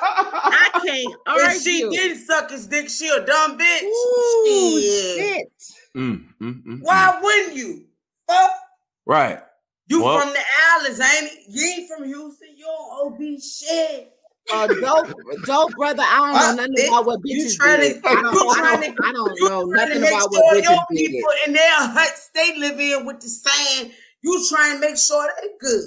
I 0.07 0.81
can't 0.86 1.16
argue. 1.27 1.47
If 1.57 1.62
she 1.62 1.81
didn't 1.90 2.19
suck 2.24 2.51
his 2.51 2.66
dick, 2.69 2.89
she 2.89 3.09
a 3.09 3.24
dumb 3.27 3.59
bitch. 3.59 3.82
Ooh, 3.82 4.81
Shit. 4.81 5.19
shit. 5.19 5.48
Mm, 5.97 6.24
mm, 6.40 6.62
mm, 6.65 6.78
Why 6.82 7.12
mm. 7.19 7.23
wouldn't 7.23 7.57
you? 7.57 7.85
Fuck. 8.28 8.51
Right. 9.05 9.40
You 9.89 10.05
Well- 10.05 10.20
from 10.20 10.32
the 10.32 10.40
islands, 10.77 11.01
ain't 11.01 11.32
it? 11.32 11.39
You 11.48 11.66
ain't 11.66 11.89
from 11.90 12.05
Houston. 12.05 12.48
You 12.57 12.65
don't 12.66 13.12
OB 13.15 13.40
shit. 13.40 14.12
Uh, 14.52 14.66
dope, 14.66 15.12
dope, 15.44 15.73
brother. 15.77 16.02
I 16.05 16.16
don't 16.16 16.32
know 16.32 16.39
Uh, 16.39 16.52
nothing 16.55 16.74
it- 16.77 16.89
about 16.89 17.07
what 17.07 17.20
bitches 17.23 17.59
tryna- 17.59 17.81
did. 17.81 18.05
I 18.05 18.15
don't, 18.15 18.27
I 18.59 18.77
don't, 18.77 19.05
I 19.05 19.12
don't 19.12 19.36
You 19.36 19.48
know 19.48 19.73
trying 19.73 19.89
to 19.89 19.94
nothing 19.98 20.01
make 20.02 20.11
about 20.12 20.32
sure 20.32 20.43
what 20.44 20.62
your 20.62 20.73
bitches 20.73 20.86
did. 20.97 21.11
people 21.11 21.31
in 21.47 21.52
their 21.52 21.74
huts 21.74 22.31
they 22.35 22.57
live 22.59 22.78
in 22.81 23.05
with 23.07 23.20
the 23.20 23.28
sand. 23.28 23.93
You 24.22 24.47
try 24.48 24.70
and 24.72 24.80
make 24.80 24.97
sure 24.97 25.28
they 25.40 25.48
good. 25.60 25.82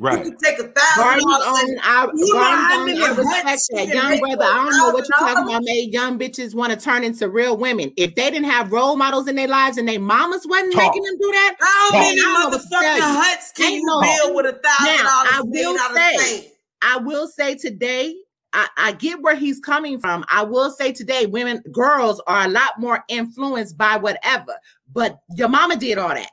Right. 0.00 0.24
You 0.24 0.32
can 0.32 0.38
take 0.40 0.58
a 0.58 0.64
thousand 0.72 0.74
Garden 0.96 1.24
dollars. 1.28 1.46
on, 1.46 1.70
and- 1.70 1.80
I, 1.84 2.08
You 2.12 2.34
know 2.34 2.40
how 2.42 2.68
Garden 2.68 2.86
many 2.86 2.98
on, 3.00 3.10
I 3.10 3.14
respect 3.14 3.60
that. 3.74 3.88
Young 3.94 4.18
brother, 4.18 4.44
I 4.44 4.54
don't 4.64 4.76
know 4.76 4.90
what 4.90 5.04
you're 5.08 5.18
talking 5.28 5.44
about. 5.44 5.62
Made 5.62 5.92
young 5.92 6.18
bitches 6.18 6.52
want 6.54 6.72
to 6.72 6.76
turn 6.78 7.04
into 7.04 7.28
real 7.28 7.56
women. 7.56 7.92
If 7.96 8.16
they 8.16 8.28
didn't 8.30 8.50
have 8.50 8.72
role 8.72 8.96
models 8.96 9.28
in 9.28 9.36
their 9.36 9.46
lives 9.46 9.78
and 9.78 9.86
their 9.86 10.00
mamas 10.00 10.46
wasn't 10.48 10.72
Talk. 10.72 10.82
making 10.82 11.02
them 11.04 11.14
do 11.20 11.30
that, 11.30 11.56
How 11.60 11.90
Talk. 11.90 12.00
many 12.00 12.20
I 12.20 12.22
don't 12.24 12.32
know 12.34 12.48
what 12.48 12.62
to 12.62 12.68
tell 12.68 12.82
motherfucking 12.82 13.00
huts 13.22 13.52
can 13.52 13.66
Ain't 13.72 13.74
you 13.82 13.86
no- 13.86 14.00
build 14.00 14.34
with 14.36 14.46
a 14.46 14.58
thousand 14.58 15.04
Now, 15.04 15.08
I 15.08 15.30
dollars 15.30 15.44
made 15.52 15.64
will 15.66 15.78
say- 15.94 16.52
I 16.82 16.96
will 16.98 17.28
say 17.28 17.54
today, 17.54 18.16
I, 18.52 18.68
I 18.76 18.92
get 18.92 19.20
where 19.22 19.36
he's 19.36 19.58
coming 19.60 19.98
from. 20.00 20.24
I 20.28 20.42
will 20.42 20.70
say 20.72 20.92
today, 20.92 21.26
women, 21.26 21.62
girls 21.72 22.20
are 22.26 22.44
a 22.46 22.48
lot 22.48 22.78
more 22.80 23.04
influenced 23.08 23.78
by 23.78 23.96
whatever. 23.96 24.54
But 24.92 25.18
your 25.36 25.48
mama 25.48 25.76
did 25.76 25.98
all 25.98 26.08
that. 26.10 26.30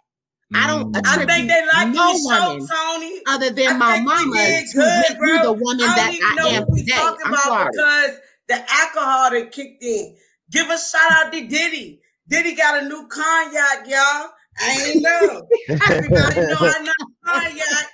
I 0.53 0.67
don't 0.67 0.91
Mm. 0.93 1.01
I 1.05 1.25
think 1.25 1.47
they 1.49 1.65
like 1.73 1.87
no 1.89 2.11
the 2.13 2.19
show, 2.19 2.47
woman 2.53 2.67
Tony. 2.67 3.21
other 3.27 3.49
than 3.51 3.67
I 3.67 3.77
my 3.77 3.91
think 3.95 4.09
we 4.09 4.15
mama 4.15 4.35
did 4.35 4.67
to 4.67 4.77
good, 4.77 5.03
make 5.09 5.09
you 5.11 5.17
bro. 5.39 5.43
the 5.43 5.53
woman 5.53 5.81
I 5.89 5.95
that 5.95 6.05
don't 6.05 6.13
even 6.15 6.27
I 6.27 6.35
know 6.35 6.47
am 6.49 6.61
what 6.63 6.71
we 6.71 6.79
today. 6.81 6.93
I'm 6.97 7.15
about 7.33 7.43
sorry. 7.43 7.69
because 7.71 8.11
the 8.47 8.55
alcohol 8.69 9.29
that 9.31 9.51
kicked 9.51 9.83
in. 9.83 10.15
Give 10.51 10.69
a 10.69 10.77
shout 10.77 11.11
out 11.11 11.31
to 11.31 11.47
Diddy. 11.47 12.01
Diddy 12.27 12.55
got 12.55 12.83
a 12.83 12.87
new 12.87 13.07
cognac, 13.07 13.87
y'all. 13.87 14.29
I 14.59 14.91
ain't 14.93 15.01
know. 15.01 15.47
Everybody 15.69 16.41
know 16.41 16.57
I'm 16.59 16.83
know 16.85 16.91
cognac. 17.25 17.89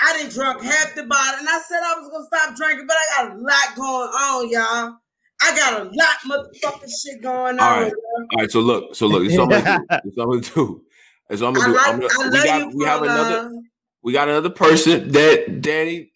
I 0.00 0.16
didn't 0.16 0.32
drunk 0.32 0.62
half 0.62 0.94
the 0.94 1.02
bottle, 1.02 1.40
and 1.40 1.48
I 1.48 1.60
said 1.68 1.80
I 1.84 1.98
was 1.98 2.08
gonna 2.12 2.26
stop 2.26 2.56
drinking, 2.56 2.86
but 2.86 2.96
I 2.96 3.24
got 3.24 3.32
a 3.36 3.38
lot 3.40 3.74
going 3.74 4.08
on, 4.08 4.48
y'all. 4.50 4.96
I 5.42 5.56
got 5.56 5.80
a 5.80 5.84
lot 5.84 6.16
motherfucking 6.24 6.90
shit 7.02 7.20
going 7.22 7.58
on. 7.58 7.60
All 7.60 7.80
right, 7.82 7.92
all 7.92 8.38
right. 8.40 8.50
so 8.50 8.60
look, 8.60 8.94
so 8.94 9.06
look, 9.08 9.24
it's 9.24 9.36
what 9.36 9.52
I'm 9.52 9.64
gonna 9.64 9.78
do. 9.78 10.00
It's 10.04 10.16
what 10.16 10.24
I'm 10.24 10.30
gonna 10.30 10.40
do. 10.54 10.84
It's 11.30 11.42
what 11.42 11.48
I'm 11.48 11.54
gonna 11.54 11.66
do. 11.68 11.76
like, 11.76 11.86
I'm 11.88 12.00
gonna, 12.00 12.30
we 12.30 12.44
got 12.44 12.74
we 12.74 12.84
have 12.84 13.02
another 13.02 13.62
we 14.02 14.12
got 14.12 14.28
another 14.28 14.50
person 14.50 15.10
that 15.12 15.60
Danny. 15.60 16.10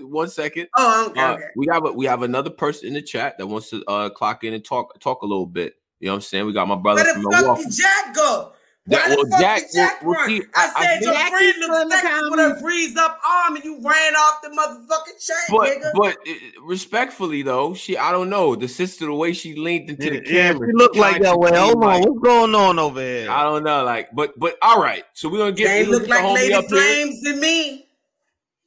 One 0.00 0.30
second. 0.30 0.68
Oh, 0.78 1.08
okay, 1.10 1.20
Uh, 1.20 1.34
okay. 1.34 1.42
we 1.56 1.66
have 1.70 1.84
a, 1.84 1.92
we 1.92 2.06
have 2.06 2.22
another 2.22 2.48
person 2.48 2.88
in 2.88 2.94
the 2.94 3.02
chat 3.02 3.36
that 3.36 3.46
wants 3.46 3.68
to 3.68 3.84
uh 3.84 4.08
clock 4.08 4.42
in 4.42 4.54
and 4.54 4.64
talk 4.64 4.98
talk 4.98 5.20
a 5.20 5.26
little 5.26 5.44
bit. 5.44 5.74
You 6.00 6.06
know 6.06 6.14
what 6.14 6.16
I'm 6.16 6.22
saying? 6.22 6.46
We 6.46 6.54
got 6.54 6.66
my 6.68 6.74
brother 6.76 7.02
Where 7.02 7.12
from 7.12 7.22
the 7.24 7.30
fuck 7.32 7.40
Milwaukee. 7.42 7.64
did 7.64 7.72
Jack 7.72 8.14
go? 8.14 8.53
Why 8.86 8.98
That- 8.98 9.08
the 9.08 9.16
well, 9.16 9.24
fuck 9.30 9.40
Jack- 9.40 9.60
did 9.62 9.72
Jack 9.74 10.02
well, 10.02 10.10
well, 10.14 10.26
see, 10.28 10.42
I 10.54 10.60
I- 10.66 10.72
I 10.76 10.86
said 10.86 11.00
your 11.02 11.12
Jack 11.14 11.30
friend 11.30 11.46
is 11.48 11.56
looks 11.68 12.30
with 12.30 12.40
a 12.40 12.60
freeze 12.60 12.96
up 12.98 13.18
arm 13.26 13.56
and 13.56 13.64
you 13.64 13.78
ran 13.80 14.14
off 14.14 14.42
the 14.42 14.48
motherfucking 14.50 15.26
chain, 15.26 15.36
But 15.48 15.68
nigga. 15.70 15.90
but 15.94 16.16
uh, 16.28 16.62
respectfully 16.64 17.40
though, 17.40 17.72
she 17.72 17.96
I 17.96 18.12
don't 18.12 18.28
know 18.28 18.54
the 18.54 18.68
sister 18.68 19.06
the 19.06 19.14
way 19.14 19.32
she 19.32 19.54
leaned 19.54 19.88
into 19.88 20.10
the 20.10 20.16
Yeah, 20.16 20.50
camera. 20.52 20.68
she 20.68 20.72
looked 20.74 20.96
like 20.96 21.22
that 21.22 21.38
way. 21.38 21.56
Hold 21.56 21.82
on, 21.82 22.00
what's 22.02 22.20
going 22.22 22.54
on 22.54 22.78
over 22.78 23.00
here? 23.00 23.30
I 23.30 23.44
don't 23.44 23.64
know, 23.64 23.84
like, 23.84 24.10
but 24.12 24.38
but 24.38 24.58
all 24.60 24.82
right. 24.82 25.02
So 25.14 25.30
we're 25.30 25.38
gonna 25.38 25.52
get, 25.52 25.68
they 25.68 25.86
look 25.86 26.02
the 26.02 26.08
like 26.10 26.22
homie 26.22 26.34
Lady 26.34 26.52
up 26.52 26.64
here. 26.66 26.78
Flames 26.78 27.22
to 27.22 27.36
me. 27.36 27.88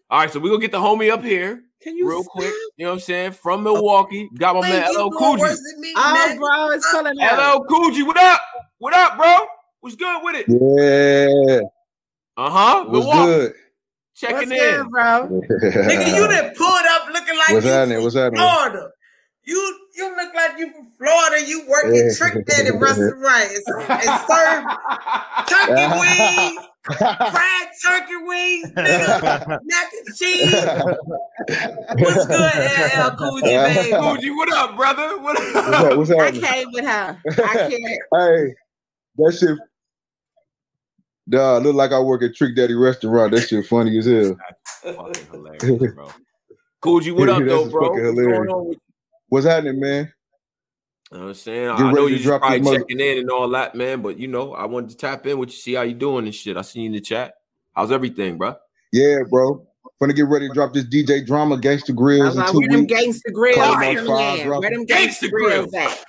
All 0.10 0.22
right, 0.22 0.32
so 0.34 0.40
we're 0.40 0.50
gonna 0.50 0.62
get 0.62 0.72
the 0.72 0.80
homie 0.80 1.12
up 1.12 1.24
here 1.24 1.62
Can 1.84 1.96
you 1.96 2.10
real 2.10 2.24
stop? 2.24 2.32
quick. 2.34 2.54
You 2.78 2.86
know 2.86 2.92
what 2.92 2.94
I'm 2.96 3.00
saying? 3.02 3.32
From 3.34 3.62
Milwaukee, 3.62 4.30
got 4.36 4.56
my 4.56 4.62
man 4.62 4.84
Ain't 4.84 4.94
you 4.94 5.00
LL 5.00 5.10
doing 5.12 5.20
Cool 5.20 5.36
J. 5.36 5.42
worse 5.44 5.62
Oh, 5.96 6.36
bro, 6.40 6.70
it's 6.72 6.92
pulling 6.92 7.22
out. 7.22 7.56
LL 7.58 7.64
Cool 7.66 7.92
J, 7.92 8.02
what 8.02 8.18
up? 8.18 8.42
What 8.80 8.94
up, 8.96 9.16
bro? 9.18 9.38
What's 9.88 9.96
good 9.96 10.22
with 10.22 10.36
it? 10.36 10.46
Yeah, 10.50 11.62
Uh 12.36 12.50
huh. 12.50 12.84
what's 12.90 12.92
Milwaukee, 12.92 13.26
good? 13.26 13.54
checking 14.16 14.36
What's 14.36 14.52
in. 14.52 14.58
good, 14.58 14.90
bro? 14.90 15.30
Nigga, 15.64 16.14
you 16.14 16.28
done 16.28 16.54
pulled 16.56 16.86
up 16.90 17.08
looking 17.14 17.38
like 17.38 17.50
What's 17.52 17.66
you 17.66 17.72
happening? 17.72 17.96
from 18.00 18.04
What's 18.04 18.16
happening? 18.18 18.42
Florida. 18.42 18.90
You 19.46 19.80
you 19.96 20.14
look 20.18 20.34
like 20.36 20.60
you 20.60 20.74
from 20.74 20.88
Florida. 20.98 21.48
You 21.48 21.66
work 21.70 21.86
at 21.86 21.94
Yeah. 21.94 22.14
Trick 22.18 22.46
Daddy 22.46 22.72
Restaurant 22.78 23.50
and, 23.50 23.92
and 23.92 24.22
serve 24.28 24.66
turkey 25.48 25.88
wings, 26.02 26.68
fried 27.32 27.70
turkey 27.82 28.18
wings, 28.18 28.72
nigga, 28.74 29.60
mac 29.64 29.94
and 29.94 30.16
cheese. 30.18 30.54
What's 32.04 32.26
good, 32.26 32.56
LL 33.00 33.16
Cool 33.16 33.40
J, 33.46 33.74
baby? 33.74 33.92
Cool 33.94 34.36
what 34.36 34.54
up, 34.54 34.76
brother? 34.76 35.18
What 35.20 35.40
What's, 35.40 35.56
up? 35.56 35.74
hap- 35.76 35.98
what's 35.98 36.12
I 36.12 36.32
came 36.32 36.68
with 36.74 36.84
her. 36.84 37.22
I 37.26 37.54
can't. 37.56 37.72
Hey, 38.12 38.54
that 39.20 39.32
shit. 39.40 39.58
Duh, 41.30 41.58
look 41.58 41.76
like 41.76 41.92
I 41.92 42.00
work 42.00 42.24
at 42.24 42.36
Trick 42.36 42.56
Daddy 42.56 42.74
Restaurant. 42.74 43.32
That 43.34 43.42
shit 43.42 43.66
funny 43.66 43.98
as 43.98 44.06
hell. 44.06 44.38
Fucking 44.84 45.26
hilarious, 45.32 45.94
bro. 45.94 46.10
Cool 46.82 47.00
J, 47.02 47.12
what 47.12 47.30
up, 47.30 47.44
though, 47.44 47.70
bro? 47.70 47.90
What's 47.92 48.16
going 48.16 48.50
on 48.50 48.68
with 48.70 48.78
What's 49.30 49.46
happening, 49.46 49.80
man? 49.80 50.14
You 51.12 51.18
know 51.18 51.24
what 51.24 51.30
I'm 51.30 51.34
saying? 51.36 51.76
Get 51.78 51.86
I 51.86 51.92
know 51.92 52.08
you 52.08 52.18
to 52.18 52.24
just 52.24 52.40
probably 52.40 52.62
mother- 52.62 52.78
checking 52.80 53.00
in 53.00 53.18
and 53.20 53.30
all 53.30 53.50
that, 53.50 53.76
man. 53.76 54.02
But 54.02 54.18
you 54.18 54.28
know, 54.28 54.54
I 54.54 54.66
wanted 54.66 54.92
to 54.92 54.98
tap 54.98 55.26
in 55.26 55.38
with 55.38 55.50
you, 55.50 55.56
see 55.56 55.74
how 55.74 55.82
you 55.82 55.94
doing 55.94 56.26
and 56.26 56.36
shit. 56.36 56.56
I 56.58 56.62
seen 56.62 56.84
you 56.84 56.88
in 56.88 56.94
the 56.94 57.02
chat. 57.02 57.34
How's 57.76 57.92
everything, 57.92 58.38
bro? 58.38 58.56
Yeah, 58.94 59.20
bro. 59.30 59.66
Gonna 60.00 60.14
get 60.14 60.28
ready 60.28 60.48
to 60.48 60.54
drop 60.54 60.74
this 60.74 60.86
DJ 60.86 61.26
drama 61.26 61.58
Gangsta 61.58 61.90
I 61.90 61.94
Grillz 61.94 62.20
was 62.26 62.36
in 62.36 62.42
like, 62.42 62.52
two 62.52 62.60
where 62.60 62.68
them 62.70 62.80
weeks. 62.82 62.94
gangster 62.94 63.32
grills 63.32 63.56
Call 63.58 63.74
coming 63.74 63.96
my 63.96 64.06
five, 64.06 64.48
Where 64.48 64.70
them 64.70 64.86
Gangsta 64.86 64.88
gangster 64.88 65.30
grills 65.30 65.74
at? 65.74 66.06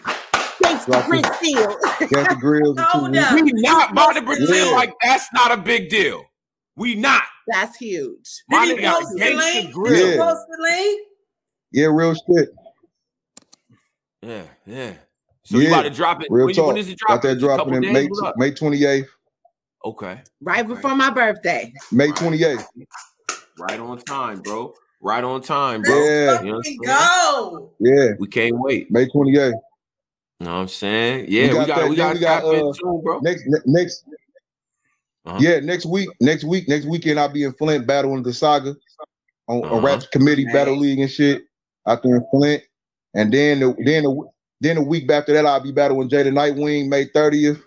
Gangster 0.87 1.77
Drop 2.09 2.39
Grill 2.41 2.75
Grillz 2.75 2.81
Hold 2.81 3.17
up. 3.17 3.35
We 3.35 3.53
not 3.55 3.93
about 3.93 4.13
to 4.15 4.23
pretend 4.23 4.49
Yeah. 4.49 4.65
like 4.77 4.93
that's 5.03 5.27
not 5.33 5.51
a 5.53 5.57
big 5.57 5.89
deal. 5.89 6.25
We 6.77 6.95
not. 6.95 7.23
That's 7.49 7.77
huge. 7.77 8.43
My 8.49 8.67
Did 8.67 8.79
he 8.79 8.87
post 8.87 9.09
the 9.15 9.21
Gangsta 9.21 9.55
link? 9.55 9.73
Grill. 9.75 9.93
Did 9.95 10.05
he 10.07 10.11
Yeah. 10.17 10.25
post 10.25 10.41
the 10.49 10.63
link? 10.63 11.07
Yeah, 11.73 11.87
real 11.87 12.15
shit. 12.15 12.49
Yeah, 14.23 14.43
yeah. 14.67 14.93
So 15.45 15.59
you 15.59 15.69
about 15.69 15.83
to 15.83 15.91
drop 15.91 16.21
it? 16.23 16.29
Real 16.31 16.47
when, 16.47 16.55
talk. 16.55 16.67
when 16.69 16.77
is 16.77 16.89
it 16.89 16.99
Got 17.07 17.23
dropping? 17.23 17.31
that 17.31 17.41
dropping 17.41 17.75
Couple 17.75 17.87
in? 17.89 17.93
May 17.93 18.07
What? 18.07 18.37
May 18.37 18.51
28th. 18.53 19.07
Okay, 19.85 20.21
Right 20.41 20.67
before 20.67 20.95
my 20.95 21.11
birthday. 21.11 21.73
May 21.93 22.09
28th. 22.09 22.67
right 23.59 23.79
on 23.81 23.99
time, 23.99 24.41
bro. 24.41 24.75
Right 25.01 25.23
on 25.23 25.41
time, 25.41 25.83
bro. 25.83 25.95
Yeah. 25.95 26.05
You 26.05 26.17
know 26.17 26.27
what 26.27 26.37
I'm 26.39 26.57
Fucking 26.57 26.63
saying? 26.65 26.79
go. 26.83 27.73
Yeah, 27.79 28.07
We 28.19 28.27
can't 28.29 28.59
wait. 28.59 28.91
May 28.91 29.07
28th. 29.07 29.55
You 30.41 30.47
know 30.47 30.53
what 30.55 30.59
I'm 30.61 30.69
saying? 30.69 31.27
Yeah, 31.29 31.49
we 31.49 31.55
got 31.55 31.67
got 31.69 31.79
that- 31.81 31.89
we 31.91 31.97
then 31.97 32.07
got 32.07 32.15
we 32.15 32.21
got, 32.21 32.41
tap 32.43 32.55
in 32.55 32.69
uh, 32.69 32.73
soon, 32.73 33.03
bro. 33.03 33.19
Next 33.21 33.43
next 33.67 34.05
Uh-huh. 35.27 35.39
Yeah, 35.41 35.61
next 35.61 35.85
week, 35.85 36.09
next 36.21 36.45
week, 36.45 36.69
next 36.69 36.87
weekend 36.87 37.19
I'll 37.21 37.29
be 37.29 37.43
in 37.45 37.53
Flint 37.55 37.87
battling 37.87 38.23
the 38.23 38.33
saga 38.33 38.75
on 39.49 39.65
Uh-huh. 39.65 39.77
a 39.77 39.81
rap 39.81 40.03
committee 40.13 40.45
Right. 40.47 40.55
battle 40.55 40.77
league 40.77 41.01
and 41.01 41.11
shit 41.11 41.43
out 41.87 42.03
there 42.03 42.17
in 42.17 42.25
Flint. 42.31 42.63
And 43.15 43.33
then 43.33 43.61
the 43.61 43.75
then 43.85 44.05
the 44.05 44.23
then 44.61 44.77
the 44.77 44.83
week 44.83 45.11
after 45.11 45.33
that 45.35 45.45
I'll 45.45 45.61
be 45.61 45.73
battling 45.73 46.09
Jay 46.09 46.23
the 46.23 46.31
Nightwing 46.31 46.89
May 46.89 47.07
30th. 47.07 47.61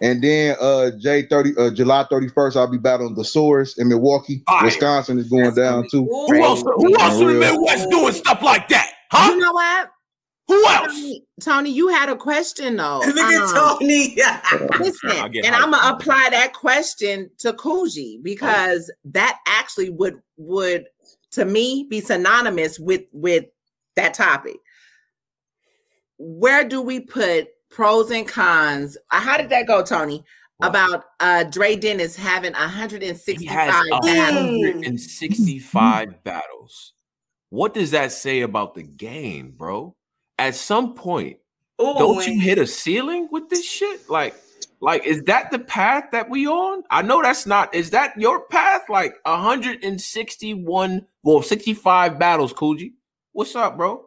And 0.00 0.22
then 0.22 0.56
uh 0.60 0.92
J 0.98 1.22
30 1.26 1.56
uh 1.58 1.70
July 1.70 2.04
31st, 2.10 2.56
I'll 2.56 2.70
be 2.70 2.78
battling 2.78 3.16
the 3.16 3.24
Source 3.24 3.76
in 3.78 3.88
Milwaukee. 3.88 4.42
Fire. 4.46 4.64
Wisconsin 4.64 5.18
is 5.18 5.28
going 5.28 5.44
That's 5.44 5.56
gonna 5.56 5.82
down 5.82 5.88
too. 5.90 6.04
Who 6.04 6.42
else? 6.42 6.62
Who 6.62 6.98
else 7.00 7.20
in 7.20 7.26
the 7.26 7.34
Midwest 7.34 7.90
doing 7.90 8.12
stuff 8.14 8.40
like 8.42 8.66
that? 8.68 8.90
Huh? 9.10 9.32
You 9.32 9.40
know 9.40 9.52
what? 9.52 9.90
Who 10.48 10.66
else? 10.66 10.86
Tony, 10.94 11.24
Tony, 11.40 11.70
you 11.70 11.88
had 11.88 12.08
a 12.08 12.16
question 12.16 12.76
though. 12.76 12.98
Look 13.06 13.16
at 13.16 13.42
Um, 13.42 13.78
Tony. 13.78 14.16
Listen, 14.80 15.10
and. 15.10 15.54
I'm 15.54 15.70
gonna 15.70 15.94
apply 15.94 16.28
that 16.30 16.52
question 16.54 17.30
to 17.38 17.52
Coogee 17.52 18.22
because 18.22 18.90
that 19.04 19.38
actually 19.46 19.90
would 19.90 20.16
would 20.38 20.86
to 21.32 21.44
me 21.44 21.86
be 21.90 22.00
synonymous 22.00 22.78
with 22.78 23.02
with 23.12 23.44
that 23.96 24.14
topic. 24.14 24.56
Where 26.16 26.66
do 26.66 26.80
we 26.82 27.00
put 27.00 27.48
pros 27.70 28.10
and 28.10 28.26
cons? 28.26 28.96
Uh, 29.10 29.20
How 29.20 29.36
did 29.36 29.50
that 29.50 29.66
go, 29.66 29.84
Tony? 29.84 30.24
What? 30.56 30.68
About 30.70 31.04
uh 31.20 31.44
Dre 31.44 31.76
Dennis 31.76 32.16
having 32.16 32.54
He 32.54 32.60
165 32.60 33.48
has 33.48 33.74
battles. 34.00 34.06
165 34.06 36.24
battles. 36.24 36.94
What 37.50 37.74
does 37.74 37.90
that 37.92 38.12
say 38.12 38.40
about 38.40 38.74
the 38.74 38.82
game, 38.82 39.52
bro? 39.56 39.94
At 40.38 40.54
some 40.54 40.94
point, 40.94 41.38
Ooh, 41.80 41.94
don't 41.98 42.26
you 42.26 42.40
hit 42.40 42.58
a 42.58 42.66
ceiling 42.66 43.28
with 43.30 43.48
this 43.48 43.68
shit? 43.68 44.08
Like, 44.08 44.34
like 44.80 45.04
is 45.04 45.22
that 45.24 45.50
the 45.50 45.58
path 45.58 46.04
that 46.12 46.30
we 46.30 46.46
on? 46.46 46.84
I 46.90 47.02
know 47.02 47.22
that's 47.22 47.46
not. 47.46 47.74
Is 47.74 47.90
that 47.90 48.18
your 48.20 48.46
path? 48.46 48.82
Like 48.88 49.16
161, 49.24 51.06
well, 51.22 51.42
65 51.42 52.18
battles, 52.18 52.52
Coogee. 52.52 52.92
What's 53.32 53.54
up, 53.56 53.76
bro? 53.76 54.04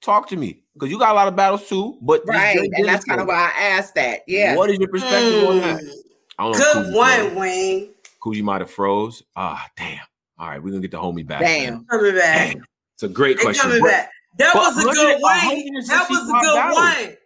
Talk 0.00 0.28
to 0.28 0.36
me 0.36 0.62
because 0.74 0.90
you 0.90 0.98
got 0.98 1.10
a 1.10 1.14
lot 1.14 1.28
of 1.28 1.34
battles 1.36 1.68
too. 1.68 1.98
But 2.00 2.22
Right, 2.26 2.56
and 2.56 2.86
that's 2.86 3.04
kind 3.04 3.20
of 3.20 3.26
why 3.26 3.52
I 3.56 3.62
asked 3.62 3.94
that. 3.96 4.20
Yeah. 4.26 4.54
What 4.54 4.70
is 4.70 4.78
your 4.78 4.88
perspective 4.88 5.48
on 5.48 5.58
that? 5.58 5.80
Mm, 5.80 5.90
I 6.38 6.42
don't 6.44 6.52
know. 6.52 6.58
if 6.58 6.86
Good 6.86 6.94
one. 6.94 7.34
Wayne. 7.36 7.90
Coogee 8.20 8.42
might 8.42 8.60
have 8.60 8.70
froze. 8.70 9.22
Ah, 9.34 9.66
damn. 9.76 9.98
All 10.38 10.48
right, 10.48 10.62
we're 10.62 10.70
gonna 10.70 10.82
get 10.82 10.92
the 10.92 10.98
homie 10.98 11.26
back. 11.26 11.40
Damn. 11.40 11.74
man. 11.74 11.84
Coming 11.90 12.14
back. 12.14 12.54
Damn. 12.54 12.64
It's 12.94 13.02
a 13.02 13.08
great 13.08 13.38
They 13.38 13.44
question. 13.44 13.62
coming 13.70 13.82
back. 13.84 14.10
That 14.38 14.52
but 14.54 14.74
was 14.74 14.78
a 14.78 14.88
good 14.88 15.20
100 15.20 15.20
one. 15.20 15.84
That 15.86 16.06
was 16.08 16.20
a 16.20 16.32
good 16.32 16.54
165 16.54 16.72
one. 16.72 17.16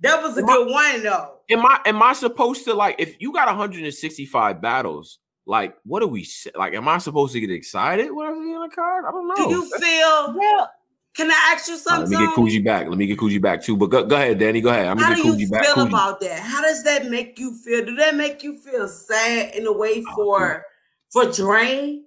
That 0.00 0.22
was 0.22 0.36
a 0.36 0.40
Am 0.42 0.48
I- 0.48 0.52
good 0.52 0.70
one, 0.70 1.02
though. 1.02 1.34
Am 1.50 1.64
I 1.66 1.80
am 1.86 2.02
I 2.02 2.12
supposed 2.12 2.64
to 2.66 2.74
like 2.74 2.96
if 2.98 3.16
you 3.20 3.32
got 3.32 3.46
165 3.48 4.60
battles? 4.60 5.18
Like, 5.46 5.76
what 5.84 6.00
do 6.00 6.06
we 6.08 6.24
say? 6.24 6.50
Like, 6.54 6.74
am 6.74 6.86
I 6.88 6.98
supposed 6.98 7.32
to 7.32 7.40
get 7.40 7.50
excited 7.50 8.12
when 8.12 8.26
I 8.26 8.32
see 8.34 8.54
on 8.54 8.70
a 8.70 8.74
card? 8.74 9.04
I 9.08 9.10
don't 9.10 9.26
know. 9.26 9.34
Do 9.36 9.50
you 9.54 9.78
feel? 9.78 10.34
Well, 10.38 10.70
Can 11.16 11.30
I 11.30 11.52
ask 11.54 11.66
you 11.68 11.74
All 11.74 11.78
right, 11.78 12.00
let 12.00 12.08
something? 12.08 12.18
me 12.20 12.26
get 12.26 12.34
Tony? 12.36 12.50
Coogee 12.60 12.64
back. 12.64 12.88
Let 12.88 12.98
me 12.98 13.06
get 13.06 13.18
Coogee 13.18 13.40
back 13.40 13.62
too. 13.62 13.76
But 13.76 13.86
go, 13.86 14.04
go 14.04 14.14
ahead, 14.16 14.38
Danny. 14.38 14.60
Go 14.60 14.68
ahead. 14.68 14.86
I'm 14.88 14.98
How 14.98 15.04
gonna 15.10 15.16
do 15.16 15.30
get 15.32 15.40
you 15.40 15.46
Coogee 15.46 15.50
back. 15.50 15.64
feel 15.64 15.74
Coogee. 15.76 15.88
about 15.88 16.20
that? 16.20 16.40
How 16.40 16.60
does 16.60 16.84
that 16.84 17.06
make 17.10 17.38
you 17.38 17.54
feel? 17.54 17.84
Do 17.84 17.94
that 17.96 18.14
make 18.14 18.42
you 18.42 18.58
feel 18.58 18.86
sad 18.88 19.54
in 19.54 19.66
a 19.66 19.72
way 19.72 20.04
Oh, 20.10 20.14
for 20.14 20.64
for 21.10 21.32
Dre? 21.32 22.02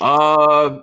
Uh, 0.00 0.80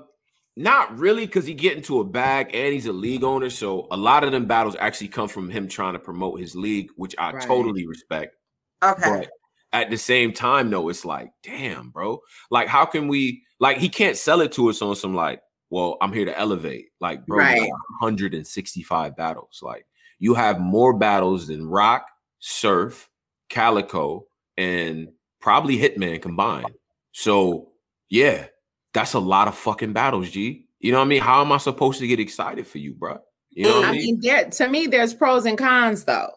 not 0.56 0.98
really, 0.98 1.26
because 1.26 1.46
he 1.46 1.54
get 1.54 1.76
into 1.76 2.00
a 2.00 2.04
bag 2.04 2.52
and 2.54 2.74
he's 2.74 2.86
a 2.86 2.94
league 2.94 3.24
owner. 3.24 3.50
So 3.50 3.88
a 3.92 3.98
lot 3.98 4.24
of 4.24 4.32
them 4.32 4.46
battles 4.46 4.76
actually 4.80 5.10
come 5.10 5.28
from 5.28 5.50
him 5.50 5.68
trying 5.68 5.94
to 5.94 6.00
promote 6.00 6.40
his 6.40 6.56
league, 6.56 6.90
which 6.96 7.16
I 7.18 7.34
Right. 7.34 7.48
totally 7.48 7.86
respect. 7.86 8.36
Okay. 8.84 9.02
But 9.04 9.30
at 9.74 9.90
the 9.90 9.98
same 9.98 10.32
time, 10.32 10.70
though, 10.70 10.90
it's 10.90 11.04
like, 11.06 11.32
damn, 11.44 11.90
bro. 11.90 12.22
Like, 12.50 12.68
how 12.68 12.86
can 12.86 13.08
we 13.08 13.44
like 13.60 13.78
he 13.78 13.90
can't 13.90 14.18
sell 14.18 14.42
it 14.42 14.52
to 14.54 14.70
us 14.70 14.82
on 14.82 14.96
some 14.96 15.14
like, 15.14 15.42
well, 15.70 15.98
I'm 16.02 16.14
here 16.14 16.26
to 16.26 16.38
elevate. 16.38 16.90
Like, 17.02 17.26
bro, 17.26 17.40
Right. 17.40 17.70
165 18.00 19.16
battles. 19.16 19.60
Like, 19.62 19.86
you 20.20 20.34
have 20.34 20.60
more 20.60 20.98
battles 20.98 21.48
than 21.48 21.68
Roc, 21.68 22.08
Surf, 22.40 23.10
Calicoe, 23.50 24.26
and 24.58 25.10
probably 25.42 25.78
Hitman 25.78 26.22
combined. 26.22 26.72
So, 27.12 27.72
yeah, 28.10 28.48
that's 28.96 29.14
a 29.14 29.20
lot 29.20 29.48
of 29.48 29.56
fucking 29.56 29.94
battles, 29.94 30.32
G. 30.32 30.66
You 30.80 30.92
know 30.92 31.00
what 31.00 31.06
I 31.06 31.08
mean? 31.08 31.22
How 31.22 31.42
am 31.42 31.52
I 31.52 31.58
supposed 31.58 32.00
to 32.00 32.08
get 32.08 32.20
excited 32.20 32.66
for 32.66 32.80
you, 32.80 32.94
bro? 32.94 33.20
You 33.52 33.66
know 33.66 33.82
what 33.82 33.90
I 33.90 33.92
mean? 33.92 34.02
mean, 34.02 34.20
there 34.22 34.50
to 34.50 34.68
me, 34.68 34.88
there's 34.88 35.14
pros 35.14 35.46
and 35.46 35.58
cons 35.58 36.06
though. 36.06 36.32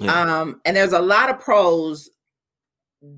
Yeah. 0.00 0.12
Um, 0.12 0.60
and 0.64 0.76
there's 0.76 0.92
a 0.92 1.00
lot 1.00 1.30
of 1.30 1.40
pros 1.40 2.08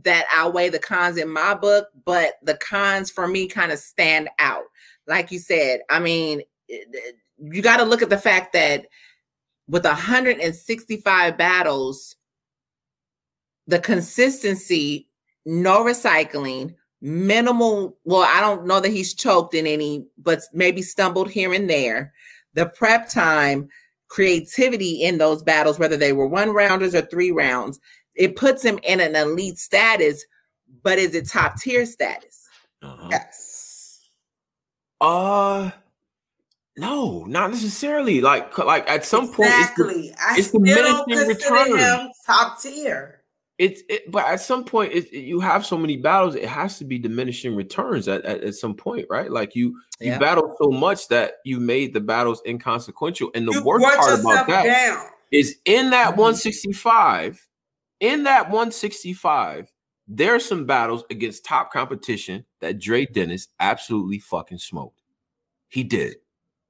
that 0.05 0.27
outweigh 0.35 0.71
the 0.71 0.79
cons 0.79 1.17
in 1.17 1.29
my 1.29 1.55
book, 1.55 1.89
but 2.05 2.35
the 2.43 2.57
cons 2.57 3.11
for 3.11 3.29
me 3.29 3.47
kind 3.47 3.73
of 3.73 3.79
stand 3.79 4.29
out. 4.39 4.65
Like 5.07 5.31
you 5.31 5.39
said, 5.39 5.81
I 5.89 5.99
mean, 5.99 6.43
you 6.69 7.63
got 7.63 7.79
to 7.79 7.85
look 7.85 8.03
at 8.03 8.11
the 8.11 8.19
fact 8.19 8.53
that 8.55 8.87
with 9.69 9.85
165 9.85 11.37
battles, 11.39 12.17
the 13.67 13.79
consistency, 13.79 15.09
no 15.45 15.85
recycling, 15.85 16.75
minimal. 17.01 17.97
Well, 18.05 18.23
I 18.29 18.41
don't 18.41 18.67
know 18.67 18.81
that 18.81 18.91
he's 18.91 19.15
choked 19.15 19.55
in 19.55 19.67
any, 19.67 20.07
but 20.19 20.41
maybe 20.53 20.83
stumbled 20.83 21.31
here 21.31 21.53
and 21.55 21.69
there. 21.69 22.13
The 22.55 22.67
prep 22.67 23.09
time, 23.09 23.69
creativity 24.09 25.03
in 25.03 25.19
those 25.19 25.43
battles, 25.43 25.79
whether 25.79 25.97
they 25.97 26.13
were 26.13 26.27
one 26.27 26.51
rounders 26.51 26.95
or 26.95 27.03
three 27.03 27.31
rounds, 27.31 27.79
it 28.15 28.37
puts 28.37 28.65
him 28.65 28.79
in 28.83 29.01
an 29.01 29.15
elite 29.15 29.59
status. 29.59 30.25
But 30.83 30.99
is 30.99 31.15
it 31.15 31.29
top 31.29 31.57
tier 31.61 31.87
status? 31.87 32.47
Uh-huh. 32.83 33.09
Yes. 33.11 34.01
Uh 35.01 35.71
no, 36.77 37.25
not 37.25 37.51
necessarily. 37.51 38.21
Like 38.21 38.57
like 38.59 38.89
at 38.89 39.05
some 39.05 39.33
point 39.33 39.51
it's 39.55 39.71
the- 39.77 39.85
exactly. 39.89 40.15
I 40.21 40.37
it's 40.39 40.49
still 40.49 40.61
don't 40.61 41.09
diminishing 41.09 41.37
consider 41.37 41.75
return. 41.75 41.79
him 42.01 42.11
top 42.27 42.61
tier. 42.61 43.18
It's 43.59 43.83
it, 43.89 44.11
but 44.11 44.25
at 44.27 44.41
some 44.41 44.65
point 44.65 44.93
it, 44.93 45.13
it- 45.13 45.25
you 45.25 45.41
have 45.41 45.67
so 45.67 45.77
many 45.77 45.97
battles 45.97 46.35
it 46.37 46.47
has 46.49 46.79
to 46.79 46.85
be 46.85 46.99
diminishing 46.99 47.57
returns 47.57 48.07
at, 48.09 48.25
at, 48.25 48.43
at 48.45 48.55
some 48.55 48.75
point 48.75 49.07
right 49.11 49.31
like 49.33 49.55
you 49.57 49.69
you 50.01 50.13
Yeah. 50.13 50.19
battle 50.19 50.55
so 50.63 50.71
much 50.71 51.09
that 51.09 51.35
you 51.45 51.59
made 51.61 51.93
the 51.93 52.01
battles 52.01 52.41
inconsequential 52.47 53.31
and 53.35 53.49
the 53.49 53.53
you 53.53 53.65
worst 53.65 53.85
part 53.85 54.21
about 54.21 54.47
that 54.47 54.65
down. 54.65 55.07
is 55.33 55.57
in 55.65 55.91
that 55.91 56.15
Mhm. 56.15 56.19
165 56.19 57.47
in 58.01 58.23
that 58.25 58.49
165 58.51 59.73
there 60.07 60.35
are 60.35 60.41
some 60.41 60.65
battles 60.65 61.05
against 61.11 61.45
top 61.45 61.71
competition 61.73 62.45
that 62.61 62.79
Dre 62.79 63.05
Dennis 63.07 63.49
absolutely 63.61 64.19
fucking 64.21 64.59
smoked 64.59 65.03
he 65.69 65.83
did 65.83 66.17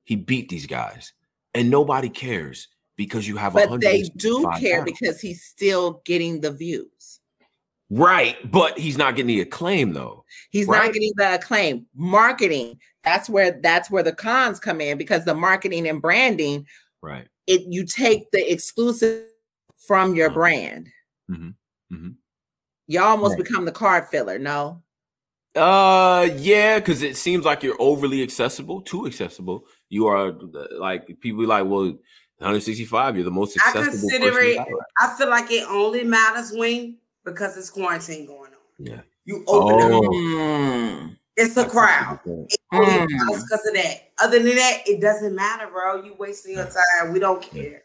he 0.05 0.16
beat 0.16 0.48
these 0.48 0.66
guys 0.66 1.12
and 1.55 1.70
nobody 1.70 2.09
cares 2.09 2.69
because 2.99 3.27
you 3.27 3.37
have 3.37 3.55
But 3.55 3.81
they 3.81 4.03
do 4.16 4.47
care 4.59 4.85
because 4.85 5.20
he's 5.20 5.43
still 5.45 6.03
getting 6.05 6.43
the 6.43 6.51
views. 6.53 7.20
Right, 7.91 8.37
but 8.51 8.79
he's 8.79 8.99
not 8.99 9.16
getting 9.16 9.29
the 9.29 9.41
acclaim 9.41 9.95
though. 9.95 10.25
He's 10.51 10.66
Right. 10.66 10.85
not 10.85 10.93
getting 10.93 11.12
the 11.16 11.37
acclaim. 11.37 11.87
Marketing. 11.95 12.79
That's 13.05 13.31
where 13.31 13.53
that's 13.62 13.91
where 13.91 14.03
the 14.03 14.12
cons 14.12 14.61
come 14.61 14.83
in 14.83 14.99
because 14.99 15.25
the 15.25 15.35
marketing 15.35 15.89
and 15.89 16.03
branding, 16.03 16.66
Right. 17.01 17.29
it 17.47 17.62
you 17.62 17.87
take 17.87 18.31
the 18.33 18.53
exclusive 18.53 19.25
from 19.79 20.15
your 20.15 20.29
Mhm. 20.29 20.35
brand. 20.35 20.89
Mhm. 21.31 21.55
Mhm. 21.91 22.16
You 22.89 23.01
almost 23.01 23.37
Right. 23.37 23.45
become 23.45 23.65
the 23.65 23.73
card 23.73 24.09
filler. 24.09 24.39
No, 24.39 24.83
Uh, 25.55 26.29
yeah, 26.37 26.79
because 26.79 27.03
it 27.03 27.16
seems 27.16 27.45
like 27.45 27.62
you're 27.62 27.81
overly 27.81 28.23
accessible, 28.23 28.83
too 28.83 29.07
accessible. 29.07 29.66
You 29.89 30.07
are 30.07 30.33
like 30.79 31.07
people 31.20 31.41
be 31.41 31.47
like, 31.47 31.65
well, 31.65 31.97
165, 32.39 33.16
you're 33.16 33.24
the 33.24 33.31
most 33.31 33.52
successful. 33.55 33.82
I 33.82 33.85
consider 33.86 34.40
it. 34.40 34.59
I 34.98 35.15
feel 35.19 35.28
like 35.28 35.51
it 35.51 35.66
only 35.69 36.05
matters 36.05 36.52
when 36.52 36.97
because 37.24 37.56
it's 37.56 37.70
quarantine 37.70 38.27
going 38.27 38.52
on. 38.52 38.59
Yeah. 38.78 39.01
You 39.24 39.44
open. 39.47 39.93
Oh. 39.93 40.01
Mm. 40.09 41.16
It's 41.36 41.56
a 41.56 41.66
crowd. 41.69 42.20
It 42.24 42.56
only 42.73 42.86
Mm. 42.86 43.06
because 43.27 43.66
of 43.66 43.74
that. 43.74 44.10
Other 44.19 44.39
than 44.43 44.56
that, 44.56 44.82
it 44.86 45.01
doesn't 45.01 45.35
matter, 45.35 45.69
bro. 45.69 46.02
You 46.02 46.15
wasting 46.19 46.55
your 46.56 46.65
time. 46.65 47.12
We 47.12 47.19
don't 47.19 47.43
care. 47.43 47.82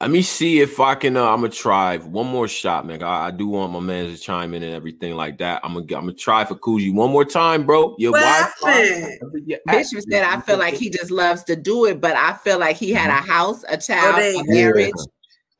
Let 0.00 0.10
me 0.10 0.20
see 0.20 0.60
if 0.60 0.78
I 0.78 0.94
can. 0.94 1.16
Uh, 1.16 1.24
I'm 1.24 1.40
gonna 1.40 1.48
try 1.48 1.96
one 1.96 2.26
more 2.26 2.46
shot, 2.48 2.86
man. 2.86 3.02
I, 3.02 3.28
I 3.28 3.30
do 3.30 3.48
want 3.48 3.72
my 3.72 3.80
man 3.80 4.10
to 4.10 4.18
chime 4.18 4.52
in 4.52 4.62
and 4.62 4.74
everything 4.74 5.14
like 5.16 5.38
that. 5.38 5.62
I'm 5.64 5.72
gonna. 5.72 5.84
I'm 5.84 6.04
gonna 6.04 6.12
try 6.12 6.44
for 6.44 6.54
Kuji 6.54 6.92
one 6.92 7.10
more 7.10 7.24
time, 7.24 7.64
bro. 7.64 7.94
Your 7.98 8.12
What 8.12 8.20
Wi-Fi- 8.20 8.70
happened? 8.70 9.48
your 9.48 9.58
Bishop 9.66 10.02
said, 10.10 10.22
I 10.22 10.38
feel 10.42 10.58
like 10.58 10.74
he 10.74 10.90
just 10.90 11.10
loves 11.10 11.44
to 11.44 11.56
do 11.56 11.86
it, 11.86 11.98
but 11.98 12.14
I 12.14 12.34
feel 12.34 12.58
like 12.58 12.76
he 12.76 12.92
had 12.92 13.08
a 13.08 13.14
house, 13.26 13.64
a 13.70 13.78
child, 13.78 14.16
there 14.18 14.32
a 14.32 14.36
you 14.36 14.44
go. 14.46 14.52
marriage, 14.52 14.92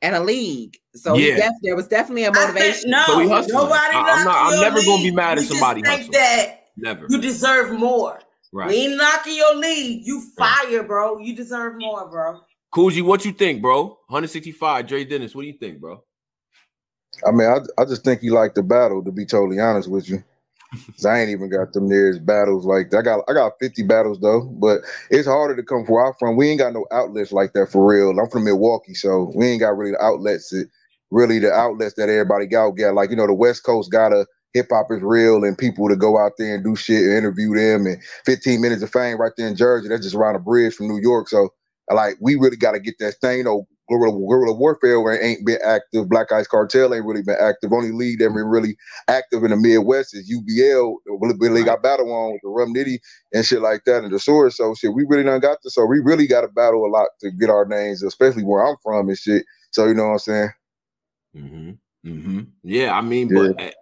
and 0.03 0.15
a 0.15 0.19
league. 0.23 0.77
So 0.93 1.15
he 1.15 1.29
Yeah. 1.29 1.37
def- 1.37 1.51
there 1.63 1.75
was 1.75 1.87
definitely 1.87 2.25
a 2.25 2.31
think, 2.31 2.47
motivation. 2.47 2.91
no, 2.91 3.05
So 3.07 3.17
nobody. 3.23 3.47
I- 3.95 4.13
I'm 4.19 4.23
not- 4.23 4.45
I'm 4.45 4.51
your 4.53 4.61
never 4.61 4.85
gonna 4.85 5.01
be 5.01 5.11
mad 5.11 5.31
at 5.31 5.37
We 5.39 5.47
just 5.47 5.59
somebody 5.59 5.81
think 5.81 5.95
hustling. 6.01 6.11
that 6.11 6.59
Never. 6.77 7.07
you 7.09 7.19
deserve 7.19 7.71
more. 7.71 8.19
Right. 8.53 8.69
We 8.69 8.75
ain't 8.75 8.97
knocking 8.97 9.35
your 9.35 9.55
league. 9.55 10.05
You 10.05 10.21
Right. 10.37 10.67
fire, 10.69 10.83
bro. 10.83 11.17
You 11.17 11.35
deserve 11.35 11.79
more, 11.79 12.07
bro. 12.07 12.39
Kuji, 12.77 13.03
what 13.03 13.25
you 13.25 13.33
think, 13.33 13.61
bro? 13.63 13.85
165, 14.09 14.87
Dre 14.87 15.05
Dennis. 15.05 15.35
What 15.35 15.43
do 15.43 15.49
you 15.49 15.57
think, 15.59 15.81
bro? 15.81 16.03
I 17.27 17.31
mean, 17.31 17.47
I, 17.49 17.59
I 17.81 17.85
just 17.85 18.03
think 18.03 18.21
he 18.21 18.31
liked 18.31 18.55
the 18.55 18.63
battle. 18.63 19.03
To 19.03 19.11
be 19.11 19.25
totally 19.25 19.59
honest 19.59 19.89
with 19.89 20.09
you, 20.09 20.23
'Cause 20.95 21.05
I 21.05 21.19
ain't 21.21 21.31
even 21.31 21.49
got 21.49 21.73
them 21.73 21.89
nearest 21.89 22.25
battles 22.25 22.65
like 22.65 22.91
that. 22.91 22.99
I 22.99 23.01
got 23.03 23.23
I 23.29 23.33
got 23.33 23.53
50 23.59 23.83
battles 23.83 24.19
though, 24.21 24.43
but 24.61 24.81
it's 25.11 25.27
harder 25.27 25.55
to 25.57 25.63
come 25.63 25.85
from 25.85 25.95
where 25.95 26.07
I'm 26.07 26.13
from. 26.19 26.37
We 26.37 26.49
ain't 26.49 26.59
got 26.59 26.73
no 26.73 26.85
outlets 26.91 27.33
like 27.33 27.53
that 27.53 27.71
for 27.71 27.85
real. 27.85 28.17
I'm 28.19 28.29
from 28.29 28.45
Milwaukee, 28.45 28.95
so 28.95 29.31
we 29.35 29.47
ain't 29.47 29.61
got 29.61 29.77
really 29.77 29.91
the 29.93 30.03
outlets. 30.03 30.49
That, 30.51 30.69
really, 31.11 31.39
the 31.39 31.51
outlets 31.53 31.95
that 31.95 32.09
everybody 32.09 32.47
got 32.47 32.71
got 32.71 32.95
like 32.95 33.11
you 33.11 33.17
know 33.17 33.27
the 33.27 33.33
West 33.33 33.63
Coast 33.65 33.91
got 33.91 34.13
a 34.13 34.27
hip 34.53 34.67
hop 34.71 34.87
is 34.91 35.01
real 35.03 35.43
and 35.43 35.57
people 35.57 35.89
to 35.89 35.95
go 35.97 36.17
out 36.19 36.33
there 36.39 36.55
and 36.55 36.63
do 36.63 36.75
shit 36.75 37.03
and 37.03 37.13
interview 37.17 37.55
them 37.55 37.87
and 37.87 38.01
15 38.25 38.61
minutes 38.61 38.83
of 38.83 38.91
fame 38.91 39.19
right 39.19 39.33
there 39.37 39.47
in 39.49 39.55
Jersey. 39.57 39.89
That's 39.89 40.03
just 40.03 40.15
around 40.15 40.35
the 40.35 40.39
bridge 40.39 40.75
from 40.75 40.87
New 40.89 41.01
York. 41.01 41.29
So 41.29 41.49
like 41.95 42.15
we 42.19 42.35
really 42.35 42.57
got 42.57 42.73
to 42.73 42.79
get 42.79 42.95
that 42.99 43.15
thing. 43.21 43.39
You 43.39 43.43
know, 43.43 43.67
guerrilla, 43.89 44.17
guerrilla 44.27 44.53
warfare 44.53 45.23
ain't 45.23 45.45
been 45.45 45.59
active. 45.63 46.09
Black 46.09 46.31
Ice 46.31 46.47
Cartel 46.47 46.93
ain't 46.93 47.05
really 47.05 47.23
been 47.23 47.37
active. 47.39 47.71
Only 47.71 47.91
league 47.91 48.19
that 48.19 48.29
been 48.29 48.45
really 48.45 48.77
active 49.07 49.43
in 49.43 49.51
the 49.51 49.57
Midwest 49.57 50.15
is 50.15 50.31
UBL. 50.31 50.95
Really 51.39 51.63
got 51.63 51.83
battle 51.83 52.11
on 52.11 52.33
with 52.33 52.41
the 52.43 52.49
Rum 52.49 52.73
Nitty 52.73 52.99
and 53.33 53.45
shit 53.45 53.61
like 53.61 53.83
that 53.85 54.03
and 54.03 54.13
the 54.13 54.19
sword. 54.19 54.53
So 54.53 54.75
shit, 54.75 54.93
we 54.93 55.05
really 55.07 55.23
done 55.23 55.39
got 55.39 55.59
this. 55.63 55.75
So 55.75 55.85
we 55.85 55.99
really 55.99 56.27
got 56.27 56.41
to 56.41 56.49
battle 56.49 56.85
a 56.85 56.91
lot 56.91 57.07
to 57.21 57.31
get 57.31 57.49
our 57.49 57.65
names, 57.65 58.03
especially 58.03 58.43
where 58.43 58.65
I'm 58.65 58.75
from 58.83 59.09
and 59.09 59.17
shit. 59.17 59.45
So 59.71 59.85
you 59.87 59.93
know 59.93 60.07
what 60.07 60.11
I'm 60.13 60.19
saying? 60.19 60.49
Mm-hmm. 61.35 61.71
Mm-hmm. 62.09 62.39
Yeah, 62.63 62.93
I 62.93 63.01
mean, 63.01 63.29
Yeah. 63.29 63.49
but 63.53 63.61
at 63.61 63.75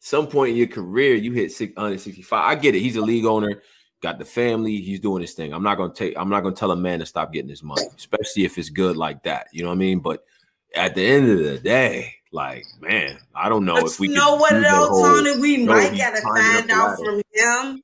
some 0.00 0.26
point 0.26 0.50
in 0.50 0.56
your 0.56 0.66
career, 0.68 1.14
you 1.14 1.32
hit 1.32 1.52
665. 1.52 2.32
I 2.32 2.54
get 2.54 2.74
it. 2.74 2.80
He's 2.80 2.96
a 2.96 3.02
league 3.02 3.24
owner, 3.24 3.62
got 4.02 4.18
the 4.18 4.24
family, 4.24 4.80
he's 4.80 5.00
doing 5.00 5.20
his 5.20 5.32
thing. 5.34 5.52
I'm 5.52 5.62
not 5.62 5.76
gonna 5.76 5.92
take, 5.92 6.14
I'm 6.16 6.28
not 6.28 6.42
gonna 6.42 6.54
tell 6.54 6.70
a 6.70 6.76
man 6.76 6.98
to 7.00 7.06
stop 7.06 7.32
getting 7.32 7.50
his 7.50 7.62
money, 7.62 7.82
especially 7.96 8.44
if 8.44 8.56
it's 8.58 8.70
good 8.70 8.96
like 8.96 9.22
that. 9.24 9.48
You 9.52 9.62
know 9.62 9.68
what 9.68 9.74
I 9.76 9.78
mean? 9.78 10.00
But 10.00 10.24
at 10.74 10.94
the 10.94 11.04
end 11.04 11.30
of 11.30 11.38
the 11.38 11.58
day, 11.58 12.14
like, 12.32 12.64
man, 12.80 13.18
I 13.34 13.48
don't 13.48 13.64
know 13.64 13.74
But 13.74 13.86
if 13.86 14.00
we 14.00 14.08
know 14.08 14.36
what 14.36 14.50
do 14.50 14.56
the 14.56 14.62
though, 14.62 14.88
whole- 14.88 15.02
Tony? 15.02 15.38
We 15.40 15.64
might 15.64 15.96
gotta 15.96 16.20
find 16.22 16.70
out 16.70 16.96
from 16.98 17.16
him. 17.34 17.82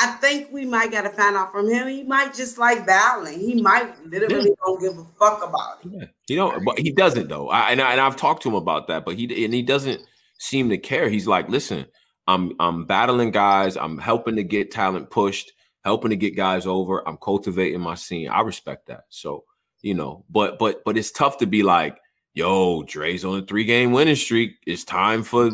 I 0.00 0.12
think 0.20 0.52
we 0.52 0.64
might 0.64 0.92
gotta 0.92 1.10
find 1.10 1.34
out 1.34 1.50
from 1.50 1.68
him. 1.68 1.88
He 1.88 2.04
might 2.04 2.32
just 2.32 2.56
like 2.58 2.86
battling. 2.86 3.40
He 3.40 3.60
might 3.60 3.92
literally 4.06 4.54
don't 4.64 4.80
give 4.80 4.96
a 4.96 5.04
fuck 5.18 5.42
about 5.42 5.84
it. 5.84 5.90
Yeah, 5.90 6.04
you 6.28 6.36
know, 6.36 6.60
but 6.64 6.78
he 6.78 6.92
doesn't 6.92 7.28
though. 7.28 7.48
I, 7.48 7.70
and 7.72 7.80
I, 7.80 7.92
and 7.92 8.00
I've 8.00 8.14
talked 8.14 8.44
to 8.44 8.48
him 8.48 8.54
about 8.54 8.86
that, 8.88 9.04
but 9.04 9.16
he 9.16 9.44
and 9.44 9.52
he 9.52 9.62
doesn't 9.62 10.00
seem 10.38 10.68
to 10.68 10.78
care. 10.78 11.08
He's 11.08 11.26
like, 11.26 11.48
listen, 11.48 11.84
I'm 12.28 12.52
I'm 12.60 12.84
battling 12.84 13.32
guys. 13.32 13.76
I'm 13.76 13.98
helping 13.98 14.36
to 14.36 14.44
get 14.44 14.70
talent 14.70 15.10
pushed, 15.10 15.52
helping 15.84 16.10
to 16.10 16.16
get 16.16 16.36
guys 16.36 16.66
over. 16.66 17.06
I'm 17.08 17.16
cultivating 17.18 17.80
my 17.80 17.94
scene. 17.94 18.28
I 18.28 18.40
respect 18.40 18.86
that. 18.88 19.04
So 19.08 19.44
you 19.82 19.94
know, 19.94 20.24
but 20.30 20.58
but 20.58 20.82
but 20.84 20.96
it's 20.98 21.10
tough 21.12 21.38
to 21.38 21.46
be 21.46 21.62
like, 21.62 21.98
yo, 22.34 22.82
Dre's 22.82 23.24
on 23.24 23.38
a 23.38 23.42
three 23.46 23.64
game 23.64 23.92
winning 23.92 24.16
streak. 24.16 24.56
It's 24.66 24.84
time 24.84 25.22
for 25.22 25.50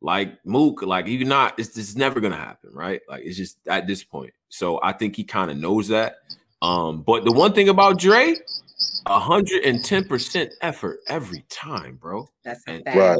like 0.00 0.44
Mook. 0.44 0.82
Like 0.82 1.06
you're 1.06 1.26
not. 1.26 1.58
It's, 1.58 1.76
it's 1.76 1.96
never 1.96 2.20
gonna 2.20 2.36
happen, 2.36 2.70
right? 2.72 3.00
Like 3.08 3.22
it's 3.24 3.36
just 3.36 3.58
at 3.66 3.86
this 3.86 4.04
point. 4.04 4.32
So 4.48 4.78
I 4.82 4.92
think 4.92 5.16
he 5.16 5.24
kind 5.24 5.50
of 5.50 5.56
knows 5.56 5.88
that. 5.88 6.16
Um, 6.62 7.02
but 7.02 7.24
the 7.24 7.32
one 7.32 7.52
thing 7.52 7.68
about 7.68 7.98
Dre, 7.98 8.34
110% 9.06 10.50
effort 10.62 11.00
every 11.08 11.44
time, 11.48 11.96
bro. 11.96 12.28
That's 12.44 12.66
a 12.66 12.70
And- 12.70 12.86
Right. 12.86 13.18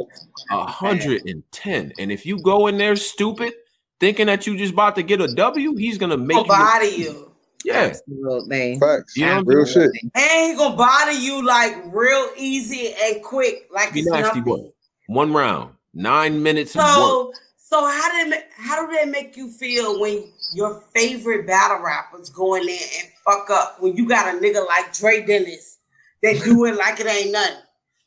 A 0.51 0.57
110. 0.57 1.93
And 1.99 2.11
if 2.11 2.25
you 2.25 2.41
go 2.41 2.67
in 2.67 2.77
there 2.77 2.95
stupid, 2.95 3.53
thinking 3.99 4.27
that 4.27 4.45
you 4.47 4.57
just 4.57 4.73
about 4.73 4.95
to 4.95 5.03
get 5.03 5.21
a 5.21 5.33
W, 5.33 5.75
he's 5.75 5.97
gonna 5.97 6.17
make 6.17 6.35
He'll 6.35 6.43
you. 6.45 6.49
body 6.49 6.87
you. 6.87 7.31
Yeah, 7.65 7.91
Absolutely. 7.91 8.79
Facts. 8.79 9.17
You 9.17 9.25
know, 9.25 9.41
Real 9.41 9.65
shit. 9.65 9.91
And 10.15 10.51
he 10.51 10.55
gonna 10.57 10.75
body 10.77 11.15
you 11.15 11.45
like 11.45 11.75
real 11.87 12.29
easy 12.37 12.93
and 13.03 13.21
quick, 13.23 13.67
like 13.73 13.93
be 13.93 14.03
nasty 14.03 14.39
nothing. 14.39 14.43
boy. 14.43 14.69
One 15.07 15.33
round, 15.33 15.73
nine 15.93 16.41
minutes 16.41 16.75
of. 16.75 16.81
So, 16.83 17.33
so 17.57 17.85
how 17.85 18.23
did 18.23 18.33
it, 18.33 18.47
how 18.55 18.85
do 18.85 18.93
that 18.95 19.09
make 19.09 19.35
you 19.35 19.49
feel 19.49 19.99
when 19.99 20.31
your 20.53 20.81
favorite 20.95 21.45
battle 21.47 21.83
rappers 21.83 22.29
going 22.29 22.63
in 22.63 22.69
and 22.69 23.09
fuck 23.25 23.49
up 23.49 23.81
when 23.81 23.97
you 23.97 24.07
got 24.07 24.33
a 24.33 24.37
nigga 24.37 24.65
like 24.67 24.93
Dre 24.93 25.25
Dennis 25.25 25.79
that 26.23 26.41
do 26.43 26.63
it 26.65 26.75
like 26.75 26.99
it 27.01 27.07
ain't 27.07 27.31
nothing? 27.33 27.57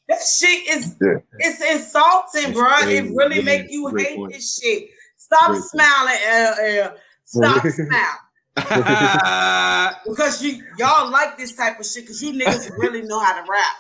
That 0.09 0.20
shit 0.23 0.69
is 0.69 0.97
Yeah. 1.02 1.19
it's 1.39 1.60
insulting, 1.60 2.51
It's 2.51 2.59
bro. 2.59 2.69
crazy. 2.78 2.97
It 3.09 3.15
really 3.15 3.43
make 3.43 3.70
you 3.70 3.89
hate 3.94 4.19
this 4.31 4.59
shit. 4.59 4.91
Stop 5.33 5.50
Great 5.50 5.62
smiling, 5.62 6.18
LL. 6.28 6.97
Stop 7.25 7.62
smiling. 7.67 8.18
because 10.09 10.42
you 10.42 10.65
y'all 10.76 11.09
like 11.10 11.39
this 11.39 11.55
type 11.55 11.78
of 11.78 11.86
shit 11.86 12.02
because 12.05 12.20
you 12.23 12.33
niggas 12.33 12.70
really 12.78 13.02
know 13.02 13.20
how 13.20 13.33
to 13.41 13.49
rap. 13.50 13.76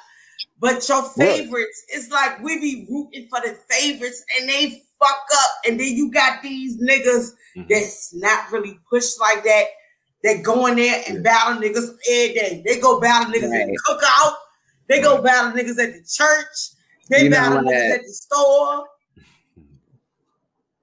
But 0.60 0.86
your 0.88 1.02
favorites, 1.10 1.84
it's 1.88 2.10
like 2.10 2.40
we 2.42 2.58
be 2.60 2.86
rooting 2.90 3.26
for 3.28 3.40
the 3.40 3.58
favorites 3.68 4.22
and 4.38 4.48
they 4.48 4.82
fuck 4.98 5.24
up, 5.32 5.50
and 5.66 5.80
then 5.80 5.88
you 5.88 6.10
got 6.12 6.42
these 6.42 6.76
niggas 6.80 7.32
Mhm. 7.56 7.66
that's 7.68 8.14
not 8.14 8.50
really 8.52 8.78
pushed 8.88 9.18
like 9.20 9.42
that. 9.44 9.64
That 10.22 10.42
go 10.44 10.66
in 10.66 10.76
there 10.76 11.02
and 11.08 11.24
battle 11.24 11.60
niggas 11.62 11.88
every 12.10 12.34
day. 12.34 12.62
They 12.64 12.78
go 12.78 13.00
battle 13.00 13.32
niggas 13.32 13.52
at 13.58 13.66
the 13.66 13.78
cookout. 13.88 14.34
They 14.88 15.00
go 15.00 15.20
battle 15.22 15.50
niggas 15.52 15.78
at 15.82 15.94
the 15.94 16.04
church. 16.06 16.76
They 17.08 17.24
You 17.24 17.30
battle 17.30 17.64
what? 17.64 17.74
niggas 17.74 17.94
at 17.94 18.02
the 18.02 18.12
store. 18.12 18.86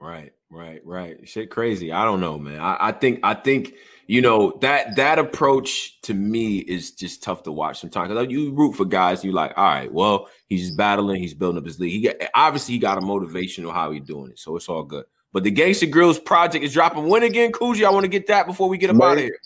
Right, 0.02 0.34
right, 0.50 0.82
right. 0.86 1.28
Shit 1.28 1.50
crazy. 1.50 1.92
I 1.92 2.04
don't 2.04 2.22
know, 2.22 2.38
man. 2.38 2.60
I, 2.60 2.78
I 2.80 2.92
think 2.92 3.20
I 3.24 3.34
think 3.34 3.74
you 4.08 4.22
know 4.22 4.58
that 4.62 4.96
that 4.96 5.20
approach 5.20 6.00
to 6.02 6.14
me 6.14 6.60
is 6.60 6.92
just 6.92 7.24
tough 7.24 7.44
to 7.44 7.52
watch 7.52 7.80
sometimes. 7.80 8.12
Cause 8.12 8.28
you 8.30 8.52
root 8.54 8.76
for 8.76 8.86
guys, 8.86 9.24
you're 9.24 9.34
like, 9.34 9.54
all 9.58 9.66
right, 9.66 9.92
well, 9.92 10.30
he's 10.48 10.72
battling, 10.72 11.22
he's 11.22 11.34
building 11.34 11.60
up 11.60 11.66
his 11.66 11.80
league. 11.80 11.92
He 11.92 12.02
got 12.02 12.16
obviously 12.34 12.76
he 12.76 12.80
got 12.80 12.98
a 12.98 13.02
motivation 13.02 13.66
on 13.66 13.74
how 13.74 13.92
he's 13.92 14.04
doing 14.04 14.32
it, 14.32 14.40
so 14.40 14.56
it's 14.56 14.70
all 14.70 14.84
good. 14.84 15.06
But 15.34 15.44
the 15.44 15.52
Gangsta 15.52 15.92
Grillz 15.92 16.24
project 16.24 16.64
is 16.64 16.74
dropping 16.74 17.08
when 17.08 17.24
again, 17.24 17.52
Coogee? 17.52 17.86
I 17.86 17.92
want 17.92 18.06
to 18.06 18.10
get 18.10 18.28
that 18.28 18.48
before 18.48 18.70
we 18.70 18.78
get 18.78 18.90
up 18.90 18.96
May- 18.96 19.06
out 19.06 19.14
of 19.14 19.20
here. 19.20 19.38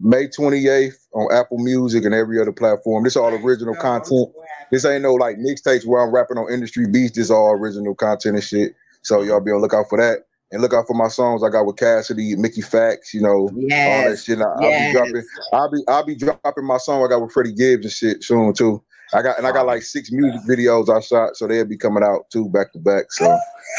May 0.00 0.28
28th 0.28 1.08
on 1.12 1.32
Apple 1.34 1.58
Music 1.58 2.04
and 2.04 2.14
every 2.14 2.40
other 2.40 2.52
platform. 2.52 3.02
This 3.02 3.16
all 3.16 3.34
original 3.34 3.74
content. 3.74 4.32
This 4.70 4.84
ain't 4.84 5.02
no 5.02 5.14
like 5.14 5.36
mixtapes 5.38 5.84
where 5.84 6.02
I'm 6.02 6.14
rapping 6.14 6.38
on 6.38 6.52
industry 6.52 6.86
beats. 6.86 7.16
This 7.16 7.30
all 7.30 7.50
original 7.50 7.94
content 7.94 8.36
and 8.36 8.44
shit. 8.44 8.76
So 9.02 9.22
y'all 9.22 9.40
be 9.40 9.50
on 9.50 9.60
lookout 9.60 9.88
for 9.88 9.98
that. 9.98 10.26
And 10.50 10.62
look 10.62 10.72
out 10.72 10.86
for 10.86 10.94
my 10.94 11.08
songs 11.08 11.42
I 11.44 11.50
got 11.50 11.66
with 11.66 11.76
Cassidy, 11.76 12.34
Mickey 12.36 12.62
Factz, 12.62 13.12
you 13.12 13.20
know, 13.20 13.50
all 13.86 14.04
that 14.04 14.18
shit. 14.18 14.38
I, 14.40 14.44
I'll 14.44 14.70
Yes. 14.72 14.80
be 14.80 14.92
dropping. 14.92 15.22
I'll 15.52 15.70
be 15.70 15.78
I'll 15.88 16.04
be 16.06 16.14
dropping 16.16 16.64
my 16.64 16.78
song 16.78 17.04
I 17.04 17.08
got 17.08 17.20
with 17.20 17.32
Freddie 17.32 17.52
Gibbs 17.52 17.84
and 17.84 17.92
shit 17.92 18.24
soon 18.24 18.54
too. 18.54 18.82
I 19.14 19.22
got 19.22 19.38
and 19.38 19.46
I 19.46 19.52
got 19.52 19.66
like 19.66 19.82
six 19.82 20.12
music 20.12 20.40
videos 20.48 20.94
I 20.94 21.00
shot, 21.00 21.36
so 21.36 21.46
they'll 21.46 21.64
be 21.64 21.76
coming 21.76 22.02
out 22.02 22.28
too 22.30 22.48
back 22.48 22.72
to 22.72 22.78
back. 22.78 23.10
So 23.10 23.24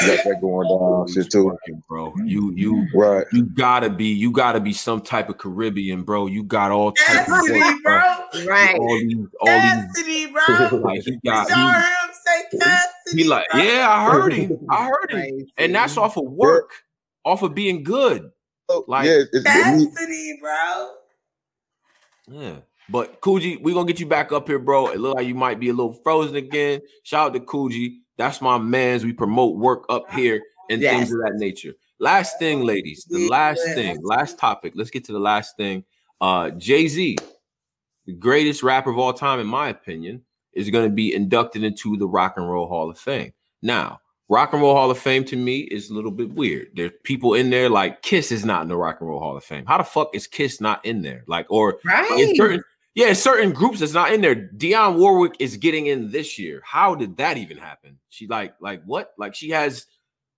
you 0.01 0.08
got 0.08 0.24
that 0.25 0.41
going 0.41 0.67
down, 0.67 1.08
shit 1.14 1.32
too. 1.32 1.45
Working, 1.45 1.83
bro. 1.88 2.14
You 2.25 2.51
you 2.56 2.88
Right. 2.95 3.25
you 3.32 3.43
gotta 3.45 3.90
be 3.90 4.06
you 4.08 4.32
gotta 4.32 4.59
be 4.59 4.74
some 4.74 5.01
type 5.01 5.30
of 5.30 5.38
Caribbean, 5.38 6.01
bro. 6.03 6.25
You 6.27 6.43
got 6.43 6.72
all 6.72 6.91
types 6.93 7.19
of 7.22 7.25
Cassidy, 7.27 7.59
work, 7.59 7.83
bro. 7.83 8.01
bro. 8.33 8.45
Right. 8.45 8.77
All 8.80 8.99
these 8.99 9.17
all 9.41 9.61
these 9.95 10.27
bro. 10.30 10.80
like 10.83 11.01
he 11.03 11.19
got 11.25 11.49
y'all 11.49 11.58
he, 11.58 11.64
him 11.74 12.14
say 12.25 12.58
Cassidy? 12.59 13.24
he 13.24 13.27
like 13.30 13.48
bro? 13.51 13.61
yeah, 13.61 13.88
I 13.90 14.11
heard 14.11 14.33
him. 14.33 14.58
I 14.69 14.85
heard 14.90 15.11
him. 15.11 15.45
And 15.58 15.75
that's 15.75 15.95
off 15.98 16.17
of 16.17 16.25
work, 16.25 16.72
off 17.24 17.43
of 17.43 17.53
being 17.53 17.83
good. 17.83 18.32
Oh, 18.69 18.83
like- 18.88 19.06
yeah, 19.06 19.14
it's, 19.14 19.30
it's, 19.33 19.43
Cassidy, 19.45 20.38
bro. 20.41 20.91
Yeah. 22.32 22.56
But 22.92 23.22
Coogee, 23.22 23.61
we're 23.61 23.74
gonna 23.76 23.88
get 23.88 24.00
you 24.00 24.06
back 24.08 24.32
up 24.32 24.48
here, 24.48 24.59
bro. 24.59 24.88
It 24.88 25.00
look 25.00 25.16
like 25.16 25.27
you 25.27 25.35
might 25.35 25.59
be 25.59 25.69
a 25.69 25.74
little 25.74 25.93
frozen 25.93 26.35
again. 26.35 26.82
Shout 27.03 27.27
out 27.27 27.34
to 27.34 27.40
Coogee. 27.40 27.98
That's 28.18 28.42
my 28.42 28.58
man's. 28.58 29.06
We 29.06 29.14
promote 29.14 29.58
work 29.58 29.85
up 29.90 30.11
here 30.11 30.42
and 30.69 30.82
Yes. 30.82 30.93
things 30.95 31.11
of 31.14 31.19
that 31.22 31.35
nature. 31.35 31.74
Last 32.00 32.40
thing, 32.40 32.61
ladies. 32.61 33.06
The 33.09 33.27
last 33.30 33.61
thing, 33.76 34.00
last 34.01 34.40
topic. 34.40 34.74
Let's 34.76 34.90
get 34.90 35.03
to 35.06 35.11
the 35.11 35.19
last 35.19 35.56
thing. 35.58 35.84
Uh 36.22 36.50
Jay-Z, 36.51 37.18
the 38.06 38.14
greatest 38.14 38.64
rapper 38.64 38.90
of 38.90 38.98
all 38.98 39.14
time, 39.14 39.40
in 39.40 39.48
my 39.48 39.69
opinion, 39.69 40.24
is 40.53 40.69
gonna 40.69 40.90
be 40.90 41.14
inducted 41.14 41.64
into 41.64 41.95
the 41.95 42.08
Rock 42.08 42.35
and 42.38 42.50
Roll 42.50 42.68
Hall 42.68 42.90
of 42.90 42.98
Fame. 42.98 43.34
Now, 43.61 44.01
Rock 44.30 44.53
and 44.53 44.61
Roll 44.61 44.76
Hall 44.76 44.92
of 44.92 44.98
Fame 45.00 45.24
to 45.26 45.35
me 45.35 45.59
is 45.61 45.90
a 45.90 45.93
little 45.93 46.11
bit 46.11 46.32
weird. 46.34 46.69
There's 46.76 46.92
people 47.03 47.34
in 47.34 47.50
there 47.50 47.69
like 47.69 48.01
Kiss 48.01 48.32
is 48.32 48.45
not 48.45 48.61
in 48.61 48.68
the 48.68 48.77
Rock 48.77 48.98
and 49.00 49.09
Roll 49.09 49.19
Hall 49.19 49.35
of 49.38 49.43
Fame. 49.43 49.66
How 49.66 49.77
the 49.77 49.84
fuck 49.84 50.14
is 50.16 50.27
Kiss 50.27 50.59
not 50.61 50.84
in 50.85 51.01
there? 51.01 51.24
Like, 51.27 51.45
or 51.50 51.80
Right. 51.84 52.34
certain, 52.35 52.64
yeah, 53.00 53.14
certain 53.14 53.53
groups 53.53 53.80
that's 53.80 53.94
not 53.94 54.11
in 54.11 54.19
there. 54.19 54.36
Dionne 54.36 54.98
Warwick 54.98 55.36
is 55.40 55.56
getting 55.56 55.86
in 55.86 56.11
this 56.11 56.38
year. 56.38 56.61
How 56.66 56.95
did 56.95 57.16
that 57.16 57.38
even 57.38 57.58
happen? 57.58 57.98
She 58.10 58.28
like, 58.28 58.56
like 58.60 58.84
what? 58.84 59.14
Like 59.18 59.34
she 59.36 59.52
has 59.52 59.86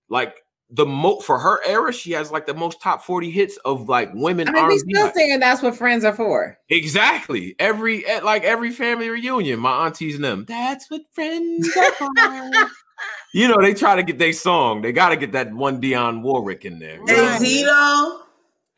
like 0.08 0.36
the 0.70 0.86
mo 0.86 1.18
for 1.18 1.40
her 1.40 1.58
era. 1.66 1.92
She 1.92 2.12
has 2.12 2.30
like 2.30 2.46
the 2.46 2.54
most 2.54 2.80
top 2.80 3.02
forty 3.02 3.32
hits 3.32 3.56
of 3.64 3.88
like 3.88 4.10
women. 4.14 4.48
I 4.48 4.52
mean, 4.52 4.66
we 4.68 4.74
R&B. 4.74 4.94
still 4.94 5.12
singing 5.12 5.40
that's 5.40 5.60
what 5.60 5.74
friends 5.74 6.04
are 6.04 6.14
for. 6.14 6.56
Exactly. 6.68 7.56
Every 7.58 8.06
at 8.06 8.24
like 8.24 8.44
every 8.44 8.70
family 8.70 9.08
reunion, 9.08 9.58
my 9.58 9.86
aunties 9.86 10.14
and 10.14 10.22
them. 10.24 10.44
That's 10.46 10.88
what 10.88 11.02
friends 11.12 11.68
are 11.76 11.92
for. 11.94 12.08
you 13.34 13.48
know, 13.48 13.56
they 13.60 13.74
try 13.74 13.96
to 13.96 14.04
get 14.04 14.18
their 14.20 14.32
song. 14.32 14.82
They 14.82 14.92
got 14.92 15.08
to 15.08 15.16
get 15.16 15.32
that 15.32 15.52
one 15.52 15.80
Dionne 15.80 16.22
Warwick 16.22 16.64
in 16.64 16.78
there. 16.78 17.04
Jay 17.08 17.38
Z 17.38 17.64
though. 17.64 18.20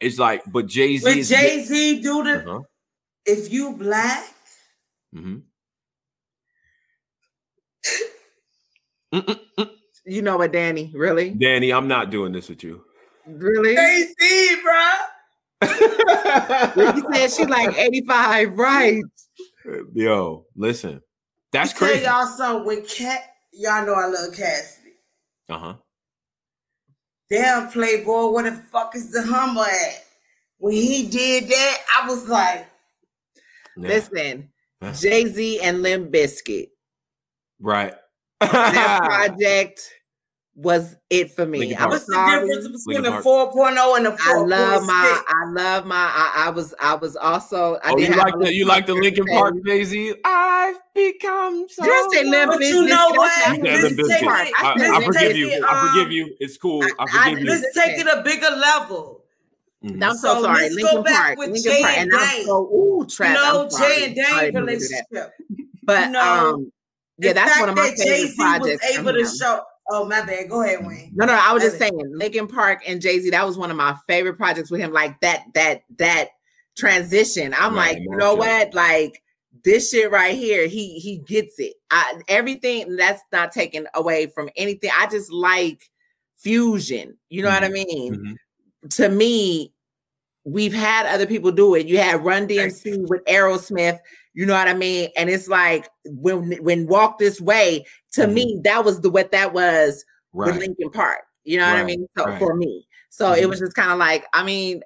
It's 0.01 0.19
like, 0.19 0.43
but 0.51 0.69
Jay 0.69 0.97
Z 0.97 1.05
When 1.05 1.19
is. 1.19 1.29
Jay 1.29 1.63
Z 1.63 2.01
do 2.01 2.23
the 2.25 2.39
Uh-huh. 2.51 2.61
If 3.27 3.53
you 3.53 3.73
black, 3.77 4.25
Mhm. 5.15 5.43
You 10.07 10.21
know 10.21 10.37
what, 10.37 10.53
Danny? 10.53 10.93
Really? 10.95 11.31
Danny, 11.31 11.73
I'm 11.73 11.89
not 11.89 12.11
doing 12.11 12.33
this 12.33 12.49
with 12.51 12.63
you. 12.63 12.85
Really? 13.27 13.75
Jay 13.75 14.57
bro. 14.63 14.83
you 16.77 17.05
said 17.15 17.31
she 17.31 17.47
like 17.47 17.75
85, 17.79 18.59
right? 18.59 19.03
Yo, 19.95 20.45
listen, 20.57 21.01
that's 21.53 21.73
Tell 21.73 21.89
crazy. 21.89 22.05
Y'all 22.05 22.27
something. 22.27 22.67
When 22.67 22.85
Cat, 22.85 23.23
y'all 23.53 23.87
know 23.87 23.95
I 23.95 24.07
love 24.07 24.35
Cassidy. 24.35 24.91
Uh 25.49 25.59
huh. 25.59 25.75
Damn, 27.31 27.71
Playboy, 27.71 28.29
where 28.31 28.51
the 28.51 28.57
fuck 28.57 28.95
is 28.95 29.11
the 29.11 29.23
Hummer 29.23 29.63
at? 29.63 30.05
When 30.59 30.75
he 30.75 31.09
did 31.09 31.49
that, 31.49 31.79
I 31.99 32.09
was 32.09 32.29
like, 32.29 32.67
Listen, 33.77 34.51
Huh. 34.83 34.93
Jay 34.93 35.27
Z 35.27 35.61
and 35.61 35.83
Limp 35.83 36.11
Bizkit. 36.13 36.69
Right. 37.61 37.95
That 38.41 39.01
project 39.05 39.81
was 40.57 40.97
it 41.11 41.31
for 41.33 41.47
me. 41.47 41.73
I'm 41.75 41.79
Park. 41.79 41.91
what's 41.91 42.07
the 42.07 42.15
difference 42.15 42.85
between 42.87 43.03
Linkin 43.03 43.17
the 43.17 43.29
4.0 43.29 43.97
and 43.97 44.07
the 44.07 44.11
4.6? 44.11 44.17
I 44.21 44.37
love 44.41 44.85
my, 44.85 45.23
I 45.27 45.51
love 45.51 45.87
my, 45.87 45.97
I, 45.97 46.45
I 46.47 46.51
was, 46.51 46.75
I 46.81 46.95
was 46.95 47.17
also. 47.17 47.77
I 47.83 47.93
oh, 47.93 47.97
did 47.97 48.11
you 48.11 48.17
like 48.17 48.35
a 48.35 48.39
the 48.39 48.55
you 48.55 48.67
like 48.67 48.87
the 48.87 48.95
Linkin. 48.95 49.25
Park 49.27 49.55
Jay 49.65 49.85
Z? 49.85 50.15
I've 50.25 50.77
become 50.95 51.67
so. 51.69 51.83
Did 51.85 51.93
I 51.93 52.09
say 52.13 52.25
Limp 52.25 52.53
But 52.53 52.61
you 52.61 52.87
know 52.87 53.09
what? 53.11 53.57
You 53.57 53.63
not 53.63 53.81
said 53.81 53.97
take 53.97 54.23
it- 54.23 54.29
I, 54.29 54.53
I 54.59 54.75
let's 54.77 55.05
forgive 55.07 55.37
you. 55.37 55.49
it, 55.49 55.65
I 55.65 55.89
forgive 55.89 56.07
um, 56.07 56.13
you. 56.13 56.37
It's 56.41 56.57
cool. 56.57 56.83
I 56.83 56.91
I- 56.99 57.25
forgive 57.25 57.39
you. 57.41 57.47
Let's 57.51 57.75
take 57.75 57.99
it 57.99 58.07
a 58.07 58.23
bigger 58.23 58.51
level. 58.51 59.24
Mhm. 59.85 60.03
I'm 60.03 60.17
so, 60.17 60.35
So 60.35 60.43
sorry. 60.43 60.63
let's 60.63 60.75
Linkin 60.75 60.97
go 60.97 61.03
back 61.03 61.25
Park. 61.27 61.39
with 61.39 61.51
Linkin 61.51 61.73
Jay 61.73 61.83
Park. 61.83 61.99
and 61.99 62.13
And 62.13 62.21
I'm 62.21 62.37
Dane. 62.37 62.47
so 62.47 62.65
ooh, 62.73 62.97
You 63.01 63.07
trap. 63.07 63.35
know, 63.35 63.63
I'm 63.65 63.71
sorry. 63.71 63.95
Jay 63.97 64.05
and 64.07 64.17
Sorry 64.17 64.17
Dane 64.17 64.27
to 64.41 64.47
do 64.47 64.53
that. 64.53 64.61
relationship. 64.61 65.33
But 65.83 66.07
You 66.07 66.11
know, 66.13 66.21
um, 66.55 66.73
yeah, 67.19 67.29
The 67.29 67.35
that's 67.35 67.61
one 67.61 67.69
of 67.69 67.77
my 67.77 67.83
that 67.91 67.99
favorite 67.99 68.17
Jay-Z 68.17 68.35
projects. 68.37 68.87
was 68.89 68.97
able 68.99 69.13
to 69.13 69.37
show. 69.37 69.63
Oh, 69.91 70.07
my 70.07 70.23
bad. 70.23 70.49
Go 70.49 70.63
ahead, 70.63 70.87
Wayne. 70.87 71.11
No, 71.15 71.27
no, 71.27 71.35
I 71.35 71.53
was 71.53 71.63
just 71.63 71.79
That 71.79 71.91
saying, 71.93 72.13
Linkin 72.15 72.47
Park 72.47 72.83
and 72.87 73.03
Jay 73.03 73.21
Z. 73.21 73.29
That 73.31 73.45
was 73.47 73.59
one 73.59 73.71
of 73.71 73.77
my 73.77 73.95
favorite 74.09 74.39
projects 74.39 74.71
with 74.71 74.81
him. 74.81 74.93
Like 74.93 75.21
that, 75.21 75.45
that, 75.53 75.83
that 75.99 76.31
transition. 76.79 77.55
I'm 77.59 77.75
Right, 77.75 77.95
like, 77.97 77.99
you 78.03 78.17
know 78.17 78.35
matchup. 78.35 78.39
what? 78.39 78.75
Like 78.75 79.23
this 79.63 79.91
shit 79.91 80.11
right 80.11 80.35
here, 80.35 80.67
he 80.67 80.99
he 80.99 81.19
gets 81.19 81.59
it. 81.59 81.75
I, 81.91 82.21
everything 82.29 82.97
that's 82.97 83.23
not 83.31 83.53
taken 83.53 83.87
away 83.95 84.27
from 84.29 84.49
anything. 84.57 84.91
I 84.99 85.07
just 85.07 85.31
like 85.31 85.83
fusion. 86.39 87.19
You 87.29 87.43
know 87.43 87.51
what 87.51 87.63
I 87.65 87.69
mean? 87.69 88.15
Mhm. 88.85 88.91
To 88.93 89.09
me, 89.11 89.74
we've 90.45 90.75
had 90.75 91.07
other 91.07 91.27
people 91.27 91.51
do 91.53 91.75
it. 91.75 91.87
You 91.87 91.99
had 91.99 92.25
Run 92.25 92.47
DMC 92.47 93.09
with 93.09 93.25
Aerosmith. 93.25 93.99
You 94.35 94.47
know 94.47 94.55
what 94.55 94.69
I 94.69 94.75
mean? 94.75 95.11
And 95.17 95.31
it's 95.31 95.49
like 95.49 95.89
when 96.05 96.53
when 96.63 96.87
Walk 96.87 97.19
This 97.19 97.41
Way. 97.41 97.87
To 98.13 98.27
me, 98.29 98.61
that 98.65 98.85
was 98.85 99.01
the 99.01 99.11
what 99.11 99.33
that 99.33 99.53
was 99.53 100.05
with 100.33 100.57
Linkin 100.57 100.91
Park. 100.91 101.19
You 101.45 101.59
know 101.59 101.67
what 101.69 101.79
I 101.79 101.85
mean? 101.85 102.07
So 102.17 102.25
right. 102.27 102.39
for 102.39 102.55
me, 102.55 102.87
so 103.11 103.33
it 103.33 103.43
Mhm. 103.45 103.51
was 103.51 103.59
just 103.59 103.75
kind 103.75 103.91
of 103.91 103.99
like, 103.99 104.25
I 104.33 104.45
mean, 104.45 104.83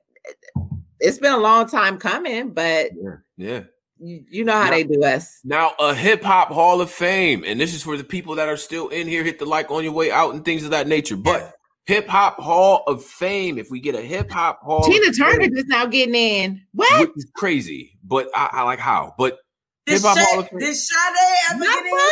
it's 1.01 1.19
been 1.19 1.33
a 1.33 1.39
long 1.39 1.69
time 1.69 1.99
coming, 1.99 2.51
but 2.51 2.91
Yeah. 2.97 3.17
Yeah. 3.37 3.61
you, 3.99 4.25
you 4.29 4.45
know 4.45 4.53
how 4.55 4.65
Now- 4.65 4.71
they 4.71 4.85
do 4.85 5.05
us. 5.05 5.41
Now, 5.45 5.73
a 5.79 5.95
hip 5.95 6.23
hop 6.23 6.49
hall 6.49 6.81
of 6.81 6.91
fame, 6.91 7.45
and 7.47 7.61
this 7.61 7.75
is 7.75 7.83
for 7.83 7.97
the 7.97 8.05
people 8.05 8.35
that 8.37 8.49
are 8.49 8.57
still 8.57 8.89
in 8.89 9.07
here. 9.07 9.23
Hit 9.25 9.39
the 9.39 9.45
like 9.47 9.71
on 9.71 9.85
your 9.85 9.93
way 9.93 10.11
out 10.11 10.35
and 10.35 10.45
things 10.45 10.65
of 10.65 10.71
that 10.71 10.89
nature. 10.89 11.17
But 11.17 11.55
Hip 11.89 12.07
Hop 12.09 12.39
Hall 12.39 12.85
of 12.87 13.03
Fame. 13.03 13.57
If 13.57 13.71
we 13.71 13.81
get 13.81 13.95
a 13.95 14.03
Hip 14.03 14.31
Hop 14.31 14.61
Hall, 14.61 14.85
Tina 14.85 15.09
of 15.09 15.17
Turner 15.17 15.41
Fame, 15.41 15.55
just 15.55 15.69
now 15.69 15.87
getting 15.87 16.15
in. 16.15 16.63
What? 16.75 17.01
which 17.01 17.17
is 17.17 17.31
crazy, 17.35 17.99
but 18.05 18.29
I, 18.35 18.51
I 18.53 18.63
like 18.65 18.79
how. 18.79 19.15
But 19.17 19.39
Did, 19.87 19.95
Hip 19.95 20.03
Hop 20.03 20.19
Hall 20.19 20.41
of 20.41 20.49
Fame. 20.51 20.59
did 20.59 20.75
Sade 20.77 21.17
ever 21.51 21.65
Not 21.65 21.83
get 21.83 21.87
in? 21.87 22.11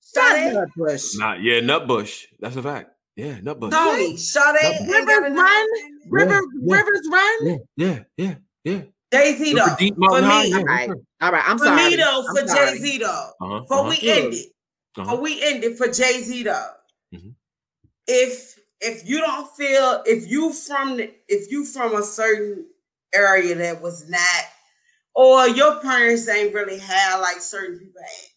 Sade? 0.00 0.54
Not 0.54 0.68
Bush. 0.76 1.14
Not 1.16 1.42
yeah, 1.42 1.60
Nutbush. 1.60 2.24
That's 2.40 2.56
a 2.56 2.62
fact. 2.62 2.90
Yeah, 3.14 3.38
Nutbush. 3.38 3.70
Tony, 3.70 4.16
Sade 4.16 4.56
ain't 4.64 4.90
Rivers 4.90 5.32
Run. 5.32 5.72
name. 5.72 5.98
River 6.10 6.40
Yeah. 6.60 6.76
Rivers 6.76 7.08
Run. 7.08 7.46
Yeah, 7.46 7.56
yeah, 7.76 7.98
yeah, 8.16 8.34
yeah. 8.64 8.82
Jay 9.12 9.36
Z 9.36 9.54
though. 9.54 9.76
Deep 9.78 9.94
For 9.94 10.00
Mountain 10.00 10.24
High, 10.24 10.42
me, 10.42 10.50
yeah, 10.50 10.56
all 10.56 10.64
right, 10.64 10.90
all 11.20 11.32
right. 11.32 11.48
I'm 11.48 11.58
for 11.58 11.64
sorry. 11.66 11.90
me 11.90 11.96
though, 11.96 12.24
I'm 12.28 12.48
for. 12.48 12.52
Jay 12.52 12.78
Z 12.78 12.98
though. 12.98 13.30
Uh-huh, 13.40 13.60
Before 13.60 13.78
uh-huh, 13.78 13.88
we 13.90 13.98
Yeah. 14.08 14.14
end 14.14 14.34
it, 14.34 14.46
uh-huh. 14.96 15.04
before 15.04 15.20
we 15.22 15.42
end 15.44 15.62
it 15.62 15.78
for 15.78 15.86
Jay 15.86 16.20
Z 16.22 16.42
though. 16.42 16.70
Mhm. 17.14 17.34
If 18.08 18.55
if 18.80 19.08
you 19.08 19.20
don't 19.20 19.48
feel 19.56 20.02
if 20.06 20.30
you 20.30 20.52
from 20.52 21.00
if 21.00 21.50
you 21.50 21.64
from 21.64 21.96
a 21.96 22.02
certain 22.02 22.66
area 23.14 23.54
that 23.54 23.80
was 23.80 24.08
not, 24.08 24.44
or 25.14 25.48
your 25.48 25.80
parents 25.80 26.28
ain't 26.28 26.54
really 26.54 26.78
had 26.78 27.18
like 27.20 27.40
certain 27.40 27.78
people 27.78 28.00
had. 28.00 28.30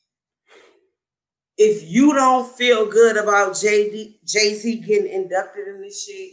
If 1.62 1.90
you 1.90 2.14
don't 2.14 2.50
feel 2.50 2.90
good 2.90 3.18
about 3.18 3.52
JD 3.52 4.26
Jay 4.26 4.54
Z 4.54 4.78
getting 4.78 5.12
inducted 5.12 5.68
in 5.68 5.82
this 5.82 6.06
shit, 6.06 6.32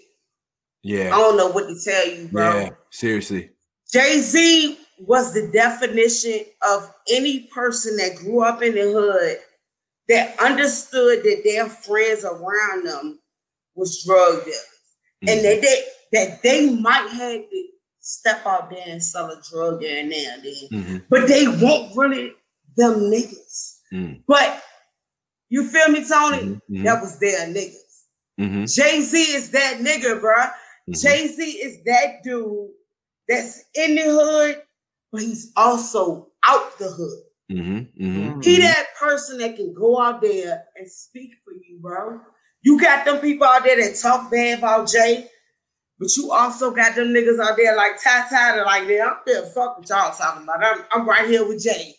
yeah. 0.83 1.07
I 1.13 1.19
don't 1.19 1.37
know 1.37 1.49
what 1.49 1.67
to 1.67 1.77
tell 1.83 2.09
you, 2.09 2.29
bro. 2.29 2.61
yeah. 2.61 2.71
Seriously. 2.91 3.51
Jay 3.93 4.21
Z 4.21 4.79
was 5.01 5.35
the 5.35 5.51
definition 5.53 6.41
of 6.67 6.93
any 7.13 7.41
person 7.53 7.97
that 7.97 8.17
grew 8.17 8.43
up 8.43 8.63
in 8.63 8.75
the 8.75 8.83
hood 8.83 9.39
that 10.09 10.39
understood 10.39 11.25
that 11.25 11.43
their 11.45 11.69
friends 11.69 12.25
around 12.25 12.87
them 12.87 13.19
was 13.77 14.03
drug 14.05 14.45
dealers, 14.45 14.59
and 15.29 15.41
Mhm. 15.41 15.43
that 15.43 15.61
they 15.63 15.85
that 16.13 16.43
they 16.43 16.71
might 16.71 17.09
have 17.11 17.51
to 17.51 17.69
step 18.01 18.47
out 18.47 18.71
there 18.71 18.85
and 18.87 19.03
sell 19.03 19.31
a 19.31 19.41
drug 19.51 19.81
there 19.81 19.99
and 20.01 20.11
there, 20.13 20.33
and 20.35 20.43
then, 20.45 20.69
Mhm. 20.73 21.05
but 21.11 21.27
they 21.29 21.47
won't 21.49 21.95
really 21.97 22.33
them 22.77 23.11
niggas. 23.11 23.79
Mm. 23.93 24.23
But 24.27 24.63
you 25.49 25.67
feel 25.69 25.89
me, 25.89 26.07
Tony? 26.07 26.39
Mhm, 26.43 26.61
mhm, 26.71 26.85
That 26.85 27.01
was 27.03 27.19
their 27.19 27.47
niggas. 27.49 28.05
mhm, 28.39 28.73
Jay 28.75 29.01
Z 29.01 29.19
is 29.35 29.51
that 29.51 29.79
nigga, 29.79 30.21
bruh. 30.21 30.53
mhm. 30.89 31.01
Jay 31.03 31.27
Z 31.29 31.43
is 31.43 31.83
that 31.85 32.23
dude 32.23 32.71
that's 33.29 33.65
in 33.75 33.95
the 33.97 34.03
hood, 34.03 34.63
but 35.13 35.23
he's 35.23 35.53
also 35.57 36.31
out 36.45 36.79
the 36.79 36.89
hood. 36.91 37.23
Mhm, 37.51 37.93
mhm, 37.99 38.45
He 38.45 38.59
that 38.61 38.87
person 38.99 39.39
that 39.39 39.57
can 39.57 39.73
go 39.73 40.01
out 40.01 40.21
there 40.21 40.65
and 40.77 40.91
speak 40.91 41.31
for 41.45 41.53
you, 41.53 41.79
bro. 41.81 42.21
You 42.67 42.81
got 42.81 43.05
them 43.05 43.19
people 43.21 43.47
out 43.47 43.63
there 43.63 43.77
that 43.81 43.97
talk 43.97 44.29
bad 44.29 44.59
about 44.59 44.89
Jay, 44.89 45.29
but 46.01 46.09
you 46.17 46.33
also 46.33 46.73
got 46.73 46.97
them 46.97 47.09
niggas 47.15 47.39
out 47.39 47.57
there 47.57 47.77
like 47.77 47.93
Ty 48.03 48.23
Ty 48.29 48.57
that 48.57 48.67
like, 48.67 48.89
yeah, 48.89 49.05
I'm 49.07 49.17
still 49.23 49.47
fuck 49.51 49.79
what 49.79 49.89
y'all 49.89 50.13
talking 50.13 50.43
about. 50.43 50.65
I'm, 50.65 50.81
I'm 50.93 51.09
right 51.09 51.29
here 51.29 51.47
with 51.47 51.63
Jay. 51.63 51.95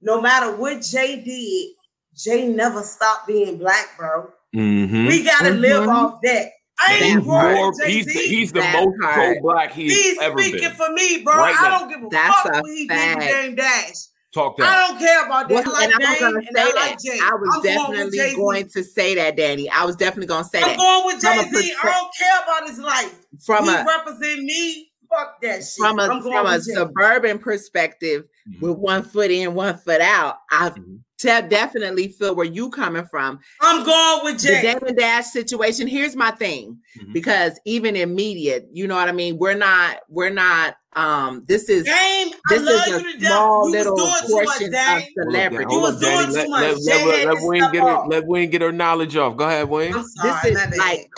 No 0.00 0.20
matter 0.20 0.56
what 0.56 0.82
Jay 0.82 1.22
did, 1.22 1.68
Jay 2.16 2.48
never 2.48 2.82
stopped 2.82 3.28
being 3.28 3.58
black, 3.58 3.96
bro. 3.96 4.28
Mhm. 4.56 5.06
We 5.06 5.22
gotta 5.22 5.50
live 5.50 5.84
Mhm. 5.84 5.94
off 5.94 6.18
that. 6.24 6.50
I 6.80 6.94
He's 6.94 7.02
ain't 7.14 7.24
more. 7.24 7.72
He's 7.86 8.06
the, 8.06 8.12
he's 8.12 8.52
the 8.52 8.60
most 8.72 8.96
pro-black 9.00 9.72
he 9.72 9.84
He's 9.84 10.18
has 10.18 10.28
ever 10.30 10.38
speaking 10.40 10.60
been. 10.68 10.72
for 10.76 10.90
me, 10.92 11.22
bro. 11.22 11.36
Right 11.36 11.54
I 11.56 11.78
don't 11.78 11.88
give 11.88 12.02
a 12.02 12.08
That's 12.10 12.40
fuck 12.42 12.54
a 12.54 12.60
what 12.60 12.70
he 12.72 12.88
fact. 12.88 13.20
did 13.20 13.28
with 13.28 13.28
Dame 13.28 13.54
Dash. 13.54 13.94
Talk 14.34 14.58
that. 14.58 14.68
I 14.68 14.88
don't 14.88 14.98
care 14.98 15.24
about 15.24 15.48
that. 15.48 15.64
Well, 15.64 15.74
I 15.74 15.86
like 15.86 15.94
and 15.94 16.04
I 16.04 16.10
was 16.10 16.20
gonna 16.20 16.36
and 16.38 16.48
say 16.54 16.62
I 16.62 16.64
that. 16.66 16.74
like 16.74 16.98
Jay. 16.98 17.18
I 17.22 17.30
was 17.34 17.50
I'm 17.56 17.62
definitely 17.62 18.18
Jay-Z. 18.18 18.36
going 18.36 18.68
to 18.68 18.84
say 18.84 19.14
that, 19.14 19.36
Danny. 19.36 19.70
I 19.70 19.84
was 19.86 19.96
definitely 19.96 20.26
going 20.26 20.44
to 20.44 20.48
say 20.50 20.60
I'm 20.62 20.68
that 20.68 20.76
going 20.76 21.06
with 21.06 21.22
Jay 21.22 21.62
Z. 21.62 21.74
I 21.82 21.86
don't 21.86 22.14
care 22.14 22.42
about 22.44 22.68
his 22.68 22.78
life. 22.78 23.26
from 23.44 23.64
he 23.64 23.70
a 23.74 23.84
represent 23.86 24.42
me. 24.44 24.90
Fuck 25.08 25.40
that 25.40 25.64
shit. 25.64 25.78
from 25.78 25.98
a 25.98 26.02
I'm 26.02 26.20
going 26.20 26.22
from 26.36 26.46
a 26.46 26.60
suburban 26.60 27.38
perspective, 27.38 28.28
Mhm. 28.48 28.60
with 28.60 28.76
one 28.78 29.02
foot 29.02 29.30
in, 29.30 29.54
one 29.54 29.76
foot 29.78 30.00
out. 30.00 30.36
I 30.50 30.70
te- 31.18 31.48
definitely 31.48 32.08
feel 32.08 32.34
where 32.34 32.46
you 32.46 32.70
coming 32.70 33.04
from. 33.10 33.40
I'm 33.60 33.84
going 33.84 34.24
with 34.24 34.40
The 34.40 34.48
Jay. 34.48 34.62
Damon 34.62 34.94
Dash 34.96 35.26
situation. 35.26 35.86
Here's 35.86 36.16
my 36.16 36.30
thing, 36.30 36.78
Mhm. 37.00 37.12
because 37.12 37.58
even 37.64 37.96
in 37.96 38.14
media, 38.14 38.60
you 38.72 38.86
know 38.86 38.94
what 38.94 39.08
I 39.08 39.12
mean. 39.12 39.36
We're 39.38 39.54
not. 39.54 39.98
We're 40.08 40.30
not. 40.30 40.76
Um. 40.94 41.44
This 41.46 41.68
is. 41.68 41.84
Dame, 41.84 41.94
I 41.94 42.32
This 42.48 42.62
love 42.62 42.88
is 42.88 42.94
a 42.94 43.02
to 43.18 43.26
small 43.26 43.66
You 43.66 43.72
little 43.72 43.96
doing 43.96 44.08
too 44.26 44.34
much, 44.34 44.46
portion 44.46 44.66
of 44.66 44.72
Dame. 44.72 44.86
Hold 44.86 44.98
up, 45.02 45.32
celebrity. 45.32 45.74
You 45.74 45.80
was 45.80 45.94
up, 45.96 46.00
Danny. 46.00 46.16
doing 46.16 46.28
too 46.28 46.34
Let, 46.34 46.48
much. 46.48 46.62
let, 46.62 46.76
Jay 46.98 47.06
let, 47.06 47.26
let 47.34 47.42
Wayne 47.42 47.60
step 47.62 47.72
get 47.72 47.82
her. 47.82 48.06
Let 48.08 48.26
Wayne 48.26 48.50
get 48.50 48.62
her 48.62 48.72
knowledge 48.72 49.16
off. 49.16 49.36
Go 49.36 49.44
ahead, 49.44 49.68
Wayne. 49.68 49.92
I'm 49.94 50.02
this 50.02 50.14
sorry, 50.14 50.54
my 50.54 50.60
is 50.64 50.70
bad. 50.70 50.78
like 50.78 51.10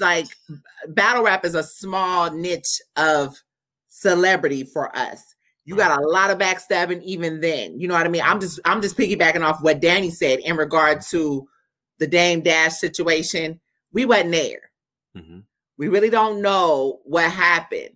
like 0.00 0.26
battle 0.88 1.22
rap 1.22 1.44
is 1.44 1.54
a 1.54 1.62
small 1.62 2.30
niche 2.30 2.80
of 2.96 3.36
celebrity 3.88 4.64
for 4.64 4.94
us. 4.96 5.22
You 5.64 5.76
got 5.76 6.02
a 6.02 6.06
lot 6.06 6.30
of 6.30 6.38
backstabbing 6.38 7.02
even 7.02 7.40
then. 7.40 7.78
You 7.78 7.86
know 7.88 7.94
what 7.94 8.06
I 8.06 8.08
mean? 8.08 8.22
I'm 8.24 8.40
just 8.40 8.58
I'm 8.64 8.82
just 8.82 8.96
piggybacking 8.96 9.46
off 9.46 9.62
what 9.62 9.80
Danny 9.80 10.10
said 10.10 10.40
in 10.40 10.56
regard 10.56 11.00
to 11.10 11.48
the 11.98 12.06
Dame 12.06 12.40
Dash 12.40 12.78
situation. 12.78 13.60
We 13.92 14.04
wasn't 14.04 14.32
there. 14.32 14.70
Mhm. 15.16 15.44
We 15.78 15.88
really 15.88 16.10
don't 16.10 16.42
know 16.42 17.00
what 17.04 17.30
happened. 17.30 17.90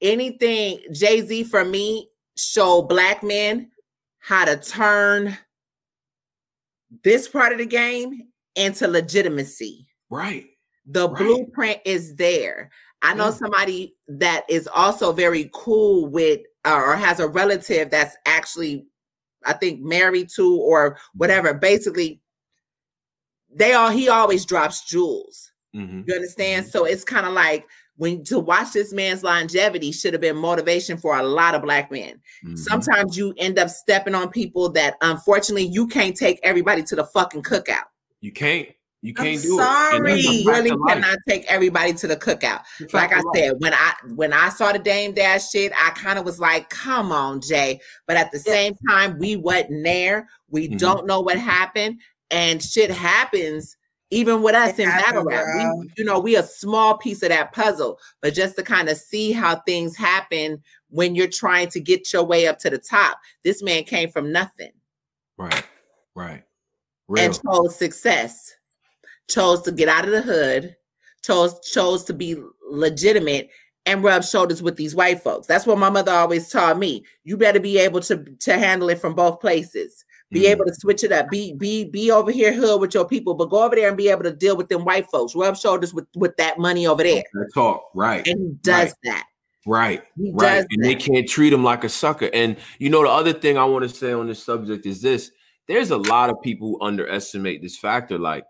Anything 0.00 0.80
Jay-Z 0.92 1.44
for 1.44 1.64
me 1.64 2.08
show 2.36 2.82
black 2.82 3.22
men 3.22 3.70
how 4.18 4.44
to 4.44 4.56
turn 4.56 5.36
this 7.04 7.28
part 7.28 7.52
of 7.52 7.58
the 7.58 7.66
game 7.66 8.28
into 8.56 8.88
legitimacy. 8.88 9.86
Right. 10.08 10.46
The 10.86 11.08
Right. 11.08 11.18
blueprint 11.18 11.80
is 11.84 12.16
there. 12.16 12.70
I 13.02 13.14
know 13.14 13.30
somebody 13.30 13.96
that 14.08 14.44
is 14.48 14.68
also 14.74 15.12
very 15.12 15.50
cool 15.54 16.06
with 16.06 16.40
uh, 16.66 16.74
or 16.74 16.96
has 16.96 17.20
a 17.20 17.28
relative 17.28 17.90
that's 17.90 18.16
actually, 18.26 18.86
I 19.44 19.54
think, 19.54 19.80
married 19.80 20.28
to 20.36 20.56
or 20.56 20.98
whatever. 21.14 21.54
Basically, 21.54 22.20
they 23.52 23.72
all 23.72 23.90
he 23.90 24.08
always 24.08 24.44
drops 24.44 24.84
jewels. 24.84 25.50
Mhm. 25.74 26.04
You 26.06 26.14
understand? 26.14 26.66
So 26.66 26.84
it's 26.84 27.04
kind 27.04 27.26
of 27.26 27.32
like 27.32 27.66
when 27.96 28.24
to 28.24 28.38
watch 28.38 28.72
this 28.72 28.92
man's 28.92 29.22
longevity 29.22 29.92
should 29.92 30.14
have 30.14 30.20
been 30.20 30.36
motivation 30.36 30.96
for 30.96 31.18
a 31.18 31.22
lot 31.22 31.54
of 31.54 31.62
black 31.62 31.90
men. 31.90 32.20
Mhm. 32.44 32.58
Sometimes 32.58 33.16
you 33.16 33.34
end 33.38 33.58
up 33.58 33.68
stepping 33.70 34.14
on 34.14 34.30
people 34.30 34.70
that 34.72 34.96
unfortunately 35.00 35.66
you 35.66 35.86
can't 35.86 36.16
take 36.16 36.40
everybody 36.42 36.82
to 36.84 36.96
the 36.96 37.04
fucking 37.04 37.42
cookout. 37.42 37.84
You 38.20 38.32
can't. 38.32 38.68
You 39.02 39.14
I'm 39.16 39.24
can't 39.24 39.42
do 39.42 39.58
it. 39.58 39.62
And 39.62 39.68
that's 39.68 39.90
sorry. 39.90 40.12
a 40.12 40.16
You 40.16 40.44
fact 40.44 40.64
really 40.64 40.76
cannot 40.86 41.18
take 41.26 41.44
everybody 41.46 41.92
to 41.94 42.06
the 42.06 42.16
cookout. 42.16 42.62
It's 42.80 42.92
Like 42.92 43.12
I 43.12 43.22
said, 43.34 43.54
when 43.58 43.72
I 43.72 43.94
when 44.14 44.32
I 44.32 44.50
saw 44.50 44.72
the 44.72 44.78
Dame 44.78 45.12
Dash 45.14 45.48
shit, 45.50 45.72
I 45.72 45.90
kind 45.90 46.18
of 46.18 46.24
was 46.26 46.38
like, 46.38 46.68
"Come 46.68 47.10
on, 47.10 47.40
Jay!" 47.40 47.80
But 48.06 48.16
at 48.18 48.30
the 48.30 48.38
same 48.38 48.74
time, 48.88 49.18
we 49.18 49.36
wasn't 49.36 49.84
there. 49.84 50.28
We 50.50 50.68
Mhm. 50.68 50.78
don't 50.78 51.06
know 51.06 51.20
what 51.20 51.38
happened, 51.38 52.00
and 52.30 52.62
shit 52.62 52.90
happens 52.90 53.76
even 54.10 54.42
with 54.42 54.56
us 54.56 54.70
It 54.78 54.80
in 54.80 54.88
battle 54.88 55.24
rap. 55.24 55.46
We, 55.78 55.92
you 55.96 56.04
know, 56.04 56.18
we 56.18 56.34
a 56.36 56.42
small 56.42 56.98
piece 56.98 57.22
of 57.22 57.28
that 57.28 57.52
puzzle. 57.52 57.98
But 58.20 58.34
just 58.34 58.56
to 58.56 58.62
kind 58.64 58.88
of 58.88 58.96
see 58.98 59.30
how 59.32 59.60
things 59.60 59.96
happen 59.96 60.60
when 60.88 61.14
you're 61.14 61.28
trying 61.28 61.68
to 61.68 61.80
get 61.80 62.12
your 62.12 62.24
way 62.24 62.48
up 62.48 62.58
to 62.58 62.70
the 62.70 62.78
top, 62.78 63.18
this 63.44 63.62
man 63.62 63.84
came 63.84 64.10
from 64.10 64.32
nothing 64.32 64.72
Right. 65.38 65.64
Right. 66.16 66.42
Real. 67.06 67.24
and 67.26 67.40
chose 67.40 67.76
success 67.76 68.52
chose 69.30 69.62
to 69.62 69.72
get 69.72 69.88
out 69.88 70.04
of 70.04 70.10
the 70.10 70.22
hood 70.22 70.76
chose 71.22 71.58
chose 71.60 72.04
to 72.04 72.12
be 72.12 72.36
legitimate 72.68 73.48
and 73.86 74.02
rub 74.04 74.22
shoulders 74.24 74.62
with 74.62 74.76
these 74.76 74.94
white 74.94 75.22
folks 75.22 75.46
that's 75.46 75.66
what 75.66 75.78
my 75.78 75.88
mother 75.90 76.12
always 76.12 76.48
taught 76.50 76.78
me 76.78 77.04
you 77.24 77.36
better 77.36 77.60
be 77.60 77.78
able 77.78 78.00
to 78.00 78.24
to 78.38 78.58
handle 78.58 78.88
it 78.90 78.98
from 79.00 79.14
both 79.14 79.40
places 79.40 80.04
be 80.30 80.40
Mhm. 80.42 80.50
able 80.50 80.64
to 80.64 80.74
switch 80.74 81.02
it 81.04 81.12
up 81.12 81.28
be 81.30 81.54
be 81.54 81.84
be 81.84 82.10
over 82.10 82.30
here 82.30 82.52
hood 82.52 82.80
with 82.80 82.94
your 82.94 83.04
people 83.06 83.34
but 83.34 83.46
go 83.50 83.62
over 83.64 83.74
there 83.74 83.88
and 83.88 83.96
be 83.96 84.08
able 84.08 84.22
to 84.22 84.32
deal 84.32 84.56
with 84.56 84.68
them 84.68 84.84
white 84.84 85.10
folks 85.10 85.34
rub 85.34 85.56
shoulders 85.56 85.92
with 85.94 86.06
with 86.14 86.36
that 86.36 86.58
money 86.58 86.86
over 86.86 87.02
there 87.02 87.22
That 87.34 87.50
talk. 87.54 87.90
Right. 87.94 88.26
and 88.26 88.38
he 88.40 88.52
does 88.62 88.88
Right. 88.88 88.94
that 89.04 89.24
Right. 89.66 90.02
he 90.16 90.30
Right. 90.32 90.56
does 90.56 90.66
And 90.70 90.84
they 90.84 90.94
can't 90.94 91.28
treat 91.28 91.52
him 91.52 91.62
like 91.62 91.84
a 91.84 91.88
sucker. 91.90 92.30
And 92.32 92.56
you 92.78 92.88
know, 92.88 93.02
the 93.02 93.10
other 93.10 93.32
thing 93.34 93.58
I 93.58 93.64
want 93.64 93.82
to 93.82 93.94
say 93.94 94.12
on 94.12 94.26
this 94.26 94.42
subject 94.42 94.86
is 94.86 95.02
this 95.02 95.30
there's 95.68 95.90
a 95.90 95.98
lot 95.98 96.30
of 96.30 96.40
people 96.42 96.68
who 96.68 96.80
underestimate 96.84 97.60
this 97.62 97.76
factor. 97.76 98.18
Like, 98.18 98.44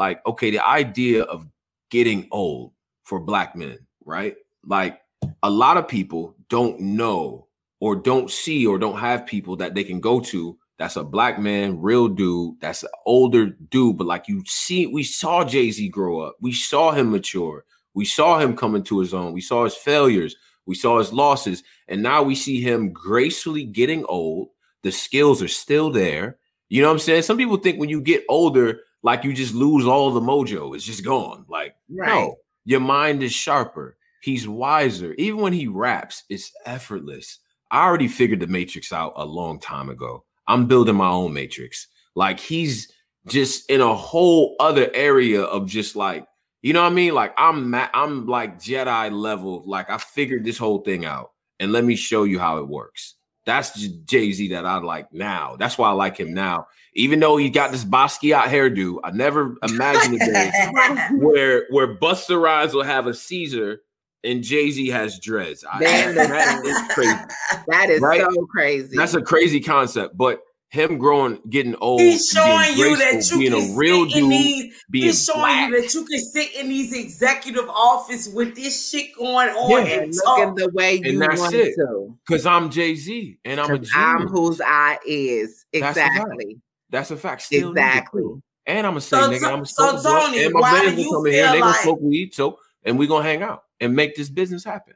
like, 0.00 0.24
okay, 0.26 0.50
the 0.50 0.66
idea 0.66 1.24
of 1.24 1.46
getting 1.90 2.26
old 2.30 2.72
for 3.04 3.20
black 3.20 3.54
men, 3.54 3.78
right? 4.04 4.34
Like 4.64 5.00
a 5.42 5.50
lot 5.50 5.76
of 5.76 5.86
people 5.86 6.34
don't 6.48 6.80
know 6.80 7.46
or 7.80 7.94
don't 7.94 8.30
see 8.30 8.66
or 8.66 8.78
don't 8.78 8.98
have 8.98 9.26
people 9.26 9.56
that 9.56 9.74
they 9.74 9.84
can 9.84 10.00
go 10.00 10.18
to 10.20 10.58
that's 10.78 10.96
a 10.96 11.04
black 11.04 11.38
man, 11.38 11.78
real 11.78 12.08
dude, 12.08 12.58
that's 12.58 12.84
an 12.84 12.88
older 13.04 13.48
dude. 13.68 13.98
But 13.98 14.06
like 14.06 14.28
you 14.28 14.42
see, 14.46 14.86
we 14.86 15.02
saw 15.02 15.44
Jay-Z 15.44 15.86
grow 15.90 16.20
up, 16.20 16.36
we 16.40 16.54
saw 16.54 16.92
him 16.92 17.10
mature, 17.10 17.66
we 17.92 18.06
saw 18.06 18.38
him 18.38 18.56
come 18.56 18.74
into 18.74 18.98
his 18.98 19.12
own, 19.12 19.34
we 19.34 19.42
saw 19.42 19.64
his 19.64 19.74
failures, 19.74 20.36
we 20.64 20.74
saw 20.74 20.96
his 20.96 21.12
losses, 21.12 21.62
and 21.88 22.02
now 22.02 22.22
we 22.22 22.34
see 22.34 22.62
him 22.62 22.94
gracefully 22.94 23.64
getting 23.64 24.06
old. 24.06 24.48
The 24.82 24.90
skills 24.90 25.42
are 25.42 25.48
still 25.48 25.90
there. 25.90 26.38
You 26.70 26.80
know 26.80 26.88
what 26.88 26.94
I'm 26.94 27.00
saying? 27.00 27.24
Some 27.24 27.36
people 27.36 27.58
think 27.58 27.78
when 27.78 27.90
you 27.90 28.00
get 28.00 28.24
older, 28.30 28.80
like 29.02 29.24
you 29.24 29.32
just 29.32 29.54
lose 29.54 29.86
all 29.86 30.10
the 30.10 30.20
mojo. 30.20 30.74
It's 30.74 30.84
just 30.84 31.04
gone. 31.04 31.44
Like 31.48 31.74
Right. 31.88 32.08
no, 32.08 32.36
your 32.64 32.80
mind 32.80 33.22
is 33.22 33.32
sharper. 33.32 33.96
He's 34.22 34.46
wiser. 34.46 35.14
Even 35.14 35.40
when 35.40 35.52
he 35.52 35.66
raps, 35.66 36.24
it's 36.28 36.52
effortless. 36.66 37.38
I 37.70 37.86
already 37.86 38.08
figured 38.08 38.40
the 38.40 38.46
matrix 38.46 38.92
out 38.92 39.12
a 39.16 39.24
long 39.24 39.58
time 39.60 39.88
ago. 39.88 40.24
I'm 40.46 40.66
building 40.66 40.96
my 40.96 41.08
own 41.08 41.32
matrix. 41.32 41.86
Like 42.14 42.40
he's 42.40 42.92
just 43.28 43.70
in 43.70 43.80
a 43.80 43.94
whole 43.94 44.56
other 44.60 44.90
area 44.94 45.42
of 45.42 45.66
just 45.66 45.94
like, 45.96 46.26
you 46.62 46.72
know 46.72 46.82
what 46.82 46.92
I 46.92 46.94
mean? 46.94 47.14
Like 47.14 47.32
I'm 47.38 47.70
ma- 47.70 47.88
I'm 47.94 48.26
like 48.26 48.58
Jedi 48.58 49.10
level. 49.12 49.62
Like 49.66 49.88
I 49.88 49.96
figured 49.98 50.44
this 50.44 50.58
whole 50.58 50.78
thing 50.82 51.04
out. 51.06 51.30
And 51.60 51.72
let 51.72 51.84
me 51.84 51.94
show 51.94 52.24
you 52.24 52.38
how 52.38 52.58
it 52.58 52.66
works. 52.68 53.14
That's 53.50 53.72
Jay 54.04 54.30
Z 54.30 54.48
that 54.50 54.64
I 54.64 54.78
like 54.78 55.12
now. 55.12 55.56
That's 55.58 55.76
why 55.76 55.88
I 55.88 55.92
like 55.92 56.16
him 56.16 56.32
now. 56.32 56.68
Even 56.94 57.18
though 57.18 57.36
he 57.36 57.50
got 57.50 57.72
this 57.72 57.84
Basquiat 57.84 58.44
hairdo, 58.44 58.98
I 59.02 59.10
never 59.10 59.56
imagined 59.64 60.14
a 60.14 60.18
day 60.24 60.50
where 61.14 61.66
where 61.70 61.96
Busta 61.96 62.40
Rhymes 62.40 62.74
will 62.74 62.84
have 62.84 63.08
a 63.08 63.14
Caesar 63.14 63.80
and 64.22 64.44
Jay 64.44 64.70
Z 64.70 64.86
has 64.88 65.18
dreads. 65.18 65.64
I, 65.68 65.80
Man, 65.80 66.14
that 66.14 66.64
is 66.64 66.94
crazy. 66.94 67.18
That 67.66 67.90
is 67.90 68.00
Right? 68.00 68.20
so 68.20 68.46
crazy. 68.46 68.96
That's 68.96 69.14
a 69.14 69.22
crazy 69.22 69.58
concept. 69.58 70.16
But 70.16 70.42
him 70.70 70.98
growing, 70.98 71.40
getting 71.50 71.74
old, 71.76 72.00
He's 72.00 72.32
being 72.32 72.44
showing 72.46 72.78
you 72.78 72.96
that 72.96 73.12
graceful, 73.12 73.40
you 73.42 73.50
being 73.50 73.62
can 73.62 73.74
a 73.74 73.76
real 73.76 74.08
sit 74.08 74.16
in 74.18 74.22
dude, 74.22 74.30
these. 74.30 74.84
being 74.90 75.04
He's 75.06 75.24
showing 75.24 75.40
black. 75.40 75.70
you 75.70 75.82
that 75.82 75.94
you 75.94 76.04
can 76.04 76.18
sit 76.20 76.54
in 76.54 76.68
these 76.68 76.92
executive 76.92 77.68
office 77.68 78.28
with 78.28 78.54
this 78.54 78.88
shit 78.90 79.14
going 79.16 79.48
on 79.50 79.70
Yeah, 79.86 79.92
and 79.94 80.02
and 80.04 80.14
looking 80.14 80.54
the 80.54 80.70
way 80.72 80.94
you 81.04 81.18
that's 81.18 81.40
want 81.40 81.54
it. 81.54 81.74
to. 81.74 82.16
Because 82.26 82.46
I'm 82.46 82.70
Jay 82.70 82.94
Z 82.94 83.38
and 83.44 83.60
I'm 83.60 83.70
a 83.70 83.78
'Cause 83.78 83.90
I'm 83.94 84.28
whose 84.28 84.60
I 84.64 84.98
is. 85.06 85.66
That's 85.72 85.96
a 85.96 86.00
fact. 86.00 86.14
Exactly. 86.16 86.60
That's 86.90 87.10
a 87.10 87.16
fact. 87.16 87.42
Still 87.42 87.70
Exactly. 87.70 88.22
And 88.66 88.86
I'm 88.86 88.92
gonna 88.92 89.00
say, 89.00 89.16
So, 89.20 89.30
nigga, 89.30 89.52
I'm 89.52 89.64
so, 89.66 89.86
gonna 89.86 90.00
so 90.00 90.00
smoke 90.00 90.00
a 90.00 90.02
Tony, 90.02 90.30
blunt, 90.30 90.44
and 90.44 90.54
my 90.54 90.60
why 90.60 90.80
do 90.82 90.86
will 90.86 90.98
you 90.98 91.10
come 91.10 91.26
in 91.26 91.32
here. 91.32 91.44
and 91.46 91.52
They 91.54 91.58
feel 91.58 91.66
gonna 91.66 91.82
smoke 91.82 91.98
weed, 92.00 92.34
so 92.34 92.58
and 92.84 92.98
we 92.98 93.06
gonna 93.08 93.24
hang 93.24 93.42
out 93.42 93.64
and 93.80 93.96
make 93.96 94.14
this 94.14 94.28
business 94.28 94.62
happen. 94.62 94.94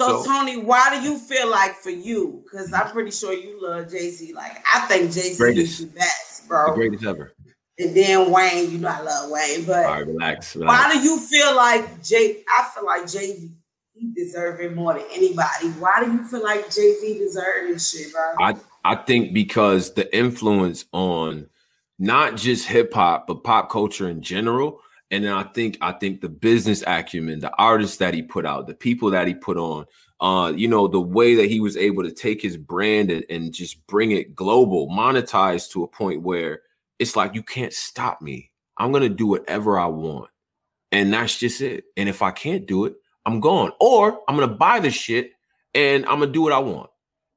So, 0.00 0.22
So- 0.22 0.24
Tony, 0.24 0.56
why 0.56 0.96
do 0.98 1.02
you 1.08 1.18
feel 1.18 1.48
like 1.48 1.76
for 1.76 1.90
you? 1.90 2.42
Because 2.44 2.72
I'm 2.72 2.90
pretty 2.90 3.10
sure 3.10 3.32
you 3.32 3.60
love 3.62 3.90
Jay 3.90 4.10
Z. 4.10 4.32
Like 4.34 4.64
I 4.74 4.80
think 4.86 5.12
Jay 5.12 5.32
Z 5.32 5.44
is 5.60 5.78
the 5.80 5.86
best, 5.86 6.48
bro. 6.48 6.66
The 6.70 6.74
greatest 6.74 7.04
ever. 7.04 7.32
And 7.78 7.96
then 7.96 8.30
Wayne, 8.30 8.70
you 8.70 8.78
know 8.78 8.88
I 8.88 9.00
love 9.00 9.30
Wayne, 9.30 9.64
but 9.64 9.84
All 9.86 9.92
right, 9.92 10.06
relax. 10.06 10.54
relax. 10.56 10.68
why 10.86 10.92
do 10.92 11.00
you 11.00 11.18
feel 11.18 11.56
like 11.56 12.02
Jay? 12.02 12.42
I 12.48 12.68
feel 12.74 12.84
like 12.84 13.02
Jay 13.10 13.36
Z 13.36 13.50
he 13.94 14.10
deserve 14.14 14.58
it 14.60 14.74
more 14.74 14.94
than 14.94 15.04
anybody. 15.12 15.68
Why 15.78 16.02
do 16.04 16.10
you 16.10 16.24
feel 16.24 16.42
like 16.42 16.64
Jay 16.74 16.94
Z 17.00 17.18
deserves 17.18 17.68
this 17.72 17.90
shit, 17.90 18.12
bro? 18.12 18.22
I 18.40 18.54
I 18.84 18.94
think 18.96 19.32
because 19.32 19.94
the 19.94 20.14
influence 20.16 20.86
on 20.92 21.46
not 21.98 22.36
just 22.36 22.66
hip 22.66 22.92
hop 22.94 23.26
but 23.28 23.44
pop 23.44 23.70
culture 23.70 24.08
in 24.08 24.22
general, 24.22 24.80
and 25.12 25.24
then 25.24 25.32
I 25.32 25.44
think 25.44 25.78
I 25.80 25.92
think 25.92 26.20
the 26.22 26.28
business 26.28 26.82
acumen, 26.86 27.40
the 27.40 27.54
artists 27.56 27.98
that 27.98 28.14
he 28.14 28.22
put 28.22 28.46
out, 28.46 28.66
the 28.66 28.74
people 28.74 29.10
that 29.10 29.28
he 29.28 29.34
put 29.34 29.58
on, 29.58 29.84
uh, 30.20 30.52
you 30.56 30.66
know, 30.66 30.88
the 30.88 31.00
way 31.00 31.34
that 31.36 31.50
he 31.50 31.60
was 31.60 31.76
able 31.76 32.02
to 32.02 32.10
take 32.10 32.40
his 32.40 32.56
brand 32.56 33.10
and, 33.10 33.24
and 33.28 33.52
just 33.52 33.86
bring 33.86 34.10
it 34.12 34.34
global, 34.34 34.88
monetize 34.88 35.70
to 35.70 35.84
a 35.84 35.88
point 35.88 36.22
where 36.22 36.62
it's 36.98 37.14
like 37.14 37.34
you 37.34 37.42
can't 37.42 37.74
stop 37.74 38.22
me. 38.22 38.50
I'm 38.78 38.90
gonna 38.90 39.10
do 39.10 39.26
whatever 39.26 39.78
I 39.78 39.86
want, 39.86 40.30
and 40.90 41.12
that's 41.12 41.38
just 41.38 41.60
it. 41.60 41.84
And 41.96 42.08
if 42.08 42.22
I 42.22 42.30
can't 42.30 42.66
do 42.66 42.86
it, 42.86 42.94
I'm 43.26 43.40
gone, 43.40 43.72
or 43.78 44.20
I'm 44.26 44.34
gonna 44.34 44.48
buy 44.48 44.80
the 44.80 44.90
shit 44.90 45.32
and 45.74 46.06
I'm 46.06 46.20
gonna 46.20 46.32
do 46.32 46.42
what 46.42 46.52
I 46.52 46.58
want 46.58 46.88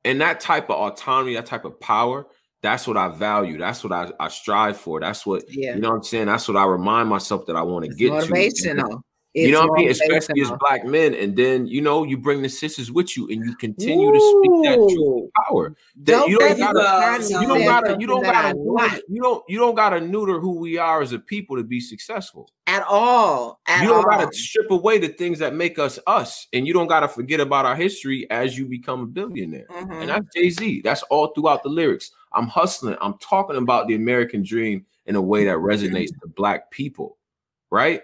and 0.05 0.21
that 0.21 0.39
type 0.39 0.69
of 0.69 0.77
autonomy, 0.77 1.33
that 1.33 1.47
type 1.47 1.65
of 1.65 1.79
power, 1.79 2.27
that's 2.65 2.87
what 2.87 2.97
I 2.97 3.07
value. 3.09 3.57
That's 3.57 3.83
what 3.83 3.93
I, 3.93 4.11
I 4.19 4.27
strive 4.29 4.77
for. 4.77 4.99
That's 4.99 5.25
what 5.25 5.43
Yeah. 5.49 5.75
you 5.75 5.81
know 5.81 5.89
what 5.91 5.95
I'm 5.97 6.03
saying. 6.03 6.25
That's 6.27 6.47
what 6.47 6.57
I 6.57 6.65
remind 6.65 7.07
myself 7.09 7.45
that 7.45 7.55
I 7.55 7.61
want 7.61 7.85
to 7.85 7.91
It's 7.91 7.97
get 7.97 8.09
to. 8.09 8.33
motivational. 8.33 9.01
You 9.37 9.51
know 9.51 9.67
what 9.67 9.79
I 9.79 9.81
mean? 9.81 9.89
Especially 9.91 10.39
as 10.43 10.51
black 10.61 10.85
men, 10.85 11.13
and 11.13 11.35
then 11.35 11.67
you 11.67 11.81
know 11.81 12.05
you 12.05 12.17
bring 12.17 12.41
the 12.41 12.47
sisters 12.47 12.89
with 12.89 13.17
you, 13.17 13.27
and 13.29 13.43
you 13.45 13.53
continue 13.57 14.09
to 14.13 14.17
speak 14.17 14.63
that 14.63 14.75
truth 14.77 15.29
power. 15.45 15.75
That 15.97 16.11
Don't 16.13 16.29
you 16.29 16.39
don't 16.39 16.57
gotta, 16.57 17.21
you 17.21 17.45
don't 17.45 17.65
gotta, 17.65 17.97
you 17.99 18.07
don't 18.07 18.23
gotta, 18.23 18.53
neuter- 18.57 19.01
you 19.09 19.21
don't, 19.21 19.43
you 19.49 19.59
don't 19.59 19.75
gotta 19.75 19.99
neuter 19.99 20.39
who 20.39 20.57
we 20.57 20.77
are 20.77 21.01
as 21.01 21.11
a 21.11 21.19
people 21.19 21.57
to 21.57 21.63
be 21.65 21.81
successful. 21.81 22.49
at 22.67 22.83
all. 22.87 23.59
At 23.67 23.81
you 23.83 23.89
don't 23.89 24.05
all. 24.05 24.09
gotta 24.09 24.33
strip 24.33 24.71
away 24.71 24.99
the 24.99 25.09
things 25.09 25.39
that 25.39 25.53
make 25.53 25.79
us 25.79 25.99
us, 26.07 26.47
and 26.53 26.65
you 26.65 26.71
don't 26.71 26.87
gotta 26.87 27.09
forget 27.09 27.41
about 27.41 27.65
our 27.65 27.75
history 27.75 28.25
as 28.31 28.57
you 28.57 28.65
become 28.67 29.01
a 29.01 29.05
billionaire. 29.05 29.67
Mhm. 29.69 29.99
And 29.99 30.09
that's 30.11 30.25
Jay 30.33 30.49
Z. 30.49 30.79
That's 30.85 31.03
all 31.09 31.33
throughout 31.33 31.61
the 31.61 31.67
lyrics. 31.69 32.09
I'm 32.35 32.47
hustling. 32.47 32.95
I'm 33.01 33.17
talking 33.19 33.55
about 33.57 33.87
the 33.87 33.95
American 33.95 34.43
dream 34.43 34.85
in 35.05 35.15
a 35.15 35.21
way 35.21 35.45
that 35.45 35.57
resonates 35.57 36.09
to 36.21 36.27
black 36.35 36.71
people, 36.71 37.17
right? 37.71 38.01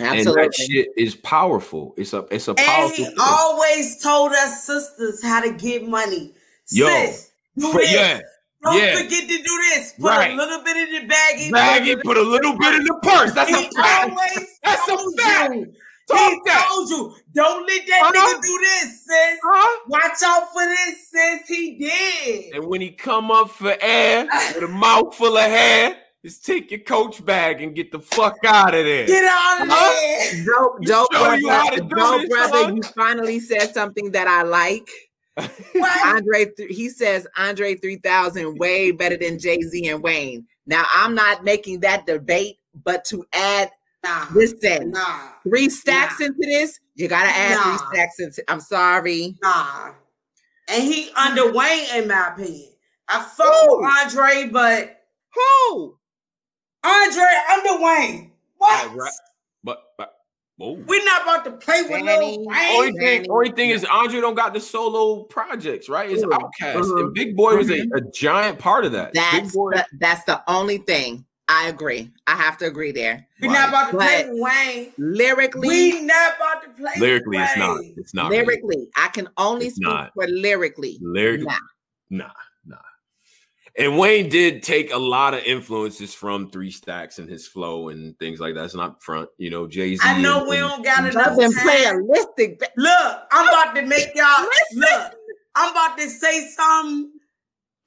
Absolutely. 0.00 0.42
And 0.44 0.52
that 0.52 0.54
shit 0.54 0.88
is 0.96 1.14
powerful. 1.16 1.94
It's 1.96 2.12
a 2.12 2.26
it's 2.30 2.48
a 2.48 2.52
And 2.52 2.58
powerful. 2.58 2.96
he 2.96 3.04
thing. 3.04 3.14
always 3.20 4.02
told 4.02 4.32
us 4.32 4.64
sisters 4.64 5.22
how 5.22 5.40
to 5.42 5.52
get 5.52 5.86
money. 5.86 6.32
Yo, 6.70 6.86
Sis, 6.86 7.30
do 7.58 7.70
For- 7.72 7.82
yeah, 7.82 8.20
Don't 8.62 8.78
yeah. 8.78 8.96
forget 8.96 9.22
to 9.22 9.36
do 9.36 9.42
this. 9.74 9.92
Put 9.98 10.08
Right. 10.10 10.32
a 10.32 10.34
little 10.36 10.62
bit 10.62 10.76
in 10.76 11.06
the 11.08 11.12
baggie. 11.14 11.50
Maggie 11.50 11.96
put 11.96 12.16
a 12.16 12.22
little 12.22 12.56
bit 12.58 12.74
in 12.76 12.84
the 12.84 12.94
purse. 13.02 13.32
That's 13.32 13.50
he 13.50 13.66
a 13.66 13.70
fact. 13.82 14.16
That's 14.62 14.88
a 14.88 15.22
fact. 15.22 15.54
you. 15.54 15.72
Talk 16.10 16.32
he 16.32 16.40
that. 16.46 16.68
told 16.70 16.88
you. 16.90 17.14
Don't 17.34 17.66
let 17.66 17.86
that 17.86 18.02
Uh-huh. 18.14 18.34
nigga 18.34 18.42
do 18.42 18.58
this, 18.60 19.04
sis. 19.06 19.38
Huh? 19.44 19.80
Watch 19.88 20.22
out 20.24 20.52
for 20.52 20.64
this, 20.64 21.10
sis. 21.10 21.48
He 21.48 21.78
did. 21.78 22.54
And 22.54 22.66
when 22.66 22.80
he 22.80 22.90
come 22.90 23.30
up 23.30 23.50
for 23.50 23.76
air 23.80 24.26
with 24.54 24.64
a 24.64 24.68
mouth 24.68 25.14
full 25.14 25.36
of 25.36 25.44
hair, 25.44 25.96
just 26.24 26.44
take 26.44 26.70
your 26.70 26.80
coach 26.80 27.24
bag 27.24 27.62
and 27.62 27.74
get 27.74 27.90
the 27.92 27.98
fuck 28.00 28.36
out 28.44 28.74
of 28.74 28.84
there. 28.84 29.06
Get 29.06 29.24
out 29.24 29.62
of 29.62 29.68
Huh? 29.70 29.94
there. 29.94 30.44
Dope, 30.44 30.76
You 30.80 30.88
dope, 30.88 31.14
show 31.14 31.32
you 31.34 31.48
how 31.48 31.70
to 31.70 31.82
brother. 31.84 31.88
do 31.88 31.96
Dope, 31.96 32.20
this, 32.20 32.28
brother. 32.28 32.64
huh? 32.64 32.72
You 32.74 32.82
finally 32.94 33.40
said 33.40 33.72
something 33.72 34.10
that 34.12 34.26
I 34.28 34.42
like. 34.42 34.88
What? 35.72 36.16
Andre, 36.16 36.46
th- 36.56 36.76
he 36.76 36.88
says 36.90 37.26
Andre 37.38 37.74
3000 37.76 38.58
way 38.58 38.90
better 38.90 39.16
than 39.16 39.38
Jay 39.38 39.60
Z 39.62 39.88
and 39.88 40.02
Wayne. 40.02 40.46
Now, 40.66 40.84
I'm 40.92 41.14
not 41.14 41.44
making 41.44 41.80
that 41.80 42.04
debate, 42.04 42.58
but 42.84 43.04
to 43.06 43.24
add, 43.32 43.70
Nah. 44.02 44.26
listen, 44.32 44.90
Nah. 44.92 45.18
three 45.42 45.68
stacks 45.68 46.20
Nah. 46.20 46.26
into 46.26 46.38
this, 46.40 46.78
you 46.94 47.06
got 47.08 47.24
to 47.24 47.28
add 47.30 47.54
Nah. 47.56 47.76
three 47.76 47.86
stacks 47.92 48.18
into 48.20 48.42
I'm 48.50 48.60
sorry. 48.60 49.36
Nah. 49.42 49.92
And 50.68 50.82
he 50.82 51.10
under 51.16 51.52
Wayne, 51.52 51.86
in 51.96 52.08
my 52.08 52.28
opinion. 52.32 52.72
I 53.08 53.20
fuck 53.22 53.52
Who? 53.66 53.84
Andre, 53.84 54.48
but 54.50 54.96
Who? 55.34 55.98
Andre 56.82 57.24
under 57.52 57.82
Wayne. 57.84 58.32
What? 58.56 58.86
Right, 58.88 58.96
right. 58.96 59.12
But, 59.64 59.82
but 59.98 60.14
whoa. 60.56 60.72
We're 60.86 61.04
not 61.04 61.22
about 61.22 61.44
to 61.44 61.52
play 61.52 61.82
with 61.82 61.90
Danny. 61.90 62.38
Lil 62.38 62.48
Only 62.52 62.92
thing, 62.98 63.26
only 63.30 63.50
thing 63.52 63.70
is 63.70 63.84
Andre 63.84 64.20
don't 64.20 64.34
got 64.34 64.54
the 64.54 64.60
solo 64.60 65.24
projects, 65.24 65.88
right? 65.88 66.10
It's 66.10 66.24
Mhm. 66.24 66.30
OutKast, 66.30 66.82
Mhm. 66.84 67.00
and 67.00 67.14
Big 67.14 67.36
Boi 67.36 67.56
was 67.56 67.70
a, 67.70 67.80
a 67.94 68.00
giant 68.12 68.58
part 68.58 68.84
of 68.84 68.92
that. 68.92 69.12
Big 69.12 69.22
That's 69.22 69.54
Boy, 69.54 69.72
the, 69.72 69.86
that's 69.98 70.24
the 70.24 70.42
only 70.48 70.78
thing. 70.78 71.26
I 71.52 71.68
agree. 71.68 72.12
I 72.28 72.36
have 72.36 72.56
to 72.58 72.66
agree 72.66 72.92
there. 72.92 73.26
We're 73.42 73.50
not 73.50 73.70
about 73.70 73.90
to 73.90 73.96
play 73.96 74.22
But- 74.22 74.32
with 74.34 74.40
Wayne. 74.40 74.92
Lyrically, 74.98 75.66
We 75.68 76.00
not 76.02 76.36
about 76.36 76.62
to 76.62 76.68
play 76.70 76.92
lyrically, 76.98 77.38
with 77.38 77.48
it's 77.48 77.58
not. 77.58 77.80
It's 77.96 78.14
not. 78.14 78.30
really. 78.30 78.44
lyrically, 78.46 78.88
I 78.96 79.08
can 79.08 79.28
only 79.36 79.66
It's 79.66 79.74
speak 79.74 79.88
not. 79.88 80.12
for 80.14 80.28
lyrically. 80.28 80.98
Lyrically, 81.02 81.46
Nah. 81.46 81.58
nah, 82.08 82.30
nah. 82.64 82.76
And 83.76 83.98
Wayne 83.98 84.28
did 84.28 84.62
take 84.62 84.92
a 84.92 84.96
lot 84.98 85.34
of 85.34 85.42
influences 85.42 86.14
from 86.14 86.50
Three 86.50 86.70
Stacks 86.70 87.18
and 87.18 87.28
his 87.28 87.48
flow 87.48 87.88
and 87.88 88.16
things 88.20 88.38
like 88.38 88.54
that. 88.54 88.64
It's 88.66 88.74
not 88.76 89.02
front, 89.02 89.28
you 89.36 89.50
know, 89.50 89.66
Jay 89.66 89.96
Z. 89.96 90.00
I 90.04 90.20
know 90.22 90.44
we 90.48 90.56
don't 90.56 90.84
got 90.84 91.00
enough 91.00 91.36
Nothing 91.36 91.52
time. 91.52 91.66
playalistic. 91.66 92.60
Look, 92.76 93.22
I'm 93.32 93.48
about 93.48 93.74
to 93.74 93.82
make 93.82 94.10
y'all 94.14 94.46
Listen. 94.72 94.80
look. 94.82 95.12
I'm 95.56 95.72
about 95.72 95.98
to 95.98 96.08
say 96.08 96.46
something. 96.48 97.10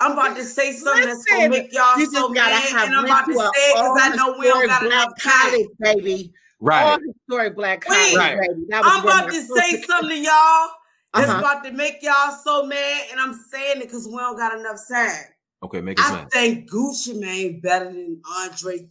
I'm 0.04 0.12
about 0.14 0.36
to 0.38 0.44
say 0.44 0.74
something 0.74 1.06
that's 1.08 1.24
gonna 1.26 1.50
make 1.50 1.74
y'all 1.74 1.98
You 1.98 2.06
so 2.08 2.12
just 2.12 2.34
gotta 2.36 2.50
mad, 2.52 2.64
have 2.64 2.88
and 2.88 2.96
I'm 2.96 3.06
about 3.06 3.26
to 3.26 3.34
to 3.34 3.40
say 3.40 3.46
it 3.46 3.74
because 3.76 4.00
I 4.02 4.16
know 4.16 4.36
we 4.38 4.48
don't 4.48 4.70
all-historic 4.70 4.70
got 4.70 4.82
black 4.82 4.92
enough 4.92 5.14
college, 5.22 5.68
baby. 5.80 6.34
Right. 6.60 6.84
All 6.84 6.98
historic 7.00 7.56
black 7.56 7.82
college, 7.82 8.16
Right. 8.16 8.40
baby. 8.40 8.66
That 8.70 8.84
was 8.84 8.94
I'm 8.94 9.04
about 9.04 9.32
to 9.32 9.42
first- 9.42 9.56
say 9.56 9.82
something 9.82 10.10
to 10.10 10.16
y'all 10.18 10.70
that's 11.14 11.30
Uh-huh. 11.30 11.40
about 11.40 11.64
to 11.66 11.72
make 11.72 12.02
y'all 12.02 12.38
so 12.44 12.66
mad, 12.66 13.08
and 13.12 13.20
I'm 13.20 13.34
saying 13.52 13.78
it 13.82 13.84
because 13.86 14.08
we 14.08 14.18
don't 14.18 14.38
got 14.38 14.58
enough 14.58 14.80
time. 14.90 15.26
Okay, 15.64 15.82
make 15.82 16.00
us 16.00 16.06
I 16.10 16.12
mad. 16.16 16.32
think 16.32 16.70
Gucci 16.70 17.20
Mane 17.20 17.60
better 17.62 17.86
than 17.86 18.22
Andre 18.40 18.88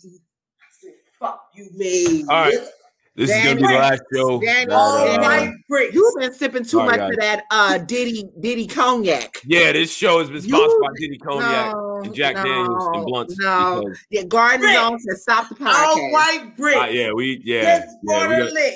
Fuck 1.18 1.50
you, 1.54 1.68
man. 1.74 2.28
All 2.28 2.44
right. 2.46 2.58
This 3.14 3.28
is 3.30 3.36
gonna 3.44 3.56
be 3.56 3.62
the 3.62 3.68
Danny- 3.68 3.78
last 3.78 4.02
show. 4.14 4.40
Danny- 4.40 4.66
that, 4.66 4.72
uh, 4.74 5.04
Danny- 5.04 5.22
white 5.48 5.54
bricks. 5.68 5.94
You've 5.94 6.14
been 6.18 6.32
sipping 6.32 6.62
too 6.62 6.68
Sorry, 6.68 6.86
much 6.86 6.98
guys. 6.98 7.10
of 7.10 7.16
that 7.20 7.44
uh 7.50 7.78
Diddy 7.78 8.24
Diddy 8.40 8.66
cognac. 8.66 9.40
yeah, 9.44 9.72
this 9.72 9.92
show 9.94 10.18
has 10.20 10.28
been 10.28 10.42
You- 10.42 10.48
sponsored 10.48 10.80
by 10.80 10.88
Diddy 10.98 11.18
Cognac 11.18 11.74
No, 11.74 12.00
and 12.04 12.14
Jack 12.14 12.36
no, 12.36 12.42
Daniels 12.44 12.88
and 12.94 13.04
Blunts. 13.04 13.36
No, 13.38 13.84
yeah, 14.10 14.22
Garden 14.22 14.62
Rick. 14.62 14.74
Jones 14.74 15.04
has 15.10 15.22
stopped 15.22 15.58
the 15.58 15.64
All 15.66 15.72
podcast. 15.96 16.12
white 16.12 16.56
bricks. 16.56 16.78
uh, 16.80 16.84
yeah, 16.90 17.12
we 17.12 17.42
yeah, 17.44 17.80
Just 17.80 17.96
yeah, 18.02 18.14
we 18.14 18.14
water 18.14 18.44
got, 18.44 18.52
lit. 18.54 18.74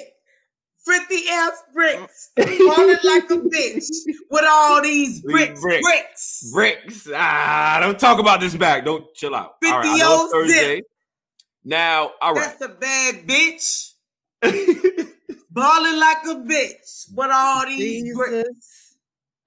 50 0.84 1.30
ounce 1.32 1.56
bricks. 1.74 2.30
Falling 2.36 2.96
like 3.02 3.30
a 3.30 3.36
bitch 3.38 3.84
with 4.30 4.44
all 4.48 4.80
these 4.82 5.14
These 5.14 5.22
bricks. 5.22 5.60
bricks. 5.60 5.82
Bricks. 5.82 6.50
bricks. 6.52 7.08
Ah, 7.12 7.78
don't 7.80 7.98
talk 7.98 8.20
about 8.20 8.40
this 8.40 8.54
back. 8.54 8.84
Don't 8.84 9.04
chill 9.14 9.34
out. 9.34 9.54
All 9.64 9.78
right, 9.78 9.86
I 9.86 9.96
know 9.96 10.24
it's 10.26 10.32
50 10.34 10.52
Thursday. 10.52 10.82
Now, 11.64 12.12
all 12.20 12.34
right. 12.34 12.44
That's 12.56 12.60
a 12.60 12.68
bad 12.68 13.26
bitch. 13.26 13.94
Balling 15.50 15.98
like 15.98 16.24
a 16.24 16.34
bitch. 16.44 17.12
What 17.14 17.30
all 17.30 17.66
these 17.66 18.14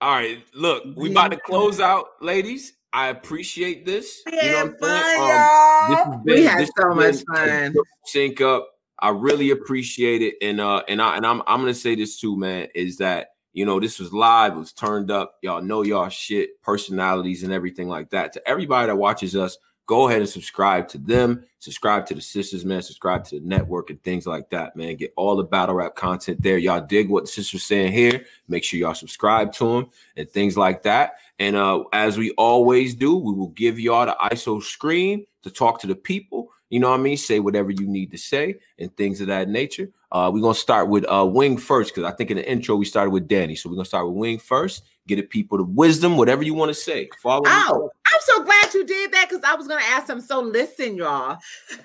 All 0.02 0.14
right, 0.14 0.44
look, 0.54 0.84
we 0.96 1.12
about 1.12 1.32
to 1.32 1.38
close 1.38 1.80
out, 1.80 2.08
ladies. 2.22 2.74
I 2.92 3.10
appreciate 3.10 3.86
this. 3.86 4.22
You 4.26 4.52
know 4.52 4.66
what 4.80 4.90
I'm 4.90 5.04
saying? 5.06 5.22
Um, 5.22 6.12
has 6.14 6.24
We 6.26 6.44
had 6.44 6.68
so 6.78 6.96
much 6.96 7.24
fun. 7.26 7.74
Sync 8.06 8.42
up. 8.42 8.70
I 9.02 9.10
really 9.10 9.52
appreciate 9.52 10.22
it, 10.22 10.36
and 10.42 10.60
uh, 10.60 10.84
and 10.88 11.02
I 11.02 11.18
and 11.18 11.26
I'm 11.26 11.42
I'm 11.48 11.62
gonna 11.62 11.74
say 11.74 11.96
this 11.96 12.20
too, 12.20 12.36
man. 12.38 12.68
Is 12.76 12.98
that 12.98 13.30
you 13.54 13.66
know 13.66 13.80
this 13.80 14.00
was 14.00 14.12
live, 14.12 14.54
it 14.54 14.60
was 14.60 14.74
turned 14.74 15.12
up. 15.12 15.36
Y'all 15.42 15.62
know 15.62 15.84
y'all 15.84 16.10
shit, 16.10 16.62
personalities, 16.62 17.44
and 17.44 17.54
everything 17.54 17.88
like 17.88 18.10
that. 18.10 18.34
To 18.34 18.48
everybody 18.48 18.88
that 18.88 18.96
watches 18.96 19.36
us, 19.36 19.58
go 19.90 20.08
ahead 20.08 20.22
and 20.22 20.30
subscribe 20.30 20.88
to 20.88 21.00
them. 21.00 21.44
Subscribe 21.58 22.06
to 22.06 22.14
the 22.14 22.22
sisters, 22.22 22.64
man. 22.64 22.80
Subscribe 22.84 23.24
to 23.24 23.40
the 23.40 23.46
network 23.46 23.90
and 23.90 24.02
things 24.04 24.28
like 24.28 24.48
that, 24.52 24.76
man. 24.76 24.96
Get 24.96 25.12
all 25.18 25.36
the 25.36 25.44
battle 25.44 25.74
rap 25.74 25.96
content 25.96 26.44
there. 26.44 26.60
Y'all 26.60 26.80
dig 26.80 27.10
what 27.10 27.24
the 27.24 27.28
sisters 27.32 27.64
saying 27.64 27.92
here. 27.92 28.24
Make 28.48 28.64
sure 28.64 28.80
y'all 28.80 28.94
subscribe 28.94 29.52
to 29.54 29.66
them 29.66 29.90
and 30.16 30.30
things 30.30 30.56
like 30.56 30.84
that. 30.84 31.14
And 31.40 31.56
uh, 31.56 31.86
as 31.92 32.20
we 32.20 32.30
always 32.34 32.94
do, 32.94 33.18
we 33.18 33.34
will 33.34 33.50
give 33.50 33.80
y'all 33.80 34.06
the 34.06 34.16
ISO 34.32 34.62
screen 34.62 35.26
to 35.42 35.50
talk 35.50 35.82
to 35.82 35.88
the 35.88 35.96
people. 35.96 36.52
You 36.70 36.80
know 36.80 36.92
what 36.92 37.00
I 37.00 37.04
mean? 37.04 37.18
Say 37.18 37.40
whatever 37.40 37.72
you 37.72 37.88
need 37.88 38.12
to 38.12 38.18
say 38.20 38.58
and 38.78 38.96
things 38.96 39.22
of 39.22 39.28
that 39.28 39.50
nature. 39.50 39.90
Uh, 40.12 40.30
we're 40.32 40.42
gonna 40.42 40.54
start 40.54 40.88
with 40.88 41.04
uh 41.12 41.26
Wing 41.26 41.58
first 41.58 41.96
because 41.96 42.12
I 42.12 42.16
think 42.16 42.30
in 42.30 42.38
the 42.38 42.48
intro 42.48 42.76
we 42.76 42.86
started 42.86 43.10
with 43.10 43.28
Danny. 43.28 43.56
So 43.56 43.70
we're 43.70 43.76
gonna 43.76 43.86
start 43.86 44.08
with 44.08 44.16
Wing 44.18 44.38
first. 44.38 44.84
Get 45.08 45.16
the 45.16 45.24
people 45.24 45.58
the 45.58 45.64
wisdom, 45.64 46.16
whatever 46.16 46.44
you 46.44 46.54
want 46.54 46.70
to 46.70 46.76
say. 46.76 47.10
Follow. 47.24 47.90
I'm 48.20 48.38
so 48.38 48.44
glad 48.44 48.74
you 48.74 48.86
did 48.86 49.12
that 49.14 49.28
because 49.30 49.44
I 49.44 49.56
was 49.56 49.68
gonna 49.68 49.82
ask 49.86 50.08
them. 50.08 50.20
So 50.22 50.42
listen, 50.42 50.96
y'all. 50.98 51.38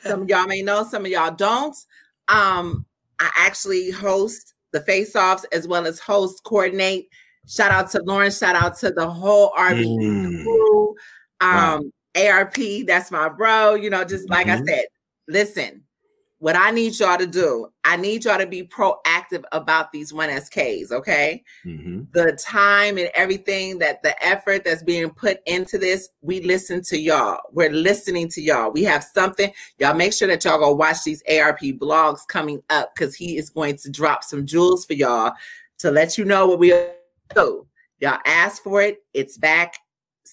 Some 0.03 0.23
of 0.23 0.29
y'all 0.29 0.47
may 0.47 0.63
know, 0.63 0.83
some 0.85 1.05
of 1.05 1.11
y'all 1.11 1.35
don't. 1.35 1.77
Um, 2.29 2.85
I 3.21 3.31
actually 3.37 3.91
host 3.91 4.55
the 4.73 4.81
face-offs 4.81 5.45
as 5.53 5.69
well 5.69 5.87
as 5.87 6.01
host 6.01 6.43
coordinate. 6.45 7.09
Shout 7.47 7.71
out 7.71 7.91
to 7.93 8.03
Lauren. 8.03 8.33
Shout 8.33 8.57
out 8.57 8.77
to 8.79 8.91
the 8.91 9.09
whole 9.09 9.53
RB 9.57 9.85
Mm. 9.85 10.43
crew. 10.43 10.95
Wow. 11.41 11.77
Um, 11.77 11.93
ARP, 12.17 12.87
that's 12.87 13.11
my 13.11 13.29
bro. 13.29 13.75
You 13.75 13.91
know, 13.91 14.05
just 14.05 14.29
like 14.31 14.47
Mhm. 14.47 14.63
I 14.63 14.65
said, 14.65 14.85
listen. 15.29 15.84
What 16.45 16.57
I 16.57 16.73
need 16.73 16.99
y'all 16.99 17.17
to 17.17 17.27
do, 17.27 17.69
I 17.85 17.97
need 17.97 18.27
y'all 18.27 18.37
to 18.37 18.47
be 18.47 18.65
proactive 18.65 19.45
about 19.53 19.93
these 19.93 20.13
1SKs, 20.13 20.93
okay? 20.93 21.43
Mhm. 21.65 22.07
the 22.13 22.33
time 22.33 22.99
and 22.99 23.11
everything 23.15 23.79
that 23.79 24.03
the 24.03 24.23
effort 24.23 24.63
that's 24.63 24.83
being 24.83 25.09
put 25.09 25.39
into 25.47 25.79
this, 25.79 26.11
we 26.21 26.43
listen 26.43 26.83
to 26.83 26.99
y'all. 26.99 27.41
We're 27.53 27.71
listening 27.71 28.29
to 28.29 28.43
y'all. 28.43 28.71
We 28.71 28.85
have 28.85 29.03
something. 29.03 29.55
Y'all 29.79 29.95
make 29.95 30.13
sure 30.13 30.29
that 30.29 30.45
y'all 30.45 30.59
go 30.59 30.75
watch 30.75 31.03
these 31.03 31.23
ARP 31.27 31.61
blogs 31.79 32.29
coming 32.29 32.63
up 32.69 32.95
because 32.95 33.15
he 33.15 33.39
is 33.39 33.49
going 33.49 33.77
to 33.79 33.91
drop 33.91 34.23
some 34.23 34.45
jewels 34.45 34.85
for 34.85 34.93
y'all 34.93 35.33
to 35.79 35.91
let 35.91 36.19
you 36.19 36.27
know 36.27 36.47
what 36.47 36.59
we 36.59 36.79
do. 37.35 37.67
Y'all 38.01 38.21
asked 38.27 38.63
for 38.63 38.83
it, 38.83 38.99
it's 39.15 39.39
back. 39.39 39.77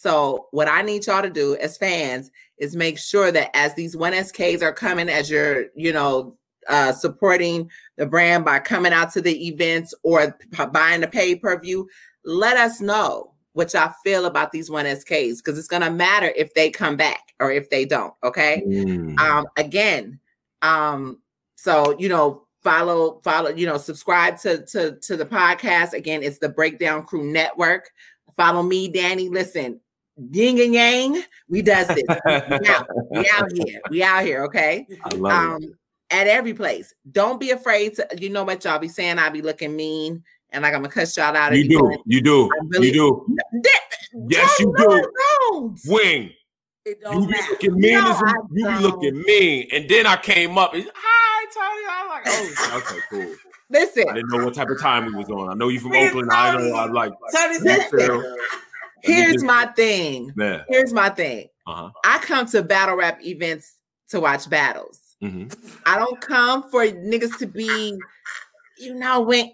So, 0.01 0.47
what 0.49 0.67
I 0.67 0.81
need 0.81 1.05
y'all 1.05 1.21
to 1.21 1.29
do 1.29 1.55
as 1.57 1.77
fans 1.77 2.31
is 2.57 2.75
make 2.75 2.97
sure 2.97 3.31
that 3.31 3.55
as 3.55 3.75
these 3.75 3.95
1SKs 3.95 4.63
are 4.63 4.73
coming, 4.73 5.09
as 5.09 5.29
you're, 5.29 5.65
you 5.75 5.93
know, 5.93 6.35
uh, 6.67 6.91
supporting 6.91 7.69
the 7.97 8.07
brand 8.07 8.43
by 8.43 8.57
coming 8.57 8.93
out 8.93 9.13
to 9.13 9.21
the 9.21 9.47
events 9.47 9.93
or 10.01 10.35
p- 10.51 10.65
buying 10.73 11.01
the 11.01 11.07
pay 11.07 11.35
per 11.35 11.59
view, 11.59 11.87
let 12.25 12.57
us 12.57 12.81
know 12.81 13.35
what 13.53 13.75
y'all 13.75 13.93
feel 14.03 14.25
about 14.25 14.51
these 14.51 14.71
1SKs 14.71 15.37
because 15.37 15.59
it's 15.59 15.67
going 15.67 15.83
to 15.83 15.91
matter 15.91 16.33
if 16.35 16.51
they 16.55 16.71
come 16.71 16.97
back 16.97 17.35
or 17.39 17.51
if 17.51 17.69
they 17.69 17.85
don't. 17.85 18.15
Okay. 18.23 18.63
Mm. 18.65 19.19
Um, 19.19 19.45
again, 19.55 20.19
um, 20.63 21.19
so, 21.53 21.95
you 21.99 22.09
know, 22.09 22.47
follow, 22.63 23.21
follow, 23.23 23.51
you 23.51 23.67
know, 23.67 23.77
subscribe 23.77 24.39
to, 24.39 24.65
to, 24.65 24.95
to 24.95 25.15
the 25.15 25.27
podcast. 25.27 25.93
Again, 25.93 26.23
it's 26.23 26.39
the 26.39 26.49
Breakdown 26.49 27.03
Crew 27.03 27.31
Network. 27.31 27.91
Follow 28.35 28.63
me, 28.63 28.87
Danny. 28.87 29.29
Listen, 29.29 29.79
yin 30.17 30.59
and 30.59 30.73
yang, 30.73 31.23
we 31.49 31.61
does 31.61 31.87
this. 31.87 32.03
we, 32.25 32.67
out, 32.67 32.87
we 33.11 33.29
out 33.29 33.51
here. 33.53 33.81
We 33.89 34.03
out 34.03 34.23
here. 34.23 34.43
Okay 34.45 34.85
I 35.03 35.15
love 35.15 35.31
um 35.55 35.63
it. 35.63 35.69
at 36.09 36.27
every 36.27 36.53
place. 36.53 36.93
Don't 37.11 37.39
be 37.39 37.51
afraid 37.51 37.95
to 37.95 38.07
you 38.19 38.29
know 38.29 38.43
what 38.43 38.63
y'all 38.65 38.79
be 38.79 38.87
saying 38.87 39.17
I 39.19 39.29
be 39.29 39.41
looking 39.41 39.75
mean 39.75 40.23
and 40.51 40.63
like 40.63 40.73
I'm 40.73 40.81
gonna 40.81 40.93
cuss 40.93 41.15
y'all 41.17 41.35
out. 41.35 41.55
You 41.55 41.67
do. 41.67 41.79
go 41.79 42.03
You 42.05 42.21
do. 42.21 42.49
Really- 42.69 42.87
You 42.87 42.93
do. 42.93 43.25
in- 43.53 43.61
Yes, 44.29 44.59
you 44.59 44.67
me 44.67 44.73
no, 44.77 44.89
do. 44.89 44.97
it 44.97 45.09
don't. 45.49 45.79
Wing. 45.87 46.31
You 46.85 46.95
be 46.95 47.27
matter. 47.27 47.51
looking 47.51 47.75
mean 47.79 47.93
No, 47.93 48.11
as 48.11 48.21
a, 48.21 48.25
I 48.25 48.33
you 48.51 48.65
be 48.67 48.73
looking 48.83 49.21
mean. 49.21 49.67
And 49.71 49.87
then 49.89 50.05
I 50.05 50.17
came 50.17 50.57
up 50.57 50.73
and 50.73 50.83
hi 50.93 51.45
Tony. 51.53 51.85
I'm 51.89 52.07
like, 52.09 52.23
oh, 52.27 52.81
okay, 52.91 52.99
cool. 53.09 53.35
Listen, 53.69 54.09
I 54.09 54.15
didn't 54.15 54.29
know 54.29 54.43
what 54.43 54.53
type 54.53 54.67
of 54.69 54.81
time 54.81 55.05
we 55.05 55.13
was 55.13 55.29
on. 55.29 55.47
I 55.49 55.53
know 55.53 55.69
you 55.69 55.79
from 55.79 55.93
Oakland. 55.93 56.29
I 56.29 56.57
know 56.57 56.75
I'm 56.75 56.91
like 56.91 57.13
Tony 57.33 57.53
you 57.53 57.59
said- 57.61 57.89
feel? 57.89 58.35
Here's 59.03 59.43
my 59.43 59.65
thing. 59.67 60.33
Yeah. 60.37 60.63
Here's 60.69 60.93
my 60.93 61.09
thing. 61.09 61.47
Uh-huh. 61.67 61.89
I 62.05 62.17
come 62.19 62.45
to 62.47 62.63
battle 62.63 62.95
rap 62.95 63.23
events 63.23 63.75
to 64.09 64.19
watch 64.19 64.49
battles. 64.49 64.99
hmm 65.21 65.45
I 65.85 65.97
don't 65.97 66.19
come 66.19 66.69
for 66.69 66.85
niggas 66.85 67.37
to 67.39 67.47
be, 67.47 67.97
you 68.77 68.95
know, 68.95 69.21
when 69.21 69.51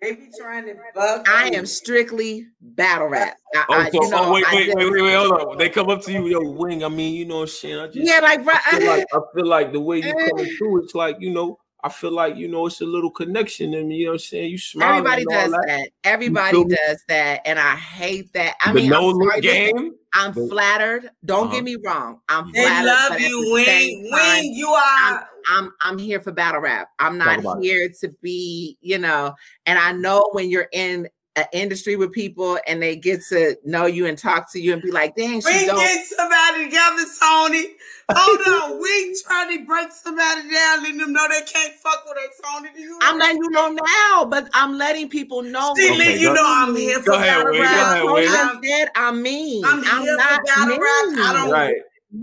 They 0.00 0.12
be 0.12 0.28
trying 0.38 0.66
to 0.66 0.74
bug 0.94 1.24
I 1.28 1.50
you. 1.50 1.58
am 1.58 1.66
strictly 1.66 2.46
battle 2.60 3.08
rap. 3.08 3.36
I, 3.54 3.64
Oh, 3.68 3.74
I- 3.74 3.90
so 3.90 4.02
you 4.04 4.10
know, 4.10 4.24
oh, 4.26 4.32
wait, 4.32 4.44
wait, 4.52 4.66
just- 4.66 4.76
wait, 4.78 4.90
wait, 4.92 5.02
wait, 5.02 5.14
hold 5.14 5.32
on. 5.32 5.58
They 5.58 5.68
come 5.68 5.90
up 5.90 6.02
to 6.02 6.12
you, 6.12 6.26
yo, 6.26 6.40
Wing. 6.40 6.82
I 6.84 6.88
mean, 6.88 7.14
you 7.14 7.24
know, 7.24 7.44
shit. 7.46 7.78
I 7.78 7.86
just 7.86 7.98
Yeah, 7.98 8.20
like, 8.20 8.42
bro, 8.44 8.54
I 8.54 8.78
feel 8.78 8.86
like 8.88 9.06
I 9.12 9.18
feel 9.34 9.46
like 9.46 9.72
the 9.72 9.80
way 9.80 9.98
you 9.98 10.14
coming 10.14 10.56
through, 10.58 10.84
it's 10.84 10.94
like 10.94 11.16
you 11.20 11.30
know, 11.30 11.58
I 11.84 11.88
feel 11.88 12.12
like 12.12 12.36
you 12.36 12.46
know, 12.48 12.66
it's 12.66 12.80
a 12.80 12.84
little 12.86 13.10
connection 13.10 13.74
in 13.74 13.88
me. 13.88 13.96
You 13.96 14.04
know 14.06 14.10
what 14.12 14.14
I'm 14.14 14.18
saying? 14.20 14.50
You 14.52 14.58
smile. 14.58 14.98
Everybody 14.98 15.24
does 15.28 15.50
that. 15.50 15.88
Everybody 16.04 16.50
feel 16.52 16.64
me? 16.64 16.76
does 16.86 17.04
that, 17.08 17.40
and 17.44 17.58
I 17.58 17.74
hate 17.76 18.32
that. 18.34 18.54
I 18.64 18.72
the 18.72 18.80
mean, 18.82 18.90
no 18.90 19.10
I'm, 19.10 19.16
sorry, 19.28 19.40
game. 19.40 19.94
I'm 20.14 20.32
but- 20.32 20.48
flattered. 20.48 21.10
Don't 21.24 21.46
Uh-huh. 21.46 21.54
get 21.54 21.64
me 21.64 21.76
wrong. 21.84 22.20
I'm 22.28 22.52
They 22.52 22.62
flattered. 22.62 22.86
love 22.86 23.20
you, 23.20 23.52
Wing. 23.52 24.10
Wing, 24.12 24.54
you 24.54 24.68
are. 24.68 25.28
I'm 25.50 25.72
I'm 25.80 25.98
here 25.98 26.20
for 26.20 26.30
battle 26.32 26.60
rap. 26.60 26.88
I'm 27.00 27.18
not 27.18 27.40
about 27.40 27.58
it. 27.58 27.64
here 27.64 27.88
to 28.00 28.08
be, 28.22 28.78
you 28.80 28.98
know. 28.98 29.34
And 29.66 29.78
I 29.78 29.90
know 29.92 30.28
when 30.32 30.50
you're 30.50 30.68
in 30.72 31.08
an 31.34 31.46
industry 31.54 31.96
with 31.96 32.12
people 32.12 32.58
and 32.66 32.82
they 32.82 32.94
get 32.94 33.18
to 33.30 33.56
know 33.64 33.86
you 33.86 34.04
and 34.06 34.18
talk 34.18 34.52
to 34.52 34.60
you 34.60 34.72
and 34.74 34.82
be 34.82 34.90
like, 34.92 35.16
"Dang, 35.16 35.40
she 35.40 35.48
We 35.62 35.66
don't." 35.66 35.78
get 35.78 36.06
somebody 36.06 36.64
together, 36.66 37.02
Tony. 37.18 37.68
Oh, 38.08 38.14
Hold 38.16 38.72
on. 38.74 38.82
We 38.82 39.16
trying 39.26 39.58
to 39.58 39.64
break 39.64 39.90
somebody 39.92 40.42
down, 40.50 40.82
letting 40.82 40.98
them 40.98 41.12
know 41.12 41.26
they 41.28 41.42
can't 41.42 41.74
fuck 41.74 42.04
with 42.06 42.18
us, 42.18 42.40
Tony. 42.44 42.68
You 42.76 42.98
I'm 43.02 43.18
letting 43.18 43.36
you 43.42 43.50
know 43.50 43.70
now, 43.70 44.24
but 44.24 44.48
I'm 44.54 44.76
letting 44.76 45.08
people 45.08 45.42
know. 45.42 45.74
See, 45.76 45.90
Okay, 45.92 46.14
Lee, 46.16 46.20
you 46.20 46.32
know 46.32 46.42
I'm 46.44 46.74
here 46.76 46.98
for 47.00 47.12
go 47.12 47.14
ahead, 47.14 47.28
battle 47.28 47.52
Wing, 47.52 47.58
go 47.58 47.62
rap. 47.62 47.72
ahead, 47.92 48.02
Tony 48.02 48.14
Wing. 48.14 48.24
done 48.24 48.56
I'm, 48.56 48.62
said 48.64 48.88
I'm 48.96 49.22
mean. 49.22 49.64
I'm 49.64 49.84
I'm 49.86 50.02
here 50.02 50.16
not 50.16 50.40
for 50.40 50.46
battle 50.46 50.78
rap. 50.78 50.80
I 50.80 51.32
don't. 51.34 51.50
Right. 51.50 51.74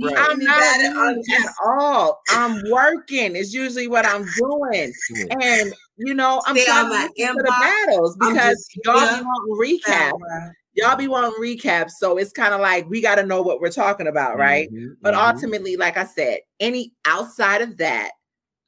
Right. 0.01 0.15
I'm 0.17 0.37
not 0.39 0.61
anybody. 0.75 0.99
I'm 0.99 1.15
mean 1.15 1.23
just 1.27 1.47
at 1.47 1.53
all. 1.65 2.21
I'm 2.29 2.61
working. 2.69 3.35
It's 3.35 3.53
usually 3.53 3.87
what 3.87 4.05
I'm 4.05 4.23
doing. 4.37 4.93
And 5.41 5.73
you 5.97 6.13
know, 6.13 6.41
I'm 6.45 6.55
Stay 6.55 6.65
trying 6.65 6.85
on 6.85 6.91
to 6.91 7.07
to 7.07 7.13
the 7.17 7.23
inbox. 7.23 7.59
battles 7.59 8.17
I'm 8.21 8.33
because 8.33 8.55
just 8.67 8.85
y'all 8.85 8.99
here 8.99 9.17
be 9.17 9.23
wanting 9.25 9.79
recap. 9.79 9.87
battle 9.87 10.19
rap. 10.29 10.51
Y'all 10.73 10.95
be 10.95 11.07
wanting 11.07 11.33
recaps. 11.41 11.91
So 11.99 12.17
it's 12.17 12.31
kind 12.31 12.53
of 12.53 12.61
like 12.61 12.87
we 12.89 13.01
got 13.01 13.15
to 13.15 13.25
know 13.25 13.41
what 13.41 13.59
we're 13.59 13.71
talking 13.71 14.07
about, 14.07 14.37
right? 14.37 14.71
Mhm, 14.71 14.95
But 15.01 15.13
mhm. 15.15 15.27
ultimately, 15.27 15.75
like 15.77 15.97
I 15.97 16.05
said, 16.05 16.39
any 16.59 16.93
outside 17.05 17.61
of 17.61 17.77
that, 17.77 18.11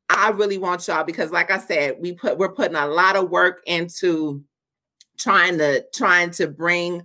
I 0.10 0.30
really 0.32 0.58
want 0.58 0.88
y'all 0.88 1.04
because, 1.04 1.32
like 1.32 1.52
I 1.52 1.58
said, 1.60 1.98
we 2.00 2.14
put 2.14 2.38
we're 2.38 2.54
putting 2.54 2.76
a 2.76 2.88
lot 2.88 3.16
of 3.16 3.30
work 3.30 3.62
into 3.66 4.44
trying 5.18 5.58
to 5.60 5.86
trying 5.94 6.32
to 6.32 6.48
bring 6.48 7.04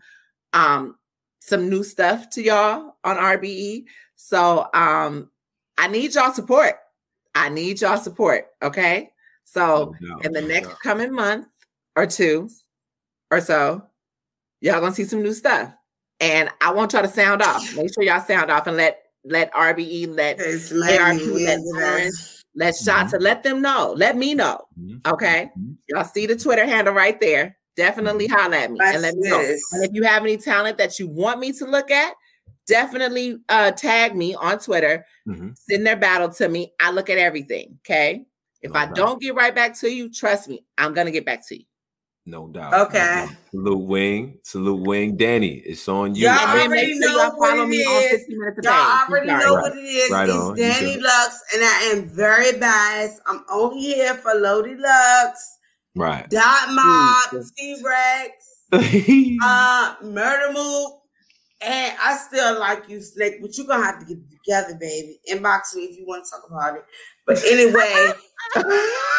um 0.52 0.97
some 1.41 1.68
new 1.68 1.84
stuff 1.84 2.28
to 2.31 2.42
y'all 2.42 2.97
on 3.05 3.16
RBE. 3.16 3.84
So 4.16 4.68
um 4.75 5.31
I 5.78 5.89
need 5.89 6.15
y'all 6.15 6.33
support. 6.33 6.75
I 7.34 7.49
need 7.50 7.81
y'all 7.81 7.99
support. 7.99 8.47
Okay. 8.62 9.10
So 9.44 9.94
No 10.00 10.18
in 10.25 10.33
the 10.33 10.41
no 10.41 10.49
next 10.49 10.68
doubt. 10.68 10.81
coming 10.83 11.12
month 11.12 11.47
or 11.97 12.07
two 12.07 12.49
or 13.31 13.41
so, 13.41 13.83
y'all 14.60 14.81
gonna 14.81 14.94
see 14.94 15.05
some 15.05 15.23
new 15.23 15.33
stuff. 15.33 15.73
And 16.20 16.49
I 16.60 16.73
want 16.73 16.93
y'all 16.93 17.02
to 17.02 17.09
sound 17.09 17.43
off. 17.43 17.75
Make 17.75 17.93
sure 17.93 18.02
y'all 18.02 18.20
sound 18.25 18.51
off 18.51 18.67
and 18.67 18.76
let 18.76 19.02
let 19.25 19.52
RBE, 19.52 20.07
let 20.15 20.39
It's 20.41 20.70
ARP, 20.73 21.20
let 21.26 21.59
with 21.60 21.83
Lauren, 21.83 22.09
us. 22.09 22.44
let 22.55 22.75
Shot 22.76 23.10
to 23.10 23.18
let 23.18 23.43
them 23.43 23.60
know. 23.60 23.93
Let 23.97 24.17
me 24.17 24.35
know. 24.35 24.60
Mhm, 24.81 25.07
Okay. 25.07 25.51
mhm. 25.59 25.76
Y'all 25.89 26.05
see 26.05 26.26
the 26.26 26.36
Twitter 26.36 26.65
handle 26.65 26.94
right 26.94 27.20
there. 27.20 27.57
Definitely 27.76 28.26
holla 28.28 28.57
at 28.57 28.73
me 28.73 28.78
and 28.81 29.02
let 29.02 29.15
me 29.17 29.28
know. 29.28 29.43
This. 29.43 29.62
And 29.73 29.85
if 29.85 29.91
you 29.93 30.02
have 30.05 30.23
any 30.23 30.36
talent 30.36 30.78
that 30.78 30.99
you 30.99 31.09
want 31.09 31.41
me 31.41 31.52
to 31.52 31.67
look 31.67 31.91
at, 31.91 32.15
definitely 32.67 33.39
uh 33.49 33.73
tag 33.73 34.17
me 34.17 34.35
on 34.35 34.59
Twitter. 34.59 35.05
Mhm. 35.28 35.57
Send 35.59 35.86
their 35.86 35.97
battle 35.97 36.28
to 36.31 36.49
me. 36.49 36.73
I 36.81 36.91
look 36.93 37.10
at 37.10 37.18
everything. 37.18 37.78
Okay. 37.85 38.25
If 38.62 38.73
No 38.73 38.78
I 38.81 38.86
doubt. 38.86 38.97
don't 38.97 39.20
get 39.20 39.35
right 39.35 39.55
back 39.55 39.78
to 39.81 39.93
you, 39.93 40.10
trust 40.10 40.49
me, 40.49 40.65
I'm 40.78 40.94
gonna 40.94 41.10
get 41.10 41.26
back 41.26 41.47
to 41.49 41.59
you. 41.59 41.65
No 42.29 42.49
doubt. 42.49 42.75
Okay. 42.89 43.29
Salute 43.53 43.85
Wing. 43.87 44.39
Salute 44.43 44.85
Wing. 44.85 45.17
Danny, 45.17 45.63
it's 45.65 45.89
on 45.89 46.17
you. 46.17 46.25
Y'all 46.25 46.61
already 46.61 46.99
know 46.99 47.07
y'all 47.23 47.39
what 47.39 47.57
it 47.57 47.69
me 47.69 47.85
on 47.85 48.03
is. 48.03 48.11
15 48.11 48.39
minutes 48.41 48.59
of 48.59 48.65
Y'all 48.65 48.99
already 49.09 49.27
know 49.29 49.55
Right. 49.55 49.63
what 49.63 49.79
it 49.79 49.81
is. 49.81 50.11
Right 50.11 50.29
it's 50.29 50.37
on. 50.37 50.57
Danny. 50.57 50.97
Lux, 51.01 51.41
and 51.55 51.63
I 51.63 51.91
am 51.93 52.09
very 52.09 52.59
biased. 52.59 53.21
I'm 53.27 53.45
only 53.49 53.81
here 53.81 54.15
for 54.15 54.35
Loaded 54.35 54.81
Lux, 54.81 55.59
Right. 55.95 56.29
Dot 56.29 56.69
Mob. 56.73 57.45
T 57.57 57.81
Rex, 57.85 58.33
uh, 58.73 59.95
Murda 60.03 60.53
Mook, 60.53 61.01
and 61.61 61.97
I 62.03 62.17
still 62.17 62.59
like 62.59 62.89
you, 62.89 63.01
Slick, 63.01 63.41
but 63.41 63.57
you're 63.57 63.69
gonna 63.69 63.85
have 63.85 64.01
to 64.01 64.05
get 64.05 64.19
it 64.19 64.25
together, 64.45 64.75
baby. 64.81 65.21
Inbox 65.31 65.77
me 65.77 65.83
if 65.83 65.97
you 65.97 66.05
want 66.09 66.25
to 66.25 66.31
talk 66.33 66.43
about 66.51 66.75
it. 66.77 66.85
But 67.25 67.39
anyway, 67.45 68.13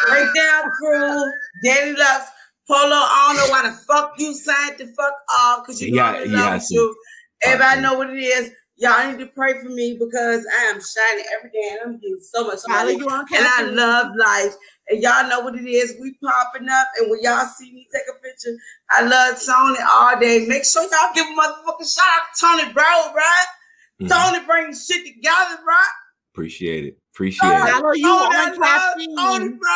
breakdown 0.08 0.70
crew, 0.78 1.24
Danny 1.64 1.92
Lux, 1.96 2.26
Polo. 2.68 2.80
I 2.94 3.24
don't 3.28 3.36
know 3.36 3.50
why 3.50 3.62
the 3.70 3.76
fuck 3.86 4.12
you 4.18 4.34
signed 4.34 4.76
the 4.78 4.86
fuck 4.88 5.14
off 5.40 5.64
because 5.64 5.80
you 5.80 5.90
know 5.90 5.96
Yeah, 6.02 6.10
I'm 6.10 6.22
in 6.22 6.32
love 6.32 6.52
has 6.52 6.62
with 6.64 6.68
to. 6.68 6.74
you. 6.74 6.96
Everybody 7.44 7.80
know 7.80 7.94
what 7.94 8.10
it 8.10 8.18
is. 8.18 8.52
Y'all 8.76 9.10
need 9.10 9.18
to 9.18 9.26
pray 9.26 9.58
for 9.60 9.68
me 9.70 9.96
because 9.98 10.46
I 10.56 10.64
am 10.66 10.74
shining 10.80 11.24
every 11.36 11.50
day 11.50 11.68
and 11.72 11.80
I'm 11.84 11.98
getting 11.98 12.20
so 12.20 12.46
much 12.46 12.60
Follow 12.68 12.84
money. 12.84 12.98
you 12.98 13.08
And 13.08 13.26
I 13.46 13.62
love 13.62 14.12
life. 14.16 14.54
And 14.88 15.02
y'all 15.02 15.28
know 15.28 15.40
what 15.40 15.56
it 15.56 15.66
is. 15.66 15.96
We 16.00 16.14
popping 16.22 16.68
up. 16.68 16.86
And 17.00 17.10
when 17.10 17.20
y'all 17.22 17.46
see 17.46 17.72
me 17.72 17.88
take 17.92 18.02
a 18.08 18.22
picture, 18.22 18.56
I 18.90 19.02
love 19.02 19.40
Tony 19.44 19.78
all 19.90 20.18
day. 20.20 20.46
Make 20.46 20.64
sure 20.64 20.82
y'all 20.82 21.12
give 21.14 21.26
a 21.26 21.30
motherfucking 21.30 21.92
shout 21.92 22.04
out 22.06 22.26
to 22.36 22.40
Tony, 22.62 22.72
bro, 22.72 22.84
right? 23.14 23.46
Mhm. 24.02 24.08
Tony 24.10 24.46
bring 24.46 24.72
shit 24.74 25.04
together, 25.06 25.58
right? 25.66 25.92
Appreciate 26.32 26.84
it. 26.84 26.98
Appreciate 27.12 27.50
Tony, 27.50 27.70
it. 27.70 27.72
Follow 27.72 27.92
you 27.94 28.06
Tony, 28.06 28.36
on 28.36 28.48
love 28.50 28.58
Caffeine. 28.62 29.16
Tony, 29.16 29.48
bro. 29.48 29.70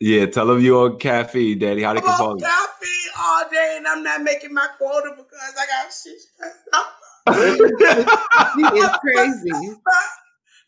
Yeah, 0.00 0.26
tell 0.26 0.46
them 0.46 0.60
you 0.60 0.78
on 0.78 0.98
caffeine, 0.98 1.58
Daddy. 1.58 1.82
How 1.82 1.92
they 1.92 1.98
I'm 1.98 2.04
can 2.04 2.12
on 2.12 2.18
follow 2.18 2.36
you. 2.36 2.44
caffeine 2.44 3.10
all 3.18 3.44
day 3.50 3.74
and 3.78 3.86
I'm 3.86 4.02
not 4.02 4.22
making 4.22 4.54
my 4.54 4.68
quota 4.78 5.10
because 5.16 5.38
I 5.58 5.66
got 5.66 5.92
shit 5.92 6.20
stressed 6.20 6.68
out. 6.72 6.86
It's 7.30 8.98
crazy. 9.00 9.50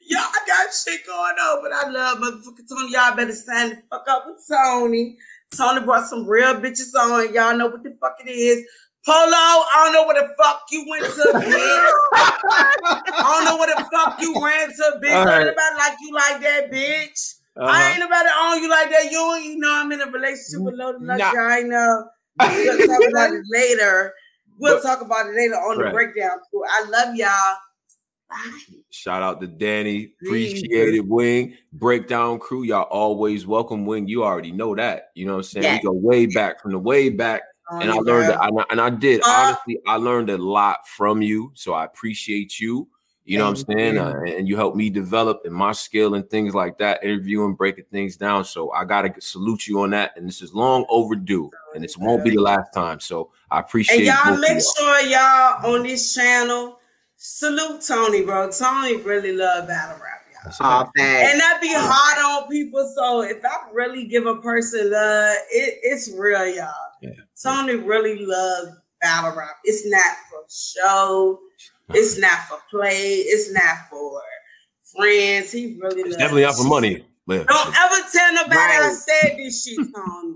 Y'all 0.03 0.27
got 0.47 0.75
shit 0.75 1.07
going 1.07 1.37
on, 1.37 1.63
but 1.63 1.73
I 1.73 1.89
love 1.91 2.19
motherfucking 2.19 2.69
Tony. 2.69 2.93
Y'all 2.93 3.15
better 3.15 3.33
sign 3.33 3.71
the 3.71 3.83
fuck 3.89 4.05
up 4.09 4.25
with 4.27 4.43
Tony. 4.49 5.17
Tony 5.57 5.81
brought 5.85 6.07
some 6.09 6.27
real 6.27 6.55
bitches 6.55 6.95
on. 6.99 7.33
Y'all 7.33 7.57
know 7.57 7.69
what 7.69 7.85
the 7.85 7.97
fuck 8.01 8.17
it 8.25 8.29
is. 8.29 8.65
Polo, 9.07 9.17
I 9.17 9.83
don't 9.85 9.93
know 9.93 10.07
where 10.07 10.21
the 10.23 10.35
fuck 10.37 10.63
you 10.71 10.85
went 10.89 11.05
to, 11.05 11.11
bitch. 11.35 11.91
I 12.13 13.13
don't 13.23 13.45
know 13.45 13.57
where 13.57 13.75
the 13.75 13.89
fuck 13.93 14.21
you 14.21 14.35
ran 14.45 14.69
to, 14.69 15.01
bitch. 15.03 15.15
All 15.17 15.25
right. 15.25 15.47
Ain't 15.47 15.57
nobody 15.57 15.77
like 15.79 15.97
you 16.01 16.13
like 16.13 16.41
that, 16.43 16.71
bitch. 16.71 17.35
I 17.61 17.65
Uh-huh. 17.65 17.91
ain't 17.91 18.01
nobody 18.01 18.29
on 18.29 18.63
you 18.63 18.71
like 18.71 18.91
that. 18.91 19.11
You, 19.11 19.35
you 19.43 19.59
know 19.59 19.73
I'm 19.73 19.93
in 19.93 20.01
a 20.01 20.07
relationship 20.07 20.61
with 20.61 20.75
Loaded 20.75 21.03
Lux. 21.03 21.19
Nah. 21.19 21.33
I 21.37 21.61
know. 21.63 22.05
We'll 22.41 22.79
talk 22.87 23.09
about 23.11 23.33
it 23.35 23.45
later. 23.51 24.15
We'll 24.59 24.77
But- 24.77 24.83
talk 24.83 25.01
about 25.03 25.27
it 25.29 25.35
later 25.37 25.55
on 25.55 25.79
the 25.79 25.91
breakdown. 25.91 26.39
I 26.69 26.89
love 26.89 27.15
y'all. 27.15 27.57
Shout 28.91 29.23
out 29.23 29.41
to 29.41 29.47
Danny. 29.47 30.13
Appreciate 30.23 30.95
it, 30.95 31.07
Wing. 31.07 31.57
Breakdown 31.73 32.39
crew. 32.39 32.63
Y'all 32.63 32.83
always 32.85 33.47
welcome, 33.47 33.87
Wing. 33.87 34.07
You 34.07 34.25
already 34.25 34.53
know 34.53 34.75
that. 34.77 35.11
You 35.15 35.27
know 35.27 35.33
what 35.33 35.39
I'm 35.39 35.43
saying? 35.45 35.65
Yes. 35.65 35.81
We 35.83 35.89
go 35.89 35.93
way 35.95 36.27
back 36.27 36.63
from 36.63 36.73
the 36.73 36.79
way 36.79 37.09
back. 37.09 37.43
and 37.73 37.91
I 37.91 37.95
learned 37.97 38.31
that, 38.31 38.43
and 38.43 38.59
I, 38.61 38.65
and 38.71 38.81
I 38.81 38.91
did 38.91 39.21
Uh, 39.23 39.27
honestly, 39.29 39.79
I 39.87 39.97
learned 39.97 40.29
a 40.31 40.39
lot 40.39 40.87
from 40.89 41.23
you. 41.23 41.53
So 41.55 41.73
I 41.73 41.85
appreciate 41.85 42.59
you. 42.61 42.89
You 43.31 43.39
know 43.39 43.51
what 43.51 43.61
I'm 43.61 43.79
saying? 43.79 43.95
you. 43.95 44.01
Uh, 44.01 44.21
and 44.39 44.49
you 44.49 44.57
helped 44.57 44.77
me 44.77 44.91
develop 44.91 45.43
in 45.45 45.53
my 45.53 45.73
skill 45.73 46.15
and 46.15 46.29
things 46.29 46.55
like 46.55 46.79
that, 46.79 47.03
interviewing, 47.05 47.55
breaking 47.55 47.85
things 47.93 48.17
down. 48.17 48.45
So 48.45 48.73
I 48.73 48.85
gotta 48.85 49.13
salute 49.21 49.69
you 49.69 49.81
on 49.83 49.91
that. 49.91 50.17
And 50.17 50.27
this 50.27 50.43
is 50.43 50.53
long 50.53 50.85
overdue, 50.89 51.51
and 51.75 51.85
this 51.85 51.97
won't 51.97 52.25
be 52.25 52.31
the 52.31 52.41
last 52.41 52.73
time. 52.75 52.99
So 53.01 53.31
I 53.51 53.61
appreciate 53.61 53.99
And 53.99 54.07
y'all 54.07 54.37
make 54.39 54.51
y'all. 54.63 54.75
sure 54.77 55.01
y'all 55.03 55.75
on 55.75 55.83
this 55.85 56.15
channel 56.15 56.79
salute 57.17 57.83
Tony, 57.87 58.23
bro. 58.25 58.51
Tony 58.51 58.97
really 58.97 59.33
love 59.33 59.69
battle 59.69 59.99
rap, 60.03 60.23
y'all. 60.33 60.41
That's 60.45 60.61
a 60.61 60.65
All 60.65 60.81
fact. 60.85 60.99
facts. 60.99 61.31
And 61.33 61.41
that 61.41 61.59
be 61.61 61.71
hard 61.73 62.43
on 62.43 62.49
people. 62.51 62.93
So 62.97 63.23
if 63.23 63.45
I 63.45 63.71
really 63.73 64.07
give 64.07 64.27
a 64.27 64.37
person 64.37 64.91
love, 64.91 65.37
it, 65.51 65.79
it's 65.83 66.11
real, 66.17 66.47
y'all. 66.47 66.73
Yeah. 67.03 67.11
Tony 67.43 67.75
really 67.77 68.25
loves 68.27 68.71
battle 69.01 69.37
rap. 69.39 69.57
It's 69.65 69.87
not 69.87 70.17
for 70.31 70.41
show. 70.51 71.39
It's 71.95 72.19
not 72.19 72.41
for 72.49 72.59
play. 72.71 73.17
It's 73.17 73.53
not 73.53 73.89
for 73.91 74.21
friends. 74.97 75.53
He 75.53 75.79
really 75.81 76.01
It's 76.03 76.11
loves 76.11 76.19
definitely 76.19 76.43
not 76.43 76.57
for 76.57 76.65
money. 76.65 77.05
But 77.27 77.47
Don't 77.47 77.69
ever 77.69 78.09
tell 78.13 78.35
nobody 78.35 78.55
I 78.57 78.79
Right. 78.89 78.97
said 78.97 79.39
this 79.39 79.65
shit, 79.65 79.79
Tony. 79.95 80.35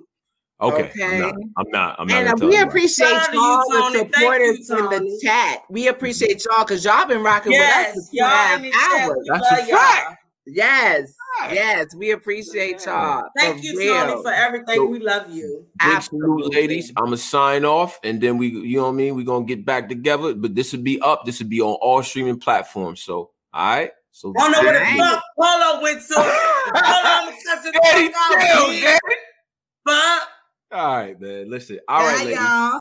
okay, 0.60 0.82
Okay. 0.94 1.04
I'm 1.04 1.18
not. 1.18 1.34
I'm 1.56 1.70
not. 1.70 1.96
I'm 2.00 2.06
not 2.08 2.16
And 2.18 2.26
gonna 2.26 2.32
uh, 2.32 2.36
tell 2.36 2.48
we 2.48 2.58
appreciate 2.60 3.08
Shout 3.08 3.20
out 3.22 3.30
to 3.30 3.36
you, 3.36 3.42
y'all, 3.42 3.58
the 3.58 3.72
Tony. 3.82 3.98
Thank 3.98 4.14
you, 4.14 4.64
supporters 4.64 4.70
in 4.70 4.76
the 4.90 5.20
chat. 5.22 5.62
We 5.70 5.88
appreciate 5.88 6.44
y'all 6.44 6.64
because 6.64 6.84
y'all 6.84 7.06
been 7.06 7.22
rocking 7.22 7.52
Yes, 7.52 7.96
with 7.96 7.98
us 7.98 8.06
for 8.06 8.10
two 8.12 8.16
y'all 8.18 8.28
half 8.28 8.56
in 8.58 8.62
the 8.62 8.70
chat. 8.70 8.90
hours. 9.08 9.28
That's 9.28 9.50
a 9.50 9.56
fact. 9.66 10.23
Yes, 10.46 11.14
yes, 11.50 11.94
we 11.96 12.10
appreciate 12.10 12.84
y'all. 12.84 13.24
Thank 13.36 13.58
for 13.58 13.64
you, 13.64 13.78
real. 13.78 13.94
Tony, 13.94 14.22
for 14.22 14.32
everything. 14.32 14.76
So- 14.76 14.84
we 14.84 14.98
love 14.98 15.30
you. 15.30 15.66
Big 15.80 15.88
Absolutely. 15.96 16.42
salute, 16.42 16.54
ladies. 16.54 16.92
I'm 16.98 17.04
gonna 17.06 17.16
sign 17.16 17.64
off, 17.64 17.98
and 18.04 18.20
then 18.20 18.36
we, 18.36 18.48
you 18.48 18.76
know 18.76 18.84
what 18.84 18.88
I 18.90 18.92
mean. 18.92 19.16
We're 19.16 19.24
gonna 19.24 19.46
get 19.46 19.64
back 19.64 19.88
together, 19.88 20.34
but 20.34 20.54
this 20.54 20.72
will 20.72 20.82
be 20.82 21.00
up. 21.00 21.24
This 21.24 21.40
will 21.40 21.48
be 21.48 21.60
on 21.62 21.74
all 21.80 22.02
streaming 22.02 22.38
platforms. 22.38 23.00
So, 23.00 23.30
all 23.54 23.66
right. 23.76 23.90
So, 24.12 24.32
I 24.38 24.40
don't 24.42 24.52
know 24.52 24.60
where 24.60 24.72
the 24.74 24.78
Alright. 24.86 24.98
fuck 24.98 25.22
Polo 25.40 25.82
went 25.82 26.00
to. 26.06 26.14
Polo, 26.14 26.28
I'm 26.76 27.24
gonna 27.30 27.36
cut 27.44 27.62
the 27.64 27.80
Daddy, 27.82 28.08
fuck 28.08 28.16
out, 28.16 28.40
chill, 28.40 28.66
bitch. 28.68 28.82
Daddy. 28.82 29.16
Fuck. 29.88 30.28
all 30.72 30.96
right, 30.96 31.20
man. 31.20 31.50
Listen. 31.50 31.80
All 31.88 32.00
right, 32.04 32.18
Bye, 32.18 32.24
ladies. 32.24 32.36
y'all. 32.38 32.80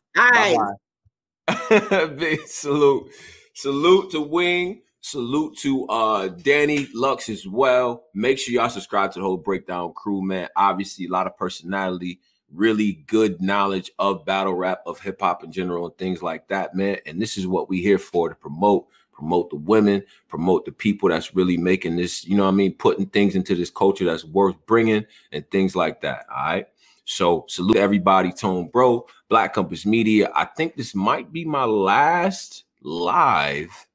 All 1.50 1.90
right. 2.09 2.17
Big 2.19 2.45
salute. 2.45 3.09
Salute 3.56 4.11
to 4.11 4.22
Wing. 4.22 4.83
Salute 5.06 5.57
to 5.57 5.85
uh 5.88 6.30
Danny 6.30 6.88
Lux 6.93 7.27
as 7.27 7.45
well. 7.45 8.06
Make 8.14 8.40
sure 8.40 8.53
y'all 8.53 8.69
subscribe 8.69 9.11
to 9.11 9.19
the 9.19 9.25
whole 9.25 9.35
breakdown 9.35 9.91
crew, 9.91 10.22
man. 10.22 10.48
Obviously, 10.56 11.07
a 11.07 11.09
lot 11.09 11.27
of 11.27 11.35
personality, 11.35 12.22
really 12.49 13.03
good 13.06 13.41
knowledge 13.41 13.91
of 13.99 14.23
battle 14.23 14.53
rap, 14.53 14.80
of 14.85 15.01
hip 15.01 15.19
hop 15.19 15.43
in 15.43 15.51
general, 15.51 15.88
and 15.88 15.98
things 15.98 16.23
like 16.23 16.48
that, 16.48 16.73
man. 16.73 16.99
And 17.06 17.22
this 17.22 17.38
is 17.38 17.45
what 17.45 17.67
we 17.67 17.82
here 17.82 17.98
for 17.98 18.30
to 18.30 18.35
promote, 18.35 18.88
promote 19.11 19.49
the 19.49 19.57
women, 19.57 20.03
promote 20.30 20.64
the 20.64 20.72
people 20.72 21.09
that's 21.09 21.35
really 21.35 21.57
making 21.57 21.98
this, 21.98 22.25
you 22.25 22.38
know 22.38 22.43
what 22.43 22.53
I 22.53 22.56
mean, 22.56 22.73
putting 22.73 23.07
things 23.07 23.35
into 23.35 23.56
this 23.56 23.69
culture 23.69 24.06
that's 24.06 24.23
worth 24.23 24.56
bringing 24.67 25.06
and 25.33 25.45
things 25.51 25.75
like 25.75 25.99
that. 26.03 26.27
All 26.32 26.45
right. 26.45 26.67
So 27.03 27.43
salute 27.49 27.75
everybody, 27.75 28.32
Tone 28.32 28.69
Bro, 28.69 29.07
Black 29.27 29.53
Compass 29.53 29.85
Media. 29.85 30.32
I 30.33 30.45
think 30.45 30.77
this 30.77 30.95
might 30.95 31.33
be 31.33 31.43
my 31.43 31.65
last 31.65 32.64
live 32.82 33.85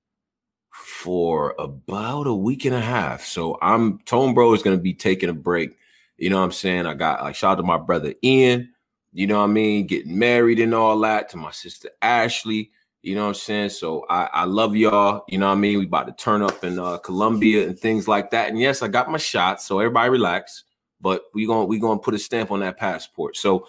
for 0.98 1.54
about 1.60 2.26
a 2.26 2.34
week 2.34 2.64
and 2.64 2.74
a 2.74 2.80
half. 2.80 3.24
So 3.24 3.56
I'm 3.62 4.00
Tone 4.00 4.34
Bro 4.34 4.54
is 4.54 4.64
gonna 4.64 4.78
be 4.78 4.94
taking 4.94 5.28
a 5.28 5.32
break. 5.32 5.76
You 6.16 6.28
know 6.28 6.38
what 6.38 6.44
I'm 6.46 6.50
saying? 6.50 6.86
I 6.86 6.94
got 6.94 7.22
like 7.22 7.36
shout 7.36 7.52
out 7.52 7.54
to 7.58 7.62
my 7.62 7.78
brother 7.78 8.14
Ian, 8.24 8.72
you 9.12 9.28
know 9.28 9.38
what 9.38 9.44
I 9.44 9.46
mean, 9.46 9.86
getting 9.86 10.18
married 10.18 10.58
and 10.58 10.74
all 10.74 10.98
that, 11.00 11.28
to 11.28 11.36
my 11.36 11.52
sister 11.52 11.90
Ashley. 12.02 12.72
You 13.02 13.14
know 13.14 13.22
what 13.22 13.28
I'm 13.28 13.34
saying? 13.34 13.70
So 13.70 14.06
I, 14.10 14.28
I 14.32 14.44
love 14.44 14.74
y'all. 14.74 15.22
You 15.28 15.38
know 15.38 15.46
what 15.46 15.52
I 15.52 15.60
mean? 15.60 15.78
We 15.78 15.86
about 15.86 16.08
to 16.08 16.24
turn 16.24 16.42
up 16.42 16.64
in 16.64 16.80
uh, 16.80 16.98
and 17.06 17.78
things 17.78 18.08
like 18.08 18.32
that. 18.32 18.48
And 18.48 18.58
yes, 18.58 18.82
I 18.82 18.88
got 18.88 19.08
my 19.08 19.18
shots. 19.18 19.68
So 19.68 19.78
everybody 19.78 20.10
relax. 20.10 20.64
But 21.00 21.22
we 21.32 21.46
gonna 21.46 21.66
we 21.66 21.78
gonna 21.78 22.00
put 22.00 22.14
a 22.14 22.18
stamp 22.18 22.50
on 22.50 22.58
that 22.58 22.76
passport. 22.76 23.36
So 23.36 23.68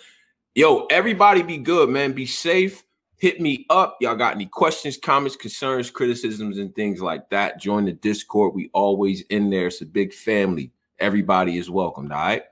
yo, 0.56 0.88
everybody 0.88 1.44
be 1.44 1.60
good, 1.60 1.90
man. 1.90 2.14
Be 2.14 2.26
safe. 2.26 2.84
Hit 3.20 3.42
me 3.42 3.66
up. 3.70 3.98
Y'all 4.00 4.16
got 4.16 4.36
any 4.36 4.46
questions, 4.46 4.98
comments, 4.98 5.36
concerns, 5.36 5.92
criticisms, 5.92 6.58
and 6.58 6.74
things 6.74 7.02
like 7.02 7.30
that? 7.30 7.60
Join 7.60 7.84
the 7.84 7.92
Discord. 7.92 8.56
We 8.56 8.70
always 8.74 9.22
in 9.24 9.50
there. 9.50 9.68
It's 9.68 9.82
a 9.82 9.86
big 9.86 10.14
family. 10.14 10.72
Everybody 11.00 11.58
is 11.58 11.70
welcomed. 11.70 12.14
All 12.14 12.18
right. 12.18 12.44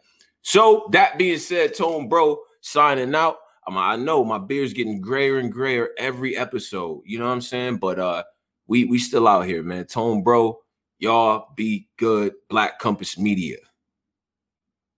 So 0.41 0.89
that 0.91 1.17
being 1.17 1.39
said, 1.39 1.73
Tone 1.73 2.09
Bro 2.09 2.39
signing 2.59 3.15
out. 3.15 3.37
Um, 3.65 3.77
I 3.77 3.95
know 3.95 4.25
my 4.25 4.37
beard's 4.37 4.73
getting 4.73 4.99
grayer 4.99 5.39
and 5.39 5.51
grayer 5.51 5.89
every 5.97 6.35
episode. 6.35 7.01
You 7.05 7.19
know 7.19 7.25
what 7.25 7.33
I'm 7.33 7.41
saying? 7.41 7.77
But 7.77 7.99
uh, 7.99 8.23
we 8.67 8.85
we 8.85 8.99
still 8.99 9.27
out 9.27 9.45
here, 9.45 9.63
man. 9.63 9.85
Tone 9.85 10.21
Bro, 10.21 10.59
y'all 10.99 11.47
be 11.55 11.87
good. 11.95 12.33
Black 12.49 12.77
Compass 12.79 13.17
Media. 13.17 13.57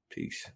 Peace. 0.10 0.50